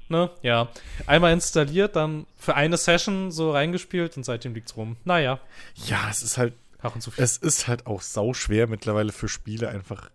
ne, 0.07 0.29
ja. 0.41 0.69
Einmal 1.07 1.33
installiert, 1.33 1.95
dann 1.95 2.25
für 2.37 2.55
eine 2.55 2.77
Session 2.77 3.31
so 3.31 3.51
reingespielt 3.51 4.15
und 4.15 4.23
seitdem 4.23 4.53
liegt's 4.53 4.77
rum. 4.77 4.95
Naja, 5.03 5.39
Ja, 5.87 6.07
es 6.09 6.23
ist 6.23 6.37
halt 6.37 6.53
ach 6.81 6.95
und 6.95 7.01
zu 7.01 7.11
viel. 7.11 7.23
Es 7.23 7.35
ist 7.37 7.67
halt 7.67 7.85
auch 7.85 8.01
sau 8.01 8.33
schwer 8.33 8.67
mittlerweile 8.67 9.11
für 9.11 9.27
Spiele 9.27 9.67
einfach 9.69 10.09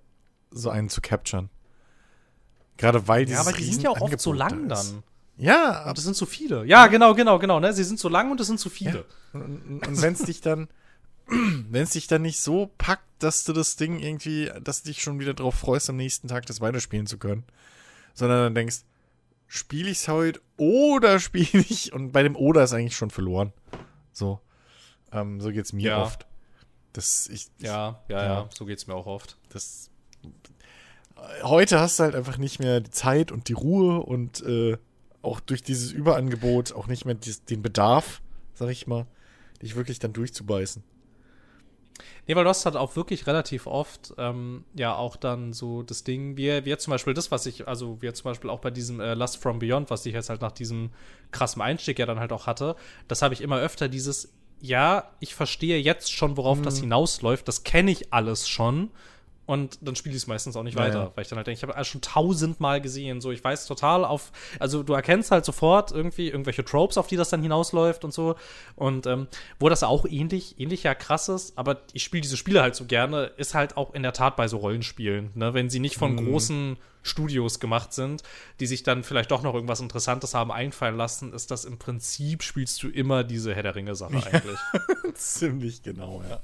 so 0.51 0.71
einen 0.71 0.89
zu 0.89 1.01
capturen. 1.03 1.51
Gerade 2.77 3.07
weil 3.09 3.21
Ja, 3.23 3.27
dieses 3.27 3.47
aber 3.47 3.57
die 3.57 3.65
sind 3.65 3.83
ja 3.83 3.91
auch 3.91 4.01
oft 4.01 4.21
so 4.21 4.33
lang 4.33 4.69
da 4.69 4.77
dann. 4.77 5.03
Ja, 5.37 5.89
Und 5.89 5.99
es 5.99 6.05
sind 6.05 6.15
zu 6.17 6.27
viele. 6.27 6.65
Ja, 6.65 6.87
genau, 6.87 7.15
genau, 7.15 7.39
genau, 7.39 7.59
ne? 7.61 7.73
Sie 7.73 7.85
sind 7.85 7.99
so 7.99 8.09
lang 8.09 8.31
und 8.31 8.41
es 8.41 8.47
sind 8.47 8.61
zu 8.61 8.71
viele. 8.71 9.05
und, 9.33 9.43
und, 9.43 9.87
und 9.87 10.03
wenn 10.03 10.13
es 10.15 10.23
dich 10.23 10.41
dann, 10.41 10.69
wenn 11.29 11.83
es 11.83 11.91
dich 11.91 12.07
dann 12.07 12.23
nicht 12.23 12.41
so 12.41 12.71
packt, 12.79 13.05
dass 13.19 13.45
du 13.45 13.53
das 13.53 13.77
Ding 13.77 14.01
irgendwie, 14.01 14.51
dass 14.63 14.83
du 14.83 14.89
dich 14.89 15.03
schon 15.03 15.19
wieder 15.21 15.35
drauf 15.35 15.55
freust, 15.55 15.89
am 15.91 15.97
nächsten 15.97 16.29
Tag 16.29 16.47
das 16.47 16.61
weiterspielen 16.61 17.07
zu 17.07 17.19
können, 17.19 17.45
sondern 18.13 18.39
dann 18.45 18.55
denkst, 18.55 18.81
spiele 19.47 19.89
ich's 19.91 20.09
heute 20.09 20.41
oder 20.57 21.19
spiele 21.21 21.65
ich 21.69 21.93
und 21.93 22.13
bei 22.13 22.23
dem 22.23 22.37
oder 22.37 22.65
ist 22.65 22.73
eigentlich 22.73 22.97
schon 22.97 23.11
verloren. 23.11 23.53
So, 24.13 24.41
ähm, 25.13 25.41
so 25.41 25.51
geht's 25.51 25.73
mir 25.73 25.91
Ja. 25.91 26.03
oft. 26.03 26.27
Das 26.93 27.27
ich, 27.29 27.49
Ja, 27.59 28.03
ja, 28.09 28.23
Ja. 28.23 28.25
ja, 28.25 28.49
so 28.55 28.67
geht's 28.67 28.87
mir 28.87 28.95
auch 28.95 29.07
oft. 29.07 29.37
das 29.49 29.91
heute 31.43 31.81
hast 31.81 31.99
du 31.99 32.05
halt 32.05 32.15
einfach 32.15 32.39
nicht 32.39 32.59
mehr 32.59 32.81
die 32.81 32.91
Zeit 32.91 33.33
und 33.33 33.49
die 33.49 33.53
Ruhe 33.53 34.01
und 34.01 34.43
äh, 34.43 34.77
auch 35.23 35.41
durch 35.41 35.63
dieses 35.63 35.93
Überangebot 35.93 36.73
auch 36.73 36.87
nicht 36.87 37.05
mehr 37.05 37.15
den 37.15 37.63
Bedarf, 37.63 38.21
sag 38.53 38.69
ich 38.69 38.87
mal, 38.87 39.07
dich 39.63 39.75
wirklich 39.77 39.99
dann 39.99 40.13
durchzubeißen. 40.13 40.83
Nee, 42.27 42.35
weil 42.35 42.45
du 42.45 42.51
hast 42.51 42.65
halt 42.65 42.77
auch 42.77 42.97
wirklich 42.97 43.27
relativ 43.27 43.67
oft 43.67 44.15
ähm, 44.19 44.65
ja 44.75 44.95
auch 44.95 45.17
dann 45.17 45.53
so 45.53 45.83
das 45.83 46.05
Ding, 46.05 46.37
wie, 46.37 46.65
wie 46.65 46.69
jetzt 46.69 46.85
zum 46.85 46.91
Beispiel 46.91 47.15
das, 47.15 47.31
was 47.31 47.47
ich, 47.47 47.69
also 47.69 48.01
wie 48.01 48.07
jetzt 48.07 48.23
zum 48.23 48.31
Beispiel 48.31 48.51
auch 48.51 48.61
bei 48.61 48.71
diesem 48.71 49.01
äh, 49.01 49.15
Lust 49.15 49.37
from 49.37 49.59
Beyond, 49.59 49.91
was 49.91 50.05
ich 50.07 50.15
jetzt 50.15 50.31
halt 50.31 50.41
nach 50.41 50.53
diesem 50.53 50.91
krassen 51.31 51.63
Einstieg 51.63 51.99
ja 51.99 52.07
dann 52.07 52.19
halt 52.19 52.33
auch 52.33 52.47
hatte, 52.47 52.77
das 53.09 53.23
habe 53.23 53.35
ich 53.35 53.41
immer 53.41 53.59
öfter 53.59 53.89
dieses, 53.89 54.33
ja, 54.61 55.11
ich 55.21 55.35
verstehe 55.35 55.79
jetzt 55.79 56.13
schon, 56.13 56.37
worauf 56.37 56.63
das 56.63 56.79
hinausläuft, 56.81 57.47
das 57.47 57.65
kenne 57.65 57.91
ich 57.91 58.13
alles 58.13 58.49
schon. 58.49 58.91
Und 59.47 59.79
dann 59.83 59.95
spiele 59.95 60.15
ich 60.17 60.23
es 60.23 60.27
meistens 60.27 60.57
auch 60.57 60.63
nicht 60.63 60.77
Ja, 60.77 60.85
weiter, 60.85 60.99
ja. 60.99 61.13
weil 61.15 61.23
ich 61.23 61.29
dann 61.29 61.37
halt 61.37 61.47
denke, 61.47 61.59
ich 61.59 61.63
habe 61.63 61.75
alles 61.75 61.89
schon 61.89 62.01
tausendmal 62.01 62.81
gesehen. 62.81 63.21
So, 63.21 63.31
ich 63.31 63.45
weiß 63.45 63.67
total 63.67 64.05
auf, 64.05 64.33
also 64.59 64.83
du 64.83 64.95
erkennst 64.95 65.31
halt 65.31 65.45
sofort 65.45 65.93
irgendwie 65.93 66.29
irgendwelche 66.29 66.65
Tropes, 66.65 66.97
auf 66.97 67.07
die 67.07 67.17
das 67.17 67.29
dann 67.29 67.43
hinausläuft 67.43 68.05
und 68.05 68.15
so. 68.15 68.37
Und 68.77 69.07
ähm, 69.07 69.29
wo 69.59 69.69
das 69.69 69.83
auch 69.83 70.07
ähnlich, 70.07 70.59
ähnlich 70.59 70.83
ja 70.83 70.95
krass 70.95 71.29
ist, 71.29 71.59
aber 71.59 71.83
ich 71.93 72.03
spiele 72.03 72.23
diese 72.23 72.37
Spiele 72.37 72.63
halt 72.63 72.75
so 72.75 72.87
gerne, 72.87 73.33
ist 73.37 73.55
halt 73.55 73.77
auch 73.77 73.93
in 73.93 74.03
der 74.03 74.13
Tat 74.13 74.37
bei 74.37 74.49
so 74.49 74.57
Rollenspielen, 74.57 75.31
ne? 75.35 75.53
Wenn 75.53 75.69
sie 75.69 75.81
nicht 75.81 75.97
von 75.97 76.17
großen 76.17 76.77
Studios 77.03 77.61
gemacht 77.61 77.93
sind, 77.93 78.23
die 78.61 78.67
sich 78.67 78.83
dann 78.83 79.05
vielleicht 79.05 79.31
doch 79.31 79.43
noch 79.43 79.55
irgendwas 79.55 79.81
Interessantes 79.81 80.35
haben 80.35 80.51
einfallen 80.51 80.97
lassen, 80.97 81.35
ist 81.35 81.51
das 81.51 81.67
im 81.67 81.79
Prinzip 81.79 82.43
spielst 82.43 82.83
du 82.83 82.89
immer 82.89 83.25
diese 83.25 83.55
Herr 83.55 83.63
der 83.63 83.75
Ringe-Sache 83.75 84.23
eigentlich. 84.25 84.59
Ziemlich 85.15 85.83
genau, 85.83 86.23
ja. 86.29 86.41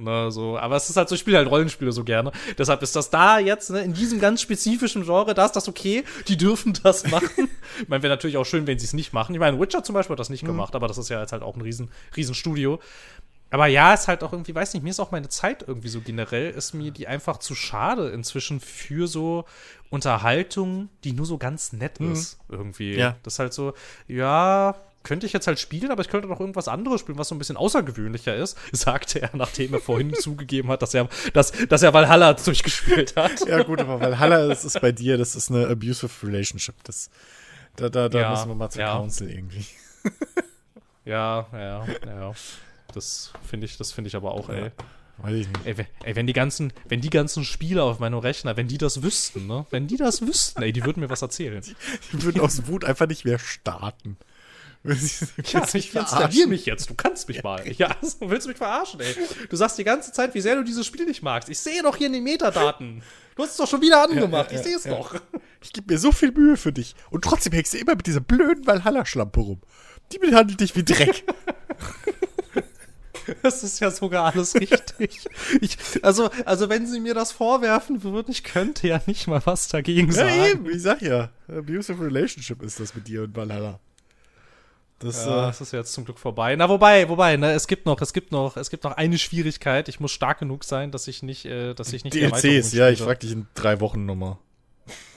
Ne, 0.00 0.30
so, 0.30 0.56
aber 0.56 0.76
es 0.76 0.88
ist 0.88 0.96
halt 0.96 1.08
so, 1.08 1.16
ich 1.16 1.20
spiele 1.20 1.38
halt 1.38 1.50
Rollenspiele 1.50 1.90
so 1.90 2.04
gerne. 2.04 2.30
Deshalb 2.56 2.82
ist 2.82 2.94
das 2.94 3.10
da 3.10 3.40
jetzt, 3.40 3.70
ne, 3.70 3.80
in 3.80 3.94
diesem 3.94 4.20
ganz 4.20 4.40
spezifischen 4.40 5.02
Genre, 5.02 5.34
da 5.34 5.44
ist 5.44 5.56
das 5.56 5.66
okay, 5.66 6.04
die 6.28 6.36
dürfen 6.36 6.78
das 6.84 7.10
machen. 7.10 7.48
ich 7.82 7.88
meine, 7.88 8.04
wäre 8.04 8.12
natürlich 8.12 8.36
auch 8.36 8.44
schön, 8.44 8.68
wenn 8.68 8.78
sie 8.78 8.86
es 8.86 8.92
nicht 8.92 9.12
machen. 9.12 9.34
Ich 9.34 9.40
meine, 9.40 9.58
Witcher 9.58 9.82
zum 9.82 9.94
Beispiel 9.94 10.14
hat 10.14 10.20
das 10.20 10.30
nicht 10.30 10.44
gemacht, 10.44 10.76
aber 10.76 10.86
das 10.86 10.98
ist 10.98 11.08
ja 11.08 11.20
jetzt 11.20 11.32
halt 11.32 11.42
auch 11.42 11.56
ein 11.56 11.62
riesen, 11.62 11.90
riesen 12.16 12.36
Studio. 12.36 12.78
Aber 13.50 13.66
ja, 13.66 13.94
ist 13.94 14.08
halt 14.08 14.22
auch 14.22 14.32
irgendwie, 14.32 14.54
weiß 14.54 14.74
nicht, 14.74 14.82
mir 14.82 14.90
ist 14.90 15.00
auch 15.00 15.10
meine 15.10 15.28
Zeit 15.30 15.64
irgendwie 15.66 15.88
so 15.88 16.00
generell, 16.00 16.50
ist 16.50 16.74
mir 16.74 16.90
die 16.90 17.08
einfach 17.08 17.38
zu 17.38 17.54
schade 17.54 18.10
inzwischen 18.10 18.60
für 18.60 19.08
so 19.08 19.46
Unterhaltung, 19.90 20.90
die 21.02 21.12
nur 21.12 21.26
so 21.26 21.38
ganz 21.38 21.72
nett 21.72 21.98
ist, 21.98 22.38
irgendwie. 22.48 22.94
Ja. 22.94 23.16
Das 23.22 23.34
ist 23.34 23.38
halt 23.38 23.54
so, 23.54 23.72
ja, 24.06 24.76
könnte 25.04 25.26
ich 25.26 25.32
jetzt 25.32 25.46
halt 25.46 25.58
spielen, 25.58 25.90
aber 25.90 26.02
ich 26.02 26.08
könnte 26.08 26.28
noch 26.28 26.40
irgendwas 26.40 26.68
anderes 26.68 27.00
spielen, 27.00 27.18
was 27.18 27.28
so 27.28 27.34
ein 27.34 27.38
bisschen 27.38 27.56
außergewöhnlicher 27.56 28.34
ist, 28.36 28.56
sagte 28.72 29.22
er, 29.22 29.30
nachdem 29.34 29.72
er 29.74 29.80
vorhin 29.80 30.12
zugegeben 30.20 30.68
hat, 30.70 30.82
dass 30.82 30.92
er, 30.94 31.08
dass, 31.32 31.52
dass 31.68 31.82
er 31.82 31.94
Valhalla 31.94 32.34
durchgespielt 32.34 33.16
hat. 33.16 33.46
Ja, 33.46 33.62
gut, 33.62 33.80
aber 33.80 34.00
Valhalla, 34.00 34.46
das 34.48 34.64
ist 34.64 34.80
bei 34.80 34.92
dir, 34.92 35.16
das 35.18 35.34
ist 35.36 35.50
eine 35.50 35.66
abusive 35.68 36.26
relationship. 36.26 36.74
Das, 36.84 37.10
da 37.76 37.88
da, 37.88 38.08
da 38.08 38.20
Ja, 38.20 38.30
müssen 38.30 38.48
wir 38.48 38.54
mal 38.54 38.70
zur 38.70 38.82
ja. 38.82 38.92
Council 38.96 39.30
irgendwie. 39.30 39.64
Ja, 41.04 41.46
ja, 41.52 41.86
ja. 42.06 42.32
Das 42.92 43.32
finde 43.48 43.66
ich, 43.66 43.76
das 43.78 43.92
finde 43.92 44.08
ich 44.08 44.16
aber 44.16 44.32
auch, 44.32 44.48
ey. 44.50 44.70
Weiß 45.18 45.34
ich 45.34 45.48
nicht. 45.48 45.66
Ey, 45.66 45.78
we- 45.78 45.86
ey, 46.04 46.16
wenn 46.16 46.26
die 46.26 46.32
ganzen, 46.32 46.72
wenn 46.86 47.00
die 47.00 47.10
ganzen 47.10 47.44
Spieler 47.44 47.84
auf 47.84 47.98
meinem 47.98 48.18
Rechner, 48.18 48.56
wenn 48.56 48.68
die 48.68 48.78
das 48.78 49.02
wüssten, 49.02 49.46
ne? 49.46 49.66
Wenn 49.70 49.86
die 49.88 49.96
das 49.96 50.20
wüssten, 50.22 50.62
ey, 50.62 50.72
die 50.72 50.84
würden 50.84 51.00
mir 51.00 51.10
was 51.10 51.22
erzählen. 51.22 51.62
Die 52.12 52.22
würden 52.22 52.40
aus 52.40 52.66
Wut 52.66 52.84
einfach 52.84 53.06
nicht 53.06 53.24
mehr 53.24 53.38
starten. 53.38 54.16
Ja, 54.84 55.66
ich 55.74 55.94
installier 55.94 56.46
mich 56.46 56.66
jetzt, 56.66 56.88
du 56.88 56.94
kannst 56.94 57.28
mich 57.28 57.42
mal. 57.42 57.62
Ja, 57.78 57.96
so 58.00 58.30
willst 58.30 58.46
du 58.46 58.50
mich 58.50 58.58
verarschen, 58.58 59.00
ey. 59.00 59.14
Du 59.48 59.56
sagst 59.56 59.78
die 59.78 59.84
ganze 59.84 60.12
Zeit, 60.12 60.34
wie 60.34 60.40
sehr 60.40 60.56
du 60.56 60.64
dieses 60.64 60.86
Spiel 60.86 61.04
nicht 61.04 61.22
magst. 61.22 61.48
Ich 61.48 61.58
sehe 61.58 61.82
doch 61.82 61.96
hier 61.96 62.06
in 62.06 62.12
den 62.12 62.24
Metadaten. 62.24 63.02
Du 63.36 63.42
hast 63.42 63.50
es 63.50 63.56
doch 63.56 63.68
schon 63.68 63.82
wieder 63.82 64.02
angemacht, 64.02 64.50
ja, 64.50 64.58
ich 64.58 64.64
sehe 64.64 64.76
es 64.76 64.84
ja. 64.84 64.96
doch. 64.96 65.14
Ich 65.60 65.72
gebe 65.72 65.92
mir 65.92 65.98
so 65.98 66.12
viel 66.12 66.32
Mühe 66.32 66.56
für 66.56 66.72
dich. 66.72 66.94
Und 67.10 67.22
trotzdem 67.22 67.52
hängst 67.52 67.74
du 67.74 67.78
immer 67.78 67.96
mit 67.96 68.06
dieser 68.06 68.20
blöden 68.20 68.66
Valhalla-Schlampe 68.66 69.40
rum. 69.40 69.60
Die 70.12 70.18
behandelt 70.18 70.60
dich 70.60 70.74
wie 70.76 70.84
Dreck. 70.84 71.24
Das 73.42 73.62
ist 73.62 73.80
ja 73.80 73.90
sogar 73.90 74.32
alles 74.32 74.54
richtig. 74.54 75.28
Ich, 75.60 75.76
also, 76.02 76.30
also, 76.46 76.70
wenn 76.70 76.86
sie 76.86 76.98
mir 76.98 77.12
das 77.12 77.30
vorwerfen 77.30 78.02
würden, 78.02 78.30
ich 78.30 78.42
könnte 78.42 78.88
ja 78.88 79.02
nicht 79.04 79.26
mal 79.26 79.42
was 79.44 79.68
dagegen 79.68 80.10
sagen. 80.12 80.28
Ja, 80.28 80.46
eben, 80.46 80.70
ich 80.70 80.80
sag 80.80 81.02
ja. 81.02 81.28
Abusive 81.46 82.02
Relationship 82.02 82.62
ist 82.62 82.80
das 82.80 82.94
mit 82.94 83.06
dir 83.06 83.24
und 83.24 83.36
Valhalla. 83.36 83.80
Das, 84.98 85.24
ja, 85.24 85.44
äh, 85.44 85.46
das 85.46 85.60
ist 85.60 85.72
jetzt 85.72 85.92
zum 85.92 86.04
Glück 86.04 86.18
vorbei. 86.18 86.56
Na, 86.56 86.68
wobei, 86.68 87.08
wobei, 87.08 87.36
ne, 87.36 87.52
es 87.52 87.68
gibt 87.68 87.86
noch, 87.86 88.00
es 88.00 88.12
gibt 88.12 88.32
noch, 88.32 88.56
es 88.56 88.68
gibt 88.68 88.82
noch 88.82 88.92
eine 88.92 89.16
Schwierigkeit. 89.16 89.88
Ich 89.88 90.00
muss 90.00 90.10
stark 90.10 90.40
genug 90.40 90.64
sein, 90.64 90.90
dass 90.90 91.06
ich 91.06 91.22
nicht, 91.22 91.44
äh, 91.44 91.74
dass 91.74 91.92
ich 91.92 92.02
nicht 92.02 92.14
DLCs, 92.14 92.72
ja, 92.72 92.88
ich 92.88 93.00
frag 93.00 93.20
dich 93.20 93.30
in 93.32 93.46
drei 93.54 93.80
Wochen 93.80 94.06
nochmal. 94.06 94.38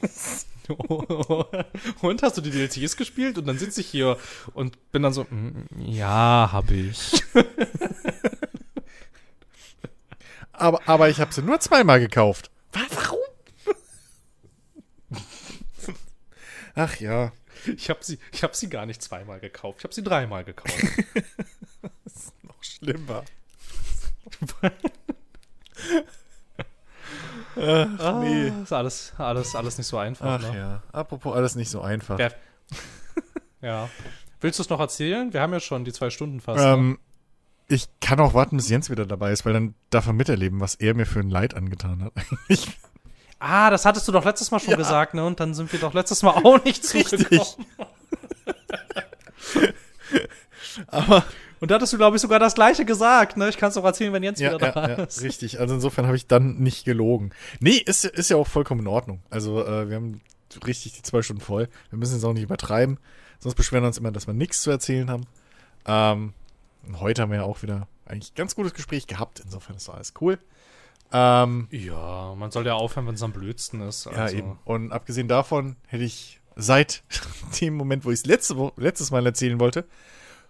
und 2.01 2.21
hast 2.21 2.37
du 2.37 2.41
die 2.41 2.51
DLCs 2.51 2.95
gespielt? 2.95 3.39
Und 3.39 3.47
dann 3.47 3.57
sitze 3.57 3.81
ich 3.81 3.87
hier 3.87 4.17
und 4.53 4.91
bin 4.91 5.01
dann 5.01 5.13
so, 5.13 5.23
mm, 5.23 5.65
ja, 5.79 6.49
hab 6.51 6.69
ich. 6.69 7.23
aber, 10.53 10.87
aber 10.87 11.09
ich 11.09 11.19
habe 11.19 11.33
sie 11.33 11.41
nur 11.41 11.59
zweimal 11.59 11.99
gekauft. 11.99 12.51
Warum? 12.71 13.17
Ach 16.75 16.95
ja. 16.97 17.31
Ich 17.65 17.89
habe 17.89 18.03
sie, 18.03 18.19
ich 18.31 18.43
hab 18.43 18.55
sie 18.55 18.69
gar 18.69 18.85
nicht 18.85 19.01
zweimal 19.01 19.39
gekauft. 19.39 19.79
Ich 19.79 19.83
habe 19.83 19.93
sie 19.93 20.03
dreimal 20.03 20.43
gekauft. 20.43 20.75
das 22.03 22.15
ist 22.15 22.43
noch 22.43 22.63
schlimmer. 22.63 23.23
Ach, 27.55 27.99
ah, 27.99 28.19
nee. 28.23 28.51
Ist 28.63 28.73
alles, 28.73 29.13
alles, 29.17 29.55
alles 29.55 29.77
nicht 29.77 29.87
so 29.87 29.97
einfach. 29.97 30.41
Ach 30.41 30.51
ne? 30.51 30.57
ja. 30.57 30.83
Apropos 30.91 31.35
alles 31.35 31.55
nicht 31.55 31.69
so 31.69 31.81
einfach. 31.81 32.17
Wer, 32.17 32.33
ja. 33.61 33.89
Willst 34.39 34.59
du 34.59 34.63
es 34.63 34.69
noch 34.69 34.79
erzählen? 34.79 35.33
Wir 35.33 35.41
haben 35.41 35.53
ja 35.53 35.59
schon 35.59 35.85
die 35.85 35.93
zwei 35.93 36.09
Stunden 36.09 36.39
fast. 36.39 36.63
Ähm, 36.63 36.91
ne? 36.91 36.97
Ich 37.67 37.87
kann 38.01 38.19
auch 38.19 38.33
warten, 38.33 38.57
bis 38.57 38.69
Jens 38.69 38.89
wieder 38.89 39.05
dabei 39.05 39.31
ist, 39.31 39.45
weil 39.45 39.53
dann 39.53 39.75
darf 39.91 40.07
er 40.07 40.13
miterleben, 40.13 40.59
was 40.59 40.75
er 40.75 40.93
mir 40.93 41.05
für 41.05 41.19
ein 41.19 41.29
Leid 41.29 41.53
angetan 41.53 42.03
hat. 42.03 42.13
ah, 43.41 43.69
das 43.69 43.85
hattest 43.85 44.07
du 44.07 44.11
doch 44.11 44.23
letztes 44.23 44.51
Mal 44.51 44.59
schon 44.59 44.71
ja. 44.71 44.77
gesagt, 44.77 45.13
ne? 45.13 45.25
Und 45.25 45.39
dann 45.39 45.53
sind 45.53 45.71
wir 45.71 45.79
doch 45.79 45.93
letztes 45.93 46.23
Mal 46.23 46.31
auch 46.31 46.63
nicht 46.63 46.85
zugekommen. 46.85 47.65
Aber 50.87 51.23
und 51.61 51.69
da 51.69 51.75
hattest 51.75 51.93
du, 51.93 51.97
glaube 51.97 52.15
ich, 52.15 52.21
sogar 52.23 52.39
das 52.39 52.55
Gleiche 52.55 52.85
gesagt. 52.85 53.37
Ne? 53.37 53.47
Ich 53.47 53.57
kann 53.57 53.69
es 53.69 53.77
auch 53.77 53.85
erzählen, 53.85 54.11
wenn 54.13 54.23
Jens 54.23 54.39
ja, 54.39 54.55
wieder 54.55 54.71
da 54.71 54.89
ja, 54.89 54.95
ist. 54.95 55.17
Ja, 55.17 55.27
richtig. 55.27 55.59
Also 55.59 55.75
insofern 55.75 56.07
habe 56.07 56.17
ich 56.17 56.25
dann 56.25 56.55
nicht 56.55 56.85
gelogen. 56.85 57.29
Nee, 57.59 57.77
ist, 57.77 58.03
ist 58.03 58.31
ja 58.31 58.37
auch 58.37 58.47
vollkommen 58.47 58.81
in 58.81 58.87
Ordnung. 58.87 59.21
Also 59.29 59.63
äh, 59.63 59.87
wir 59.87 59.97
haben 59.97 60.21
richtig 60.65 60.93
die 60.93 61.03
zwei 61.03 61.21
Stunden 61.21 61.43
voll. 61.43 61.69
Wir 61.91 61.99
müssen 61.99 62.17
es 62.17 62.23
auch 62.23 62.33
nicht 62.33 62.43
übertreiben. 62.43 62.97
Sonst 63.39 63.53
beschweren 63.53 63.83
wir 63.83 63.87
uns 63.87 63.99
immer, 63.99 64.11
dass 64.11 64.25
wir 64.25 64.33
nichts 64.33 64.63
zu 64.63 64.71
erzählen 64.71 65.11
haben. 65.11 65.27
Ähm, 65.85 66.33
heute 66.99 67.21
haben 67.21 67.29
wir 67.29 67.39
ja 67.39 67.43
auch 67.43 67.61
wieder 67.61 67.87
eigentlich 68.05 68.33
ganz 68.33 68.55
gutes 68.55 68.73
Gespräch 68.73 69.05
gehabt. 69.05 69.39
Insofern 69.39 69.75
ist 69.75 69.87
alles 69.87 70.13
cool. 70.19 70.39
Ähm, 71.13 71.67
ja, 71.71 72.33
man 72.35 72.51
soll 72.51 72.65
ja 72.65 72.73
aufhören, 72.73 73.07
wenn 73.07 73.15
es 73.15 73.23
am 73.23 73.33
blödsten 73.33 73.81
ist. 73.81 74.07
Also. 74.07 74.19
Ja, 74.19 74.29
eben. 74.29 74.59
Und 74.65 74.91
abgesehen 74.91 75.27
davon 75.27 75.75
hätte 75.87 76.03
ich 76.03 76.39
seit 76.55 77.03
dem 77.61 77.75
Moment, 77.75 78.05
wo 78.05 78.11
ich 78.11 78.19
es 78.19 78.25
letzte, 78.25 78.71
letztes 78.77 79.11
Mal 79.11 79.25
erzählen 79.25 79.59
wollte, 79.59 79.85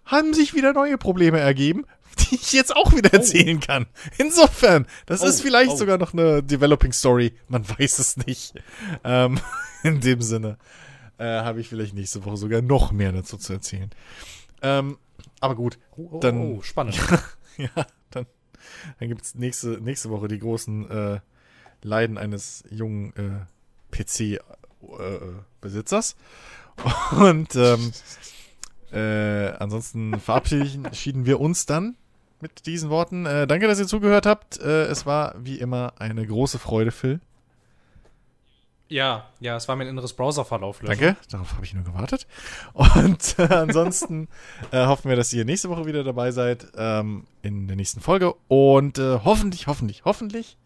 haben 0.05 0.33
sich 0.33 0.53
wieder 0.53 0.73
neue 0.73 0.97
Probleme 0.97 1.39
ergeben, 1.39 1.85
die 2.19 2.35
ich 2.35 2.53
jetzt 2.53 2.75
auch 2.75 2.93
wieder 2.93 3.09
oh. 3.13 3.17
erzählen 3.17 3.59
oh. 3.61 3.65
kann. 3.65 3.85
Insofern, 4.17 4.85
das 5.05 5.21
oh, 5.21 5.25
ist 5.25 5.41
vielleicht 5.41 5.71
oh. 5.71 5.77
sogar 5.77 5.97
noch 5.97 6.13
eine 6.13 6.43
Developing 6.43 6.93
Story. 6.93 7.33
Man 7.47 7.67
weiß 7.67 7.99
es 7.99 8.17
nicht. 8.17 8.53
Ähm, 9.03 9.39
in 9.83 9.99
dem 9.99 10.21
Sinne 10.21 10.57
äh, 11.17 11.25
habe 11.25 11.61
ich 11.61 11.69
vielleicht 11.69 11.95
nächste 11.95 12.23
Woche 12.25 12.38
sogar 12.38 12.61
noch 12.61 12.91
mehr 12.91 13.11
dazu 13.11 13.38
zu 13.38 13.53
erzählen. 13.53 13.89
Ähm, 14.61 14.97
aber 15.39 15.55
gut, 15.55 15.79
oh, 15.97 16.09
oh, 16.11 16.19
dann. 16.19 16.39
Oh, 16.39 16.61
spannend. 16.61 16.99
ja, 17.57 17.69
dann 18.99 19.09
gibt 19.09 19.23
es 19.23 19.35
nächste, 19.35 19.81
nächste 19.81 20.09
Woche 20.09 20.27
die 20.27 20.39
großen 20.39 20.89
äh, 20.89 21.19
Leiden 21.83 22.17
eines 22.17 22.63
jungen 22.69 23.13
äh, 23.15 23.45
PC-Besitzers. 23.91 26.13
Äh, 26.13 26.15
Und 27.29 27.55
ähm, 27.55 27.91
äh, 28.91 29.51
ansonsten 29.59 30.19
verabschieden 30.19 30.89
wir 31.25 31.39
uns 31.39 31.65
dann 31.65 31.95
mit 32.39 32.65
diesen 32.65 32.89
Worten. 32.89 33.25
Äh, 33.25 33.47
danke, 33.47 33.67
dass 33.67 33.79
ihr 33.79 33.88
zugehört 33.88 34.25
habt. 34.25 34.57
Es 34.57 35.05
war 35.05 35.35
wie 35.38 35.59
immer 35.59 35.93
eine 35.99 36.25
große 36.25 36.59
Freude, 36.59 36.91
Phil. 36.91 37.19
Ja, 38.91 39.30
ja, 39.39 39.55
es 39.55 39.69
war 39.69 39.77
mein 39.77 39.88
inneres 39.88 40.11
Browserverlauf. 40.11 40.81
Danke, 40.84 41.15
darauf 41.30 41.53
habe 41.53 41.63
ich 41.63 41.73
nur 41.73 41.85
gewartet. 41.85 42.27
Und 42.73 43.35
äh, 43.39 43.43
ansonsten 43.43 44.27
äh, 44.72 44.85
hoffen 44.85 45.07
wir, 45.07 45.15
dass 45.15 45.31
ihr 45.31 45.45
nächste 45.45 45.69
Woche 45.69 45.85
wieder 45.85 46.03
dabei 46.03 46.31
seid 46.31 46.68
ähm, 46.76 47.26
in 47.41 47.68
der 47.68 47.77
nächsten 47.77 48.01
Folge. 48.01 48.34
Und 48.49 48.99
äh, 48.99 49.19
hoffentlich, 49.23 49.68
hoffentlich, 49.68 50.03
hoffentlich 50.03 50.57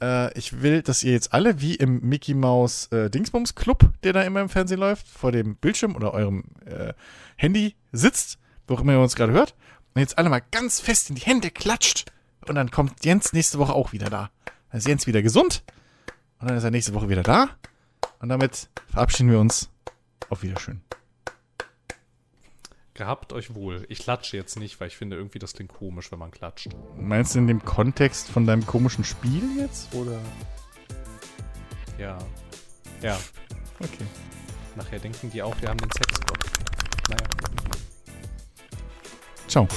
äh, 0.00 0.38
ich 0.38 0.62
will, 0.62 0.82
dass 0.82 1.02
ihr 1.02 1.10
jetzt 1.10 1.32
alle 1.32 1.60
wie 1.60 1.74
im 1.74 2.00
Mickey 2.08 2.34
Mouse 2.34 2.86
äh, 2.92 3.10
Dingsbums 3.10 3.56
Club, 3.56 3.90
der 4.04 4.12
da 4.12 4.22
immer 4.22 4.40
im 4.40 4.48
Fernsehen 4.48 4.78
läuft, 4.78 5.08
vor 5.08 5.32
dem 5.32 5.56
Bildschirm 5.56 5.96
oder 5.96 6.14
eurem 6.14 6.44
äh, 6.64 6.92
Handy 7.34 7.74
sitzt, 7.90 8.38
wo 8.68 8.74
immer 8.74 8.92
ihr 8.92 9.00
uns 9.00 9.16
gerade 9.16 9.32
hört, 9.32 9.56
und 9.94 10.00
jetzt 10.00 10.16
alle 10.16 10.28
mal 10.28 10.42
ganz 10.52 10.78
fest 10.78 11.10
in 11.10 11.16
die 11.16 11.22
Hände 11.22 11.50
klatscht. 11.50 12.06
Und 12.46 12.54
dann 12.54 12.70
kommt 12.70 13.04
Jens 13.04 13.32
nächste 13.32 13.58
Woche 13.58 13.72
auch 13.72 13.92
wieder 13.92 14.10
da. 14.10 14.30
Dann 14.70 14.78
ist 14.78 14.86
Jens 14.86 15.08
wieder 15.08 15.22
gesund. 15.22 15.64
Und 16.42 16.48
dann 16.48 16.56
ist 16.56 16.64
er 16.64 16.72
nächste 16.72 16.92
Woche 16.92 17.08
wieder 17.08 17.22
da. 17.22 17.50
Und 18.18 18.28
damit 18.28 18.68
verabschieden 18.90 19.30
wir 19.30 19.38
uns. 19.38 19.70
Auf 20.28 20.42
Wiederschön. 20.42 20.80
Gehabt 22.94 23.32
euch 23.32 23.54
wohl. 23.54 23.86
Ich 23.88 24.00
klatsche 24.00 24.36
jetzt 24.36 24.58
nicht, 24.58 24.80
weil 24.80 24.88
ich 24.88 24.96
finde 24.96 25.16
irgendwie, 25.16 25.38
das 25.38 25.52
klingt 25.52 25.72
komisch, 25.72 26.10
wenn 26.10 26.18
man 26.18 26.32
klatscht. 26.32 26.70
Meinst 26.96 27.36
du 27.36 27.38
in 27.38 27.46
dem 27.46 27.64
Kontext 27.64 28.28
von 28.28 28.44
deinem 28.44 28.66
komischen 28.66 29.04
Spiel 29.04 29.56
jetzt? 29.56 29.94
Oder? 29.94 30.18
Ja. 31.96 32.18
Ja. 33.02 33.20
Okay. 33.78 34.06
Nachher 34.74 34.98
denken 34.98 35.30
die 35.30 35.42
auch, 35.42 35.54
wir 35.60 35.68
haben 35.68 35.78
den 35.78 35.90
Sexgott. 35.92 36.38
Naja. 37.08 37.28
Ciao. 39.46 39.68